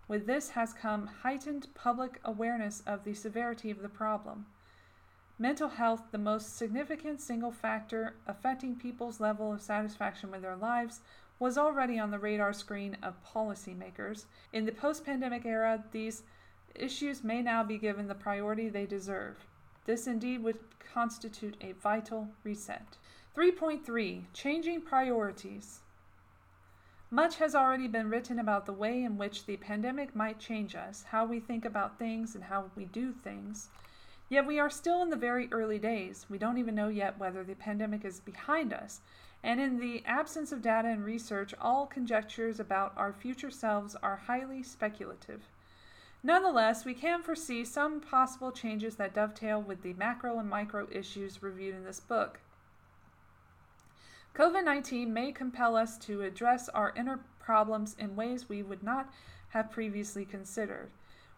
With 0.09 0.27
this 0.27 0.49
has 0.49 0.73
come 0.73 1.07
heightened 1.07 1.67
public 1.73 2.19
awareness 2.25 2.83
of 2.85 3.05
the 3.05 3.13
severity 3.13 3.71
of 3.71 3.81
the 3.81 3.89
problem. 3.89 4.47
Mental 5.39 5.69
health, 5.69 6.03
the 6.11 6.17
most 6.17 6.57
significant 6.57 7.21
single 7.21 7.51
factor 7.51 8.15
affecting 8.27 8.75
people's 8.75 9.19
level 9.21 9.53
of 9.53 9.61
satisfaction 9.61 10.29
with 10.29 10.41
their 10.41 10.55
lives, 10.55 11.01
was 11.39 11.57
already 11.57 11.99
on 11.99 12.11
the 12.11 12.19
radar 12.19 12.53
screen 12.53 12.97
of 13.03 13.23
policymakers. 13.23 14.25
In 14.53 14.65
the 14.65 14.71
post 14.71 15.05
pandemic 15.05 15.45
era, 15.45 15.83
these 15.91 16.23
issues 16.75 17.23
may 17.23 17.41
now 17.41 17.63
be 17.63 17.77
given 17.77 18.07
the 18.07 18.15
priority 18.15 18.69
they 18.69 18.85
deserve. 18.85 19.45
This 19.85 20.07
indeed 20.07 20.43
would 20.43 20.59
constitute 20.93 21.57
a 21.61 21.73
vital 21.73 22.29
reset. 22.43 22.97
3.3 23.35 24.23
Changing 24.33 24.81
Priorities. 24.81 25.81
Much 27.11 27.35
has 27.37 27.53
already 27.53 27.87
been 27.87 28.09
written 28.09 28.39
about 28.39 28.65
the 28.65 28.73
way 28.73 29.03
in 29.03 29.17
which 29.17 29.45
the 29.45 29.57
pandemic 29.57 30.15
might 30.15 30.39
change 30.39 30.75
us, 30.75 31.03
how 31.09 31.25
we 31.25 31.39
think 31.39 31.63
about 31.63 31.99
things, 31.99 32.33
and 32.33 32.45
how 32.45 32.71
we 32.75 32.85
do 32.85 33.11
things. 33.11 33.69
Yet 34.27 34.47
we 34.47 34.59
are 34.59 34.69
still 34.69 35.03
in 35.03 35.11
the 35.11 35.15
very 35.15 35.47
early 35.51 35.77
days. 35.77 36.25
We 36.29 36.39
don't 36.39 36.57
even 36.57 36.73
know 36.73 36.87
yet 36.87 37.19
whether 37.19 37.43
the 37.43 37.55
pandemic 37.55 38.03
is 38.05 38.19
behind 38.19 38.73
us. 38.73 39.01
And 39.45 39.61
in 39.61 39.79
the 39.79 40.01
absence 40.07 40.51
of 40.51 40.63
data 40.63 40.87
and 40.87 41.05
research, 41.05 41.53
all 41.61 41.85
conjectures 41.85 42.59
about 42.59 42.93
our 42.97 43.13
future 43.13 43.51
selves 43.51 43.95
are 44.01 44.15
highly 44.15 44.63
speculative. 44.63 45.43
Nonetheless, 46.23 46.83
we 46.83 46.95
can 46.95 47.21
foresee 47.21 47.63
some 47.63 48.01
possible 48.01 48.51
changes 48.51 48.95
that 48.95 49.13
dovetail 49.13 49.61
with 49.61 49.83
the 49.83 49.93
macro 49.93 50.39
and 50.39 50.49
micro 50.49 50.87
issues 50.91 51.43
reviewed 51.43 51.75
in 51.75 51.83
this 51.83 51.99
book. 51.99 52.39
COVID 54.33 54.65
19 54.65 55.13
may 55.13 55.31
compel 55.31 55.75
us 55.75 55.99
to 55.99 56.23
address 56.23 56.67
our 56.69 56.91
inner 56.97 57.19
problems 57.39 57.95
in 57.99 58.15
ways 58.15 58.49
we 58.49 58.63
would 58.63 58.81
not 58.81 59.13
have 59.49 59.69
previously 59.69 60.25
considered. 60.25 60.89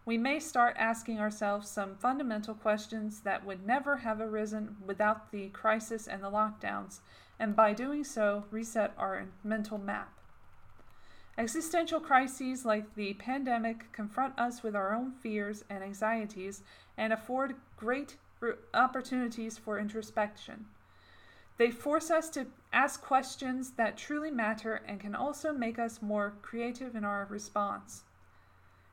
We 0.06 0.16
may 0.16 0.40
start 0.40 0.76
asking 0.78 1.20
ourselves 1.20 1.68
some 1.68 1.94
fundamental 1.96 2.54
questions 2.54 3.20
that 3.20 3.44
would 3.44 3.66
never 3.66 3.98
have 3.98 4.18
arisen 4.18 4.78
without 4.86 5.30
the 5.30 5.50
crisis 5.50 6.08
and 6.08 6.24
the 6.24 6.30
lockdowns, 6.30 7.00
and 7.38 7.54
by 7.54 7.72
doing 7.72 8.04
so, 8.04 8.44
reset 8.50 8.92
our 8.98 9.26
mental 9.44 9.78
map. 9.78 10.12
Existential 11.38 12.00
crises 12.00 12.64
like 12.64 12.94
the 12.96 13.14
pandemic 13.14 13.92
confront 13.92 14.36
us 14.38 14.62
with 14.62 14.74
our 14.74 14.92
own 14.92 15.12
fears 15.12 15.64
and 15.70 15.84
anxieties 15.84 16.62
and 16.96 17.12
afford 17.12 17.54
great 17.76 18.16
opportunities 18.74 19.56
for 19.56 19.78
introspection. 19.78 20.66
They 21.56 21.70
force 21.70 22.10
us 22.10 22.28
to 22.30 22.46
ask 22.72 23.02
questions 23.02 23.72
that 23.72 23.96
truly 23.96 24.30
matter 24.30 24.82
and 24.86 25.00
can 25.00 25.14
also 25.14 25.52
make 25.52 25.78
us 25.78 26.02
more 26.02 26.34
creative 26.42 26.96
in 26.96 27.04
our 27.04 27.26
response. 27.30 28.02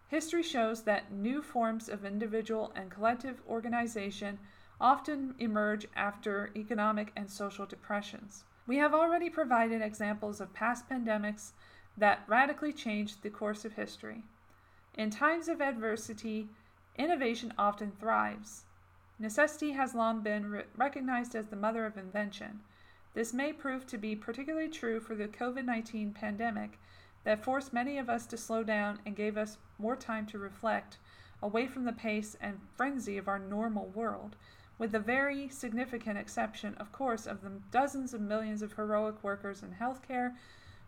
History 0.07 0.43
shows 0.43 0.83
that 0.83 1.11
new 1.11 1.41
forms 1.41 1.89
of 1.89 2.05
individual 2.05 2.71
and 2.75 2.91
collective 2.91 3.41
organization 3.49 4.37
often 4.79 5.35
emerge 5.39 5.87
after 5.95 6.51
economic 6.55 7.11
and 7.15 7.29
social 7.29 7.65
depressions. 7.65 8.43
We 8.67 8.77
have 8.77 8.93
already 8.93 9.29
provided 9.29 9.81
examples 9.81 10.41
of 10.41 10.53
past 10.53 10.89
pandemics 10.89 11.51
that 11.97 12.23
radically 12.27 12.73
changed 12.73 13.21
the 13.21 13.29
course 13.29 13.63
of 13.63 13.73
history. 13.73 14.23
In 14.95 15.09
times 15.09 15.47
of 15.47 15.61
adversity, 15.61 16.49
innovation 16.97 17.53
often 17.57 17.91
thrives. 17.91 18.65
Necessity 19.17 19.71
has 19.73 19.95
long 19.95 20.21
been 20.21 20.49
re- 20.49 20.63
recognized 20.75 21.35
as 21.35 21.47
the 21.47 21.55
mother 21.55 21.85
of 21.85 21.97
invention. 21.97 22.61
This 23.13 23.33
may 23.33 23.53
prove 23.53 23.87
to 23.87 23.97
be 23.97 24.15
particularly 24.15 24.67
true 24.67 24.99
for 24.99 25.15
the 25.15 25.27
COVID 25.27 25.63
19 25.63 26.11
pandemic 26.11 26.79
that 27.23 27.43
forced 27.43 27.71
many 27.71 27.97
of 27.97 28.09
us 28.09 28.25
to 28.27 28.37
slow 28.37 28.63
down 28.63 28.99
and 29.05 29.15
gave 29.15 29.37
us 29.37 29.57
more 29.77 29.95
time 29.95 30.25
to 30.27 30.37
reflect 30.37 30.97
away 31.41 31.67
from 31.67 31.85
the 31.85 31.93
pace 31.93 32.35
and 32.41 32.59
frenzy 32.75 33.17
of 33.17 33.27
our 33.27 33.39
normal 33.39 33.87
world, 33.87 34.35
with 34.77 34.91
the 34.91 34.99
very 34.99 35.47
significant 35.49 36.17
exception, 36.17 36.75
of 36.75 36.91
course, 36.91 37.25
of 37.25 37.41
the 37.41 37.51
dozens 37.71 38.13
of 38.13 38.21
millions 38.21 38.61
of 38.61 38.73
heroic 38.73 39.23
workers 39.23 39.63
in 39.63 39.75
healthcare 39.79 40.33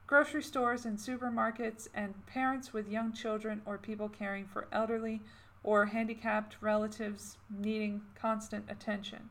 grocery 0.08 0.42
stores 0.42 0.86
and 0.86 0.98
supermarkets, 0.98 1.90
and 1.94 2.26
parents 2.26 2.72
with 2.74 2.88
young 2.88 3.12
children 3.12 3.62
or 3.66 3.78
people 3.78 4.08
caring 4.08 4.48
for 4.48 4.68
elderly 4.72 5.22
or 5.64 5.88
handicapped 5.88 6.56
relatives 6.62 7.38
needing 7.50 8.02
constant 8.16 8.64
attention. 8.70 9.30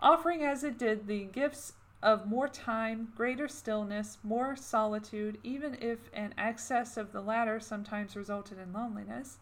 Offering 0.00 0.42
as 0.42 0.64
it 0.64 0.78
did 0.78 1.06
the 1.06 1.24
gifts 1.24 1.74
of 2.02 2.26
more 2.26 2.48
time, 2.48 3.12
greater 3.14 3.46
stillness, 3.46 4.18
more 4.24 4.56
solitude, 4.56 5.38
even 5.44 5.76
if 5.80 6.10
an 6.14 6.34
excess 6.36 6.96
of 6.96 7.12
the 7.12 7.20
latter 7.20 7.60
sometimes 7.60 8.16
resulted 8.16 8.58
in 8.58 8.72
loneliness, 8.72 9.38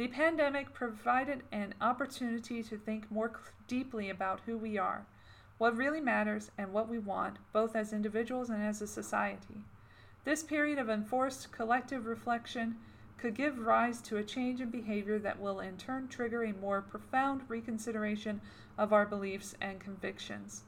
the 0.00 0.08
pandemic 0.08 0.72
provided 0.72 1.42
an 1.52 1.74
opportunity 1.78 2.62
to 2.62 2.78
think 2.78 3.10
more 3.10 3.38
deeply 3.68 4.08
about 4.08 4.40
who 4.46 4.56
we 4.56 4.78
are 4.78 5.04
what 5.58 5.76
really 5.76 6.00
matters, 6.00 6.50
and 6.56 6.72
what 6.72 6.88
we 6.88 6.98
want, 6.98 7.36
both 7.52 7.76
as 7.76 7.92
individuals 7.92 8.48
and 8.48 8.62
as 8.62 8.80
a 8.80 8.86
society. 8.86 9.60
This 10.24 10.42
period 10.42 10.78
of 10.78 10.88
enforced 10.88 11.52
collective 11.52 12.06
reflection 12.06 12.76
could 13.18 13.34
give 13.34 13.58
rise 13.58 14.00
to 14.00 14.16
a 14.16 14.24
change 14.24 14.62
in 14.62 14.70
behavior 14.70 15.18
that 15.18 15.38
will 15.38 15.60
in 15.60 15.76
turn 15.76 16.08
trigger 16.08 16.44
a 16.44 16.54
more 16.54 16.80
profound 16.80 17.42
reconsideration 17.46 18.40
of 18.78 18.94
our 18.94 19.04
beliefs 19.04 19.54
and 19.60 19.80
convictions. 19.80 20.62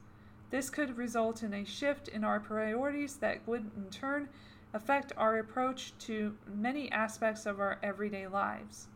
This 0.51 0.69
could 0.69 0.95
result 0.95 1.41
in 1.41 1.55
a 1.55 1.65
shift 1.65 2.07
in 2.07 2.23
our 2.23 2.39
priorities 2.39 3.15
that 3.15 3.39
would 3.47 3.71
in 3.75 3.89
turn 3.89 4.29
affect 4.75 5.11
our 5.17 5.39
approach 5.39 5.91
to 6.01 6.37
many 6.45 6.91
aspects 6.91 7.47
of 7.47 7.59
our 7.59 7.79
everyday 7.81 8.27
lives. 8.27 8.89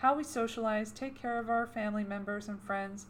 How 0.00 0.14
we 0.14 0.24
socialize, 0.24 0.92
take 0.92 1.20
care 1.20 1.38
of 1.38 1.50
our 1.50 1.66
family 1.66 2.04
members 2.04 2.48
and 2.48 2.58
friends, 2.58 3.04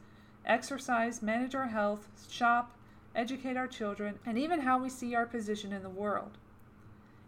exercise, 0.44 1.22
manage 1.22 1.54
our 1.54 1.68
health, 1.68 2.08
shop, 2.28 2.76
educate 3.14 3.56
our 3.56 3.68
children, 3.68 4.18
and 4.26 4.36
even 4.36 4.58
how 4.58 4.76
we 4.82 4.88
see 4.88 5.14
our 5.14 5.24
position 5.24 5.72
in 5.72 5.84
the 5.84 5.88
world. 5.88 6.36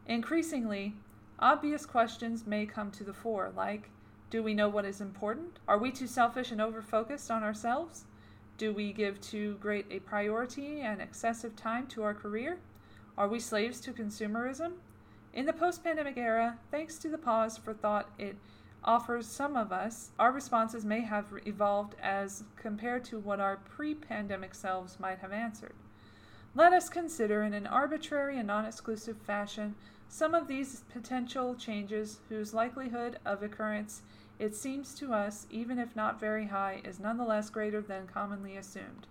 Increasingly, 0.08 0.96
obvious 1.38 1.86
questions 1.86 2.44
may 2.44 2.66
come 2.66 2.90
to 2.90 3.04
the 3.04 3.14
fore, 3.14 3.52
like 3.56 3.88
Do 4.30 4.42
we 4.42 4.52
know 4.52 4.68
what 4.68 4.84
is 4.84 5.00
important? 5.00 5.60
Are 5.68 5.78
we 5.78 5.92
too 5.92 6.08
selfish 6.08 6.50
and 6.50 6.60
overfocused 6.60 7.32
on 7.32 7.44
ourselves? 7.44 8.06
Do 8.58 8.72
we 8.72 8.92
give 8.92 9.20
too 9.20 9.58
great 9.60 9.86
a 9.92 10.00
priority 10.00 10.80
and 10.80 11.00
excessive 11.00 11.54
time 11.54 11.86
to 11.88 12.02
our 12.02 12.14
career? 12.14 12.58
Are 13.16 13.28
we 13.28 13.38
slaves 13.38 13.80
to 13.82 13.92
consumerism? 13.92 14.72
In 15.32 15.46
the 15.46 15.52
post 15.52 15.84
pandemic 15.84 16.16
era, 16.16 16.58
thanks 16.72 16.98
to 16.98 17.08
the 17.08 17.16
pause 17.16 17.58
for 17.58 17.72
thought 17.72 18.10
it 18.18 18.36
offers 18.84 19.26
some 19.26 19.56
of 19.56 19.72
us, 19.72 20.10
our 20.18 20.32
responses 20.32 20.84
may 20.84 21.00
have 21.00 21.26
evolved 21.46 21.94
as 22.02 22.44
compared 22.56 23.04
to 23.04 23.18
what 23.18 23.40
our 23.40 23.56
pre 23.56 23.94
pandemic 23.94 24.54
selves 24.54 24.98
might 24.98 25.18
have 25.18 25.32
answered. 25.32 25.74
Let 26.54 26.72
us 26.72 26.88
consider, 26.88 27.42
in 27.42 27.54
an 27.54 27.66
arbitrary 27.66 28.38
and 28.38 28.46
non 28.46 28.64
exclusive 28.64 29.16
fashion, 29.18 29.74
some 30.08 30.34
of 30.34 30.48
these 30.48 30.84
potential 30.92 31.54
changes 31.54 32.20
whose 32.28 32.52
likelihood 32.52 33.18
of 33.24 33.42
occurrence, 33.42 34.02
it 34.38 34.54
seems 34.54 34.94
to 34.96 35.14
us, 35.14 35.46
even 35.50 35.78
if 35.78 35.96
not 35.96 36.20
very 36.20 36.46
high, 36.46 36.82
is 36.84 37.00
nonetheless 37.00 37.48
greater 37.48 37.80
than 37.80 38.06
commonly 38.06 38.56
assumed. 38.56 39.06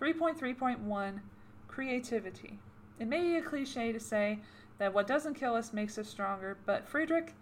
3.3.1 0.00 1.20
Creativity. 1.68 2.58
It 2.98 3.06
may 3.06 3.20
be 3.20 3.36
a 3.36 3.42
cliche 3.42 3.92
to 3.92 4.00
say 4.00 4.40
that 4.78 4.92
what 4.92 5.06
doesn't 5.06 5.34
kill 5.34 5.54
us 5.54 5.72
makes 5.72 5.98
us 5.98 6.08
stronger, 6.08 6.56
but 6.66 6.88
Friedrich 6.88 7.34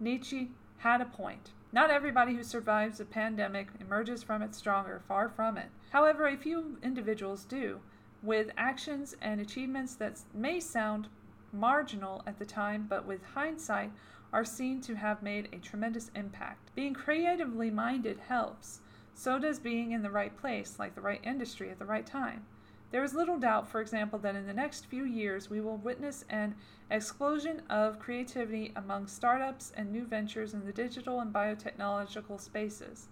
Nietzsche 0.00 0.50
had 0.78 1.00
a 1.00 1.06
point. 1.06 1.50
Not 1.72 1.90
everybody 1.90 2.34
who 2.34 2.42
survives 2.42 3.00
a 3.00 3.04
pandemic 3.04 3.68
emerges 3.80 4.22
from 4.22 4.42
it 4.42 4.54
stronger, 4.54 5.02
far 5.06 5.28
from 5.28 5.56
it. 5.56 5.68
However, 5.90 6.26
a 6.26 6.36
few 6.36 6.78
individuals 6.82 7.44
do, 7.44 7.80
with 8.22 8.50
actions 8.56 9.16
and 9.20 9.40
achievements 9.40 9.94
that 9.96 10.20
may 10.32 10.60
sound 10.60 11.08
marginal 11.52 12.22
at 12.26 12.38
the 12.38 12.46
time, 12.46 12.86
but 12.88 13.06
with 13.06 13.24
hindsight 13.34 13.92
are 14.32 14.44
seen 14.44 14.80
to 14.82 14.94
have 14.94 15.22
made 15.22 15.48
a 15.52 15.58
tremendous 15.58 16.10
impact. 16.14 16.74
Being 16.74 16.94
creatively 16.94 17.70
minded 17.70 18.18
helps. 18.28 18.80
So 19.14 19.38
does 19.38 19.58
being 19.58 19.92
in 19.92 20.02
the 20.02 20.10
right 20.10 20.36
place, 20.36 20.76
like 20.78 20.94
the 20.94 21.00
right 21.00 21.20
industry 21.22 21.70
at 21.70 21.78
the 21.78 21.84
right 21.84 22.06
time. 22.06 22.44
There 22.92 23.02
is 23.02 23.14
little 23.14 23.38
doubt, 23.38 23.68
for 23.68 23.80
example, 23.80 24.18
that 24.20 24.36
in 24.36 24.46
the 24.46 24.52
next 24.52 24.86
few 24.86 25.04
years 25.04 25.50
we 25.50 25.60
will 25.60 25.76
witness 25.76 26.24
an 26.30 26.54
explosion 26.90 27.62
of 27.68 27.98
creativity 27.98 28.72
among 28.76 29.08
startups 29.08 29.72
and 29.76 29.90
new 29.90 30.04
ventures 30.04 30.54
in 30.54 30.64
the 30.64 30.72
digital 30.72 31.20
and 31.20 31.32
biotechnological 31.32 32.40
spaces. 32.40 33.08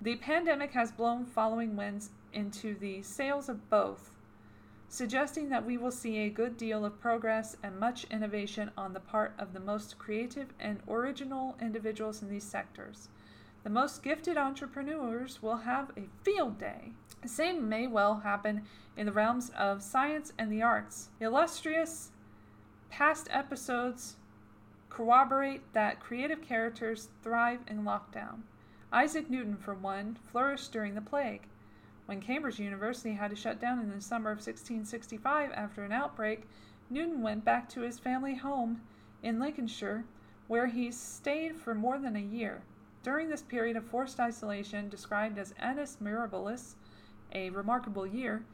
The 0.00 0.16
pandemic 0.16 0.72
has 0.72 0.90
blown 0.90 1.26
following 1.26 1.76
winds 1.76 2.10
into 2.32 2.74
the 2.74 3.02
sails 3.02 3.48
of 3.48 3.68
both, 3.68 4.10
suggesting 4.88 5.50
that 5.50 5.64
we 5.64 5.76
will 5.76 5.90
see 5.90 6.18
a 6.18 6.30
good 6.30 6.56
deal 6.56 6.84
of 6.84 6.98
progress 7.00 7.56
and 7.62 7.78
much 7.78 8.04
innovation 8.10 8.70
on 8.76 8.94
the 8.94 9.00
part 9.00 9.34
of 9.38 9.52
the 9.52 9.60
most 9.60 9.98
creative 9.98 10.48
and 10.58 10.80
original 10.88 11.56
individuals 11.60 12.22
in 12.22 12.30
these 12.30 12.44
sectors. 12.44 13.08
The 13.62 13.70
most 13.70 14.02
gifted 14.02 14.36
entrepreneurs 14.36 15.40
will 15.42 15.58
have 15.58 15.90
a 15.96 16.08
field 16.24 16.58
day. 16.58 16.92
The 17.22 17.28
same 17.28 17.68
may 17.68 17.86
well 17.86 18.20
happen 18.20 18.62
in 18.96 19.06
the 19.06 19.12
realms 19.12 19.50
of 19.50 19.80
science 19.80 20.32
and 20.36 20.50
the 20.50 20.62
arts. 20.62 21.10
Illustrious 21.20 22.10
past 22.90 23.28
episodes 23.30 24.16
corroborate 24.90 25.72
that 25.72 26.00
creative 26.00 26.42
characters 26.42 27.08
thrive 27.22 27.60
in 27.68 27.84
lockdown. 27.84 28.40
Isaac 28.92 29.30
Newton, 29.30 29.56
for 29.56 29.72
one, 29.72 30.18
flourished 30.30 30.72
during 30.72 30.94
the 30.94 31.00
plague. 31.00 31.42
When 32.06 32.20
Cambridge 32.20 32.58
University 32.58 33.14
had 33.14 33.30
to 33.30 33.36
shut 33.36 33.60
down 33.60 33.78
in 33.78 33.90
the 33.90 34.00
summer 34.00 34.30
of 34.30 34.38
1665 34.38 35.52
after 35.52 35.84
an 35.84 35.92
outbreak, 35.92 36.48
Newton 36.90 37.22
went 37.22 37.44
back 37.44 37.68
to 37.70 37.82
his 37.82 37.98
family 38.00 38.34
home 38.34 38.82
in 39.22 39.38
Lincolnshire 39.38 40.04
where 40.48 40.66
he 40.66 40.90
stayed 40.90 41.56
for 41.56 41.74
more 41.74 41.98
than 41.98 42.16
a 42.16 42.20
year. 42.20 42.62
During 43.02 43.30
this 43.30 43.42
period 43.42 43.76
of 43.76 43.86
forced 43.86 44.20
isolation, 44.20 44.88
described 44.88 45.38
as 45.38 45.54
annus 45.58 45.96
mirabilis, 46.02 46.74
a 47.32 47.50
remarkable 47.50 48.06
year, 48.06 48.44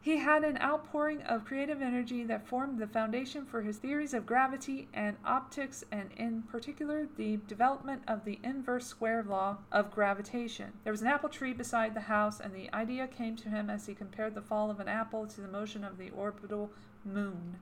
he 0.00 0.18
had 0.18 0.44
an 0.44 0.58
outpouring 0.58 1.22
of 1.22 1.44
creative 1.44 1.82
energy 1.82 2.22
that 2.24 2.46
formed 2.46 2.78
the 2.78 2.86
foundation 2.86 3.44
for 3.44 3.62
his 3.62 3.78
theories 3.78 4.14
of 4.14 4.26
gravity 4.26 4.88
and 4.94 5.16
optics, 5.24 5.84
and 5.90 6.10
in 6.16 6.42
particular, 6.42 7.08
the 7.16 7.38
development 7.48 8.02
of 8.06 8.24
the 8.24 8.38
inverse 8.44 8.86
square 8.86 9.22
law 9.22 9.58
of 9.72 9.90
gravitation. 9.90 10.72
There 10.84 10.92
was 10.92 11.02
an 11.02 11.08
apple 11.08 11.28
tree 11.28 11.52
beside 11.52 11.94
the 11.94 12.00
house, 12.00 12.40
and 12.40 12.54
the 12.54 12.72
idea 12.72 13.08
came 13.08 13.36
to 13.36 13.48
him 13.48 13.68
as 13.68 13.86
he 13.86 13.94
compared 13.94 14.34
the 14.34 14.40
fall 14.40 14.70
of 14.70 14.80
an 14.80 14.88
apple 14.88 15.26
to 15.26 15.40
the 15.40 15.48
motion 15.48 15.82
of 15.84 15.98
the 15.98 16.10
orbital 16.10 16.70
moon. 17.04 17.56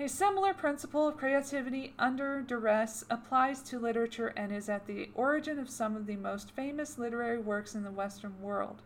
A 0.00 0.08
similar 0.08 0.54
principle 0.54 1.06
of 1.08 1.18
creativity 1.18 1.92
under 1.98 2.40
duress 2.40 3.04
applies 3.10 3.60
to 3.64 3.78
literature 3.78 4.28
and 4.28 4.50
is 4.50 4.70
at 4.70 4.86
the 4.86 5.10
origin 5.14 5.58
of 5.58 5.68
some 5.68 5.94
of 5.94 6.06
the 6.06 6.16
most 6.16 6.52
famous 6.52 6.96
literary 6.96 7.38
works 7.38 7.74
in 7.74 7.82
the 7.82 7.90
Western 7.90 8.40
world. 8.40 8.80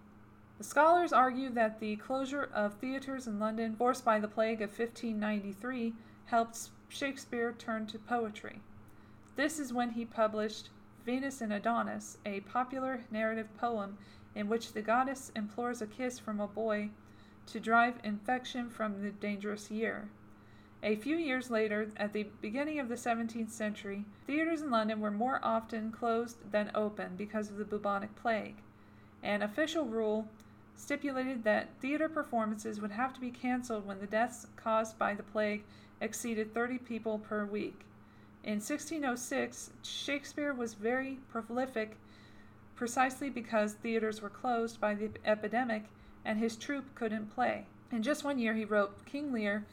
The 0.58 0.64
scholars 0.64 1.12
argue 1.12 1.50
that 1.50 1.78
the 1.78 1.94
closure 1.94 2.50
of 2.52 2.74
theatres 2.74 3.28
in 3.28 3.38
London, 3.38 3.76
forced 3.76 4.04
by 4.04 4.18
the 4.18 4.26
plague 4.26 4.60
of 4.60 4.70
1593, 4.70 5.94
helped 6.24 6.70
Shakespeare 6.88 7.52
turn 7.52 7.86
to 7.86 7.98
poetry. 8.00 8.58
This 9.36 9.60
is 9.60 9.72
when 9.72 9.90
he 9.90 10.04
published 10.04 10.70
Venus 11.06 11.40
and 11.40 11.52
Adonis, 11.52 12.18
a 12.26 12.40
popular 12.40 13.04
narrative 13.12 13.56
poem 13.56 13.98
in 14.34 14.48
which 14.48 14.72
the 14.72 14.82
goddess 14.82 15.30
implores 15.36 15.80
a 15.80 15.86
kiss 15.86 16.18
from 16.18 16.40
a 16.40 16.48
boy 16.48 16.90
to 17.46 17.60
drive 17.60 18.00
infection 18.02 18.68
from 18.68 19.00
the 19.00 19.10
dangerous 19.10 19.70
year. 19.70 20.08
A 20.86 20.96
few 20.96 21.16
years 21.16 21.50
later, 21.50 21.90
at 21.96 22.12
the 22.12 22.26
beginning 22.42 22.78
of 22.78 22.90
the 22.90 22.94
17th 22.94 23.50
century, 23.50 24.04
theaters 24.26 24.60
in 24.60 24.70
London 24.70 25.00
were 25.00 25.10
more 25.10 25.40
often 25.42 25.90
closed 25.90 26.36
than 26.52 26.70
open 26.74 27.16
because 27.16 27.48
of 27.48 27.56
the 27.56 27.64
bubonic 27.64 28.14
plague. 28.16 28.56
An 29.22 29.40
official 29.40 29.86
rule 29.86 30.28
stipulated 30.76 31.42
that 31.44 31.70
theater 31.80 32.06
performances 32.06 32.82
would 32.82 32.90
have 32.90 33.14
to 33.14 33.20
be 33.20 33.30
canceled 33.30 33.86
when 33.86 33.98
the 33.98 34.06
deaths 34.06 34.46
caused 34.56 34.98
by 34.98 35.14
the 35.14 35.22
plague 35.22 35.64
exceeded 36.02 36.52
30 36.52 36.76
people 36.76 37.18
per 37.18 37.46
week. 37.46 37.80
In 38.42 38.60
1606, 38.60 39.70
Shakespeare 39.82 40.52
was 40.52 40.74
very 40.74 41.18
prolific 41.30 41.96
precisely 42.76 43.30
because 43.30 43.72
theaters 43.72 44.20
were 44.20 44.28
closed 44.28 44.82
by 44.82 44.94
the 44.94 45.08
epidemic 45.24 45.84
and 46.26 46.38
his 46.38 46.56
troupe 46.56 46.94
couldn't 46.94 47.34
play. 47.34 47.64
In 47.90 48.02
just 48.02 48.22
one 48.22 48.38
year, 48.38 48.52
he 48.52 48.66
wrote 48.66 49.06
King 49.06 49.32
Lear 49.32 49.64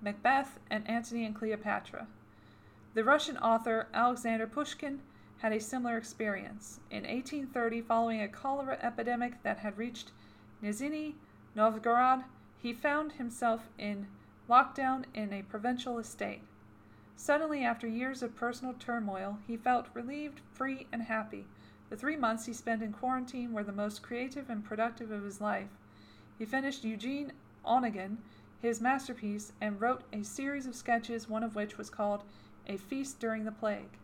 Macbeth, 0.00 0.58
and 0.70 0.88
Antony 0.88 1.24
and 1.24 1.34
Cleopatra. 1.34 2.06
The 2.94 3.04
Russian 3.04 3.36
author 3.38 3.88
Alexander 3.92 4.46
Pushkin 4.46 5.00
had 5.38 5.52
a 5.52 5.60
similar 5.60 5.96
experience. 5.96 6.80
In 6.90 7.02
1830, 7.02 7.82
following 7.82 8.22
a 8.22 8.28
cholera 8.28 8.78
epidemic 8.82 9.42
that 9.42 9.58
had 9.58 9.78
reached 9.78 10.12
Nizhny 10.62 11.14
Novgorod, 11.54 12.24
he 12.58 12.72
found 12.72 13.12
himself 13.12 13.68
in 13.78 14.08
lockdown 14.48 15.04
in 15.14 15.32
a 15.32 15.42
provincial 15.42 15.98
estate. 15.98 16.42
Suddenly, 17.16 17.64
after 17.64 17.86
years 17.86 18.22
of 18.22 18.36
personal 18.36 18.74
turmoil, 18.74 19.38
he 19.46 19.56
felt 19.56 19.88
relieved, 19.94 20.40
free, 20.52 20.86
and 20.92 21.02
happy. 21.02 21.46
The 21.90 21.96
three 21.96 22.16
months 22.16 22.46
he 22.46 22.52
spent 22.52 22.82
in 22.82 22.92
quarantine 22.92 23.52
were 23.52 23.64
the 23.64 23.72
most 23.72 24.02
creative 24.02 24.48
and 24.48 24.64
productive 24.64 25.10
of 25.10 25.24
his 25.24 25.40
life. 25.40 25.68
He 26.38 26.44
finished 26.44 26.84
Eugene 26.84 27.32
Onegin 27.64 28.18
his 28.60 28.80
masterpiece, 28.80 29.52
and 29.60 29.80
wrote 29.80 30.02
a 30.12 30.22
series 30.22 30.66
of 30.66 30.74
sketches, 30.74 31.28
one 31.28 31.42
of 31.42 31.54
which 31.54 31.78
was 31.78 31.90
called 31.90 32.24
A 32.66 32.76
Feast 32.76 33.20
During 33.20 33.44
the 33.44 33.52
Plague. 33.52 33.98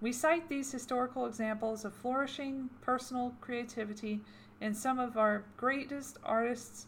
We 0.00 0.12
cite 0.12 0.48
these 0.48 0.70
historical 0.70 1.24
examples 1.26 1.84
of 1.84 1.94
flourishing 1.94 2.68
personal 2.82 3.34
creativity 3.40 4.20
in 4.60 4.74
some 4.74 4.98
of 4.98 5.16
our 5.16 5.44
greatest 5.56 6.18
artists 6.22 6.86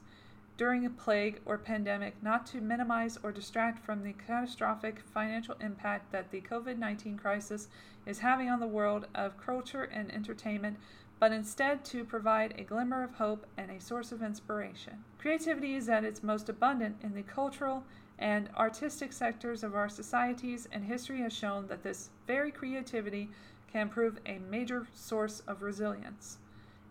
during 0.57 0.87
a 0.87 0.91
plague 0.91 1.41
or 1.45 1.59
pandemic, 1.59 2.23
not 2.23 2.47
to 2.47 2.61
minimize 2.61 3.19
or 3.23 3.31
distract 3.31 3.85
from 3.85 4.03
the 4.03 4.15
catastrophic 4.15 5.01
financial 5.01 5.55
impact 5.61 6.13
that 6.13 6.31
the 6.31 6.41
COVID 6.41 6.79
19 6.79 7.19
crisis 7.19 7.69
is 8.07 8.21
having 8.21 8.49
on 8.49 8.61
the 8.61 8.67
world 8.67 9.07
of 9.15 9.37
culture 9.39 9.85
and 9.85 10.13
entertainment, 10.13 10.79
but 11.19 11.33
instead 11.33 11.85
to 11.85 12.05
provide 12.05 12.55
a 12.59 12.65
glimmer 12.65 13.03
of 13.03 13.15
hope 13.15 13.47
and 13.57 13.71
a 13.71 13.81
source 13.81 14.13
of 14.13 14.23
inspiration. 14.23 15.05
Creativity 15.19 15.75
is 15.75 15.89
at 15.89 16.05
its 16.05 16.23
most 16.23 16.49
abundant 16.49 16.97
in 17.03 17.15
the 17.15 17.23
cultural 17.23 17.83
and 18.19 18.49
artistic 18.57 19.13
sectors 19.13 19.63
of 19.63 19.75
our 19.75 19.89
societies, 19.89 20.69
and 20.73 20.85
history 20.85 21.21
has 21.21 21.33
shown 21.33 21.67
that 21.67 21.83
this 21.83 22.11
very 22.27 22.51
creativity 22.51 23.29
can 23.71 23.89
prove 23.89 24.19
a 24.27 24.39
major 24.51 24.87
source 24.95 25.41
of 25.47 25.63
resilience. 25.63 26.39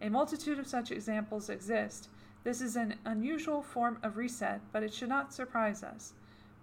A 0.01 0.09
multitude 0.09 0.59
of 0.59 0.67
such 0.67 0.91
examples 0.91 1.49
exist. 1.49 2.09
This 2.43 2.61
is 2.61 2.75
an 2.75 2.95
unusual 3.05 3.63
form 3.63 3.97
of 4.03 4.17
reset, 4.17 4.61
but 4.71 4.83
it 4.83 4.93
should 4.93 5.09
not 5.09 5.33
surprise 5.33 5.83
us. 5.83 6.13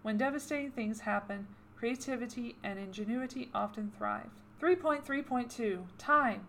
When 0.02 0.16
devastating 0.16 0.70
things 0.70 1.00
happen, 1.00 1.46
creativity 1.76 2.56
and 2.62 2.78
ingenuity 2.78 3.50
often 3.54 3.90
thrive. 3.96 4.30
3.3.2 4.60 5.82
Time 5.98 6.46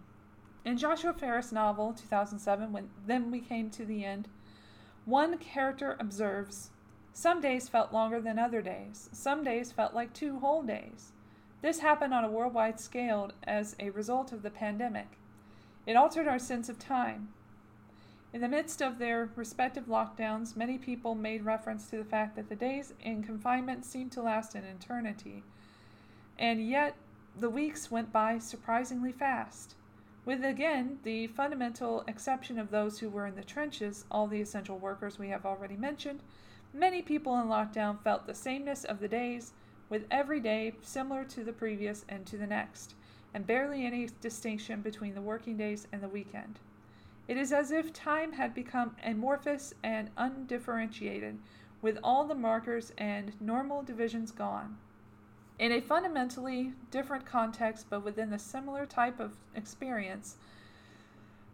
in 0.65 0.77
Joshua 0.77 1.13
Ferris' 1.13 1.51
novel, 1.51 1.93
2007, 1.93 2.71
when 2.71 2.89
Then 3.05 3.31
We 3.31 3.41
Came 3.41 3.69
to 3.71 3.85
the 3.85 4.05
End, 4.05 4.27
one 5.05 5.37
character 5.37 5.97
observes 5.99 6.69
Some 7.13 7.41
days 7.41 7.69
felt 7.69 7.93
longer 7.93 8.19
than 8.21 8.39
other 8.39 8.61
days. 8.61 9.09
Some 9.11 9.43
days 9.43 9.71
felt 9.71 9.93
like 9.93 10.13
two 10.13 10.39
whole 10.39 10.63
days. 10.63 11.11
This 11.61 11.79
happened 11.79 12.13
on 12.13 12.23
a 12.23 12.31
worldwide 12.31 12.79
scale 12.79 13.31
as 13.43 13.75
a 13.79 13.91
result 13.91 14.31
of 14.31 14.41
the 14.41 14.49
pandemic. 14.49 15.17
It 15.85 15.95
altered 15.95 16.27
our 16.27 16.39
sense 16.39 16.69
of 16.69 16.79
time. 16.79 17.29
In 18.33 18.41
the 18.41 18.47
midst 18.47 18.81
of 18.81 18.97
their 18.97 19.29
respective 19.35 19.85
lockdowns, 19.85 20.55
many 20.55 20.77
people 20.79 21.13
made 21.13 21.45
reference 21.45 21.87
to 21.89 21.97
the 21.97 22.03
fact 22.03 22.35
that 22.35 22.49
the 22.49 22.55
days 22.55 22.93
in 22.99 23.21
confinement 23.21 23.85
seemed 23.85 24.11
to 24.13 24.23
last 24.23 24.55
an 24.55 24.63
eternity. 24.63 25.43
And 26.39 26.67
yet, 26.67 26.95
the 27.37 27.49
weeks 27.49 27.91
went 27.91 28.11
by 28.11 28.39
surprisingly 28.39 29.11
fast. 29.11 29.75
With 30.25 30.45
again 30.45 30.99
the 31.03 31.27
fundamental 31.27 32.05
exception 32.07 32.57
of 32.57 32.71
those 32.71 32.99
who 32.99 33.09
were 33.09 33.27
in 33.27 33.35
the 33.35 33.43
trenches, 33.43 34.05
all 34.09 34.27
the 34.27 34.39
essential 34.39 34.77
workers 34.77 35.19
we 35.19 35.27
have 35.27 35.45
already 35.45 35.75
mentioned, 35.75 36.23
many 36.73 37.01
people 37.01 37.37
in 37.41 37.47
lockdown 37.47 38.01
felt 38.01 38.25
the 38.25 38.33
sameness 38.33 38.85
of 38.85 39.01
the 39.01 39.09
days, 39.09 39.51
with 39.89 40.07
every 40.09 40.39
day 40.39 40.75
similar 40.81 41.25
to 41.25 41.43
the 41.43 41.51
previous 41.51 42.05
and 42.07 42.25
to 42.25 42.37
the 42.37 42.47
next, 42.47 42.95
and 43.33 43.45
barely 43.45 43.85
any 43.85 44.07
distinction 44.21 44.81
between 44.81 45.13
the 45.13 45.21
working 45.21 45.57
days 45.57 45.87
and 45.91 46.01
the 46.01 46.07
weekend. 46.07 46.57
It 47.27 47.35
is 47.35 47.51
as 47.51 47.71
if 47.71 47.91
time 47.91 48.31
had 48.31 48.53
become 48.53 48.95
amorphous 49.03 49.73
and 49.83 50.09
undifferentiated, 50.15 51.37
with 51.81 51.99
all 52.01 52.23
the 52.23 52.33
markers 52.33 52.93
and 52.97 53.33
normal 53.41 53.83
divisions 53.83 54.31
gone. 54.31 54.77
In 55.63 55.71
a 55.71 55.79
fundamentally 55.79 56.73
different 56.91 57.25
context, 57.25 57.85
but 57.89 58.03
within 58.03 58.31
the 58.31 58.37
similar 58.37 58.85
type 58.85 59.21
of 59.21 59.37
experience, 59.55 60.35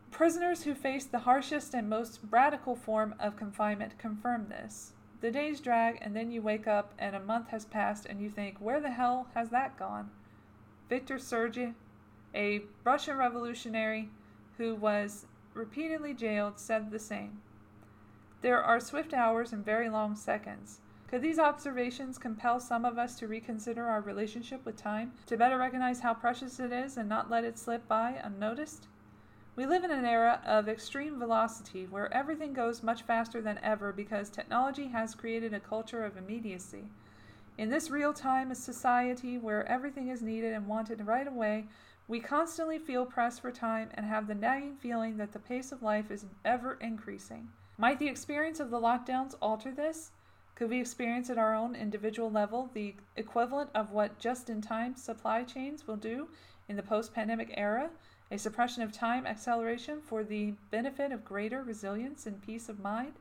prisoners 0.10 0.64
who 0.64 0.74
faced 0.74 1.12
the 1.12 1.20
harshest 1.20 1.76
and 1.76 1.88
most 1.88 2.20
radical 2.32 2.76
form 2.76 3.14
of 3.20 3.38
confinement 3.38 4.00
confirm 4.00 4.50
this. 4.50 4.94
The 5.22 5.30
days 5.30 5.60
drag, 5.60 6.00
and 6.02 6.16
then 6.16 6.32
you 6.32 6.42
wake 6.42 6.66
up, 6.66 6.96
and 6.98 7.16
a 7.16 7.20
month 7.20 7.50
has 7.50 7.66
passed, 7.66 8.08
and 8.08 8.20
you 8.20 8.32
think, 8.32 8.58
where 8.58 8.82
the 8.82 8.90
hell 8.90 9.28
has 9.36 9.50
that 9.50 9.78
gone? 9.78 10.10
Victor 10.90 11.20
Serge, 11.20 11.76
a 12.34 12.64
Russian 12.84 13.16
revolutionary 13.16 14.10
who 14.58 14.74
was 14.74 15.28
repeatedly 15.54 16.16
jailed, 16.16 16.58
said 16.58 16.90
the 16.90 16.98
same. 16.98 17.42
There 18.42 18.64
are 18.64 18.80
swift 18.80 19.14
hours 19.14 19.54
and 19.54 19.64
very 19.64 19.88
long 19.88 20.16
seconds. 20.16 20.80
Could 21.10 21.24
these 21.24 21.40
observations 21.40 22.20
compel 22.20 22.60
some 22.60 22.86
of 22.86 23.00
us 23.00 23.16
to 23.16 23.28
reconsider 23.28 23.84
our 23.84 24.00
relationship 24.00 24.64
with 24.64 24.76
time, 24.76 25.14
to 25.26 25.38
better 25.38 25.58
recognize 25.58 26.02
how 26.02 26.14
precious 26.14 26.60
it 26.60 26.72
is 26.72 26.98
and 26.98 27.10
not 27.10 27.32
let 27.32 27.44
it 27.44 27.58
slip 27.58 27.88
by 27.88 28.22
unnoticed? 28.24 28.86
We 29.56 29.66
live 29.66 29.84
in 29.84 29.90
an 29.90 30.06
era 30.06 30.40
of 30.46 30.70
extreme 30.70 31.18
velocity 31.18 31.88
where 31.88 32.14
everything 32.14 32.54
goes 32.54 32.84
much 32.84 33.02
faster 33.02 33.42
than 33.42 33.58
ever 33.64 33.92
because 33.92 34.30
technology 34.30 34.90
has 34.90 35.16
created 35.16 35.52
a 35.52 35.60
culture 35.60 36.06
of 36.06 36.16
immediacy. 36.16 36.84
In 37.58 37.72
this 37.72 37.90
real 37.90 38.14
time 38.14 38.54
society 38.54 39.40
where 39.40 39.66
everything 39.66 40.10
is 40.10 40.22
needed 40.22 40.54
and 40.54 40.68
wanted 40.68 41.08
right 41.08 41.28
away, 41.28 41.66
we 42.08 42.20
constantly 42.20 42.78
feel 42.78 43.08
pressed 43.08 43.42
for 43.42 43.52
time 43.52 43.90
and 43.96 44.06
have 44.06 44.28
the 44.28 44.36
nagging 44.36 44.76
feeling 44.76 45.18
that 45.18 45.32
the 45.32 45.40
pace 45.40 45.72
of 45.72 45.82
life 45.82 46.12
is 46.12 46.28
ever 46.46 46.78
increasing. 46.80 47.50
Might 47.80 47.98
the 47.98 48.08
experience 48.08 48.60
of 48.60 48.70
the 48.70 48.80
lockdowns 48.80 49.34
alter 49.42 49.72
this? 49.72 50.12
Could 50.60 50.72
we 50.72 50.82
experience 50.82 51.30
at 51.30 51.38
our 51.38 51.56
own 51.56 51.74
individual 51.74 52.30
level 52.30 52.70
the 52.74 52.94
equivalent 53.16 53.70
of 53.74 53.92
what 53.92 54.20
just 54.20 54.50
in 54.50 54.60
time 54.62 54.98
supply 54.98 55.46
chains 55.46 55.88
will 55.88 55.96
do 55.96 56.28
in 56.68 56.76
the 56.76 56.84
post 56.84 57.14
pandemic 57.14 57.54
era? 57.56 57.92
A 58.30 58.38
suppression 58.38 58.84
of 58.84 58.92
time 58.92 59.26
acceleration 59.26 60.02
for 60.02 60.22
the 60.22 60.56
benefit 60.70 61.14
of 61.14 61.24
greater 61.24 61.64
resilience 61.64 62.26
and 62.26 62.42
peace 62.42 62.68
of 62.68 62.82
mind? 62.82 63.14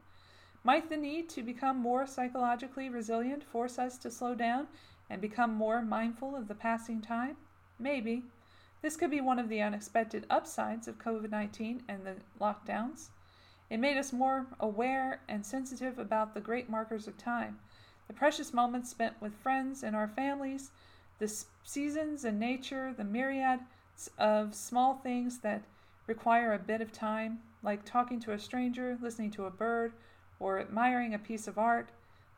Might 0.65 0.89
the 0.89 0.97
need 0.97 1.29
to 1.29 1.45
become 1.45 1.77
more 1.77 2.09
psychologically 2.09 2.89
resilient 2.89 3.45
force 3.45 3.79
us 3.79 3.99
to 3.99 4.11
slow 4.11 4.35
down 4.35 4.67
and 5.09 5.21
become 5.21 5.55
more 5.55 5.81
mindful 5.81 6.35
of 6.35 6.49
the 6.49 6.57
passing 6.57 7.01
time? 7.01 7.37
Maybe. 7.79 8.25
This 8.83 8.97
could 8.97 9.13
be 9.13 9.21
one 9.21 9.39
of 9.39 9.49
the 9.49 9.63
unexpected 9.63 10.27
upsides 10.29 10.89
of 10.89 10.99
COVID 10.99 11.31
19 11.31 11.85
and 11.87 12.05
the 12.05 12.17
lockdowns. 12.41 13.11
It 13.71 13.79
made 13.79 13.99
us 13.99 14.13
more 14.13 14.47
aware 14.59 15.21
and 15.29 15.45
sensitive 15.45 15.99
about 15.99 16.35
the 16.35 16.41
great 16.41 16.71
markers 16.71 17.07
of 17.07 17.19
time, 17.19 17.59
the 18.07 18.15
precious 18.15 18.55
moments 18.55 18.89
spent 18.89 19.21
with 19.21 19.35
friends 19.37 19.83
and 19.83 19.95
our 19.95 20.09
families, 20.09 20.71
the 21.19 21.29
seasons 21.63 22.25
and 22.25 22.41
nature, 22.41 22.95
the 22.97 23.05
myriad 23.05 23.61
of 24.17 24.55
small 24.55 24.95
things 24.95 25.39
that 25.41 25.65
require 26.07 26.55
a 26.55 26.59
bit 26.59 26.81
of 26.81 26.91
time, 26.91 27.41
like 27.63 27.85
talking 27.85 28.19
to 28.21 28.33
a 28.33 28.39
stranger, 28.39 28.97
listening 29.03 29.31
to 29.33 29.45
a 29.45 29.51
bird, 29.51 29.93
or 30.41 30.59
admiring 30.59 31.13
a 31.13 31.19
piece 31.19 31.47
of 31.47 31.59
art, 31.59 31.91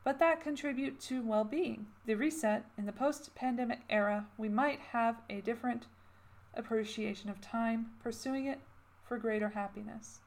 but 0.02 0.18
that 0.18 0.41
contribute 0.41 0.99
to 0.99 1.23
well 1.23 1.44
being. 1.44 1.86
The 2.07 2.15
reset 2.15 2.65
in 2.76 2.86
the 2.86 2.92
post 2.92 3.34
pandemic 3.36 3.83
era, 3.89 4.26
we 4.36 4.49
might 4.49 4.81
have 4.81 5.20
a 5.28 5.41
different 5.41 5.86
appreciation 6.55 7.31
of 7.31 7.41
time, 7.41 7.92
pursuing 8.02 8.47
it 8.47 8.60
for 9.05 9.18
greater 9.18 9.50
happiness. 9.50 10.20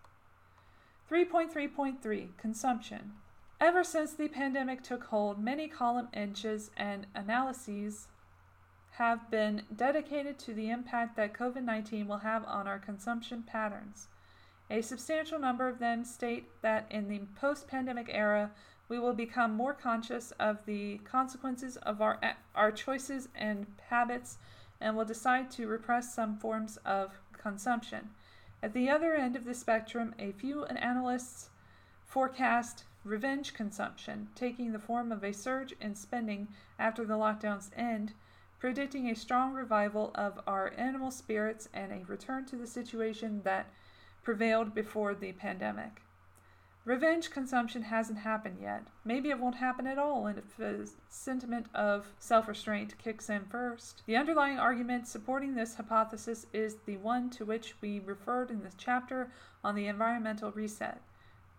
3.3.3 1.09 2.29
Consumption. 2.37 3.13
Ever 3.59 3.83
since 3.83 4.13
the 4.13 4.29
pandemic 4.29 4.81
took 4.83 5.05
hold, 5.05 5.41
many 5.41 5.67
column 5.67 6.07
inches 6.13 6.71
and 6.77 7.07
analyses 7.13 8.07
have 8.91 9.29
been 9.29 9.63
dedicated 9.75 10.39
to 10.39 10.53
the 10.53 10.69
impact 10.69 11.15
that 11.15 11.33
COVID 11.33 11.63
19 11.63 12.07
will 12.07 12.19
have 12.19 12.45
on 12.45 12.67
our 12.67 12.79
consumption 12.79 13.43
patterns. 13.43 14.07
A 14.69 14.81
substantial 14.81 15.39
number 15.39 15.67
of 15.67 15.79
them 15.79 16.05
state 16.05 16.45
that 16.61 16.87
in 16.89 17.09
the 17.09 17.21
post 17.35 17.67
pandemic 17.67 18.07
era, 18.09 18.51
we 18.87 18.99
will 18.99 19.13
become 19.13 19.53
more 19.53 19.73
conscious 19.73 20.31
of 20.39 20.65
the 20.65 20.99
consequences 20.99 21.77
of 21.77 22.01
our, 22.01 22.19
our 22.55 22.71
choices 22.71 23.27
and 23.35 23.65
habits 23.89 24.37
and 24.79 24.95
will 24.95 25.05
decide 25.05 25.51
to 25.51 25.67
repress 25.67 26.13
some 26.13 26.37
forms 26.37 26.77
of 26.85 27.11
consumption. 27.37 28.09
At 28.63 28.71
the 28.71 28.89
other 28.89 29.13
end 29.13 29.35
of 29.35 29.43
the 29.43 29.53
spectrum, 29.53 30.15
a 30.17 30.31
few 30.31 30.63
analysts 30.63 31.49
forecast 32.05 32.85
revenge 33.03 33.53
consumption, 33.53 34.29
taking 34.35 34.71
the 34.71 34.79
form 34.79 35.11
of 35.11 35.21
a 35.21 35.33
surge 35.33 35.73
in 35.81 35.95
spending 35.95 36.47
after 36.79 37.03
the 37.03 37.17
lockdowns 37.17 37.71
end, 37.75 38.13
predicting 38.59 39.09
a 39.09 39.17
strong 39.17 39.51
revival 39.51 40.11
of 40.15 40.39
our 40.47 40.71
animal 40.77 41.11
spirits 41.11 41.67
and 41.73 41.91
a 41.91 42.05
return 42.05 42.45
to 42.45 42.55
the 42.55 42.65
situation 42.65 43.41
that 43.43 43.65
prevailed 44.23 44.73
before 44.73 45.13
the 45.13 45.33
pandemic. 45.33 46.01
Revenge 46.85 47.29
consumption 47.29 47.83
hasn't 47.83 48.19
happened 48.19 48.57
yet. 48.61 48.83
Maybe 49.05 49.29
it 49.29 49.39
won't 49.39 49.55
happen 49.55 49.87
at 49.87 49.97
all 49.97 50.27
and 50.27 50.37
if 50.37 50.57
the 50.57 50.89
sentiment 51.07 51.67
of 51.73 52.13
self 52.19 52.49
restraint 52.49 52.97
kicks 52.97 53.29
in 53.29 53.45
first. 53.45 54.03
The 54.05 54.17
underlying 54.17 54.59
argument 54.59 55.07
supporting 55.07 55.55
this 55.55 55.75
hypothesis 55.75 56.45
is 56.51 56.75
the 56.85 56.97
one 56.97 57.29
to 57.31 57.45
which 57.45 57.75
we 57.79 57.99
referred 57.99 58.51
in 58.51 58.63
the 58.63 58.71
chapter 58.77 59.31
on 59.63 59.75
the 59.75 59.87
environmental 59.87 60.51
reset. 60.51 61.01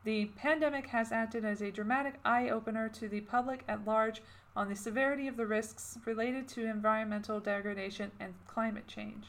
The 0.04 0.26
pandemic 0.36 0.88
has 0.88 1.10
acted 1.10 1.42
as 1.46 1.62
a 1.62 1.70
dramatic 1.70 2.16
eye 2.22 2.50
opener 2.50 2.90
to 2.90 3.08
the 3.08 3.22
public 3.22 3.64
at 3.66 3.86
large 3.86 4.20
on 4.54 4.68
the 4.68 4.76
severity 4.76 5.26
of 5.26 5.38
the 5.38 5.46
risks 5.46 5.96
related 6.04 6.48
to 6.48 6.66
environmental 6.66 7.40
degradation 7.40 8.10
and 8.20 8.34
climate 8.46 8.86
change. 8.86 9.28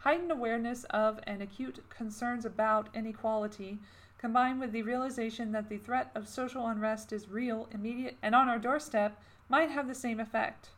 Heightened 0.00 0.30
awareness 0.30 0.84
of 0.90 1.18
and 1.22 1.40
acute 1.40 1.82
concerns 1.88 2.44
about 2.44 2.94
inequality 2.94 3.78
combined 4.24 4.58
with 4.58 4.72
the 4.72 4.80
realization 4.80 5.52
that 5.52 5.68
the 5.68 5.76
threat 5.76 6.10
of 6.14 6.26
social 6.26 6.66
unrest 6.66 7.12
is 7.12 7.28
real, 7.28 7.68
immediate, 7.72 8.16
and 8.22 8.34
on 8.34 8.48
our 8.48 8.58
doorstep, 8.58 9.20
might 9.50 9.68
have 9.68 9.86
the 9.86 9.94
same 9.94 10.18
effect. 10.18 10.70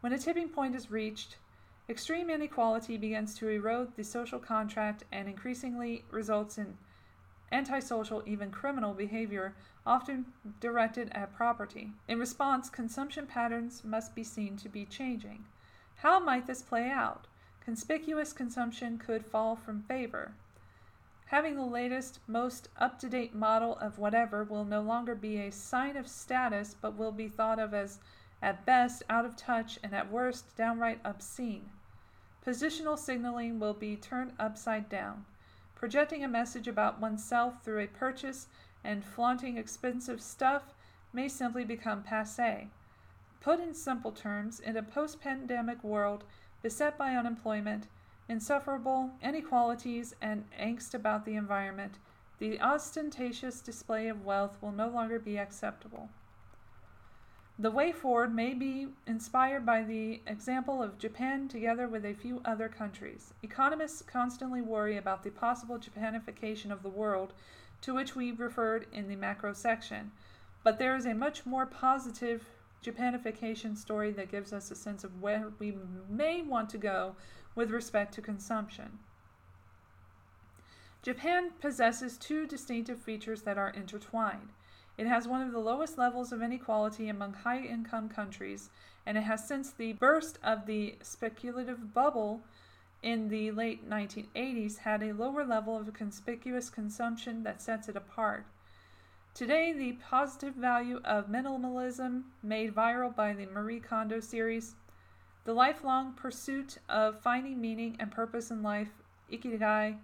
When 0.00 0.14
a 0.14 0.18
tipping 0.18 0.48
point 0.48 0.74
is 0.74 0.90
reached, 0.90 1.36
extreme 1.90 2.30
inequality 2.30 2.96
begins 2.96 3.34
to 3.34 3.50
erode 3.50 3.94
the 3.94 4.02
social 4.02 4.38
contract 4.38 5.04
and 5.12 5.28
increasingly 5.28 6.06
results 6.10 6.56
in 6.56 6.78
antisocial, 7.52 8.22
even 8.24 8.50
criminal 8.50 8.94
behavior, 8.94 9.54
often 9.84 10.24
directed 10.58 11.10
at 11.12 11.36
property. 11.36 11.90
In 12.08 12.18
response, 12.18 12.70
consumption 12.70 13.26
patterns 13.26 13.84
must 13.84 14.14
be 14.14 14.24
seen 14.24 14.56
to 14.56 14.70
be 14.70 14.86
changing. 14.86 15.44
How 15.96 16.18
might 16.18 16.46
this 16.46 16.62
play 16.62 16.88
out? 16.88 17.26
Conspicuous 17.60 18.32
consumption 18.32 18.96
could 18.96 19.26
fall 19.26 19.54
from 19.54 19.82
favor. 19.82 20.32
Having 21.26 21.56
the 21.56 21.62
latest, 21.62 22.20
most 22.28 22.68
up 22.76 23.00
to 23.00 23.08
date 23.08 23.34
model 23.34 23.76
of 23.78 23.98
whatever 23.98 24.44
will 24.44 24.64
no 24.64 24.80
longer 24.80 25.16
be 25.16 25.38
a 25.38 25.50
sign 25.50 25.96
of 25.96 26.06
status, 26.06 26.76
but 26.80 26.96
will 26.96 27.10
be 27.10 27.28
thought 27.28 27.58
of 27.58 27.74
as, 27.74 27.98
at 28.40 28.64
best, 28.64 29.02
out 29.10 29.24
of 29.24 29.34
touch 29.34 29.76
and 29.82 29.92
at 29.92 30.10
worst, 30.10 30.56
downright 30.56 31.00
obscene. 31.04 31.68
Positional 32.46 32.96
signaling 32.96 33.58
will 33.58 33.74
be 33.74 33.96
turned 33.96 34.34
upside 34.38 34.88
down. 34.88 35.24
Projecting 35.74 36.22
a 36.22 36.28
message 36.28 36.68
about 36.68 37.00
oneself 37.00 37.64
through 37.64 37.80
a 37.80 37.88
purchase 37.88 38.46
and 38.84 39.04
flaunting 39.04 39.56
expensive 39.56 40.22
stuff 40.22 40.74
may 41.12 41.28
simply 41.28 41.64
become 41.64 42.04
passe. 42.04 42.68
Put 43.40 43.58
in 43.58 43.74
simple 43.74 44.12
terms, 44.12 44.60
in 44.60 44.76
a 44.76 44.82
post 44.82 45.20
pandemic 45.20 45.82
world 45.82 46.22
beset 46.62 46.96
by 46.96 47.16
unemployment, 47.16 47.88
insufferable 48.28 49.10
inequalities, 49.22 50.14
and 50.20 50.44
angst 50.58 50.94
about 50.94 51.24
the 51.24 51.36
environment, 51.36 51.98
the 52.38 52.60
ostentatious 52.60 53.60
display 53.60 54.08
of 54.08 54.24
wealth 54.24 54.58
will 54.60 54.72
no 54.72 54.88
longer 54.88 55.18
be 55.18 55.38
acceptable. 55.38 56.08
The 57.58 57.70
way 57.70 57.90
forward 57.90 58.34
may 58.34 58.52
be 58.52 58.88
inspired 59.06 59.64
by 59.64 59.82
the 59.82 60.20
example 60.26 60.82
of 60.82 60.98
Japan 60.98 61.48
together 61.48 61.88
with 61.88 62.04
a 62.04 62.12
few 62.12 62.42
other 62.44 62.68
countries. 62.68 63.32
Economists 63.42 64.02
constantly 64.02 64.60
worry 64.60 64.98
about 64.98 65.22
the 65.22 65.30
possible 65.30 65.78
Japanification 65.78 66.70
of 66.70 66.82
the 66.82 66.90
world, 66.90 67.32
to 67.80 67.94
which 67.94 68.14
we 68.14 68.30
referred 68.32 68.86
in 68.92 69.08
the 69.08 69.16
macro 69.16 69.54
section, 69.54 70.12
but 70.64 70.78
there 70.78 70.96
is 70.96 71.06
a 71.06 71.14
much 71.14 71.46
more 71.46 71.64
positive 71.64 72.44
Japanification 72.84 73.76
story 73.76 74.12
that 74.12 74.30
gives 74.30 74.52
us 74.52 74.70
a 74.70 74.74
sense 74.74 75.02
of 75.02 75.22
where 75.22 75.52
we 75.58 75.74
may 76.10 76.42
want 76.42 76.68
to 76.70 76.78
go 76.78 77.16
with 77.56 77.72
respect 77.72 78.14
to 78.14 78.22
consumption. 78.22 79.00
Japan 81.02 81.50
possesses 81.60 82.16
two 82.16 82.46
distinctive 82.46 83.00
features 83.00 83.42
that 83.42 83.58
are 83.58 83.70
intertwined. 83.70 84.50
It 84.98 85.06
has 85.06 85.28
one 85.28 85.42
of 85.42 85.52
the 85.52 85.58
lowest 85.58 85.98
levels 85.98 86.32
of 86.32 86.42
inequality 86.42 87.08
among 87.08 87.34
high 87.34 87.60
income 87.60 88.08
countries, 88.08 88.70
and 89.04 89.18
it 89.18 89.22
has 89.22 89.46
since 89.46 89.70
the 89.70 89.92
burst 89.94 90.38
of 90.42 90.66
the 90.66 90.96
speculative 91.02 91.92
bubble 91.92 92.42
in 93.02 93.28
the 93.28 93.50
late 93.50 93.88
1980s 93.88 94.78
had 94.78 95.02
a 95.02 95.12
lower 95.12 95.44
level 95.44 95.76
of 95.76 95.92
conspicuous 95.92 96.70
consumption 96.70 97.42
that 97.44 97.62
sets 97.62 97.88
it 97.88 97.96
apart. 97.96 98.46
Today, 99.34 99.72
the 99.72 99.92
positive 99.92 100.54
value 100.54 101.00
of 101.04 101.28
minimalism, 101.28 102.22
made 102.42 102.74
viral 102.74 103.14
by 103.14 103.34
the 103.34 103.46
Marie 103.46 103.80
Kondo 103.80 104.18
series, 104.18 104.74
the 105.46 105.54
lifelong 105.54 106.12
pursuit 106.12 106.76
of 106.88 107.20
finding 107.20 107.60
meaning 107.60 107.96
and 108.00 108.10
purpose 108.10 108.50
in 108.50 108.64
life, 108.64 108.90
ikigai, 109.32 109.96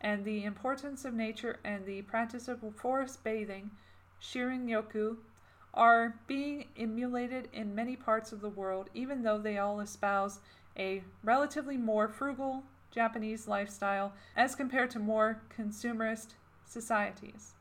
and 0.00 0.24
the 0.24 0.44
importance 0.44 1.04
of 1.04 1.14
nature 1.14 1.56
and 1.64 1.86
the 1.86 2.02
practice 2.02 2.48
of 2.48 2.60
forest 2.74 3.22
bathing, 3.22 3.70
shirin-yoku, 4.20 5.16
are 5.72 6.16
being 6.26 6.64
emulated 6.76 7.48
in 7.52 7.76
many 7.76 7.94
parts 7.94 8.32
of 8.32 8.40
the 8.40 8.48
world, 8.48 8.90
even 8.92 9.22
though 9.22 9.38
they 9.38 9.56
all 9.56 9.78
espouse 9.78 10.40
a 10.76 11.04
relatively 11.22 11.76
more 11.76 12.08
frugal 12.08 12.64
Japanese 12.90 13.46
lifestyle 13.46 14.12
as 14.36 14.56
compared 14.56 14.90
to 14.90 14.98
more 14.98 15.40
consumerist 15.56 16.30
societies. 16.66 17.54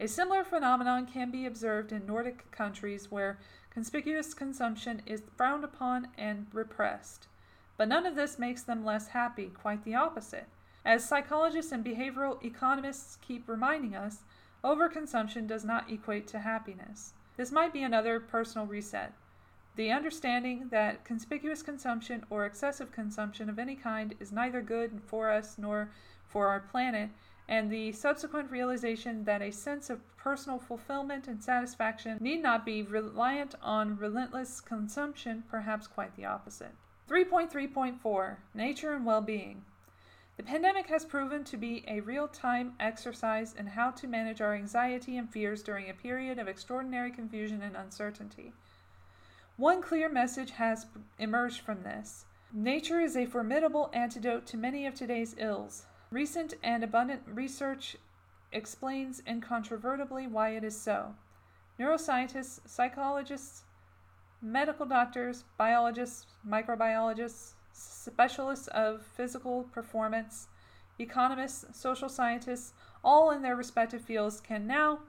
A 0.00 0.06
similar 0.06 0.44
phenomenon 0.44 1.06
can 1.06 1.30
be 1.30 1.46
observed 1.46 1.92
in 1.92 2.04
Nordic 2.04 2.50
countries 2.50 3.10
where 3.10 3.38
Conspicuous 3.78 4.34
consumption 4.34 5.02
is 5.06 5.22
frowned 5.36 5.62
upon 5.62 6.08
and 6.18 6.48
repressed. 6.52 7.28
But 7.76 7.86
none 7.86 8.06
of 8.06 8.16
this 8.16 8.36
makes 8.36 8.64
them 8.64 8.84
less 8.84 9.06
happy, 9.06 9.52
quite 9.54 9.84
the 9.84 9.94
opposite. 9.94 10.48
As 10.84 11.04
psychologists 11.04 11.70
and 11.70 11.84
behavioral 11.84 12.44
economists 12.44 13.18
keep 13.22 13.48
reminding 13.48 13.94
us, 13.94 14.24
overconsumption 14.64 15.46
does 15.46 15.64
not 15.64 15.88
equate 15.88 16.26
to 16.26 16.40
happiness. 16.40 17.12
This 17.36 17.52
might 17.52 17.72
be 17.72 17.84
another 17.84 18.18
personal 18.18 18.66
reset. 18.66 19.12
The 19.76 19.92
understanding 19.92 20.70
that 20.70 21.04
conspicuous 21.04 21.62
consumption 21.62 22.24
or 22.30 22.46
excessive 22.46 22.90
consumption 22.90 23.48
of 23.48 23.60
any 23.60 23.76
kind 23.76 24.16
is 24.18 24.32
neither 24.32 24.60
good 24.60 25.00
for 25.06 25.30
us 25.30 25.56
nor 25.56 25.88
for 26.26 26.48
our 26.48 26.58
planet 26.58 27.10
and 27.48 27.70
the 27.70 27.92
subsequent 27.92 28.50
realization 28.50 29.24
that 29.24 29.40
a 29.40 29.50
sense 29.50 29.88
of 29.88 30.00
personal 30.16 30.58
fulfillment 30.58 31.26
and 31.26 31.42
satisfaction 31.42 32.18
need 32.20 32.42
not 32.42 32.66
be 32.66 32.82
reliant 32.82 33.54
on 33.62 33.96
relentless 33.96 34.60
consumption, 34.60 35.42
perhaps 35.50 35.86
quite 35.86 36.14
the 36.16 36.26
opposite. 36.26 36.72
3.3.4 37.08 38.36
Nature 38.54 38.92
and 38.92 39.06
Well 39.06 39.22
Being. 39.22 39.64
The 40.36 40.44
pandemic 40.44 40.86
has 40.86 41.04
proven 41.04 41.42
to 41.44 41.56
be 41.56 41.84
a 41.88 42.00
real 42.00 42.28
time 42.28 42.74
exercise 42.78 43.54
in 43.54 43.66
how 43.66 43.90
to 43.90 44.06
manage 44.06 44.40
our 44.40 44.54
anxiety 44.54 45.16
and 45.16 45.28
fears 45.28 45.64
during 45.64 45.90
a 45.90 45.94
period 45.94 46.38
of 46.38 46.46
extraordinary 46.46 47.10
confusion 47.10 47.60
and 47.62 47.74
uncertainty. 47.74 48.52
One 49.56 49.82
clear 49.82 50.08
message 50.08 50.52
has 50.52 50.86
emerged 51.18 51.62
from 51.62 51.82
this. 51.82 52.26
Nature 52.52 53.00
is 53.00 53.16
a 53.16 53.26
formidable 53.26 53.90
antidote 53.92 54.46
to 54.46 54.56
many 54.56 54.86
of 54.86 54.94
today's 54.94 55.34
ills. 55.38 55.86
Recent 56.10 56.54
and 56.62 56.82
abundant 56.82 57.22
research 57.26 57.96
explains 58.50 59.22
incontrovertibly 59.26 60.26
why 60.26 60.50
it 60.50 60.64
is 60.64 60.80
so. 60.80 61.14
Neuroscientists, 61.78 62.60
psychologists, 62.66 63.64
medical 64.40 64.86
doctors, 64.86 65.44
biologists, 65.58 66.26
microbiologists, 66.48 67.52
specialists 67.72 68.68
of 68.68 69.02
physical 69.02 69.64
performance, 69.64 70.48
economists, 70.98 71.78
social 71.78 72.08
scientists, 72.08 72.72
all 73.04 73.30
in 73.30 73.42
their 73.42 73.54
respective 73.54 74.00
fields 74.00 74.40
can 74.40 74.66
now 74.66 75.00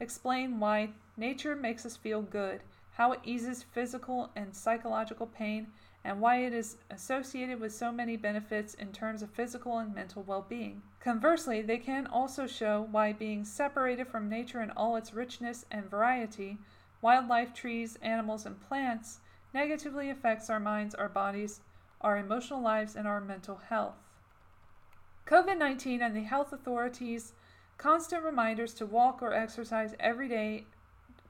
explain 0.00 0.58
why 0.58 0.90
nature 1.16 1.54
makes 1.54 1.86
us 1.86 1.96
feel 1.96 2.20
good, 2.20 2.60
how 2.92 3.12
it 3.12 3.20
eases 3.22 3.62
physical 3.62 4.30
and 4.34 4.54
psychological 4.54 5.26
pain, 5.26 5.68
and 6.04 6.20
why 6.20 6.36
it 6.36 6.52
is 6.52 6.76
associated 6.90 7.60
with 7.60 7.74
so 7.74 7.90
many 7.92 8.16
benefits 8.16 8.74
in 8.74 8.92
terms 8.92 9.22
of 9.22 9.30
physical 9.30 9.78
and 9.78 9.94
mental 9.94 10.22
well 10.22 10.46
being. 10.48 10.82
Conversely, 11.00 11.62
they 11.62 11.78
can 11.78 12.06
also 12.06 12.46
show 12.46 12.86
why 12.90 13.12
being 13.12 13.44
separated 13.44 14.08
from 14.08 14.28
nature 14.28 14.62
in 14.62 14.70
all 14.70 14.96
its 14.96 15.12
richness 15.12 15.66
and 15.70 15.90
variety, 15.90 16.58
wildlife, 17.02 17.52
trees, 17.52 17.98
animals, 18.02 18.46
and 18.46 18.60
plants, 18.60 19.20
negatively 19.52 20.10
affects 20.10 20.50
our 20.50 20.60
minds, 20.60 20.94
our 20.94 21.08
bodies, 21.08 21.60
our 22.00 22.16
emotional 22.16 22.60
lives, 22.60 22.94
and 22.94 23.08
our 23.08 23.20
mental 23.20 23.56
health. 23.68 23.96
COVID 25.26 25.58
19 25.58 26.00
and 26.00 26.16
the 26.16 26.22
health 26.22 26.52
authorities' 26.52 27.32
constant 27.76 28.24
reminders 28.24 28.72
to 28.74 28.86
walk 28.86 29.20
or 29.20 29.32
exercise 29.32 29.94
every 30.00 30.28
day 30.28 30.64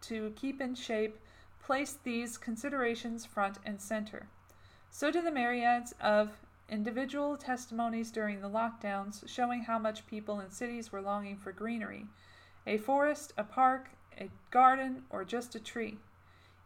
to 0.02 0.32
keep 0.36 0.60
in 0.60 0.74
shape 0.74 1.18
place 1.62 1.98
these 2.04 2.38
considerations 2.38 3.26
front 3.26 3.58
and 3.64 3.80
center. 3.80 4.28
So 4.90 5.10
do 5.10 5.22
the 5.22 5.30
myriads 5.30 5.94
of 6.00 6.30
individual 6.68 7.36
testimonies 7.36 8.10
during 8.10 8.40
the 8.40 8.50
lockdowns 8.50 9.26
showing 9.28 9.62
how 9.62 9.78
much 9.78 10.06
people 10.06 10.40
in 10.40 10.50
cities 10.50 10.92
were 10.92 11.00
longing 11.00 11.36
for 11.36 11.52
greenery 11.52 12.06
a 12.66 12.76
forest, 12.76 13.32
a 13.38 13.44
park, 13.44 13.88
a 14.20 14.28
garden, 14.50 15.04
or 15.08 15.24
just 15.24 15.54
a 15.54 15.60
tree. 15.60 15.98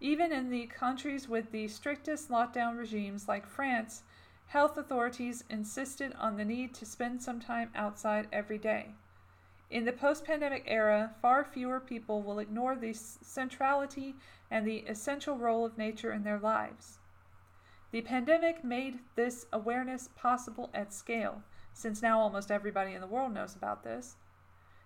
Even 0.00 0.32
in 0.32 0.50
the 0.50 0.66
countries 0.66 1.28
with 1.28 1.52
the 1.52 1.68
strictest 1.68 2.28
lockdown 2.28 2.76
regimes 2.76 3.28
like 3.28 3.46
France, 3.46 4.02
health 4.48 4.76
authorities 4.76 5.44
insisted 5.48 6.12
on 6.18 6.36
the 6.36 6.44
need 6.44 6.74
to 6.74 6.84
spend 6.84 7.22
some 7.22 7.38
time 7.38 7.70
outside 7.74 8.26
every 8.32 8.58
day. 8.58 8.94
In 9.70 9.84
the 9.84 9.92
post 9.92 10.24
pandemic 10.24 10.64
era, 10.66 11.14
far 11.22 11.44
fewer 11.44 11.78
people 11.78 12.20
will 12.20 12.40
ignore 12.40 12.74
the 12.74 12.92
centrality 12.92 14.16
and 14.50 14.66
the 14.66 14.78
essential 14.88 15.36
role 15.36 15.64
of 15.64 15.78
nature 15.78 16.12
in 16.12 16.24
their 16.24 16.38
lives. 16.38 16.98
The 17.92 18.00
pandemic 18.00 18.64
made 18.64 19.00
this 19.16 19.46
awareness 19.52 20.08
possible 20.16 20.70
at 20.72 20.94
scale, 20.94 21.42
since 21.74 22.00
now 22.00 22.18
almost 22.18 22.50
everybody 22.50 22.94
in 22.94 23.02
the 23.02 23.06
world 23.06 23.34
knows 23.34 23.54
about 23.54 23.84
this. 23.84 24.16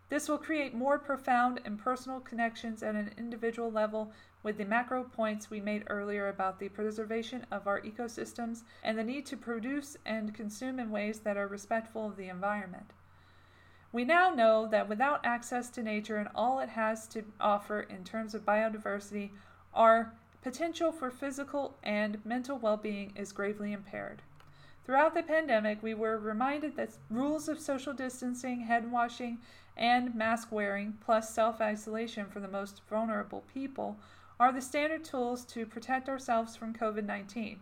This 0.08 0.28
will 0.28 0.38
create 0.38 0.74
more 0.74 0.98
profound 0.98 1.60
and 1.64 1.78
personal 1.78 2.18
connections 2.18 2.82
at 2.82 2.96
an 2.96 3.12
individual 3.16 3.70
level 3.70 4.10
with 4.42 4.58
the 4.58 4.64
macro 4.64 5.04
points 5.04 5.50
we 5.50 5.60
made 5.60 5.84
earlier 5.86 6.28
about 6.28 6.58
the 6.58 6.68
preservation 6.68 7.46
of 7.50 7.68
our 7.68 7.80
ecosystems 7.80 8.64
and 8.82 8.98
the 8.98 9.04
need 9.04 9.24
to 9.26 9.36
produce 9.36 9.96
and 10.04 10.34
consume 10.34 10.80
in 10.80 10.90
ways 10.90 11.20
that 11.20 11.36
are 11.36 11.46
respectful 11.46 12.08
of 12.08 12.16
the 12.16 12.28
environment. 12.28 12.92
We 13.92 14.04
now 14.04 14.30
know 14.30 14.66
that 14.66 14.88
without 14.88 15.24
access 15.24 15.70
to 15.70 15.82
nature 15.82 16.16
and 16.16 16.28
all 16.34 16.58
it 16.58 16.70
has 16.70 17.06
to 17.08 17.24
offer 17.40 17.80
in 17.80 18.02
terms 18.02 18.34
of 18.34 18.44
biodiversity, 18.44 19.30
our 19.74 20.12
potential 20.46 20.92
for 20.92 21.10
physical 21.10 21.76
and 21.82 22.24
mental 22.24 22.56
well 22.56 22.76
being 22.76 23.12
is 23.16 23.32
gravely 23.32 23.72
impaired. 23.72 24.22
Throughout 24.84 25.12
the 25.12 25.24
pandemic, 25.24 25.82
we 25.82 25.92
were 25.92 26.18
reminded 26.18 26.76
that 26.76 26.96
rules 27.10 27.48
of 27.48 27.58
social 27.58 27.92
distancing, 27.92 28.60
hand 28.60 28.92
washing, 28.92 29.38
and 29.76 30.14
mask 30.14 30.52
wearing, 30.52 30.98
plus 31.04 31.34
self 31.34 31.60
isolation 31.60 32.26
for 32.26 32.38
the 32.38 32.46
most 32.46 32.82
vulnerable 32.88 33.42
people, 33.52 33.96
are 34.38 34.52
the 34.52 34.60
standard 34.60 35.02
tools 35.02 35.44
to 35.46 35.66
protect 35.66 36.08
ourselves 36.08 36.54
from 36.54 36.72
COVID 36.72 37.04
19. 37.04 37.58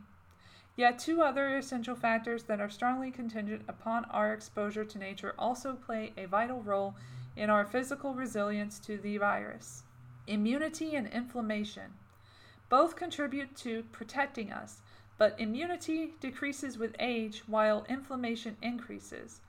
Yet, 0.76 0.98
two 0.98 1.22
other 1.22 1.56
essential 1.56 1.96
factors 1.96 2.42
that 2.42 2.60
are 2.60 2.68
strongly 2.68 3.10
contingent 3.10 3.62
upon 3.66 4.04
our 4.10 4.34
exposure 4.34 4.84
to 4.84 4.98
nature 4.98 5.34
also 5.38 5.72
play 5.72 6.12
a 6.18 6.26
vital 6.26 6.60
role 6.60 6.96
in 7.34 7.48
our 7.48 7.64
physical 7.64 8.12
resilience 8.12 8.78
to 8.80 8.98
the 8.98 9.16
virus 9.16 9.84
immunity 10.26 10.94
and 10.94 11.06
inflammation. 11.08 11.94
Both 12.68 12.96
contribute 12.96 13.56
to 13.56 13.84
protecting 13.92 14.52
us, 14.52 14.82
but 15.16 15.38
immunity 15.38 16.14
decreases 16.20 16.76
with 16.76 16.96
age 16.98 17.44
while 17.46 17.86
inflammation 17.88 18.56
increases. 18.60 19.40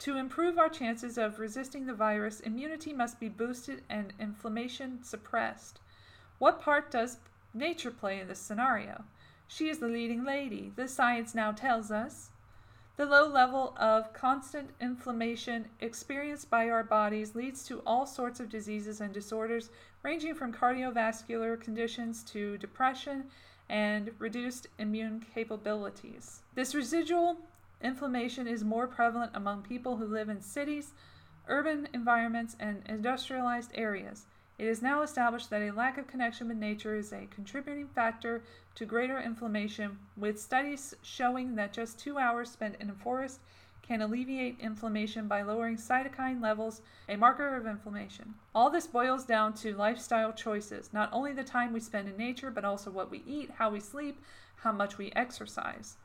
To 0.00 0.16
improve 0.16 0.58
our 0.58 0.68
chances 0.68 1.16
of 1.16 1.38
resisting 1.38 1.86
the 1.86 1.94
virus, 1.94 2.40
immunity 2.40 2.92
must 2.92 3.20
be 3.20 3.28
boosted 3.28 3.84
and 3.88 4.12
inflammation 4.18 5.04
suppressed. 5.04 5.78
What 6.40 6.60
part 6.60 6.90
does 6.90 7.18
nature 7.54 7.92
play 7.92 8.18
in 8.18 8.26
this 8.26 8.40
scenario? 8.40 9.04
She 9.46 9.68
is 9.68 9.78
the 9.78 9.86
leading 9.86 10.24
lady, 10.24 10.72
the 10.74 10.88
science 10.88 11.36
now 11.36 11.52
tells 11.52 11.92
us. 11.92 12.31
The 13.02 13.08
low 13.08 13.26
level 13.26 13.74
of 13.78 14.12
constant 14.12 14.70
inflammation 14.80 15.66
experienced 15.80 16.48
by 16.48 16.70
our 16.70 16.84
bodies 16.84 17.34
leads 17.34 17.64
to 17.64 17.82
all 17.84 18.06
sorts 18.06 18.38
of 18.38 18.48
diseases 18.48 19.00
and 19.00 19.12
disorders, 19.12 19.70
ranging 20.04 20.36
from 20.36 20.52
cardiovascular 20.52 21.60
conditions 21.60 22.22
to 22.30 22.56
depression 22.58 23.24
and 23.68 24.12
reduced 24.20 24.68
immune 24.78 25.26
capabilities. 25.34 26.42
This 26.54 26.76
residual 26.76 27.38
Inflammation 27.80 28.46
is 28.46 28.62
more 28.62 28.86
prevalent 28.86 29.32
among 29.34 29.62
people 29.62 29.96
who 29.96 30.06
live 30.06 30.28
in 30.28 30.40
cities, 30.40 30.94
urban 31.48 31.88
environments, 31.92 32.54
and 32.60 32.84
industrialized 32.86 33.72
areas. 33.74 34.26
It 34.62 34.68
is 34.68 34.80
now 34.80 35.02
established 35.02 35.50
that 35.50 35.60
a 35.60 35.72
lack 35.72 35.98
of 35.98 36.06
connection 36.06 36.46
with 36.46 36.56
nature 36.56 36.94
is 36.94 37.12
a 37.12 37.26
contributing 37.34 37.88
factor 37.88 38.44
to 38.76 38.86
greater 38.86 39.18
inflammation, 39.18 39.98
with 40.16 40.40
studies 40.40 40.94
showing 41.02 41.56
that 41.56 41.72
just 41.72 41.98
two 41.98 42.16
hours 42.16 42.52
spent 42.52 42.76
in 42.78 42.88
a 42.88 42.94
forest 42.94 43.40
can 43.82 44.00
alleviate 44.00 44.60
inflammation 44.60 45.26
by 45.26 45.42
lowering 45.42 45.76
cytokine 45.76 46.40
levels, 46.40 46.80
a 47.08 47.16
marker 47.16 47.56
of 47.56 47.66
inflammation. 47.66 48.34
All 48.54 48.70
this 48.70 48.86
boils 48.86 49.24
down 49.24 49.52
to 49.54 49.74
lifestyle 49.74 50.32
choices, 50.32 50.92
not 50.92 51.12
only 51.12 51.32
the 51.32 51.42
time 51.42 51.72
we 51.72 51.80
spend 51.80 52.08
in 52.08 52.16
nature, 52.16 52.52
but 52.52 52.64
also 52.64 52.88
what 52.88 53.10
we 53.10 53.24
eat, 53.26 53.50
how 53.58 53.68
we 53.68 53.80
sleep, 53.80 54.22
how 54.54 54.70
much 54.70 54.96
we 54.96 55.10
exercise. 55.16 55.96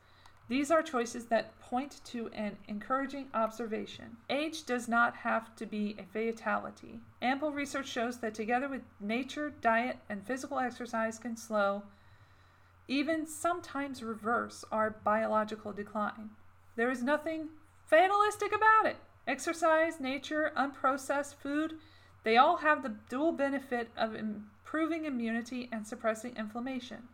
These 0.48 0.70
are 0.70 0.82
choices 0.82 1.26
that 1.26 1.58
point 1.60 2.00
to 2.06 2.28
an 2.28 2.56
encouraging 2.66 3.28
observation. 3.34 4.16
Age 4.30 4.64
does 4.64 4.88
not 4.88 5.16
have 5.16 5.54
to 5.56 5.66
be 5.66 5.94
a 5.98 6.04
fatality. 6.04 7.00
Ample 7.20 7.52
research 7.52 7.86
shows 7.86 8.18
that 8.20 8.34
together 8.34 8.68
with 8.68 8.80
nature, 8.98 9.52
diet, 9.60 9.98
and 10.08 10.26
physical 10.26 10.58
exercise 10.58 11.18
can 11.18 11.36
slow, 11.36 11.82
even 12.88 13.26
sometimes 13.26 14.02
reverse, 14.02 14.64
our 14.72 14.96
biological 15.04 15.72
decline. 15.72 16.30
There 16.76 16.90
is 16.90 17.02
nothing 17.02 17.48
fatalistic 17.84 18.54
about 18.54 18.86
it. 18.86 18.96
Exercise, 19.26 20.00
nature, 20.00 20.52
unprocessed 20.56 21.34
food, 21.34 21.74
they 22.24 22.38
all 22.38 22.56
have 22.58 22.82
the 22.82 22.96
dual 23.10 23.32
benefit 23.32 23.90
of 23.96 24.14
improving 24.14 25.04
immunity 25.04 25.68
and 25.70 25.86
suppressing 25.86 26.34
inflammation. 26.36 27.08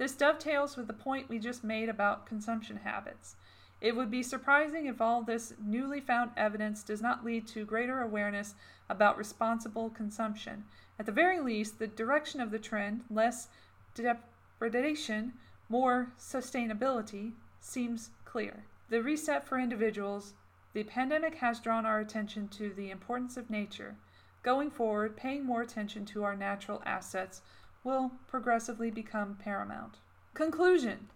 This 0.00 0.16
dovetails 0.16 0.78
with 0.78 0.86
the 0.86 0.94
point 0.94 1.28
we 1.28 1.38
just 1.38 1.62
made 1.62 1.90
about 1.90 2.24
consumption 2.24 2.78
habits. 2.78 3.36
It 3.82 3.94
would 3.94 4.10
be 4.10 4.22
surprising 4.22 4.86
if 4.86 4.98
all 4.98 5.20
this 5.20 5.52
newly 5.62 6.00
found 6.00 6.30
evidence 6.38 6.82
does 6.82 7.02
not 7.02 7.22
lead 7.22 7.46
to 7.48 7.66
greater 7.66 8.00
awareness 8.00 8.54
about 8.88 9.18
responsible 9.18 9.90
consumption. 9.90 10.64
At 10.98 11.04
the 11.04 11.12
very 11.12 11.38
least, 11.38 11.78
the 11.78 11.86
direction 11.86 12.40
of 12.40 12.50
the 12.50 12.58
trend, 12.58 13.04
less 13.10 13.48
depredation, 13.94 15.34
more 15.68 16.12
sustainability, 16.18 17.32
seems 17.60 18.08
clear. 18.24 18.64
The 18.88 19.02
reset 19.02 19.44
for 19.44 19.58
individuals, 19.58 20.32
the 20.72 20.84
pandemic 20.84 21.34
has 21.34 21.60
drawn 21.60 21.84
our 21.84 22.00
attention 22.00 22.48
to 22.48 22.72
the 22.72 22.90
importance 22.90 23.36
of 23.36 23.50
nature. 23.50 23.96
Going 24.42 24.70
forward, 24.70 25.18
paying 25.18 25.44
more 25.44 25.60
attention 25.60 26.06
to 26.06 26.24
our 26.24 26.34
natural 26.34 26.82
assets 26.86 27.42
will 27.84 28.12
progressively 28.26 28.90
become 28.90 29.36
paramount. 29.42 29.96
Conclusion 30.34 31.08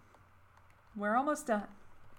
We're 0.95 1.15
almost 1.15 1.47
done. 1.47 1.67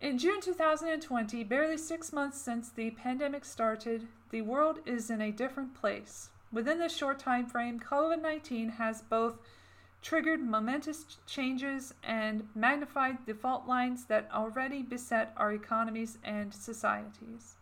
In 0.01 0.19
June 0.19 0.41
2020, 0.41 1.43
barely 1.45 1.79
six 1.79 2.13
months 2.13 2.39
since 2.39 2.69
the 2.69 2.91
pandemic 2.91 3.45
started, 3.45 4.09
the 4.31 4.43
world 4.43 4.81
is 4.85 5.11
in 5.11 5.21
a 5.21 5.33
different 5.33 5.75
place. 5.75 6.29
Within 6.53 6.79
this 6.79 6.97
short 6.97 7.19
time 7.19 7.47
frame, 7.47 7.81
COVID 7.81 8.21
19 8.21 8.71
has 8.71 9.03
both 9.03 9.39
triggered 10.03 10.41
momentous 10.41 11.05
changes 11.27 11.95
and 12.03 12.49
magnified 12.55 13.19
the 13.27 13.35
fault 13.35 13.67
lines 13.67 14.05
that 14.05 14.29
already 14.33 14.83
beset 14.83 15.33
our 15.37 15.53
economies 15.53 16.19
and 16.23 16.55
societies. 16.55 17.57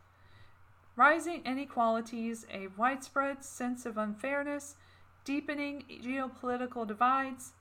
Rising 0.97 1.43
inequalities, 1.45 2.47
a 2.53 2.69
widespread 2.77 3.43
sense 3.43 3.87
of 3.87 3.97
unfairness, 3.97 4.77
deepening 5.25 5.85
geopolitical 6.03 6.87
divides, 6.87 7.53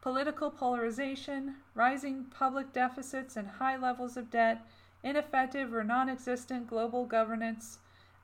political 0.00 0.50
polarization, 0.50 1.56
rising 1.74 2.24
public 2.24 2.72
deficits 2.72 3.36
and 3.36 3.48
high 3.48 3.76
levels 3.76 4.16
of 4.16 4.30
debt, 4.30 4.66
ineffective 5.02 5.72
or 5.72 5.84
non 5.84 6.08
existent 6.08 6.66
global 6.66 7.04
governance, 7.06 7.78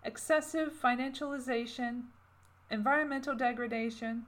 excessive 0.05 0.73
financialization, 0.73 2.03
environmental 2.71 3.35
degradation. 3.35 4.27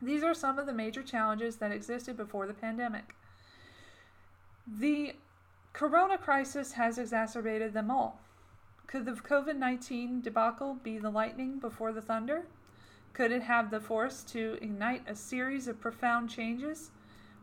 These 0.00 0.22
are 0.22 0.34
some 0.34 0.58
of 0.58 0.66
the 0.66 0.72
major 0.72 1.02
challenges 1.02 1.56
that 1.56 1.72
existed 1.72 2.16
before 2.16 2.46
the 2.46 2.54
pandemic. 2.54 3.14
The 4.66 5.14
corona 5.72 6.18
crisis 6.18 6.72
has 6.72 6.98
exacerbated 6.98 7.72
them 7.72 7.90
all. 7.90 8.20
Could 8.86 9.06
the 9.06 9.12
COVID 9.12 9.56
19 9.56 10.20
debacle 10.20 10.74
be 10.74 10.98
the 10.98 11.10
lightning 11.10 11.58
before 11.58 11.92
the 11.92 12.02
thunder? 12.02 12.44
Could 13.18 13.32
it 13.32 13.42
have 13.42 13.72
the 13.72 13.80
force 13.80 14.22
to 14.28 14.58
ignite 14.62 15.02
a 15.08 15.16
series 15.16 15.66
of 15.66 15.80
profound 15.80 16.30
changes? 16.30 16.92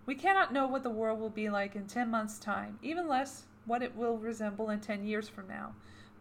We 0.05 0.15
cannot 0.15 0.53
know 0.53 0.67
what 0.67 0.83
the 0.83 0.89
world 0.89 1.19
will 1.19 1.29
be 1.29 1.49
like 1.49 1.75
in 1.75 1.85
10 1.85 2.09
months' 2.09 2.39
time, 2.39 2.79
even 2.81 3.09
less 3.09 3.43
what 3.65 3.83
it 3.83 3.93
will 3.93 4.17
resemble 4.17 4.69
in 4.69 4.79
10 4.79 5.05
years 5.05 5.27
from 5.27 5.49
now. 5.49 5.75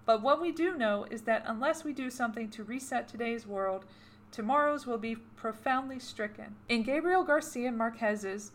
But 0.07 0.23
what 0.23 0.41
we 0.41 0.50
do 0.50 0.76
know 0.76 1.07
is 1.08 1.23
that 1.23 1.44
unless 1.47 1.84
we 1.84 1.92
do 1.92 2.10
something 2.10 2.50
to 2.50 2.65
reset 2.65 3.07
today's 3.07 3.47
world, 3.47 3.84
tomorrow's 4.33 4.89
will 4.89 4.99
be 4.99 5.15
profoundly 5.15 6.00
stricken. 6.00 6.57
In 6.68 6.83
Gabriel 6.83 7.23
Garcia 7.23 7.70
Marquez's 7.70 8.50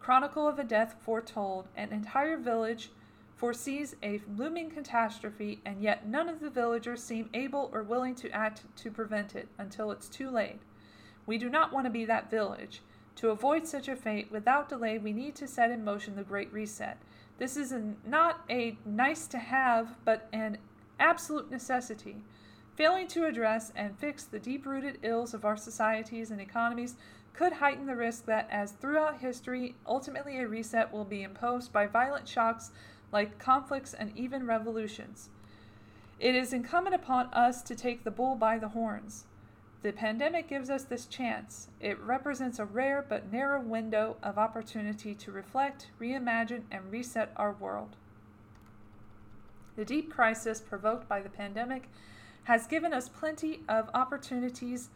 Chronicle 0.00 0.48
of 0.48 0.58
a 0.58 0.64
Death 0.64 0.96
Foretold, 0.98 1.68
an 1.76 1.92
entire 1.92 2.38
village 2.38 2.90
foresees 3.38 3.94
a 4.02 4.20
looming 4.36 4.68
catastrophe, 4.68 5.60
and 5.64 5.80
yet 5.80 6.06
none 6.06 6.28
of 6.28 6.40
the 6.40 6.50
villagers 6.50 7.02
seem 7.02 7.30
able 7.32 7.70
or 7.72 7.84
willing 7.84 8.16
to 8.16 8.30
act 8.32 8.64
to 8.76 8.90
prevent 8.90 9.36
it 9.36 9.48
until 9.58 9.92
it's 9.92 10.08
too 10.08 10.28
late. 10.28 10.60
We 11.24 11.38
do 11.38 11.48
not 11.48 11.72
want 11.72 11.86
to 11.86 11.90
be 11.90 12.04
that 12.04 12.30
village. 12.30 12.82
To 13.16 13.30
avoid 13.30 13.66
such 13.66 13.88
a 13.88 13.94
fate, 13.94 14.30
without 14.30 14.68
delay, 14.68 14.98
we 14.98 15.12
need 15.12 15.36
to 15.36 15.46
set 15.46 15.70
in 15.70 15.84
motion 15.84 16.16
the 16.16 16.24
Great 16.24 16.52
Reset. 16.52 16.98
This 17.38 17.56
is 17.56 17.72
not 18.04 18.40
a 18.50 18.76
nice 18.84 19.28
to 19.28 19.38
have, 19.38 19.94
but 20.04 20.28
an 20.32 20.58
absolute 20.98 21.48
necessity. 21.48 22.16
Failing 22.74 23.06
to 23.08 23.26
address 23.26 23.72
and 23.76 23.96
fix 23.98 24.24
the 24.24 24.38
deep 24.40 24.66
rooted 24.66 24.98
ills 25.02 25.32
of 25.32 25.44
our 25.44 25.56
societies 25.56 26.32
and 26.32 26.40
economies 26.40 26.96
could 27.34 27.52
heighten 27.52 27.86
the 27.86 27.94
risk 27.94 28.24
that, 28.26 28.48
as 28.50 28.72
throughout 28.72 29.20
history, 29.20 29.76
ultimately 29.86 30.38
a 30.38 30.48
reset 30.48 30.92
will 30.92 31.04
be 31.04 31.22
imposed 31.22 31.72
by 31.72 31.86
violent 31.86 32.26
shocks 32.26 32.72
like 33.12 33.38
conflicts 33.38 33.94
and 33.94 34.16
even 34.16 34.46
revolutions. 34.46 35.30
It 36.18 36.34
is 36.34 36.52
incumbent 36.52 36.94
upon 36.94 37.26
us 37.26 37.62
to 37.62 37.74
take 37.74 38.04
the 38.04 38.10
bull 38.10 38.34
by 38.34 38.58
the 38.58 38.68
horns. 38.68 39.24
The 39.82 39.92
pandemic 39.92 40.48
gives 40.48 40.70
us 40.70 40.82
this 40.82 41.06
chance. 41.06 41.68
It 41.80 42.00
represents 42.00 42.58
a 42.58 42.64
rare 42.64 43.04
but 43.08 43.32
narrow 43.32 43.60
window 43.60 44.16
of 44.22 44.36
opportunity 44.36 45.14
to 45.14 45.30
reflect, 45.30 45.88
reimagine, 46.00 46.62
and 46.70 46.90
reset 46.90 47.32
our 47.36 47.52
world. 47.52 47.94
The 49.76 49.84
deep 49.84 50.12
crisis 50.12 50.60
provoked 50.60 51.08
by 51.08 51.20
the 51.20 51.28
pandemic 51.28 51.88
has 52.44 52.66
given 52.66 52.92
us 52.92 53.08
plenty 53.08 53.60
of 53.68 53.88
opportunities 53.94 54.88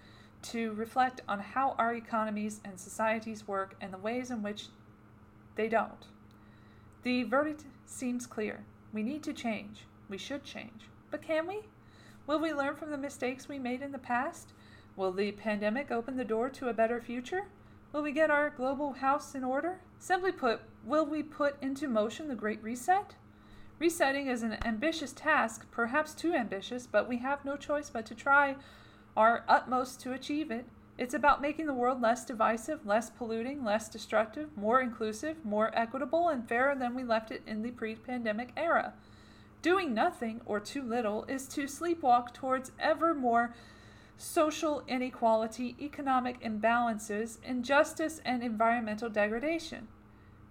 to 0.43 0.73
reflect 0.73 1.21
on 1.29 1.39
how 1.39 1.77
our 1.79 1.95
economies 1.95 2.61
and 2.65 2.81
societies 2.81 3.47
work 3.47 3.77
and 3.81 3.93
the 3.93 3.99
ways 3.99 4.33
in 4.33 4.43
which 4.43 4.67
they 5.55 5.69
don't. 5.69 6.07
The 7.05 7.23
verdict 7.23 7.65
seems 7.93 8.27
clear. 8.27 8.65
We 8.93 9.03
need 9.03 9.23
to 9.25 9.33
change. 9.33 9.85
We 10.09 10.19
should 10.19 10.45
change. 10.45 10.89
But 11.11 11.23
can 11.23 11.47
we? 11.47 11.61
Will 12.27 12.39
we 12.39 12.53
learn 12.53 12.77
from 12.77 12.91
the 12.91 12.99
mistakes 12.99 13.49
we 13.49 13.59
made 13.59 13.83
in 13.83 13.93
the 13.93 13.99
past? 13.99 14.53
Will 14.97 15.13
the 15.13 15.33
pandemic 15.33 15.91
open 15.91 16.17
the 16.17 16.25
door 16.25 16.49
to 16.51 16.69
a 16.69 16.75
better 16.75 17.01
future? 17.01 17.45
Will 17.93 18.03
we 18.03 18.13
get 18.13 18.31
our 18.31 18.51
global 18.51 18.93
house 18.93 19.35
in 19.35 19.45
order? 19.45 19.81
Simply 19.99 20.33
put, 20.33 20.61
will 20.85 21.05
we 21.05 21.23
put 21.23 21.63
into 21.63 21.89
motion 21.89 22.29
the 22.29 22.35
Great 22.35 22.63
Reset? 22.63 23.15
Resetting 23.79 24.29
is 24.29 24.43
an 24.43 24.59
ambitious 24.65 25.13
task, 25.13 25.67
perhaps 25.71 26.15
too 26.15 26.33
ambitious, 26.35 26.87
but 26.87 27.09
we 27.09 27.19
have 27.19 27.45
no 27.45 27.57
choice 27.57 27.91
but 27.91 28.07
to 28.07 28.15
try 28.15 28.57
our 29.17 29.45
utmost 29.49 30.01
to 30.01 30.13
achieve 30.13 30.51
it. 30.51 30.67
It's 30.99 31.15
about 31.15 31.41
making 31.41 31.67
the 31.67 31.75
world 31.75 32.03
less 32.03 32.25
divisive, 32.25 32.87
less 32.87 33.09
polluting, 33.11 33.65
less 33.65 33.89
destructive, 33.89 34.57
more 34.57 34.81
inclusive, 34.81 35.45
more 35.45 35.71
equitable, 35.75 36.29
and 36.29 36.47
fairer 36.47 36.75
than 36.75 36.95
we 36.95 37.03
left 37.03 37.31
it 37.31 37.43
in 37.47 37.63
the 37.63 37.71
pre 37.71 37.95
pandemic 37.95 38.53
era. 38.57 38.93
Doing 39.63 39.95
nothing, 39.95 40.41
or 40.45 40.61
too 40.61 40.83
little, 40.83 41.25
is 41.25 41.49
to 41.49 41.65
sleepwalk 41.65 42.35
towards 42.35 42.73
ever 42.79 43.15
more 43.15 43.55
social 44.19 44.83
inequality, 44.87 45.75
economic 45.81 46.41
imbalances, 46.43 47.39
injustice, 47.43 48.21
and 48.25 48.43
environmental 48.43 49.09
degradation. 49.09 49.89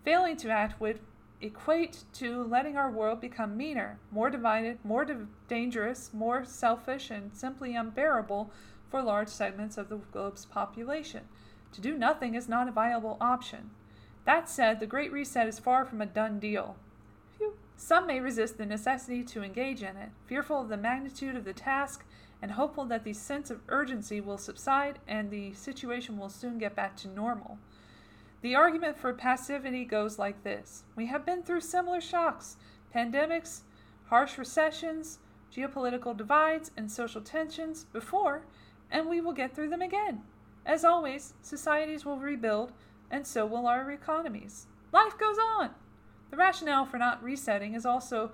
Failing 0.04 0.38
to 0.38 0.50
act 0.50 0.82
would 0.82 1.00
equate 1.40 2.04
to 2.14 2.44
letting 2.44 2.78
our 2.78 2.90
world 2.90 3.22
become 3.22 3.56
meaner, 3.56 4.00
more 4.12 4.30
divided, 4.30 4.80
more 4.84 5.06
di- 5.06 5.16
dangerous, 5.48 6.12
more 6.14 6.44
selfish, 6.46 7.12
and 7.12 7.36
simply 7.36 7.76
unbearable 7.76 8.52
for 8.92 9.02
large 9.02 9.30
segments 9.30 9.78
of 9.78 9.90
the 9.90 9.98
globe's 10.12 10.46
population. 10.46 11.22
To 11.72 11.82
do 11.82 11.98
nothing 11.98 12.36
is 12.36 12.50
not 12.50 12.68
a 12.68 12.72
viable 12.72 13.18
option. 13.22 13.72
That 14.26 14.50
said, 14.50 14.80
the 14.80 14.86
Great 14.86 15.12
Reset 15.12 15.48
is 15.48 15.58
far 15.58 15.86
from 15.86 16.02
a 16.02 16.06
done 16.06 16.40
deal. 16.40 16.76
Phew. 17.38 17.54
Some 17.78 18.06
may 18.06 18.20
resist 18.20 18.58
the 18.58 18.66
necessity 18.66 19.24
to 19.24 19.42
engage 19.42 19.82
in 19.82 19.96
it, 19.96 20.10
fearful 20.28 20.62
of 20.62 20.70
the 20.70 20.78
magnitude 20.78 21.36
of 21.36 21.46
the 21.46 21.54
task 21.54 22.06
and 22.42 22.52
hopeful 22.52 22.86
that 22.86 23.04
the 23.04 23.14
sense 23.14 23.50
of 23.50 23.62
urgency 23.70 24.20
will 24.20 24.38
subside 24.38 25.00
and 25.08 25.32
the 25.32 25.54
situation 25.54 26.18
will 26.18 26.30
soon 26.30 26.58
get 26.58 26.76
back 26.76 26.98
to 26.98 27.08
normal. 27.08 27.58
The 28.42 28.56
argument 28.56 28.98
for 28.98 29.14
passivity 29.14 29.86
goes 29.86 30.18
like 30.18 30.44
this 30.44 30.84
We 30.96 31.06
have 31.08 31.26
been 31.26 31.44
through 31.44 31.62
similar 31.62 32.02
shocks, 32.02 32.58
pandemics, 32.94 33.62
harsh 34.08 34.38
recessions, 34.38 35.20
geopolitical 35.56 36.16
divides, 36.18 36.72
and 36.76 36.92
social 36.92 37.22
tensions 37.22 37.86
before, 37.94 38.44
and 38.92 39.08
we 39.08 39.22
will 39.22 39.34
get 39.34 39.56
through 39.56 39.70
them 39.70 39.82
again. 39.82 40.22
As 40.66 40.84
always, 40.84 41.34
societies 41.42 42.06
will 42.06 42.18
rebuild, 42.18 42.72
and 43.10 43.26
so 43.26 43.46
will 43.46 43.66
our 43.66 43.90
economies. 43.92 44.68
Life 44.92 45.18
goes 45.18 45.38
on. 45.58 45.72
The 46.30 46.38
rationale 46.38 46.86
for 46.86 46.98
not 46.98 47.24
resetting 47.24 47.74
is 47.74 47.86
also 47.86 48.32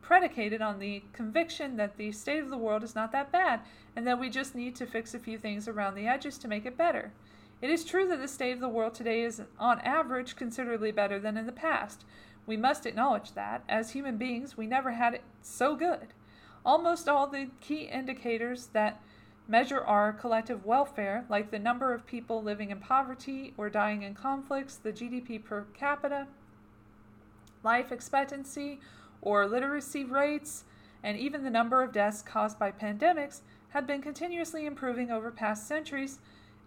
predicated 0.00 0.62
on 0.62 0.78
the 0.78 1.02
conviction 1.12 1.76
that 1.76 1.96
the 1.98 2.10
state 2.12 2.42
of 2.42 2.48
the 2.48 2.56
world 2.56 2.82
is 2.82 2.94
not 2.94 3.12
that 3.12 3.30
bad, 3.30 3.60
and 3.94 4.06
that 4.06 4.18
we 4.18 4.30
just 4.30 4.54
need 4.54 4.74
to 4.76 4.86
fix 4.86 5.12
a 5.12 5.18
few 5.18 5.36
things 5.36 5.68
around 5.68 5.94
the 5.94 6.06
edges 6.06 6.38
to 6.38 6.48
make 6.48 6.64
it 6.64 6.78
better. 6.78 7.12
It 7.60 7.70
is 7.70 7.84
true 7.84 8.08
that 8.08 8.20
the 8.20 8.28
state 8.28 8.52
of 8.52 8.60
the 8.60 8.68
world 8.68 8.94
today 8.94 9.22
is, 9.22 9.42
on 9.58 9.80
average, 9.80 10.36
considerably 10.36 10.92
better 10.92 11.18
than 11.18 11.36
in 11.36 11.44
the 11.46 11.52
past. 11.52 12.04
We 12.46 12.56
must 12.56 12.86
acknowledge 12.86 13.32
that. 13.32 13.64
As 13.68 13.90
human 13.90 14.16
beings, 14.16 14.56
we 14.56 14.66
never 14.66 14.92
had 14.92 15.14
it 15.14 15.22
so 15.42 15.76
good. 15.76 16.14
Almost 16.64 17.08
all 17.08 17.26
the 17.26 17.48
key 17.60 17.82
indicators 17.82 18.68
that 18.72 19.02
measure 19.48 19.80
our 19.80 20.12
collective 20.12 20.66
welfare, 20.66 21.24
like 21.30 21.50
the 21.50 21.58
number 21.58 21.94
of 21.94 22.06
people 22.06 22.42
living 22.42 22.70
in 22.70 22.78
poverty 22.78 23.54
or 23.56 23.70
dying 23.70 24.02
in 24.02 24.14
conflicts, 24.14 24.76
the 24.76 24.92
GDP 24.92 25.42
per 25.42 25.64
capita, 25.72 26.26
life 27.64 27.90
expectancy, 27.90 28.78
or 29.22 29.46
literacy 29.46 30.04
rates, 30.04 30.64
and 31.02 31.16
even 31.16 31.42
the 31.42 31.50
number 31.50 31.82
of 31.82 31.92
deaths 31.92 32.22
caused 32.22 32.58
by 32.58 32.70
pandemics, 32.70 33.40
have 33.70 33.86
been 33.86 34.02
continuously 34.02 34.66
improving 34.66 35.10
over 35.10 35.30
past 35.30 35.66
centuries, 35.66 36.18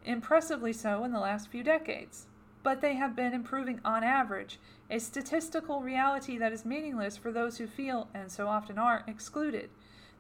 impressively 0.04 0.74
so 0.74 1.04
in 1.04 1.12
the 1.12 1.20
last 1.20 1.50
few 1.50 1.64
decades. 1.64 2.26
But 2.64 2.82
they 2.82 2.96
have 2.96 3.16
been 3.16 3.34
improving 3.34 3.80
on 3.86 4.04
average, 4.04 4.60
a 4.90 5.00
statistical 5.00 5.82
reality 5.82 6.38
that 6.38 6.52
is 6.52 6.66
meaningless 6.66 7.18
for 7.18 7.32
those 7.32 7.58
who 7.58 7.68
feel, 7.68 8.08
and 8.14 8.32
so 8.32 8.48
often 8.48 8.78
are, 8.78 9.04
excluded. 9.08 9.70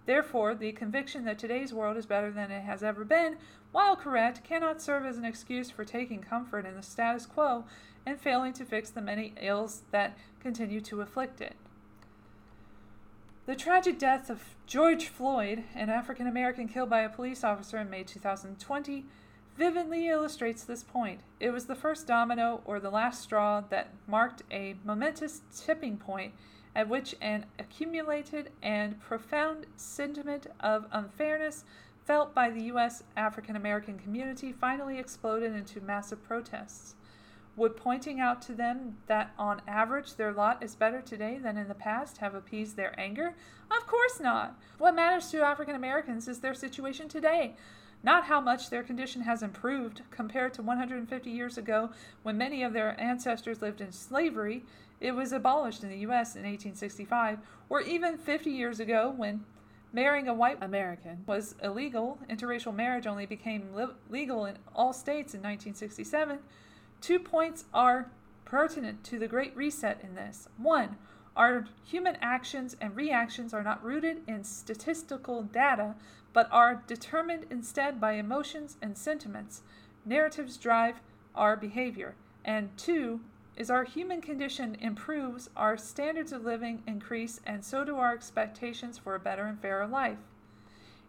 Therefore, 0.06 0.56
the 0.56 0.72
conviction 0.72 1.26
that 1.26 1.38
today's 1.38 1.74
world 1.74 1.98
is 1.98 2.06
better 2.06 2.32
than 2.32 2.52
it 2.52 2.64
has 2.64 2.84
ever 2.84 3.06
been, 3.06 3.38
while 3.72 3.96
correct, 3.96 4.44
cannot 4.44 4.82
serve 4.82 5.06
as 5.06 5.18
an 5.18 5.26
excuse 5.26 5.70
for 5.70 5.86
taking 5.86 6.22
comfort 6.22 6.66
in 6.66 6.76
the 6.76 6.82
status 6.82 7.26
quo 7.26 7.66
and 8.06 8.20
failing 8.20 8.54
to 8.54 8.66
fix 8.66 8.90
the 8.90 9.02
many 9.02 9.34
ills 9.40 9.84
that 9.92 10.18
continue 10.40 10.82
to 10.82 11.02
afflict 11.02 11.40
it. 11.40 11.56
The 13.46 13.56
tragic 13.56 14.00
death 14.00 14.30
of 14.30 14.56
George 14.66 15.08
Floyd, 15.08 15.64
an 15.76 15.90
African 15.90 16.28
American 16.28 16.68
killed 16.68 16.90
by 16.90 17.02
a 17.02 17.10
police 17.10 17.44
officer 17.44 17.78
in 17.78 17.90
May 17.90 18.04
2020, 18.04 19.06
vividly 19.58 20.08
illustrates 20.08 20.64
this 20.64 20.84
point. 20.84 21.22
It 21.40 21.52
was 21.52 21.66
the 21.66 21.76
first 21.76 22.08
domino 22.08 22.62
or 22.66 22.80
the 22.80 22.90
last 22.90 23.22
straw 23.22 23.62
that 23.70 23.90
marked 24.08 24.44
a 24.52 24.76
momentous 24.84 25.42
tipping 25.56 25.98
point 25.98 26.34
at 26.76 26.88
which 26.88 27.16
an 27.22 27.46
accumulated 27.60 28.52
and 28.62 29.00
profound 29.02 29.66
sentiment 29.76 30.48
of 30.60 30.86
unfairness 30.92 31.64
felt 32.06 32.34
by 32.34 32.50
the 32.50 32.64
U.S. 32.64 33.04
African 33.16 33.56
American 33.56 33.98
community 34.00 34.52
finally 34.52 34.98
exploded 34.98 35.54
into 35.54 35.82
massive 35.82 36.24
protests. 36.24 36.96
Would 37.58 37.76
pointing 37.76 38.20
out 38.20 38.42
to 38.44 38.54
them 38.54 38.98
that 39.08 39.32
on 39.38 39.62
average 39.68 40.16
their 40.16 40.32
lot 40.32 40.64
is 40.64 40.74
better 40.74 41.02
today 41.02 41.38
than 41.38 41.58
in 41.58 41.68
the 41.68 41.76
past 41.76 42.18
have 42.18 42.34
appeased 42.34 42.78
their 42.78 42.98
anger? 43.00 43.34
Of 43.70 43.88
course 43.88 44.20
not. 44.22 44.58
What 44.78 44.96
matters 44.96 45.30
to 45.32 45.42
African 45.42 45.76
Americans 45.76 46.28
is 46.28 46.40
their 46.40 46.54
situation 46.54 47.10
today, 47.10 47.56
not 48.04 48.26
how 48.26 48.40
much 48.40 48.70
their 48.70 48.84
condition 48.84 49.22
has 49.24 49.44
improved 49.44 50.02
compared 50.12 50.54
to 50.56 50.62
150 50.62 51.30
years 51.30 51.58
ago 51.58 51.92
when 52.24 52.38
many 52.38 52.64
of 52.64 52.74
their 52.74 53.00
ancestors 53.00 53.62
lived 53.62 53.82
in 53.82 53.92
slavery. 53.92 54.64
It 55.02 55.16
was 55.16 55.34
abolished 55.34 55.84
in 55.84 55.90
the 55.90 55.98
US 55.98 56.36
in 56.36 56.44
1865, 56.44 57.40
or 57.70 57.82
even 57.82 58.18
50 58.18 58.52
years 58.52 58.80
ago 58.80 59.12
when 59.18 59.44
marrying 59.92 60.28
a 60.28 60.34
white 60.34 60.62
American 60.62 61.24
was 61.26 61.56
illegal. 61.64 62.20
Interracial 62.30 62.74
marriage 62.74 63.08
only 63.08 63.26
became 63.26 63.74
le- 63.74 63.96
legal 64.10 64.46
in 64.46 64.58
all 64.76 64.94
states 64.94 65.34
in 65.34 65.42
1967. 65.42 66.40
Two 67.02 67.20
points 67.20 67.66
are 67.74 68.12
pertinent 68.46 69.04
to 69.06 69.18
the 69.18 69.28
Great 69.28 69.56
Reset 69.58 70.00
in 70.04 70.14
this. 70.14 70.48
One, 70.58 70.98
our 71.36 71.66
human 71.84 72.18
actions 72.22 72.76
and 72.80 72.96
reactions 72.96 73.54
are 73.56 73.64
not 73.64 73.84
rooted 73.84 74.22
in 74.28 74.44
statistical 74.44 75.42
data, 75.42 75.96
but 76.32 76.48
are 76.52 76.84
determined 76.86 77.48
instead 77.50 78.00
by 78.00 78.14
emotions 78.14 78.78
and 78.82 78.96
sentiments. 78.96 79.64
Narratives 80.06 80.58
drive 80.58 81.02
our 81.34 81.58
behavior. 81.58 82.16
And 82.46 82.70
two, 82.78 83.22
is 83.62 83.70
our 83.70 83.84
human 83.84 84.22
condition 84.22 84.76
improves, 84.82 85.48
our 85.56 85.78
standards 85.78 86.32
of 86.32 86.44
living 86.44 86.82
increase, 86.88 87.40
and 87.46 87.64
so 87.64 87.86
do 87.86 87.96
our 87.96 88.12
expectations 88.12 88.98
for 88.98 89.14
a 89.14 89.20
better 89.20 89.44
and 89.44 89.62
fairer 89.62 89.86
life. 89.86 90.18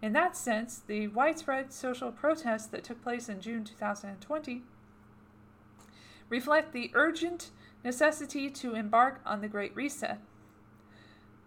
In 0.02 0.12
that 0.12 0.36
sense, 0.36 0.82
the 0.86 1.08
widespread 1.08 1.72
social 1.72 2.12
protests 2.12 2.66
that 2.66 2.84
took 2.84 3.02
place 3.02 3.30
in 3.30 3.40
June 3.40 3.64
2020 3.64 4.60
reflect 6.28 6.74
the 6.74 6.90
urgent 6.92 7.50
necessity 7.84 8.50
to 8.50 8.74
embark 8.74 9.22
on 9.24 9.40
the 9.40 9.48
Great 9.48 9.74
Reset. 9.74 10.18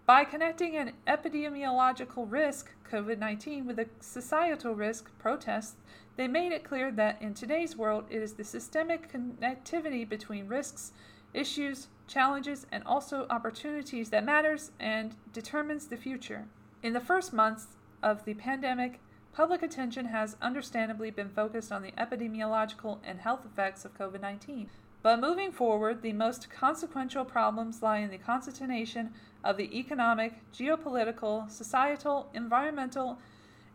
By 0.08 0.24
connecting 0.24 0.76
an 0.76 0.94
epidemiological 1.06 2.26
risk, 2.28 2.72
COVID 2.92 3.20
19, 3.20 3.68
with 3.68 3.78
a 3.78 3.86
societal 4.00 4.74
risk, 4.74 5.12
protests, 5.20 5.76
they 6.18 6.28
made 6.28 6.52
it 6.52 6.64
clear 6.64 6.92
that 6.92 7.22
in 7.22 7.34
today's 7.34 7.76
world 7.76 8.06
it 8.10 8.22
is 8.22 8.34
the 8.34 8.44
systemic 8.44 9.12
connectivity 9.12 10.08
between 10.08 10.48
risks, 10.48 10.94
issues, 11.34 11.88
challenges, 12.08 12.66
and 12.72 12.84
also 12.86 13.26
opportunities 13.30 14.10
that 14.10 14.24
matters 14.24 14.72
and 14.80 15.16
determines 15.34 15.88
the 15.88 15.98
future. 15.98 16.46
In 16.82 16.94
the 16.94 17.00
first 17.00 17.34
months 17.34 17.68
of 18.02 18.24
the 18.26 18.36
pandemic, 18.36 19.00
public 19.34 19.62
attention 19.62 20.06
has 20.06 20.38
understandably 20.42 21.12
been 21.12 21.30
focused 21.30 21.72
on 21.72 21.82
the 21.82 21.92
epidemiological 21.94 23.00
and 23.04 23.20
health 23.20 23.46
effects 23.46 23.84
of 23.84 23.98
COVID 23.98 24.22
19. 24.22 24.70
But 25.02 25.20
moving 25.20 25.52
forward, 25.52 26.02
the 26.02 26.14
most 26.14 26.50
consequential 26.50 27.26
problems 27.26 27.84
lie 27.84 27.98
in 27.98 28.10
the 28.10 28.18
concatenation 28.18 29.14
of 29.44 29.58
the 29.58 29.78
economic, 29.78 30.42
geopolitical, 30.52 31.50
societal, 31.52 32.28
environmental, 32.34 33.20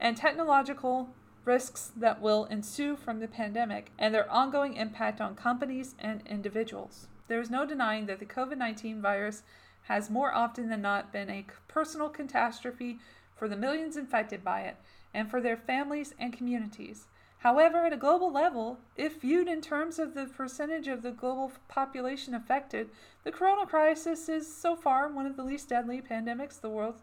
and 0.00 0.16
technological 0.16 1.10
risks 1.44 1.92
that 1.96 2.20
will 2.20 2.44
ensue 2.46 2.96
from 2.96 3.20
the 3.20 3.28
pandemic 3.28 3.90
and 3.98 4.14
their 4.14 4.30
ongoing 4.30 4.74
impact 4.74 5.20
on 5.20 5.34
companies 5.34 5.94
and 5.98 6.22
individuals. 6.26 7.08
There 7.28 7.40
is 7.40 7.50
no 7.50 7.64
denying 7.64 8.06
that 8.06 8.18
the 8.18 8.26
COVID 8.26 8.58
19 8.58 9.00
virus 9.00 9.42
has 9.84 10.10
more 10.10 10.34
often 10.34 10.68
than 10.68 10.82
not 10.82 11.12
been 11.12 11.30
a 11.30 11.46
personal 11.68 12.08
catastrophe 12.08 12.98
for 13.34 13.48
the 13.48 13.56
millions 13.56 13.96
infected 13.96 14.44
by 14.44 14.62
it 14.62 14.76
and 15.14 15.30
for 15.30 15.40
their 15.40 15.56
families 15.56 16.14
and 16.18 16.32
communities. 16.32 17.06
However, 17.38 17.86
at 17.86 17.92
a 17.92 17.96
global 17.96 18.30
level, 18.30 18.78
if 18.96 19.22
viewed 19.22 19.48
in 19.48 19.62
terms 19.62 19.98
of 19.98 20.12
the 20.12 20.26
percentage 20.26 20.88
of 20.88 21.00
the 21.00 21.10
global 21.10 21.52
population 21.68 22.34
affected, 22.34 22.90
the 23.24 23.32
corona 23.32 23.66
crisis 23.66 24.28
is 24.28 24.54
so 24.54 24.76
far 24.76 25.08
one 25.08 25.24
of 25.24 25.36
the 25.36 25.42
least 25.42 25.70
deadly 25.70 26.02
pandemics 26.02 26.60
the 26.60 26.68
world 26.68 27.00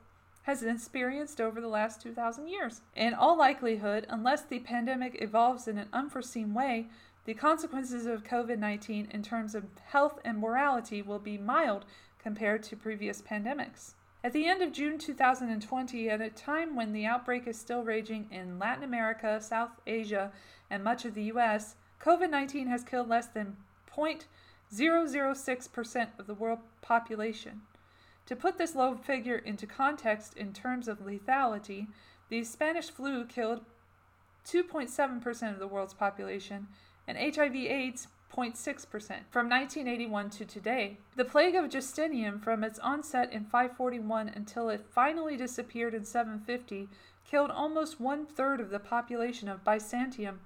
has 0.48 0.64
experienced 0.64 1.40
over 1.42 1.60
the 1.60 1.68
last 1.68 2.02
2,000 2.02 2.48
years. 2.48 2.80
In 2.96 3.14
all 3.14 3.38
likelihood, 3.38 4.06
unless 4.08 4.44
the 4.44 4.60
pandemic 4.60 5.22
evolves 5.22 5.68
in 5.68 5.78
an 5.78 5.90
unforeseen 5.92 6.54
way, 6.54 6.88
the 7.26 7.34
consequences 7.34 8.06
of 8.06 8.24
COVID 8.24 8.58
19 8.58 9.10
in 9.12 9.22
terms 9.22 9.56
of 9.56 9.66
health 9.88 10.22
and 10.24 10.40
morality 10.40 11.02
will 11.02 11.20
be 11.20 11.38
mild 11.38 11.84
compared 12.18 12.64
to 12.64 12.78
previous 12.78 13.22
pandemics. 13.22 13.96
At 14.24 14.32
the 14.32 14.48
end 14.48 14.62
of 14.62 14.72
June 14.72 14.98
2020, 14.98 16.10
at 16.10 16.22
a 16.22 16.30
time 16.30 16.78
when 16.78 16.94
the 16.94 17.06
outbreak 17.06 17.46
is 17.46 17.60
still 17.60 17.84
raging 17.84 18.30
in 18.32 18.58
Latin 18.58 18.86
America, 18.86 19.42
South 19.42 19.72
Asia, 19.86 20.32
and 20.70 20.82
much 20.82 21.04
of 21.04 21.14
the 21.14 21.24
US, 21.24 21.76
COVID 22.02 22.30
19 22.30 22.68
has 22.68 22.86
killed 22.86 23.10
less 23.10 23.28
than 23.28 23.58
0.006% 23.94 26.08
of 26.18 26.26
the 26.26 26.34
world 26.34 26.60
population. 26.82 27.64
To 28.28 28.36
put 28.36 28.58
this 28.58 28.76
low 28.76 28.96
figure 28.96 29.38
into 29.38 29.66
context 29.66 30.38
in 30.38 30.54
terms 30.54 30.88
of 30.88 31.00
lethality, 31.00 31.88
the 32.30 32.44
Spanish 32.44 32.90
flu 32.90 33.26
killed 33.26 33.62
2.7% 34.46 35.54
of 35.54 35.60
the 35.60 35.68
world's 35.68 35.94
population, 35.94 36.68
and 37.08 37.18
HIV/AIDS 37.18 38.08
0.6% 38.32 39.26
from 39.30 39.50
1981 39.50 40.30
to 40.30 40.46
today. 40.46 40.98
The 41.16 41.26
plague 41.26 41.56
of 41.56 41.70
Justinian, 41.70 42.40
from 42.40 42.64
its 42.64 42.80
onset 42.80 43.32
in 43.32 43.46
541 43.46 44.28
until 44.30 44.70
it 44.70 44.86
finally 44.92 45.38
disappeared 45.38 45.94
in 45.94 46.04
750, 46.04 46.90
killed 47.26 47.50
almost 47.50 48.00
one 48.00 48.26
third 48.26 48.60
of 48.60 48.70
the 48.70 48.80
population 48.80 49.48
of 49.48 49.64
Byzantium, 49.64 50.42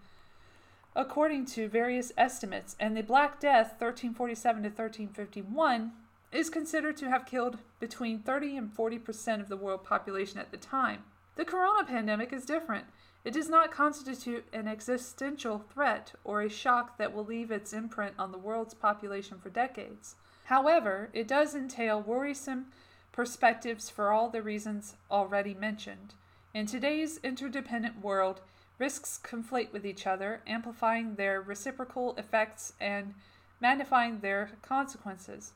according 0.95 1.45
to 1.45 1.68
various 1.68 2.11
estimates, 2.18 2.76
and 2.80 2.95
the 2.95 3.01
Black 3.01 3.40
Death, 3.40 3.72
1347 3.80 4.64
to 4.64 4.69
1351, 4.69 5.92
is 6.32 6.50
considered 6.50 6.98
to 6.98 7.10
have 7.10 7.26
killed 7.26 7.58
between 7.80 8.19
30 8.19 8.58
and 8.58 8.74
40 8.74 9.00
percent 9.00 9.42
of 9.42 9.50
the 9.50 9.58
world 9.58 9.84
population 9.84 10.40
at 10.40 10.51
the 10.51 10.58
time. 10.58 11.03
The 11.35 11.45
corona 11.45 11.85
pandemic 11.85 12.32
is 12.34 12.45
different. 12.45 12.85
It 13.24 13.34
does 13.34 13.50
not 13.50 13.72
constitute 13.72 14.45
an 14.51 14.68
existential 14.68 15.60
threat 15.60 16.14
or 16.24 16.42
a 16.42 16.50
shock 16.50 16.98
that 16.98 17.14
will 17.14 17.26
leave 17.26 17.51
its 17.51 17.74
imprint 17.74 18.16
on 18.18 18.32
the 18.32 18.38
world's 18.38 18.74
population 18.74 19.38
for 19.38 19.50
decades. 19.50 20.16
However, 20.45 21.10
it 21.14 21.27
does 21.27 21.53
entail 21.53 22.01
worrisome 22.01 22.68
perspectives 23.11 23.90
for 23.90 24.11
all 24.11 24.30
the 24.30 24.42
reasons 24.42 24.95
already 25.10 25.53
mentioned. 25.53 26.16
In 26.53 26.66
today's 26.66 27.19
interdependent 27.24 28.03
world, 28.03 28.42
risks 28.80 29.19
conflate 29.24 29.72
with 29.72 29.85
each 29.85 30.08
other, 30.08 30.42
amplifying 30.48 31.16
their 31.16 31.40
reciprocal 31.42 32.16
effects 32.18 32.74
and 32.80 33.14
magnifying 33.60 34.19
their 34.19 34.51
consequences. 34.61 35.53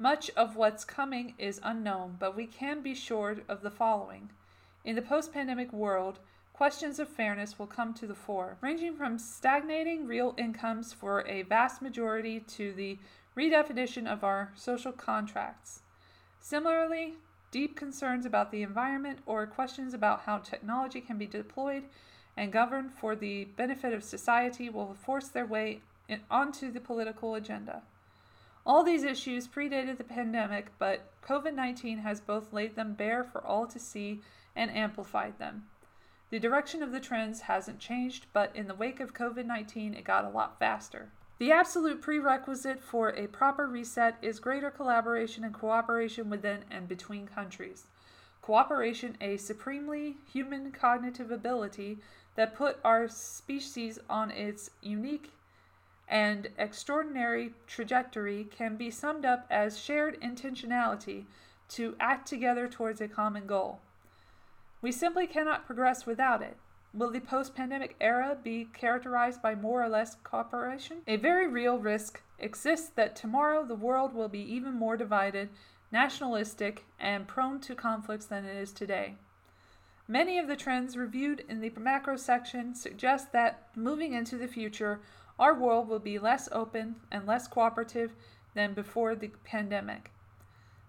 Much 0.00 0.30
of 0.36 0.54
what's 0.54 0.84
coming 0.84 1.34
is 1.38 1.60
unknown, 1.64 2.16
but 2.20 2.36
we 2.36 2.46
can 2.46 2.80
be 2.80 2.94
sure 2.94 3.38
of 3.48 3.62
the 3.62 3.70
following. 3.70 4.30
In 4.84 4.94
the 4.94 5.02
post 5.02 5.32
pandemic 5.32 5.72
world, 5.72 6.20
questions 6.52 7.00
of 7.00 7.08
fairness 7.08 7.58
will 7.58 7.66
come 7.66 7.92
to 7.94 8.06
the 8.06 8.14
fore, 8.14 8.56
ranging 8.60 8.94
from 8.94 9.18
stagnating 9.18 10.06
real 10.06 10.34
incomes 10.38 10.92
for 10.92 11.26
a 11.26 11.42
vast 11.42 11.82
majority 11.82 12.38
to 12.38 12.72
the 12.72 12.96
redefinition 13.36 14.06
of 14.06 14.22
our 14.22 14.52
social 14.54 14.92
contracts. 14.92 15.82
Similarly, 16.40 17.14
deep 17.50 17.74
concerns 17.74 18.24
about 18.24 18.52
the 18.52 18.62
environment 18.62 19.18
or 19.26 19.48
questions 19.48 19.94
about 19.94 20.20
how 20.20 20.38
technology 20.38 21.00
can 21.00 21.18
be 21.18 21.26
deployed 21.26 21.82
and 22.36 22.52
governed 22.52 22.92
for 22.92 23.16
the 23.16 23.46
benefit 23.56 23.92
of 23.92 24.04
society 24.04 24.70
will 24.70 24.94
force 24.94 25.26
their 25.26 25.46
way 25.46 25.80
onto 26.30 26.70
the 26.70 26.80
political 26.80 27.34
agenda. 27.34 27.82
All 28.68 28.84
these 28.84 29.02
issues 29.02 29.48
predated 29.48 29.96
the 29.96 30.04
pandemic, 30.04 30.66
but 30.78 31.00
COVID 31.22 31.54
19 31.54 32.00
has 32.00 32.20
both 32.20 32.52
laid 32.52 32.76
them 32.76 32.92
bare 32.92 33.24
for 33.24 33.42
all 33.42 33.66
to 33.66 33.78
see 33.78 34.20
and 34.54 34.70
amplified 34.70 35.38
them. 35.38 35.64
The 36.28 36.38
direction 36.38 36.82
of 36.82 36.92
the 36.92 37.00
trends 37.00 37.40
hasn't 37.40 37.78
changed, 37.78 38.26
but 38.34 38.54
in 38.54 38.68
the 38.68 38.74
wake 38.74 39.00
of 39.00 39.14
COVID 39.14 39.46
19, 39.46 39.94
it 39.94 40.04
got 40.04 40.26
a 40.26 40.28
lot 40.28 40.58
faster. 40.58 41.08
The 41.38 41.50
absolute 41.50 42.02
prerequisite 42.02 42.82
for 42.82 43.08
a 43.08 43.26
proper 43.28 43.66
reset 43.66 44.18
is 44.20 44.38
greater 44.38 44.70
collaboration 44.70 45.44
and 45.44 45.54
cooperation 45.54 46.28
within 46.28 46.64
and 46.70 46.86
between 46.86 47.26
countries. 47.26 47.86
Cooperation, 48.42 49.16
a 49.22 49.38
supremely 49.38 50.18
human 50.30 50.72
cognitive 50.72 51.30
ability 51.30 51.96
that 52.34 52.54
put 52.54 52.78
our 52.84 53.08
species 53.08 53.98
on 54.10 54.30
its 54.30 54.68
unique 54.82 55.30
and 56.08 56.48
extraordinary 56.58 57.52
trajectory, 57.66 58.44
can 58.44 58.76
be 58.76 58.90
summed 58.90 59.24
up 59.24 59.46
as 59.50 59.78
shared 59.78 60.20
intentionality 60.20 61.24
to 61.68 61.94
act 62.00 62.26
together 62.26 62.66
towards 62.66 63.00
a 63.00 63.08
common 63.08 63.46
goal. 63.46 63.80
We 64.80 64.92
simply 64.92 65.26
cannot 65.26 65.66
progress 65.66 66.06
without 66.06 66.42
it. 66.42 66.56
Will 66.94 67.10
the 67.10 67.20
post 67.20 67.54
pandemic 67.54 67.96
era 68.00 68.36
be 68.42 68.68
characterized 68.72 69.42
by 69.42 69.54
more 69.54 69.82
or 69.82 69.88
less 69.88 70.16
cooperation? 70.24 70.98
A 71.06 71.16
very 71.16 71.46
real 71.46 71.78
risk 71.78 72.22
exists 72.38 72.88
that 72.94 73.14
tomorrow 73.14 73.64
the 73.64 73.74
world 73.74 74.14
will 74.14 74.28
be 74.28 74.40
even 74.40 74.72
more 74.72 74.96
divided, 74.96 75.50
nationalistic, 75.92 76.86
and 76.98 77.28
prone 77.28 77.60
to 77.60 77.74
conflicts 77.74 78.26
than 78.26 78.44
it 78.44 78.56
is 78.56 78.72
today. 78.72 79.16
Many 80.06 80.38
of 80.38 80.48
the 80.48 80.56
trends 80.56 80.96
reviewed 80.96 81.44
in 81.50 81.60
the 81.60 81.70
macro 81.78 82.16
section 82.16 82.74
suggest 82.74 83.32
that 83.32 83.68
moving 83.76 84.14
into 84.14 84.38
the 84.38 84.48
future, 84.48 85.00
our 85.38 85.54
world 85.54 85.88
will 85.88 85.98
be 85.98 86.18
less 86.18 86.48
open 86.52 86.96
and 87.10 87.26
less 87.26 87.46
cooperative 87.46 88.12
than 88.54 88.74
before 88.74 89.14
the 89.14 89.30
pandemic. 89.44 90.10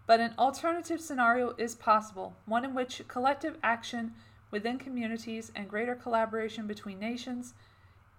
But 0.08 0.20
an 0.20 0.34
alternative 0.40 1.02
scenario 1.02 1.54
is 1.58 1.76
possible, 1.76 2.36
one 2.46 2.66
in 2.66 2.74
which 2.74 3.08
collective 3.08 3.58
action 3.62 4.14
within 4.50 4.80
communities 4.80 5.52
and 5.56 5.70
greater 5.70 5.96
collaboration 5.96 6.66
between 6.66 7.00
nations 7.00 7.54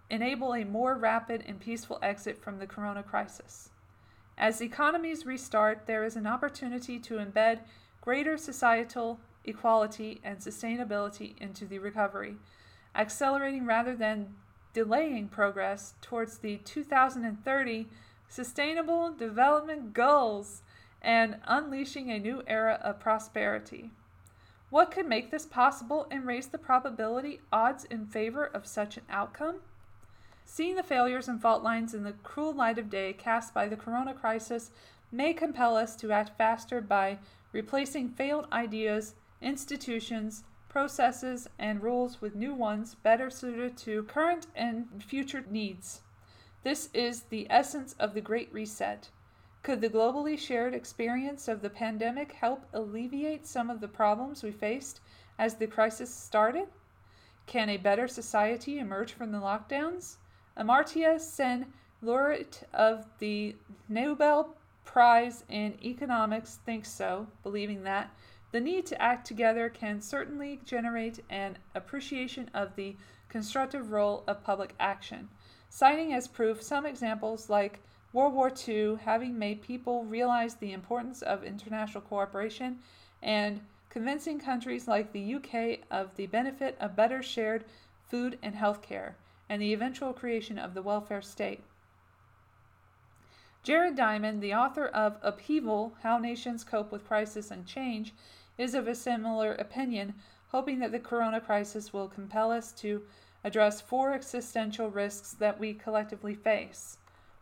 enable 0.09 0.55
a 0.55 0.65
more 0.65 0.95
rapid 0.95 1.45
and 1.47 1.59
peaceful 1.59 1.99
exit 2.03 2.39
from 2.39 2.59
the 2.59 2.67
corona 2.67 3.03
crisis. 3.03 3.71
As 4.39 4.61
economies 4.61 5.27
restart, 5.27 5.87
there 5.87 6.05
is 6.05 6.17
an 6.17 6.27
opportunity 6.27 6.99
to 7.01 7.15
embed 7.15 7.61
greater 8.01 8.37
societal 8.37 9.21
equality 9.45 10.21
and 10.25 10.39
sustainability 10.39 11.37
into 11.41 11.67
the 11.67 11.79
recovery, 11.79 12.37
accelerating 12.95 13.67
rather 13.67 13.95
than 13.95 14.35
delaying 14.73 15.29
progress 15.29 15.95
towards 16.01 16.39
the 16.39 16.59
2030 16.59 17.87
Sustainable 18.29 19.13
Development 19.13 19.93
Goals 19.93 20.63
and 21.03 21.37
unleashing 21.47 22.11
a 22.11 22.19
new 22.19 22.43
era 22.47 22.79
of 22.83 23.01
prosperity. 23.01 23.91
What 24.71 24.93
could 24.93 25.07
make 25.07 25.31
this 25.31 25.47
possible 25.47 26.07
and 26.11 26.25
raise 26.25 26.47
the 26.47 26.59
probability 26.59 27.41
odds 27.53 27.85
in 27.85 28.07
favor 28.07 28.45
of 28.45 28.67
such 28.67 28.97
an 28.97 29.03
outcome? 29.11 29.57
Seeing 30.45 30.77
the 30.77 30.83
failures 30.83 31.27
and 31.27 31.43
fault 31.43 31.63
lines 31.63 31.93
in 31.93 32.05
the 32.05 32.13
cruel 32.23 32.53
light 32.53 32.79
of 32.79 32.91
day 32.91 33.13
cast 33.13 33.53
by 33.53 33.67
the 33.67 33.77
corona 33.77 34.15
crisis 34.15 34.71
may 35.11 35.33
compel 35.33 35.77
us 35.77 35.97
to 35.97 36.13
act 36.13 36.37
faster 36.39 36.81
by 36.81 37.19
replacing 37.53 38.11
failed 38.11 38.47
ideas, 38.53 39.15
institutions, 39.43 40.45
processes, 40.71 41.49
and 41.59 41.83
rules 41.83 42.23
with 42.23 42.35
new 42.35 42.55
ones 42.55 42.95
better 42.95 43.29
suited 43.29 43.77
to 43.77 44.05
current 44.05 44.47
and 44.57 44.87
future 45.05 45.45
needs. 45.51 46.01
This 46.63 46.89
is 46.95 47.25
the 47.25 47.47
essence 47.51 47.95
of 47.99 48.15
the 48.15 48.21
Great 48.23 48.51
Reset. 48.53 49.11
Could 49.63 49.83
the 49.83 49.91
globally 49.91 50.39
shared 50.39 50.73
experience 50.73 51.49
of 51.49 51.61
the 51.61 51.69
pandemic 51.69 52.33
help 52.33 52.65
alleviate 52.73 53.47
some 53.47 53.69
of 53.69 53.81
the 53.81 53.89
problems 53.89 54.43
we 54.43 54.53
faced 54.53 55.01
as 55.39 55.57
the 55.57 55.67
crisis 55.67 56.15
started? 56.15 56.69
Can 57.47 57.69
a 57.69 57.77
better 57.77 58.07
society 58.07 58.79
emerge 58.79 59.13
from 59.13 59.33
the 59.33 59.39
lockdowns? 59.39 60.17
Amartya 60.57 61.21
Sen, 61.21 61.67
laureate 62.01 62.63
of 62.73 63.07
the 63.19 63.57
Nobel 63.89 64.57
Prize 64.85 65.45
in 65.49 65.75
Economics, 65.85 66.61
thinks 66.65 66.91
so, 66.91 67.27
believing 67.43 67.83
that 67.83 68.11
the 68.53 68.61
need 68.61 68.87
to 68.87 69.01
act 69.01 69.27
together 69.27 69.69
can 69.69 70.01
certainly 70.01 70.61
generate 70.65 71.21
an 71.31 71.59
appreciation 71.75 72.51
of 72.53 72.77
the 72.77 72.97
constructive 73.29 73.93
role 73.93 74.25
of 74.27 74.43
public 74.43 74.75
action 74.81 75.29
citing 75.71 76.13
as 76.13 76.29
proof 76.29 76.61
some 76.61 76.85
examples 76.85 77.49
like 77.49 77.81
World 78.13 78.35
War 78.35 78.53
II 78.69 78.97
having 78.97 79.39
made 79.39 79.63
people 79.63 80.05
realize 80.05 80.57
the 80.57 80.73
importance 80.73 81.23
of 81.23 81.45
international 81.45 82.03
cooperation 82.03 82.81
and 83.23 83.61
convincing 83.89 84.41
countries 84.41 84.89
like 84.89 85.13
the 85.13 85.35
UK 85.37 85.87
of 85.91 86.17
the 86.17 86.27
benefit 86.27 86.77
of 86.81 86.97
better 86.97 87.23
shared 87.23 87.65
food 88.09 88.37
and 88.43 88.57
health 88.57 88.83
care 88.83 89.17
and 89.49 89.63
the 89.63 89.73
eventual 89.73 90.13
creation 90.13 90.59
of 90.59 90.75
the 90.75 90.83
welfare 90.83 91.23
state. 91.23 91.63
Jared 93.63 93.95
Diamond, 93.95 94.43
the 94.43 94.55
author 94.55 94.87
of 94.87 95.19
Upheaval 95.23 95.95
How 96.03 96.19
Nations 96.19 96.65
Cope 96.65 96.91
with 96.91 97.07
Crisis 97.07 97.51
and 97.51 97.67
Change, 97.67 98.13
is 98.61 98.75
of 98.75 98.87
a 98.87 98.95
similar 98.95 99.55
opinion, 99.55 100.15
hoping 100.49 100.79
that 100.81 100.93
the 100.93 100.99
corona 100.99 101.41
crisis 101.41 101.93
will 101.93 102.09
compel 102.09 102.53
us 102.53 102.73
to 102.73 103.03
address 103.43 103.81
four 103.81 104.13
existential 104.13 104.91
risks 104.91 105.33
that 105.33 105.59
we 105.59 105.73
collectively 105.73 106.35
face. 106.35 106.99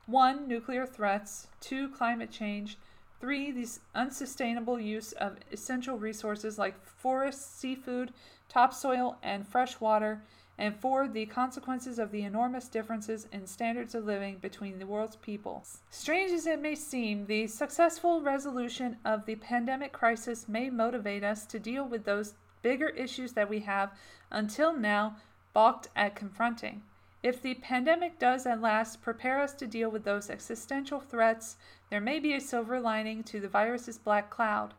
One, 0.07 0.47
nuclear 0.47 0.87
threats. 0.87 1.49
Two, 1.61 1.89
climate 1.89 2.31
change. 2.31 2.79
Three, 3.21 3.51
the 3.51 3.69
unsustainable 3.97 4.79
use 4.79 5.11
of 5.13 5.39
essential 5.51 5.99
resources 5.99 6.57
like 6.57 6.85
forests, 6.85 7.45
seafood, 7.45 8.13
topsoil, 8.49 9.19
and 9.21 9.47
fresh 9.47 9.81
water. 9.81 10.23
And 10.59 10.75
four, 10.75 11.07
the 11.07 11.27
consequences 11.27 12.01
of 12.01 12.11
the 12.11 12.23
enormous 12.23 12.67
differences 12.67 13.29
in 13.33 13.47
standards 13.47 13.95
of 13.95 14.05
living 14.05 14.39
between 14.39 14.79
the 14.79 14.87
world's 14.87 15.15
peoples. 15.17 15.79
Strange 15.89 16.33
as 16.33 16.47
it 16.47 16.61
may 16.61 16.75
seem, 16.75 17.27
the 17.27 17.47
successful 17.47 18.21
resolution 18.21 18.97
of 19.05 19.25
the 19.25 19.37
pandemic 19.37 19.93
crisis 19.93 20.49
may 20.49 20.69
motivate 20.69 21.23
us 21.23 21.47
to 21.47 21.61
deal 21.61 21.85
with 21.85 22.05
those 22.05 22.35
bigger 22.63 22.89
issues 22.89 23.35
that 23.35 23.49
we 23.49 23.61
have 23.61 23.93
until 24.33 24.73
now 24.73 25.17
balked 25.53 25.89
at 25.95 26.17
confronting. 26.17 26.83
If 27.23 27.43
the 27.43 27.55
pandemic 27.55 28.19
does 28.19 28.47
at 28.47 28.61
last 28.61 29.01
prepare 29.01 29.41
us 29.41 29.53
to 29.55 29.67
deal 29.67 29.91
with 29.91 30.05
those 30.05 30.31
existential 30.31 31.01
threats, 31.01 31.57
there 31.91 32.01
may 32.01 32.19
be 32.19 32.35
a 32.35 32.41
silver 32.41 32.81
lining 32.81 33.23
to 33.25 33.41
the 33.41 33.49
virus's 33.49 33.99
black 33.99 34.31
cloud. 34.31 34.75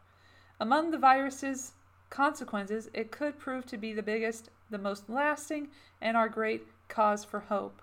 Among 0.59 0.91
the 0.91 0.97
virus's 0.97 1.73
consequences, 2.09 2.89
it 2.93 3.11
could 3.11 3.39
prove 3.39 3.65
to 3.67 3.77
be 3.77 3.93
the 3.93 4.03
biggest, 4.03 4.49
the 4.69 4.77
most 4.77 5.09
lasting, 5.09 5.69
and 6.01 6.15
our 6.15 6.29
great 6.29 6.67
cause 6.87 7.23
for 7.23 7.41
hope. 7.41 7.81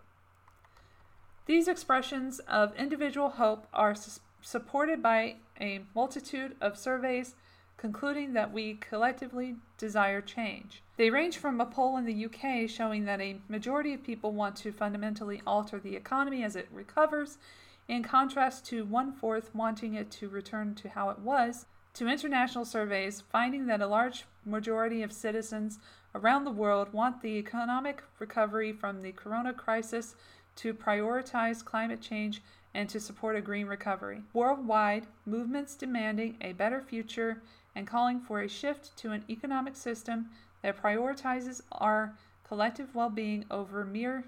These 1.47 1.69
expressions 1.69 2.41
of 2.41 2.75
individual 2.77 3.31
hope 3.31 3.67
are 3.73 3.95
su- 3.95 4.21
supported 4.43 5.03
by 5.03 5.37
a 5.61 5.83
multitude 5.95 6.57
of 6.61 6.77
surveys 6.77 7.35
concluding 7.77 8.33
that 8.33 8.53
we 8.53 8.75
collectively 8.75 9.57
desire 9.79 10.21
change. 10.21 10.83
They 10.97 11.11
range 11.11 11.37
from 11.37 11.61
a 11.61 11.67
poll 11.67 11.97
in 11.99 12.07
the 12.07 12.25
UK 12.25 12.69
showing 12.69 13.05
that 13.05 13.21
a 13.21 13.39
majority 13.49 13.93
of 13.93 14.03
people 14.03 14.33
want 14.33 14.57
to 14.57 14.73
fundamentally 14.73 15.43
alter 15.47 15.79
the 15.79 15.95
economy 15.95 16.43
as 16.43 16.57
it 16.57 16.69
recovers, 16.73 17.39
in 17.87 18.03
contrast 18.03 18.67
to 18.67 18.85
one 18.85 19.13
fourth 19.13 19.55
wanting 19.55 19.95
it 19.95 20.11
to 20.13 20.29
return 20.29 20.75
to 20.77 20.89
how 20.89 21.11
it 21.11 21.19
was, 21.19 21.67
to 21.95 22.09
international 22.09 22.65
surveys 22.65 23.23
finding 23.31 23.67
that 23.67 23.81
a 23.81 23.87
large 23.87 24.25
majority 24.45 25.03
of 25.03 25.13
citizens 25.13 25.79
around 26.17 26.45
the 26.45 26.51
world 26.51 26.91
want 26.95 27.21
the 27.21 27.37
economic 27.37 28.03
recovery 28.19 28.73
from 28.73 29.03
the 29.03 29.13
corona 29.13 29.53
crisis 29.53 30.15
to 30.57 30.73
prioritize 30.73 31.63
climate 31.63 32.01
change 32.01 32.41
and 32.73 32.89
to 32.89 32.99
support 32.99 33.37
a 33.37 33.41
green 33.43 33.67
recovery. 33.67 34.23
Worldwide, 34.33 35.07
movements 35.27 35.75
demanding 35.75 36.39
a 36.41 36.55
better 36.55 36.81
future 36.81 37.43
and 37.75 37.87
calling 37.87 38.19
for 38.19 38.41
a 38.41 38.49
shift 38.49 38.97
to 38.97 39.13
an 39.13 39.25
economic 39.29 39.77
system 39.77 40.31
that 40.63 40.83
prioritizes 40.83 41.61
our 41.71 42.17
collective 42.49 42.95
well 42.95 43.11
being 43.11 43.45
over 43.51 43.85
mere 43.85 44.25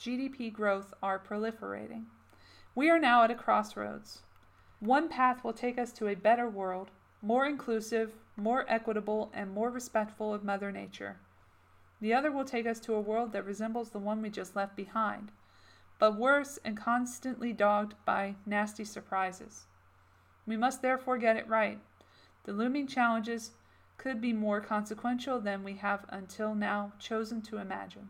GDP 0.00 0.50
growth 0.50 0.94
are 1.02 1.18
proliferating. 1.18 2.04
We 2.74 2.88
are 2.88 2.98
now 2.98 3.24
at 3.24 3.30
a 3.30 3.34
crossroads. 3.34 4.20
One 4.80 5.10
path 5.10 5.44
will 5.44 5.52
take 5.52 5.78
us 5.78 5.92
to 5.92 6.08
a 6.08 6.14
better 6.14 6.48
world, 6.48 6.88
more 7.20 7.44
inclusive, 7.44 8.12
more 8.36 8.64
equitable, 8.68 9.30
and 9.34 9.50
more 9.50 9.70
respectful 9.70 10.32
of 10.32 10.44
Mother 10.44 10.72
Nature. 10.72 11.16
The 12.00 12.12
other 12.12 12.30
will 12.30 12.44
take 12.44 12.66
us 12.66 12.80
to 12.80 12.94
a 12.94 13.00
world 13.00 13.32
that 13.32 13.46
resembles 13.46 13.90
the 13.90 13.98
one 13.98 14.20
we 14.20 14.30
just 14.30 14.54
left 14.54 14.76
behind, 14.76 15.32
but 15.98 16.18
worse 16.18 16.58
and 16.64 16.76
constantly 16.76 17.52
dogged 17.52 17.94
by 18.04 18.34
nasty 18.44 18.84
surprises. 18.84 19.66
We 20.46 20.56
must 20.56 20.82
therefore 20.82 21.18
get 21.18 21.36
it 21.36 21.48
right 21.48 21.80
the 22.46 22.52
looming 22.52 22.86
challenges 22.86 23.50
could 23.98 24.20
be 24.20 24.32
more 24.32 24.60
consequential 24.60 25.40
than 25.40 25.64
we 25.64 25.74
have 25.74 26.06
until 26.08 26.54
now 26.54 26.92
chosen 26.98 27.42
to 27.42 27.58
imagine, 27.58 28.08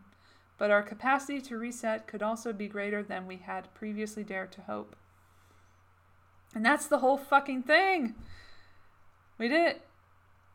but 0.59 0.69
our 0.69 0.83
capacity 0.83 1.41
to 1.41 1.57
reset 1.57 2.07
could 2.07 2.21
also 2.21 2.53
be 2.53 2.67
greater 2.67 3.01
than 3.01 3.25
we 3.25 3.37
had 3.37 3.73
previously 3.73 4.23
dared 4.23 4.51
to 4.51 4.61
hope. 4.61 4.95
And 6.53 6.63
that's 6.63 6.87
the 6.87 6.99
whole 6.99 7.17
fucking 7.17 7.63
thing. 7.63 8.15
We 9.39 9.47
did 9.47 9.67
it. 9.67 9.81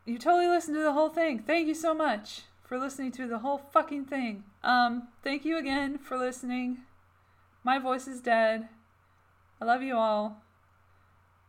You 0.05 0.19
totally 0.19 0.49
listened 0.49 0.77
to 0.77 0.83
the 0.83 0.93
whole 0.93 1.11
thing. 1.11 1.41
Thank 1.41 1.67
you 1.67 1.75
so 1.75 1.93
much 1.93 2.43
for 2.73 2.79
listening 2.79 3.13
to 3.13 3.27
the 3.27 3.41
whole 3.41 3.59
fucking 3.59 4.07
thing. 4.07 4.45
Um, 4.65 5.09
thank 5.23 5.45
you 5.45 5.59
again 5.59 5.99
for 5.99 6.17
listening. 6.17 6.79
My 7.63 7.79
voice 7.79 8.09
is 8.09 8.23
dead. 8.23 8.67
I 9.61 9.67
love 9.67 9.83
you 9.83 9.95
all 9.95 10.39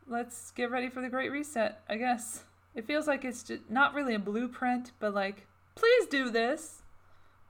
let's 0.06 0.52
get 0.52 0.69
ready 0.69 0.90
for 0.90 1.02
the 1.02 1.08
Great 1.08 1.32
Reset, 1.32 1.80
I 1.88 1.95
guess. 1.95 2.43
It 2.76 2.85
feels 2.85 3.08
like 3.08 3.24
it's 3.24 3.42
just 3.42 3.69
not 3.69 3.93
really 3.93 4.16
a 4.16 4.19
blueprint, 4.19 4.92
but 5.00 5.14
like, 5.14 5.48
please 5.76 6.08
do 6.08 6.30
this. 6.30 6.82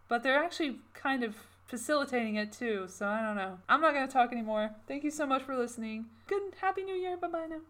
But 0.07 0.21
they're 0.21 0.43
actually 0.43 0.77
kind 0.93 1.23
of 1.23 1.35
facilitating 1.65 2.35
it 2.35 2.51
too, 2.51 2.85
so 2.87 3.07
I 3.07 3.23
don't 3.23 3.35
know. 3.35 3.57
I'm 3.67 3.81
not 3.81 3.95
going 3.95 4.05
to 4.05 4.13
talk 4.13 4.31
anymore. 4.31 4.69
Thank 4.87 5.03
you 5.03 5.09
so 5.09 5.25
much 5.25 5.41
for 5.41 5.57
listening. 5.57 6.05
Good, 6.27 6.43
happy 6.61 6.83
new 6.83 6.93
year. 6.93 7.17
Bye 7.17 7.29
bye 7.29 7.47
now. 7.49 7.61